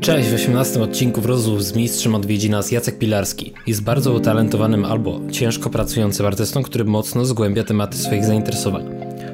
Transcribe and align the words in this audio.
Cześć, 0.00 0.28
w 0.28 0.34
18 0.34 0.82
odcinku 0.82 1.20
Rozmów 1.20 1.64
z 1.64 1.76
Mistrzem 1.76 2.14
odwiedzi 2.14 2.50
nas 2.50 2.72
Jacek 2.72 2.98
Pilarski. 2.98 3.52
Jest 3.66 3.82
bardzo 3.82 4.12
utalentowanym 4.12 4.84
albo 4.84 5.20
ciężko 5.32 5.70
pracującym 5.70 6.26
artystą, 6.26 6.62
który 6.62 6.84
mocno 6.84 7.24
zgłębia 7.24 7.64
tematy 7.64 7.98
swoich 7.98 8.24
zainteresowań. 8.24 8.84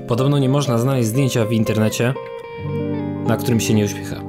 Podobno 0.08 0.38
nie 0.38 0.48
można 0.48 0.78
znaleźć 0.78 1.08
zdjęcia 1.08 1.44
w 1.44 1.52
internecie, 1.52 2.14
na 3.26 3.36
którym 3.36 3.60
się 3.60 3.74
nie 3.74 3.84
uśmiecha. 3.84 4.22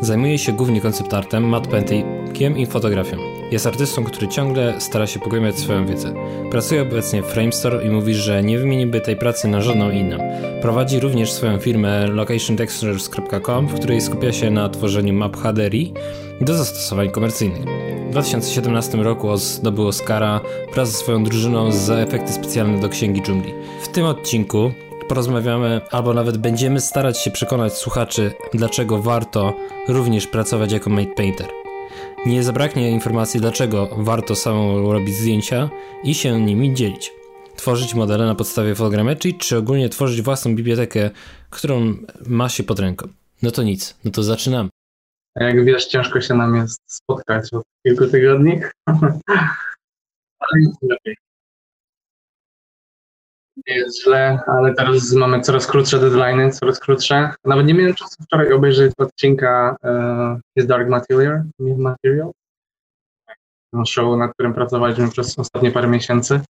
Zajmuje 0.00 0.38
się 0.38 0.52
głównie 0.52 0.80
koncept 0.80 1.14
artem, 1.14 1.48
matte 1.48 1.70
paintingiem 1.70 2.58
i 2.58 2.66
fotografią. 2.66 3.35
Jest 3.50 3.66
artystą, 3.66 4.04
który 4.04 4.28
ciągle 4.28 4.80
stara 4.80 5.06
się 5.06 5.20
pogłębiać 5.20 5.58
swoją 5.58 5.86
wiedzę. 5.86 6.14
Pracuje 6.50 6.82
obecnie 6.82 7.22
w 7.22 7.26
Framestore 7.26 7.86
i 7.86 7.90
mówi, 7.90 8.14
że 8.14 8.42
nie 8.42 8.58
wymieniłby 8.58 9.00
tej 9.00 9.16
pracy 9.16 9.48
na 9.48 9.60
żadną 9.60 9.90
inną. 9.90 10.18
Prowadzi 10.62 11.00
również 11.00 11.32
swoją 11.32 11.58
firmę 11.58 12.06
locationtextures.com, 12.06 13.68
w 13.68 13.74
której 13.74 14.00
skupia 14.00 14.32
się 14.32 14.50
na 14.50 14.68
tworzeniu 14.68 15.14
map 15.14 15.36
HDRI 15.36 15.92
do 16.40 16.54
zastosowań 16.54 17.10
komercyjnych. 17.10 17.62
W 18.08 18.10
2017 18.10 18.98
roku 18.98 19.36
zdobył 19.36 19.86
Oscara 19.86 20.40
wraz 20.74 20.90
ze 20.90 20.98
swoją 20.98 21.24
drużyną 21.24 21.72
za 21.72 21.94
efekty 21.94 22.32
specjalne 22.32 22.80
do 22.80 22.88
Księgi 22.88 23.22
Dżungli. 23.22 23.54
W 23.82 23.88
tym 23.88 24.06
odcinku 24.06 24.72
porozmawiamy, 25.08 25.80
albo 25.90 26.14
nawet 26.14 26.36
będziemy 26.36 26.80
starać 26.80 27.18
się 27.18 27.30
przekonać 27.30 27.72
słuchaczy, 27.72 28.32
dlaczego 28.54 28.98
warto 28.98 29.54
również 29.88 30.26
pracować 30.26 30.72
jako 30.72 30.90
mate 30.90 31.14
painter. 31.16 31.65
Nie 32.26 32.42
zabraknie 32.42 32.90
informacji, 32.90 33.40
dlaczego 33.40 33.88
warto 33.98 34.36
samemu 34.36 34.92
robić 34.92 35.14
zdjęcia 35.14 35.70
i 36.04 36.14
się 36.14 36.40
nimi 36.40 36.74
dzielić. 36.74 37.12
Tworzyć 37.56 37.94
modele 37.94 38.26
na 38.26 38.34
podstawie 38.34 38.74
fotogrametrii, 38.74 39.34
czy 39.34 39.58
ogólnie 39.58 39.88
tworzyć 39.88 40.22
własną 40.22 40.54
bibliotekę, 40.56 41.10
którą 41.50 41.94
ma 42.26 42.48
się 42.48 42.62
pod 42.62 42.78
ręką. 42.80 43.08
No 43.42 43.50
to 43.50 43.62
nic, 43.62 43.98
no 44.04 44.10
to 44.10 44.22
zaczynamy. 44.22 44.68
Jak 45.36 45.64
wiesz, 45.64 45.86
ciężko 45.86 46.20
się 46.20 46.34
nam 46.34 46.56
jest 46.56 46.78
spotkać 46.86 47.52
od 47.52 47.62
kilku 47.86 48.06
tygodni, 48.06 48.60
ale 50.40 50.60
nic 50.60 50.76
lepiej. 50.82 51.16
Nie 53.56 53.74
jest 53.74 54.04
źle, 54.04 54.40
ale 54.46 54.74
teraz 54.74 55.12
mamy 55.12 55.40
coraz 55.40 55.66
krótsze 55.66 55.98
deadlines, 55.98 56.58
coraz 56.58 56.80
krótsze. 56.80 57.30
Nawet 57.44 57.66
nie 57.66 57.74
miałem 57.74 57.94
czasu 57.94 58.22
wczoraj 58.22 58.52
obejrzeć 58.52 58.92
odcinka 58.98 59.76
uh, 59.82 60.40
His 60.58 60.66
Dark 60.66 60.88
Material, 60.88 61.42
Material. 61.58 62.30
Show, 63.86 64.18
nad 64.18 64.32
którym 64.32 64.54
pracowaliśmy 64.54 65.10
przez 65.10 65.38
ostatnie 65.38 65.70
parę 65.70 65.88
miesięcy 65.88 66.40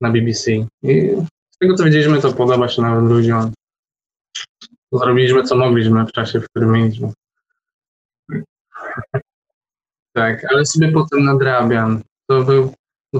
na 0.00 0.10
BBC. 0.10 0.52
I 0.82 1.16
z 1.50 1.58
tego 1.58 1.74
co 1.74 1.84
wiedzieliśmy, 1.84 2.20
to 2.20 2.32
podoba 2.32 2.68
się 2.68 2.82
nawet 2.82 3.04
ludziom. 3.04 3.52
Zrobiliśmy 4.92 5.42
co 5.42 5.56
mogliśmy 5.56 6.06
w 6.06 6.12
czasie, 6.12 6.40
w 6.40 6.48
którym 6.48 6.72
mieliśmy. 6.72 7.12
tak, 10.12 10.52
ale 10.52 10.66
sobie 10.66 10.92
potem 10.92 11.24
nadrabiam. 11.24 12.02
To 12.26 12.42
był 12.42 12.74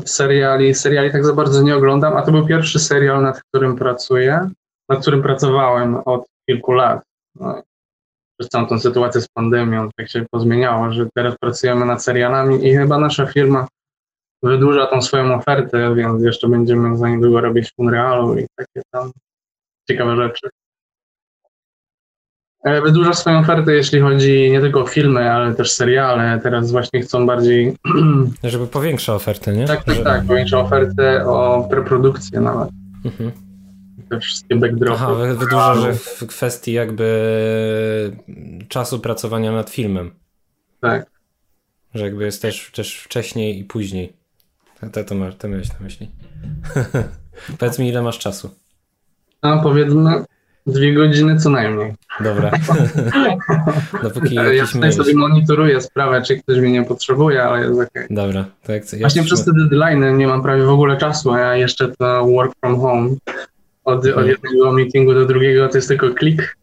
seriali, 0.04 0.74
seriali 0.74 1.12
tak 1.12 1.24
za 1.24 1.32
bardzo 1.32 1.62
nie 1.62 1.76
oglądam, 1.76 2.16
a 2.16 2.22
to 2.22 2.32
był 2.32 2.46
pierwszy 2.46 2.78
serial, 2.78 3.22
nad 3.22 3.42
którym 3.42 3.76
pracuję, 3.76 4.50
nad 4.88 5.00
którym 5.00 5.22
pracowałem 5.22 5.96
od 6.04 6.26
kilku 6.48 6.72
lat. 6.72 7.02
No, 7.34 7.62
przez 8.40 8.50
całą 8.50 8.66
tą 8.66 8.78
sytuację 8.78 9.20
z 9.20 9.28
pandemią 9.28 9.88
tak 9.96 10.08
się 10.10 10.26
pozmieniało, 10.30 10.92
że 10.92 11.08
teraz 11.14 11.34
pracujemy 11.40 11.86
nad 11.86 12.02
serialami 12.02 12.66
i 12.66 12.76
chyba 12.76 12.98
nasza 12.98 13.26
firma 13.26 13.68
wydłuża 14.42 14.86
tą 14.86 15.02
swoją 15.02 15.34
ofertę, 15.34 15.94
więc 15.94 16.22
jeszcze 16.22 16.48
będziemy 16.48 16.96
za 16.96 17.08
niedługo 17.08 17.40
robić 17.40 17.72
Unrealu 17.78 18.38
i 18.38 18.46
takie 18.56 18.82
tam 18.90 19.10
ciekawe 19.90 20.16
rzeczy. 20.16 20.48
E, 22.64 22.82
wydłuża 22.82 23.12
swoją 23.12 23.38
ofertę, 23.38 23.72
jeśli 23.72 24.00
chodzi 24.00 24.50
nie 24.50 24.60
tylko 24.60 24.80
o 24.82 24.86
filmy, 24.86 25.32
ale 25.32 25.54
też 25.54 25.72
seriale. 25.72 26.40
Teraz 26.42 26.70
właśnie 26.70 27.00
chcą 27.00 27.26
bardziej. 27.26 27.76
Żeby 28.44 28.66
powiększa 28.66 29.14
ofertę, 29.14 29.52
nie? 29.52 29.66
Tak, 29.66 29.84
tak, 29.84 30.04
tak. 30.04 30.24
Powiększa 30.24 30.60
ofertę 30.60 31.26
o 31.26 31.68
preprodukcję 31.70 32.40
nawet. 32.40 32.68
Mhm. 33.04 33.32
Te 34.10 34.20
wszystkie 34.20 34.56
backdropy. 34.56 35.02
Aha, 35.02 35.14
wydłuża, 35.14 35.74
że 35.74 35.92
w 35.92 36.26
kwestii 36.26 36.72
jakby 36.72 38.16
czasu 38.68 39.00
pracowania 39.00 39.52
nad 39.52 39.70
filmem. 39.70 40.10
Tak. 40.80 41.10
Że 41.94 42.04
jakby 42.04 42.24
jest 42.24 42.42
też, 42.42 42.70
też 42.74 43.00
wcześniej 43.00 43.58
i 43.58 43.64
później. 43.64 44.12
To, 44.92 45.04
to, 45.04 45.14
masz, 45.14 45.36
to 45.36 45.48
miałeś 45.48 45.68
na 45.68 45.78
myśli. 45.80 46.10
Powiedz 47.58 47.78
mi, 47.78 47.88
ile 47.88 48.02
masz 48.02 48.18
czasu? 48.18 48.50
No, 49.42 49.62
powiedzmy 49.62 50.24
Dwie 50.68 50.94
godziny 50.94 51.38
co 51.38 51.50
najmniej. 51.50 51.94
Dobra. 52.20 52.50
Dopóki 54.02 54.34
ja 54.34 54.66
tutaj 54.72 54.92
sobie 54.92 55.14
monitoruję 55.14 55.80
sprawę, 55.80 56.22
czy 56.22 56.38
ktoś 56.38 56.58
mnie 56.58 56.72
nie 56.72 56.84
potrzebuje, 56.84 57.42
ale 57.42 57.60
jest 57.60 57.74
okej. 57.74 57.86
Okay. 57.86 58.06
Dobra. 58.10 58.44
To 58.62 58.72
jak, 58.72 58.92
jak 58.92 59.00
Właśnie 59.00 59.22
przez 59.22 59.44
te 59.44 59.50
deadline 59.52 60.16
nie 60.16 60.26
mam 60.26 60.42
prawie 60.42 60.62
w 60.62 60.70
ogóle 60.70 60.96
czasu, 60.96 61.32
a 61.32 61.38
ja 61.38 61.56
jeszcze 61.56 61.88
to 61.88 62.26
work 62.26 62.52
from 62.60 62.80
home 62.80 63.10
od, 63.84 63.98
od 63.98 64.06
mhm. 64.06 64.26
jednego 64.26 64.72
meetingu 64.72 65.14
do 65.14 65.26
drugiego 65.26 65.68
to 65.68 65.78
jest 65.78 65.88
tylko 65.88 66.10
klik. 66.10 66.56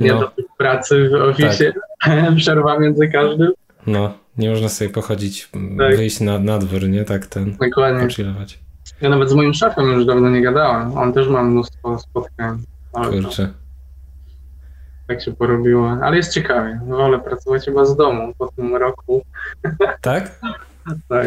Nie 0.00 0.12
no. 0.12 0.20
do 0.20 0.30
pracy 0.58 1.08
w 1.08 1.14
oficie, 1.14 1.72
tak. 2.04 2.34
przerwa 2.36 2.78
między 2.78 3.08
każdym. 3.08 3.52
No, 3.86 4.14
nie 4.38 4.50
można 4.50 4.68
sobie 4.68 4.90
pochodzić, 4.90 5.48
tak. 5.78 5.96
wyjść 5.96 6.20
na, 6.20 6.38
na 6.38 6.58
dwór, 6.58 6.88
nie? 6.88 7.04
Tak 7.04 7.26
ten, 7.26 7.56
Dokładnie. 7.60 8.06
Pochillować. 8.06 8.58
Ja 9.00 9.08
nawet 9.08 9.30
z 9.30 9.34
moim 9.34 9.54
szefem 9.54 9.92
już 9.92 10.06
dawno 10.06 10.30
nie 10.30 10.42
gadałem. 10.42 10.98
On 10.98 11.12
też 11.12 11.28
ma 11.28 11.42
mnóstwo 11.42 11.98
spotkań. 11.98 12.62
Kurczę. 12.92 13.52
Tak 15.08 15.22
się 15.22 15.32
porobiło, 15.32 15.90
ale 16.02 16.16
jest 16.16 16.32
ciekawie. 16.32 16.80
Wolę 16.88 17.18
pracować 17.18 17.64
chyba 17.64 17.84
z 17.84 17.96
domu 17.96 18.34
po 18.38 18.48
tym 18.48 18.76
roku. 18.76 19.22
Tak? 20.00 20.40
tak. 21.08 21.26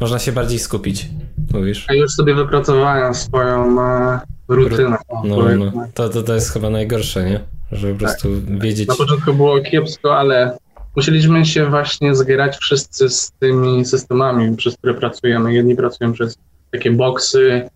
Można 0.00 0.18
się 0.18 0.32
bardziej 0.32 0.58
skupić, 0.58 1.08
mówisz? 1.52 1.86
Ja 1.88 1.94
już 1.94 2.12
sobie 2.12 2.34
wypracowałem 2.34 3.14
swoją 3.14 3.80
e, 3.82 4.20
rutynę. 4.48 4.96
No, 5.24 5.36
no. 5.58 5.72
To, 5.94 6.08
to, 6.08 6.22
to 6.22 6.34
jest 6.34 6.52
chyba 6.52 6.70
najgorsze, 6.70 7.30
nie? 7.30 7.40
Żeby 7.72 7.94
po 7.94 8.00
tak. 8.00 8.08
prostu 8.08 8.28
wiedzieć. 8.46 8.88
Na 8.88 8.96
początku 8.96 9.34
było 9.34 9.60
kiepsko, 9.60 10.18
ale 10.18 10.58
musieliśmy 10.96 11.46
się 11.46 11.66
właśnie 11.66 12.14
zgrać 12.14 12.56
wszyscy 12.56 13.08
z 13.08 13.32
tymi 13.38 13.84
systemami, 13.84 14.56
przez 14.56 14.76
które 14.76 14.94
pracujemy. 14.94 15.54
Jedni 15.54 15.76
pracują 15.76 16.12
przez 16.12 16.38
takie 16.70 16.90
boksy, 16.90 17.70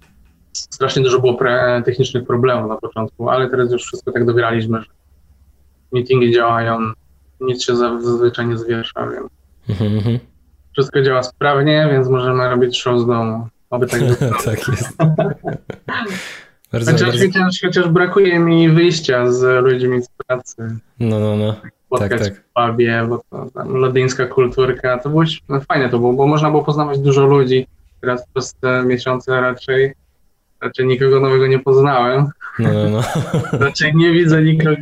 strasznie 0.54 1.02
dużo 1.02 1.20
było 1.20 1.34
pre, 1.34 1.82
technicznych 1.84 2.26
problemów 2.26 2.68
na 2.68 2.76
początku, 2.76 3.30
ale 3.30 3.50
teraz 3.50 3.72
już 3.72 3.82
wszystko 3.82 4.12
tak 4.12 4.26
dograliśmy, 4.26 4.80
że 4.80 4.86
meetingi 5.92 6.32
działają, 6.32 6.78
nic 7.40 7.64
się 7.64 7.76
zazwyczaj 7.76 8.46
nie 8.46 8.58
zwiesza, 8.58 9.06
więc 9.06 9.30
mhm, 9.68 9.94
mhm. 9.94 10.18
wszystko 10.72 11.02
działa 11.02 11.22
sprawnie, 11.22 11.88
więc 11.92 12.08
możemy 12.08 12.48
robić 12.48 12.80
show 12.80 13.00
z 13.00 13.06
domu. 13.06 13.48
Oby 13.70 13.86
tak 13.86 14.00
było. 14.00 14.32
tak 14.44 14.68
jest. 14.68 14.96
bardzo, 16.72 16.92
chociaż, 16.92 17.08
bardzo... 17.08 17.26
Chociaż, 17.26 17.60
chociaż, 17.62 17.88
brakuje 17.88 18.38
mi 18.38 18.68
wyjścia 18.68 19.32
z 19.32 19.64
ludźmi 19.64 20.02
z 20.02 20.08
pracy. 20.08 20.76
No, 21.00 21.20
no, 21.20 21.36
no. 21.36 21.54
Spotkać 21.86 22.10
tak, 22.10 22.20
tak. 22.20 22.34
w 22.34 22.70
pubie, 22.70 23.06
bo 23.08 23.22
to 23.30 23.50
tam 23.54 23.76
lodyńska 23.76 24.26
kulturka, 24.26 24.98
to 24.98 25.08
było 25.08 25.22
no, 25.48 25.60
fajne 25.60 25.88
to 25.88 25.98
było, 25.98 26.12
bo 26.12 26.26
można 26.26 26.50
było 26.50 26.64
poznawać 26.64 26.98
dużo 26.98 27.26
ludzi. 27.26 27.66
Teraz 28.00 28.26
przez 28.34 28.54
te 28.54 28.82
miesiące 28.82 29.40
raczej 29.40 29.94
Raczej 30.64 30.86
nikogo 30.86 31.20
nowego 31.20 31.46
nie 31.46 31.58
poznałem. 31.58 32.26
No, 32.58 32.72
no, 32.72 32.90
no. 32.90 33.02
Raczej 33.58 33.94
nie 33.96 34.12
widzę 34.12 34.42
nikogo 34.42 34.76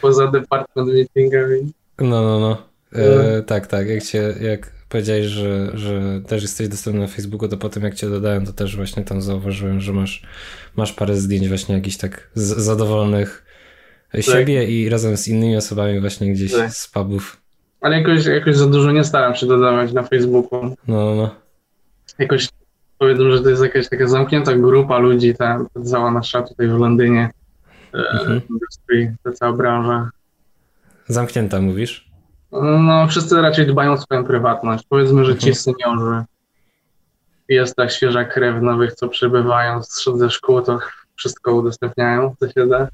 poza 0.00 0.26
department 0.26 0.88
meetingami. 0.88 1.72
No, 1.98 2.22
no, 2.22 2.40
no. 2.40 2.62
E, 2.92 3.36
no. 3.36 3.42
tak, 3.42 3.66
tak. 3.66 3.88
Jak, 3.88 4.02
cię, 4.02 4.34
jak 4.40 4.72
powiedziałeś, 4.88 5.26
że, 5.26 5.70
że 5.74 6.20
też 6.26 6.42
jesteś 6.42 6.68
dostępny 6.68 7.00
na 7.00 7.06
Facebooku, 7.06 7.48
to 7.48 7.56
potem 7.56 7.82
jak 7.82 7.94
cię 7.94 8.10
dodałem, 8.10 8.46
to 8.46 8.52
też 8.52 8.76
właśnie 8.76 9.04
tam 9.04 9.22
zauważyłem, 9.22 9.80
że 9.80 9.92
masz, 9.92 10.22
masz 10.76 10.92
parę 10.92 11.16
zdjęć 11.16 11.48
właśnie 11.48 11.74
jakichś 11.74 11.96
tak 11.96 12.30
zadowolonych 12.34 13.44
tak. 14.12 14.22
siebie 14.22 14.64
i 14.64 14.88
razem 14.88 15.16
z 15.16 15.28
innymi 15.28 15.56
osobami 15.56 16.00
właśnie 16.00 16.32
gdzieś 16.32 16.52
tak. 16.52 16.72
z 16.74 16.88
pubów. 16.88 17.36
Ale 17.80 17.98
jakoś, 17.98 18.26
jakoś 18.26 18.56
za 18.56 18.66
dużo 18.66 18.92
nie 18.92 19.04
staram 19.04 19.34
się 19.34 19.46
dodawać 19.46 19.92
na 19.92 20.02
Facebooku. 20.02 20.62
No, 20.62 20.74
no. 20.88 21.14
no. 21.14 21.34
Jakoś 22.18 22.48
powiedzą, 23.02 23.30
że 23.30 23.42
to 23.42 23.50
jest 23.50 23.62
jakaś 23.62 23.88
taka 23.88 24.06
zamknięta 24.06 24.54
grupa 24.54 24.98
ludzi, 24.98 25.34
ta 25.34 25.64
cała 25.84 26.10
nasza 26.10 26.42
tutaj 26.42 26.68
w 26.68 26.78
Londynie, 26.78 27.30
e, 27.94 27.98
mhm. 27.98 28.40
industry, 28.50 29.14
ta 29.22 29.32
cała 29.32 29.52
branża. 29.52 30.10
Zamknięta 31.08 31.60
mówisz? 31.60 32.10
No, 32.52 33.06
wszyscy 33.08 33.42
raczej 33.42 33.66
dbają 33.66 33.92
o 33.92 33.98
swoją 34.00 34.24
prywatność. 34.24 34.84
Powiedzmy, 34.88 35.24
że 35.24 35.36
ci 35.36 35.48
mhm. 35.48 35.54
seniorzy, 35.54 36.24
jest 37.48 37.76
ta 37.76 37.88
świeża 37.88 38.24
krew 38.24 38.62
nowych, 38.62 38.92
co 38.94 39.08
przybywają 39.08 39.80
ze 40.16 40.30
szkół, 40.30 40.62
to 40.62 40.78
wszystko 41.16 41.54
udostępniają, 41.54 42.34
co 42.40 42.48
się 42.48 42.66
da. 42.66 42.88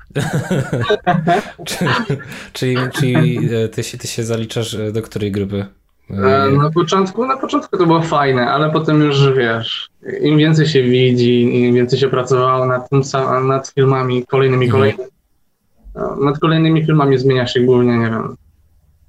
czyli, 2.52 2.76
czyli 2.92 3.38
e, 3.54 3.68
ty, 3.68 3.84
się, 3.84 3.98
ty 3.98 4.08
się 4.08 4.24
zaliczasz 4.24 4.74
e, 4.74 4.92
do 4.92 5.02
której 5.02 5.32
grupy? 5.32 5.66
E, 6.10 6.50
na 6.50 6.70
początku, 6.70 7.26
na 7.26 7.36
początku 7.36 7.78
to 7.78 7.86
było 7.86 8.02
fajne, 8.02 8.50
ale 8.50 8.70
potem 8.70 9.02
już 9.02 9.32
wiesz, 9.32 9.90
im 10.20 10.38
więcej 10.38 10.66
się 10.66 10.82
widzi, 10.82 11.64
im 11.64 11.74
więcej 11.74 11.98
się 11.98 12.08
pracowało 12.08 12.66
nad, 12.66 12.90
tym, 12.90 13.02
nad 13.46 13.68
filmami 13.68 14.26
kolejnymi, 14.26 14.66
mhm. 14.66 14.82
kolejnymi, 14.82 15.10
Nad 16.24 16.38
kolejnymi 16.38 16.86
filmami 16.86 17.18
zmienia 17.18 17.46
się 17.46 17.60
głównie, 17.60 17.98
nie 17.98 18.10
wiem, 18.10 18.36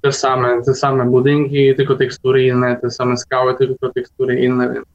te 0.00 0.12
same, 0.12 0.62
te 0.62 0.74
same 0.74 1.06
budynki, 1.06 1.74
tylko 1.76 1.96
tekstury 1.96 2.46
inne, 2.46 2.76
te 2.76 2.90
same 2.90 3.16
skały, 3.16 3.54
tylko 3.54 3.92
tekstury 3.92 4.40
inne, 4.40 4.72
więc 4.74 4.86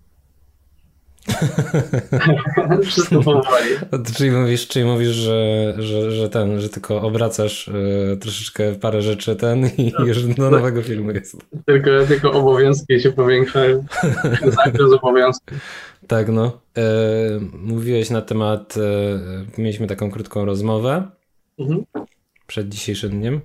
Wszystko 2.86 3.24
powoli. 3.24 3.70
Czyli 4.18 4.32
mówisz, 4.32 4.68
czyli 4.68 4.86
mówisz 4.86 5.10
że, 5.10 5.74
że, 5.78 6.12
że 6.12 6.30
ten, 6.30 6.62
że 6.62 6.70
tylko 6.70 7.02
obracasz 7.02 7.68
y, 7.68 8.18
troszeczkę 8.22 8.76
parę 8.76 9.02
rzeczy 9.02 9.36
ten 9.36 9.68
i 9.78 9.94
no. 10.00 10.06
już 10.06 10.24
do 10.24 10.52
nowego 10.52 10.82
filmu 10.82 11.12
jest. 11.12 11.38
Tylko, 11.66 11.90
tylko 12.08 12.32
obowiązki 12.32 13.00
się 13.00 13.12
powiększają. 13.12 13.86
Zakres 14.66 14.92
obowiązków. 14.92 15.58
Tak, 16.08 16.30
no. 16.30 16.60
E, 16.78 16.84
mówiłeś 17.54 18.10
na 18.10 18.22
temat, 18.22 18.76
e, 18.78 19.62
mieliśmy 19.62 19.88
taką 19.88 20.12
krótką 20.12 20.46
rozmowę 20.46 21.08
mhm. 21.60 21.84
przed 22.48 22.70
dzisiejszym 22.70 23.10
dniem, 23.10 23.42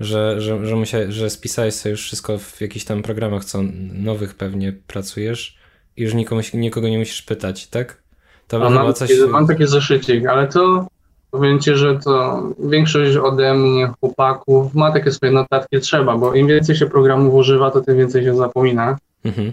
że, 0.00 0.40
że, 0.40 0.66
że, 0.66 0.76
musiałeś, 0.76 1.14
że 1.14 1.30
spisałeś 1.30 1.74
sobie 1.74 1.90
już 1.90 2.02
wszystko 2.02 2.38
w 2.38 2.60
jakichś 2.60 2.84
tam 2.84 3.02
programach, 3.02 3.44
co 3.44 3.58
nowych 3.92 4.34
pewnie 4.34 4.72
pracujesz 4.86 5.58
już 5.96 6.14
nikomu, 6.14 6.40
nikogo 6.54 6.88
nie 6.88 6.98
musisz 6.98 7.22
pytać, 7.22 7.66
tak? 7.66 8.02
To 8.48 8.58
mam, 8.58 8.74
mam, 8.74 8.94
coś... 8.94 9.10
mam 9.28 9.46
takie 9.46 9.66
zeszycik, 9.66 10.26
ale 10.26 10.48
to 10.48 10.86
powiem 11.30 11.60
ci, 11.60 11.74
że 11.74 11.98
to 11.98 12.42
większość 12.58 13.16
ode 13.16 13.54
mnie, 13.54 13.92
chłopaków, 14.00 14.74
ma 14.74 14.92
takie 14.92 15.12
swoje 15.12 15.32
notatki, 15.32 15.80
trzeba, 15.80 16.16
bo 16.16 16.34
im 16.34 16.46
więcej 16.46 16.76
się 16.76 16.86
programów 16.86 17.34
używa, 17.34 17.70
to 17.70 17.80
tym 17.80 17.98
więcej 17.98 18.24
się 18.24 18.36
zapomina. 18.36 18.98
Mhm. 19.24 19.52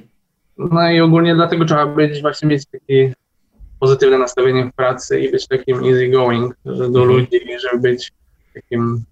No 0.57 0.91
i 0.91 1.01
ogólnie 1.01 1.35
dlatego 1.35 1.65
trzeba 1.65 1.85
być, 1.85 2.21
właśnie 2.21 2.49
mieć 2.49 2.65
takie 2.65 3.13
pozytywne 3.79 4.17
nastawienie 4.17 4.65
w 4.65 4.75
pracy 4.75 5.19
i 5.19 5.31
być 5.31 5.47
takim 5.47 5.83
easy 5.85 6.07
going 6.07 6.55
do 6.65 6.85
mhm. 6.85 7.05
ludzi, 7.05 7.39
żeby 7.61 7.81
być 7.81 8.11
takim 8.53 9.03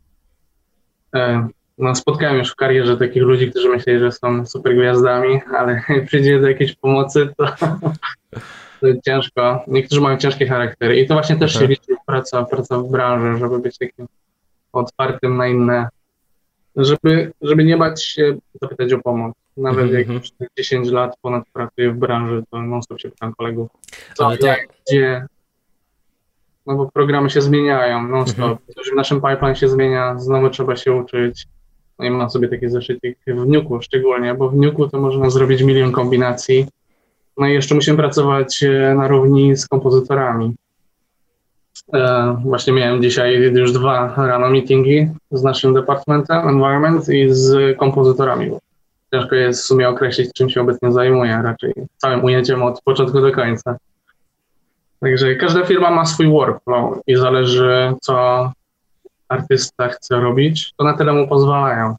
e, 1.16 1.48
no, 1.78 1.96
spotkałem 1.96 2.38
już 2.38 2.52
w 2.52 2.56
karierze 2.56 2.98
takich 2.98 3.24
ludzi, 3.24 3.52
którzy 3.52 3.70
myśleli, 3.70 4.00
że 4.00 4.12
są 4.12 4.46
super 4.46 4.76
gwiazdami, 4.76 5.42
ale 5.58 5.82
jak 5.90 6.06
przyjdzie 6.06 6.40
do 6.40 6.48
jakiejś 6.48 6.76
pomocy, 6.76 7.30
to, 7.38 7.46
to 8.82 8.88
ciężko. 9.06 9.64
Niektórzy 9.68 10.02
mają 10.02 10.18
ciężkie 10.18 10.48
charaktery 10.48 11.00
i 11.00 11.08
to 11.08 11.14
właśnie 11.14 11.36
też 11.36 11.54
się 11.54 11.68
liczy 11.68 11.96
praca, 12.06 12.46
praca 12.46 12.78
w 12.78 12.90
branży, 12.90 13.40
żeby 13.40 13.60
być 13.60 13.78
takim 13.78 14.08
otwartym 14.74 15.38
na 15.38 15.48
inne, 15.48 15.88
żeby, 16.76 17.32
żeby 17.42 17.64
nie 17.64 17.78
bać 17.78 18.06
się 18.06 18.38
zapytać 18.62 18.94
o 18.94 19.00
pomoc. 19.00 19.36
Nawet 19.58 19.80
mm 19.80 19.92
-hmm. 19.92 19.98
jak 19.98 20.08
już 20.08 20.50
10 20.58 20.90
lat 20.90 21.16
ponad 21.22 21.44
pracuję 21.54 21.92
w 21.92 21.98
branży, 21.98 22.44
to 22.52 22.62
non 22.62 22.84
stop 22.84 23.00
się 23.00 23.10
pytam 23.10 23.34
kolegów, 23.34 23.70
co, 24.16 24.38
to... 24.38 24.48
jak, 24.48 24.68
gdzie, 24.88 25.26
no 26.66 26.76
bo 26.76 26.92
programy 26.92 27.30
się 27.30 27.42
zmieniają 27.42 28.08
non 28.08 28.28
stop. 28.28 28.60
-hmm. 28.60 28.92
W 28.94 28.96
naszym 28.96 29.22
pipeline 29.22 29.56
się 29.56 29.68
zmienia, 29.68 30.20
znowu 30.20 30.50
trzeba 30.50 30.76
się 30.76 30.94
uczyć. 30.94 31.48
No 32.02 32.08
i 32.08 32.10
mam 32.10 32.30
sobie 32.30 32.48
takie 32.48 32.70
zeszyty 32.70 33.16
w 33.28 33.48
Nuku 33.48 33.82
szczególnie, 33.82 34.34
bo 34.34 34.50
w 34.50 34.56
Nuku 34.56 34.88
to 34.88 35.00
można 35.00 35.30
zrobić 35.30 35.62
milion 35.62 35.92
kombinacji. 35.92 36.68
No 37.38 37.48
i 37.48 37.54
jeszcze 37.54 37.76
musimy 37.76 37.98
pracować 37.98 38.64
e, 38.64 38.96
na 38.96 39.08
równi 39.08 39.56
z 39.56 39.68
kompozytorami. 39.68 40.56
E, 41.94 42.38
właśnie 42.46 42.74
miałem 42.74 43.02
dzisiaj 43.02 43.54
już 43.54 43.74
dwa 43.74 44.14
rano 44.18 44.50
meetingi 44.50 45.08
z 45.32 45.44
naszym 45.44 45.74
departamentem 45.74 46.48
Environment 46.48 47.10
i 47.10 47.28
z 47.30 47.78
kompozytorami. 47.78 48.52
Ciężko 49.14 49.36
jest 49.36 49.62
w 49.62 49.66
sumie 49.66 49.90
określić, 49.90 50.34
czym 50.34 50.50
się 50.50 50.62
obecnie 50.62 50.92
zajmuję, 50.92 51.42
raczej 51.44 51.74
całym 51.98 52.24
ujęciem 52.24 52.64
od 52.64 52.82
początku 52.82 53.22
do 53.22 53.32
końca. 53.32 53.78
Także 55.00 55.36
każda 55.36 55.66
firma 55.66 55.92
ma 55.92 56.06
swój 56.06 56.28
workflow 56.28 56.98
i 57.08 57.16
zależy, 57.16 57.94
co 58.02 58.52
artysta 59.32 59.88
chce 59.88 60.20
robić, 60.20 60.74
to 60.78 60.84
na 60.84 60.94
tyle 60.94 61.14
mu 61.14 61.28
pozwalają. 61.28 61.96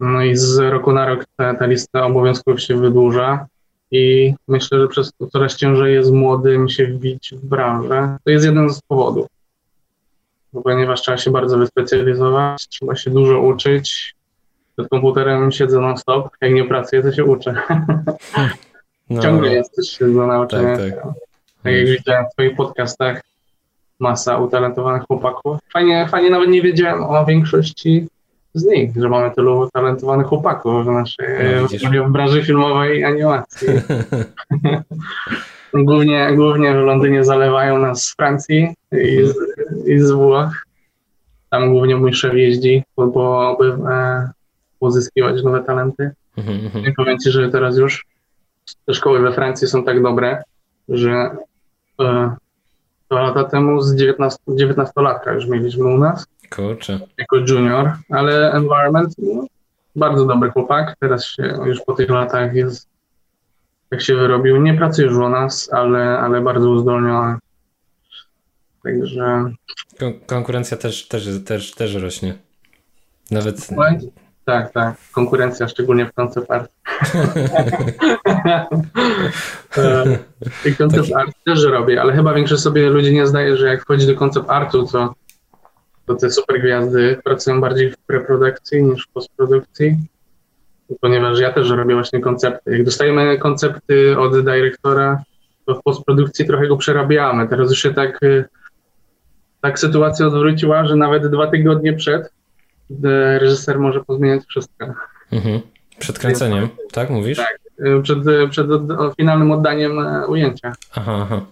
No 0.00 0.22
i 0.22 0.36
z 0.36 0.58
roku 0.58 0.92
na 0.92 1.06
rok 1.06 1.24
ta, 1.36 1.54
ta 1.54 1.66
lista 1.66 2.06
obowiązków 2.06 2.60
się 2.60 2.76
wydłuża 2.76 3.46
i 3.90 4.34
myślę, 4.48 4.80
że 4.80 4.88
przez 4.88 5.12
to 5.18 5.26
coraz 5.26 5.56
ciężej 5.56 5.94
jest 5.94 6.12
młodym 6.12 6.68
się 6.68 6.86
wbić 6.86 7.34
w 7.36 7.46
branżę. 7.46 8.16
To 8.24 8.30
jest 8.30 8.44
jeden 8.44 8.70
z 8.70 8.80
powodów. 8.80 9.26
Bo 10.52 10.62
ponieważ 10.62 11.02
trzeba 11.02 11.18
się 11.18 11.30
bardzo 11.30 11.58
wyspecjalizować, 11.58 12.68
trzeba 12.68 12.96
się 12.96 13.10
dużo 13.10 13.40
uczyć. 13.40 14.14
Przed 14.76 14.88
komputerem 14.88 15.52
siedzę 15.52 15.80
non-stop, 15.80 16.28
jak 16.40 16.52
nie 16.52 16.64
pracuję, 16.64 17.02
to 17.02 17.12
się 17.12 17.24
uczę. 17.24 17.54
No, 19.10 19.22
Ciągle 19.22 19.52
jest 19.52 19.74
coś 19.74 20.12
do 20.12 20.26
nauczenia. 20.26 20.76
Tak, 20.76 20.94
tak. 20.94 21.14
tak 21.62 21.72
jak 21.72 21.86
widziałem 21.86 22.24
w 22.26 22.32
twoich 22.32 22.56
podcastach, 22.56 23.22
masa 24.00 24.38
utalentowanych 24.38 25.02
chłopaków. 25.02 25.58
Fajnie, 25.72 26.08
fajnie 26.10 26.30
nawet 26.30 26.48
nie 26.48 26.62
wiedziałem 26.62 27.02
o 27.02 27.24
większości 27.26 28.08
z 28.54 28.64
nich, 28.64 28.90
że 28.96 29.08
mamy 29.08 29.30
tylu 29.30 29.60
utalentowanych 29.60 30.26
chłopaków 30.26 30.84
w 30.84 30.88
naszej 30.88 31.26
no, 31.82 32.08
w 32.08 32.12
branży 32.12 32.42
filmowej 32.42 32.98
i 32.98 33.04
animacji. 33.04 33.68
głównie, 35.74 36.30
głównie 36.36 36.72
w 36.72 36.76
Londynie 36.76 37.24
zalewają 37.24 37.78
nas 37.78 38.04
z 38.04 38.14
Francji 38.14 38.74
i 38.92 39.26
z, 39.26 39.34
i 39.88 39.98
z 39.98 40.10
Włoch. 40.10 40.66
Tam 41.50 41.70
głównie 41.70 41.96
mój 41.96 42.14
szef 42.14 42.34
jeździ, 42.34 42.82
bo, 42.96 43.56
by 43.60 43.90
e, 43.92 44.30
pozyskiwać 44.78 45.42
nowe 45.42 45.62
talenty. 45.62 46.10
Mhm, 46.36 46.66
mhm. 46.66 46.84
I 46.84 46.92
powiem 46.92 47.18
Ci, 47.18 47.30
że 47.30 47.48
teraz 47.48 47.76
już 47.76 48.06
te 48.86 48.94
szkoły 48.94 49.20
we 49.20 49.32
Francji 49.32 49.68
są 49.68 49.84
tak 49.84 50.02
dobre, 50.02 50.42
że 50.88 51.36
e, 52.00 52.36
dwa 53.14 53.22
lata 53.22 53.44
temu 53.44 53.82
z 53.82 53.94
19, 53.94 54.38
19-latka 54.48 55.34
już 55.34 55.46
mieliśmy 55.46 55.84
u 55.84 55.98
nas. 55.98 56.26
Kurczę. 56.50 57.00
Jako 57.18 57.36
junior, 57.36 57.92
ale 58.10 58.52
environment, 58.52 59.14
no, 59.18 59.46
bardzo 59.96 60.26
dobry 60.26 60.50
chłopak. 60.50 60.96
Teraz 61.00 61.24
się 61.24 61.42
już 61.64 61.80
po 61.80 61.92
tych 61.92 62.10
latach 62.10 62.54
jest, 62.54 62.88
jak 63.90 64.02
się 64.02 64.14
wyrobił, 64.14 64.62
nie 64.62 64.74
pracuje 64.74 65.08
już 65.08 65.16
u 65.16 65.28
nas, 65.28 65.72
ale, 65.72 66.18
ale 66.18 66.40
bardzo 66.40 66.70
uzdolniony. 66.70 67.36
Także. 68.82 69.44
Kon 69.98 70.12
konkurencja 70.26 70.76
też, 70.76 71.08
też, 71.08 71.44
też, 71.44 71.74
też 71.74 71.94
rośnie. 71.94 72.34
Nawet. 73.30 73.68
Tak, 74.44 74.72
tak. 74.72 74.96
Konkurencja, 75.12 75.68
szczególnie 75.68 76.06
w 76.06 76.12
concept 76.12 76.50
art. 76.50 76.72
I 80.64 80.74
concept 80.76 81.12
art 81.16 81.32
też 81.46 81.64
robię, 81.64 82.00
ale 82.00 82.12
chyba 82.12 82.34
większość 82.34 82.62
sobie 82.62 82.90
ludzi 82.90 83.14
nie 83.14 83.26
zdaje, 83.26 83.56
że 83.56 83.66
jak 83.66 83.82
wchodzi 83.82 84.06
do 84.06 84.14
concept 84.14 84.50
artu, 84.50 84.86
to, 84.86 85.14
to 86.06 86.14
te 86.14 86.30
super 86.30 86.60
gwiazdy 86.60 87.20
pracują 87.24 87.60
bardziej 87.60 87.90
w 87.90 87.98
preprodukcji 87.98 88.82
niż 88.82 89.06
w 89.06 89.08
postprodukcji. 89.08 89.96
Ponieważ 91.00 91.40
ja 91.40 91.52
też 91.52 91.70
robię 91.70 91.94
właśnie 91.94 92.20
koncepty. 92.20 92.70
Jak 92.70 92.84
dostajemy 92.84 93.38
koncepty 93.38 94.18
od 94.18 94.44
dyrektora, 94.44 95.22
to 95.66 95.74
w 95.74 95.82
postprodukcji 95.82 96.46
trochę 96.46 96.68
go 96.68 96.76
przerabiamy. 96.76 97.48
Teraz 97.48 97.70
już 97.70 97.82
się 97.82 97.94
tak, 97.94 98.20
tak 99.60 99.78
sytuacja 99.78 100.26
odwróciła, 100.26 100.84
że 100.84 100.96
nawet 100.96 101.26
dwa 101.26 101.46
tygodnie 101.46 101.92
przed 101.92 102.32
reżyser 103.38 103.78
może 103.78 104.04
pozmieniać 104.04 104.44
wszystko. 104.44 104.94
Mhm. 105.32 105.60
Przed 105.98 106.18
kręceniem, 106.18 106.68
tak 106.92 107.10
mówisz? 107.10 107.38
Tak, 107.38 107.58
y, 107.86 108.02
przed, 108.02 108.18
przed 108.50 108.66
finalnym 109.16 109.52
oddaniem 109.52 109.98
e, 109.98 110.26
ujęcia. 110.26 110.72
Aha, 110.94 111.18
aha. 111.22 111.46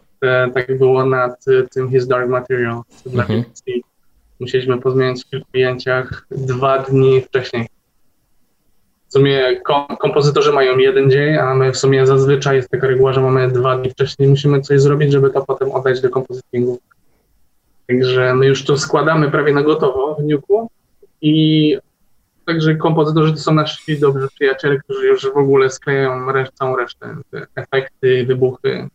Tak 0.54 0.78
było 0.78 1.06
nad 1.06 1.48
y, 1.48 1.68
tym 1.74 1.90
His 1.90 2.06
Dark 2.06 2.28
Material 2.28 2.82
mhm. 3.14 3.44
Musieliśmy 4.40 4.80
pozmieniać 4.80 5.24
w 5.24 5.30
kilku 5.30 5.46
ujęciach 5.54 6.26
dwa 6.30 6.78
dni 6.78 7.20
wcześniej. 7.20 7.66
W 9.08 9.12
sumie 9.12 9.60
kom 9.60 9.86
kompozytorzy 10.00 10.52
mają 10.52 10.78
jeden 10.78 11.10
dzień, 11.10 11.36
a 11.36 11.54
my 11.54 11.72
w 11.72 11.76
sumie 11.76 12.06
zazwyczaj 12.06 12.56
jest 12.56 12.70
taka 12.70 12.86
reguła, 12.86 13.12
że 13.12 13.20
mamy 13.20 13.48
dwa 13.48 13.78
dni 13.78 13.90
wcześniej. 13.90 14.28
Musimy 14.28 14.60
coś 14.60 14.80
zrobić, 14.80 15.12
żeby 15.12 15.30
to 15.30 15.44
potem 15.44 15.72
oddać 15.72 16.00
do 16.00 16.10
kompozytingu. 16.10 16.80
Także 17.86 18.34
my 18.34 18.46
już 18.46 18.64
to 18.64 18.78
składamy 18.78 19.30
prawie 19.30 19.52
na 19.52 19.62
gotowo 19.62 20.14
w 20.14 20.24
Nuku 20.24 20.70
i 21.20 21.76
także 22.46 22.76
kompozytorzy 22.76 23.32
to 23.32 23.38
są 23.38 23.54
nasi 23.54 23.98
dobrzy 23.98 24.28
przyjaciele, 24.34 24.78
którzy 24.78 25.06
już 25.06 25.32
w 25.32 25.36
ogóle 25.36 25.70
sklejają 25.70 26.32
resz 26.32 26.50
całą 26.50 26.76
resztę, 26.76 27.16
te 27.30 27.46
efekty, 27.54 28.26
wybuchy, 28.26 28.88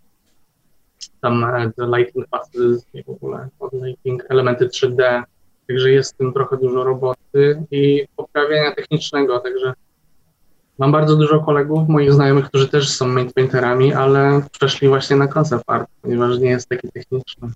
tam 1.22 1.44
e, 1.44 1.72
te 1.72 1.88
lighting 1.98 2.27
passes 2.27 2.86
i 2.94 3.04
w 3.04 3.10
ogóle 3.10 3.48
lighting, 3.74 4.24
elementy 4.30 4.68
3D, 4.68 5.24
także 5.68 5.92
jest 5.92 6.13
w 6.13 6.18
tym 6.18 6.34
trochę 6.34 6.58
dużo 6.58 6.84
roboty 6.84 7.63
i 7.72 8.08
poprawienia 8.16 8.75
technicznego, 8.75 9.39
także 9.39 9.74
mam 10.77 10.92
bardzo 10.92 11.16
dużo 11.16 11.39
kolegów, 11.39 11.89
moich 11.89 12.13
znajomych, 12.13 12.46
którzy 12.46 12.68
też 12.68 12.89
są 12.89 13.16
painterami, 13.36 13.94
ale 13.94 14.42
przeszli 14.51 14.88
właśnie 14.88 15.16
na 15.16 15.27
concept 15.27 15.63
art, 15.68 15.89
ponieważ 16.01 16.39
nie 16.39 16.50
jest 16.50 16.70
taki 16.70 16.89
techniczny. 16.92 17.50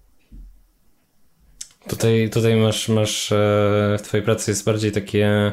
Tutaj, 1.89 2.29
tutaj 2.29 2.55
masz, 2.55 2.89
masz 2.89 3.31
e, 3.31 3.35
w 3.99 4.01
twojej 4.01 4.25
pracy 4.25 4.51
jest 4.51 4.65
bardziej 4.65 4.91
takie, 4.91 5.51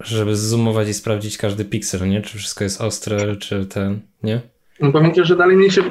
żeby 0.00 0.36
zoomować 0.36 0.88
i 0.88 0.94
sprawdzić 0.94 1.38
każdy 1.38 1.64
piksel, 1.64 2.08
nie? 2.08 2.22
Czy 2.22 2.38
wszystko 2.38 2.64
jest 2.64 2.80
ostre, 2.80 3.36
czy 3.36 3.66
ten, 3.66 4.00
nie? 4.22 4.40
No 4.80 4.92
pamiętaj, 4.92 5.24
że 5.24 5.36
dalej 5.36 5.56
mi 5.56 5.70
się 5.70 5.82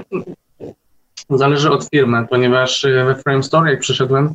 zależy 1.29 1.71
od 1.71 1.89
firmy, 1.89 2.27
ponieważ 2.29 2.85
we 3.05 3.15
Frame 3.15 3.43
Store, 3.43 3.71
jak 3.71 3.79
przyszedłem, 3.79 4.33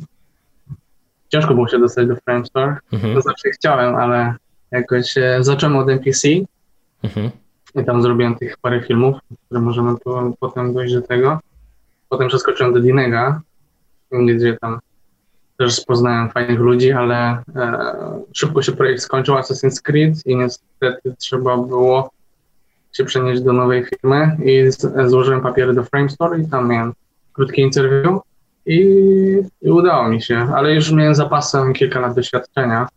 ciężko 1.29 1.53
było 1.53 1.67
się 1.67 1.79
dostać 1.79 2.07
do 2.07 2.15
Framestore. 2.15 2.77
Mhm. 2.93 3.15
To 3.15 3.21
znaczy 3.21 3.49
chciałem, 3.51 3.95
ale 3.95 4.33
jakoś 4.71 5.17
e, 5.17 5.37
zacząłem 5.41 5.77
od 5.77 5.89
NPC 5.89 6.27
Mhm. 7.03 7.29
i 7.75 7.85
tam 7.85 8.01
zrobiłem 8.01 8.35
tych 8.35 8.57
parę 8.57 8.83
filmów, 8.83 9.15
które 9.45 9.61
możemy 9.61 9.97
po, 10.03 10.33
potem 10.39 10.73
dojść 10.73 10.93
do 10.93 11.01
tego. 11.01 11.39
Potem 12.09 12.27
przeskoczyłem 12.27 12.73
do 12.73 12.79
Dinega, 12.79 13.41
gdzie 14.11 14.57
tam 14.61 14.79
też 15.59 15.85
poznałem 15.85 16.29
fajnych 16.29 16.59
ludzi, 16.59 16.91
ale 16.91 17.43
e, 17.55 18.23
szybko 18.33 18.61
się 18.61 18.71
projekt 18.71 19.01
skończył, 19.01 19.35
Assassin's 19.35 19.81
Creed 19.81 20.25
i 20.25 20.35
niestety 20.35 21.15
trzeba 21.17 21.57
było 21.57 22.11
się 22.93 23.05
przenieść 23.05 23.41
do 23.41 23.53
nowej 23.53 23.85
firmy 23.85 24.37
i 24.45 24.71
z, 24.71 25.09
złożyłem 25.09 25.41
papiery 25.41 25.73
do 25.73 25.83
Framestore 25.83 26.39
i 26.39 26.47
tam 26.47 26.69
miałem 26.69 26.93
krótkie 27.33 27.61
interview 27.61 28.21
i, 28.65 28.79
i 29.61 29.71
udało 29.71 30.07
mi 30.07 30.21
się, 30.21 30.47
ale 30.55 30.73
już 30.73 30.91
miałem 30.91 31.15
zapasem 31.15 31.73
kilka 31.73 31.99
lat 31.99 32.15
doświadczenia, 32.15 32.87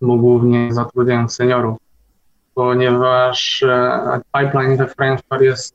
bo 0.00 0.16
głównie 0.16 0.72
zatrudniałem 0.72 1.28
seniorów, 1.28 1.78
ponieważ 2.54 3.62
e, 3.62 4.20
pipeline 4.38 4.76
we 4.76 4.86
Framestore 4.86 5.44
jest 5.44 5.74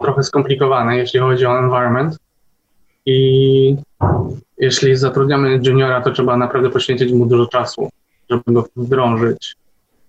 trochę 0.00 0.22
skomplikowany, 0.22 0.96
jeśli 0.96 1.20
chodzi 1.20 1.46
o 1.46 1.58
environment 1.58 2.18
i 3.06 3.76
jeśli 4.58 4.96
zatrudniamy 4.96 5.60
juniora, 5.62 6.00
to 6.00 6.10
trzeba 6.10 6.36
naprawdę 6.36 6.70
poświęcić 6.70 7.12
mu 7.12 7.26
dużo 7.26 7.46
czasu, 7.46 7.88
żeby 8.30 8.42
go 8.46 8.68
wdrążyć. 8.76 9.56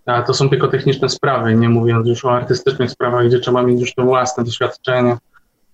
A 0.06 0.22
to 0.22 0.34
są 0.34 0.50
tylko 0.50 0.68
techniczne 0.68 1.10
sprawy, 1.10 1.56
nie 1.56 1.70
mówiąc 1.70 2.08
już 2.08 2.26
o 2.26 2.32
artystycznych 2.32 2.92
sprawach, 2.92 3.28
gdzie 3.28 3.40
trzeba 3.40 3.64
mieć 3.64 3.82
już 3.82 3.94
to 3.94 4.04
własne 4.04 4.44
doświadczenie, 4.44 5.18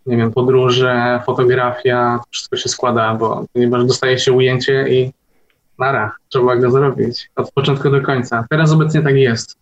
nie 0.06 0.18
wiem, 0.18 0.32
podróże, 0.32 1.22
fotografia, 1.26 2.20
to 2.20 2.30
wszystko 2.30 2.58
się 2.58 2.70
składa, 2.70 3.14
bo 3.14 3.46
ponieważ 3.54 3.86
dostaje 3.86 4.20
się 4.20 4.34
ujęcie 4.34 4.86
i 4.90 5.12
nara, 5.80 6.12
trzeba 6.30 6.56
go 6.56 6.72
zrobić 6.72 7.30
od 7.36 7.52
początku 7.52 7.90
do 7.90 8.02
końca. 8.02 8.46
Teraz 8.50 8.72
obecnie 8.72 9.02
tak 9.02 9.16
jest. 9.16 9.58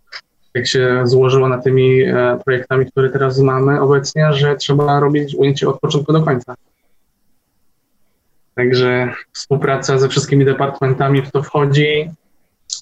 Jak 0.54 0.68
się 0.68 1.02
złożyło 1.04 1.50
na 1.50 1.58
tymi 1.58 2.02
e, 2.02 2.40
projektami, 2.46 2.92
które 2.92 3.10
teraz 3.10 3.40
mamy 3.40 3.82
obecnie, 3.82 4.34
że 4.34 4.56
trzeba 4.56 5.00
robić 5.00 5.36
ujęcie 5.36 5.70
od 5.70 5.80
początku 5.80 6.14
do 6.14 6.24
końca. 6.24 6.56
Także 8.58 9.14
współpraca 9.34 9.98
ze 9.98 10.10
wszystkimi 10.10 10.46
departamentami 10.46 11.22
w 11.22 11.32
to 11.32 11.44
wchodzi, 11.44 12.10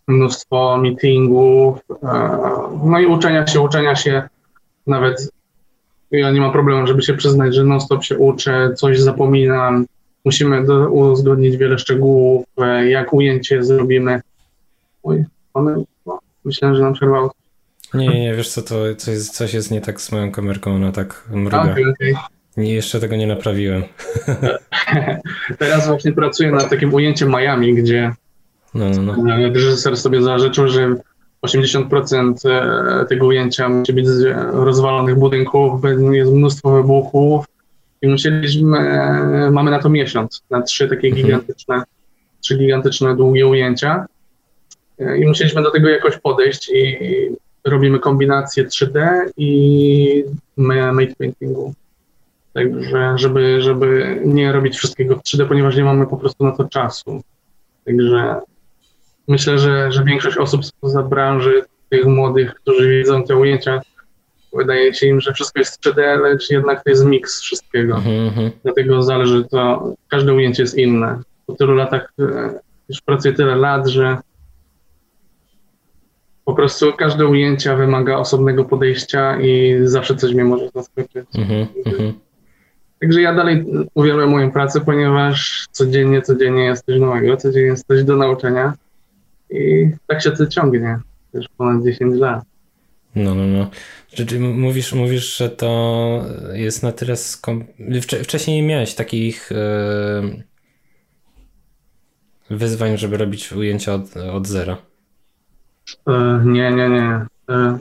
mnóstwo 0.07 0.77
meetingów, 0.77 1.79
e, 2.03 2.39
no 2.83 2.99
i 2.99 3.05
uczenia 3.05 3.47
się, 3.47 3.61
uczenia 3.61 3.95
się. 3.95 4.29
Nawet 4.87 5.29
ja 6.11 6.31
nie 6.31 6.41
mam 6.41 6.51
problemu, 6.51 6.87
żeby 6.87 7.01
się 7.01 7.13
przyznać, 7.13 7.55
że 7.55 7.63
non-stop 7.63 8.03
się 8.03 8.17
uczę, 8.17 8.73
coś 8.75 8.99
zapominam. 8.99 9.85
Musimy 10.25 10.65
do, 10.65 10.89
uzgodnić 10.89 11.57
wiele 11.57 11.79
szczegółów, 11.79 12.45
e, 12.57 12.89
jak 12.89 13.13
ujęcie 13.13 13.63
zrobimy. 13.63 14.21
Oj, 15.03 15.25
one, 15.53 15.83
no, 16.05 16.19
myślałem, 16.45 16.77
że 16.77 16.83
nam 16.83 16.93
przerwało. 16.93 17.31
Nie, 17.93 18.07
nie, 18.07 18.35
wiesz 18.35 18.49
co, 18.49 18.61
to 18.61 18.75
coś, 18.97 19.13
jest- 19.13 19.35
coś 19.35 19.53
jest 19.53 19.71
nie 19.71 19.81
tak 19.81 20.01
z 20.01 20.11
moją 20.11 20.31
kamerką, 20.31 20.75
ona 20.75 20.91
tak 20.91 21.23
mruga. 21.31 21.71
Okej, 21.71 21.85
okej. 21.85 22.15
Nie, 22.57 22.73
jeszcze 22.73 22.99
tego 22.99 23.15
nie 23.15 23.27
naprawiłem. 23.27 23.83
Teraz 25.59 25.87
właśnie 25.87 26.11
pracuję 26.11 26.51
nad 26.51 26.69
takim 26.69 26.93
ujęciem 26.93 27.29
Miami, 27.29 27.73
gdzie 27.75 28.13
No, 28.73 28.89
no, 28.89 29.15
no. 29.17 29.37
Reżyser 29.53 29.97
sobie 29.97 30.21
zażyczył, 30.21 30.67
że 30.67 30.95
80% 31.45 32.33
e, 32.49 33.05
tego 33.05 33.25
ujęcia 33.25 33.69
musi 33.69 33.93
być 33.93 34.07
z 34.07 34.23
rozwalonych 34.53 35.15
budynków, 35.15 35.81
jest 36.11 36.31
mnóstwo 36.31 36.71
wybuchów 36.75 37.45
i 38.01 38.07
musieliśmy, 38.07 38.77
e, 38.77 39.51
mamy 39.51 39.71
na 39.71 39.79
to 39.79 39.89
miesiąc, 39.89 40.43
na 40.49 40.61
trzy 40.61 40.87
takie 40.89 41.07
Mhm. 41.07 41.25
gigantyczne, 41.25 41.83
trzy 42.41 42.57
gigantyczne, 42.57 43.15
długie 43.15 43.47
ujęcia 43.47 44.05
E, 44.99 45.17
i 45.17 45.25
musieliśmy 45.27 45.63
do 45.63 45.71
tego 45.71 45.89
jakoś 45.89 46.17
podejść 46.17 46.69
i 46.69 46.97
robimy 47.65 47.99
kombinację 47.99 48.65
3D 48.65 49.19
i 49.37 50.23
ma- 50.57 50.93
made 50.93 51.15
paintingu. 51.15 51.73
Także, 52.55 53.13
żeby, 53.15 53.61
żeby 53.61 54.21
nie 54.25 54.51
robić 54.51 54.77
wszystkiego 54.77 55.15
w 55.15 55.21
3D, 55.21 55.47
ponieważ 55.47 55.75
nie 55.75 55.83
mamy 55.83 56.07
po 56.07 56.17
prostu 56.17 56.43
na 56.43 56.51
to 56.51 56.63
czasu. 56.63 57.21
Także 57.85 58.35
myślę, 59.27 59.59
że, 59.59 59.91
że 59.91 60.03
większość 60.03 60.37
osób 60.37 60.65
spoza 60.65 61.03
branży, 61.03 61.63
tych 61.89 62.05
młodych, 62.05 62.55
którzy 62.55 62.89
widzą 62.89 63.23
te 63.23 63.35
ujęcia, 63.35 63.81
wydaje 64.53 64.93
się 64.93 65.07
im, 65.07 65.21
że 65.21 65.33
wszystko 65.33 65.59
jest 65.59 65.85
3D, 65.85 66.21
lecz 66.21 66.49
jednak 66.49 66.83
to 66.83 66.89
jest 66.89 67.05
miks 67.05 67.41
wszystkiego. 67.41 67.95
Mhm, 67.95 68.27
mhm. 68.27 68.51
Dlatego 68.63 69.03
zależy 69.03 69.45
to, 69.51 69.93
każde 70.07 70.33
ujęcie 70.33 70.63
jest 70.63 70.77
inne. 70.77 71.21
Po 71.45 71.53
tylu 71.53 71.75
latach 71.75 72.13
e, 72.19 72.59
już 72.89 73.01
pracuję 73.01 73.33
tyle 73.33 73.55
lat, 73.55 73.87
że 73.87 74.17
po 76.45 76.53
prostu 76.53 76.93
każde 76.93 77.27
ujęcie 77.27 77.75
wymaga 77.75 78.17
osobnego 78.17 78.65
podejścia 78.65 79.41
i 79.41 79.77
zawsze 79.83 80.15
coś 80.15 80.33
mnie 80.33 80.43
może 80.43 80.69
zaskoczyć. 80.75 81.27
Mhm, 81.37 81.67
mhm. 81.85 82.24
Także 83.05 83.21
ja 83.21 83.33
dalej 83.35 83.65
uwielbiam 83.93 84.29
moją 84.29 84.51
pracę, 84.51 84.81
ponieważ 84.81 85.65
codziennie, 85.71 86.21
codziennie 86.21 86.63
jest 86.63 86.85
coś 86.85 86.99
nowego, 86.99 87.37
codziennie 87.37 87.67
jest 87.69 87.87
coś 87.87 88.03
do 88.03 88.15
nauczenia 88.15 88.73
i 89.49 89.89
tak 90.07 90.21
się 90.21 90.31
to 90.31 90.47
ciągnie 90.47 90.99
już 91.33 91.45
ponad 91.57 91.83
10 91.83 92.15
lat. 92.19 92.43
No, 93.15 93.35
no, 93.35 93.47
no. 93.47 93.69
Czy, 94.07 94.25
czy 94.25 94.39
mówisz, 94.39 94.93
mówisz, 94.93 95.37
że 95.37 95.49
to 95.49 96.21
jest 96.53 96.83
na 96.83 96.91
tyle 96.91 97.15
skom... 97.15 97.63
Wcze- 97.79 98.23
Wcześniej 98.23 98.61
nie 98.61 98.67
miałeś 98.67 98.95
takich 98.95 99.51
e, 99.51 99.55
wyzwań, 102.49 102.97
żeby 102.97 103.17
robić 103.17 103.51
ujęcia 103.51 103.93
od, 103.93 104.17
od 104.17 104.47
zera. 104.47 104.77
E, 106.07 106.41
Nie, 106.45 106.71
nie, 106.71 106.89
nie. 106.89 107.25
E, 107.49 107.77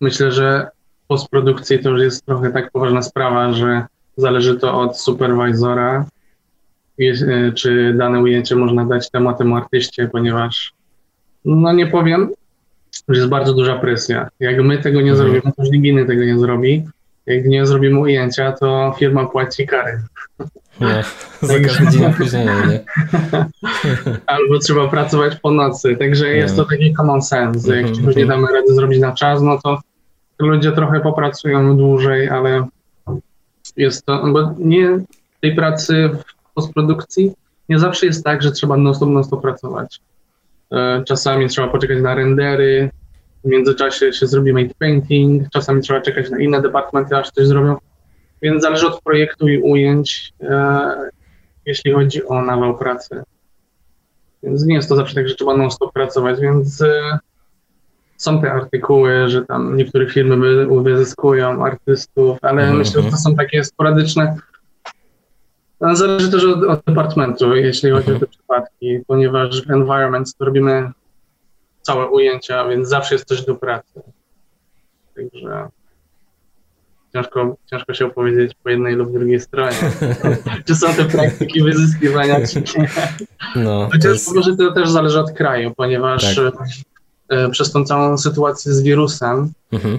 Myślę, 0.00 0.32
że 0.32 0.68
postprodukcji 1.08 1.78
to 1.78 1.90
już 1.90 2.00
jest 2.02 2.26
trochę 2.26 2.50
tak 2.52 2.70
poważna 2.70 3.02
sprawa, 3.02 3.52
że 3.52 3.86
zależy 4.16 4.56
to 4.58 4.80
od 4.80 5.00
superwizora, 5.00 6.06
e, 7.00 7.52
czy 7.52 7.94
dane 7.98 8.20
ujęcie 8.20 8.56
można 8.56 8.84
dać 8.84 9.10
tematemu 9.10 9.56
artyście, 9.56 10.08
ponieważ 10.12 10.72
no 11.44 11.72
nie 11.72 11.86
powiem, 11.86 12.30
że 13.08 13.16
jest 13.20 13.28
bardzo 13.30 13.54
duża 13.54 13.78
presja. 13.78 14.28
Jak 14.40 14.62
my 14.62 14.78
tego 14.78 15.00
nie 15.00 15.10
Mhm. 15.12 15.16
zrobimy, 15.30 15.52
to 15.56 15.62
już 15.62 15.70
nikt 15.72 15.84
inny 15.84 16.06
tego 16.06 16.24
nie 16.24 16.38
zrobi. 16.38 16.84
Jak 17.26 17.44
nie 17.46 17.66
zrobimy 17.66 18.00
ujęcia, 18.00 18.52
to 18.52 18.94
firma 18.98 19.26
płaci 19.26 19.66
kary. 19.66 20.02
No, 20.80 20.88
za 21.42 21.60
każdy 21.60 21.90
dzień 21.90 22.04
opóźnienia, 22.06 22.54
nie? 22.66 22.80
Albo 24.26 24.58
trzeba 24.58 24.88
pracować 24.88 25.36
po 25.36 25.50
nocy. 25.50 25.96
Także 25.96 26.28
jest 26.28 26.56
to 26.56 26.64
taki 26.64 26.94
common 26.94 27.22
sense. 27.22 27.68
Jak 27.76 27.78
Mhm, 27.86 27.96
czegoś 27.96 28.16
nie 28.16 28.22
mhm. 28.22 28.40
damy 28.42 28.52
rady 28.60 28.74
zrobić 28.74 29.00
na 29.00 29.12
czas, 29.12 29.42
no 29.42 29.58
to 29.64 29.80
ludzie 30.38 30.72
trochę 30.72 31.00
popracują 31.00 31.76
dłużej, 31.76 32.28
ale 32.28 32.66
jest 33.76 34.06
to, 34.06 34.26
bo 34.32 34.54
nie 34.58 34.98
tej 35.40 35.54
pracy 35.54 36.10
w 36.48 36.54
postprodukcji 36.54 37.32
nie 37.68 37.78
zawsze 37.78 38.06
jest 38.06 38.24
tak, 38.24 38.42
że 38.42 38.52
trzeba 38.52 38.76
non-stop, 38.76 39.08
non-stop 39.08 39.42
pracować. 39.42 40.00
E, 40.72 41.02
Czasami 41.06 41.48
trzeba 41.48 41.68
poczekać 41.68 42.02
na 42.02 42.14
rendery, 42.14 42.90
w 43.44 43.48
międzyczasie 43.48 44.12
się 44.12 44.26
zrobi 44.26 44.52
made 44.52 44.74
painting, 44.78 45.48
czasami 45.52 45.82
trzeba 45.82 46.00
czekać 46.00 46.30
na 46.30 46.38
inne 46.38 46.62
departamenty, 46.62 47.16
aż 47.16 47.30
coś 47.30 47.46
zrobią. 47.46 47.76
Więc 48.42 48.62
zależy 48.62 48.86
od 48.86 49.02
projektu 49.02 49.48
i 49.48 49.58
ujęć, 49.58 50.32
e, 50.40 51.10
jeśli 51.66 51.92
chodzi 51.92 52.26
o 52.26 52.42
nawał 52.42 52.78
pracy. 52.78 53.22
Więc 54.42 54.64
nie 54.64 54.74
jest 54.74 54.88
to 54.88 54.96
zawsze 54.96 55.14
tak, 55.14 55.28
że 55.28 55.34
trzeba 55.34 55.56
non-stop 55.56 55.92
pracować, 55.92 56.40
więc 56.40 56.80
e, 56.80 57.18
są 58.16 58.40
te 58.40 58.52
artykuły, 58.52 59.28
że 59.28 59.44
tam 59.44 59.76
niektóre 59.76 60.06
firmy 60.10 60.36
wy, 60.36 60.82
wyzyskują 60.82 61.64
artystów, 61.66 62.38
ale 62.42 62.62
Mhm, 62.62 62.78
myślę, 62.78 63.02
że 63.02 63.10
to 63.10 63.16
są 63.16 63.34
takie 63.34 63.64
sporadyczne. 63.64 64.36
No, 65.80 65.96
Zależy 65.96 66.30
też 66.30 66.44
od, 66.44 66.64
od 66.64 66.80
departamentu, 66.86 67.56
jeśli 67.56 67.90
chodzi 67.90 68.12
o 68.12 68.18
te 68.18 68.26
przypadki, 68.26 69.00
ponieważ 69.06 69.66
w 69.66 69.70
environment 69.70 70.36
to 70.38 70.44
robimy 70.44 70.90
całe 71.82 72.06
ujęcia, 72.06 72.68
więc 72.68 72.88
zawsze 72.88 73.14
jest 73.14 73.28
coś 73.28 73.44
do 73.44 73.54
pracy. 73.54 74.02
Także 75.16 75.68
ciężko, 77.12 77.56
ciężko 77.70 77.94
się 77.94 78.06
opowiedzieć 78.06 78.52
po 78.62 78.70
jednej 78.70 78.94
lub 78.94 79.12
drugiej 79.12 79.40
stronie. 79.40 79.76
czy 80.66 80.74
są 80.74 80.94
te 80.94 81.04
praktyki 81.04 81.62
wyzyskiwania, 81.62 82.46
czy 82.46 82.60
nie. 82.60 82.88
No, 83.56 83.88
Chociaż 83.92 84.12
jest... 84.12 84.34
może 84.34 84.56
to 84.56 84.72
też 84.72 84.90
zależy 84.90 85.20
od 85.20 85.32
kraju, 85.32 85.74
ponieważ 85.76 86.34
Tak. 86.34 86.54
E, 87.28 87.48
przez 87.48 87.72
tą 87.72 87.84
całą 87.84 88.18
sytuację 88.18 88.72
z 88.72 88.82
wirusem 88.82 89.52
Mhm. 89.72 89.98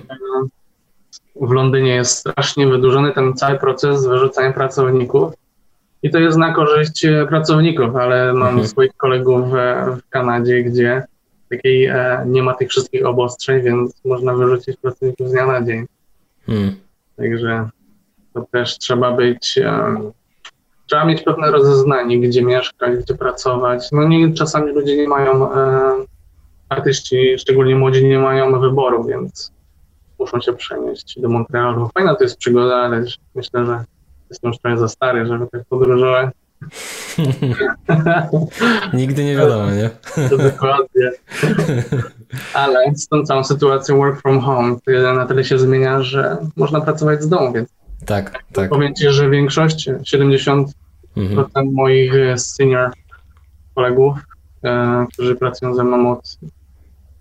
w 1.41 1.51
Londynie 1.51 1.95
jest 1.95 2.17
strasznie 2.17 2.67
wydłużony 2.67 3.11
ten 3.11 3.33
cały 3.33 3.59
proces 3.59 4.05
wyrzucania 4.07 4.53
pracowników. 4.53 5.33
I 6.03 6.09
to 6.11 6.19
jest 6.19 6.37
na 6.37 6.53
korzyść 6.53 7.05
e, 7.05 7.25
pracowników, 7.29 7.95
ale 7.95 8.33
mam 8.33 8.47
Mhm. 8.49 8.67
swoich 8.67 8.91
kolegów 8.97 9.49
w, 9.51 10.09
Kanadzie, 10.09 10.63
gdzie 10.63 11.03
takiej 11.49 11.85
e, 11.85 12.23
nie 12.27 12.43
ma 12.43 12.53
tych 12.53 12.69
wszystkich 12.69 13.05
obostrzeń, 13.05 13.61
więc 13.61 13.93
można 14.05 14.33
wyrzucić 14.33 14.77
pracowników 14.77 15.29
z 15.29 15.31
dnia 15.31 15.45
na 15.45 15.61
dzień. 15.65 15.85
Mm. 16.47 16.75
Także 17.17 17.69
to 18.33 18.45
też 18.51 18.77
trzeba 18.77 19.11
być, 19.11 19.57
e, 19.57 19.95
trzeba 20.87 21.05
mieć 21.05 21.21
pewne 21.21 21.51
rozeznanie, 21.51 22.19
gdzie 22.19 22.43
mieszkać, 22.43 22.99
gdzie 23.03 23.15
pracować. 23.15 23.91
No 23.91 24.07
nie, 24.07 24.33
czasami 24.33 24.71
ludzie 24.71 24.97
nie 24.97 25.07
mają, 25.07 25.53
e, 25.53 25.91
artyści, 26.69 27.39
szczególnie 27.39 27.75
młodzi, 27.75 28.05
nie 28.05 28.19
mają 28.19 28.59
wyboru, 28.59 29.03
więc 29.03 29.51
muszą 30.19 30.41
się 30.41 30.53
przenieść 30.53 31.19
do 31.19 31.29
Montrealu. 31.29 31.89
Fajna 31.93 32.15
to 32.15 32.23
jest 32.23 32.37
przygoda, 32.37 32.75
ale 32.75 33.05
myślę, 33.35 33.65
że 33.65 33.83
jestem 34.29 34.51
już 34.51 34.59
trochę 34.59 34.77
za 34.77 34.87
stary, 34.87 35.25
żeby 35.25 35.47
tak 35.47 35.61
podróżować. 35.69 36.29
Nigdy 38.93 39.23
nie 39.23 39.35
wiadomo, 39.35 39.71
nie? 39.71 39.89
To 40.29 40.37
dokładnie. 40.37 41.11
Ale 42.53 42.95
z 42.95 43.07
tą 43.07 43.23
całą 43.23 43.43
sytuacją 43.43 43.97
work 43.97 44.21
from 44.21 44.39
home 44.39 44.75
na 45.15 45.25
tyle 45.25 45.43
się 45.43 45.59
zmienia, 45.59 46.03
że 46.03 46.37
można 46.55 46.81
pracować 46.81 47.23
z 47.23 47.29
domu, 47.29 47.53
więc 47.53 47.69
tak, 48.05 48.43
tak. 48.53 48.69
powiem 48.69 48.95
Ci, 48.95 49.09
że 49.09 49.29
większość, 49.29 49.89
70% 49.89 50.65
mhm. 51.17 51.73
moich 51.73 52.13
senior 52.35 52.91
kolegów, 53.75 54.17
e, 54.17 54.21
którzy 55.13 55.35
pracują 55.35 55.75
ze 55.75 55.83
mną 55.83 56.11
od 56.11 56.37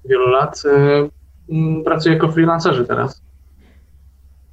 wielu 0.05 0.29
lat, 0.29 0.63
e, 0.67 1.83
pracuje 1.85 2.15
jako 2.15 2.29
freelancerzy 2.29 2.85
teraz. 2.85 3.23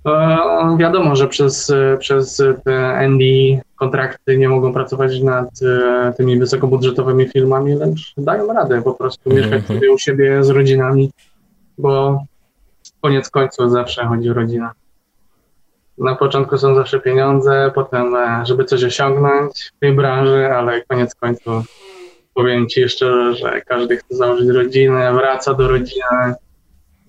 E, 0.08 0.38
wiadomo, 0.80 1.16
że 1.16 1.28
przez, 1.28 1.72
przez 2.00 2.44
te 2.64 3.08
ND 3.10 3.22
kontrakty 3.76 4.38
nie 4.38 4.50
mogą 4.50 4.74
pracować 4.74 5.22
nad 5.22 5.50
e, 5.62 6.14
tymi 6.18 6.40
wysokobudżetowymi 6.40 7.30
filmami, 7.30 7.76
lecz 7.76 8.14
dają 8.18 8.54
radę 8.54 8.82
po 8.82 8.94
prostu 8.94 9.30
mm 9.30 9.44
-hmm. 9.44 9.46
mieszkać 9.46 9.68
sobie 9.68 9.92
u 9.92 9.98
siebie 9.98 10.44
z 10.44 10.50
rodzinami, 10.50 11.12
bo 11.78 12.24
koniec 13.02 13.30
końców 13.30 13.72
zawsze 13.72 14.06
chodzi 14.06 14.30
o 14.30 14.34
rodzinę. 14.34 14.70
Na 15.98 16.16
początku 16.16 16.58
są 16.58 16.76
zawsze 16.76 17.00
pieniądze, 17.00 17.72
potem, 17.76 18.16
e, 18.16 18.46
żeby 18.46 18.66
coś 18.66 18.84
osiągnąć 18.84 19.72
w 19.76 19.80
tej 19.80 19.94
branży, 19.94 20.54
ale 20.54 20.82
koniec 20.82 21.16
końców 21.16 21.66
powiem 22.34 22.68
Ci 22.68 22.90
szczerze, 22.90 23.36
że 23.36 23.62
każdy 23.62 23.98
chce 23.98 24.16
założyć 24.16 24.50
rodzinę, 24.50 25.14
wraca 25.14 25.54
do 25.54 25.68
rodziny. 25.68 26.34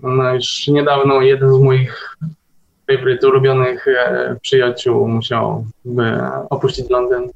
No 0.02 0.35
już 0.35 0.69
niedawno 0.69 1.21
jeden 1.21 1.55
z 1.55 1.59
moich 1.59 2.17
favorite 2.91 3.29
ulubionych 3.29 3.88
e, 3.88 4.37
przyjaciół 4.43 5.09
musiał 5.09 5.64
opuścić 6.50 6.91
Londyn. 6.91 7.31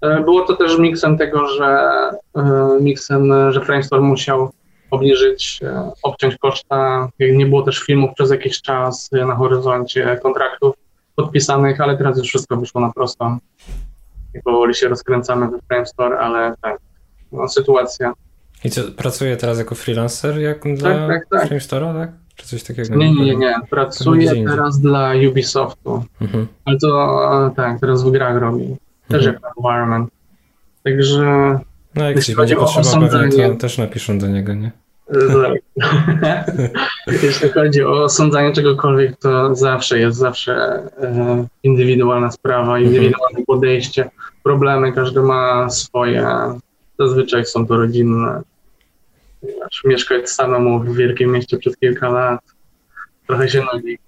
E, 0.00 0.20
było 0.20 0.44
to 0.44 0.56
też 0.56 0.78
miksem 0.78 1.18
tego, 1.18 1.48
że 1.48 1.66
e, 2.36 2.78
miksem, 2.80 3.52
że 3.52 3.60
Framestore 3.60 4.02
musiał 4.02 4.50
obniżyć, 4.90 5.60
obciąć 6.02 6.36
koszta. 6.36 7.08
Nie 7.20 7.46
było 7.46 7.62
też 7.62 7.78
filmów 7.78 8.10
przez 8.14 8.30
jakiś 8.30 8.62
czas 8.62 9.10
na 9.12 9.34
horyzoncie 9.34 10.18
kontraktów 10.22 10.74
podpisanych, 11.16 11.80
ale 11.80 11.96
teraz 11.96 12.18
już 12.18 12.28
wszystko 12.28 12.56
wyszło 12.56 12.80
na 12.80 12.92
prosto. 12.92 13.38
I 14.34 14.42
powoli 14.42 14.74
się 14.74 14.88
rozkręcamy 14.88 15.50
we 15.50 15.58
Framestore, 15.68 16.18
ale 16.18 16.54
tak, 16.62 16.78
no, 17.32 17.48
sytuacja. 17.48 18.12
I 18.64 18.70
co, 18.70 18.80
pracuje 18.96 19.36
teraz 19.36 19.58
jako 19.58 19.74
freelancer 19.74 20.38
jak 20.38 20.62
tak, 20.62 20.74
dla 20.74 21.08
tak, 21.08 21.26
tak. 21.30 21.48
Tak? 21.68 22.10
Czy 22.36 22.46
coś 22.46 22.62
takiego? 22.62 22.96
Nie, 22.96 23.14
nie, 23.14 23.36
nie. 23.36 23.54
Pracuję 23.70 24.44
teraz 24.46 24.80
dla 24.80 25.12
Ubisoftu. 25.30 26.04
Mhm. 26.20 26.46
Ale 26.64 26.78
to 26.78 27.52
tak, 27.56 27.80
teraz 27.80 28.04
w 28.04 28.10
grach 28.10 28.40
robi. 28.40 28.76
Też 29.08 29.26
mhm. 29.26 29.34
jako 29.34 29.48
environment. 29.58 30.10
Także. 30.84 31.58
No 31.94 32.04
jak 32.04 32.16
jeśli 32.16 32.36
będzie 32.36 32.56
potrzeba 32.56 33.08
pewnie, 33.08 33.48
to 33.48 33.56
też 33.56 33.78
napiszą 33.78 34.18
do 34.18 34.26
niego, 34.26 34.54
nie? 34.54 34.70
Tak. 35.06 35.60
Jeśli 37.22 37.48
chodzi 37.48 37.84
o 37.84 38.04
osądzanie 38.04 38.52
czegokolwiek, 38.52 39.16
to 39.16 39.54
zawsze 39.54 39.98
jest 39.98 40.18
zawsze 40.18 40.54
e, 41.02 41.46
indywidualna 41.62 42.30
sprawa, 42.30 42.76
mhm. 42.76 42.84
indywidualne 42.84 43.44
podejście. 43.46 44.10
Problemy 44.42 44.92
każdy 44.92 45.22
ma 45.22 45.70
swoje. 45.70 46.26
Zazwyczaj 46.98 47.46
są 47.46 47.66
to 47.66 47.76
rodzinne 47.76 48.42
mieszkać 49.84 50.30
samemu 50.30 50.80
w 50.80 50.96
wielkim 50.96 51.32
mieście 51.32 51.58
przez 51.58 51.76
kilka 51.76 52.08
lat. 52.08 52.40
Trochę 53.26 53.48
się 53.48 53.64
nudzi. 53.74 53.98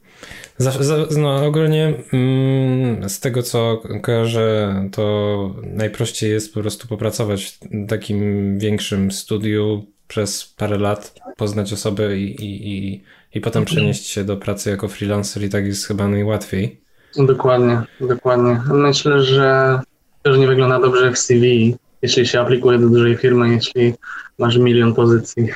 No, 1.19 1.47
ogólnie 1.47 1.95
mm, 2.13 3.09
z 3.09 3.21
tego 3.21 3.43
co 3.43 3.83
kojarzę, 4.03 4.75
to 4.93 5.55
najprościej 5.63 6.31
jest 6.31 6.55
po 6.55 6.61
prostu 6.61 6.89
popracować 6.89 7.45
w 7.47 7.89
takim 7.89 8.59
większym 8.59 9.11
studiu 9.11 9.87
przez 10.09 10.55
parę 10.57 10.79
lat, 10.79 11.15
poznać 11.37 11.73
osobę 11.73 12.17
i, 12.17 12.45
i, 12.45 12.69
i, 12.69 13.03
i 13.35 13.41
potem 13.41 13.63
mhm. 13.63 13.67
przenieść 13.67 14.07
się 14.07 14.25
do 14.25 14.37
pracy 14.37 14.71
jako 14.71 14.89
freelancer 14.89 15.43
i 15.43 15.49
tak 15.49 15.67
jest 15.67 15.87
chyba 15.87 16.09
najłatwiej. 16.09 16.81
Dokładnie, 17.17 17.83
dokładnie. 18.01 18.61
Myślę, 18.73 19.23
że 19.23 19.81
też 20.23 20.39
nie 20.39 20.47
wygląda 20.47 20.81
dobrze 20.81 21.13
w 21.13 21.19
CV, 21.19 21.77
jeśli 22.03 22.27
się 22.27 22.41
aplikuje 22.41 22.79
do 22.79 22.89
dużej 22.89 23.17
firmy, 23.17 23.49
jeśli 23.49 23.95
masz 24.39 24.57
milion 24.57 24.95
pozycji. 24.95 25.49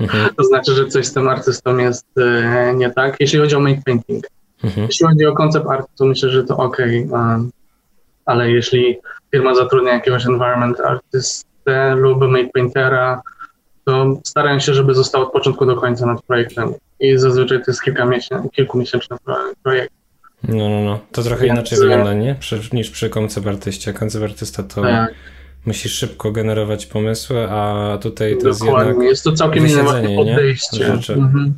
Mhm. 0.00 0.28
to 0.36 0.44
znaczy, 0.44 0.74
że 0.74 0.86
coś 0.86 1.06
z 1.06 1.12
tym 1.12 1.28
artystą 1.28 1.76
jest 1.76 2.06
e, 2.18 2.74
nie 2.76 2.90
tak. 2.90 3.16
Jeśli 3.20 3.38
chodzi 3.38 3.56
o 3.56 3.60
make 3.60 3.84
painting. 3.84 4.26
Mhm. 4.64 4.86
Jeśli 4.86 5.06
chodzi 5.06 5.26
o 5.26 5.34
koncept 5.34 5.66
art, 5.66 5.88
to 5.98 6.04
myślę, 6.04 6.30
że 6.30 6.44
to 6.44 6.56
ok, 6.56 6.76
ale 8.26 8.50
jeśli 8.50 8.98
firma 9.30 9.54
zatrudnia 9.54 9.92
jakiegoś 9.92 10.26
environment 10.26 10.80
artystę 10.80 11.94
lub 11.94 12.20
make 12.20 12.52
paintera, 12.52 13.22
to 13.84 14.20
starają 14.24 14.58
się, 14.58 14.74
żeby 14.74 14.94
został 14.94 15.22
od 15.22 15.32
początku 15.32 15.66
do 15.66 15.76
końca 15.76 16.06
nad 16.06 16.22
projektem. 16.22 16.74
I 17.00 17.18
zazwyczaj 17.18 17.58
to 17.58 17.64
jest 17.70 17.82
kilka 17.82 18.04
miesięcy, 18.04 18.48
kilkumiesięczny 18.48 19.16
projekt. 19.62 19.92
No, 20.42 20.68
no, 20.68 20.80
no. 20.84 21.00
To 21.12 21.22
trochę 21.22 21.44
Więc... 21.44 21.52
inaczej 21.52 21.78
wygląda, 21.78 22.14
nie? 22.14 22.34
Przy, 22.34 22.60
niż 22.72 22.90
przy 22.90 23.10
koncept 23.10 23.46
artyście. 23.46 23.92
Koncept 23.92 24.24
artysta 24.24 24.62
to 24.62 24.82
tak 24.82 25.14
musisz 25.66 25.92
szybko 25.92 26.32
generować 26.32 26.86
pomysły, 26.86 27.50
a 27.50 27.98
tutaj 28.02 28.38
to 28.38 28.50
Dokładnie. 28.50 28.76
jest 28.76 28.88
jednak 28.88 29.08
jest 29.08 29.24
to 29.24 29.32
całkiem 29.32 29.66
inne 29.66 30.16
podejście. 30.16 30.86
Mhm. 31.14 31.54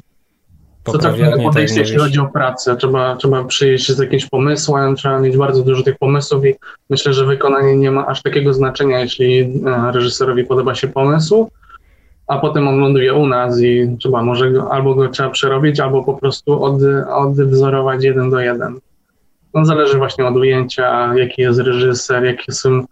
To 0.84 0.98
całkiem 0.98 1.26
inne 1.26 1.42
podejście, 1.42 1.76
tak 1.76 1.86
jeśli 1.86 1.98
chodzi 1.98 2.18
o 2.18 2.26
pracę. 2.26 2.76
Trzeba, 2.76 3.16
trzeba 3.16 3.44
przyjść 3.44 3.92
z 3.92 3.98
jakimś 3.98 4.26
pomysłem, 4.26 4.96
trzeba 4.96 5.20
mieć 5.20 5.36
bardzo 5.36 5.62
dużo 5.62 5.82
tych 5.82 5.98
pomysłów 5.98 6.44
i 6.44 6.54
myślę, 6.90 7.12
że 7.12 7.26
wykonanie 7.26 7.76
nie 7.76 7.90
ma 7.90 8.06
aż 8.06 8.22
takiego 8.22 8.54
znaczenia, 8.54 9.00
jeśli 9.00 9.40
e, 9.40 9.92
reżyserowi 9.92 10.44
podoba 10.44 10.74
się 10.74 10.88
pomysł, 10.88 11.50
a 12.26 12.38
potem 12.38 12.68
on 12.68 12.78
ląduje 12.78 13.14
u 13.14 13.26
nas 13.26 13.60
i 13.60 13.96
trzeba 14.00 14.22
może 14.22 14.50
go, 14.50 14.72
albo 14.72 14.94
go 14.94 15.08
trzeba 15.08 15.30
przerobić, 15.30 15.80
albo 15.80 16.04
po 16.04 16.14
prostu 16.14 16.64
od, 16.64 16.74
odwzorować 17.08 18.04
jeden 18.04 18.30
do 18.30 18.40
jeden. 18.40 18.80
No, 19.54 19.64
zależy 19.64 19.98
właśnie 19.98 20.26
od 20.26 20.36
ujęcia, 20.36 21.16
jaki 21.16 21.42
jest 21.42 21.60
reżyser, 21.60 22.24
jakie 22.24 22.52
są 22.52 22.84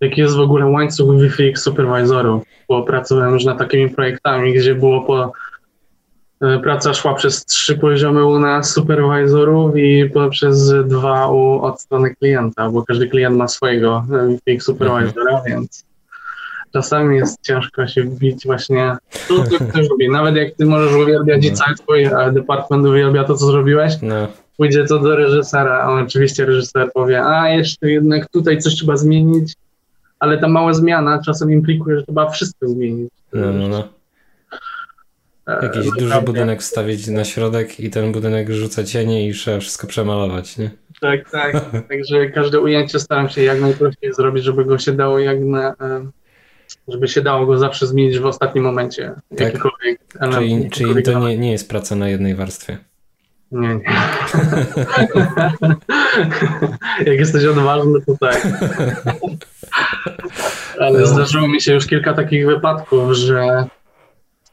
jaki 0.00 0.20
jest 0.20 0.36
w 0.36 0.40
ogóle 0.40 0.66
łańcuch 0.66 1.20
Wi-Fi 1.20 1.56
superwizorów, 1.56 2.42
bo 2.68 2.82
pracowałem 2.82 3.34
już 3.34 3.44
nad 3.44 3.58
takimi 3.58 3.90
projektami, 3.90 4.54
gdzie 4.54 4.74
było 4.74 5.00
po 5.00 5.32
e, 6.40 6.58
praca 6.58 6.94
szła 6.94 7.14
przez 7.14 7.44
trzy 7.44 7.78
poziomy 7.78 8.26
u 8.26 8.38
nas 8.38 8.72
superwizorów 8.72 9.76
i 9.76 10.10
przez 10.30 10.74
dwa 10.86 11.28
u, 11.28 11.62
od 11.62 11.80
strony 11.80 12.14
klienta, 12.14 12.70
bo 12.70 12.82
każdy 12.82 13.08
klient 13.08 13.36
ma 13.36 13.48
swojego 13.48 14.04
e, 14.12 14.28
Wi-Fi 14.28 14.60
superwizora, 14.60 15.32
mhm. 15.32 15.44
więc 15.46 15.84
czasami 16.72 17.16
jest 17.16 17.42
ciężko 17.42 17.86
się 17.86 18.02
wbić 18.02 18.46
właśnie 18.46 18.96
to, 19.28 19.44
co 19.44 19.64
ktoś 19.70 19.88
robi. 19.88 20.10
Nawet 20.10 20.36
jak 20.36 20.54
ty 20.54 20.66
możesz 20.66 20.94
uwielbiać 20.94 21.44
i 21.44 21.50
no. 21.50 21.56
cały 21.56 21.76
twój 21.76 22.04
e, 22.04 22.32
department 22.32 22.86
uwielbia 22.86 23.24
to, 23.24 23.34
co 23.34 23.46
zrobiłeś, 23.46 23.92
no. 24.02 24.28
pójdzie 24.56 24.84
to 24.84 24.98
do 24.98 25.16
reżysera, 25.16 25.80
a 25.82 26.02
oczywiście 26.02 26.44
reżyser 26.44 26.92
powie, 26.92 27.24
a 27.24 27.48
jeszcze 27.48 27.90
jednak 27.90 28.30
tutaj 28.30 28.58
coś 28.58 28.74
trzeba 28.74 28.96
zmienić, 28.96 29.54
ale 30.18 30.38
ta 30.38 30.48
mała 30.48 30.72
zmiana 30.74 31.22
czasem 31.26 31.52
implikuje, 31.52 31.96
że 31.96 32.02
trzeba 32.04 32.30
wszystko 32.30 32.68
zmienić. 32.68 33.10
No, 33.32 33.52
no, 33.52 33.68
no. 33.68 33.88
E, 35.46 35.58
Jakiś 35.62 35.86
no, 35.86 35.92
duży 35.98 36.22
budynek 36.22 36.60
wstawić 36.60 37.06
na 37.06 37.24
środek 37.24 37.80
i 37.80 37.90
ten 37.90 38.12
budynek 38.12 38.50
rzuca 38.50 38.84
cienie 38.84 39.28
i 39.28 39.32
trzeba 39.32 39.60
wszystko 39.60 39.86
przemalować, 39.86 40.58
nie? 40.58 40.70
Tak, 41.00 41.30
tak. 41.30 41.70
Także 41.88 42.30
każde 42.30 42.60
ujęcie 42.60 43.00
staram 43.00 43.28
się 43.28 43.42
jak 43.42 43.60
najprościej 43.60 44.14
zrobić, 44.14 44.44
żeby 44.44 44.64
go 44.64 44.78
się 44.78 44.92
dało 44.92 45.18
jak 45.18 45.40
na, 45.40 45.74
e, 45.80 46.10
żeby 46.88 47.08
się 47.08 47.22
dało 47.22 47.46
go 47.46 47.58
zawsze 47.58 47.86
zmienić 47.86 48.18
w 48.18 48.26
ostatnim 48.26 48.64
momencie. 48.64 49.14
Tak? 49.36 49.52
Czyli, 50.32 50.70
czyli 50.70 51.02
to 51.02 51.28
nie, 51.28 51.38
nie 51.38 51.52
jest 51.52 51.68
praca 51.68 51.96
na 51.96 52.08
jednej 52.08 52.34
warstwie. 52.34 52.78
Nie, 53.52 53.74
nie. 53.74 53.84
Jak 57.06 57.18
jesteś 57.18 57.44
odważny, 57.44 58.00
to 58.06 58.16
tak. 58.20 58.46
Ale 60.80 61.06
zdarzyło 61.06 61.48
mi 61.48 61.60
się 61.60 61.74
już 61.74 61.86
kilka 61.86 62.14
takich 62.14 62.46
wypadków, 62.46 63.12
że 63.12 63.64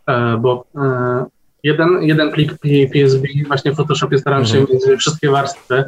e, 0.08 0.38
bo 0.38 0.65
e, 0.75 1.25
jeden, 1.63 2.01
jeden 2.01 2.31
plik 2.31 2.53
PSB 2.93 3.27
właśnie 3.47 3.71
w 3.71 3.75
Photoshopie 3.75 4.17
staram 4.17 4.45
się 4.45 4.58
mhm. 4.58 4.79
mieć 4.89 4.99
wszystkie 4.99 5.29
warstwy, 5.29 5.84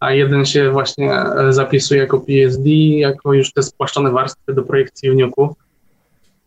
a 0.00 0.12
jeden 0.12 0.46
się 0.46 0.70
właśnie 0.70 1.14
e, 1.14 1.52
zapisuje 1.52 2.00
jako 2.00 2.20
PSD, 2.20 2.70
jako 2.98 3.32
już 3.32 3.52
te 3.52 3.62
spłaszczone 3.62 4.10
warstwy 4.10 4.54
do 4.54 4.62
projekcji 4.62 5.10
w. 5.10 5.56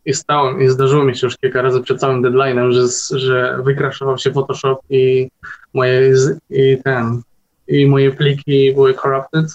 I 0.04 0.14
stało, 0.14 0.58
i 0.58 0.68
zdarzyło 0.68 1.04
mi 1.04 1.16
się 1.16 1.26
już 1.26 1.36
kilka 1.36 1.62
razy 1.62 1.82
przed 1.82 2.00
całym 2.00 2.22
deadline'em, 2.22 2.72
że, 2.72 3.18
że 3.18 3.58
wykraszował 3.62 4.18
się 4.18 4.32
Photoshop 4.32 4.76
i 4.90 5.28
moje, 5.74 6.12
i 6.50 6.78
ten, 6.84 7.22
i 7.68 7.86
moje 7.86 8.12
pliki 8.12 8.74
były 8.74 8.94
corrupted 8.94 9.46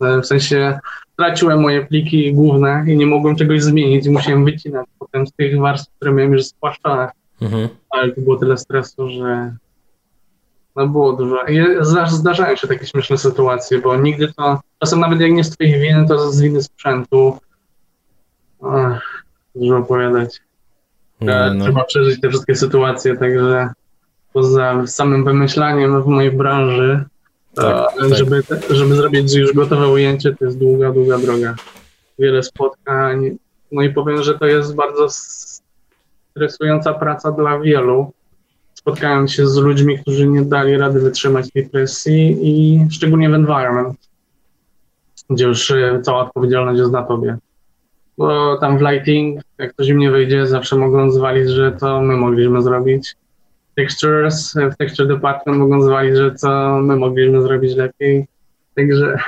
E, 0.00 0.20
w 0.20 0.26
sensie 0.26 0.78
traciłem 1.16 1.60
moje 1.60 1.86
pliki 1.86 2.34
główne 2.34 2.84
i 2.86 2.96
nie 2.96 3.06
mogłem 3.06 3.36
czegoś 3.36 3.62
zmienić 3.62 4.06
i 4.06 4.10
musiałem 4.10 4.44
wycinać 4.44 4.86
potem 4.98 5.26
z 5.26 5.32
tych 5.32 5.60
warstw, 5.60 5.92
które 5.96 6.12
miałem 6.12 6.32
już 6.32 6.44
spłaszczone. 6.44 7.10
Mhm. 7.42 7.68
Ale 7.90 8.12
to 8.12 8.20
było 8.20 8.36
tyle 8.36 8.56
stresu, 8.56 9.08
że 9.08 9.56
no 10.76 10.88
było 10.88 11.12
dużo. 11.12 11.36
Zdarzają 12.08 12.56
się 12.56 12.68
takie 12.68 12.86
śmieszne 12.86 13.18
sytuacje, 13.18 13.78
bo 13.78 13.96
nigdy 13.96 14.32
to, 14.32 14.60
czasem 14.80 15.00
nawet 15.00 15.20
jak 15.20 15.32
nie 15.32 15.44
z 15.44 15.50
twoich 15.50 15.80
winy, 15.80 16.06
to 16.08 16.32
z 16.32 16.40
winy 16.40 16.62
sprzętu. 16.62 17.38
Ach, 18.62 19.24
dużo 19.54 19.76
opowiadać. 19.76 20.40
No, 21.20 21.54
no. 21.54 21.64
Trzeba 21.64 21.84
przeżyć 21.84 22.20
te 22.20 22.28
wszystkie 22.28 22.54
sytuacje, 22.54 23.16
także 23.16 23.68
poza 24.36 24.86
samym 24.86 25.24
wymyślaniem 25.24 26.02
w 26.02 26.06
mojej 26.06 26.30
branży, 26.30 27.04
tak, 27.54 27.94
tak. 27.98 28.14
Żeby, 28.14 28.42
żeby 28.70 28.94
zrobić 28.94 29.34
już 29.34 29.52
gotowe 29.52 29.88
ujęcie, 29.88 30.34
to 30.34 30.44
jest 30.44 30.58
długa, 30.58 30.92
długa 30.92 31.18
droga. 31.18 31.54
Wiele 32.18 32.42
spotkań. 32.42 33.38
No 33.72 33.82
i 33.82 33.90
powiem, 33.90 34.22
że 34.22 34.38
to 34.38 34.46
jest 34.46 34.74
bardzo 34.74 35.06
stresująca 35.08 36.94
praca 36.94 37.32
dla 37.32 37.60
wielu. 37.60 38.12
Spotkałem 38.74 39.28
się 39.28 39.46
z 39.46 39.56
ludźmi, 39.56 39.98
którzy 39.98 40.28
nie 40.28 40.42
dali 40.42 40.76
rady 40.76 41.00
wytrzymać 41.00 41.52
tej 41.52 41.68
presji 41.68 42.38
i 42.42 42.86
szczególnie 42.90 43.30
w 43.30 43.34
environment, 43.34 43.96
gdzie 45.30 45.44
już 45.44 45.70
e, 45.70 46.00
cała 46.02 46.20
odpowiedzialność 46.20 46.80
jest 46.80 46.92
na 46.92 47.02
tobie. 47.02 47.36
Bo 48.18 48.58
tam 48.58 48.78
w 48.78 48.80
lighting, 48.80 49.40
jak 49.58 49.72
ktoś 49.72 49.88
im 49.88 49.98
nie 49.98 50.10
wyjdzie, 50.10 50.46
zawsze 50.46 50.76
mogą 50.76 51.10
zwalić, 51.10 51.50
że 51.50 51.72
to 51.72 52.00
my 52.00 52.16
mogliśmy 52.16 52.62
zrobić 52.62 53.16
textures 53.76 54.54
w 54.72 54.76
texture 54.76 55.08
department 55.08 55.58
mogą 55.58 55.82
zwalić, 55.82 56.16
że 56.16 56.34
co 56.34 56.78
my 56.82 56.96
mogliśmy 56.96 57.42
zrobić 57.42 57.76
lepiej. 57.76 58.26
Także 58.74 59.18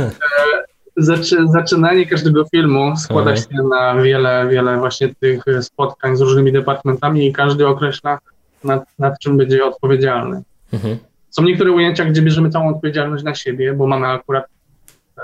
zaczy, 0.96 1.36
zaczynanie 1.48 2.06
każdego 2.06 2.44
filmu 2.44 2.96
składa 2.96 3.36
się 3.36 3.62
na 3.70 3.94
wiele, 4.02 4.48
wiele 4.50 4.78
właśnie 4.78 5.14
tych 5.14 5.44
spotkań 5.60 6.16
z 6.16 6.20
różnymi 6.20 6.52
departamentami 6.52 7.26
i 7.26 7.32
każdy 7.32 7.66
określa 7.66 8.18
nad, 8.64 8.84
nad 8.98 9.18
czym 9.18 9.36
będzie 9.36 9.64
odpowiedzialny. 9.64 10.42
Mhm. 10.72 10.98
Są 11.30 11.42
niektóre 11.42 11.72
ujęcia, 11.72 12.04
gdzie 12.04 12.22
bierzemy 12.22 12.50
całą 12.50 12.68
odpowiedzialność 12.68 13.24
na 13.24 13.34
siebie, 13.34 13.72
bo 13.72 13.86
mamy 13.86 14.06
akurat 14.06 14.44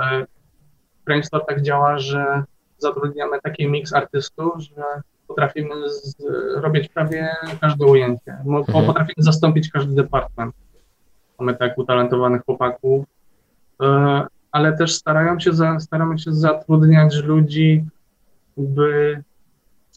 e, 0.01 0.27
Brainstorm 1.05 1.45
tak 1.49 1.63
działa, 1.63 1.99
że 1.99 2.45
zatrudniamy 2.79 3.41
taki 3.43 3.69
miks 3.69 3.93
artystów, 3.93 4.55
że 4.61 4.83
potrafimy 5.29 5.75
zrobić 6.57 6.89
prawie 6.89 7.29
każde 7.61 7.87
ujęcie. 7.87 8.33
Mhm. 8.47 8.65
Potrafimy 8.87 9.23
zastąpić 9.23 9.71
każdy 9.71 9.95
department. 9.95 10.55
Mamy 11.39 11.57
tak 11.57 11.79
utalentowanych 11.79 12.43
chłopaków, 12.45 13.05
e, 13.83 14.27
ale 14.53 14.77
też 14.77 14.95
starają 14.95 15.41
się 15.41 15.53
za, 15.53 15.81
staramy 15.81 16.19
się 16.19 16.33
zatrudniać 16.33 17.23
ludzi, 17.23 17.85
by 18.57 19.23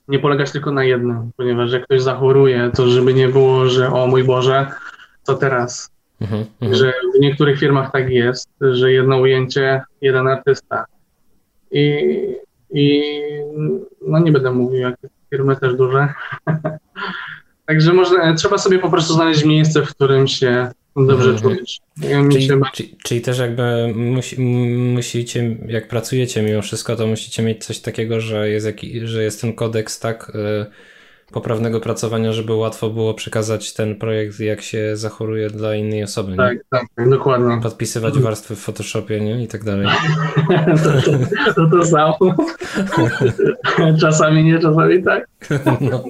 nie 0.08 0.20
polegać 0.20 0.52
tylko 0.52 0.72
na 0.72 0.84
jednym, 0.84 1.32
ponieważ 1.38 1.72
jak 1.72 1.84
ktoś 1.84 2.02
zachoruje, 2.02 2.72
to 2.76 2.88
żeby 2.88 3.13
nie 3.13 3.28
było, 3.28 3.65
że 3.65 3.94
o 3.94 4.08
mój 4.08 4.24
Boże, 4.24 4.68
co 5.24 5.36
teraz? 5.36 5.92
Mhm, 6.22 6.46
mhm. 6.62 6.80
że 6.80 6.94
w 7.18 7.20
niektórych 7.20 7.60
firmach 7.60 7.92
tak 7.92 8.10
jest, 8.10 8.50
że 8.62 8.92
jedno 8.92 9.18
ujęcie, 9.18 9.82
jeden 10.02 10.28
artysta. 10.28 10.86
I, 11.72 12.06
i 12.72 13.04
no 14.08 14.20
nie 14.20 14.32
będę 14.32 14.52
mówił, 14.52 14.80
jak 14.80 14.96
firmy 15.30 15.56
też 15.56 15.76
duże. 15.76 16.13
Także 17.65 17.94
można, 17.94 18.34
trzeba 18.36 18.58
sobie 18.58 18.80
po 18.80 18.89
prostu 18.89 19.13
znaleźć 19.13 19.46
miejsce, 19.46 19.86
w 19.86 19.89
którym 19.89 20.28
się 20.28 20.72
dobrze 20.96 21.34
mm-hmm. 21.34 21.42
czujesz. 21.42 21.80
Czyli, 22.32 22.48
się... 22.48 22.62
czyli, 22.74 22.96
czyli, 23.04 23.22
też 23.22 23.39
jakby 23.39 23.94
musi, 23.96 24.42
musicie, 24.42 25.58
jak 25.68 25.88
pracujecie 25.88 26.42
mimo 26.42 26.62
wszystko, 26.62 26.96
to 26.96 27.08
musicie 27.08 27.44
mieć 27.44 27.65
coś 27.65 27.80
takiego, 27.80 28.22
że 28.22 28.50
jest, 28.50 28.65
jaki, 28.65 29.08
że 29.08 29.24
jest 29.24 29.42
ten 29.42 29.54
kodeks 29.54 30.00
tak 30.00 30.32
y, 30.36 30.65
poprawnego 31.32 31.80
pracowania, 31.80 32.34
żeby 32.34 32.54
łatwo 32.54 32.89
było 32.89 33.13
przekazać 33.13 33.74
ten 33.74 33.96
projekt, 33.96 34.39
jak 34.39 34.62
się 34.62 34.98
zachoruje 34.98 35.50
dla 35.50 35.76
innej 35.76 36.04
osoby. 36.04 36.36
Tak, 36.36 36.54
nie? 36.54 36.62
tak, 36.70 36.86
tak, 36.96 37.10
dokładnie. 37.10 37.60
Podpisywać 37.63 38.20
warstwy 38.20 38.56
w 38.56 38.60
Photoshopie, 38.60 39.22
nie? 39.22 39.44
I 39.44 39.48
tak 39.48 39.63
dalej. 39.63 39.88
to, 40.84 40.92
to, 41.46 41.54
to, 41.54 41.78
to 41.78 41.86
samo. 41.86 42.18
czasami 44.02 44.44
nie, 44.44 44.60
czasami 44.60 45.04
tak. 45.04 45.28
no. 45.82 46.04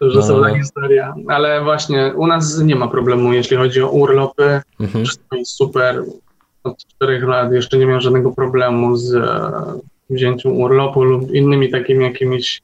Dużo 0.00 0.20
no. 0.20 0.26
są 0.26 0.54
historia, 0.54 1.14
ale 1.28 1.64
właśnie 1.64 2.12
u 2.16 2.26
nas 2.26 2.58
nie 2.58 2.76
ma 2.76 2.88
problemu, 2.88 3.32
jeśli 3.32 3.56
chodzi 3.56 3.82
o 3.82 3.90
urlopy. 3.90 4.60
Mhm. 4.80 5.04
Wszystko 5.04 5.36
jest 5.36 5.50
super. 5.50 6.02
Od 6.64 6.86
czterech 6.86 7.24
lat 7.24 7.52
jeszcze 7.52 7.78
nie 7.78 7.86
miałem 7.86 8.00
żadnego 8.00 8.32
problemu 8.32 8.96
z 8.96 9.14
e, 9.14 9.50
wzięciem 10.10 10.60
urlopu 10.60 11.02
lub 11.02 11.30
innymi 11.30 11.70
takimi 11.70 12.04
jakimiś 12.04 12.62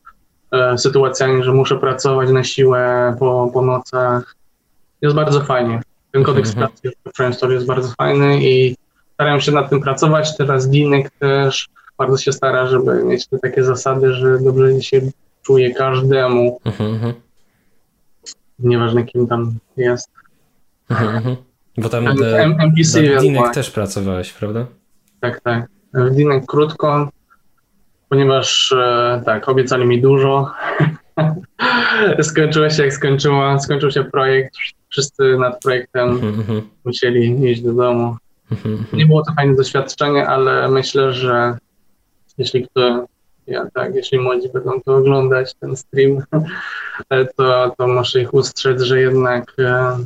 E, 0.55 0.79
sytuacjami, 0.79 1.43
że 1.43 1.53
muszę 1.53 1.77
pracować 1.77 2.31
na 2.31 2.45
siłę 2.45 3.17
po, 3.19 3.51
po 3.53 3.63
nocach. 3.63 4.37
Jest 5.03 5.17
bardzo 5.17 5.41
fajnie. 5.41 5.83
Ten 6.11 6.23
kodeks 6.23 6.49
mhm. 6.49 6.69
pracy 6.69 6.97
w 7.05 7.17
Friendstory 7.17 7.55
jest 7.55 7.67
bardzo 7.67 7.89
fajny 7.99 8.45
i 8.45 8.77
staram 9.15 9.41
się 9.41 9.53
nad 9.53 9.71
tym 9.71 9.81
pracować. 9.81 10.37
Teraz 10.37 10.69
Dinek 10.69 11.11
też 11.11 11.69
bardzo 11.99 12.17
się 12.17 12.33
stara, 12.33 12.67
żeby 12.67 13.05
mieć 13.05 13.27
te 13.27 13.39
takie 13.39 13.65
zasady, 13.65 14.15
że 14.15 14.39
dobrze 14.39 14.83
się 14.83 15.01
czuje 15.43 15.75
każdemu. 15.75 16.61
Mhm. 16.65 17.15
Nieważne 18.59 19.05
kim 19.05 19.27
tam 19.27 19.55
jest. 19.77 20.11
Mhm. 20.91 21.37
Bo 21.79 21.89
tam 21.89 22.07
NPC 22.61 23.19
Dinek 23.21 23.55
też 23.55 23.71
pracowałeś, 23.71 24.33
prawda? 24.33 24.67
Tak, 25.21 25.41
tak. 25.41 25.67
W 25.95 26.11
Dinek 26.11 26.47
krótko, 26.47 27.09
ponieważ 28.15 28.73
e, 28.73 29.23
tak, 29.25 29.49
obiecali 29.49 29.87
mi 29.87 30.01
dużo. 30.01 30.51
Skończyło 32.23 32.71
się 32.71 32.83
jak 32.83 32.93
skończyło, 32.93 33.61
skończył 33.61 33.91
się 33.91 34.05
projekt, 34.05 34.55
wszyscy 34.89 35.39
nad 35.39 35.61
projektem 35.61 36.09
mhm, 36.09 36.35
mhm. 36.35 36.63
musieli 36.85 37.51
iść 37.51 37.63
do 37.63 37.73
domu. 37.73 38.17
Mhm, 38.53 38.85
Nie 38.93 39.07
było 39.07 39.25
to 39.25 39.33
fajne 39.33 39.57
doświadczenie, 39.57 40.27
ale 40.27 40.69
myślę, 40.69 41.13
że 41.13 41.59
jeśli 42.39 42.69
kto, 42.69 43.07
ja 43.47 43.67
tak, 43.75 43.95
jeśli 43.95 44.19
młodzi 44.19 44.49
będą 44.49 44.81
to 44.81 44.97
oglądać, 44.97 45.55
ten 45.55 45.77
stream, 45.77 46.23
to, 47.37 47.75
to 47.79 47.89
muszę 47.89 48.21
ich 48.21 48.35
ustrzec, 48.35 48.83
że 48.83 49.01
jednak 49.01 49.53
e, 49.59 49.97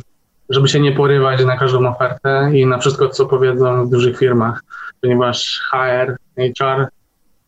żeby 0.50 0.68
się 0.68 0.80
nie 0.80 0.92
porywać 0.92 1.44
na 1.44 1.56
każdą 1.56 1.88
ofertę 1.88 2.50
i 2.54 2.66
na 2.66 2.78
wszystko, 2.78 3.08
co 3.08 3.26
powiedzą 3.26 3.86
w 3.86 3.90
dużych 3.90 4.18
firmach, 4.18 4.62
ponieważ 5.00 5.60
HR, 5.70 6.16
HR 6.36 6.97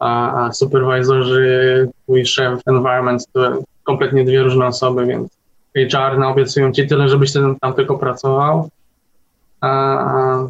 a, 0.01 0.45
a 0.45 0.53
supervisorzy, 0.53 1.89
twój 2.03 2.27
szef, 2.27 2.61
environment 2.67 3.27
to 3.33 3.63
kompletnie 3.85 4.25
dwie 4.25 4.43
różne 4.43 4.67
osoby, 4.67 5.07
więc 5.07 5.29
HR 5.75 6.19
naobiecują 6.19 6.73
ci 6.73 6.87
tyle, 6.87 7.09
żebyś 7.09 7.33
ten 7.33 7.57
tam 7.61 7.75
tylko 7.75 7.99
pracował, 7.99 8.69
a 9.61 10.45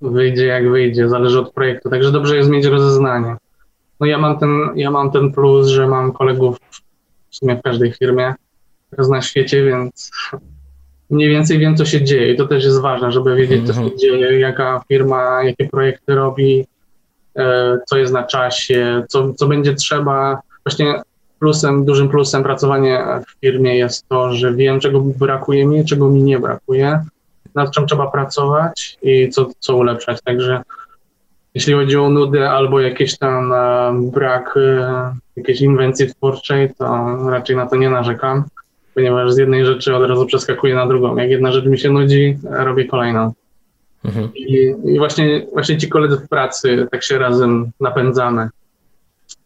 wyjdzie 0.00 0.46
jak 0.46 0.70
wyjdzie, 0.70 1.08
zależy 1.08 1.40
od 1.40 1.52
projektu, 1.52 1.90
także 1.90 2.12
dobrze 2.12 2.36
jest 2.36 2.50
mieć 2.50 2.64
rozeznanie. 2.64 3.36
No 4.00 4.06
ja 4.06 4.18
mam 4.18 4.38
ten, 4.38 4.50
ja 4.74 4.90
mam 4.90 5.10
ten 5.10 5.32
plus, 5.32 5.66
że 5.66 5.88
mam 5.88 6.12
kolegów 6.12 6.58
w 7.30 7.36
sumie 7.36 7.56
w 7.56 7.62
każdej 7.62 7.92
firmie 7.92 8.34
teraz 8.90 9.08
na 9.08 9.22
świecie, 9.22 9.64
więc 9.64 10.10
mniej 11.10 11.28
więcej 11.28 11.58
wiem, 11.58 11.76
co 11.76 11.84
się 11.84 12.04
dzieje 12.04 12.32
i 12.32 12.36
to 12.36 12.46
też 12.46 12.64
jest 12.64 12.80
ważne, 12.80 13.12
żeby 13.12 13.36
wiedzieć, 13.36 13.66
co 13.66 13.72
się 13.72 13.80
mhm. 13.80 13.98
dzieje, 13.98 14.40
jaka 14.40 14.82
firma, 14.88 15.44
jakie 15.44 15.68
projekty 15.68 16.14
robi, 16.14 16.66
co 17.86 17.98
jest 17.98 18.12
na 18.12 18.22
czasie, 18.22 19.04
co, 19.08 19.34
co 19.34 19.46
będzie 19.46 19.74
trzeba. 19.74 20.40
Właśnie 20.66 21.02
plusem, 21.38 21.84
dużym 21.84 22.08
plusem 22.08 22.42
pracowania 22.42 23.20
w 23.20 23.40
firmie 23.40 23.76
jest 23.76 24.08
to, 24.08 24.32
że 24.32 24.54
wiem, 24.54 24.80
czego 24.80 25.00
brakuje 25.00 25.66
mi, 25.66 25.84
czego 25.84 26.10
mi 26.10 26.22
nie 26.22 26.38
brakuje, 26.38 27.04
nad 27.54 27.70
czym 27.70 27.86
trzeba 27.86 28.10
pracować 28.10 28.98
i 29.02 29.28
co, 29.28 29.50
co 29.58 29.76
ulepszać. 29.76 30.22
Także 30.24 30.62
jeśli 31.54 31.74
chodzi 31.74 31.96
o 31.96 32.08
nudy 32.08 32.48
albo 32.48 32.80
jakiś 32.80 33.18
tam 33.18 33.52
e, 33.52 33.92
brak 34.12 34.54
e, 34.56 35.14
jakiejś 35.36 35.60
inwencji 35.60 36.14
twórczej, 36.14 36.74
to 36.78 37.16
raczej 37.30 37.56
na 37.56 37.66
to 37.66 37.76
nie 37.76 37.90
narzekam, 37.90 38.44
ponieważ 38.94 39.32
z 39.32 39.36
jednej 39.36 39.66
rzeczy 39.66 39.96
od 39.96 40.08
razu 40.08 40.26
przeskakuję 40.26 40.74
na 40.74 40.86
drugą. 40.86 41.16
Jak 41.16 41.30
jedna 41.30 41.52
rzecz 41.52 41.64
mi 41.64 41.78
się 41.78 41.90
nudzi, 41.90 42.38
robię 42.44 42.84
kolejną. 42.84 43.32
Mhm. 44.04 44.34
I, 44.34 44.74
I, 44.84 44.98
właśnie, 44.98 45.46
właśnie 45.52 45.78
ci 45.78 45.88
koledzy 45.88 46.16
w 46.16 46.28
pracy 46.28 46.88
tak 46.90 47.02
się 47.02 47.18
razem 47.18 47.70
napędzamy, 47.80 48.48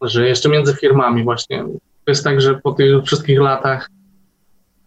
że 0.02 0.28
jeszcze 0.28 0.48
między 0.48 0.74
firmami 0.74 1.24
właśnie. 1.24 1.64
To 2.04 2.10
jest 2.10 2.24
tak, 2.24 2.40
że 2.40 2.54
po 2.54 2.72
tych 2.72 3.04
wszystkich 3.04 3.40
latach 3.40 3.90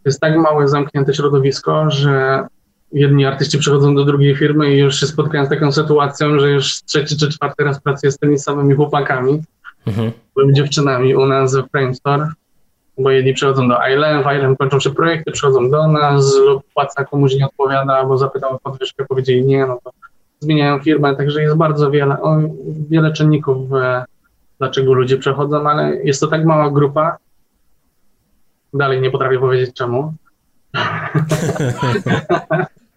jest 0.06 0.20
tak 0.20 0.38
małe, 0.38 0.68
zamknięte 0.68 1.14
środowisko, 1.14 1.92
że 1.92 2.48
jedni 2.92 3.26
artyści 3.26 3.58
przychodzą 3.58 3.96
do 3.96 4.06
drugiej 4.06 4.36
firmy 4.36 4.74
i 4.74 4.78
już 4.78 5.00
się 5.00 5.08
spotkają 5.08 5.46
z 5.46 5.50
taką 5.50 5.72
sytuacją, 5.72 6.40
że 6.40 6.52
już 6.52 6.84
trzeci 6.84 7.18
czy 7.18 7.30
czwarty 7.30 7.64
raz 7.64 7.82
pracuję 7.82 8.12
z 8.12 8.18
tymi 8.18 8.40
samymi 8.40 8.76
chłopakami, 8.76 9.42
mhm. 9.88 10.12
byłymi 10.36 10.54
dziewczynami 10.54 11.16
u 11.16 11.26
nas 11.26 11.56
w 11.56 11.70
Framestore 11.72 12.28
bo 13.00 13.12
jedni 13.12 13.34
przychodzą 13.34 13.68
do 13.68 13.78
ILM, 13.88 14.24
w 14.24 14.26
ILM 14.26 14.56
kończą 14.56 14.80
się 14.80 14.90
projekty, 14.90 15.32
przychodzą 15.32 15.70
do 15.70 15.88
nas 15.88 16.36
lub 16.36 16.64
płaca 16.74 17.06
komuś 17.06 17.36
nie 17.36 17.46
odpowiada, 17.46 18.06
bo 18.06 18.18
zapytał 18.18 18.56
o 18.56 18.60
podwyżkę, 18.60 19.06
powiedzieli 19.06 19.46
nie, 19.46 19.66
no 19.66 19.80
to 19.84 19.92
zmieniają 20.40 20.80
firmę, 20.80 21.16
także 21.16 21.42
jest 21.42 21.56
bardzo 21.56 21.92
wiele, 21.92 22.22
o, 22.22 22.38
wiele 22.90 23.14
czynników, 23.14 23.74
e, 23.74 24.06
dlaczego 24.60 24.94
ludzie 24.94 25.18
przechodzą, 25.18 25.70
ale 25.70 25.96
jest 25.96 26.22
to 26.22 26.28
tak 26.28 26.46
mała 26.46 26.72
grupa. 26.72 27.18
Dalej 28.74 29.02
nie 29.02 29.12
potrafię 29.12 29.40
powiedzieć 29.40 29.76
czemu. 29.76 30.14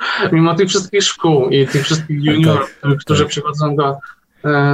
Mimo 0.33 0.55
tych 0.55 0.69
wszystkich 0.69 1.03
szkół 1.03 1.49
i 1.49 1.67
tych 1.67 1.85
wszystkich 1.85 2.25
juniorów, 2.25 2.79
tak, 2.83 2.97
którzy 2.99 3.23
tak. 3.23 3.31
przychodzą 3.31 3.77
do, 3.77 3.97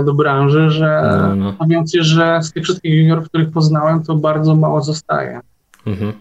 do 0.05 0.15
branży, 0.15 0.71
że 0.71 1.19
no, 1.19 1.37
no. 1.37 1.53
powiem 1.53 1.87
ci, 1.87 2.03
że 2.03 2.39
z 2.43 2.53
tych 2.53 2.65
wszystkich 2.65 2.95
juniorów, 2.95 3.29
których 3.29 3.51
poznałem, 3.51 4.03
to 4.03 4.15
bardzo 4.15 4.57
mało 4.57 4.83
zostaje. 4.83 5.41
Mhm. 5.87 6.13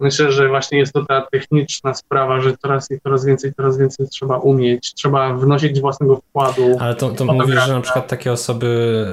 Myślę, 0.00 0.32
że 0.32 0.48
właśnie 0.48 0.78
jest 0.78 0.92
to 0.92 1.04
ta 1.04 1.26
techniczna 1.32 1.94
sprawa, 1.94 2.40
że 2.40 2.56
coraz 2.56 2.90
i 2.90 3.00
coraz 3.00 3.24
więcej, 3.24 3.54
coraz 3.54 3.78
więcej 3.78 4.08
trzeba 4.08 4.38
umieć, 4.38 4.94
trzeba 4.94 5.34
wnosić 5.34 5.80
własnego 5.80 6.16
wkładu. 6.16 6.76
Ale 6.80 6.94
to, 6.94 7.10
to 7.10 7.24
mówisz, 7.24 7.64
że 7.66 7.72
na 7.72 7.80
przykład 7.80 8.08
takie 8.08 8.32
osoby, 8.32 9.06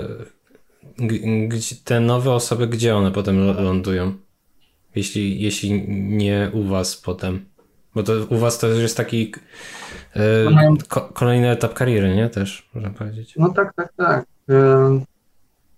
te 1.84 2.00
nowe 2.00 2.32
osoby, 2.32 2.68
gdzie 2.68 2.96
one 2.96 3.12
potem 3.12 3.64
lądują? 3.64 4.14
Jeśli, 4.96 5.42
jeśli 5.42 5.84
nie 5.90 6.52
u 6.54 6.64
was 6.64 6.98
potem. 6.98 7.46
Bo 7.96 8.04
to 8.04 8.14
u 8.30 8.38
was 8.38 8.60
to 8.60 8.68
jest 8.68 8.98
taki 8.98 9.34
yy, 10.16 10.22
ko 10.88 11.02
kolejny 11.14 11.50
etap 11.50 11.74
kariery, 11.74 12.16
nie? 12.16 12.30
Też, 12.30 12.70
można 12.74 12.90
powiedzieć. 12.90 13.34
No 13.38 13.50
tak, 13.50 13.74
tak, 13.74 13.94
tak. 13.98 14.26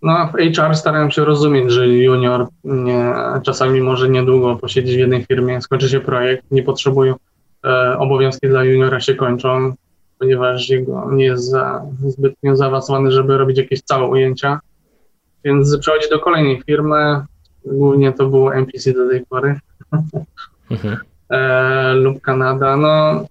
No, 0.02 0.28
w 0.28 0.56
HR 0.56 0.76
starałem 0.76 1.12
się 1.12 1.26
rozumieć, 1.26 1.71
że 1.71 1.88
junior 1.88 2.47
nie, 2.63 3.13
czasami 3.43 3.82
może 3.82 4.10
niedługo 4.10 4.56
posiedzieć 4.56 4.95
w 4.95 5.00
jednej 5.00 5.26
firmie, 5.26 5.62
skończy 5.62 5.89
się 5.89 6.00
projekt, 6.00 6.43
nie 6.52 6.63
potrzebują, 6.63 7.15
e, 7.65 7.97
obowiązki 7.97 8.47
dla 8.47 8.63
juniora 8.63 9.00
się 9.00 9.15
kończą, 9.15 9.74
ponieważ 10.19 10.69
jego 10.69 11.12
nie 11.12 11.26
jest 11.26 11.50
za, 11.50 11.86
zbytnio 12.08 12.56
zaawansowany, 12.56 13.12
żeby 13.12 13.38
robić 13.38 13.58
jakieś 13.58 13.82
całe 13.82 14.08
ujęcia. 14.08 14.60
Więc 15.43 15.78
przechodzi 15.78 16.10
do 16.10 16.19
kolejnej 16.19 16.62
firmy, 16.65 17.26
głównie 17.65 18.13
to 18.13 18.30
było 18.30 18.56
MPC 18.56 18.93
do 18.93 19.10
tej 19.10 19.26
pory, 19.26 19.60
mhm. 20.71 20.97
E, 21.32 21.94
lub 21.94 22.22
Kanada. 22.22 22.78
No, 22.78 23.26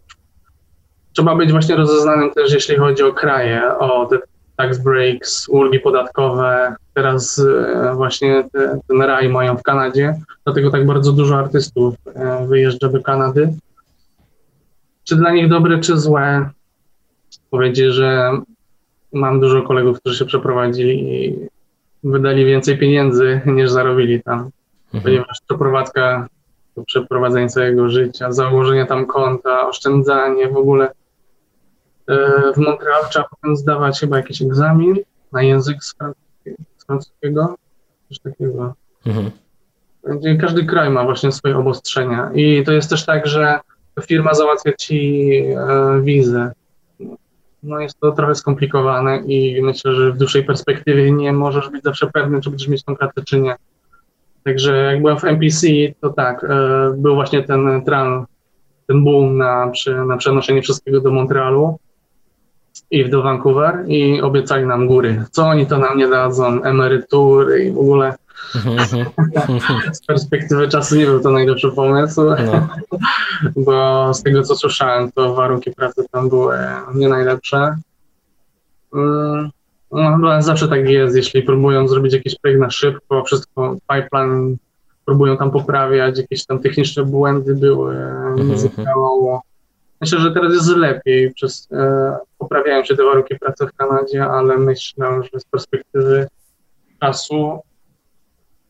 trzeba 1.13 1.37
być 1.37 1.53
właśnie 1.53 1.77
rozeznanym 1.77 2.31
też, 2.31 2.53
jeśli 2.53 2.77
chodzi 2.77 3.03
o 3.03 3.13
kraje, 3.13 3.79
o 3.79 4.07
te 4.07 4.19
tax 4.57 4.79
breaks, 4.79 5.49
ulgi 5.49 5.81
podatkowe. 5.81 6.75
Teraz 6.95 7.39
e, 7.39 7.95
właśnie 7.95 8.45
te, 8.53 8.81
ten 8.89 9.03
raj 9.03 9.29
mają 9.29 9.57
w 9.57 9.63
Kanadzie, 9.63 10.15
dlatego 10.45 10.71
tak 10.71 10.87
bardzo 10.87 11.13
dużo 11.13 11.39
artystów 11.39 11.95
e, 12.15 12.47
wyjeżdża 12.47 12.89
do 12.89 13.03
Kanady. 13.03 13.53
Czy 15.05 15.17
dla 15.17 15.33
nich 15.33 15.49
dobre, 15.49 15.79
czy 15.79 15.99
złe? 15.99 16.51
Powiedzieć, 17.51 17.95
że 17.95 18.33
mam 19.13 19.41
dużo 19.41 19.63
kolegów, 19.63 20.01
którzy 20.01 20.19
się 20.19 20.25
przeprowadzili 20.25 21.25
i 21.25 21.37
wydali 22.05 22.45
więcej 22.45 22.79
pieniędzy 22.79 23.41
niż 23.57 23.71
zarobili 23.71 24.23
tam, 24.23 24.51
mhm. 24.85 25.03
ponieważ 25.03 25.41
przeprowadzka 25.49 26.29
przeprowadzenie 26.87 27.49
całego 27.49 27.89
życia, 27.89 28.33
założenie 28.33 28.87
tam 28.87 29.07
konta, 29.07 29.69
oszczędzanie, 29.69 30.49
w 30.49 30.57
ogóle 30.57 30.93
E, 32.11 32.53
w 32.53 32.57
Montreal 32.57 33.03
trzeba 33.11 33.29
potem 33.29 33.57
zdawać 33.57 34.01
chyba 34.01 34.17
jakiś 34.17 34.43
egzamin 34.43 34.97
na 35.33 35.43
język 35.43 35.85
z 35.85 35.95
francuskiego, 36.87 37.55
coś 38.09 38.19
takiego. 38.19 38.75
Mhm. 39.07 39.31
Każdy 40.41 40.65
kraj 40.65 40.91
ma 40.91 41.05
właśnie 41.05 41.33
swoje 41.33 41.57
obostrzenia 41.57 42.31
i 42.35 42.65
to 42.65 42.73
jest 42.73 42.91
też 42.91 43.07
tak, 43.07 43.27
że 43.27 43.61
firma 44.03 44.35
załatwia 44.35 44.73
ci 44.73 45.31
e, 45.41 46.01
wizę. 46.03 46.53
No 47.63 47.81
jest 47.81 48.01
to 48.01 48.13
trochę 48.13 48.35
skomplikowane 48.35 49.19
i 49.19 49.63
myślę, 49.63 49.93
że 49.93 50.13
w 50.13 50.17
dłuższej 50.17 50.45
perspektywie 50.45 51.13
nie 51.13 51.33
możesz 51.33 51.69
być 51.69 51.83
zawsze 51.83 52.07
pewny, 52.07 52.41
czy 52.41 52.51
będziesz 52.51 52.69
mieć 52.69 52.85
tą 52.85 52.97
kartę, 52.97 53.23
czy 53.25 53.41
nie. 53.41 53.57
Także 54.45 54.77
jak 54.77 55.01
byłem 55.01 55.19
w 55.19 55.25
NPC, 55.25 55.67
to 56.01 56.11
tak, 56.11 56.45
e, 56.45 56.49
był 56.97 57.15
właśnie 57.15 57.43
ten 57.43 57.83
tran, 57.85 58.25
ten 58.87 59.05
boom 59.05 59.37
na, 59.37 59.73
na 60.07 60.17
przenoszenie 60.17 60.63
wszystkiego 60.63 61.01
do 61.01 61.11
Montrealu 61.11 61.79
i 62.91 63.11
do 63.11 63.23
Vancouver 63.23 63.85
i 63.89 64.21
obiecali 64.21 64.67
nam 64.67 64.87
góry. 64.87 65.25
Co 65.31 65.47
oni 65.47 65.67
to 65.67 65.79
nam 65.79 65.99
nie 65.99 66.09
dadzą, 66.09 66.63
emerytury 66.63 67.65
i 67.65 67.73
w 67.73 67.79
ogóle 67.79 68.15
z 69.93 70.07
perspektywy 70.07 70.69
czasu 70.69 70.97
nie 70.97 71.07
był 71.07 71.21
to 71.21 71.31
najlepszy 71.31 71.71
pomysł, 71.71 72.23
no. 72.23 72.69
bo 73.65 74.15
z 74.15 74.23
tego 74.23 74.43
co 74.43 74.57
słyszałem, 74.57 75.13
to 75.13 75.35
warunki 75.35 75.71
pracy 75.71 76.05
tam 76.11 76.29
były 76.29 76.57
nie 76.95 77.09
najlepsze. 77.09 77.77
Mm, 79.93 80.21
no, 80.21 80.43
zawsze 80.43 80.69
tak 80.69 80.89
jest, 80.89 81.17
jeśli 81.17 81.43
próbują 81.43 81.89
zrobić 81.89 82.13
jakiś 82.13 82.39
projekt 82.39 82.61
na 82.61 82.71
szybko, 82.71 83.25
wszystko, 83.25 83.77
pipeline 83.93 84.57
próbują 85.05 85.37
tam 85.37 85.51
poprawiać, 85.51 86.19
jakieś 86.19 86.47
tam 86.47 86.59
techniczne 86.59 87.05
błędy 87.05 87.55
były, 87.55 87.97
nie 88.37 88.59
zadziałało 88.59 89.43
Myślę, 90.01 90.21
że 90.21 90.33
teraz 90.33 90.53
jest 90.53 90.69
lepiej, 90.69 91.35
przez, 91.35 91.69
e, 91.73 92.17
poprawiają 92.39 92.85
się 92.85 92.97
te 92.97 93.05
warunki 93.05 93.39
pracy 93.39 93.67
w 93.67 93.73
Kanadzie, 93.73 94.25
ale 94.25 94.59
myślę, 94.59 95.21
że 95.33 95.41
z 95.41 95.45
perspektywy 95.45 96.29
czasu 97.01 97.61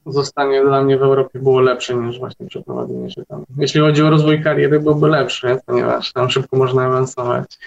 zostanie 0.07 0.63
dla 0.65 0.83
mnie 0.83 0.99
w 0.99 1.03
Europie 1.03 1.39
było 1.39 1.61
lepsze 1.61 1.95
niż 1.95 2.19
właśnie 2.19 2.47
przeprowadzenie 2.47 3.11
się 3.11 3.25
tam. 3.25 3.45
Jeśli 3.57 3.81
chodzi 3.81 4.03
o 4.03 4.11
rozwój 4.11 4.43
kariery, 4.43 4.81
byłby 4.81 5.09
lepszy, 5.09 5.59
ponieważ 5.67 6.13
tam 6.13 6.31
szybko 6.31 6.57
można 6.57 6.83
awansować. 6.83 7.59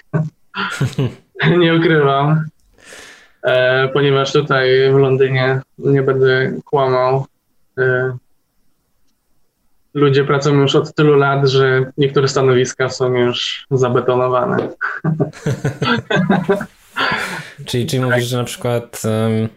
nie 1.58 1.74
ukrywam, 1.74 2.44
ponieważ 3.92 4.32
tutaj 4.32 4.92
w 4.92 4.96
Londynie 4.96 5.60
nie 5.78 6.02
będę 6.02 6.52
kłamał. 6.64 7.26
E, 7.78 8.16
ludzie 9.94 10.24
pracują 10.24 10.60
już 10.60 10.74
od 10.74 10.94
tylu 10.94 11.16
lat, 11.16 11.48
że 11.48 11.92
niektóre 11.98 12.28
stanowiska 12.28 12.88
są 12.88 13.14
już 13.14 13.66
zabetonowane. 13.70 14.56
czyli, 17.66 17.86
czyli 17.86 18.02
mówisz, 18.02 18.24
że 18.24 18.36
na 18.36 18.44
przykład 18.44 19.02
um, 19.04 19.48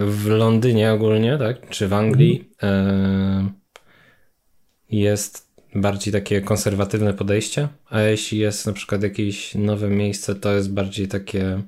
w 0.00 0.26
Londynie 0.26 0.92
ogólnie, 0.92 1.38
tak, 1.38 1.68
czy 1.68 1.88
w 1.88 1.92
Anglii 1.92 2.48
e, 2.62 3.48
jest 4.90 5.41
bardziej 5.74 6.12
takie 6.12 6.40
konserwatywne 6.40 7.14
podejście, 7.14 7.68
a 7.90 8.00
jeśli 8.00 8.38
jest 8.38 8.66
na 8.66 8.72
przykład 8.72 9.02
jakieś 9.02 9.54
nowe 9.54 9.88
miejsce, 9.88 10.34
to 10.34 10.52
jest 10.52 10.72
bardziej 10.72 11.08
takie 11.08 11.62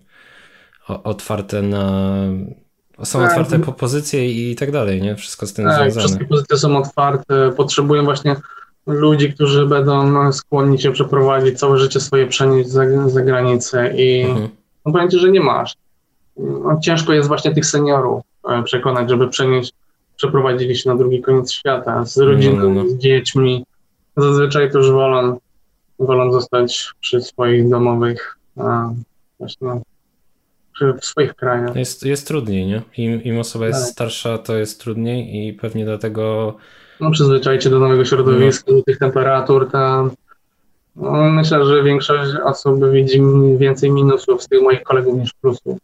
otwarte 0.89 1.63
na 1.63 2.15
są 3.03 3.19
tak. 3.19 3.31
otwarte 3.31 3.59
pozycje 3.59 4.51
i 4.51 4.57
tak 4.57 4.71
dalej, 4.71 5.03
nie? 5.03 5.17
Wszystko 5.17 5.47
z 5.47 5.53
tym 5.53 5.65
tak, 5.65 5.75
związane. 5.75 6.07
Wszystkie 6.07 6.25
pozycje 6.25 6.57
są 6.57 6.77
otwarte. 6.77 7.53
Potrzebują 7.57 8.05
właśnie 8.05 8.37
ludzi, 8.87 9.33
którzy 9.33 9.67
będą 9.67 10.33
skłonni 10.33 10.79
się 10.79 10.93
przeprowadzić 10.93 11.59
całe 11.59 11.79
życie 11.79 12.01
swoje 12.01 12.27
przenieść 12.27 12.71
za, 12.71 13.09
za 13.09 13.23
granicę 13.23 13.95
i 13.97 14.23
mhm. 14.23 14.49
no 14.87 14.93
powiem 14.93 15.11
Ci, 15.11 15.19
że 15.19 15.31
nie 15.31 15.41
masz. 15.41 15.75
No, 16.37 16.81
ciężko 16.83 17.13
jest 17.13 17.29
właśnie 17.29 17.55
tych 17.55 17.67
seniorów 17.67 18.23
e, 18.49 18.63
przekonać, 18.63 19.11
żeby 19.11 19.29
przenieść, 19.29 19.73
przeprowadzili 20.17 20.77
się 20.77 20.91
na 20.91 20.97
drugi 20.97 21.23
koniec 21.23 21.53
świata 21.53 22.05
z 22.05 22.19
rodziną, 22.19 22.57
no, 22.57 22.69
no, 22.69 22.85
no. 22.85 22.91
z 22.91 22.95
dziećmi. 22.95 23.65
Zazwyczaj 24.17 24.71
to 24.71 24.79
już 24.79 24.91
wolą, 24.91 25.39
wolą 25.99 26.33
zostać 26.33 26.93
przy 27.01 27.21
swoich 27.23 27.69
domowych 27.69 28.39
właśnie 29.39 29.81
w 31.01 31.05
swoich 31.05 31.35
krajach. 31.35 31.77
Jest, 31.77 32.03
jest 32.03 32.27
trudniej, 32.27 32.67
nie? 32.67 32.83
Im, 32.97 33.25
Im 33.25 33.39
osoba 33.39 33.67
jest 33.67 33.81
tak. 33.81 33.89
starsza, 33.91 34.39
to 34.39 34.57
jest 34.57 34.81
trudniej 34.81 35.49
i 35.49 35.53
pewnie 35.53 35.85
dlatego... 35.85 36.55
No 37.01 37.11
przyzwyczajcie 37.11 37.71
do 37.71 37.79
nowego 37.79 38.05
środowiska, 38.05 38.65
no. 38.69 38.77
do 38.77 38.83
tych 38.83 38.99
temperatur 38.99 39.71
tam. 39.71 40.11
No, 40.97 41.31
myślę, 41.31 41.67
że 41.67 41.83
większość 41.83 42.33
osób 42.45 42.91
widzi 42.91 43.23
więcej 43.59 43.91
minusów 43.91 44.43
z 44.43 44.49
tych 44.49 44.63
moich 44.63 44.83
kolegów 44.83 45.19
niż 45.19 45.33
plusów. 45.33 45.79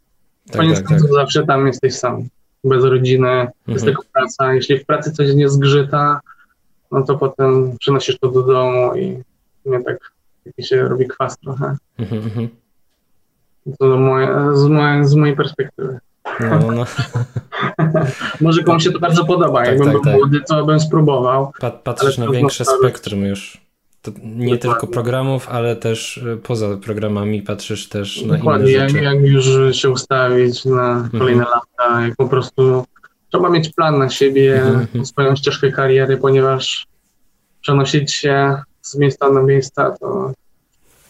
Tak, 0.46 0.56
Koniec 0.56 0.78
tak, 0.78 0.88
tak. 0.88 1.12
zawsze 1.12 1.46
tam 1.46 1.66
jesteś 1.66 1.94
sam, 1.94 2.28
bez 2.64 2.84
rodziny, 2.84 3.28
mhm. 3.28 3.50
jest 3.66 3.84
tylko 3.84 4.02
praca. 4.12 4.54
Jeśli 4.54 4.78
w 4.78 4.86
pracy 4.86 5.12
coś 5.12 5.34
nie 5.34 5.48
zgrzyta, 5.48 6.20
no 6.90 7.02
to 7.02 7.18
potem 7.18 7.76
przynosisz 7.78 8.18
to 8.18 8.28
do 8.28 8.42
domu 8.42 8.94
i 8.94 9.22
nie 9.66 9.84
tak 9.84 10.12
taki 10.44 10.68
się 10.68 10.88
robi 10.88 11.08
kwas 11.08 11.38
trochę. 11.38 11.76
Mhm, 11.98 12.22
mhm. 12.22 12.48
To 13.78 13.96
moje, 13.96 14.28
z, 14.54 14.66
mojej, 14.66 15.04
z 15.04 15.14
mojej 15.14 15.36
perspektywy. 15.36 15.98
No, 16.40 16.72
no. 16.72 16.84
Może 18.40 18.62
komuś 18.62 18.84
się 18.84 18.92
to 18.92 18.98
bardzo 18.98 19.24
podoba. 19.24 19.58
Tak, 19.58 19.68
Jakbym 19.68 19.86
tak, 19.86 19.92
był 19.92 20.04
tak. 20.04 20.14
młody, 20.14 20.40
to 20.48 20.66
bym 20.66 20.80
spróbował. 20.80 21.52
patrzysz 21.84 22.18
na 22.18 22.30
większe 22.30 22.64
spektrum 22.64 23.24
już. 23.24 23.60
To 24.02 24.10
nie 24.22 24.58
tylko 24.58 24.86
programów, 24.86 25.48
ale 25.48 25.76
też 25.76 26.16
y, 26.16 26.36
poza 26.42 26.76
programami 26.76 27.42
patrzysz 27.42 27.88
też 27.88 28.22
na 28.22 28.36
Dokładnie, 28.36 28.72
inne 28.72 28.88
rzeczy. 28.88 29.02
Jak, 29.02 29.14
jak 29.14 29.24
już 29.24 29.76
się 29.76 29.90
ustawić 29.90 30.64
na 30.64 31.08
kolejne 31.18 31.42
mhm. 31.42 31.60
lata, 31.78 32.06
jak 32.06 32.16
po 32.16 32.28
prostu 32.28 32.84
trzeba 33.30 33.50
mieć 33.50 33.72
plan 33.72 33.98
na 33.98 34.08
siebie, 34.08 34.62
mhm. 34.62 35.06
swoją 35.06 35.36
ścieżkę 35.36 35.72
kariery, 35.72 36.16
ponieważ 36.16 36.86
przenosić 37.60 38.14
się 38.14 38.62
z 38.82 38.96
miejsca 38.96 39.30
na 39.30 39.42
miejsca 39.42 39.96
to 40.00 40.32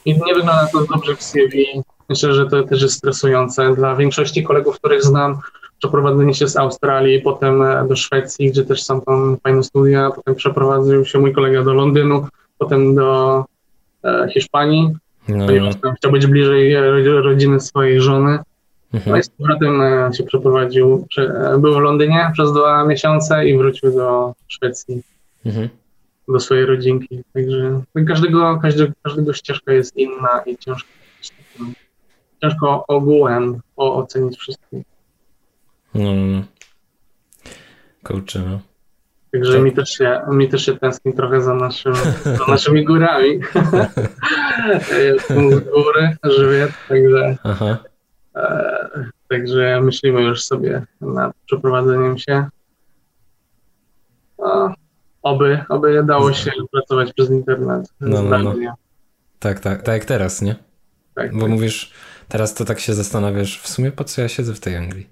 i 0.04 0.12
nie 0.12 0.34
wygląda 0.34 0.68
to 0.72 0.84
dobrze 0.84 1.16
w 1.16 1.22
CV. 1.22 1.82
Myślę, 2.08 2.34
że 2.34 2.46
to 2.46 2.62
też 2.62 2.82
jest 2.82 2.94
stresujące 2.94 3.74
dla 3.74 3.96
większości 3.96 4.42
kolegów, 4.42 4.78
których 4.78 5.04
znam. 5.04 5.38
Przeprowadzenie 5.78 6.34
się 6.34 6.48
z 6.48 6.56
Australii, 6.56 7.20
potem 7.20 7.62
e, 7.62 7.88
do 7.88 7.96
Szwecji, 7.96 8.50
gdzie 8.50 8.64
też 8.64 8.82
są 8.82 9.00
tam 9.00 9.36
fajne 9.42 9.62
studia, 9.62 10.10
potem 10.10 10.34
przeprowadził 10.34 11.04
się 11.04 11.18
mój 11.18 11.32
kolega 11.32 11.62
do 11.62 11.74
Londynu, 11.74 12.26
potem 12.58 12.94
do 12.94 13.44
e, 14.04 14.28
Hiszpanii, 14.34 14.90
no. 15.28 15.46
ponieważ 15.46 15.74
tam 15.82 15.94
chciał 15.94 16.12
być 16.12 16.26
bliżej 16.26 16.76
rodziny 17.04 17.60
swojej 17.60 18.00
żony. 18.00 18.38
Mhm. 18.94 19.12
No 19.12 19.18
i 19.18 19.22
z 19.22 19.28
powrotem 19.28 19.82
e, 19.82 20.10
się 20.14 20.24
przeprowadził, 20.24 21.06
był 21.58 21.74
w 21.74 21.78
Londynie 21.78 22.30
przez 22.32 22.52
dwa 22.52 22.84
miesiące 22.84 23.48
i 23.48 23.58
wrócił 23.58 23.92
do 23.92 24.34
Szwecji. 24.48 25.02
Mhm 25.46 25.68
do 26.32 26.40
swojej 26.40 26.66
rodzinki. 26.66 27.22
Także 27.34 27.82
każdego, 28.08 28.58
każdego, 28.62 28.92
każdego 29.02 29.32
ścieżka 29.32 29.72
jest 29.72 29.96
inna 29.96 30.42
i 30.46 30.56
ciężko, 30.56 30.88
ciężko 32.42 32.84
ogółem 32.88 33.60
ocenić 33.76 34.38
wszystkich. 34.38 34.82
No, 35.94 36.14
no, 36.14 36.22
no. 36.26 36.42
Kurczę, 38.04 38.42
no. 38.50 38.60
Także 39.32 39.60
mi 39.60 39.72
też, 39.72 39.90
się, 39.90 40.20
mi 40.28 40.48
też 40.48 40.66
się 40.66 40.76
tęskni 40.76 41.12
trochę 41.12 41.40
za, 41.40 41.54
naszym, 41.54 41.94
za 42.24 42.46
naszymi 42.48 42.84
górami. 42.84 43.28
z 45.28 45.64
góry, 45.70 46.16
żywiec, 46.24 46.70
także, 46.88 47.36
e, 47.44 47.89
także 49.28 49.80
myślimy 49.80 50.22
już 50.22 50.42
sobie 50.42 50.82
nad 51.00 51.32
przeprowadzeniem 51.46 52.18
się. 52.18 52.46
No, 54.38 54.74
Oby, 55.22 55.64
oby 55.68 56.04
dało 56.04 56.32
się 56.32 56.50
pracować 56.72 57.12
przez 57.12 57.30
internet. 57.30 57.88
No, 58.00 58.22
no, 58.22 58.38
no. 58.38 58.54
Tak, 59.38 59.60
tak, 59.60 59.82
tak 59.82 59.94
jak 59.94 60.04
teraz, 60.04 60.42
nie? 60.42 60.56
Tak, 61.14 61.34
Bo 61.34 61.40
tak. 61.40 61.50
mówisz, 61.50 61.92
teraz 62.28 62.54
to 62.54 62.64
tak 62.64 62.80
się 62.80 62.94
zastanawiasz, 62.94 63.60
w 63.60 63.68
sumie 63.68 63.92
po 63.92 64.04
co 64.04 64.22
ja 64.22 64.28
siedzę 64.28 64.54
w 64.54 64.60
tej 64.60 64.76
Anglii? 64.76 65.06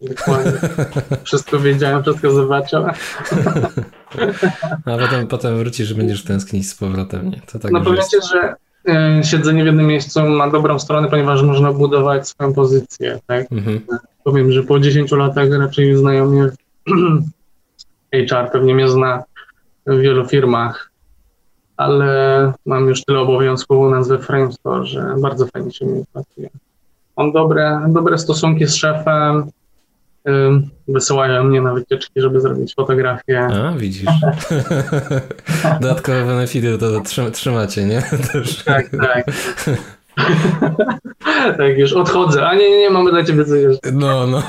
Dokładnie. 0.00 0.52
Wszystko 1.24 1.58
wiedziałem, 1.60 2.02
wszystko 2.02 2.30
zobaczyłem. 2.30 2.90
A 4.84 4.98
potem, 4.98 5.26
potem 5.26 5.58
wrócisz, 5.58 5.88
że 5.88 5.94
będziesz 5.94 6.24
tęsknić 6.24 6.70
z 6.70 6.74
powrotem, 6.74 7.30
nie? 7.30 7.40
To 7.40 7.58
tak 7.58 7.72
no 7.72 7.80
powiecie, 7.80 8.18
że 8.32 8.54
siedzenie 9.22 9.62
w 9.62 9.66
jednym 9.66 9.86
miejscu 9.86 10.28
ma 10.28 10.50
dobrą 10.50 10.78
stronę, 10.78 11.08
ponieważ 11.08 11.42
można 11.42 11.72
budować 11.72 12.28
swoją 12.28 12.52
pozycję, 12.52 13.18
tak? 13.26 13.52
Mhm. 13.52 13.80
Powiem, 14.24 14.52
że 14.52 14.62
po 14.62 14.80
10 14.80 15.12
latach 15.12 15.50
raczej 15.50 15.96
znajomi 15.96 16.40
HR 18.28 18.50
pewnie 18.52 18.74
mnie 18.74 18.88
zna 18.88 19.22
w 19.86 19.98
wielu 19.98 20.26
firmach, 20.26 20.90
ale 21.76 22.52
mam 22.66 22.88
już 22.88 23.04
tyle 23.04 23.20
obowiązków 23.20 23.78
u 23.78 23.90
nas 23.90 24.08
we 24.08 24.18
Framestore, 24.18 24.84
że 24.84 25.14
bardzo 25.18 25.46
fajnie 25.46 25.72
się 25.72 25.86
mi 25.86 26.04
pracuje. 26.12 26.50
Mam 27.16 27.32
dobre, 27.32 27.80
dobre 27.88 28.18
stosunki 28.18 28.66
z 28.66 28.74
szefem, 28.74 29.50
wysyłają 30.88 31.44
mnie 31.44 31.60
na 31.62 31.74
wycieczki, 31.74 32.20
żeby 32.20 32.40
zrobić 32.40 32.74
fotografię. 32.74 33.40
A, 33.40 33.72
widzisz. 33.72 34.10
Dodatkowe 35.80 36.24
benefity 36.24 36.78
to 36.78 37.00
trzymacie, 37.30 37.84
nie? 37.84 38.02
Też. 38.32 38.64
Tak, 38.64 38.88
tak. 38.90 39.26
tak, 41.58 41.78
już 41.78 41.92
odchodzę. 41.92 42.46
A 42.46 42.54
nie, 42.54 42.70
nie, 42.70 42.78
nie, 42.78 42.90
mamy 42.90 43.10
dla 43.10 43.24
ciebie 43.24 43.44
coś 43.44 43.62
jeszcze. 43.62 43.92
No, 43.92 44.26
no. 44.26 44.42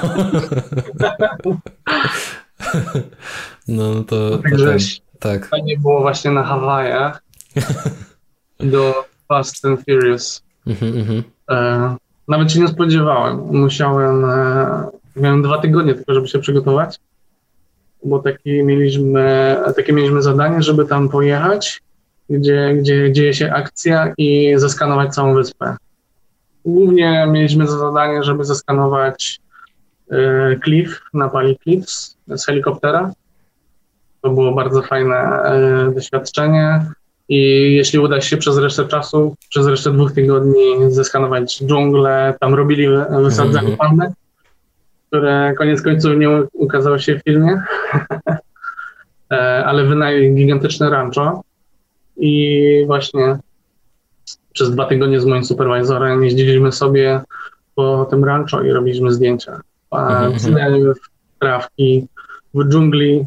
No 3.67 4.03
to. 4.03 4.37
Także 4.37 4.77
tak. 5.19 5.47
Fajnie 5.47 5.77
było 5.77 6.01
właśnie 6.01 6.31
na 6.31 6.43
Hawajach 6.43 7.23
do 8.59 9.05
Fast 9.27 9.65
and 9.65 9.79
Furious. 9.85 10.43
Mhm, 10.67 10.97
mhm. 10.97 11.23
e, 11.51 11.95
nawet 12.27 12.51
się 12.51 12.59
nie 12.59 12.67
spodziewałem. 12.67 13.37
Musiałem. 13.37 14.25
E, 14.25 14.98
miałem 15.15 15.41
dwa 15.41 15.57
tygodnie 15.57 15.95
tylko, 15.95 16.13
żeby 16.13 16.27
się 16.27 16.39
przygotować. 16.39 16.99
Bo 18.03 18.19
taki 18.19 18.63
mieliśmy, 18.63 19.57
takie 19.75 19.93
mieliśmy 19.93 20.21
zadanie, 20.21 20.63
żeby 20.63 20.85
tam 20.85 21.09
pojechać, 21.09 21.81
gdzie, 22.29 22.75
gdzie 22.79 23.11
dzieje 23.11 23.33
się 23.33 23.53
akcja 23.53 24.13
i 24.17 24.53
zeskanować 24.57 25.13
całą 25.13 25.33
wyspę. 25.33 25.75
Głównie 26.65 27.27
mieliśmy 27.31 27.67
za 27.67 27.77
zadanie, 27.77 28.23
żeby 28.23 28.45
zeskanować 28.45 29.39
e, 30.11 30.59
Cliff 30.63 31.01
na 31.13 31.29
Pali 31.29 31.57
Cliffs 31.63 32.17
z 32.27 32.45
helikoptera 32.45 33.11
to 34.21 34.29
było 34.29 34.51
bardzo 34.51 34.81
fajne 34.81 35.15
e, 35.15 35.91
doświadczenie. 35.95 36.85
I 37.29 37.37
jeśli 37.75 37.99
uda 37.99 38.21
się 38.21 38.37
przez 38.37 38.57
resztę 38.57 38.85
czasu, 38.85 39.35
przez 39.49 39.67
resztę 39.67 39.91
dwóch 39.91 40.11
tygodni 40.11 40.63
zeskanować 40.87 41.59
dżunglę, 41.65 42.33
tam 42.39 42.53
robili 42.53 42.87
wysadzenie 43.23 43.59
mm 43.59 43.73
-hmm. 43.73 43.77
palmy, 43.77 44.11
które 45.09 45.53
koniec 45.57 45.81
końców 45.81 46.17
nie 46.17 46.29
ukazało 46.53 46.99
się 46.99 47.19
w 47.19 47.23
filmie, 47.23 47.61
e, 49.31 49.65
ale 49.65 49.85
wynajęli 49.85 50.35
gigantyczne 50.35 50.89
rancho 50.89 51.43
i 52.17 52.83
właśnie 52.87 53.37
przez 54.53 54.71
dwa 54.71 54.85
tygodnie 54.85 55.19
z 55.19 55.25
moim 55.25 55.45
superwizorem 55.45 56.23
jeździliśmy 56.23 56.71
sobie 56.71 57.21
po 57.75 58.07
tym 58.09 58.25
rancho 58.25 58.63
i 58.63 58.71
robiliśmy 58.71 59.11
zdjęcia. 59.11 59.61
Mm 59.91 60.31
-hmm. 60.31 60.93
trawki, 61.39 62.07
w 62.53 62.69
dżungli, 62.69 63.25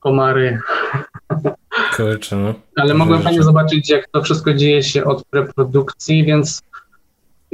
komary. 0.00 0.58
Kurczę, 1.96 2.36
no. 2.36 2.54
Ale 2.82 2.94
mogłem 2.94 3.22
fajnie 3.22 3.42
zobaczyć, 3.42 3.90
jak 3.90 4.08
to 4.08 4.22
wszystko 4.22 4.54
dzieje 4.54 4.82
się 4.82 5.04
od 5.04 5.24
preprodukcji, 5.24 6.24
więc 6.24 6.62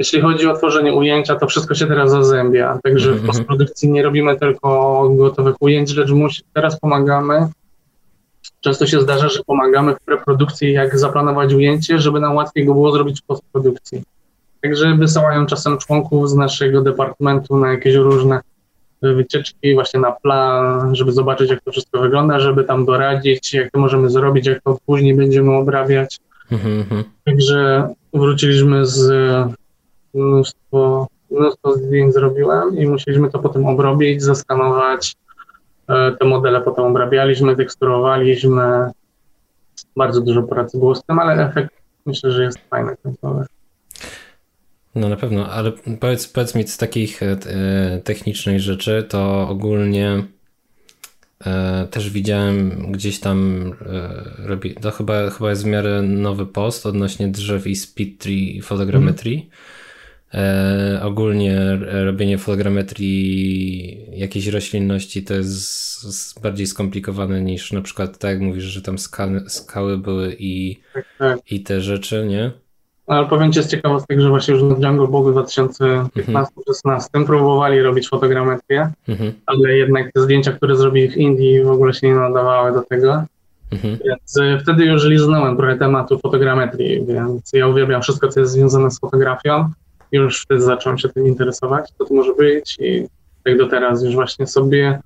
jeśli 0.01 0.21
chodzi 0.21 0.47
o 0.47 0.57
tworzenie 0.57 0.93
ujęcia, 0.93 1.35
to 1.35 1.47
wszystko 1.47 1.75
się 1.75 1.87
teraz 1.87 2.11
zazębia. 2.11 2.79
Także 2.83 3.09
w 3.09 3.13
mhm, 3.13 3.19
mhm. 3.19 3.27
postprodukcji 3.27 3.91
nie 3.91 4.03
robimy 4.03 4.39
tylko 4.39 5.09
gotowych 5.09 5.55
ujęć, 5.59 5.95
lecz 5.95 6.11
teraz 6.53 6.79
pomagamy. 6.79 7.47
Często 8.61 8.87
się 8.87 9.01
zdarza, 9.01 9.29
że 9.29 9.39
pomagamy 9.45 9.95
w 9.95 9.99
preprodukcji, 10.05 10.73
jak 10.73 10.99
zaplanować 10.99 11.53
ujęcie, 11.53 11.99
żeby 11.99 12.19
nam 12.19 12.35
łatwiej 12.35 12.65
go 12.65 12.73
było 12.73 12.91
zrobić 12.91 13.21
w 13.21 13.25
postprodukcji. 13.25 14.03
Także 14.61 14.95
wysyłają 14.95 15.45
czasem 15.45 15.77
członków 15.77 16.29
z 16.29 16.35
naszego 16.35 16.81
departamentu 16.81 17.57
na 17.57 17.71
jakieś 17.71 17.95
różne 17.95 18.41
wycieczki 19.01 19.73
właśnie 19.73 19.99
na 19.99 20.11
plan, 20.11 20.95
żeby 20.95 21.11
zobaczyć, 21.11 21.49
jak 21.49 21.61
to 21.61 21.71
wszystko 21.71 22.01
wygląda, 22.01 22.39
żeby 22.39 22.63
tam 22.63 22.85
doradzić, 22.85 23.53
jak 23.53 23.71
to 23.71 23.79
możemy 23.79 24.09
zrobić, 24.09 24.47
jak 24.47 24.61
to 24.63 24.77
później 24.85 25.15
będziemy 25.15 25.55
obrabiać. 25.55 26.19
Mm-hmm. 26.51 27.03
Także 27.25 27.87
wróciliśmy 28.13 28.85
z 28.85 29.11
mnóstwo, 30.13 31.07
mnóstwo 31.31 31.73
zdjęć 31.73 32.13
zrobiłem 32.13 32.77
i 32.77 32.87
musieliśmy 32.87 33.31
to 33.31 33.39
potem 33.39 33.65
obrobić, 33.65 34.23
zaskanować. 34.23 35.15
E, 35.89 36.11
te 36.19 36.25
modele 36.25 36.61
potem 36.61 36.85
obrabialiśmy, 36.85 37.55
teksturowaliśmy. 37.55 38.91
Bardzo 39.95 40.21
dużo 40.21 40.43
pracy 40.43 40.77
było 40.77 40.95
z 40.95 41.03
tym, 41.03 41.19
ale 41.19 41.47
efekt 41.47 41.71
myślę, 42.05 42.31
że 42.31 42.43
jest 42.43 42.57
fajny 42.69 42.95
końcowy. 43.03 43.45
No 44.95 45.09
na 45.09 45.15
pewno, 45.15 45.49
ale 45.49 45.71
powiedz, 45.99 46.27
powiedz 46.27 46.55
mi 46.55 46.67
z 46.67 46.77
takich 46.77 47.23
e, 47.23 47.37
technicznych 48.03 48.59
rzeczy, 48.59 49.05
to 49.09 49.49
ogólnie 49.49 50.23
e, 51.45 51.87
też 51.91 52.09
widziałem 52.09 52.91
gdzieś 52.91 53.19
tam 53.19 53.65
e, 53.85 54.47
robi, 54.47 54.73
to 54.73 54.91
chyba, 54.91 55.29
chyba 55.29 55.49
jest 55.49 55.63
w 55.63 55.67
miarę 55.67 56.01
nowy 56.01 56.45
post 56.45 56.85
odnośnie 56.85 57.27
drzew 57.27 57.67
i 57.67 57.75
speed 57.75 58.17
tree 58.17 58.57
i 58.57 58.61
fotogrametrii. 58.61 59.35
Mm. 59.35 59.51
E, 60.33 60.99
ogólnie 61.03 61.79
robienie 62.05 62.37
fotogrametrii 62.37 64.19
jakiejś 64.19 64.47
roślinności 64.47 65.23
to 65.23 65.33
jest 65.33 66.41
bardziej 66.41 66.67
skomplikowane 66.67 67.41
niż 67.41 67.71
na 67.71 67.81
przykład 67.81 68.17
tak 68.17 68.31
jak 68.31 68.39
mówisz, 68.39 68.63
że 68.63 68.81
tam 68.81 68.99
skały, 68.99 69.43
skały 69.47 69.97
były 69.97 70.35
i, 70.39 70.79
tak, 70.93 71.05
tak. 71.19 71.51
i 71.51 71.63
te 71.63 71.81
rzeczy, 71.81 72.25
nie? 72.25 72.51
Ale 73.07 73.27
powiem 73.27 73.51
Ci 73.51 73.63
z 73.63 73.67
ciekawostek, 73.67 74.21
że 74.21 74.29
właśnie 74.29 74.53
już 74.53 74.63
na 74.63 74.75
Django 74.75 75.07
Bogu 75.07 75.31
w 75.31 75.35
2015-2016 75.35 76.09
mhm. 76.85 77.25
próbowali 77.25 77.81
robić 77.81 78.09
fotogrametrię, 78.09 78.91
mhm. 79.07 79.33
ale 79.45 79.77
jednak 79.77 80.11
te 80.11 80.21
zdjęcia, 80.21 80.51
które 80.51 80.75
zrobili 80.75 81.09
w 81.09 81.17
Indii 81.17 81.63
w 81.63 81.69
ogóle 81.69 81.93
się 81.93 82.07
nie 82.07 82.15
nadawały 82.15 82.73
do 82.73 82.81
tego. 82.81 83.23
Mhm. 83.71 83.97
Więc 84.05 84.37
y, 84.37 84.59
wtedy 84.63 84.85
już 84.85 85.05
liznąłem 85.05 85.57
trochę 85.57 85.77
tematu 85.77 86.19
fotogrametrii, 86.19 87.05
więc 87.05 87.53
ja 87.53 87.67
uwielbiam 87.67 88.01
wszystko, 88.01 88.27
co 88.27 88.39
jest 88.39 88.51
związane 88.51 88.91
z 88.91 88.99
fotografią. 88.99 89.69
Już 90.11 90.41
wtedy 90.41 90.61
zacząłem 90.61 90.97
się 90.97 91.09
tym 91.09 91.27
interesować, 91.27 91.89
co 91.97 92.05
to 92.05 92.13
może 92.13 92.33
być 92.33 92.77
i 92.79 93.07
tak 93.43 93.57
do 93.57 93.67
teraz 93.67 94.03
już 94.03 94.15
właśnie 94.15 94.47
sobie 94.47 94.99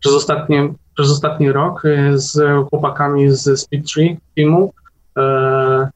przez, 0.00 0.12
ostatnie, 0.12 0.72
przez 0.94 1.10
ostatni 1.10 1.52
rok 1.52 1.84
y, 1.84 2.18
z 2.18 2.40
chłopakami 2.68 3.30
z 3.30 3.60
Speedtree 3.60 4.16
teamu 4.36 4.72
e, 5.18 5.88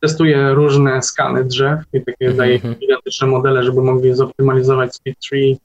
testuję 0.00 0.54
różne 0.54 1.02
skany 1.02 1.44
drzew 1.44 1.78
i 1.92 2.00
takie 2.00 2.24
mm 2.24 2.34
-hmm. 2.34 2.38
daję 2.38 2.58
gigantyczne 2.58 3.26
modele, 3.26 3.62
żeby 3.62 3.82
mogli 3.82 4.14
zoptymalizować 4.14 4.94
speed 4.94 5.20
tree 5.28 5.58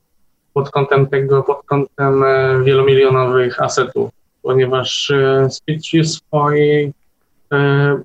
pod 0.54 0.72
kątem 0.72 1.08
tego, 1.08 1.44
pod 1.44 1.64
kątem 1.66 2.24
e, 2.24 2.64
wielomilionowych 2.64 3.62
asetów, 3.62 4.12
ponieważ 4.42 5.12
e, 5.12 5.48
speed 5.50 5.82
tree 5.92 6.06
swojej 6.06 6.94
e, 7.54 8.02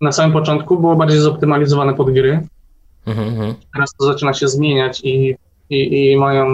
na 0.00 0.12
samym 0.12 0.32
początku 0.32 0.78
było 0.78 0.96
bardziej 0.96 1.18
zoptymalizowane 1.18 1.94
pod 1.94 2.10
gry. 2.10 2.46
Mhm, 3.06 3.28
mhm. 3.28 3.54
Teraz 3.74 3.94
to 3.98 4.04
zaczyna 4.04 4.34
się 4.34 4.48
zmieniać 4.48 5.00
i, 5.04 5.36
i, 5.70 6.12
i 6.12 6.16
mają, 6.16 6.46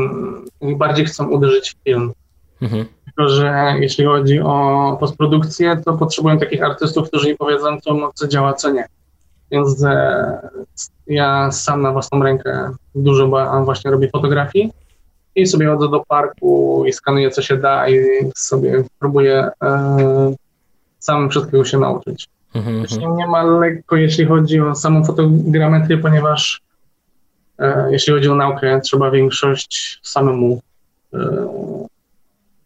i 0.61 0.77
bardziej 0.77 1.05
chcą 1.05 1.29
uderzyć 1.29 1.71
w 1.71 1.85
film. 1.85 2.13
Mhm. 2.63 2.85
Tylko, 3.05 3.29
że 3.29 3.75
jeśli 3.81 4.05
chodzi 4.05 4.41
o 4.41 4.97
postprodukcję, 5.01 5.83
to 5.85 5.93
potrzebują 5.93 6.39
takich 6.39 6.63
artystów, 6.63 7.09
którzy 7.09 7.31
im 7.31 7.37
powiedzą, 7.37 7.81
co, 7.81 8.11
co 8.15 8.29
działa, 8.29 8.53
co 8.53 8.71
nie. 8.71 8.87
Więc 9.51 9.85
e, 9.85 10.49
ja 11.07 11.53
sam 11.53 11.83
na 11.83 11.93
własną 11.93 12.23
rękę 12.23 12.71
dużo 12.95 13.29
ba- 13.29 13.65
właśnie 13.65 13.91
robię 13.91 14.09
fotografii 14.11 14.73
i 15.35 15.47
sobie 15.47 15.67
chodzę 15.67 15.89
do 15.91 16.05
parku 16.09 16.85
i 16.87 16.93
skanuję, 16.93 17.31
co 17.31 17.43
się 17.43 17.57
da 17.57 17.89
i 17.89 18.05
sobie 18.37 18.85
próbuję 18.99 19.49
e, 19.63 20.35
sam 20.99 21.31
wszystkiego 21.31 21.65
się 21.65 21.79
nauczyć. 21.79 22.29
Mhm, 22.55 22.79
Właśnie 22.79 22.97
mhm. 22.97 23.17
nie 23.17 23.27
ma 23.27 23.43
lekko, 23.43 23.97
jeśli 23.97 24.25
chodzi 24.25 24.61
o 24.61 24.75
samą 24.75 25.05
fotogrametrię, 25.05 25.99
ponieważ 25.99 26.61
e, 27.59 27.89
jeśli 27.93 28.13
chodzi 28.13 28.29
o 28.29 28.35
naukę, 28.35 28.81
trzeba 28.81 29.11
większość 29.11 30.01
samemu 30.03 30.61
e, 31.15 31.19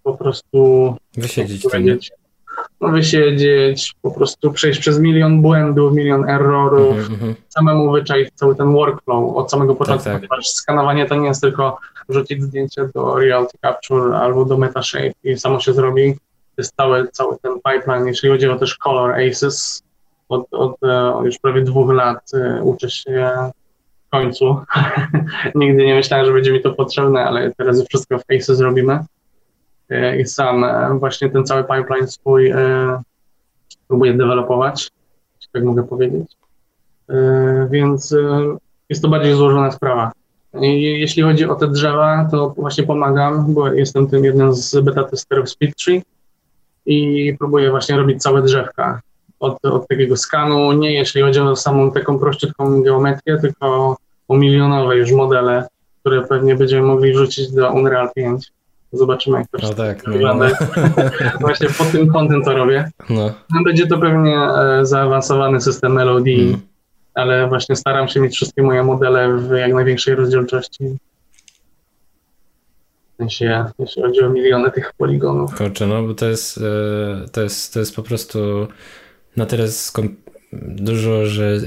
po 0.03 0.15
prostu 0.15 0.95
Wysiedzieć 1.17 1.63
powiedzieć, 1.63 2.13
no, 2.81 2.89
wysiedzieć, 2.89 3.95
po 4.03 4.11
prostu 4.11 4.53
przejść 4.53 4.81
przez 4.81 4.99
milion 4.99 5.43
błędów, 5.43 5.95
milion 5.95 6.31
errorów, 6.31 6.97
Mhm, 6.97 7.15
mhm. 7.15 7.35
samemu 7.49 7.93
wyczaić 7.93 8.29
cały 8.35 8.57
ten 8.57 8.73
workflow 8.73 9.37
od 9.37 9.51
samego 9.51 9.75
początku, 9.75 10.05
tak. 10.05 10.15
ponieważ 10.17 10.47
skanowanie 10.49 11.07
to 11.07 11.15
nie 11.15 11.29
jest 11.29 11.41
tylko 11.41 11.79
wrzucić 12.09 12.43
zdjęcie 12.43 12.89
do 12.95 13.19
Reality 13.19 13.59
Capture 13.63 14.15
albo 14.17 14.45
do 14.45 14.59
Metashape 14.59 15.13
i 15.25 15.39
samo 15.39 15.61
się 15.61 15.73
zrobi. 15.73 16.15
Jest 16.59 16.77
cały, 16.77 17.09
cały 17.09 17.37
ten 17.43 17.53
pipeline, 17.55 18.07
jeśli 18.07 18.29
chodzi 18.29 18.49
o 18.49 18.59
też 18.59 18.77
Color 18.77 19.21
Aces. 19.21 19.83
Od, 20.29 20.55
od, 20.55 20.83
e, 20.83 21.15
od 21.15 21.25
już 21.25 21.39
prawie 21.39 21.63
dwóch 21.63 21.93
lat 21.93 22.31
e, 22.35 22.63
uczę 22.63 22.91
się 22.91 23.33
w 24.07 24.11
końcu. 24.11 24.57
Nigdy 25.55 25.87
nie 25.87 25.95
myślałem, 25.95 26.27
że 26.27 26.33
będzie 26.33 26.53
mi 26.53 26.63
to 26.63 26.73
potrzebne, 26.73 27.25
ale 27.25 27.55
teraz 27.55 27.85
wszystko 27.89 28.19
w 28.19 28.23
Aces 28.37 28.61
robimy. 28.61 28.99
E, 29.91 30.21
I 30.21 30.27
sam 30.27 30.65
e, 30.65 30.99
właśnie 30.99 31.31
ten 31.31 31.45
cały 31.45 31.65
pipeline 31.65 32.09
swój 32.09 32.51
e, 32.51 33.03
próbuję 33.89 34.15
dewelopować, 34.15 34.91
jeśli 35.37 35.53
tak 35.53 35.65
mogę 35.65 35.83
powiedzieć. 35.83 36.37
E, 37.11 37.69
Więc 37.71 38.13
e, 38.13 38.57
jest 38.89 39.03
to 39.03 39.09
bardziej 39.09 39.35
złożona 39.35 39.71
sprawa. 39.71 40.13
I 40.61 40.83
jeśli 40.83 41.23
chodzi 41.23 41.45
o 41.45 41.55
te 41.55 41.69
drzewa, 41.69 42.29
to 42.31 42.55
właśnie 42.57 42.85
pomagam, 42.85 43.55
bo 43.55 43.73
jestem 43.73 44.07
tym 44.07 44.25
jednym 44.25 44.55
z 44.55 44.81
beta 44.81 45.05
testerów 45.05 45.51
SpeedTree 45.51 46.03
i 46.87 47.35
próbuję 47.39 47.71
właśnie 47.71 47.97
robić 47.97 48.23
całe 48.23 48.43
drzewka 48.43 49.01
od, 49.41 49.65
od 49.65 49.89
takiego 49.89 50.17
skanu, 50.17 50.73
nie 50.73 50.93
jeśli 50.95 51.23
chodzi 51.23 51.41
o 51.41 51.57
samą 51.57 51.93
taką 51.93 52.19
prościutką 52.19 52.83
geometrię, 52.83 53.39
tylko 53.41 53.97
o 54.29 54.37
milionowe 54.37 54.97
już 54.97 55.13
modele, 55.13 55.67
które 56.01 56.23
pewnie 56.23 56.55
będziemy 56.55 56.87
mogli 56.87 57.13
wrzucić 57.13 57.53
do 57.53 57.71
Unreal 57.73 58.09
5. 58.15 58.47
Zobaczymy, 58.93 59.39
jak 59.39 59.49
to 59.49 59.59
No 59.63 59.75
tak, 59.75 60.07
no, 60.07 60.13
wygląda. 60.13 60.49
Właśnie 61.41 61.69
pod 61.69 61.91
tym 61.93 62.09
kątem 62.13 62.43
to 62.45 62.55
robię. 62.55 62.91
no. 63.11 63.31
No, 63.51 63.63
Będzie 63.65 63.87
to 63.87 63.99
pewnie 63.99 64.37
e, 64.39 64.87
zaawansowany 64.87 65.61
system 65.61 65.99
LOD, 65.99 66.27
Mm. 66.29 66.61
ale 67.15 67.49
właśnie 67.49 67.77
staram 67.77 68.09
się 68.09 68.21
mieć 68.21 68.35
wszystkie 68.35 68.63
moje 68.63 68.83
modele 68.85 69.37
w 69.39 69.51
jak 69.51 69.75
największej 69.75 70.15
rozdzielczości. 70.15 70.85
W 73.17 73.19
sensie, 73.19 73.65
jeśli 73.79 74.03
chodzi 74.03 74.21
o 74.21 74.31
miliony 74.31 74.71
tych 74.71 74.93
poligonów. 74.93 75.55
Kurczę, 75.55 75.87
no 75.87 76.03
bo 76.03 76.15
to 76.15 76.27
jest, 76.27 76.59
e, 76.59 77.29
to 77.33 77.43
jest, 77.43 77.75
to 77.75 77.81
jest 77.81 77.97
po 77.97 78.03
prostu 78.03 78.67
na 79.37 79.47
tyle 79.47 79.65
skom- 79.69 80.15
dużo, 80.53 81.27
że 81.27 81.45
e, 81.45 81.59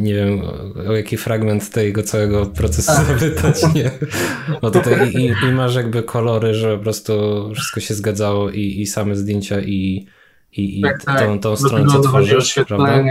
nie 0.00 0.14
wiem 0.14 0.40
o, 0.88 0.92
jaki 0.92 1.16
fragment 1.16 1.70
tego 1.70 2.02
całego 2.02 2.46
procesu 2.46 2.92
zapytać, 2.92 3.74
nie? 3.74 3.90
Bo 4.62 4.70
tutaj 4.70 5.12
i, 5.12 5.34
i 5.48 5.52
masz 5.52 5.74
jakby 5.74 6.02
kolory, 6.02 6.54
że 6.54 6.76
po 6.76 6.82
prostu 6.82 7.12
wszystko 7.54 7.80
się 7.80 7.94
zgadzało 7.94 8.50
i, 8.50 8.80
i 8.80 8.86
same 8.86 9.16
zdjęcia 9.16 9.60
i, 9.60 10.06
i, 10.52 10.78
i 10.78 10.82
Tak, 10.82 11.04
tak. 11.04 11.20
tą, 11.20 11.40
tą 11.40 11.56
stronę, 11.56 11.86
co 11.92 12.00
tworzysz, 12.00 12.58
prawda? 12.68 13.04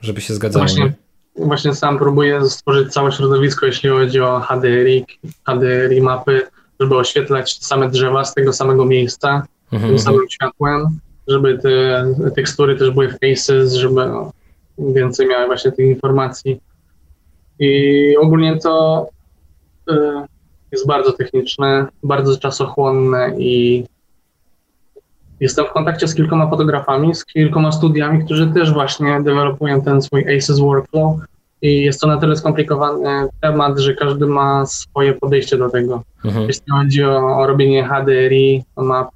Żeby 0.00 0.20
się 0.20 0.34
zgadzało. 0.34 0.66
Właśnie, 0.66 0.84
nie? 0.84 0.94
właśnie 1.46 1.74
sam 1.74 1.98
próbuję 1.98 2.44
stworzyć 2.44 2.92
całe 2.92 3.12
środowisko, 3.12 3.66
jeśli 3.66 3.90
chodzi 3.90 4.20
o 4.20 4.40
HDRI, 4.40 5.04
HDRI 5.46 6.00
mapy, 6.00 6.42
żeby 6.80 6.96
oświetlać 6.96 7.58
te 7.58 7.66
same 7.66 7.88
drzewa 7.88 8.24
z 8.24 8.34
tego 8.34 8.52
samego 8.52 8.84
miejsca, 8.84 9.46
Mhm, 9.74 9.90
tym 9.90 9.98
samym 9.98 10.28
światłem, 10.30 11.00
żeby 11.28 11.58
te 11.58 12.04
tekstury 12.36 12.76
też 12.76 12.90
były 12.90 13.08
faces, 13.08 13.74
żeby 13.74 14.06
no, 14.06 14.32
więcej 14.78 15.28
miały 15.28 15.46
właśnie 15.46 15.72
tych 15.72 15.86
informacji. 15.86 16.60
I 17.58 18.16
ogólnie 18.16 18.58
to 18.58 19.06
y, 19.90 19.94
jest 20.72 20.86
bardzo 20.86 21.12
techniczne, 21.12 21.86
bardzo 22.02 22.38
czasochłonne 22.38 23.34
i 23.38 23.84
jestem 25.40 25.64
w 25.66 25.72
kontakcie 25.72 26.08
z 26.08 26.14
kilkoma 26.14 26.50
fotografami, 26.50 27.14
z 27.14 27.24
kilkoma 27.24 27.72
studiami, 27.72 28.24
którzy 28.24 28.46
też 28.46 28.72
właśnie 28.72 29.20
dewelopują 29.22 29.82
ten 29.82 30.02
swój 30.02 30.36
ACES 30.36 30.58
workflow 30.58 31.16
i 31.64 31.84
jest 31.84 32.00
to 32.00 32.06
na 32.06 32.16
tyle 32.16 32.36
skomplikowany 32.36 33.28
temat, 33.40 33.78
że 33.78 33.94
każdy 33.94 34.26
ma 34.26 34.66
swoje 34.66 35.14
podejście 35.14 35.56
do 35.56 35.70
tego. 35.70 36.02
mhm. 36.24 36.46
Jeśli 36.46 36.72
chodzi 36.72 37.04
o, 37.04 37.38
o 37.38 37.46
robienie 37.46 37.88
HDRI 37.88 38.64
map, 38.76 39.08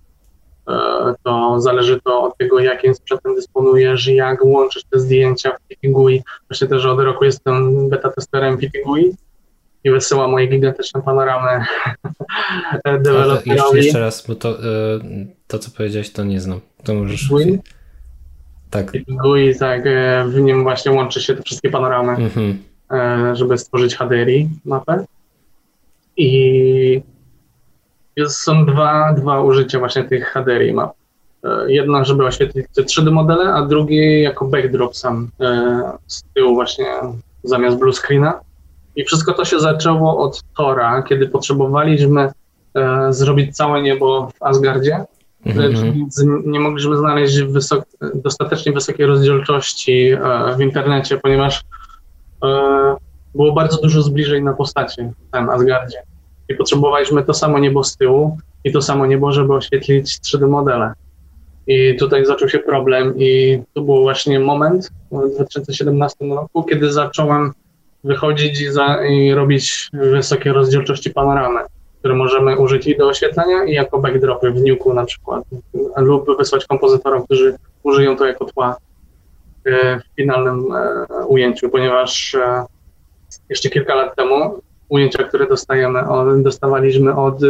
e, 0.69 1.15
to 1.23 1.61
zależy 1.61 2.01
to 2.05 2.23
od 2.23 2.37
tego, 2.37 2.59
jakim 2.59 2.95
sprzętem 2.95 3.35
dysponujesz, 3.35 4.07
jak 4.07 4.45
łączysz 4.45 4.85
te 4.91 5.01
zdjęcia 5.01 5.51
w 5.51 5.69
PiTi-GUI. 5.69 6.23
Właśnie 6.51 6.69
też 6.69 6.85
od 6.85 7.01
roku 7.01 7.25
jestem 7.25 7.89
beta 7.89 8.11
testerem 8.11 8.59
PiTi-GUI 8.59 9.13
i 9.85 9.91
wysyłam 9.91 10.31
moje 10.31 10.47
gigantyczne 10.47 11.03
panoramy 11.03 11.49
jeszcze, 12.75 12.99
deweloperowi. 13.01 13.77
jeszcze 13.77 14.01
raz, 14.01 14.27
bo 14.29 14.35
to, 14.35 14.51
e, 14.51 14.55
to 15.47 15.59
co 15.59 15.71
powiedziałeś 15.77 16.13
to 16.13 16.25
nie 16.25 16.41
znam. 16.41 16.61
To 16.85 16.95
możesz... 16.95 17.29
Tak. 18.71 18.93
PiTi-GUI, 18.93 19.59
tak, 19.59 19.83
w 20.27 20.41
nim 20.41 20.63
właśnie 20.63 20.93
łączy 20.93 21.21
się 21.21 21.35
te 21.35 21.43
wszystkie 21.43 21.71
panoramy. 21.71 22.13
Mhm. 22.13 22.59
e, 22.91 23.37
żeby 23.37 23.59
stworzyć 23.59 23.97
HDRI 23.97 24.49
mapę. 24.65 25.05
I 26.17 27.03
jest, 28.17 28.37
są 28.37 28.67
dwa, 28.67 29.13
dwa 29.13 29.43
użycia 29.43 29.79
właśnie 29.79 30.05
tych 30.05 30.29
HDRI 30.29 30.73
map. 30.73 30.93
E, 31.45 31.73
Jedno, 31.73 32.05
żeby 32.05 32.27
oświetlić 32.27 32.67
te 32.75 32.83
3D 32.83 33.13
modele, 33.13 33.55
a 33.55 33.67
drugie 33.67 34.23
jako 34.23 34.45
backdrop 34.45 34.97
sam 34.97 35.31
z 36.07 36.23
tyłu 36.35 36.55
właśnie 36.55 36.87
zamiast 37.45 37.79
blue 37.79 37.93
screena. 37.93 38.41
I 38.97 39.05
wszystko 39.05 39.33
to 39.33 39.45
się 39.45 39.61
zaczęło 39.61 40.19
od 40.19 40.43
Tora, 40.57 41.03
kiedy 41.03 41.29
potrzebowaliśmy 41.29 42.31
zrobić 43.11 43.57
całe 43.57 43.83
niebo 43.83 44.31
w 44.31 44.43
Asgardzie, 44.43 45.05
Mhm. 45.49 46.43
nie 46.47 46.61
mogliśmy 46.61 46.97
znaleźć 46.97 47.39
wysok- 47.39 48.13
dostatecznie 48.15 48.73
wysokiej 48.73 49.07
rozdzielczości 49.07 50.09
e, 50.09 50.19
w 50.57 50.61
internecie, 50.61 51.19
ponieważ 51.23 51.63
e, 52.45 52.97
było 53.35 53.53
bardzo 53.53 53.83
dużo 53.83 54.03
zbliżeń 54.03 54.45
na 54.45 54.53
postacie 54.53 55.13
w 55.29 55.33
tym 55.33 55.51
Asgardzie. 55.51 55.99
I 56.49 56.55
potrzebowaliśmy 56.55 57.25
to 57.25 57.35
samo 57.35 57.59
niebo 57.59 57.85
z 57.85 57.97
tyłu 57.97 58.39
i 58.65 58.73
to 58.73 58.83
samo 58.83 59.07
niebo, 59.07 59.33
żeby 59.33 59.55
oświetlić 59.55 60.19
3D 60.19 60.49
modele. 60.49 60.93
I 61.67 61.97
tutaj 61.97 62.27
zaczął 62.27 62.49
się 62.49 62.59
problem 62.59 63.15
i 63.17 63.61
to 63.75 63.83
był 63.83 64.03
właśnie 64.03 64.41
moment 64.41 64.91
w 65.11 65.35
2017 65.35 66.25
roku, 66.25 66.65
kiedy 66.65 66.93
zacząłem 66.93 67.53
wychodzić 68.05 68.61
i, 68.61 68.73
za, 68.73 69.07
i 69.07 69.35
robić 69.35 69.91
wysokie 69.93 70.53
rozdzielczości 70.53 71.11
panoramy, 71.11 71.61
które 71.99 72.15
możemy 72.15 72.59
użyć 72.59 72.87
i 72.87 72.97
do 72.97 73.09
oświetlenia 73.09 73.65
i 73.65 73.73
jako 73.73 73.99
backdropy 73.99 74.51
w 74.51 74.63
Nuke'u 74.63 74.95
na 74.95 75.05
przykład 75.05 75.45
lub 75.97 76.37
wysłać 76.39 76.67
kompozytorom, 76.67 77.25
którzy 77.25 77.59
użyją 77.83 78.17
to 78.17 78.27
jako 78.27 78.45
tła 78.45 78.77
e, 79.67 80.01
w 80.01 80.03
finalnym 80.17 80.73
e, 80.73 81.07
ujęciu, 81.27 81.71
ponieważ 81.71 82.35
e, 82.35 82.65
jeszcze 83.49 83.71
kilka 83.71 83.95
lat 83.95 84.17
temu 84.17 84.61
ujęcia, 84.89 85.25
które 85.25 85.47
dostajemy, 85.47 86.05
dostawaliśmy 86.43 87.17
od 87.17 87.41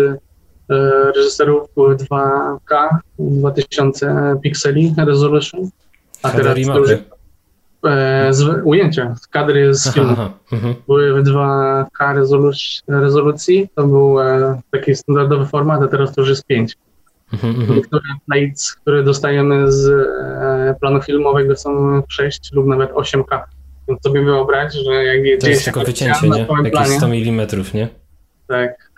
reżyserów 1.16 1.74
były 1.74 1.96
2K, 1.96 2.88
2000 3.18 4.36
pikseli 4.42 4.94
resolution, 5.06 5.70
a 6.22 6.30
teraz 6.30 6.54
to 6.66 6.78
już, 6.78 6.90
z, 8.30 8.62
ujęcia, 8.64 9.14
z 9.20 9.26
kadry 9.26 9.74
z 9.74 9.86
Aha, 9.86 9.94
filmu 9.94 10.12
aha. 10.12 10.30
Mhm. 10.52 10.74
były 10.86 11.22
w 11.22 11.26
2K 11.26 12.14
rezoluc- 12.14 12.82
rezolucji, 12.88 13.68
to 13.74 13.86
był 13.86 14.20
e, 14.20 14.60
taki 14.70 14.94
standardowy 14.94 15.46
format, 15.46 15.82
a 15.82 15.88
teraz 15.88 16.14
to 16.14 16.20
już 16.20 16.30
jest 16.30 16.46
5. 16.46 16.76
Mhm, 17.32 17.54
mhm. 17.60 17.76
Niektóre 17.78 18.02
plates, 18.26 18.72
które 18.74 19.02
dostajemy 19.02 19.72
z 19.72 19.88
e, 19.88 20.74
planu 20.80 21.02
filmowego 21.02 21.56
są 21.56 22.02
6 22.08 22.52
lub 22.52 22.66
nawet 22.66 22.92
8K. 22.92 23.40
Więc 23.88 24.02
sobie 24.02 24.24
wyobraź, 24.24 24.72
że 24.74 24.92
jak 25.04 25.16
To 25.16 25.22
dzieje 25.24 25.36
jest 25.52 25.60
się 25.64 25.64
tylko 25.72 25.86
wycięcie, 25.86 26.28
nie? 26.28 26.38
Jakieś 26.40 26.72
planie, 26.72 26.96
100 26.96 27.06
mm, 27.06 27.46
nie? 27.74 27.88
tak. 28.48 28.90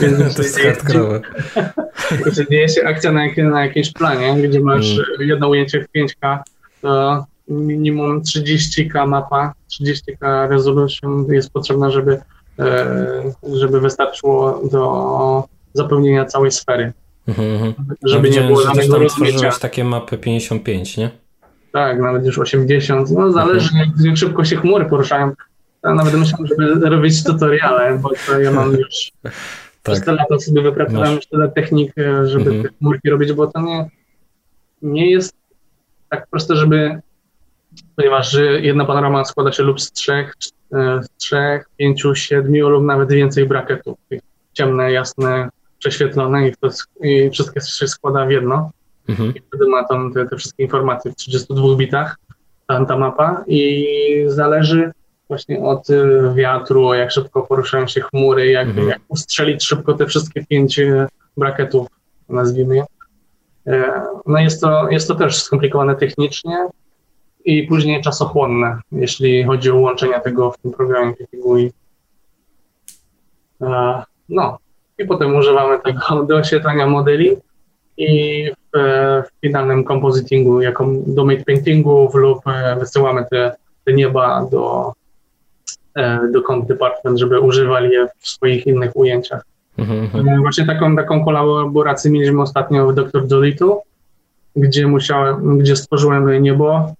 Więc 0.00 0.34
To 0.36 0.42
jest 0.42 0.60
hardkorowe. 0.60 1.20
jeśli 2.26 2.46
dzieje 2.50 2.68
się 2.68 2.84
akcja 2.84 3.12
na, 3.12 3.20
na 3.36 3.64
jakimś 3.64 3.92
planie, 3.92 4.48
gdzie 4.48 4.60
masz 4.60 4.92
Mm. 4.92 5.28
jedno 5.28 5.48
ujęcie 5.48 5.80
w 5.84 5.98
5K, 5.98 6.38
to 6.82 7.24
minimum 7.48 8.22
30K 8.22 9.06
mapa, 9.06 9.52
30K 9.80 10.48
resolution 10.48 11.26
jest 11.30 11.50
potrzebna, 11.50 11.90
żeby, 11.90 12.18
e, 12.58 13.32
żeby 13.52 13.80
wystarczyło 13.80 14.60
do 14.72 15.44
zapełnienia 15.72 16.24
całej 16.24 16.50
sfery. 16.50 16.92
Mhm, 17.28 17.48
mhm. 17.50 17.74
Żeby 18.04 18.30
nie 18.30 18.40
było 18.40 18.62
żadnego 18.62 19.06
tworzyłeś 19.08 19.58
takie 19.58 19.84
mapy 19.84 20.18
55, 20.18 20.96
nie? 20.96 21.10
Tak, 21.72 22.00
nawet 22.00 22.26
już 22.26 22.38
80. 22.38 23.10
No 23.10 23.32
zależy, 23.32 23.70
Mhm. 23.74 23.92
jak 24.06 24.16
szybko 24.16 24.44
się 24.44 24.56
chmury 24.56 24.84
poruszają. 24.84 25.32
Ja 25.84 25.94
nawet 25.94 26.14
myślałem, 26.14 26.46
żeby 26.46 26.88
robić 26.90 27.24
tutoriale, 27.24 27.98
bo 27.98 28.10
to 28.26 28.40
ja 28.40 28.52
mam 28.52 28.72
już 28.72 28.88
przez 28.88 29.12
Tak. 29.98 30.04
te 30.04 30.12
lata 30.12 30.38
sobie 30.38 30.62
wypracowałem 30.62 31.08
Masz. 31.08 31.16
już 31.16 31.26
tyle 31.26 31.48
technik, 31.48 31.92
e, 31.98 32.26
żeby 32.28 32.50
Mhm. 32.50 32.62
te 32.62 32.68
chmurki 32.78 33.10
robić, 33.10 33.32
bo 33.32 33.46
to 33.46 33.60
nie, 33.60 33.90
nie 34.82 35.10
jest 35.10 35.34
tak 36.10 36.26
proste, 36.30 36.56
żeby 36.56 37.00
ponieważ 37.96 38.30
że 38.30 38.60
jedna 38.60 38.84
panorama 38.84 39.24
składa 39.24 39.52
się 39.52 39.62
lub 39.62 39.80
z 39.80 39.92
trzech, 39.92 40.34
e, 40.72 41.00
z 41.02 41.08
trzech, 41.16 41.66
pięciu, 41.76 42.14
siedmiu 42.14 42.68
lub 42.68 42.84
nawet 42.84 43.12
więcej 43.12 43.46
bracketów. 43.46 43.98
Tych 44.08 44.20
ciemne, 44.52 44.92
jasne, 44.92 45.48
prześwietlone 45.78 46.48
i, 46.48 46.52
to, 46.60 46.68
i 47.02 47.30
wszystkie 47.30 47.60
się 47.60 47.88
składa 47.88 48.26
w 48.26 48.30
jedno. 48.30 48.70
Mhm. 49.08 49.34
I 49.34 49.40
wtedy 49.40 49.66
ma 49.68 49.84
tam 49.84 50.12
te, 50.12 50.26
te 50.26 50.36
wszystkie 50.36 50.62
informacje 50.62 51.12
w 51.12 51.16
32 51.16 51.76
bitach, 51.76 52.16
tam 52.68 52.86
ta 52.86 52.98
mapa 52.98 53.44
i 53.46 53.86
zależy 54.26 54.90
właśnie 55.28 55.60
od 55.62 55.90
y, 55.90 56.20
wiatru, 56.34 56.94
jak 56.94 57.10
szybko 57.12 57.42
poruszają 57.42 57.86
się 57.86 58.00
chmury, 58.00 58.46
jak, 58.50 58.68
Mhm. 58.68 58.88
jak 58.88 59.00
ustrzelić 59.08 59.64
szybko 59.64 59.94
te 59.94 60.06
wszystkie 60.06 60.44
pięć 60.46 60.78
y, 60.78 61.06
bracketów, 61.36 61.88
nazwijmy 62.28 62.76
je. 62.76 62.84
E, 63.66 64.02
No 64.26 64.38
jest 64.38 64.60
to, 64.60 64.90
jest 64.90 65.08
to 65.08 65.14
też 65.14 65.42
skomplikowane 65.42 65.96
technicznie 65.96 66.68
i 67.46 67.62
później 67.62 68.02
czasochłonne, 68.02 68.78
jeśli 68.92 69.44
chodzi 69.44 69.70
o 69.70 69.76
łączenie 69.76 70.20
tego 70.20 70.50
w 70.50 70.58
tym 70.58 70.72
programie. 70.72 71.14
E, 73.62 74.02
No 74.28 74.58
i 74.98 75.04
potem 75.04 75.36
używamy 75.36 75.78
tego 75.80 76.00
do 76.28 76.36
oświetlania 76.36 76.86
modeli 76.86 77.36
i 77.96 78.50
w, 78.74 78.78
w 79.26 79.40
finalnym 79.40 79.84
compositingu, 79.84 80.60
jako 80.60 80.86
do 81.06 81.24
mate 81.24 81.44
paintingów 81.44 82.14
lub 82.14 82.46
e, 82.46 82.76
wysyłamy 82.80 83.24
te, 83.30 83.56
te 83.84 83.92
nieba 83.92 84.44
do, 84.50 84.92
e, 85.94 86.28
do 86.32 86.42
Comp 86.42 86.66
Department, 86.66 87.18
żeby 87.18 87.40
używali 87.40 87.90
je 87.90 88.08
w 88.18 88.28
swoich 88.28 88.66
innych 88.66 88.96
ujęciach. 88.96 89.42
Mhm. 89.78 90.00
mhm. 90.00 90.28
E, 90.28 90.38
Właśnie 90.40 90.66
taką, 90.66 90.96
taką 90.96 91.24
kolaborację 91.24 92.10
mieliśmy 92.10 92.42
ostatnio 92.42 92.86
w 92.86 92.94
Dr. 92.94 93.26
Dolittle, 93.26 93.76
gdzie 94.56 94.86
musiałem, 94.86 95.58
gdzie 95.58 95.76
stworzyłem 95.76 96.42
niebo, 96.42 96.94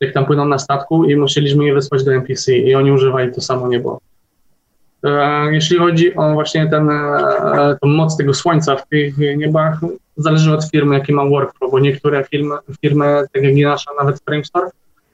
jak 0.00 0.12
tam 0.14 0.26
płyną 0.26 0.44
na 0.44 0.58
statku 0.58 1.04
i 1.04 1.16
musieliśmy 1.16 1.64
je 1.64 1.74
wysłać 1.74 2.04
do 2.04 2.12
NPC 2.14 2.52
i 2.56 2.74
oni 2.74 2.92
używali 2.92 3.32
to 3.32 3.40
samo 3.40 3.68
niebo. 3.68 4.00
E, 5.04 5.52
Jeśli 5.52 5.78
chodzi 5.78 6.14
o 6.14 6.32
właśnie 6.32 6.66
ten, 6.70 6.90
e, 6.90 7.76
tą 7.82 7.88
moc 7.88 8.16
tego 8.16 8.34
słońca 8.34 8.76
w 8.76 8.88
tych 8.88 9.18
niebach, 9.18 9.78
zależy 10.16 10.54
od 10.54 10.70
firmy, 10.70 10.94
jaki 10.94 11.12
ma 11.12 11.24
workflow, 11.24 11.70
bo 11.70 11.78
niektóre 11.80 12.24
firmy, 12.24 12.54
firmy 12.80 13.24
tak 13.32 13.42
jak 13.42 13.56
i 13.56 13.62
nasza, 13.62 13.90
nawet 14.00 14.20
Framestore, 14.20 14.70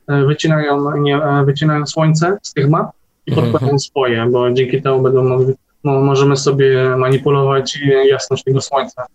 wycinają, 0.09 0.97
nie, 0.97 1.17
e, 1.25 1.45
wycinają 1.45 1.87
słońce 1.87 2.39
z 2.43 2.53
tych 2.53 2.69
map 2.69 2.91
i 3.27 3.31
Mhm. 3.33 3.51
podkładają 3.51 3.79
swoje, 3.79 4.27
bo 4.31 4.51
dzięki 4.53 4.83
temu 4.83 5.03
będą 5.03 5.25
mogli, 5.25 5.55
mo, 5.85 6.01
możemy 6.01 6.37
sobie 6.37 6.97
manipulować 6.97 7.79
jasność 8.11 8.45
tego 8.45 8.61
słońca 8.61 9.07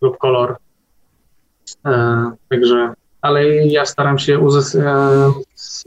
lub 0.00 0.18
kolor. 0.18 0.56
Także, 2.48 2.92
ale 3.26 3.46
ja 3.66 3.86
staram 3.86 4.18
się 4.18 4.40
e, 4.74 5.32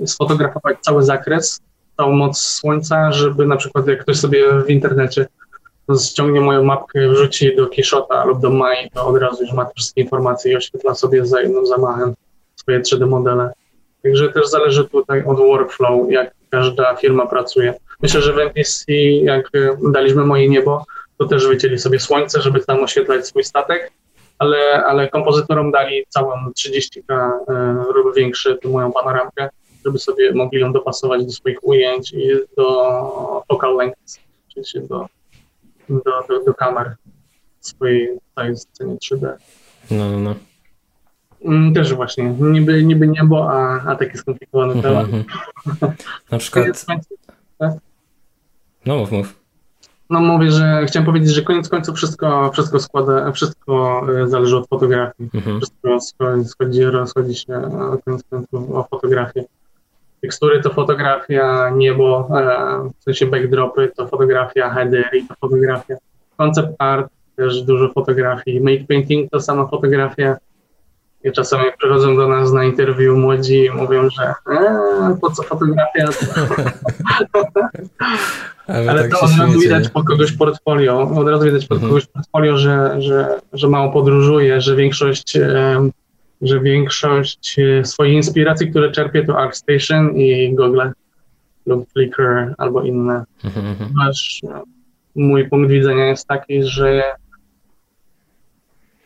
sfotografować 0.06 0.78
cały 0.82 1.04
zakres, 1.04 1.62
całą 1.98 2.12
moc 2.12 2.38
słońca, 2.38 3.12
żeby 3.12 3.46
na 3.46 3.56
przykład 3.56 3.88
jak 3.88 4.02
ktoś 4.02 4.18
sobie 4.18 4.62
w 4.66 4.70
internecie 4.70 5.28
ściągnie 6.04 6.42
moją 6.42 6.64
mapkę, 6.64 7.10
wrzuci 7.10 7.56
do 7.56 7.68
Keyshota 7.68 8.26
lub 8.26 8.42
do 8.42 8.50
Mai, 8.50 8.90
to 8.94 9.08
od 9.08 9.18
razu 9.18 9.44
już 9.44 9.54
ma 9.54 9.66
te 9.66 9.72
wszystkie 9.76 10.02
informacje 10.02 10.52
i 10.52 10.56
oświetla 10.56 10.96
sobie 10.96 11.26
za 11.26 11.42
jednym 11.42 11.66
zamachem 11.66 12.14
swoje 12.56 12.80
3D 12.80 13.08
modele. 13.08 13.52
Także 14.04 14.30
też 14.30 14.50
zależy 14.50 14.86
tutaj 14.86 15.24
od 15.24 15.38
workflow, 15.38 16.12
jak 16.12 16.32
każda 16.50 16.96
firma 16.96 17.26
pracuje. 17.26 17.74
Myślę, 18.02 18.22
że 18.22 18.34
w 18.34 18.40
NPC, 18.40 18.94
jak 19.24 19.50
daliśmy 19.92 20.26
moje 20.26 20.50
niebo, 20.50 20.86
to 21.18 21.26
też 21.26 21.48
wycięli 21.48 21.80
sobie 21.80 22.00
słońce, 22.00 22.42
żeby 22.42 22.60
tam 22.60 22.84
oświetlać 22.84 23.28
swój 23.28 23.44
statek, 23.44 23.92
ale, 24.40 24.86
ale 24.86 25.10
kompozytorom 25.10 25.72
dali 25.72 26.06
całą 26.10 26.32
30K 26.60 27.14
e, 27.50 27.74
lub 27.96 28.16
większy, 28.16 28.58
tą 28.62 28.70
moją 28.70 28.92
panoramkę, 28.92 29.50
żeby 29.86 30.00
sobie 30.00 30.34
mogli 30.34 30.60
ją 30.62 30.74
dopasować 30.74 31.26
do 31.26 31.32
swoich 31.32 31.68
ujęć 31.68 32.14
i 32.14 32.30
do 32.58 33.44
focal 33.48 33.76
length, 33.76 34.00
czyli 34.48 34.88
do, 34.88 35.06
do, 35.90 36.02
do, 36.30 36.44
do 36.46 36.54
kamer 36.54 36.96
swojej 37.60 38.18
całej 38.36 38.58
scenie 38.58 38.96
3D. 38.96 39.34
No, 39.92 40.10
no, 40.12 40.20
no. 40.20 40.36
Mm, 41.46 41.74
Też 41.74 41.94
właśnie, 41.94 42.24
niby, 42.40 42.84
niby 42.84 43.08
niebo, 43.08 43.52
a, 43.52 43.82
a 43.86 43.96
taki 43.96 44.18
skomplikowany 44.18 44.74
Mhm, 44.74 44.94
temat. 44.96 45.06
mhm. 45.14 45.94
Na 46.32 46.38
przykład, 46.40 46.66
końców, 46.86 47.20
no 48.86 48.98
mów, 48.98 49.12
mów. 49.12 49.39
No 50.10 50.20
mówię, 50.20 50.52
że 50.52 50.86
chciałem 50.88 51.06
powiedzieć, 51.06 51.30
że 51.30 51.42
koniec 51.42 51.70
końców 51.70 51.96
wszystko, 51.96 52.52
wszystko 52.52 52.80
składa, 52.80 53.32
wszystko 53.32 54.06
e, 54.24 54.28
zależy 54.28 54.58
od 54.58 54.68
fotografii. 54.68 55.30
Mhm. 55.34 55.58
Wszystko 55.58 56.00
schodzi, 56.46 56.84
rozchodzi 56.84 57.36
się 57.36 57.62
koniec 58.06 58.24
końców 58.30 58.72
o 58.72 58.84
fotografię. 58.84 59.44
Tekstury 60.22 60.62
to 60.62 60.70
fotografia, 60.70 61.70
niebo, 61.70 62.30
e, 62.32 62.90
w 63.00 63.04
sensie 63.04 63.26
backdropy 63.26 63.92
to 63.96 64.08
fotografia, 64.08 64.70
headery 64.70 65.24
to 65.30 65.36
fotografia, 65.42 65.96
concept 66.38 66.76
art 66.80 67.12
też 67.36 67.62
dużo 67.62 67.90
fotografii, 67.90 68.62
make 68.62 68.88
painting 68.88 69.32
to 69.32 69.42
sama 69.42 69.68
fotografia. 69.68 70.38
I 71.24 71.32
czasami 71.32 71.64
przychodzą 71.78 72.16
do 72.16 72.28
nas 72.28 72.52
na 72.52 72.64
interwiu 72.64 73.18
młodzi 73.18 73.66
i 73.66 73.72
mówią, 73.72 74.10
że 74.10 74.24
e, 74.24 75.18
po 75.22 75.32
co 75.32 75.44
fotografia, 75.44 76.10
ale 78.68 79.02
tak 79.02 79.12
to 79.12 79.20
od 79.20 79.32
razu 79.40 79.60
widać 79.60 79.90
po 79.90 80.04
kogoś 80.04 80.32
portfolio, 80.32 81.02
od 81.16 81.28
razu 81.28 81.46
widać 81.46 81.66
po 81.68 81.76
Mhm. 81.76 81.92
kogoś 81.92 82.06
portfolio, 82.06 82.58
że, 82.58 83.02
że, 83.02 83.40
że 83.54 83.70
mało 83.70 83.92
podróżuje, 83.92 84.62
że 84.62 84.76
większość, 84.76 85.38
że 86.42 86.60
większość 86.60 87.60
e, 87.60 87.86
swojej 87.86 88.14
inspiracji, 88.16 88.70
które 88.70 88.92
czerpie 88.92 89.26
to 89.26 89.40
ArtStation 89.40 90.16
i 90.16 90.56
Google 90.56 90.82
lub 91.66 91.92
Flickr 91.94 92.54
albo 92.58 92.82
inne. 92.82 93.24
Mhm, 93.44 93.66
mhm. 93.68 93.90
E, 94.44 94.62
mój 95.16 95.50
punkt 95.50 95.70
widzenia 95.70 96.06
jest 96.06 96.28
taki, 96.28 96.64
że 96.64 97.04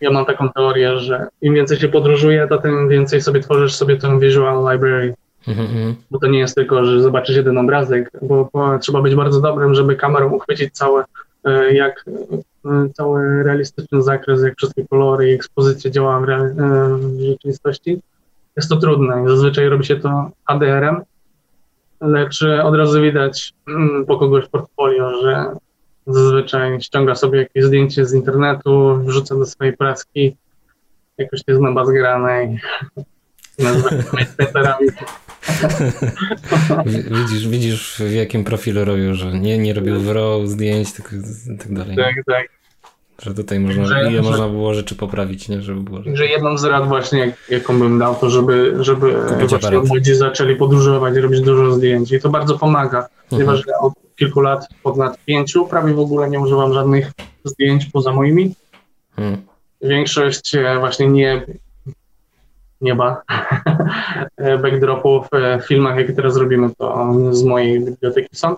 ja 0.04 0.12
mam 0.12 0.26
taką 0.26 0.49
teorię, 0.49 0.99
że 0.99 1.28
im 1.41 1.54
więcej 1.54 1.78
się 1.78 1.89
podróżuje, 1.89 2.47
to 2.47 2.58
tym 2.58 2.89
więcej 2.89 3.22
sobie 3.22 3.39
tworzysz 3.39 3.76
sobie 3.76 3.97
tę 3.97 4.20
visual 4.20 4.74
library 4.74 5.14
Mhm, 5.47 5.68
mhm. 5.68 5.95
bo 6.12 6.20
to 6.20 6.28
nie 6.28 6.39
jest 6.39 6.56
tylko, 6.56 6.86
że 6.86 7.01
zobaczysz 7.01 7.36
jeden 7.36 7.58
obrazek, 7.58 8.12
bo, 8.22 8.49
bo 8.54 8.80
trzeba 8.80 9.01
być 9.01 9.16
bardzo 9.16 9.41
dobrym, 9.41 9.76
żeby 9.76 9.95
kamerą 9.95 10.32
uchwycić 10.32 10.74
całe, 10.74 11.04
e, 11.43 11.74
jak 11.74 12.06
e, 12.66 12.89
cały 12.93 13.43
realistyczny 13.43 14.01
zakres, 14.01 14.43
jak 14.43 14.58
wszystkie 14.58 14.88
kolory 14.88 15.30
i 15.30 15.34
ekspozycja 15.34 15.91
działa 15.91 16.20
w, 16.20 16.24
real, 16.24 16.45
e, 16.45 16.54
w 16.97 17.22
rzeczywistości. 17.22 18.01
Jest 18.56 18.70
to 18.70 18.76
trudne 18.76 19.24
i 19.26 19.28
zazwyczaj 19.28 19.70
robi 19.70 19.86
się 19.86 19.95
to 19.95 20.30
HDR-em, 20.49 21.01
lecz 22.01 22.43
od 22.64 22.76
razu 22.76 23.01
widać 23.01 23.54
mm, 23.68 24.06
po 24.06 24.18
kogoś 24.18 24.47
portfolio, 24.47 25.22
że 25.22 25.45
zazwyczaj 26.08 26.82
ściąga 26.82 27.16
sobie 27.16 27.39
jakieś 27.39 27.64
zdjęcie 27.64 28.06
z 28.06 28.14
internetu, 28.14 28.99
wrzuca 29.06 29.36
do 29.36 29.45
swojej 29.45 29.78
praski, 29.78 30.36
jakoś 31.18 31.41
na 31.62 31.72
bazgrane 31.72 32.45
i 32.45 32.58
nazywa 33.64 33.89
Widzisz, 37.12 37.47
widzisz 37.47 37.95
w 37.99 38.12
jakim 38.12 38.43
profilu 38.43 38.86
robił, 38.86 39.14
że 39.14 39.39
nie, 39.39 39.58
nie 39.58 39.74
robił 39.74 39.99
w 39.99 40.12
RAW 40.12 40.47
zdjęć, 40.47 40.93
tylko 40.93 41.16
i 41.16 41.58
tak 41.58 41.74
dalej. 41.74 41.95
Tak, 41.95 42.16
tak. 42.26 42.62
Że 43.22 43.34
tutaj 43.34 43.59
można, 43.59 43.86
Że- 43.86 44.01
ile 44.01 44.24
że- 44.24 44.30
można 44.30 44.47
było 44.47 44.74
rzeczy 44.74 44.95
poprawić, 44.95 45.49
nie? 45.49 45.61
Żeby 45.61 45.82
było. 45.82 45.99
Że 46.14 46.26
jedną 46.28 46.57
z 46.57 46.64
rad 46.64 46.88
właśnie, 46.88 47.20
jak, 47.20 47.49
jaką 47.49 47.80
bym 47.80 47.99
dał, 47.99 48.16
to 48.16 48.30
żeby, 48.30 48.76
żeby 48.80 49.16
właśnie 49.47 49.80
młodzi 49.80 50.16
zaczęli 50.16 50.55
podróżować, 50.55 51.16
robić 51.16 51.41
dużo 51.41 51.72
zdjęć 51.72 52.11
i 52.11 52.20
to 52.20 52.30
bardzo 52.30 52.59
pomaga, 52.59 52.97
Mhm. 52.97 53.09
ponieważ 53.30 53.61
ja 53.68 53.78
od 53.80 53.93
kilku 54.16 54.41
lat, 54.41 54.68
ponad 54.84 55.18
pięciu, 55.26 55.66
prawie 55.66 55.93
w 55.93 55.99
ogóle 55.99 56.30
nie 56.30 56.39
używam 56.39 56.74
żadnych 56.74 57.11
zdjęć 57.43 57.86
poza 57.86 58.14
moimi. 58.14 58.55
Mhm. 59.18 59.41
Większość 59.82 60.55
e, 60.55 60.80
właśnie 60.80 61.07
nie 61.07 61.45
nieba 62.82 63.22
e, 64.38 64.57
backdropów 64.57 65.28
e, 65.34 65.59
w 65.59 65.68
filmach, 65.68 65.97
jakie 65.97 66.14
teraz 66.14 66.38
robimy, 66.38 66.70
to 66.78 67.14
z 67.32 67.43
mojej 67.43 67.80
biblioteki 67.86 68.36
są. 68.36 68.55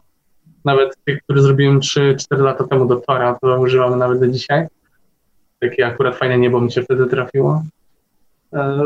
Nawet 0.66 0.96
tych, 1.06 1.24
które 1.24 1.42
zrobiłem 1.42 1.80
3-4 1.80 2.40
lata 2.40 2.64
temu 2.64 2.86
do 2.86 2.96
Tora, 2.96 3.38
to 3.42 3.60
używamy 3.60 3.98
nawet 3.98 4.20
do 4.20 4.28
dzisiaj. 4.28 4.68
Takie 5.60 5.88
akurat 5.88 6.16
fajne 6.16 6.38
niebo 6.38 6.62
mi 6.62 6.72
się 6.72 6.82
wtedy 6.82 7.06
trafiło. 7.06 7.64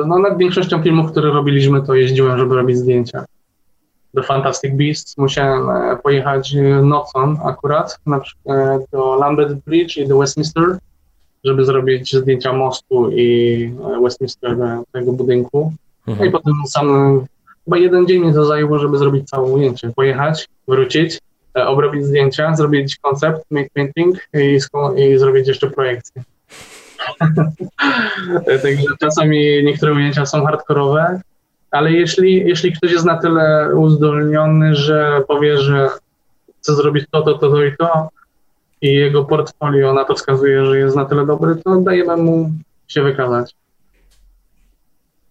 no 0.07 0.19
nad 0.19 0.37
większością 0.37 0.83
filmów, 0.83 1.11
które 1.11 1.31
robiliśmy, 1.31 1.81
to 1.81 1.95
jeździłem, 1.95 2.37
żeby 2.37 2.55
robić 2.55 2.77
zdjęcia. 2.77 3.25
Do 4.13 4.23
Fantastic 4.23 4.73
Beasts 4.73 5.17
musiałem 5.17 5.69
e, 5.69 5.97
pojechać 6.03 6.55
nocą 6.83 7.43
akurat, 7.45 7.99
na 8.05 8.19
przykład 8.19 8.81
do 8.91 9.15
Lambeth 9.15 9.53
Bridge 9.65 9.97
i 9.97 10.07
do 10.07 10.17
Westminster, 10.17 10.77
żeby 11.43 11.65
zrobić 11.65 12.15
zdjęcia 12.15 12.53
mostu 12.53 13.11
i 13.11 13.73
Westminster 14.03 14.57
tego 14.91 15.11
budynku. 15.11 15.73
Mhm. 16.07 16.17
No 16.17 16.25
i 16.25 16.31
potem 16.31 16.53
sam, 16.67 17.19
chyba 17.65 17.77
jeden 17.77 18.07
dzień 18.07 18.25
mi 18.25 18.33
to 18.33 18.45
zajęło, 18.45 18.79
żeby 18.79 18.97
zrobić 18.97 19.29
całe 19.29 19.51
ujęcie. 19.51 19.91
Pojechać, 19.95 20.47
wrócić, 20.67 21.19
obrobić 21.67 22.05
zdjęcia, 22.05 22.55
zrobić 22.55 22.97
koncept, 23.01 23.41
make 23.51 23.69
painting 23.73 24.15
i, 24.33 24.59
i 24.97 25.17
zrobić 25.17 25.47
jeszcze 25.47 25.69
projekcję. 25.69 26.23
Także 28.63 28.87
czasami 28.99 29.63
niektóre 29.63 29.93
ujęcia 29.93 30.25
są 30.25 30.45
hardkorowe, 30.45 31.21
ale 31.71 31.91
jeśli, 31.91 32.35
jeśli 32.47 32.73
ktoś 32.73 32.91
jest 32.91 33.05
na 33.05 33.17
tyle 33.17 33.75
uzdolniony, 33.75 34.75
że 34.75 35.21
powie, 35.27 35.57
że 35.57 35.89
chce 36.59 36.75
zrobić 36.75 37.05
to, 37.11 37.21
to, 37.21 37.37
to, 37.37 37.49
to 37.51 37.63
i 37.63 37.77
to 37.77 38.09
i 38.81 38.93
jego 38.93 39.25
portfolio 39.25 39.93
na 39.93 40.05
to 40.05 40.15
wskazuje, 40.15 40.65
że 40.65 40.77
jest 40.77 40.95
na 40.95 41.05
tyle 41.05 41.25
dobry, 41.25 41.55
to 41.55 41.81
dajemy 41.81 42.17
mu 42.17 42.51
się 42.87 43.01
wykazać. 43.03 43.55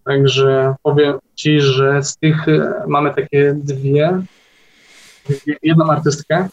Także 0.05 0.75
powiem 0.83 1.19
Ci, 1.35 1.61
że 1.61 2.03
z 2.03 2.17
tych 2.17 2.45
mamy 2.87 3.13
takie 3.13 3.53
dwie, 3.57 4.21
jedną 5.61 5.91
artystkę, 5.91 6.49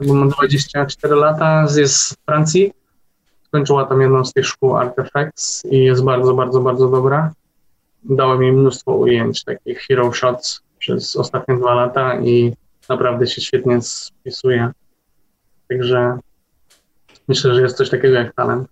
bo 0.00 0.14
ma 0.14 0.26
24 0.26 1.14
lata, 1.14 1.66
jest 1.76 1.96
z 1.96 2.16
Francji, 2.26 2.72
skończyła 3.46 3.84
tam 3.84 4.00
jedną 4.00 4.24
z 4.24 4.32
tych 4.32 4.46
szkół 4.46 4.76
Artifacts 4.76 5.64
i 5.64 5.84
jest 5.84 6.04
bardzo, 6.04 6.34
bardzo, 6.34 6.60
bardzo 6.60 6.88
dobra. 6.88 7.32
Dała 8.04 8.38
mi 8.38 8.52
mnóstwo 8.52 8.94
ujęć, 8.94 9.44
takich 9.44 9.78
hero 9.78 10.12
shots 10.12 10.60
przez 10.78 11.16
ostatnie 11.16 11.56
dwa 11.56 11.74
lata 11.74 12.20
i 12.20 12.52
naprawdę 12.88 13.26
się 13.26 13.40
świetnie 13.40 13.82
spisuje. 13.82 14.70
Także 15.68 16.18
myślę, 17.28 17.54
że 17.54 17.62
jest 17.62 17.76
coś 17.76 17.90
takiego 17.90 18.14
jak 18.14 18.34
talent. 18.34 18.68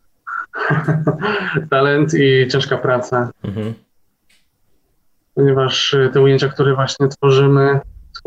talent 1.71 2.15
i 2.15 2.49
ciężka 2.49 2.79
praca. 2.79 3.31
Mhm. 3.45 3.75
Ponieważ 5.35 5.97
te 6.13 6.21
ujęcia, 6.21 6.49
które 6.49 6.75
właśnie 6.75 7.09
tworzymy, 7.09 7.81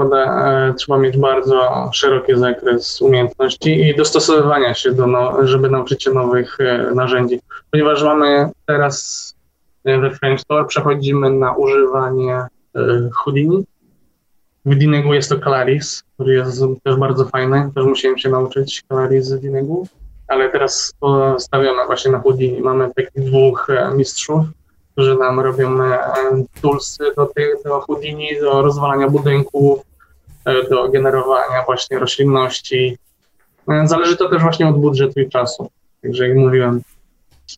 e, 0.04 0.74
trzeba 0.78 0.98
mieć 0.98 1.18
bardzo 1.18 1.90
szeroki 1.94 2.38
zakres 2.38 3.02
umiejętności 3.02 3.88
i 3.88 3.96
dostosowywania 3.96 4.74
się, 4.74 4.92
do, 4.92 5.08
no, 5.08 5.48
żeby 5.48 5.70
nauczyć 5.70 6.04
się 6.04 6.12
nowych 6.12 6.58
e, 6.60 6.92
narzędzi. 6.96 7.40
Ponieważ 7.72 8.04
mamy 8.04 8.50
teraz 8.66 9.36
e, 9.86 10.00
we 10.00 10.12
French 10.12 10.42
Store, 10.42 10.66
przechodzimy 10.66 11.30
na 11.30 11.56
używanie 11.56 12.46
Houdini. 13.14 13.66
W 14.66 14.76
Dinegu 14.76 15.14
jest 15.14 15.30
to 15.30 15.40
Calaris, 15.40 16.04
który 16.14 16.34
jest 16.34 16.64
też 16.84 16.96
bardzo 16.96 17.26
fajny, 17.26 17.72
też 17.76 17.86
musiałem 17.86 18.18
się 18.18 18.30
nauczyć 18.30 18.84
Calaris 18.90 19.26
z 19.26 19.42
Dinegu, 19.42 19.88
ale 20.28 20.50
teraz 20.50 20.94
stawiamy 21.38 21.86
właśnie 21.86 22.12
na 22.12 22.20
Houdini. 22.20 22.62
Mamy 22.62 22.92
takich 22.96 23.24
dwóch 23.24 23.68
mistrzów, 23.96 24.46
którzy 24.92 25.16
nam 25.16 25.40
robią 25.40 25.78
toolsy 26.62 27.04
do, 27.18 27.26
tych, 27.26 27.64
do 27.66 27.80
Houdini, 27.80 28.30
do 28.42 28.62
rozwalania 28.62 29.10
budynków, 29.10 29.80
do 30.70 30.90
generowania 30.90 31.64
właśnie 31.66 32.00
roślinności. 32.00 32.98
E, 33.70 33.88
zależy 33.88 34.18
to 34.18 34.30
też 34.30 34.42
właśnie 34.42 34.68
od 34.68 34.78
budżetu 34.78 35.20
i 35.20 35.30
czasu. 35.30 35.70
Także 36.02 36.28
jak 36.28 36.38
mówiłem, 36.38 36.82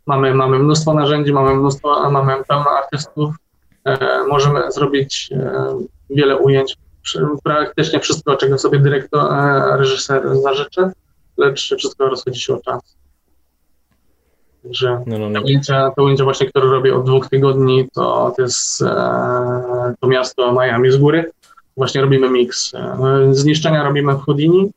mamy, 0.05 0.33
mamy 0.33 0.59
mnóstwo 0.59 0.93
narzędzi, 0.93 1.33
mamy 1.33 1.55
mnóstwo, 1.55 2.11
mamy 2.11 2.43
pełno 2.47 2.69
artystów, 2.69 3.35
możemy 4.27 4.71
zrobić 4.71 5.29
wiele 6.09 6.37
ujęć, 6.37 6.77
praktycznie 7.43 7.99
wszystko, 7.99 8.35
czego 8.35 8.57
sobie 8.57 8.79
dyrektor, 8.79 9.33
reżyser 9.77 10.37
zażyczy, 10.37 10.91
lecz 11.37 11.75
wszystko 11.77 12.09
rozchodzi 12.09 12.39
się 12.39 12.53
o 12.53 12.59
czas. 12.59 12.97
Także 14.63 15.03
no, 15.05 15.17
no, 15.19 15.29
no. 15.29 15.39
Te, 15.39 15.45
ujęcia, 15.45 15.91
te 15.95 16.03
ujęcia 16.03 16.23
właśnie, 16.23 16.49
które 16.49 16.65
robię 16.65 16.95
od 16.95 17.05
dwóch 17.05 17.29
tygodni, 17.29 17.89
to, 17.93 18.33
to 18.35 18.41
jest 18.41 18.81
e, 18.81 19.93
to 19.99 20.07
miasto 20.07 20.51
Miami 20.53 20.91
z 20.91 20.97
góry. 20.97 21.31
Właśnie 21.77 22.01
robimy 22.01 22.29
miks. 22.29 22.73
E, 22.73 22.97
zniszczenia 23.31 23.83
robimy 23.83 24.13
w 24.13 24.21
Houdini, 24.21 24.71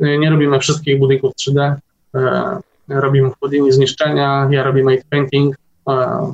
e, 0.00 0.18
nie 0.18 0.30
robimy 0.30 0.58
wszystkich 0.58 0.98
budynków 0.98 1.32
3D. 1.34 1.74
E, 2.14 2.60
robimy 2.88 3.30
w 3.30 3.34
Houdini 3.40 3.72
zniszczenia, 3.72 4.48
ja 4.50 4.62
robię 4.62 4.84
made 4.84 5.02
painting, 5.10 5.56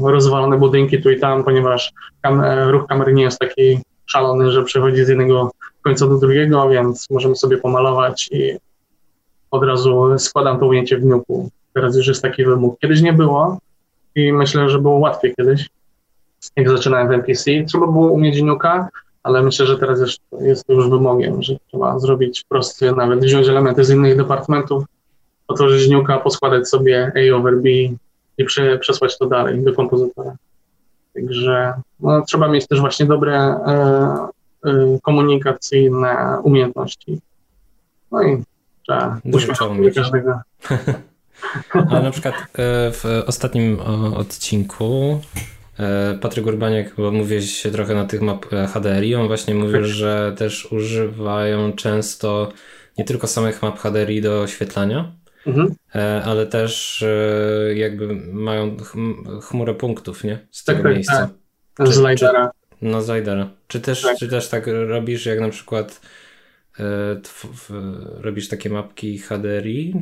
rozwalone 0.02 0.58
budynki 0.58 1.02
tu 1.02 1.10
i 1.10 1.20
tam, 1.20 1.44
ponieważ 1.44 1.92
kam 2.22 2.42
ruch 2.70 2.86
kamery 2.86 3.12
nie 3.12 3.22
jest 3.22 3.38
taki 3.38 3.78
szalony, 4.06 4.52
że 4.52 4.64
przechodzi 4.64 5.04
z 5.04 5.08
jednego 5.08 5.50
końca 5.82 6.06
do 6.06 6.18
drugiego, 6.18 6.68
więc 6.68 7.10
możemy 7.10 7.36
sobie 7.36 7.58
pomalować 7.58 8.28
i 8.32 8.56
od 9.50 9.62
razu 9.62 10.18
składam 10.18 10.60
to 10.60 10.66
ujęcie 10.66 10.98
w 10.98 11.00
dniuku. 11.00 11.50
Teraz 11.72 11.96
już 11.96 12.06
jest 12.06 12.22
taki 12.22 12.44
wymóg. 12.44 12.78
Kiedyś 12.80 13.02
nie 13.02 13.12
było 13.12 13.58
i 14.14 14.32
myślę, 14.32 14.70
że 14.70 14.78
było 14.78 14.98
łatwiej 14.98 15.34
kiedyś, 15.36 15.68
jak 16.56 16.68
zaczynałem 16.68 17.08
w 17.08 17.12
NPC. 17.12 17.50
Trzeba 17.68 17.86
było 17.86 18.10
umieć 18.10 18.42
nuka, 18.42 18.88
ale 19.26 19.42
myślę, 19.42 19.66
że 19.66 19.78
teraz 19.78 20.00
jest, 20.00 20.20
jest 20.40 20.66
to 20.66 20.72
już 20.72 20.90
wymogiem, 20.90 21.42
że 21.42 21.56
trzeba 21.68 21.98
zrobić 21.98 22.44
prosty, 22.48 22.92
nawet 22.92 23.24
wziąć 23.24 23.48
elementy 23.48 23.84
z 23.84 23.90
innych 23.90 24.16
departamentów, 24.16 24.84
otworzyć 25.48 25.90
nuka, 25.90 26.18
poskładać 26.18 26.68
sobie 26.68 27.12
A 27.16 27.36
over 27.36 27.56
B 27.56 27.68
i 28.38 28.44
prze, 28.46 28.78
przesłać 28.78 29.18
to 29.18 29.26
dalej 29.26 29.64
do 29.64 29.72
kompozytora. 29.72 30.36
Także 31.14 31.74
no, 32.00 32.22
trzeba 32.22 32.48
mieć 32.48 32.66
też 32.66 32.80
właśnie 32.80 33.06
dobre 33.06 33.36
e, 33.36 34.28
e, 34.64 34.98
komunikacyjne 35.02 36.38
umiejętności. 36.42 37.20
No 38.12 38.22
i 38.22 38.42
trzeba 38.82 39.20
umieć. 39.70 39.94
każdego. 39.94 40.40
A 41.90 42.00
na 42.00 42.10
przykład 42.10 42.34
e, 42.34 42.44
w 42.92 43.04
ostatnim 43.26 43.80
odcinku 44.16 45.20
e, 45.36 45.55
Patryk 46.20 46.46
Urbaniak, 46.46 46.94
bo 46.96 47.10
mówiłeś 47.10 47.62
trochę 47.72 47.94
na 47.94 48.04
tych 48.04 48.22
map 48.22 48.52
e, 48.52 48.66
HDRI, 48.66 49.14
on 49.14 49.26
właśnie 49.26 49.54
mówił, 49.54 49.72
tak. 49.72 49.84
że 49.84 50.34
też 50.38 50.72
używają 50.72 51.72
często 51.72 52.52
nie 52.98 53.04
tylko 53.04 53.26
samych 53.26 53.62
map 53.62 53.78
HDRI 53.78 54.22
do 54.22 54.40
oświetlania, 54.42 55.12
mhm. 55.46 55.74
ale 56.24 56.46
też 56.46 57.04
jakby 57.74 58.14
mają 58.32 58.76
chmurę 59.42 59.74
punktów, 59.74 60.24
nie? 60.24 60.38
Z 60.50 60.64
tego 60.64 60.78
tak, 60.78 60.84
tak 60.84 60.94
miejsca. 60.94 61.30
Tak. 61.74 61.88
Z 61.88 61.98
Lidera. 61.98 62.50
No 62.82 63.02
z 63.02 63.08
Lidera. 63.08 63.50
Czy 63.68 63.80
też, 63.80 64.02
tak. 64.02 64.16
czy 64.18 64.28
też 64.28 64.48
tak 64.48 64.66
robisz, 64.66 65.26
jak 65.26 65.40
na 65.40 65.48
przykład 65.48 66.00
E, 66.00 66.25
robisz 68.20 68.48
takie 68.48 68.70
mapki 68.70 69.18
HDRI? 69.18 69.94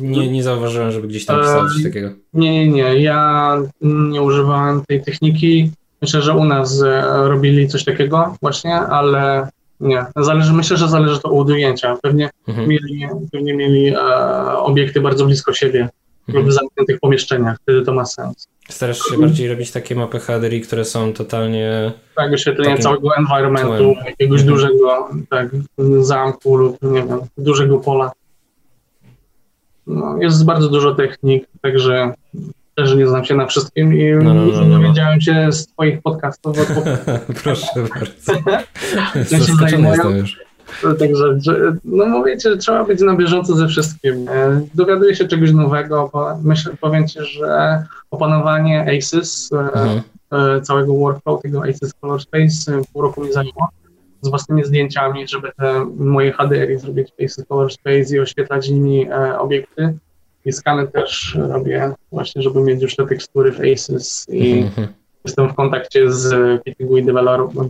Nie, 0.00 0.32
nie 0.32 0.42
zauważyłem, 0.42 0.92
żeby 0.92 1.08
gdzieś 1.08 1.26
tam 1.26 1.40
pisał 1.40 1.68
coś 1.68 1.82
takiego. 1.82 2.10
Nie, 2.34 2.50
nie, 2.52 2.68
nie. 2.68 3.02
Ja 3.02 3.56
nie 3.80 4.22
używałem 4.22 4.82
tej 4.88 5.02
techniki. 5.02 5.70
Myślę, 6.02 6.22
że 6.22 6.34
u 6.34 6.44
nas 6.44 6.82
e, 6.82 7.02
robili 7.28 7.68
coś 7.68 7.84
takiego 7.84 8.36
właśnie, 8.42 8.74
ale 8.74 9.48
nie. 9.80 10.04
Zależy, 10.16 10.52
myślę, 10.52 10.76
że 10.76 10.88
zależy 10.88 11.20
to 11.20 11.30
od 11.30 11.50
ujęcia. 11.50 11.96
Pewnie 12.02 12.30
mhm. 12.48 12.68
mieli, 12.68 13.06
pewnie 13.32 13.54
mieli 13.54 13.88
e, 13.88 13.98
obiekty 14.58 15.00
bardzo 15.00 15.26
blisko 15.26 15.52
siebie 15.52 15.88
mhm. 16.28 16.44
lub 16.44 16.52
w 16.52 16.54
zamkniętych 16.54 17.00
pomieszczeniach. 17.00 17.56
Wtedy 17.62 17.82
to 17.82 17.92
ma 17.92 18.04
sens. 18.04 18.48
Starasz 18.68 18.98
się 18.98 19.18
bardziej 19.18 19.48
robić 19.48 19.70
takie 19.70 19.94
mapy 19.94 20.20
HDRI, 20.20 20.60
które 20.60 20.84
są 20.84 21.12
totalnie... 21.12 21.92
Tak, 22.16 22.32
oświetlenie 22.32 22.70
takim... 22.70 22.82
całego 22.82 23.16
environmentu, 23.16 23.94
jakiegoś 24.06 24.40
mhm. 24.40 24.58
dużego 24.58 25.10
tak, 25.30 25.48
zamku 26.00 26.56
lub 26.56 26.82
nie 26.82 27.02
wiem, 27.02 27.20
dużego 27.38 27.78
pola. 27.78 28.12
No, 29.86 30.16
jest 30.20 30.44
bardzo 30.44 30.68
dużo 30.68 30.94
technik, 30.94 31.46
także 31.60 32.12
też 32.74 32.94
nie 32.94 33.06
znam 33.06 33.24
się 33.24 33.34
na 33.34 33.46
wszystkim 33.46 33.94
i 33.94 34.24
no, 34.24 34.34
no, 34.34 34.46
no, 34.46 34.64
no. 34.64 34.78
dowiedziałem 34.78 35.14
no. 35.14 35.20
się 35.20 35.52
z 35.52 35.66
twoich 35.66 36.02
podcastów. 36.02 36.56
Proszę 37.42 37.66
bardzo. 37.76 38.42
Zaskoczony 39.38 39.88
jestem 39.88 40.16
już. 40.16 40.49
Także, 40.98 41.38
no 41.84 42.06
mówicie, 42.06 42.50
że 42.50 42.56
trzeba 42.56 42.84
być 42.84 43.00
na 43.00 43.16
bieżąco 43.16 43.56
ze 43.56 43.68
wszystkim. 43.68 44.28
E, 44.28 44.60
dowiaduję 44.74 45.16
się 45.16 45.28
czegoś 45.28 45.52
nowego, 45.52 46.10
bo 46.12 46.38
myślę, 46.42 46.72
powiem 46.80 47.08
ci, 47.08 47.18
że 47.20 47.84
opanowanie 48.10 48.98
ACES, 48.98 49.50
e, 49.52 49.58
mhm. 49.58 50.00
E, 50.32 50.60
całego 50.60 50.94
workflow 50.94 51.42
tego 51.42 51.62
ACES 51.62 51.94
Color 52.00 52.22
Space 52.22 52.82
pół 52.92 53.02
roku 53.02 53.24
mi 53.24 53.32
zajęło 53.32 53.68
z 54.20 54.28
własnymi 54.28 54.64
zdjęciami, 54.64 55.28
żeby 55.28 55.52
te 55.56 55.84
moje 55.96 56.32
HDR 56.32 56.78
zrobić 56.78 57.08
w 57.08 57.24
ACES 57.24 57.44
Color 57.48 57.72
Space 57.72 58.16
i 58.16 58.20
oświetlać 58.20 58.68
nimi 58.68 59.12
obiekty. 59.38 59.98
I 60.44 60.52
skany 60.52 60.86
też 60.86 61.38
robię 61.48 61.92
właśnie, 62.12 62.42
żeby 62.42 62.60
mieć 62.60 62.82
już 62.82 62.96
te 62.96 63.06
tekstury 63.06 63.52
w 63.52 63.60
ACES 63.60 64.26
i 64.28 64.58
mhm. 64.58 64.88
Jestem 65.24 65.48
w 65.48 65.54
kontakcie 65.54 66.12
z 66.12 66.62
Pittingui 66.62 67.04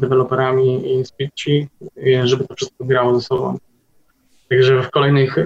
deweloperami 0.00 0.94
i 1.00 1.04
z 1.04 1.12
Pitchi, 1.12 1.68
żeby 2.24 2.46
to 2.46 2.54
wszystko 2.54 2.84
grało 2.84 3.20
ze 3.20 3.26
sobą. 3.26 3.58
Także 4.50 4.82
w 4.82 4.90
kolejnych 4.90 5.38
e, 5.38 5.44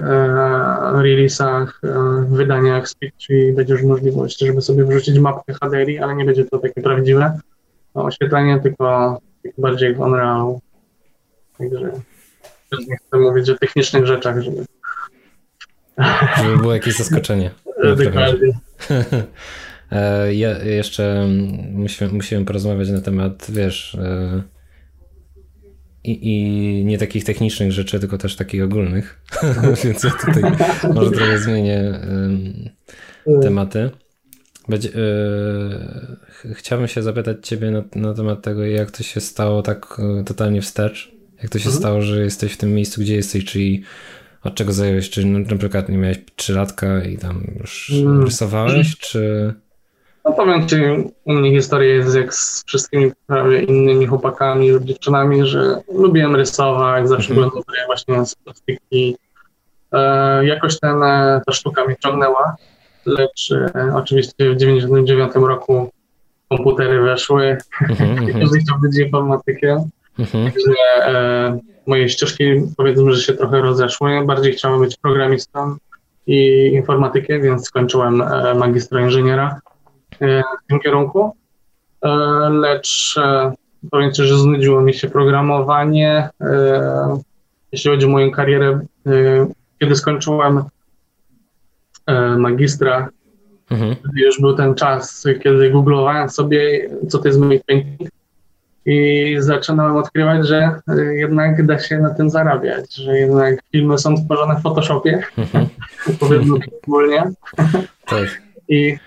releasach, 1.01 1.81
e, 1.83 2.25
wydaniach 2.29 2.89
Speedtree 2.89 3.53
będzie 3.53 3.73
już 3.73 3.83
możliwość, 3.83 4.39
żeby 4.39 4.61
sobie 4.61 4.85
wrzucić 4.85 5.19
mapkę 5.19 5.53
HDRI, 5.53 5.99
ale 5.99 6.15
nie 6.15 6.25
będzie 6.25 6.45
to 6.45 6.59
takie 6.59 6.81
prawdziwe 6.81 7.39
oświetlenie, 7.93 8.59
tylko, 8.59 9.19
tylko 9.43 9.61
bardziej 9.61 9.95
w 9.95 9.99
Unrealu. 9.99 10.61
Także 11.57 11.91
też 12.71 12.87
nie 12.87 12.97
chcę 12.97 13.17
mówić 13.17 13.49
o 13.49 13.57
technicznych 13.57 14.05
rzeczach, 14.05 14.41
żeby... 14.41 14.65
Żeby 16.37 16.57
było 16.57 16.73
jakieś 16.73 16.97
zaskoczenie. 16.97 17.51
Dokładnie. 18.03 18.53
E, 19.91 20.33
ja 20.35 20.63
jeszcze 20.63 21.27
musimy, 21.71 22.11
musimy 22.11 22.45
porozmawiać 22.45 22.89
na 22.89 23.01
temat, 23.01 23.47
wiesz, 23.49 23.95
e, 23.95 24.43
i, 26.03 26.19
i 26.21 26.85
nie 26.85 26.97
takich 26.97 27.23
technicznych 27.23 27.71
rzeczy, 27.71 27.99
tylko 27.99 28.17
też 28.17 28.35
takich 28.35 28.63
ogólnych. 28.63 29.21
Więc 29.83 30.03
ja 30.03 30.11
tutaj 30.25 30.43
może 30.93 31.11
trochę 31.11 31.39
zmienię 31.39 31.99
tematy. 33.41 33.89
Będzie, 34.69 34.89
yy, 34.89 36.53
chciałbym 36.53 36.87
się 36.87 37.03
zapytać 37.03 37.37
Ciebie 37.47 37.71
na, 37.71 37.83
na, 37.95 38.13
temat 38.13 38.41
tego, 38.41 38.65
jak 38.65 38.91
to 38.91 39.03
się 39.03 39.21
stało 39.21 39.61
tak 39.61 40.01
totalnie 40.25 40.61
wstecz. 40.61 41.11
Jak 41.41 41.51
to 41.51 41.59
się 41.59 41.65
mhm. 41.69 41.79
stało, 41.79 42.01
że 42.01 42.23
jesteś 42.23 42.53
w 42.53 42.57
tym 42.57 42.73
miejscu, 42.73 43.01
gdzie 43.01 43.15
jesteś, 43.15 43.45
czyli 43.45 43.83
od 44.43 44.55
czego 44.55 44.73
zająłeś? 44.73 45.09
Czy 45.09 45.25
na 45.25 45.57
przykład 45.57 45.89
nie 45.89 45.97
miałeś 45.97 46.17
trzylatka 46.35 47.03
i 47.03 47.17
tam 47.17 47.53
już 47.59 47.91
mm. 47.95 48.23
rysowałeś, 48.23 48.97
czy... 48.97 49.53
No 50.25 50.33
powiem 50.33 50.67
Ci, 50.67 50.75
u 51.25 51.33
mnie 51.33 51.51
historia 51.51 51.93
jest 51.93 52.15
jak 52.15 52.33
z 52.33 52.63
wszystkimi 52.65 53.11
prawie 53.27 53.63
innymi 53.63 54.07
chłopakami 54.07 54.71
lub 54.71 54.83
dziewczynami, 54.83 55.45
że 55.45 55.81
lubiłem 55.93 56.35
rysować, 56.35 57.09
zawsze 57.09 57.33
mm 57.33 57.35
byłem 57.35 57.49
dobry 57.49 57.79
właśnie 57.85 58.25
z 58.25 58.35
plastyki. 58.35 59.17
E, 59.91 60.45
jakoś 60.45 60.79
ten, 60.79 61.03
e, 61.03 61.41
ta 61.45 61.53
sztuka 61.53 61.85
mnie 61.85 61.95
ciągnęła, 62.03 62.55
lecz 63.05 63.51
e, 63.51 63.91
oczywiście 63.95 64.31
w 64.31 64.57
1999 64.57 65.35
roku 65.35 65.91
komputery 66.49 67.01
weszły, 67.01 67.45
mm 67.81 67.95
-hmm. 67.95 68.39
każdy 68.39 68.59
chciał 68.59 68.79
być 68.79 68.97
informatykiem. 68.97 69.77
Mm 70.19 70.31
-hmm. 70.31 70.45
Także 70.45 71.07
e, 71.07 71.59
moje 71.87 72.09
ścieżki 72.09 72.43
powiedzmy, 72.77 73.13
że 73.13 73.21
się 73.21 73.33
trochę 73.33 73.61
rozeszły. 73.61 74.25
Bardziej 74.25 74.53
chciałem 74.53 74.79
być 74.79 74.97
programistą 74.97 75.75
i 76.27 76.67
informatykiem, 76.73 77.41
więc 77.41 77.67
skończyłem 77.67 78.21
e, 78.21 78.55
magistra 78.55 79.01
inżyniera 79.01 79.59
w 80.19 80.67
tym 80.67 80.79
kierunku, 80.79 81.35
e, 82.01 82.09
lecz 82.49 83.15
e, 83.17 83.53
powiem 83.91 84.11
Ci, 84.11 84.23
że 84.23 84.37
znudziło 84.37 84.81
mi 84.81 84.93
się 84.93 85.09
programowanie. 85.09 86.29
Jeśli 87.71 87.91
chodzi 87.91 88.05
o 88.05 88.09
moją 88.09 88.31
karierę, 88.31 88.79
kiedy 89.79 89.95
skończyłem 89.95 90.63
magistra, 92.37 93.09
mhm. 93.71 93.95
już 94.15 94.41
był 94.41 94.53
ten 94.53 94.75
czas, 94.75 95.23
kiedy 95.43 95.69
googlowałem 95.69 96.29
sobie, 96.29 96.89
co 97.09 97.17
to 97.19 97.27
jest 97.27 97.39
make 97.39 97.63
painting 97.65 98.09
i 98.85 99.35
zaczynałem 99.39 99.95
odkrywać, 99.95 100.47
że 100.47 100.81
jednak 101.11 101.65
da 101.65 101.79
się 101.79 101.99
na 101.99 102.09
tym 102.09 102.29
zarabiać, 102.29 102.95
że 102.95 103.17
jednak 103.17 103.59
filmy 103.71 103.97
są 103.97 104.17
stworzone 104.17 104.55
w 104.55 104.61
Photoshopie, 104.61 105.23
mhm. 105.37 105.67
powiedzmy 106.19 106.57
ogólnie. 106.87 107.23
Tak. 108.05 108.41
I 108.69 108.97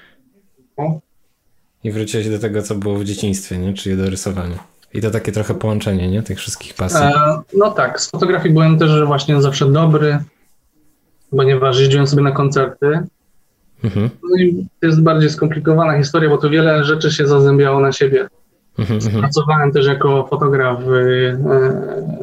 i 1.85 1.93
wróciłeś 1.93 2.29
do 2.29 2.39
tego, 2.39 2.63
co 2.63 2.75
było 2.75 2.95
w 2.95 3.05
dzieciństwie, 3.05 3.59
nie? 3.59 3.75
czyli 3.75 3.97
do 3.97 4.11
rysowania. 4.11 4.59
I 4.95 5.01
to 5.01 5.11
takie 5.11 5.33
trochę 5.33 5.55
połączenie, 5.55 6.11
nie? 6.11 6.23
Tych 6.23 6.39
wszystkich 6.39 6.75
pasji. 6.75 7.07
E, 7.07 7.41
no 7.55 7.71
tak, 7.71 8.01
z 8.01 8.11
fotografii 8.11 8.55
byłem 8.55 8.79
też 8.79 9.05
właśnie 9.05 9.43
zawsze 9.43 9.73
dobry, 9.73 10.19
ponieważ 11.31 11.81
jeździłem 11.81 12.07
sobie 12.07 12.23
na 12.23 12.33
koncerty. 12.33 13.01
Mhm. 13.85 14.11
No 14.23 14.43
i 14.43 14.67
to 14.81 14.87
jest 14.87 15.03
bardziej 15.03 15.31
skomplikowana 15.31 15.99
historia, 15.99 16.31
bo 16.31 16.39
tu 16.39 16.51
wiele 16.51 16.85
rzeczy 16.85 17.11
się 17.11 17.27
zazębiało 17.27 17.81
na 17.81 17.93
siebie. 17.93 18.29
Mhm, 18.79 19.01
mhm. 19.05 19.21
Pracowałem 19.21 19.73
też 19.73 19.87
jako 19.87 20.27
fotograf 20.27 20.81
y, 20.81 21.39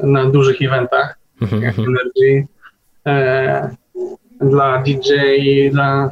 na 0.03 0.25
dużych 0.25 0.61
eventach, 0.61 1.19
mhm, 1.41 1.61
jak 1.61 1.79
mhm. 1.79 1.87
Energy, 1.87 2.47
e, 3.05 3.75
dla 4.41 4.83
DJ, 4.83 5.13
dla 5.71 6.11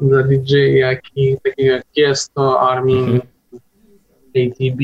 dla 0.00 0.22
DJ, 0.22 0.56
jak 0.76 1.00
i 1.16 1.36
takich 1.44 1.66
jak 1.66 1.84
Tiesto, 1.92 2.60
Armin, 2.60 2.98
mhm. 2.98 3.20
ATB, 4.36 4.80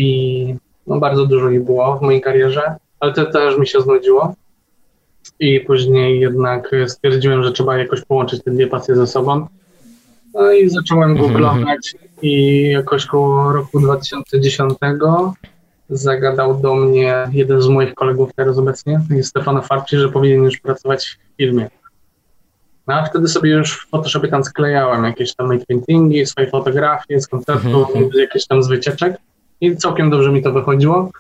no 0.87 0.99
bardzo 0.99 1.27
dużo 1.27 1.51
ich 1.51 1.65
było 1.65 1.99
w 1.99 2.03
mojej 2.03 2.21
karierze, 2.21 2.75
ale 3.01 3.13
to 3.13 3.27
też 3.27 3.59
mi 3.59 3.67
się 3.67 3.81
znudziło. 3.81 4.35
I 5.41 5.61
później 5.61 6.21
jednak 6.21 6.71
stwierdziłem, 6.87 7.43
że 7.43 7.53
trzeba 7.53 7.79
jakoś 7.79 8.05
połączyć 8.05 8.43
te 8.43 8.51
dwie 8.51 8.67
pasje 8.67 8.97
ze 8.97 9.07
sobą. 9.07 9.47
No 10.35 10.53
i 10.53 10.69
zacząłem 10.69 11.11
mhm. 11.11 11.29
googlować 11.29 11.95
i 12.23 12.63
jakoś 12.71 13.07
koło 13.07 13.53
roku 13.53 13.81
2010 13.81 14.73
zagadał 15.91 16.61
do 16.61 16.75
mnie 16.75 17.29
jeden 17.33 17.63
z 17.63 17.69
moich 17.69 17.95
kolegów 17.95 18.31
teraz 18.37 18.59
obecnie, 18.59 19.01
Stefana 19.23 19.61
Farci, 19.61 19.97
że 19.97 20.09
powinien 20.09 20.45
już 20.45 20.61
pracować 20.61 21.07
w 21.07 21.37
filmie. 21.37 21.71
No 22.87 22.95
a 22.95 23.05
wtedy 23.05 23.29
sobie 23.29 23.51
już 23.51 23.73
w 23.73 23.89
Photoshopie 23.89 24.29
tam 24.29 24.45
sklejałem 24.45 25.05
jakieś 25.05 25.35
tam 25.35 25.59
paintingi, 25.69 26.27
swoje 26.27 26.51
fotografie 26.51 27.21
z 27.21 27.27
koncertów, 27.27 27.97
mm 27.97 28.09
-hmm. 28.09 28.19
jakieś 28.19 28.47
tam 28.47 28.63
z 28.63 28.69
wycieczek 28.69 29.17
i 29.61 29.77
całkiem 29.77 30.11
dobrze 30.11 30.33
mi 30.33 30.43
to 30.43 30.53
wychodziło. 30.53 31.11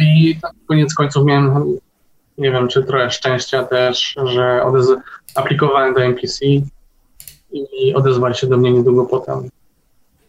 I 0.00 0.38
tak 0.42 0.52
koniec 0.68 0.94
końców 0.94 1.24
miałem, 1.24 1.76
nie 2.38 2.50
wiem, 2.50 2.68
czy 2.68 2.84
trochę 2.84 3.10
szczęścia 3.10 3.64
też, 3.64 4.14
że 4.24 4.62
odez- 4.64 5.00
aplikowałem 5.34 5.94
do 5.94 6.00
MPC 6.00 6.44
i 7.52 7.94
odezwali 7.94 8.34
się 8.34 8.46
do 8.46 8.56
mnie 8.56 8.72
niedługo 8.72 9.06
potem. 9.06 9.48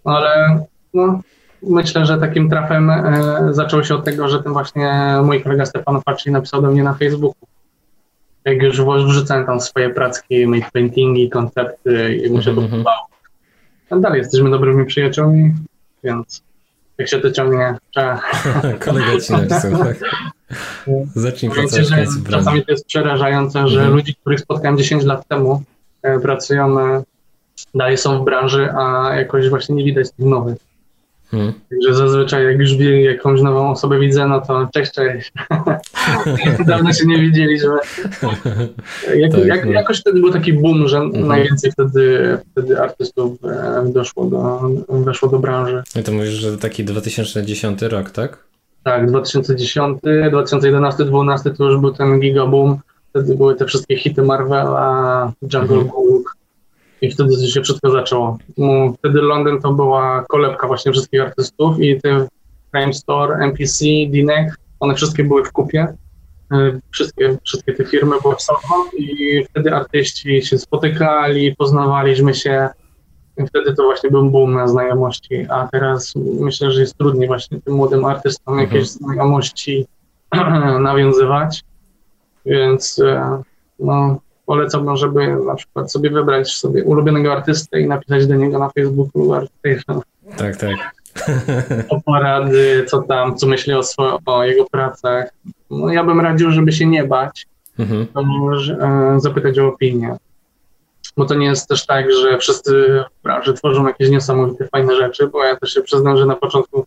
Ale 0.04 0.64
no, 0.94 1.22
myślę, 1.64 2.06
że 2.06 2.18
takim 2.18 2.50
trafem 2.50 2.90
e, 2.90 3.48
zaczęło 3.52 3.84
się 3.84 3.96
od 3.96 4.06
tego, 4.06 4.30
że 4.30 4.44
ten 4.44 4.54
właśnie 4.54 5.16
mój 5.24 5.44
kolega 5.44 5.66
Stefano 5.66 6.02
Facci 6.02 6.32
napisał 6.32 6.62
do 6.62 6.72
mnie 6.72 6.84
na 6.84 6.94
Facebooku 6.94 7.48
jak 8.46 8.62
już 8.64 8.82
wrzucałem 8.82 9.46
tam 9.46 9.62
swoje 9.62 9.90
pracki, 9.90 10.48
made 10.48 10.72
paintingi, 10.74 11.30
koncepty 11.30 12.16
i 12.16 12.30
mu 12.30 12.42
się 12.42 12.56
to 12.56 12.62
mhm. 12.62 12.70
podobało. 12.70 13.08
A 13.90 13.96
dalej 13.96 14.18
jesteśmy 14.18 14.50
dobrymi 14.50 14.86
przyjaciółmi, 14.86 15.54
więc 16.04 16.44
jak 16.98 17.08
się 17.10 17.20
to 17.20 17.32
ciągnie, 17.32 17.78
trzeba... 17.92 18.22
Kolega 18.86 19.20
ci 19.20 19.34
napisał, 19.34 19.72
tak? 19.78 19.98
Zacznij 21.16 21.52
pracować 21.52 21.88
że 21.88 22.06
Czasami 22.30 22.66
to 22.66 22.72
jest 22.72 22.86
przerażające, 22.86 23.68
że 23.68 23.80
mhm. 23.80 23.96
ludzi, 23.96 24.16
których 24.16 24.40
spotkałem 24.40 24.78
10 24.78 25.04
lat 25.04 25.28
temu, 25.28 25.64
e, 26.04 26.20
pracują, 26.20 26.80
e, 26.80 27.04
dalej 27.76 27.98
są 27.98 28.22
w 28.22 28.26
branży, 28.26 28.70
a 28.78 29.16
jakoś 29.16 29.50
właśnie 29.50 29.76
nie 29.76 29.84
widać 29.84 30.12
tych 30.12 30.26
nowych. 30.26 30.58
Hmm. 31.32 31.54
Także 31.70 31.94
zazwyczaj 31.94 32.46
jak 32.46 32.60
już 32.60 32.72
jakąś 33.04 33.42
nową 33.42 33.72
osobę 33.72 34.00
widzę, 34.00 34.28
no 34.28 34.42
to 34.42 34.70
cześć, 34.74 34.92
cześć. 34.92 35.34
Dawno 36.68 36.94
się 36.94 37.06
nie 37.06 37.18
widzieliśmy. 37.18 37.70
Jak, 39.16 39.32
tak, 39.32 39.46
jak, 39.46 39.66
no. 39.66 39.72
Jakoś 39.72 40.00
wtedy 40.00 40.20
był 40.20 40.32
taki 40.32 40.54
boom, 40.54 40.88
że 40.88 40.98
mhm. 40.98 41.28
najwięcej 41.28 41.72
wtedy, 41.72 42.38
wtedy 42.52 42.82
artystów 42.82 43.38
e, 43.44 43.92
doszło 43.94 44.26
do, 44.26 44.70
weszło 44.90 45.30
do 45.30 45.40
branży. 45.40 45.84
I 46.00 46.04
to 46.04 46.12
mówisz, 46.12 46.30
że 46.30 46.58
taki 46.58 46.84
2010 46.84 47.82
rok, 47.82 48.12
tak? 48.12 48.38
Tak, 48.84 49.08
2010, 49.08 50.00
2011, 50.30 51.06
2012 51.06 51.52
to 51.52 51.64
już 51.64 51.82
był 51.82 51.92
ten 51.92 52.20
gigaboom. 52.20 52.80
Wtedy 53.10 53.36
były 53.36 53.56
te 53.56 53.66
wszystkie 53.66 53.98
hity 53.98 54.22
Marvela, 54.22 55.32
Jungle 55.42 55.78
mhm. 55.78 55.88
Book, 55.88 56.31
i 57.02 57.12
wtedy 57.12 57.48
się 57.48 57.62
wszystko 57.62 57.92
zaczęło. 57.92 58.38
Wtedy 58.98 59.22
Londyn 59.22 59.62
to 59.62 59.74
była 59.74 60.26
kolebka 60.30 60.68
właśnie 60.68 60.92
wszystkich 60.92 61.22
artystów 61.22 61.80
i 61.80 62.02
te 62.02 62.28
Crime 62.72 62.94
Store, 62.94 63.36
NPC, 63.36 63.86
Dinek, 64.10 64.58
one 64.80 64.96
wszystkie 64.96 65.24
były 65.24 65.44
w 65.44 65.52
kupie. 65.52 65.88
E, 66.52 66.80
wszystkie, 66.92 67.38
wszystkie 67.44 67.74
te 67.74 67.86
firmy 67.86 68.16
były 68.22 68.36
w 68.36 68.42
Soho 68.42 68.86
i 68.98 69.44
wtedy 69.50 69.76
artyści 69.76 70.42
się 70.42 70.58
spotykali, 70.58 71.56
poznawaliśmy 71.56 72.34
się. 72.34 72.70
I 73.38 73.48
wtedy 73.48 73.74
to 73.76 73.84
właśnie 73.84 74.12
był 74.12 74.30
boom 74.30 74.54
na 74.54 74.68
znajomości, 74.68 75.46
a 75.50 75.68
teraz 75.72 76.14
myślę, 76.16 76.72
że 76.72 76.82
jest 76.82 76.98
trudniej 76.98 77.28
właśnie 77.28 77.62
tym 77.62 77.74
młodym 77.74 78.06
artystom 78.06 78.54
mhm. 78.54 78.70
jakieś 78.70 78.90
znajomości 78.90 79.86
nawiązywać. 80.80 81.64
Więc 82.46 83.00
e, 83.00 83.42
no, 83.80 84.20
polecałbym, 84.52 84.98
żeby 84.98 85.36
na 85.46 85.56
przykład 85.56 85.92
sobie 85.92 86.10
wybrać 86.10 86.54
sobie 86.54 86.84
ulubionego 86.84 87.32
artystę 87.32 87.82
i 87.82 87.88
napisać 87.88 88.28
do 88.28 88.36
niego 88.36 88.60
na 88.60 88.70
Facebooku 88.70 89.34
artysty. 89.34 89.94
Tak, 90.38 90.58
tak. 90.58 90.76
O 91.90 92.02
porady, 92.02 92.86
co 92.88 93.02
tam, 93.02 93.38
co 93.38 93.48
myśli 93.48 93.74
o, 93.74 93.80
swo- 93.80 94.20
o 94.26 94.44
jego 94.44 94.66
pracach. 94.66 95.30
No 95.70 95.94
ja 95.94 96.04
bym 96.04 96.20
radził, 96.20 96.52
żeby 96.52 96.72
się 96.72 96.86
nie 96.86 97.04
bać, 97.04 97.48
mhm. 97.80 98.08
e, 98.82 99.20
zapytać 99.20 99.60
o 99.60 99.68
opinię. 99.68 100.18
Bo 101.18 101.26
to 101.26 101.36
nie 101.36 101.46
jest 101.46 101.70
też 101.70 101.86
tak, 101.86 102.06
że 102.14 102.38
wszyscy 102.38 103.04
w 103.20 103.24
branży 103.24 103.54
tworzą 103.54 103.88
jakieś 103.88 104.10
niesamowite, 104.10 104.68
fajne 104.68 104.96
rzeczy, 104.96 105.28
bo 105.28 105.44
ja 105.44 105.56
też 105.56 105.74
się 105.74 105.82
przyznam, 105.82 106.18
że 106.18 106.26
na 106.26 106.36
początku 106.36 106.86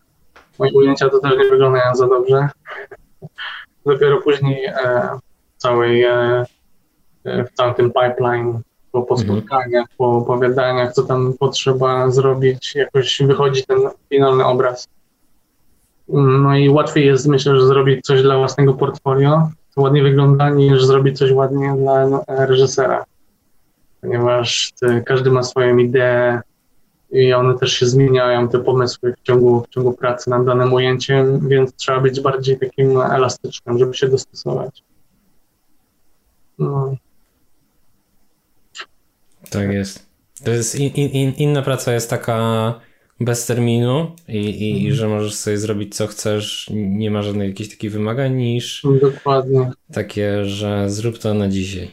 moje 0.58 0.72
ujęcia 0.72 1.08
to 1.08 1.18
też 1.18 1.32
nie 1.38 1.50
wyglądają 1.50 1.94
za 1.94 2.08
dobrze. 2.08 2.48
Dopiero 3.86 4.20
później 4.20 4.64
e, 4.64 5.08
całej, 5.56 6.02
e, 6.02 6.44
w 7.24 7.56
całym 7.56 7.74
tym 7.74 7.92
pipeline, 7.92 8.60
po, 8.92 9.02
po 9.02 9.14
mhm. 9.14 9.38
spotkaniach, 9.38 9.86
po 9.98 10.16
opowiadaniach, 10.16 10.92
co 10.92 11.02
tam 11.02 11.34
potrzeba 11.38 12.10
zrobić, 12.10 12.74
jakoś 12.74 13.22
wychodzi 13.22 13.64
ten 13.64 13.78
finalny 14.08 14.44
obraz. 14.44 14.88
No 16.08 16.56
i 16.56 16.68
łatwiej 16.68 17.06
jest, 17.06 17.26
myślę, 17.26 17.60
że 17.60 17.66
zrobić 17.66 18.06
coś 18.06 18.22
dla 18.22 18.38
własnego 18.38 18.74
portfolio, 18.74 19.48
co 19.70 19.80
ładnie 19.80 20.02
wygląda, 20.02 20.50
niż 20.50 20.84
zrobić 20.84 21.18
coś 21.18 21.32
ładnie 21.32 21.74
dla 21.78 22.06
no, 22.06 22.24
reżysera. 22.28 23.04
Ponieważ 24.00 24.72
ty, 24.80 25.02
każdy 25.06 25.30
ma 25.30 25.42
swoją 25.42 25.76
ideę 25.76 26.40
i 27.10 27.32
one 27.32 27.58
też 27.58 27.72
się 27.72 27.86
zmieniają, 27.86 28.48
te 28.48 28.58
pomysły 28.58 29.14
w 29.18 29.22
ciągu, 29.22 29.60
w 29.60 29.68
ciągu 29.68 29.92
pracy 29.92 30.30
nad 30.30 30.44
danym 30.44 30.72
ujęciem, 30.72 31.48
więc 31.48 31.74
trzeba 31.74 32.00
być 32.00 32.20
bardziej 32.20 32.58
takim 32.58 33.00
elastycznym, 33.00 33.78
żeby 33.78 33.94
się 33.94 34.08
dostosować. 34.08 34.82
No. 36.58 36.96
Tak 39.60 39.72
jest. 39.72 40.06
To 40.44 40.50
jest 40.50 40.74
in, 40.74 40.90
in, 40.94 41.32
inna 41.36 41.62
praca 41.62 41.92
jest 41.92 42.10
taka 42.10 42.80
bez 43.20 43.46
terminu 43.46 44.16
i, 44.28 44.38
i, 44.38 44.70
i, 44.70 44.78
mhm. 44.78 44.94
że 44.94 45.08
możesz 45.08 45.34
sobie 45.34 45.58
zrobić 45.58 45.94
co 45.94 46.06
chcesz, 46.06 46.70
nie 46.72 47.10
ma 47.10 47.22
żadnych 47.22 47.48
jakichś 47.48 47.70
takich 47.70 47.92
wymagań 47.92 48.34
niż 48.34 48.86
Dokładnie. 49.00 49.70
takie, 49.92 50.44
że 50.44 50.90
zrób 50.90 51.18
to 51.18 51.34
na 51.34 51.48
dzisiaj. 51.48 51.90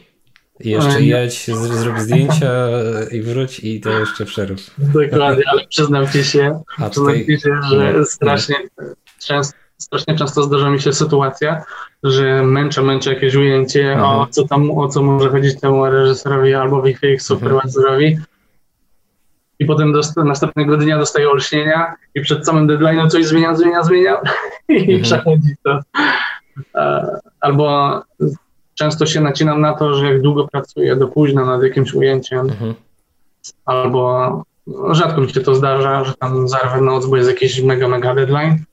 I 0.60 0.70
jeszcze 0.70 1.02
jedź, 1.02 1.46
zrób 1.50 1.98
zdjęcia 1.98 2.68
i 3.10 3.22
wróć 3.22 3.60
i 3.60 3.80
to 3.80 3.98
jeszcze 3.98 4.24
przerób. 4.24 4.58
Dokładnie, 4.78 5.42
ale 5.52 5.66
przyznam 5.68 6.08
ci 6.08 6.24
się, 6.24 6.62
A 6.78 6.90
przyznam 6.90 7.14
ci 7.14 7.40
się 7.40 7.50
że 7.70 7.92
no, 7.98 8.04
strasznie, 8.04 8.56
często, 9.18 9.56
strasznie 9.82 10.14
często 10.14 10.42
zdarza 10.42 10.70
mi 10.70 10.80
się 10.80 10.92
sytuacja, 10.92 11.64
że 12.02 12.42
męczę, 12.42 12.82
męczę 12.82 13.14
jakieś 13.14 13.34
ujęcie, 13.34 13.92
o 13.92 14.10
mhm. 14.10 14.26
co 14.30 14.48
tam, 14.48 14.70
o 14.70 14.88
co 14.88 15.02
może 15.02 15.30
chodzić 15.30 15.60
temu 15.60 15.86
reżyserowi 15.86 16.54
albo 16.54 16.82
superwizorowi, 17.18 18.06
mhm 18.06 18.24
i 19.62 19.66
potem 19.66 19.94
następnego 20.16 20.76
dnia 20.76 20.98
dostaję 20.98 21.30
olśnienia 21.30 21.94
i 22.14 22.20
przed 22.20 22.46
samym 22.46 22.66
deadline'em 22.68 23.08
coś 23.08 23.26
zmieniam, 23.26 23.56
zmieniam, 23.56 23.84
zmieniam 23.84 24.16
i 24.68 24.78
mhm. 24.78 25.02
przechodzi 25.02 25.54
to. 25.62 25.80
E, 26.74 27.18
albo 27.40 28.00
często 28.74 29.06
się 29.06 29.20
nacinam 29.20 29.60
na 29.60 29.74
to, 29.74 29.94
że 29.94 30.06
jak 30.06 30.22
długo 30.22 30.48
pracuję 30.48 30.96
do 30.96 31.08
późna 31.08 31.44
nad 31.44 31.62
jakimś 31.62 31.94
ujęciem, 31.94 32.40
mhm. 32.40 32.74
albo 33.64 34.42
no, 34.66 34.94
rzadko 34.94 35.20
mi 35.20 35.30
się 35.30 35.40
to 35.40 35.54
zdarza, 35.54 36.04
że 36.04 36.14
tam 36.14 36.48
zarwę 36.48 36.80
noc, 36.80 37.06
bo 37.06 37.16
jest 37.16 37.28
jakiś 37.28 37.62
mega, 37.62 37.88
mega 37.88 38.14
deadline. 38.14 38.64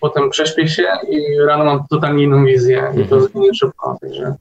Potem 0.00 0.30
prześpię 0.30 0.68
się 0.68 0.88
i 1.10 1.38
rano 1.46 1.64
mam 1.64 1.86
totalnie 1.90 2.24
inną 2.24 2.44
wizję 2.44 2.78
mhm. 2.78 3.04
i 3.04 3.08
to 3.08 3.16
mhm. 3.16 3.32
zmienię 3.32 3.54
szybko. 3.54 3.98
Także 4.00 4.34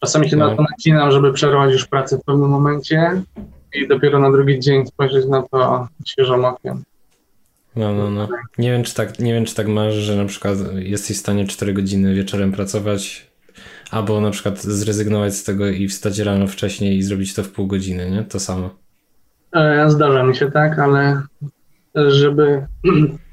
czasami 0.00 0.30
się 0.30 0.36
no. 0.36 0.50
na 0.50 0.56
to 0.56 0.62
nacinam, 0.70 1.10
żeby 1.10 1.32
przerwać 1.32 1.72
już 1.72 1.86
pracę 1.86 2.18
w 2.18 2.24
pewnym 2.24 2.48
momencie, 2.48 3.22
i 3.74 3.88
dopiero 3.88 4.18
na 4.18 4.30
drugi 4.30 4.60
dzień 4.60 4.86
spojrzeć 4.86 5.26
na 5.26 5.42
to 5.42 5.88
świeżym 6.06 6.44
okiem. 6.44 6.82
No, 7.76 7.92
no, 7.92 8.10
no. 8.10 8.28
Nie 8.58 8.72
wiem, 8.72 8.82
czy 8.82 8.94
tak, 8.94 9.18
nie 9.18 9.34
wiem, 9.34 9.44
czy 9.44 9.54
tak 9.54 9.68
masz, 9.68 9.94
że 9.94 10.16
na 10.16 10.24
przykład 10.24 10.58
jesteś 10.74 11.16
w 11.16 11.20
stanie 11.20 11.46
4 11.46 11.72
godziny 11.72 12.14
wieczorem 12.14 12.52
pracować, 12.52 13.30
albo 13.90 14.20
na 14.20 14.30
przykład 14.30 14.62
zrezygnować 14.62 15.34
z 15.34 15.44
tego 15.44 15.66
i 15.66 15.88
wstać 15.88 16.18
rano 16.18 16.46
wcześniej 16.46 16.96
i 16.96 17.02
zrobić 17.02 17.34
to 17.34 17.42
w 17.42 17.50
pół 17.50 17.66
godziny, 17.66 18.10
nie? 18.10 18.22
To 18.22 18.40
samo. 18.40 18.70
E, 19.52 19.90
zdarza 19.90 20.22
mi 20.22 20.36
się 20.36 20.50
tak, 20.50 20.78
ale 20.78 21.22
żeby 21.94 22.66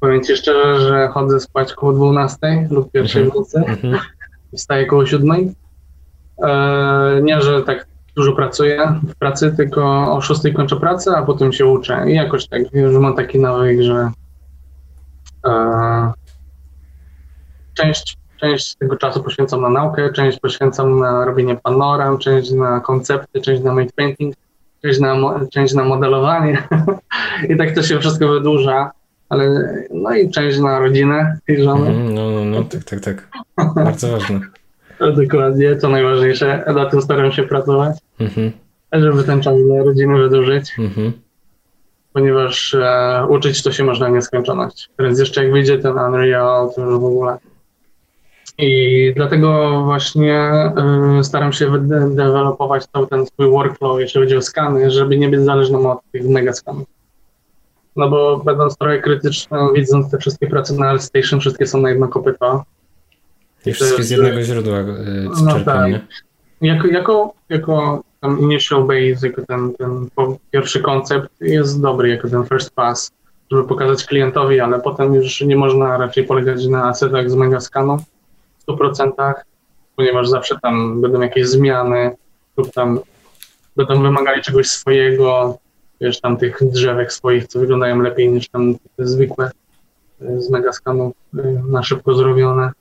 powiem 0.00 0.22
ci 0.22 0.36
szczerze, 0.36 0.80
że 0.80 1.08
chodzę 1.08 1.40
spać 1.40 1.72
koło 1.72 1.92
12 1.92 2.38
lub 2.70 2.92
pierwszej 2.92 3.24
w 3.24 3.34
nocy, 3.34 3.58
mhm. 3.58 3.98
wstaję 4.56 4.86
koło 4.86 5.06
7. 5.06 5.54
E, 6.42 7.20
nie, 7.22 7.40
że 7.42 7.62
tak 7.62 7.86
dużo 8.16 8.32
pracuję 8.32 9.00
w 9.02 9.14
pracy, 9.14 9.54
tylko 9.56 10.12
o 10.16 10.20
6 10.20 10.40
kończę 10.56 10.76
pracę, 10.76 11.16
a 11.16 11.22
potem 11.22 11.52
się 11.52 11.66
uczę. 11.66 12.04
I 12.10 12.14
jakoś 12.14 12.48
tak, 12.48 12.72
już 12.72 12.94
mam 12.94 13.16
taki 13.16 13.38
nawyk, 13.38 13.82
że 13.82 14.10
e, 15.46 16.12
część, 17.74 18.16
część 18.40 18.76
tego 18.76 18.96
czasu 18.96 19.22
poświęcam 19.22 19.60
na 19.60 19.68
naukę, 19.68 20.12
część 20.12 20.40
poświęcam 20.40 20.98
na 20.98 21.24
robienie 21.24 21.56
panoram, 21.56 22.18
część 22.18 22.50
na 22.50 22.80
koncepty, 22.80 23.40
część 23.40 23.62
na 23.62 23.74
made 23.74 23.92
painting, 23.96 24.34
część 24.82 25.00
na, 25.00 25.14
część 25.52 25.74
na 25.74 25.84
modelowanie. 25.84 26.68
I 27.50 27.56
tak 27.56 27.74
to 27.74 27.82
się 27.82 28.00
wszystko 28.00 28.28
wydłuża. 28.28 28.90
Ale 29.28 29.74
no 29.90 30.14
i 30.14 30.30
część 30.30 30.58
na 30.58 30.78
rodzinę 30.78 31.38
i 31.48 31.62
żonę. 31.62 31.90
Mm, 31.90 32.14
no, 32.14 32.30
no, 32.30 32.44
no, 32.44 32.64
tak, 32.64 32.84
tak, 32.84 33.00
tak. 33.00 33.28
Bardzo 33.74 34.10
ważne. 34.10 34.40
Dokładnie, 35.22 35.76
co 35.76 35.88
najważniejsze. 35.88 36.64
Na 36.74 36.86
tym 36.86 37.02
staram 37.02 37.32
się 37.32 37.42
pracować, 37.42 37.96
mhm. 38.20 38.52
żeby 38.92 39.24
ten 39.24 39.42
czas 39.42 39.54
dla 39.62 39.82
rodziny 39.82 40.18
wydłużyć. 40.18 40.74
Mhm. 40.78 41.12
Ponieważ 42.12 42.74
e, 42.74 43.26
uczyć 43.28 43.62
to 43.62 43.72
się 43.72 43.84
można 43.84 44.08
nieskończoność. 44.08 44.88
Więc 44.98 45.18
jeszcze 45.18 45.42
jak 45.42 45.52
wyjdzie 45.52 45.78
ten 45.78 45.98
Unreal, 45.98 46.70
to 46.74 46.84
już 46.84 47.00
w 47.00 47.04
ogóle. 47.04 47.38
I 48.58 49.12
dlatego 49.16 49.80
właśnie 49.84 50.50
y, 51.20 51.24
staram 51.24 51.52
się 51.52 51.78
dewelopować 52.10 52.86
cały 52.86 53.06
ten 53.06 53.26
swój 53.26 53.50
workflow, 53.50 54.00
jeśli 54.00 54.20
chodzi 54.20 54.36
o 54.36 54.42
skany, 54.42 54.90
żeby 54.90 55.18
nie 55.18 55.28
być 55.28 55.40
zależnym 55.40 55.86
od 55.86 55.98
tych 56.12 56.28
mega 56.28 56.52
skanów. 56.52 56.95
No 57.96 58.10
bo 58.10 58.38
będąc 58.44 58.76
trochę 58.76 58.98
krytycznym, 58.98 59.74
widząc 59.74 60.10
te 60.10 60.18
wszystkie 60.18 60.46
prace 60.46 60.74
na 60.74 60.88
ArtStation, 60.88 61.40
wszystkie 61.40 61.66
są 61.66 61.80
na 61.80 61.90
jedno 61.90 62.08
kopyto, 62.08 62.64
i 63.66 63.72
wszystkie 63.72 64.02
z 64.02 64.10
jednego 64.10 64.42
źródła 64.42 64.78
yy, 64.78 65.28
no 65.44 65.60
tak. 65.64 65.90
Jako, 66.60 66.88
jako, 66.88 67.34
jako 67.48 68.02
ten 68.20 68.38
initial 68.38 68.84
base, 68.84 69.26
jako 69.26 69.42
ten, 69.48 69.72
ten 69.74 70.08
pierwszy 70.50 70.80
koncept 70.80 71.28
jest 71.40 71.80
dobry, 71.80 72.08
jako 72.08 72.28
ten 72.28 72.44
first 72.44 72.70
pass, 72.70 73.10
żeby 73.50 73.64
pokazać 73.64 74.04
klientowi, 74.04 74.60
ale 74.60 74.80
potem 74.80 75.14
już 75.14 75.40
nie 75.40 75.56
można 75.56 75.98
raczej 75.98 76.24
polegać 76.24 76.66
na 76.66 76.84
asetach 76.84 77.30
z 77.30 77.34
Megascanu 77.34 77.96
w 78.58 78.66
100%, 78.66 79.34
ponieważ 79.96 80.28
zawsze 80.28 80.58
tam 80.62 81.00
będą 81.00 81.20
jakieś 81.20 81.46
zmiany 81.46 82.10
lub 82.56 82.72
tam 82.72 83.00
będą 83.76 84.02
wymagali 84.02 84.42
czegoś 84.42 84.66
swojego, 84.66 85.58
wiesz, 86.00 86.20
tam 86.20 86.36
tych 86.36 86.58
drzewek 86.62 87.12
swoich, 87.12 87.46
co 87.46 87.58
wyglądają 87.58 88.00
lepiej 88.00 88.32
niż 88.32 88.48
tam 88.48 88.74
zwykłe 88.98 89.50
y, 90.22 90.42
z 90.42 90.50
Megascanu 90.50 91.12
y, 91.34 91.62
na 91.68 91.82
szybko 91.82 92.14
zrobione 92.14 92.72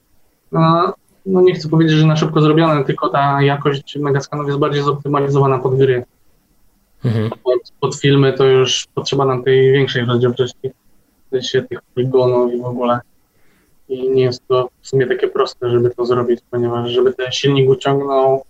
no, 0.51 0.93
no 1.25 1.41
nie 1.41 1.53
chcę 1.53 1.69
powiedzieć, 1.69 1.97
że 1.97 2.07
na 2.07 2.15
szybko 2.15 2.41
zrobione, 2.41 2.83
tylko 2.83 3.09
ta 3.09 3.41
jakość 3.41 3.97
megaskanów 3.97 4.47
jest 4.47 4.59
bardziej 4.59 4.83
zoptymalizowana 4.83 5.59
pod 5.59 5.77
gry. 5.77 6.03
Mhm. 7.05 7.29
Pod, 7.29 7.59
pod, 7.79 7.95
filmy 7.95 8.33
to 8.33 8.45
już 8.45 8.87
potrzeba 8.95 9.25
nam 9.25 9.43
tej 9.43 9.71
większej 9.71 10.05
rozdzielczości, 10.05 10.71
sensie 11.31 11.61
tych 11.61 11.81
poligonów 11.81 12.53
i 12.53 12.61
w 12.61 12.65
ogóle. 12.65 12.99
I 13.89 14.09
nie 14.09 14.23
jest 14.23 14.47
to 14.47 14.69
w 14.81 14.87
sumie 14.87 15.07
takie 15.07 15.27
proste, 15.27 15.69
żeby 15.69 15.89
to 15.89 16.05
zrobić, 16.05 16.39
ponieważ 16.51 16.91
żeby 16.91 17.13
ten 17.13 17.31
silnik 17.31 17.69
uciągnął, 17.69 18.43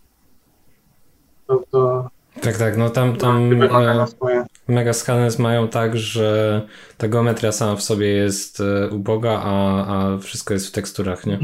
to, 1.48 1.64
to 1.72 2.10
tak, 2.42 2.58
tak, 2.58 2.78
no 2.78 2.90
tam, 2.90 3.16
tam 3.16 3.62
e, 3.64 4.46
Megascanners 4.68 5.40
mają 5.40 5.68
tak, 5.68 5.98
że 5.98 6.62
ta 6.98 7.08
geometria 7.08 7.52
sama 7.52 7.76
w 7.76 7.84
sobie 7.84 8.08
jest 8.08 8.60
e, 8.60 8.90
uboga, 8.90 9.42
a, 9.44 9.86
a 9.88 10.18
wszystko 10.18 10.54
jest 10.54 10.68
w 10.68 10.72
teksturach, 10.72 11.26
nie? 11.26 11.40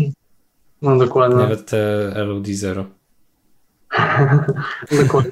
No 0.82 0.98
dokładnie. 0.98 1.38
Nawet 1.38 1.66
te 1.66 2.12
LOD 2.16 2.48
0. 2.48 2.86
dokładnie. 5.04 5.32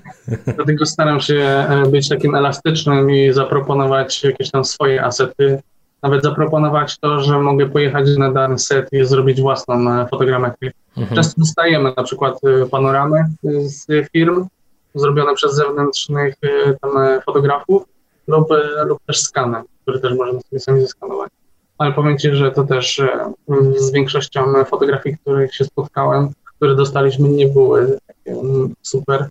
Dlatego 0.55 0.85
staram 0.85 1.19
się 1.19 1.35
e, 1.35 1.83
być 1.91 2.09
takim 2.09 2.35
elastycznym 2.35 3.11
i 3.11 3.33
zaproponować 3.33 4.23
jakieś 4.23 4.51
tam 4.51 4.65
swoje 4.65 5.03
asety. 5.03 5.59
Nawet 6.03 6.23
zaproponować 6.23 6.99
to, 6.99 7.21
że 7.21 7.39
mogę 7.39 7.69
pojechać 7.69 8.17
na 8.17 8.31
dany 8.31 8.59
set 8.59 8.89
i 8.91 9.05
zrobić 9.05 9.41
własną 9.41 9.91
e, 9.91 10.07
fotogrametrię. 10.07 10.71
Mhm. 10.97 11.15
Często 11.15 11.41
dostajemy 11.41 11.93
na 11.97 12.03
przykład 12.03 12.39
panoramy 12.71 13.25
z 13.43 14.11
firm 14.11 14.47
zrobione 14.95 15.33
przez 15.33 15.55
zewnętrznych 15.55 16.35
tam 16.81 16.91
fotografów 17.25 17.83
lub, 18.27 18.47
lub 18.85 18.99
też 19.05 19.21
skany, 19.21 19.57
które 19.81 19.99
też 19.99 20.13
możemy 20.13 20.41
sobie 20.41 20.59
sami 20.59 20.81
zeskanować 20.81 21.31
ale 21.79 21.91
powiem 21.91 22.17
Ci, 22.17 22.35
że 22.35 22.51
to 22.51 22.63
też 22.63 22.99
e, 22.99 23.33
z 23.77 23.91
większością 23.91 24.65
fotografii, 24.65 25.17
których 25.17 25.55
się 25.55 25.65
spotkałem, 25.65 26.29
które 26.55 26.75
dostaliśmy, 26.75 27.29
nie 27.29 27.47
były 27.47 27.97
mm, 28.25 28.73
super. 28.81 29.27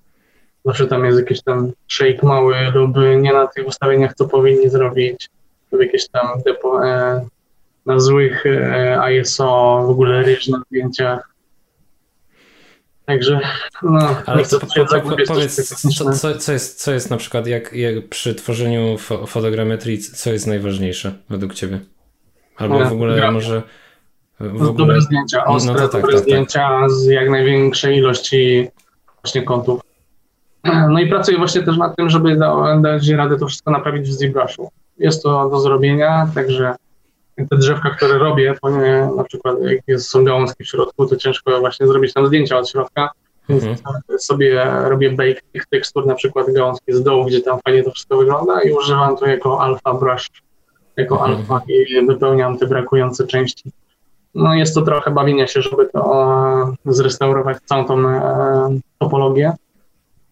Zawsze 0.65 0.87
tam 0.87 1.05
jest 1.05 1.19
jakiś 1.19 1.43
tam 1.43 1.73
shake 1.89 2.27
mały 2.27 2.57
lub 2.75 2.97
nie 3.17 3.33
na 3.33 3.47
tych 3.47 3.67
ustawieniach, 3.67 4.15
co 4.15 4.29
powinni 4.29 4.71
zrobić, 4.71 5.29
lub 5.73 5.83
jakieś 5.83 6.09
tam 6.09 6.29
e, 6.85 7.27
na 7.87 8.01
złych 8.01 8.47
e, 8.47 9.21
ISO, 9.21 9.83
w 9.87 9.91
ogóle 9.91 10.23
ryż 10.23 10.49
na 10.49 10.63
zdjęciach. 10.67 11.31
Także, 13.09 13.41
no, 13.83 14.17
Ale 14.27 14.45
co, 14.45 14.61
po, 14.61 14.67
po, 14.67 15.17
powiedz, 15.27 15.69
co, 15.69 16.13
co, 16.13 16.35
co, 16.35 16.53
jest, 16.53 16.85
co 16.85 16.93
jest 16.93 17.11
na 17.11 17.17
przykład, 17.17 17.47
jak, 17.47 17.73
jak 17.73 18.09
przy 18.09 18.35
tworzeniu 18.35 18.99
fo 18.99 19.27
fotogrametrii, 19.27 19.99
co 19.99 20.33
jest 20.33 20.47
najważniejsze 20.47 21.13
według 21.31 21.55
Ciebie? 21.55 21.81
Albo 22.57 22.85
w 22.85 22.93
ogóle 22.93 23.33
może 23.33 23.63
w 24.41 24.63
ogóle... 24.63 24.75
Dobre 24.75 25.01
zdjęcia, 25.01 25.45
no 25.47 25.55
ostre, 25.55 25.73
no 25.73 25.89
tak, 25.89 26.03
dobre 26.03 26.17
tak, 26.17 26.23
zdjęcia 26.23 26.69
tak. 26.69 26.91
z 26.91 27.07
jak 27.07 27.31
największej 27.31 27.97
ilości 27.97 28.69
właśnie 29.23 29.43
kątów. 29.43 29.81
No 30.91 31.01
i 31.01 31.07
pracuję 31.07 31.39
właśnie 31.39 31.63
też 31.63 31.77
nad 31.77 31.97
tym, 31.97 32.11
żeby 32.11 32.37
dać 32.81 33.09
radę 33.09 33.39
to 33.39 33.47
wszystko 33.47 33.71
naprawić 33.71 34.09
w 34.09 34.13
ZBrushu. 34.13 34.71
Jest 34.99 35.23
to 35.23 35.51
do 35.51 35.61
zrobienia, 35.61 36.29
także 36.35 36.75
te 37.47 37.57
drzewka, 37.57 37.91
które 37.91 38.19
robię, 38.19 38.55
to 38.63 38.71
nie, 38.71 39.09
na 39.17 39.25
przykład 39.25 39.57
jak 39.63 39.81
jest, 39.87 40.09
są 40.09 40.25
gałązki 40.25 40.65
w 40.65 40.69
środku, 40.69 41.07
to 41.07 41.17
ciężko 41.17 41.61
właśnie 41.61 41.87
zrobić 41.87 42.13
tam 42.13 42.27
zdjęcia 42.27 42.59
od 42.59 42.71
środka, 42.71 43.11
więc 43.49 43.65
mhm. 43.65 44.03
sobie 44.19 44.65
robię 44.85 45.11
bake 45.11 45.41
tych 45.53 45.67
tekstur, 45.67 46.07
na 46.07 46.15
przykład 46.15 46.53
gałązki 46.53 46.93
z 46.93 47.03
dołu, 47.03 47.25
gdzie 47.25 47.41
tam 47.41 47.59
fajnie 47.65 47.83
to 47.83 47.91
wszystko 47.91 48.17
wygląda 48.17 48.63
i 48.63 48.73
używam 48.73 49.17
to 49.17 49.27
jako 49.27 49.61
alfa 49.61 49.95
brush, 49.95 50.29
jako 50.97 51.15
mhm. 51.15 51.33
alfa 51.33 51.61
i 51.69 52.07
wypełniam 52.07 52.59
te 52.59 52.67
brakujące 52.67 53.27
części. 53.27 53.73
No 54.35 54.55
jest 54.55 54.75
to 54.75 54.83
trochę 54.83 55.11
bawienia 55.11 55.47
się, 55.47 55.63
żeby 55.63 55.87
to 55.87 56.25
e, 56.87 56.93
zrestaurować 56.93 57.59
całą 57.65 57.85
tą 57.85 58.09
e, 58.09 58.79
topologię. 58.99 59.53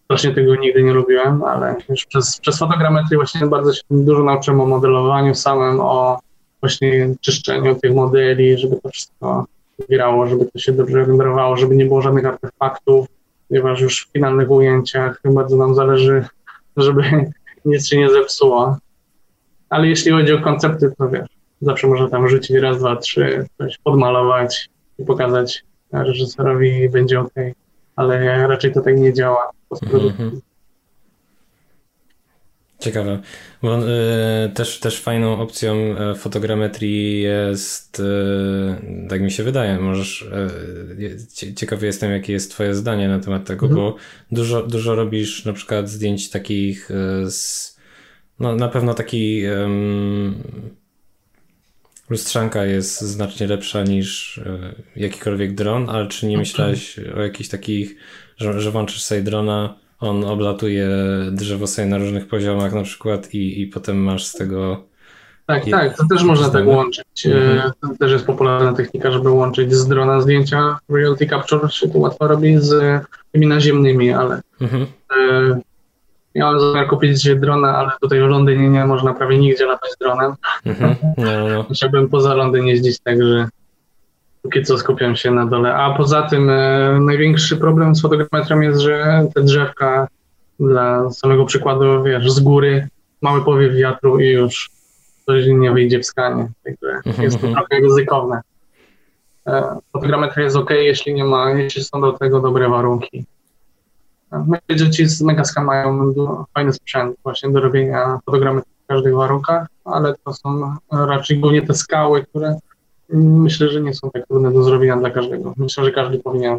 Strasznie 0.04 0.34
tego 0.34 0.56
nigdy 0.56 0.82
nie 0.82 0.92
lubiłem, 0.92 1.44
ale 1.44 1.76
już 1.88 2.06
przez, 2.06 2.40
przez 2.40 2.58
fotogrametrię 2.58 3.16
właśnie 3.16 3.46
bardzo 3.46 3.72
się 3.72 3.82
dużo 3.90 4.22
nauczyłem 4.22 4.60
o 4.60 4.66
modelowaniu 4.66 5.34
samym, 5.34 5.80
o 5.80 6.18
właśnie 6.66 7.14
czyszczeniu 7.20 7.74
tych 7.74 7.94
modeli, 7.94 8.58
żeby 8.58 8.76
to 8.76 8.88
wszystko 8.88 9.46
grało, 9.88 10.26
żeby 10.26 10.46
to 10.46 10.58
się 10.58 10.72
dobrze 10.72 11.04
renderowało, 11.04 11.56
żeby 11.56 11.76
nie 11.76 11.84
było 11.84 12.02
żadnych 12.02 12.26
artefaktów, 12.26 13.06
ponieważ 13.48 13.80
już 13.80 14.06
w 14.06 14.12
finalnych 14.12 14.50
ujęciach 14.50 15.20
bardzo 15.24 15.56
nam 15.56 15.74
zależy, 15.74 16.24
żeby 16.76 17.02
nic 17.64 17.88
się 17.88 17.98
nie 17.98 18.10
zepsuło. 18.10 18.78
Ale 19.70 19.88
jeśli 19.88 20.12
chodzi 20.12 20.32
o 20.32 20.40
koncepty, 20.40 20.92
to 20.98 21.08
wiesz, 21.08 21.28
zawsze 21.60 21.86
można 21.86 22.08
tam 22.08 22.28
rzucić 22.28 22.56
raz, 22.56 22.78
dwa, 22.78 22.96
trzy, 22.96 23.46
coś 23.58 23.78
podmalować 23.78 24.68
i 24.98 25.04
pokazać 25.04 25.64
reżyserowi 25.92 26.82
i 26.82 26.88
będzie 26.88 27.20
ok, 27.20 27.34
ale 27.96 28.46
raczej 28.46 28.72
to 28.72 28.80
tak 28.80 28.98
nie 28.98 29.12
działa. 29.12 29.50
Mm-hmm. 29.70 30.30
Ciekawe, 32.78 33.20
bo 33.62 33.78
y, 33.78 34.50
też, 34.54 34.80
też 34.80 35.00
fajną 35.00 35.40
opcją 35.40 35.74
e, 35.74 36.14
fotogrametrii 36.14 37.22
jest, 37.22 38.00
y, 38.00 39.08
tak 39.08 39.20
mi 39.20 39.30
się 39.30 39.42
wydaje, 39.42 39.78
możesz, 39.78 40.22
y, 41.42 41.54
ciekawy 41.54 41.86
jestem 41.86 42.10
jakie 42.10 42.32
jest 42.32 42.50
twoje 42.50 42.74
zdanie 42.74 43.08
na 43.08 43.18
temat 43.18 43.44
tego, 43.44 43.66
mhm. 43.66 43.84
bo 43.84 43.96
dużo, 44.32 44.62
dużo 44.62 44.94
robisz 44.94 45.44
na 45.44 45.52
przykład 45.52 45.88
zdjęć 45.88 46.30
takich 46.30 46.88
z, 47.26 47.76
no 48.40 48.56
na 48.56 48.68
pewno 48.68 48.94
taki 48.94 49.42
lustrzanka 52.10 52.64
jest 52.64 53.00
znacznie 53.00 53.46
lepsza 53.46 53.82
niż 53.82 54.40
jakikolwiek 54.96 55.54
dron, 55.54 55.90
ale 55.90 56.08
czy 56.08 56.26
nie 56.26 56.38
myślałeś 56.38 56.98
o 57.16 57.22
jakichś 57.22 57.48
takich, 57.48 57.96
że, 58.36 58.60
że 58.60 58.70
włączysz 58.70 59.02
sobie 59.02 59.22
drona 59.22 59.85
on 60.00 60.24
oblatuje 60.24 60.88
drzewo 61.32 61.66
sobie 61.66 61.88
na 61.88 61.98
różnych 61.98 62.28
poziomach 62.28 62.72
na 62.72 62.82
przykład 62.82 63.34
i, 63.34 63.60
i 63.60 63.66
potem 63.66 63.96
masz 63.96 64.24
z 64.24 64.32
tego... 64.32 64.84
Tak, 65.46 65.64
tak, 65.70 65.96
to 65.96 66.04
też 66.10 66.22
można 66.22 66.48
tak 66.48 66.66
łączyć. 66.66 67.26
Mhm. 67.26 67.72
To 67.80 67.88
też 67.98 68.12
jest 68.12 68.26
popularna 68.26 68.72
technika, 68.72 69.10
żeby 69.10 69.30
łączyć 69.30 69.74
z 69.74 69.88
drona 69.88 70.20
zdjęcia. 70.20 70.78
Reality 70.88 71.26
Capture 71.26 71.72
się 71.72 71.88
to 71.88 71.98
łatwo 71.98 72.28
robi 72.28 72.58
z 72.58 73.02
tymi 73.32 73.46
naziemnymi, 73.46 74.10
ale 74.10 74.40
mhm. 74.60 74.86
e, 75.16 75.60
miałem 76.34 76.60
zamiar 76.60 76.86
kupić 76.86 77.34
drona, 77.34 77.76
ale 77.76 77.90
tutaj 78.00 78.20
w 78.20 78.22
Londynie 78.22 78.68
nie 78.68 78.86
można 78.86 79.14
prawie 79.14 79.38
nigdzie 79.38 79.66
latać 79.66 79.90
dronem. 80.00 80.34
Mhm. 80.66 80.94
No, 81.16 81.48
no. 81.48 81.64
Musiałbym 81.68 82.08
poza 82.08 82.34
Londyn 82.34 82.66
jeździć, 82.66 82.98
także 82.98 83.48
Póki 84.46 84.62
co 84.62 84.78
skupiam 84.78 85.16
się 85.16 85.30
na 85.30 85.46
dole. 85.46 85.74
A 85.74 85.94
poza 85.94 86.22
tym 86.22 86.50
e, 86.50 87.00
największy 87.00 87.56
problem 87.56 87.94
z 87.94 88.02
fotogrametrem 88.02 88.62
jest, 88.62 88.80
że 88.80 89.26
te 89.34 89.42
drzewka 89.42 90.08
dla 90.60 91.10
samego 91.10 91.44
przykładu, 91.44 92.02
wiesz, 92.02 92.32
z 92.32 92.40
góry, 92.40 92.88
mały 93.22 93.44
powiew 93.44 93.74
wiatru 93.74 94.20
i 94.20 94.28
już 94.28 94.70
coś 95.26 95.46
nie 95.46 95.72
wyjdzie 95.72 96.00
w 96.00 96.06
skanie. 96.06 96.48
Także 96.64 97.00
mhm, 97.06 97.22
jest 97.22 97.40
to 97.40 97.46
mhm. 97.46 97.66
trochę 97.66 97.82
ryzykowne. 97.82 98.40
E, 99.46 99.78
fotogrametria 99.92 100.44
jest 100.44 100.56
ok, 100.56 100.70
jeśli 100.70 101.14
nie 101.14 101.24
ma, 101.24 101.50
jeśli 101.50 101.84
są 101.84 102.00
do 102.00 102.12
tego 102.12 102.40
dobre 102.40 102.68
warunki. 102.68 103.24
Myślę, 104.32 104.84
że 104.84 104.90
ci 104.90 105.06
z 105.06 105.22
Megascan 105.22 105.64
mają 105.64 106.14
fajny 106.54 106.72
sprzęt 106.72 107.16
właśnie 107.22 107.50
do 107.50 107.60
robienia 107.60 108.18
fotogrametrii 108.26 108.74
w 108.84 108.86
każdych 108.86 109.14
warunkach, 109.14 109.66
ale 109.84 110.14
to 110.24 110.34
są 110.34 110.76
raczej 110.92 111.38
głównie 111.38 111.62
te 111.62 111.74
skały, 111.74 112.22
które 112.22 112.58
myślę, 113.08 113.68
że 113.68 113.80
nie 113.80 113.94
są 113.94 114.10
tak 114.10 114.26
trudne 114.26 114.52
do 114.52 114.62
zrobienia 114.62 114.96
dla 114.96 115.10
każdego. 115.10 115.54
Myślę, 115.56 115.84
że 115.84 115.92
każdy 115.92 116.18
powinien 116.18 116.58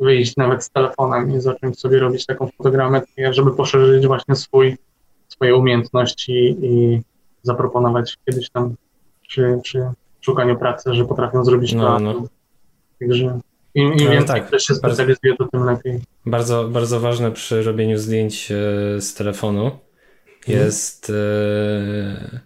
wyjść 0.00 0.36
nawet 0.36 0.64
z 0.64 0.70
telefonem 0.70 1.36
i 1.36 1.40
zacząć 1.40 1.80
sobie 1.80 1.98
robić 1.98 2.26
taką 2.26 2.48
fotogrametrię, 2.56 3.34
żeby 3.34 3.50
poszerzyć 3.50 4.06
właśnie 4.06 4.36
swój, 4.36 4.76
swoje 5.28 5.56
umiejętności 5.56 6.56
i 6.62 7.00
zaproponować 7.42 8.18
kiedyś 8.26 8.50
tam 8.50 8.74
przy, 9.28 9.58
przy 9.62 9.86
szukaniu 10.20 10.58
pracy, 10.58 10.94
że 10.94 11.04
potrafią 11.04 11.44
zrobić 11.44 11.72
no, 11.72 11.82
to. 11.82 12.00
No. 12.00 12.26
Także 13.00 13.40
im, 13.74 13.92
im 13.92 14.04
no, 14.04 14.10
więcej 14.10 14.36
tak, 14.36 14.46
ktoś 14.46 14.62
się 14.62 14.74
specjalizuje, 14.74 15.36
to 15.38 15.48
tym 15.48 15.64
lepiej. 15.64 16.00
Bardzo, 16.26 16.68
bardzo 16.68 17.00
ważne 17.00 17.30
przy 17.30 17.62
robieniu 17.62 17.98
zdjęć 17.98 18.50
e, 18.50 19.00
z 19.00 19.14
telefonu 19.14 19.70
jest 20.46 21.06
hmm 21.06 22.40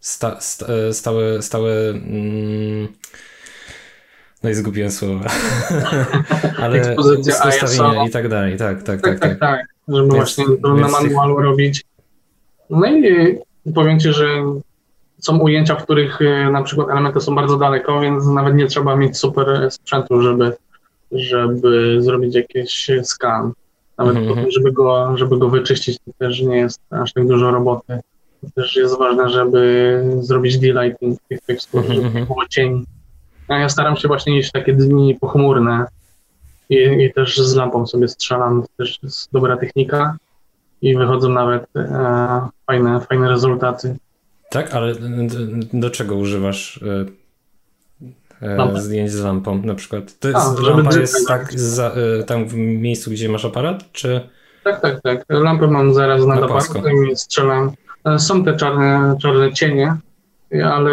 sta, 0.00 0.40
sta, 0.40 0.66
e, 0.66 0.92
stałe, 0.92 1.42
stałe 1.42 1.72
mm, 1.90 2.88
no 4.42 4.50
i 4.50 4.54
zgubiłem 4.54 4.90
słowa. 4.90 5.24
Ale 6.62 6.96
ustawienia 7.48 8.06
i 8.06 8.10
tak 8.10 8.28
dalej, 8.28 8.56
tak, 8.56 8.82
tak, 8.82 9.00
tak. 9.00 9.00
Tak, 9.00 9.18
tak, 9.20 9.30
tak. 9.30 9.38
tak. 9.40 9.66
Żeby 9.88 10.02
więc, 10.02 10.14
właśnie 10.14 10.44
to 10.62 10.74
na 10.74 10.88
manualu 10.88 11.36
tych... 11.36 11.44
robić. 11.44 11.84
No 12.70 12.86
i 12.86 13.38
powiem 13.74 14.00
Ci, 14.00 14.12
że 14.12 14.26
są 15.18 15.38
ujęcia, 15.38 15.76
w 15.76 15.82
których 15.82 16.22
e, 16.22 16.50
na 16.50 16.62
przykład 16.62 16.90
elementy 16.90 17.20
są 17.20 17.34
bardzo 17.34 17.56
daleko, 17.56 18.00
więc 18.00 18.26
nawet 18.26 18.54
nie 18.54 18.66
trzeba 18.66 18.96
mieć 18.96 19.18
super 19.18 19.70
sprzętu, 19.70 20.22
żeby, 20.22 20.56
żeby 21.12 22.02
zrobić 22.02 22.34
jakiś 22.34 22.90
skan. 23.02 23.52
Nawet 23.98 24.16
mm 24.16 24.28
-hmm. 24.28 24.50
żeby, 24.50 24.72
go, 24.72 25.16
żeby 25.16 25.38
go 25.38 25.48
wyczyścić, 25.48 25.98
to 25.98 26.12
też 26.18 26.40
nie 26.40 26.56
jest 26.56 26.80
aż 26.90 27.12
tak 27.12 27.26
dużo 27.26 27.50
roboty 27.50 28.00
też 28.54 28.76
jest 28.76 28.98
ważne, 28.98 29.30
żeby 29.30 30.04
zrobić 30.20 30.58
delighting 30.58 31.18
tych 31.28 31.40
tekstur, 31.40 31.84
żeby 31.88 32.20
nie 32.20 32.26
było 32.26 32.46
cieni. 32.50 32.84
A 33.48 33.58
ja 33.58 33.68
staram 33.68 33.96
się 33.96 34.08
właśnie 34.08 34.38
iść 34.38 34.52
takie 34.52 34.72
dni 34.72 35.14
pochmurne 35.20 35.86
i, 36.68 36.76
i 36.76 37.12
też 37.12 37.38
z 37.38 37.54
lampą 37.54 37.86
sobie 37.86 38.08
strzelam, 38.08 38.62
to 38.62 38.68
też 38.76 38.98
jest 39.02 39.32
dobra 39.32 39.56
technika 39.56 40.16
i 40.82 40.96
wychodzą 40.96 41.28
nawet 41.28 41.76
e, 41.76 42.48
fajne, 42.66 43.00
fajne 43.00 43.28
rezultaty. 43.28 43.96
Tak, 44.50 44.74
ale 44.74 44.94
do 45.72 45.90
czego 45.90 46.16
używasz 46.16 46.80
e, 48.42 48.46
e 48.46 48.80
zdjęć 48.80 49.10
z 49.10 49.20
lampą 49.20 49.62
na 49.62 49.74
przykład? 49.74 50.18
To 50.18 50.28
jest, 50.28 50.40
A, 50.40 50.62
lampa 50.62 50.98
jest 50.98 51.28
tak 51.28 51.52
za, 51.52 51.92
e, 52.20 52.22
tam 52.22 52.48
w 52.48 52.54
miejscu, 52.54 53.10
gdzie 53.10 53.28
masz 53.28 53.44
aparat, 53.44 53.92
czy... 53.92 54.20
Tak, 54.64 54.80
tak, 54.80 55.00
tak. 55.02 55.24
Lampę 55.28 55.66
mam 55.66 55.94
zaraz 55.94 56.26
na, 56.26 56.34
na 56.34 56.46
aparat 56.46 56.68
i 57.12 57.16
strzelam 57.16 57.72
są 58.18 58.44
te 58.44 58.56
czarne, 58.56 59.16
czarne 59.22 59.52
cienie, 59.52 59.96
ale 60.64 60.90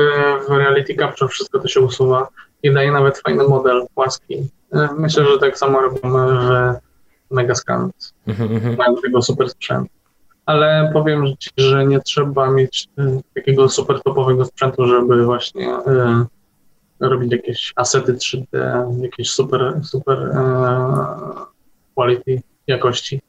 w 0.47 0.49
Reality 0.49 0.95
Capture 0.95 1.29
wszystko 1.29 1.59
to 1.59 1.67
się 1.67 1.81
usuwa 1.81 2.27
i 2.63 2.73
daje 2.73 2.91
nawet 2.91 3.17
fajny 3.17 3.43
model 3.43 3.85
płaski. 3.95 4.49
E, 4.73 4.89
myślę, 4.97 5.25
że 5.25 5.39
tak 5.39 5.57
samo 5.57 5.81
robimy 5.81 6.19
w 7.29 7.31
Megascan. 7.31 7.91
Mhm, 8.27 8.51
mhm. 8.51 8.77
Mają 8.77 8.95
tego 8.95 9.21
super 9.21 9.49
sprzęt. 9.49 9.89
Ale 10.45 10.89
powiem 10.93 11.25
Ci, 11.39 11.49
że 11.57 11.85
nie 11.85 11.99
trzeba 11.99 12.51
mieć 12.51 12.87
e, 12.97 13.19
takiego 13.35 13.69
super 13.69 14.01
topowego 14.03 14.45
sprzętu, 14.45 14.87
żeby 14.87 15.25
właśnie 15.25 15.69
e, 15.69 16.25
robić 16.99 17.31
jakieś 17.31 17.73
asety 17.75 18.13
3D, 18.13 18.47
jakieś 19.03 19.29
super, 19.29 19.79
super 19.83 20.19
e, 20.19 20.35
quality 21.95 22.41
jakości. 22.67 23.21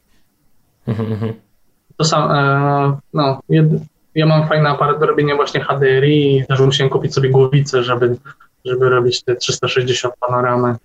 To 1.99 2.05
sam, 2.05 2.31
e, 2.31 2.97
no, 3.15 3.41
jed, 3.49 3.67
ja 4.15 4.27
mam 4.27 4.49
fajny 4.49 4.69
aparat 4.69 5.01
do 5.01 5.07
robienia 5.07 5.37
właśnie 5.37 5.65
HDRI 5.65 6.37
i 6.37 6.47
też 6.47 6.61
musiałem 6.61 6.91
kupić 6.91 7.15
sobie 7.15 7.31
głowicę, 7.31 7.83
żeby, 7.83 8.17
żeby 8.65 8.89
robić 8.89 9.23
te 9.23 9.37
360 9.37 10.15
panoramy. 10.21 10.77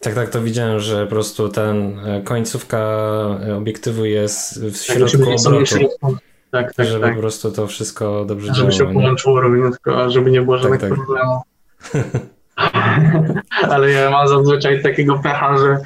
Tak, 0.00 0.14
tak, 0.14 0.30
to 0.30 0.42
widziałem, 0.42 0.80
że 0.80 1.04
po 1.04 1.10
prostu 1.10 1.48
ten 1.48 1.98
e, 1.98 2.22
końcówka 2.22 2.98
obiektywu 3.56 4.04
jest 4.04 4.64
w 4.64 4.86
tak, 4.86 4.96
środku 4.96 5.18
tak, 5.18 5.46
obrotu. 5.46 5.76
Tak, 6.50 6.74
tak, 6.74 6.86
żeby 6.86 7.04
tak. 7.04 7.14
po 7.14 7.20
prostu 7.20 7.52
to 7.52 7.66
wszystko 7.66 8.24
dobrze 8.24 8.46
żeby 8.46 8.56
działało. 8.56 8.72
Żeby 8.72 8.88
się 8.88 8.94
połączyło 8.94 9.40
równiutko, 9.40 10.10
żeby 10.10 10.30
nie 10.30 10.42
było 10.42 10.56
tak, 10.56 10.62
żadnych 10.62 10.80
tak, 10.80 10.90
tak. 10.90 10.98
problemów. 10.98 11.42
Ale 13.72 13.90
ja 13.90 14.10
mam 14.10 14.28
zazwyczaj 14.28 14.82
takiego 14.82 15.18
pecha, 15.18 15.58
że 15.58 15.78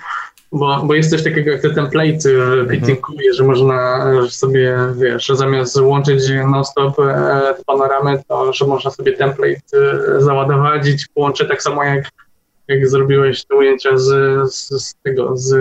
bo, 0.53 0.82
bo 0.84 0.94
jest 0.94 1.11
coś 1.11 1.24
takiego 1.24 1.50
jak 1.50 1.62
te 1.62 1.68
template'y 1.68 2.28
w 2.64 2.68
Bitcoinie, 2.68 2.98
mhm. 3.30 3.34
że 3.34 3.44
można 3.44 4.07
sobie, 4.28 4.78
wiesz, 4.96 5.28
zamiast 5.28 5.76
łączyć 5.76 6.22
non-stop 6.50 6.98
e, 6.98 7.55
panoramy, 7.66 8.22
to 8.28 8.53
że 8.53 8.66
można 8.66 8.90
sobie 8.90 9.12
template 9.12 9.61
e, 10.16 10.20
załadować 10.20 10.88
i 10.88 11.46
tak 11.48 11.62
samo 11.62 11.84
jak 11.84 12.11
jak 12.68 12.88
zrobiłeś 12.88 13.44
te 13.44 13.57
ujęcia 13.57 13.96
z, 13.96 14.09
z, 14.55 14.68
z 14.68 14.94
tego, 15.03 15.36
z 15.36 15.57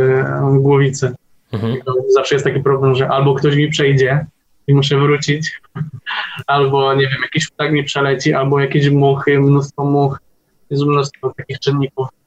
głowicy. 0.61 1.13
Mhm. 1.51 1.77
Zawsze 2.15 2.35
jest 2.35 2.45
taki 2.45 2.59
problem, 2.59 2.95
że 2.95 3.09
albo 3.09 3.35
ktoś 3.35 3.55
mi 3.55 3.69
przejdzie 3.69 4.25
i 4.67 4.73
muszę 4.73 4.97
wrócić, 4.97 5.61
albo 6.47 6.93
nie 6.93 7.07
wiem, 7.07 7.21
jakiś 7.21 7.49
ptak 7.49 7.71
mi 7.71 7.83
przeleci, 7.83 8.33
albo 8.33 8.59
jakieś 8.59 8.89
muchy, 8.89 9.39
mnóstwo 9.39 9.85
much. 9.85 10.17
Jest 10.69 10.83
mnóstwo 10.83 11.33
takich 11.37 11.59
czynników, 11.59 12.07
e, 12.07 12.20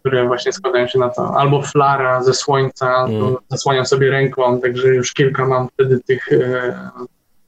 które 0.00 0.26
właśnie 0.26 0.52
składają 0.52 0.86
się 0.86 0.98
na 0.98 1.08
to. 1.08 1.36
Albo 1.36 1.62
flara 1.62 2.22
ze 2.22 2.34
słońca, 2.34 3.04
mm. 3.04 3.36
zasłaniam 3.48 3.86
sobie 3.86 4.10
ręką, 4.10 4.60
także 4.60 4.88
już 4.88 5.12
kilka 5.12 5.46
mam 5.46 5.68
wtedy 5.68 6.00
tych 6.00 6.32
e, 6.32 6.90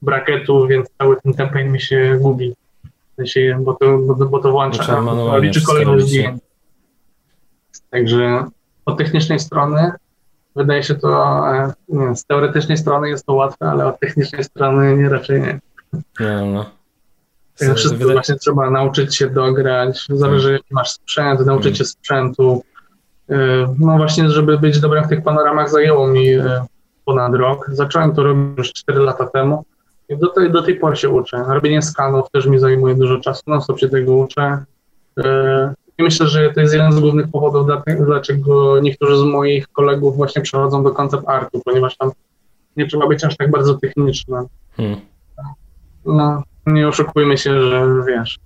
braketów, 0.01 0.69
więc 0.69 0.89
cały 0.97 1.21
ten 1.21 1.33
template 1.33 1.69
mi 1.69 1.81
się 1.81 2.17
gubi. 2.21 2.55
Bo 3.59 3.73
to, 3.73 3.97
bo, 3.97 4.15
bo 4.15 4.39
to 4.39 4.51
włącza, 4.51 4.83
to 4.83 5.37
liczy 5.37 5.65
kolejność 5.65 6.05
zdjęć. 6.05 6.41
Także 7.89 8.45
od 8.85 8.97
technicznej 8.97 9.39
strony 9.39 9.91
wydaje 10.55 10.83
się 10.83 10.95
to, 10.95 11.43
e, 11.55 11.73
nie, 11.89 12.15
z 12.15 12.25
teoretycznej 12.25 12.77
strony 12.77 13.09
jest 13.09 13.25
to 13.25 13.33
łatwe, 13.33 13.69
ale 13.69 13.87
od 13.87 13.99
technicznej 13.99 14.43
strony 14.43 14.97
nie, 14.97 15.09
raczej 15.09 15.41
nie. 15.41 15.59
No, 16.19 16.45
no. 16.45 16.80
Tak 17.67 17.77
wszystko 17.77 17.97
wydaje... 17.97 18.13
właśnie 18.13 18.35
trzeba 18.35 18.69
nauczyć 18.69 19.15
się 19.15 19.29
dograć, 19.29 20.05
zależy 20.09 20.47
hmm. 20.47 20.53
jaki 20.53 20.73
masz 20.73 20.91
sprzęt, 20.91 21.45
nauczyć 21.45 21.63
hmm. 21.63 21.75
się 21.75 21.85
sprzętu. 21.85 22.63
E, 23.29 23.35
no 23.79 23.97
właśnie, 23.97 24.29
żeby 24.29 24.57
być 24.57 24.79
dobrym 24.79 25.03
w 25.03 25.07
tych 25.07 25.23
panoramach 25.23 25.69
zajęło 25.69 26.07
mi 26.07 26.33
e, 26.33 26.65
ponad 27.05 27.33
rok. 27.33 27.69
Zacząłem 27.71 28.15
to 28.15 28.23
robić 28.23 28.57
już 28.57 28.73
4 28.73 28.99
lata 28.99 29.27
temu 29.27 29.65
i 30.09 30.17
do 30.17 30.27
tej, 30.27 30.51
do 30.51 30.61
tej 30.61 30.75
pory 30.75 30.95
się 30.95 31.09
uczę. 31.09 31.43
Robienie 31.47 31.81
skanów 31.81 32.31
też 32.31 32.45
mi 32.45 32.59
zajmuje 32.59 32.95
dużo 32.95 33.19
czasu, 33.19 33.43
no 33.47 33.61
sobie 33.61 33.79
się 33.79 33.89
tego 33.89 34.15
uczę. 34.15 34.63
I 35.97 36.03
myślę, 36.03 36.27
że 36.27 36.53
to 36.53 36.61
jest 36.61 36.73
jeden 36.73 36.91
z 36.91 36.99
głównych 36.99 37.27
powodów, 37.31 37.67
dlaczego 38.05 38.79
niektórzy 38.79 39.17
z 39.17 39.23
moich 39.23 39.67
kolegów 39.67 40.17
właśnie 40.17 40.41
przechodzą 40.41 40.83
do 40.83 40.91
koncept 40.91 41.23
artu, 41.27 41.61
ponieważ 41.65 41.97
tam 41.97 42.11
nie 42.77 42.87
trzeba 42.87 43.07
być 43.07 43.23
aż 43.23 43.37
tak 43.37 43.51
bardzo 43.51 43.73
technicznym. 43.73 44.45
Hmm. 44.77 44.99
No, 46.05 46.43
nie 46.65 46.87
oszukujmy 46.87 47.37
się, 47.37 47.61
że 47.61 47.87
wiesz, 48.07 48.39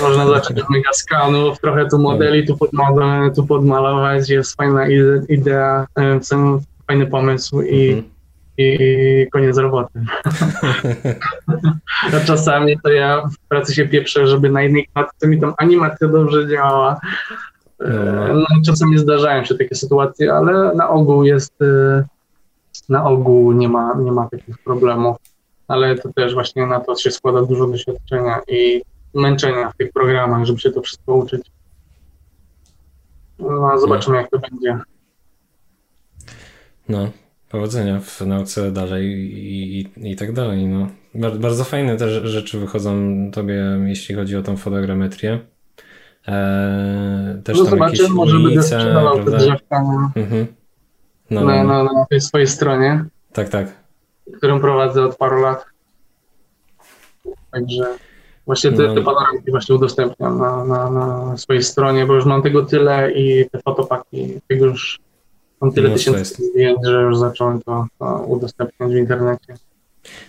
można 0.00 0.26
zacząć 0.26 0.60
od 0.60 0.70
mega 0.70 0.92
skanów, 0.92 1.60
trochę 1.60 1.88
tu 1.88 1.98
modeli, 1.98 2.46
tu, 2.46 2.56
podmalować, 2.56 3.34
tu 3.34 3.46
podmalować, 3.46 4.30
jest 4.30 4.56
fajna 4.56 4.88
idea, 5.28 5.86
e, 5.98 6.20
fajny 6.86 7.06
pomysł 7.06 7.62
i 7.62 7.88
hmm 7.88 8.16
i 8.58 9.26
koniec 9.32 9.58
roboty. 9.58 10.00
A 12.14 12.20
czasami 12.26 12.80
to 12.80 12.90
ja 12.90 13.22
w 13.26 13.48
pracy 13.48 13.74
się 13.74 13.88
pieprzę, 13.88 14.26
żeby 14.26 14.50
na 14.50 14.62
jednej 14.62 14.88
klatce 14.94 15.28
mi 15.28 15.40
tam 15.40 15.54
animacja 15.58 16.08
dobrze 16.08 16.48
działała. 16.48 17.00
No. 17.80 18.34
no 18.34 18.46
czasami 18.66 18.98
zdarzają 18.98 19.44
się 19.44 19.54
takie 19.54 19.74
sytuacje, 19.74 20.32
ale 20.32 20.74
na 20.74 20.88
ogół 20.88 21.24
jest, 21.24 21.62
y, 21.62 22.04
na 22.88 23.04
ogół 23.04 23.52
nie 23.52 23.68
ma, 23.68 23.94
nie 23.98 24.12
ma 24.12 24.28
takich 24.28 24.58
problemów. 24.58 25.16
Ale 25.68 25.98
to 25.98 26.12
też 26.12 26.34
właśnie 26.34 26.66
na 26.66 26.80
to 26.80 26.96
się 26.96 27.10
składa 27.10 27.42
dużo 27.42 27.66
doświadczenia 27.66 28.40
i 28.48 28.82
męczenia 29.14 29.70
w 29.70 29.76
tych 29.76 29.92
programach, 29.92 30.44
żeby 30.44 30.58
się 30.58 30.70
to 30.70 30.82
wszystko 30.82 31.14
uczyć. 31.14 31.50
No, 33.38 33.78
zobaczymy, 33.78 34.14
no. 34.16 34.20
jak 34.20 34.30
to 34.30 34.38
będzie. 34.38 34.78
No, 36.88 37.10
powodzenia 37.48 38.00
w 38.00 38.20
nauce 38.20 38.72
dalej 38.72 39.06
i, 39.06 39.80
i, 39.80 40.10
i 40.10 40.16
tak 40.16 40.32
dalej. 40.32 40.66
No. 40.66 40.86
Bardzo 41.38 41.64
fajne 41.64 41.96
też 41.96 42.30
rzeczy 42.30 42.58
wychodzą 42.58 42.92
tobie, 43.32 43.64
jeśli 43.84 44.14
chodzi 44.14 44.36
o 44.36 44.42
tą 44.42 44.56
fotogrametrię. 44.56 45.40
Eee, 46.26 47.42
też 47.42 47.58
no 47.58 47.64
zobaczymy, 47.64 48.08
może 48.08 48.38
będę 48.38 48.62
sprzedawał 48.62 49.24
te 49.24 49.30
drzewka 49.30 49.82
na, 49.82 50.12
mhm. 50.16 50.46
no, 51.30 51.44
na, 51.44 51.64
no. 51.64 51.84
na, 51.84 51.92
na 51.92 52.06
tej 52.10 52.20
swojej 52.20 52.46
stronie. 52.46 53.04
Tak, 53.32 53.48
tak. 53.48 53.85
Którą 54.32 54.60
prowadzę 54.60 55.04
od 55.04 55.16
paru 55.16 55.40
lat. 55.40 55.64
Także 57.52 57.96
właśnie 58.46 58.72
te, 58.72 58.82
no. 58.82 58.94
te 58.94 59.02
panoramki 59.02 59.50
właśnie 59.50 59.74
udostępniam 59.74 60.38
na, 60.38 60.64
na, 60.64 60.90
na 60.90 61.36
swojej 61.36 61.62
stronie, 61.62 62.06
bo 62.06 62.14
już 62.14 62.24
mam 62.24 62.42
tego 62.42 62.62
tyle 62.62 63.12
i 63.12 63.50
te 63.50 63.58
fotopaki, 63.62 64.40
tego 64.48 64.66
już 64.66 65.00
Mam 65.60 65.72
tyle 65.72 65.90
tysięcy 65.90 66.44
zdjęć, 66.44 66.78
że 66.84 67.02
już 67.02 67.18
zacząłem 67.18 67.62
to, 67.62 67.86
to 67.98 68.18
udostępniać 68.18 68.92
w 68.92 68.96
internecie. 68.96 69.54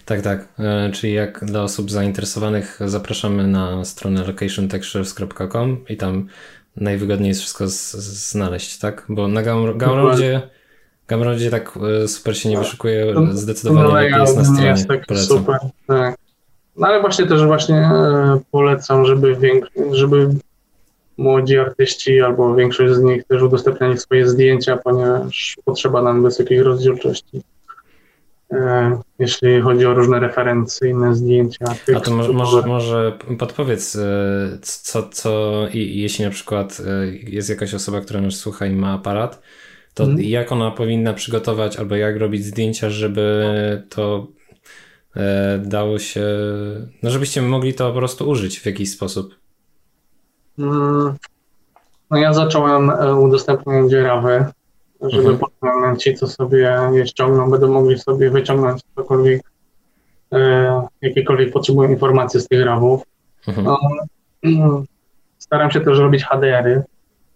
Tak, 0.06 0.22
tak. 0.22 0.48
E, 0.60 0.92
czyli 0.92 1.14
jak 1.14 1.46
dla 1.46 1.64
osób 1.64 1.92
zainteresowanych 1.92 2.80
zapraszamy 2.86 3.48
na 3.48 3.86
stronę 3.86 4.24
locationtextures.com 4.28 5.86
i 5.90 5.98
tam 5.98 6.28
najwygodniej 6.76 7.28
jest 7.28 7.42
wszystko 7.42 7.68
z, 7.68 7.92
z, 7.92 8.32
znaleźć, 8.32 8.80
tak? 8.80 9.06
Bo 9.10 9.28
na 9.28 9.44
Gumroadzie 11.10 11.50
Gumroadzie 11.50 11.52
tak 11.52 11.80
e, 12.04 12.08
super 12.08 12.38
się 12.38 12.50
nie 12.50 12.58
wyszukuje, 12.58 13.16
zdecydowanie 13.32 13.94
lepiej 13.94 14.20
jest 14.20 14.38
na 14.38 14.44
stronie. 14.44 14.68
Jest 14.68 14.88
tak 14.88 15.06
polecam. 15.06 15.38
super, 15.38 15.60
tak. 15.88 16.16
No 16.78 16.88
ale 16.88 17.02
właśnie 17.02 17.28
też 17.28 17.46
właśnie 17.46 17.76
e, 17.76 18.40
polecam, 18.52 19.06
żeby, 19.06 19.38
żeby 19.92 20.30
młodzi 21.18 21.58
artyści 21.58 22.22
albo 22.22 22.56
większość 22.56 22.94
z 22.94 23.02
nich 23.02 23.24
też 23.24 23.42
udostępniali 23.42 23.98
swoje 23.98 24.28
zdjęcia, 24.28 24.78
ponieważ 24.78 25.58
potrzeba 25.66 26.02
nam 26.02 26.24
wysokiej 26.24 26.64
rozdzielczości. 26.64 27.42
E, 28.52 29.00
jeśli 29.20 29.62
chodzi 29.62 29.86
o 29.86 29.94
różne 29.94 30.20
referencyjne 30.20 31.16
zdjęcia. 31.16 31.66
A 31.96 32.00
to 32.00 32.12
może, 32.12 32.34
może, 32.34 32.62
może 32.62 33.18
podpowiedz, 33.40 33.98
co, 34.62 35.10
co 35.10 35.62
i, 35.74 36.02
jeśli 36.02 36.26
na 36.26 36.32
przykład 36.32 36.82
jest 37.24 37.50
jakaś 37.50 37.74
osoba, 37.74 38.02
która 38.02 38.22
nas 38.22 38.34
słucha 38.34 38.66
i 38.66 38.76
ma 38.76 38.94
aparat, 38.94 39.42
to 39.98 40.06
hmm. 40.06 40.24
jak 40.24 40.52
ona 40.52 40.72
powinna 40.72 41.14
przygotować 41.14 41.78
albo 41.78 41.96
jak 41.96 42.18
robić 42.18 42.46
zdjęcia, 42.46 42.90
żeby 42.90 43.84
to 43.90 44.28
dało 45.60 46.00
się, 46.00 46.26
no 47.04 47.10
żebyście 47.10 47.42
mogli 47.42 47.74
to 47.74 47.92
po 47.92 47.98
prostu 47.98 48.30
użyć 48.30 48.60
w 48.60 48.66
jakiś 48.66 48.92
sposób. 48.92 49.36
Mm, 50.60 51.14
no 52.12 52.18
ja 52.18 52.34
zacząłem 52.34 52.90
e, 52.90 53.16
udostępniać 53.16 53.92
rawy, 53.92 54.46
żeby 55.02 55.30
mhm. 55.30 55.38
potem 55.38 55.98
ci, 55.98 56.14
co 56.14 56.28
sobie 56.28 56.80
je 56.94 57.08
ściągną, 57.08 57.52
będą 57.52 57.72
mogli 57.72 58.00
sobie 58.00 58.30
wyciągnąć 58.30 58.82
cokolwiek, 58.96 59.42
e, 60.34 60.88
jakiekolwiek 61.02 61.54
potrzebują 61.54 61.90
informacje 61.90 62.40
z 62.40 62.48
tych 62.48 62.66
rawów. 62.66 63.02
Mhm. 63.48 63.68
No, 63.68 63.80
mm, 64.44 64.86
staram 65.38 65.72
się 65.72 65.82
też 65.82 66.00
robić 66.00 66.24
HDR-y. 66.24 66.84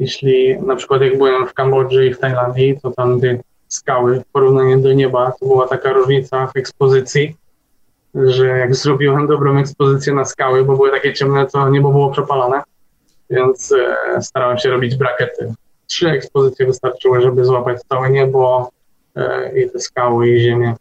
Jeśli 0.02 0.62
na 0.62 0.76
przykład 0.76 1.02
jak 1.02 1.18
byłem 1.18 1.48
w 1.48 1.54
Kambodży 1.54 2.08
i 2.08 2.14
w 2.14 2.20
Tajlandii, 2.20 2.80
to 2.84 2.92
tam 2.92 3.22
te 3.22 3.38
skały 3.68 4.20
w 4.20 4.26
porównaniu 4.26 4.80
do 4.80 4.94
nieba, 4.94 5.32
to 5.40 5.46
była 5.46 5.68
taka 5.68 5.94
różnica 5.94 6.48
w 6.48 6.58
ekspozycji, 6.58 7.36
że 8.16 8.48
jak 8.48 8.76
zrobiłem 8.76 9.28
dobrą 9.28 9.58
ekspozycję 9.58 10.14
na 10.14 10.26
skały, 10.26 10.66
bo 10.66 10.76
były 10.76 10.92
takie 10.92 11.14
ciemne, 11.14 11.46
to 11.46 11.70
niebo 11.70 11.92
było 11.92 12.12
przepalone, 12.12 12.62
więc 13.30 13.72
e, 13.72 14.22
starałem 14.22 14.58
się 14.58 14.70
robić 14.70 14.96
brakety. 14.96 15.54
Trzy 15.88 16.10
ekspozycje 16.10 16.66
wystarczyły, 16.66 17.22
żeby 17.22 17.46
złapać 17.46 17.82
całe 17.90 18.10
niebo 18.10 18.70
e, 19.16 19.60
i 19.60 19.70
te 19.70 19.80
skały 19.80 20.30
i 20.30 20.40
ziemię. 20.40 20.76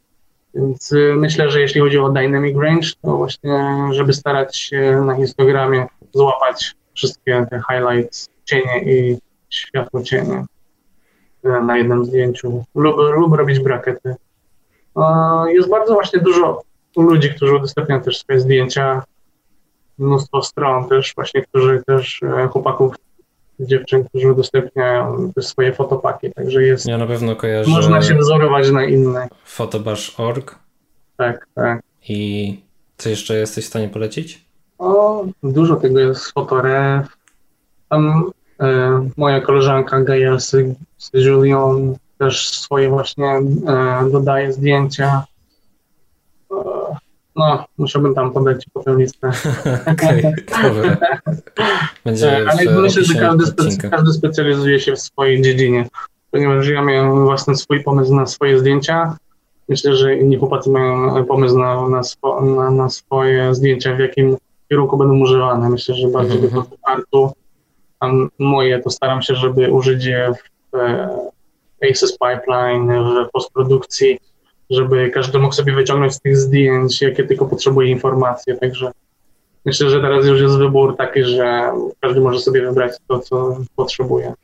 Więc 0.55 0.93
e, 0.93 0.97
myślę, 1.17 1.51
że 1.51 1.61
jeśli 1.61 1.81
chodzi 1.81 1.99
o 1.99 2.09
dynamic 2.09 2.57
range, 2.57 2.89
to 3.03 3.17
właśnie, 3.17 3.89
żeby 3.91 4.13
starać 4.13 4.57
się 4.57 5.03
na 5.07 5.15
histogramie 5.15 5.87
złapać 6.15 6.75
wszystkie 6.95 7.47
te 7.51 7.61
highlights, 7.71 8.29
cienie 8.51 8.83
i 8.85 9.19
światło 9.51 10.03
cienie 10.03 10.45
na 11.43 11.79
jednym 11.79 12.05
zdjęciu. 12.05 12.65
Lub, 12.75 12.97
lub 12.97 13.33
robić 13.33 13.61
brakety. 13.61 14.15
Jest 15.49 15.69
bardzo 15.69 15.95
właśnie 15.95 16.21
dużo 16.21 16.63
ludzi, 16.97 17.31
którzy 17.35 17.55
udostępniają 17.55 18.03
też 18.03 18.19
swoje 18.19 18.41
zdjęcia 18.41 19.03
mnóstwo 19.99 20.43
stron 20.43 20.89
też 20.89 21.13
właśnie, 21.15 21.43
którzy 21.43 21.83
też 21.87 22.23
e, 22.23 22.49
chłopaków, 22.49 22.95
dziewczyn, 23.61 24.05
którzy 24.05 24.33
udostępniają 24.33 25.33
swoje 25.41 25.73
fotopaki, 25.73 26.33
także 26.33 26.63
jest... 26.63 26.87
Ja 26.87 26.99
na 26.99 27.07
pewno 27.07 27.37
kojarzę... 27.37 27.71
Można 27.71 28.03
się 28.03 28.15
wzorować 28.15 28.71
na 28.71 28.85
inne. 28.85 29.29
Fotobash.org. 29.45 30.59
Tak, 31.17 31.47
tak. 31.55 31.83
I 32.09 32.61
co 32.97 33.09
jeszcze 33.09 33.37
jesteś 33.37 33.65
w 33.65 33.69
stanie 33.69 33.89
polecić? 33.89 34.45
O, 34.79 35.25
dużo 35.43 35.77
tego 35.77 36.01
jest, 36.01 36.33
Fotoref. 36.33 37.07
Tam 37.89 38.09
e, 38.09 38.31
moja 39.17 39.41
koleżanka 39.41 40.01
Gaja 40.01 40.37
Julian 41.15 41.95
też 42.19 42.49
swoje 42.49 42.89
właśnie 42.89 43.27
e, 43.27 44.11
dodaje 44.13 44.53
zdjęcia. 44.53 45.25
No, 47.37 47.65
musiałbym 47.79 48.15
tam 48.15 48.33
podać 48.33 48.67
potem 48.73 49.01
listę. 49.01 49.31
Okej, 49.93 50.25
okay, 50.27 50.97
Ale 52.51 52.81
myślę, 52.83 53.05
że 53.05 53.15
każdy, 53.15 53.47
specy, 53.47 53.91
każdy 53.91 54.13
specjalizuje 54.13 54.81
się 54.81 54.93
w 54.93 55.01
swojej 55.01 55.43
dziedzinie, 55.43 55.89
ponieważ 56.31 56.69
ja 56.69 56.83
miałem 56.83 57.25
własny 57.25 57.57
swój 57.57 57.85
pomysł 57.85 58.15
na 58.15 58.27
swoje 58.27 58.59
zdjęcia. 58.59 59.17
Myślę, 59.69 59.97
że 59.97 60.17
inni 60.17 60.37
chłopacy 60.37 60.71
mają 60.71 61.25
pomysł 61.25 61.59
na, 61.59 61.89
na, 61.89 62.03
swo, 62.03 62.41
na, 62.41 62.71
na 62.71 62.89
swoje 62.89 63.55
zdjęcia, 63.55 63.97
w 63.97 63.99
jakim 63.99 64.37
kierunku 64.69 64.97
będą 64.97 65.19
używane. 65.19 65.71
Myślę, 65.71 65.95
że 65.95 66.09
bardziej 66.09 66.39
mm 66.39 66.51
-hmm. 66.51 66.55
do 66.55 66.77
artu 66.83 67.33
moje 68.39 68.83
to 68.83 68.91
staram 68.91 69.23
się, 69.23 69.35
żeby 69.35 69.73
użyć 69.73 70.05
je 70.05 70.33
w 70.73 70.79
Aces 71.91 72.19
Pipeline, 72.19 72.89
w 73.05 73.31
postprodukcji, 73.33 74.19
żeby 74.71 75.11
każdy 75.11 75.39
mógł 75.39 75.55
sobie 75.55 75.73
wyciągnąć 75.73 76.15
z 76.15 76.21
tych 76.21 76.37
zdjęć, 76.37 77.03
jakie 77.03 77.25
tylko 77.25 77.47
potrzebuje 77.47 77.91
informacje, 77.91 78.57
także 78.57 78.93
myślę, 79.65 79.91
że 79.91 80.01
teraz 80.01 80.27
już 80.27 80.41
jest 80.41 80.59
wybór 80.59 80.97
taki, 80.97 81.25
że 81.25 81.73
każdy 82.01 82.21
może 82.21 82.41
sobie 82.41 82.63
wybrać 82.63 82.93
to, 83.09 83.19
co 83.19 83.57
potrzebuje. 83.77 84.35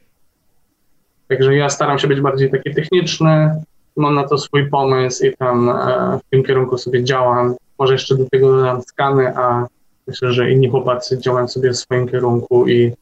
Także 1.28 1.57
ja 1.57 1.70
staram 1.70 1.99
się 1.99 2.09
być 2.09 2.20
bardziej 2.20 2.51
taki 2.51 2.74
techniczny, 2.74 3.62
mam 3.97 4.15
na 4.15 4.28
to 4.28 4.39
swój 4.39 4.70
pomysł 4.70 5.27
i 5.27 5.37
tam 5.37 5.69
e, 5.69 6.19
w 6.19 6.31
tym 6.31 6.45
kierunku 6.45 6.78
sobie 6.78 7.05
działam. 7.05 7.55
Może 7.78 7.93
jeszcze 7.93 8.16
do 8.16 8.24
tego 8.31 8.53
dodam 8.53 8.83
skany, 8.83 9.37
a 9.37 9.66
myślę, 10.07 10.33
że 10.33 10.51
inni 10.51 10.70
chłopacy 10.70 11.19
działają 11.19 11.49
sobie 11.49 11.70
w 11.70 11.77
swoim 11.77 12.09
kierunku 12.09 12.69
i 12.69 12.93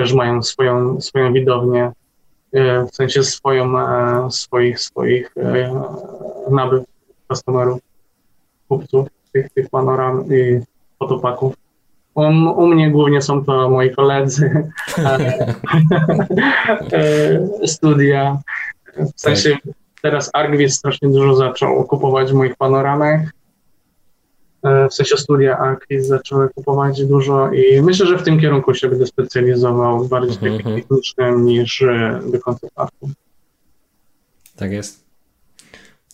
też 0.00 0.12
mają 0.12 0.42
swoją, 0.42 1.00
swoją 1.00 1.32
widownię, 1.32 1.92
e, 2.52 2.86
w 2.86 2.94
sensie 2.94 3.22
swoją, 3.22 3.78
e, 3.78 4.30
swoich, 4.30 4.80
swoich 4.80 5.34
nabyw 6.50 6.84
customerów, 7.28 7.80
kupców 8.68 9.08
tych, 9.32 9.50
tych 9.50 9.70
panoram 9.70 10.24
i 10.34 10.60
fotopaków. 10.98 11.54
U, 12.14 12.22
u 12.56 12.66
mnie 12.66 12.90
głównie 12.90 13.22
są 13.22 13.44
to 13.44 13.70
moi 13.70 13.90
koledzy, 13.90 14.70
studia. 17.74 18.38
W 19.16 19.20
sensie 19.20 19.56
teraz 20.02 20.30
Argwis 20.32 20.74
strasznie 20.74 21.08
dużo 21.08 21.34
zaczął 21.34 21.84
kupować 21.84 22.32
moich 22.32 22.56
panoramach. 22.56 23.20
E, 24.62 24.88
w 24.88 24.94
sensie 24.94 25.16
studia 25.16 25.58
Argwis 25.58 26.06
zaczęły 26.06 26.48
kupować 26.48 27.04
dużo 27.04 27.52
i 27.52 27.82
myślę, 27.82 28.06
że 28.06 28.18
w 28.18 28.22
tym 28.22 28.40
kierunku 28.40 28.74
się 28.74 28.88
będę 28.88 29.06
specjalizował 29.06 30.08
bardziej 30.08 30.48
mm 30.48 30.58
-hmm. 30.60 30.74
technicznym 30.74 31.44
niż 31.44 31.82
e, 31.82 32.20
do 32.32 32.40
concept 32.40 32.74
Tak 34.56 34.72
jest. 34.72 35.04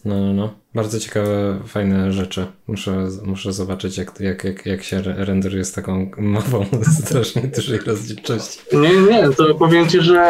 No, 0.04 0.20
no, 0.20 0.32
no. 0.32 0.54
Bardzo 0.74 1.00
ciekawe, 1.00 1.58
fajne 1.66 2.12
rzeczy. 2.12 2.46
Muszę, 2.66 3.08
muszę 3.24 3.52
zobaczyć, 3.52 3.98
jak, 3.98 4.20
jak, 4.20 4.44
jak, 4.44 4.66
jak 4.66 4.82
się 4.82 5.02
renderuje 5.02 5.64
z 5.64 5.72
taką 5.72 6.10
mową 6.18 6.66
strasznie 7.04 7.42
dużej 7.42 7.78
rozdzielczości. 7.78 8.60
Nie, 8.72 8.96
nie, 8.96 9.30
to 9.30 9.54
powiem 9.54 9.88
Ci, 9.88 10.00
że 10.00 10.20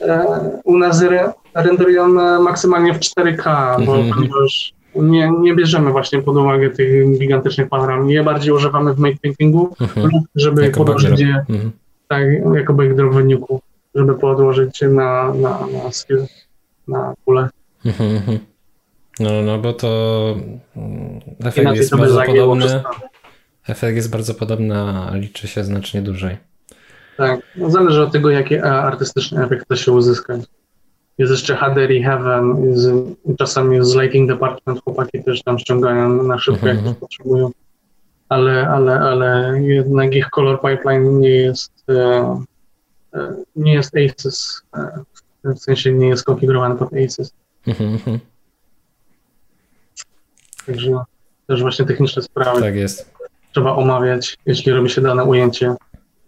e, 0.00 0.60
u 0.64 0.78
nas 0.78 1.02
re, 1.02 1.32
renderują 1.54 2.08
maksymalnie 2.40 2.94
w 2.94 2.98
4K, 2.98 3.76
bo 3.86 3.94
mm 3.94 4.10
-hmm. 4.10 4.14
ponieważ 4.14 4.75
nie, 5.02 5.30
nie 5.40 5.54
bierzemy 5.54 5.90
właśnie 5.90 6.22
pod 6.22 6.36
uwagę 6.36 6.70
tych 6.70 7.18
gigantycznych 7.18 7.68
panoram. 7.68 8.10
Je 8.10 8.24
bardziej 8.24 8.52
używamy 8.52 8.94
w 8.94 8.98
make 8.98 9.20
paintingu, 9.22 9.76
-hmm. 9.80 10.20
żeby 10.34 10.62
jako 10.62 10.84
podłożyć 10.84 11.20
je 11.20 11.44
-hmm. 11.48 11.70
tak, 12.08 12.24
jako 12.54 12.74
backdrop 12.74 13.14
w 13.14 13.60
żeby 13.94 14.14
podłożyć 14.14 14.80
na, 14.80 15.34
na, 15.34 15.66
na 15.84 15.92
skill, 15.92 16.26
na 16.88 17.14
kulę. 17.24 17.48
Mhm, 17.84 18.38
no, 19.20 19.42
no 19.42 19.58
bo 19.58 19.72
to 19.72 19.88
mm, 20.76 21.20
efekt 21.44 21.76
jest 21.76 21.96
bardzo 21.96 22.22
podobny. 22.22 22.82
Efekt 23.68 23.96
jest 23.96 24.10
bardzo 24.10 24.34
podobny, 24.34 24.78
a 24.78 25.16
liczy 25.16 25.48
się 25.48 25.64
znacznie 25.64 26.02
dłużej. 26.02 26.36
Tak, 27.16 27.40
no 27.56 27.70
zależy 27.70 28.02
od 28.02 28.12
tego, 28.12 28.30
jaki 28.30 28.58
artystyczny 28.58 29.44
efekt 29.44 29.64
chce 29.64 29.76
się 29.76 29.92
uzyskać. 29.92 30.40
Jest 31.18 31.32
jeszcze 31.32 31.56
HDRI 31.56 32.02
Heaven, 32.02 32.70
jest, 32.70 32.88
czasami 33.38 33.76
jest 33.76 33.96
Lighting 33.96 34.28
Department, 34.28 34.80
chłopaki 34.84 35.24
też 35.24 35.42
tam 35.42 35.58
ściągają 35.58 36.22
na 36.22 36.38
szybko, 36.38 36.66
jak 36.66 36.76
to 36.76 36.80
mhm. 36.80 36.96
potrzebują. 36.96 37.50
Ale, 38.28 38.68
ale, 38.68 39.00
ale 39.00 39.60
jednak 39.62 40.14
ich 40.14 40.30
color 40.30 40.60
pipeline 40.60 41.20
nie 41.20 41.28
jest 41.28 41.72
e, 41.88 42.44
e, 43.14 43.36
nie 43.56 43.74
jest 43.74 43.92
ACES, 43.96 44.62
e, 44.76 45.04
w 45.44 45.58
sensie 45.58 45.92
nie 45.92 46.08
jest 46.08 46.24
konfigurowany 46.24 46.76
pod 46.76 46.88
ACES. 46.92 47.32
Mhm, 47.66 48.18
Także 50.66 51.00
też 51.46 51.60
właśnie 51.60 51.84
techniczne 51.84 52.22
sprawy. 52.22 52.60
Tak 52.60 52.74
jest. 52.74 53.10
Trzeba 53.52 53.76
omawiać, 53.76 54.36
jeśli 54.46 54.72
robi 54.72 54.90
się 54.90 55.00
dane 55.00 55.24
ujęcie 55.24 55.74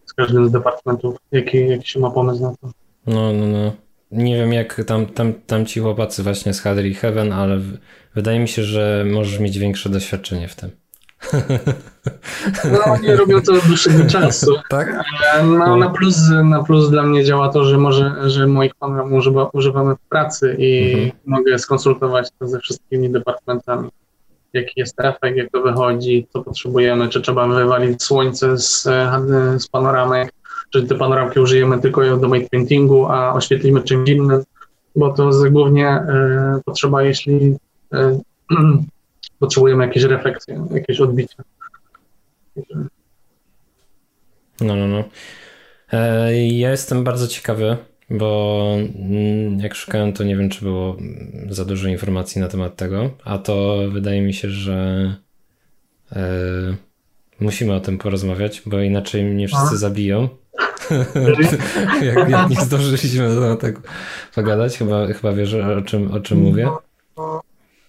z 0.07 0.13
każdym 0.13 0.49
z 0.49 0.51
departamentów, 0.51 1.17
jaki, 1.33 1.69
jaki 1.69 1.89
się 1.89 2.01
ma 2.01 2.11
pomysł 2.11 2.43
na 2.43 2.51
to. 2.51 2.71
No, 3.07 3.33
no, 3.33 3.47
no. 3.47 3.73
Nie 4.11 4.37
wiem, 4.37 4.53
jak 4.53 4.85
tam, 4.87 5.07
tam, 5.07 5.33
tam 5.47 5.67
ci 5.67 5.81
chłopacy 5.81 6.23
właśnie 6.23 6.55
z 6.55 6.61
Hadri 6.61 6.95
Heaven, 6.95 7.33
ale 7.33 7.61
wydaje 8.15 8.41
mi 8.41 8.49
się, 8.49 8.63
że 8.63 9.05
możesz 9.11 9.41
mieć 9.41 9.59
większe 9.59 9.89
doświadczenie 9.89 10.49
w 10.49 10.55
tym. 10.55 10.71
No, 12.65 12.97
nie 13.03 13.17
robią 13.17 13.43
to 13.43 13.53
od 13.53 13.67
dłuższego 13.67 14.05
czasu. 14.19 14.55
tak? 14.69 15.05
No, 15.45 15.77
na, 15.77 15.91
plus, 15.91 16.17
na 16.45 16.63
plus 16.65 16.91
dla 16.91 17.03
mnie 17.03 17.25
działa 17.25 17.49
to, 17.49 17.65
że 17.65 17.79
może, 17.79 18.31
że 18.31 18.47
moich 18.47 18.75
panów 18.75 19.13
używa, 19.13 19.51
używamy 19.53 19.95
w 19.95 20.09
pracy 20.09 20.57
i 20.59 20.93
mhm. 20.93 21.11
mogę 21.27 21.59
skonsultować 21.59 22.29
to 22.39 22.49
ze 22.49 22.61
wszystkimi 22.61 23.11
departamentami 23.11 23.89
jaki 24.53 24.73
jest 24.77 25.01
efekt, 25.01 25.37
jak 25.37 25.51
to 25.51 25.63
wychodzi, 25.63 26.27
co 26.33 26.43
potrzebujemy, 26.43 27.09
czy 27.09 27.21
trzeba 27.21 27.49
wywalić 27.49 28.03
słońce 28.03 28.59
z, 28.59 28.83
z 29.59 29.69
panoramek, 29.69 30.33
czy 30.71 30.83
te 30.83 30.95
panoramki 30.95 31.41
użyjemy 31.41 31.81
tylko 31.81 32.17
do 32.17 32.29
make 32.29 32.49
paintingu, 32.51 33.07
a 33.07 33.33
oświetlimy 33.33 33.83
czymś 33.83 34.11
innym, 34.11 34.45
bo 34.97 35.13
to 35.13 35.27
jest 35.27 35.49
głównie 35.49 35.89
e, 35.89 36.61
potrzeba, 36.65 37.03
jeśli 37.03 37.57
e, 37.93 38.21
potrzebujemy 39.41 39.87
jakieś 39.87 40.03
refleksje, 40.03 40.67
jakieś 40.71 41.01
odbicie. 41.01 41.37
No, 44.61 44.77
no, 44.77 44.87
no. 44.87 45.05
E, 45.93 46.47
ja 46.47 46.71
jestem 46.71 47.05
bardzo 47.05 47.29
ciekawy, 47.29 47.77
bo 48.11 48.75
mm, 48.77 49.61
jak 49.61 49.75
szukałem, 49.75 50.13
to 50.13 50.25
nie 50.25 50.37
wiem, 50.37 50.51
czy 50.51 50.61
było 50.65 50.97
za 51.49 51.65
dużo 51.65 51.89
informacji 51.89 52.41
na 52.41 52.49
temat 52.49 52.77
tego, 52.77 53.11
a 53.25 53.39
to 53.39 53.79
wydaje 53.93 54.23
mi 54.23 54.35
się, 54.35 54.51
że 54.51 55.15
musimy 57.41 57.75
o 57.75 57.81
tym 57.81 57.99
porozmawiać, 57.99 58.63
bo 58.67 58.81
inaczej 58.81 59.25
mnie 59.25 59.49
wszyscy 59.49 59.77
zabiją. 59.77 60.29
Jak, 62.03 62.29
jak, 62.29 62.51
nie 62.51 62.57
zdążyliśmy 62.57 63.29
na 63.29 63.57
tego 63.57 63.81
pogadać, 64.35 64.79
chyba, 64.79 65.07
chyba 65.07 65.33
wiesz 65.33 65.55
o 65.55 65.83
czym, 65.83 66.13
o 66.13 66.21
czym 66.21 66.39
mówię. 66.39 66.69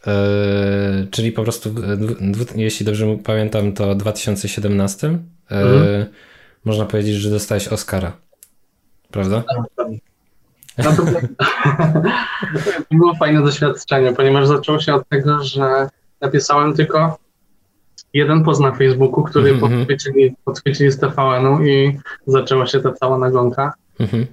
E, 0.07 1.07
czyli 1.11 1.31
po 1.31 1.43
prostu, 1.43 1.75
jeśli 2.55 2.85
dobrze 2.85 3.17
pamiętam, 3.23 3.73
to 3.73 3.95
w 3.95 3.97
2017 3.97 5.07
e, 5.07 5.15
mhm. 5.55 6.05
można 6.65 6.85
powiedzieć, 6.85 7.15
że 7.15 7.29
dostałeś 7.29 7.67
Oscara. 7.67 8.11
Prawda? 9.11 9.43
Tak, 9.47 9.57
tak. 9.75 9.87
No 10.77 10.91
to, 10.95 11.03
było 12.91 13.15
fajne 13.15 13.43
doświadczenie, 13.43 14.13
ponieważ 14.13 14.47
zaczęło 14.47 14.79
się 14.79 14.93
od 14.93 15.09
tego, 15.09 15.43
że 15.43 15.89
napisałem 16.21 16.73
tylko 16.73 17.17
jeden 18.13 18.43
post 18.43 18.61
na 18.61 18.71
Facebooku, 18.71 19.23
który 19.23 19.49
mm 19.49 19.61
-hmm. 19.61 19.61
podchwycili, 19.61 20.35
podchwycili 20.45 20.91
z 20.91 20.99
TVN-u 20.99 21.63
i 21.65 21.99
zaczęła 22.27 22.67
się 22.67 22.79
ta 22.79 22.93
cała 22.93 23.17
nagonka. 23.17 23.73
Mm 23.99 24.11
-hmm. 24.11 24.25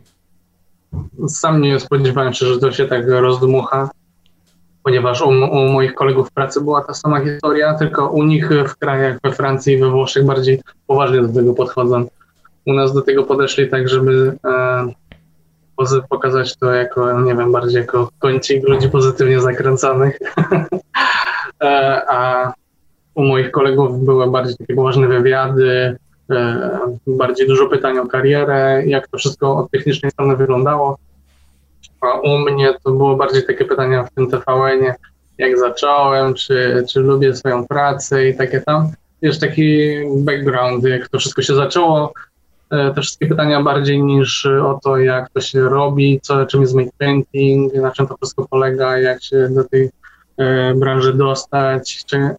Sam 1.28 1.62
nie 1.62 1.80
spodziewałem 1.80 2.32
się, 2.32 2.46
że 2.46 2.58
to 2.58 2.72
się 2.72 2.86
tak 2.86 3.08
rozdmucha, 3.08 3.90
ponieważ 4.82 5.22
u, 5.22 5.28
u, 5.28 5.68
moich 5.68 5.94
kolegów 5.94 6.28
w 6.28 6.32
pracy 6.32 6.60
była 6.60 6.84
ta 6.84 6.94
sama 6.94 7.20
historia, 7.20 7.74
tylko 7.74 8.08
u 8.08 8.22
nich 8.22 8.48
w 8.68 8.76
krajach, 8.76 9.18
we 9.24 9.32
Francji 9.32 9.74
i 9.74 9.78
we 9.78 9.90
Włoszech 9.90 10.24
bardziej 10.24 10.62
poważnie 10.86 11.22
do 11.22 11.32
tego 11.32 11.54
podchodzą. 11.54 12.06
U 12.66 12.72
nas 12.72 12.94
do 12.94 13.02
tego 13.02 13.24
podeszli 13.24 13.68
tak, 13.68 13.88
żeby 13.88 14.36
e, 14.44 16.04
pokazać 16.08 16.56
to 16.56 16.72
jako, 16.72 17.20
nie 17.20 17.34
wiem, 17.34 17.52
bardziej 17.52 17.80
jako 17.80 18.10
kącik 18.18 18.68
ludzi 18.68 18.88
pozytywnie 18.88 19.40
zakręconych. 19.40 20.18
E, 21.62 22.02
a 22.08 22.52
u 23.16 23.22
moich 23.22 23.50
kolegów 23.50 24.04
były 24.04 24.30
bardziej 24.30 24.56
takie 24.56 24.74
poważne 24.74 25.08
wywiady, 25.08 25.96
e, 26.30 26.78
bardziej 27.06 27.48
dużo 27.48 27.66
pytań 27.66 27.98
o 27.98 28.06
karierę, 28.06 28.82
jak 28.86 29.08
to 29.08 29.18
wszystko 29.18 29.56
od 29.56 29.70
technicznej 29.70 30.10
strony 30.10 30.36
wyglądało. 30.36 30.98
A 32.00 32.20
u 32.20 32.38
mnie 32.38 32.74
to 32.84 32.90
było 32.90 33.16
bardziej 33.16 33.46
takie 33.46 33.64
pytania 33.64 34.04
w 34.04 34.10
tym 34.10 34.30
TVN-ie, 34.30 34.94
jak 35.38 35.58
zacząłem, 35.58 36.34
czy, 36.34 36.84
czy 36.88 37.00
lubię 37.00 37.34
swoją 37.34 37.66
pracę 37.66 38.28
i 38.28 38.36
takie 38.36 38.60
tam. 38.60 38.92
Wiesz, 39.22 39.38
taki 39.38 39.94
background, 40.16 40.84
jak 40.84 41.08
to 41.08 41.18
wszystko 41.18 41.42
się 41.42 41.54
zaczęło, 41.54 42.12
E, 42.70 42.94
te 42.94 43.00
wszystkie 43.00 43.26
pytania 43.26 43.62
bardziej 43.62 44.02
niż 44.02 44.46
o 44.46 44.80
to, 44.84 44.98
jak 44.98 45.30
to 45.30 45.40
się 45.40 45.60
robi, 45.60 46.20
co, 46.22 46.46
czym 46.46 46.60
jest 46.60 46.74
make 46.74 46.88
painting, 46.98 47.74
na 47.74 47.90
czym 47.90 48.06
to 48.06 48.16
wszystko 48.16 48.46
polega, 48.50 48.98
jak 48.98 49.22
się 49.22 49.48
do 49.48 49.64
tej 49.64 49.90
branży 50.74 51.14
dostać, 51.14 52.04
czy, 52.04 52.30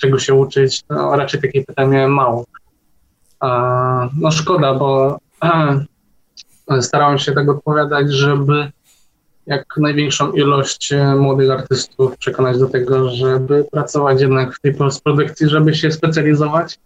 czego 0.00 0.18
się 0.18 0.34
uczyć. 0.34 0.82
No, 0.90 1.16
raczej 1.16 1.40
takich 1.40 1.66
pytań 1.66 1.88
miałem 1.88 2.14
mało. 2.14 2.44
A, 3.40 4.08
no 4.16 4.30
szkoda, 4.30 4.74
bo 4.74 5.18
starałem 6.80 7.18
się 7.18 7.32
tak 7.32 7.48
odpowiadać, 7.48 8.12
żeby 8.12 8.70
jak 9.46 9.76
największą 9.76 10.32
ilość 10.32 10.94
młodych 11.18 11.50
artystów 11.50 12.16
przekonać 12.16 12.58
do 12.58 12.68
tego, 12.68 13.10
żeby 13.10 13.64
pracować 13.72 14.20
jednak 14.20 14.54
w 14.54 14.60
tej 14.60 14.74
postprodukcji, 14.74 15.48
żeby 15.48 15.74
się 15.74 15.92
specjalizować 15.92 16.78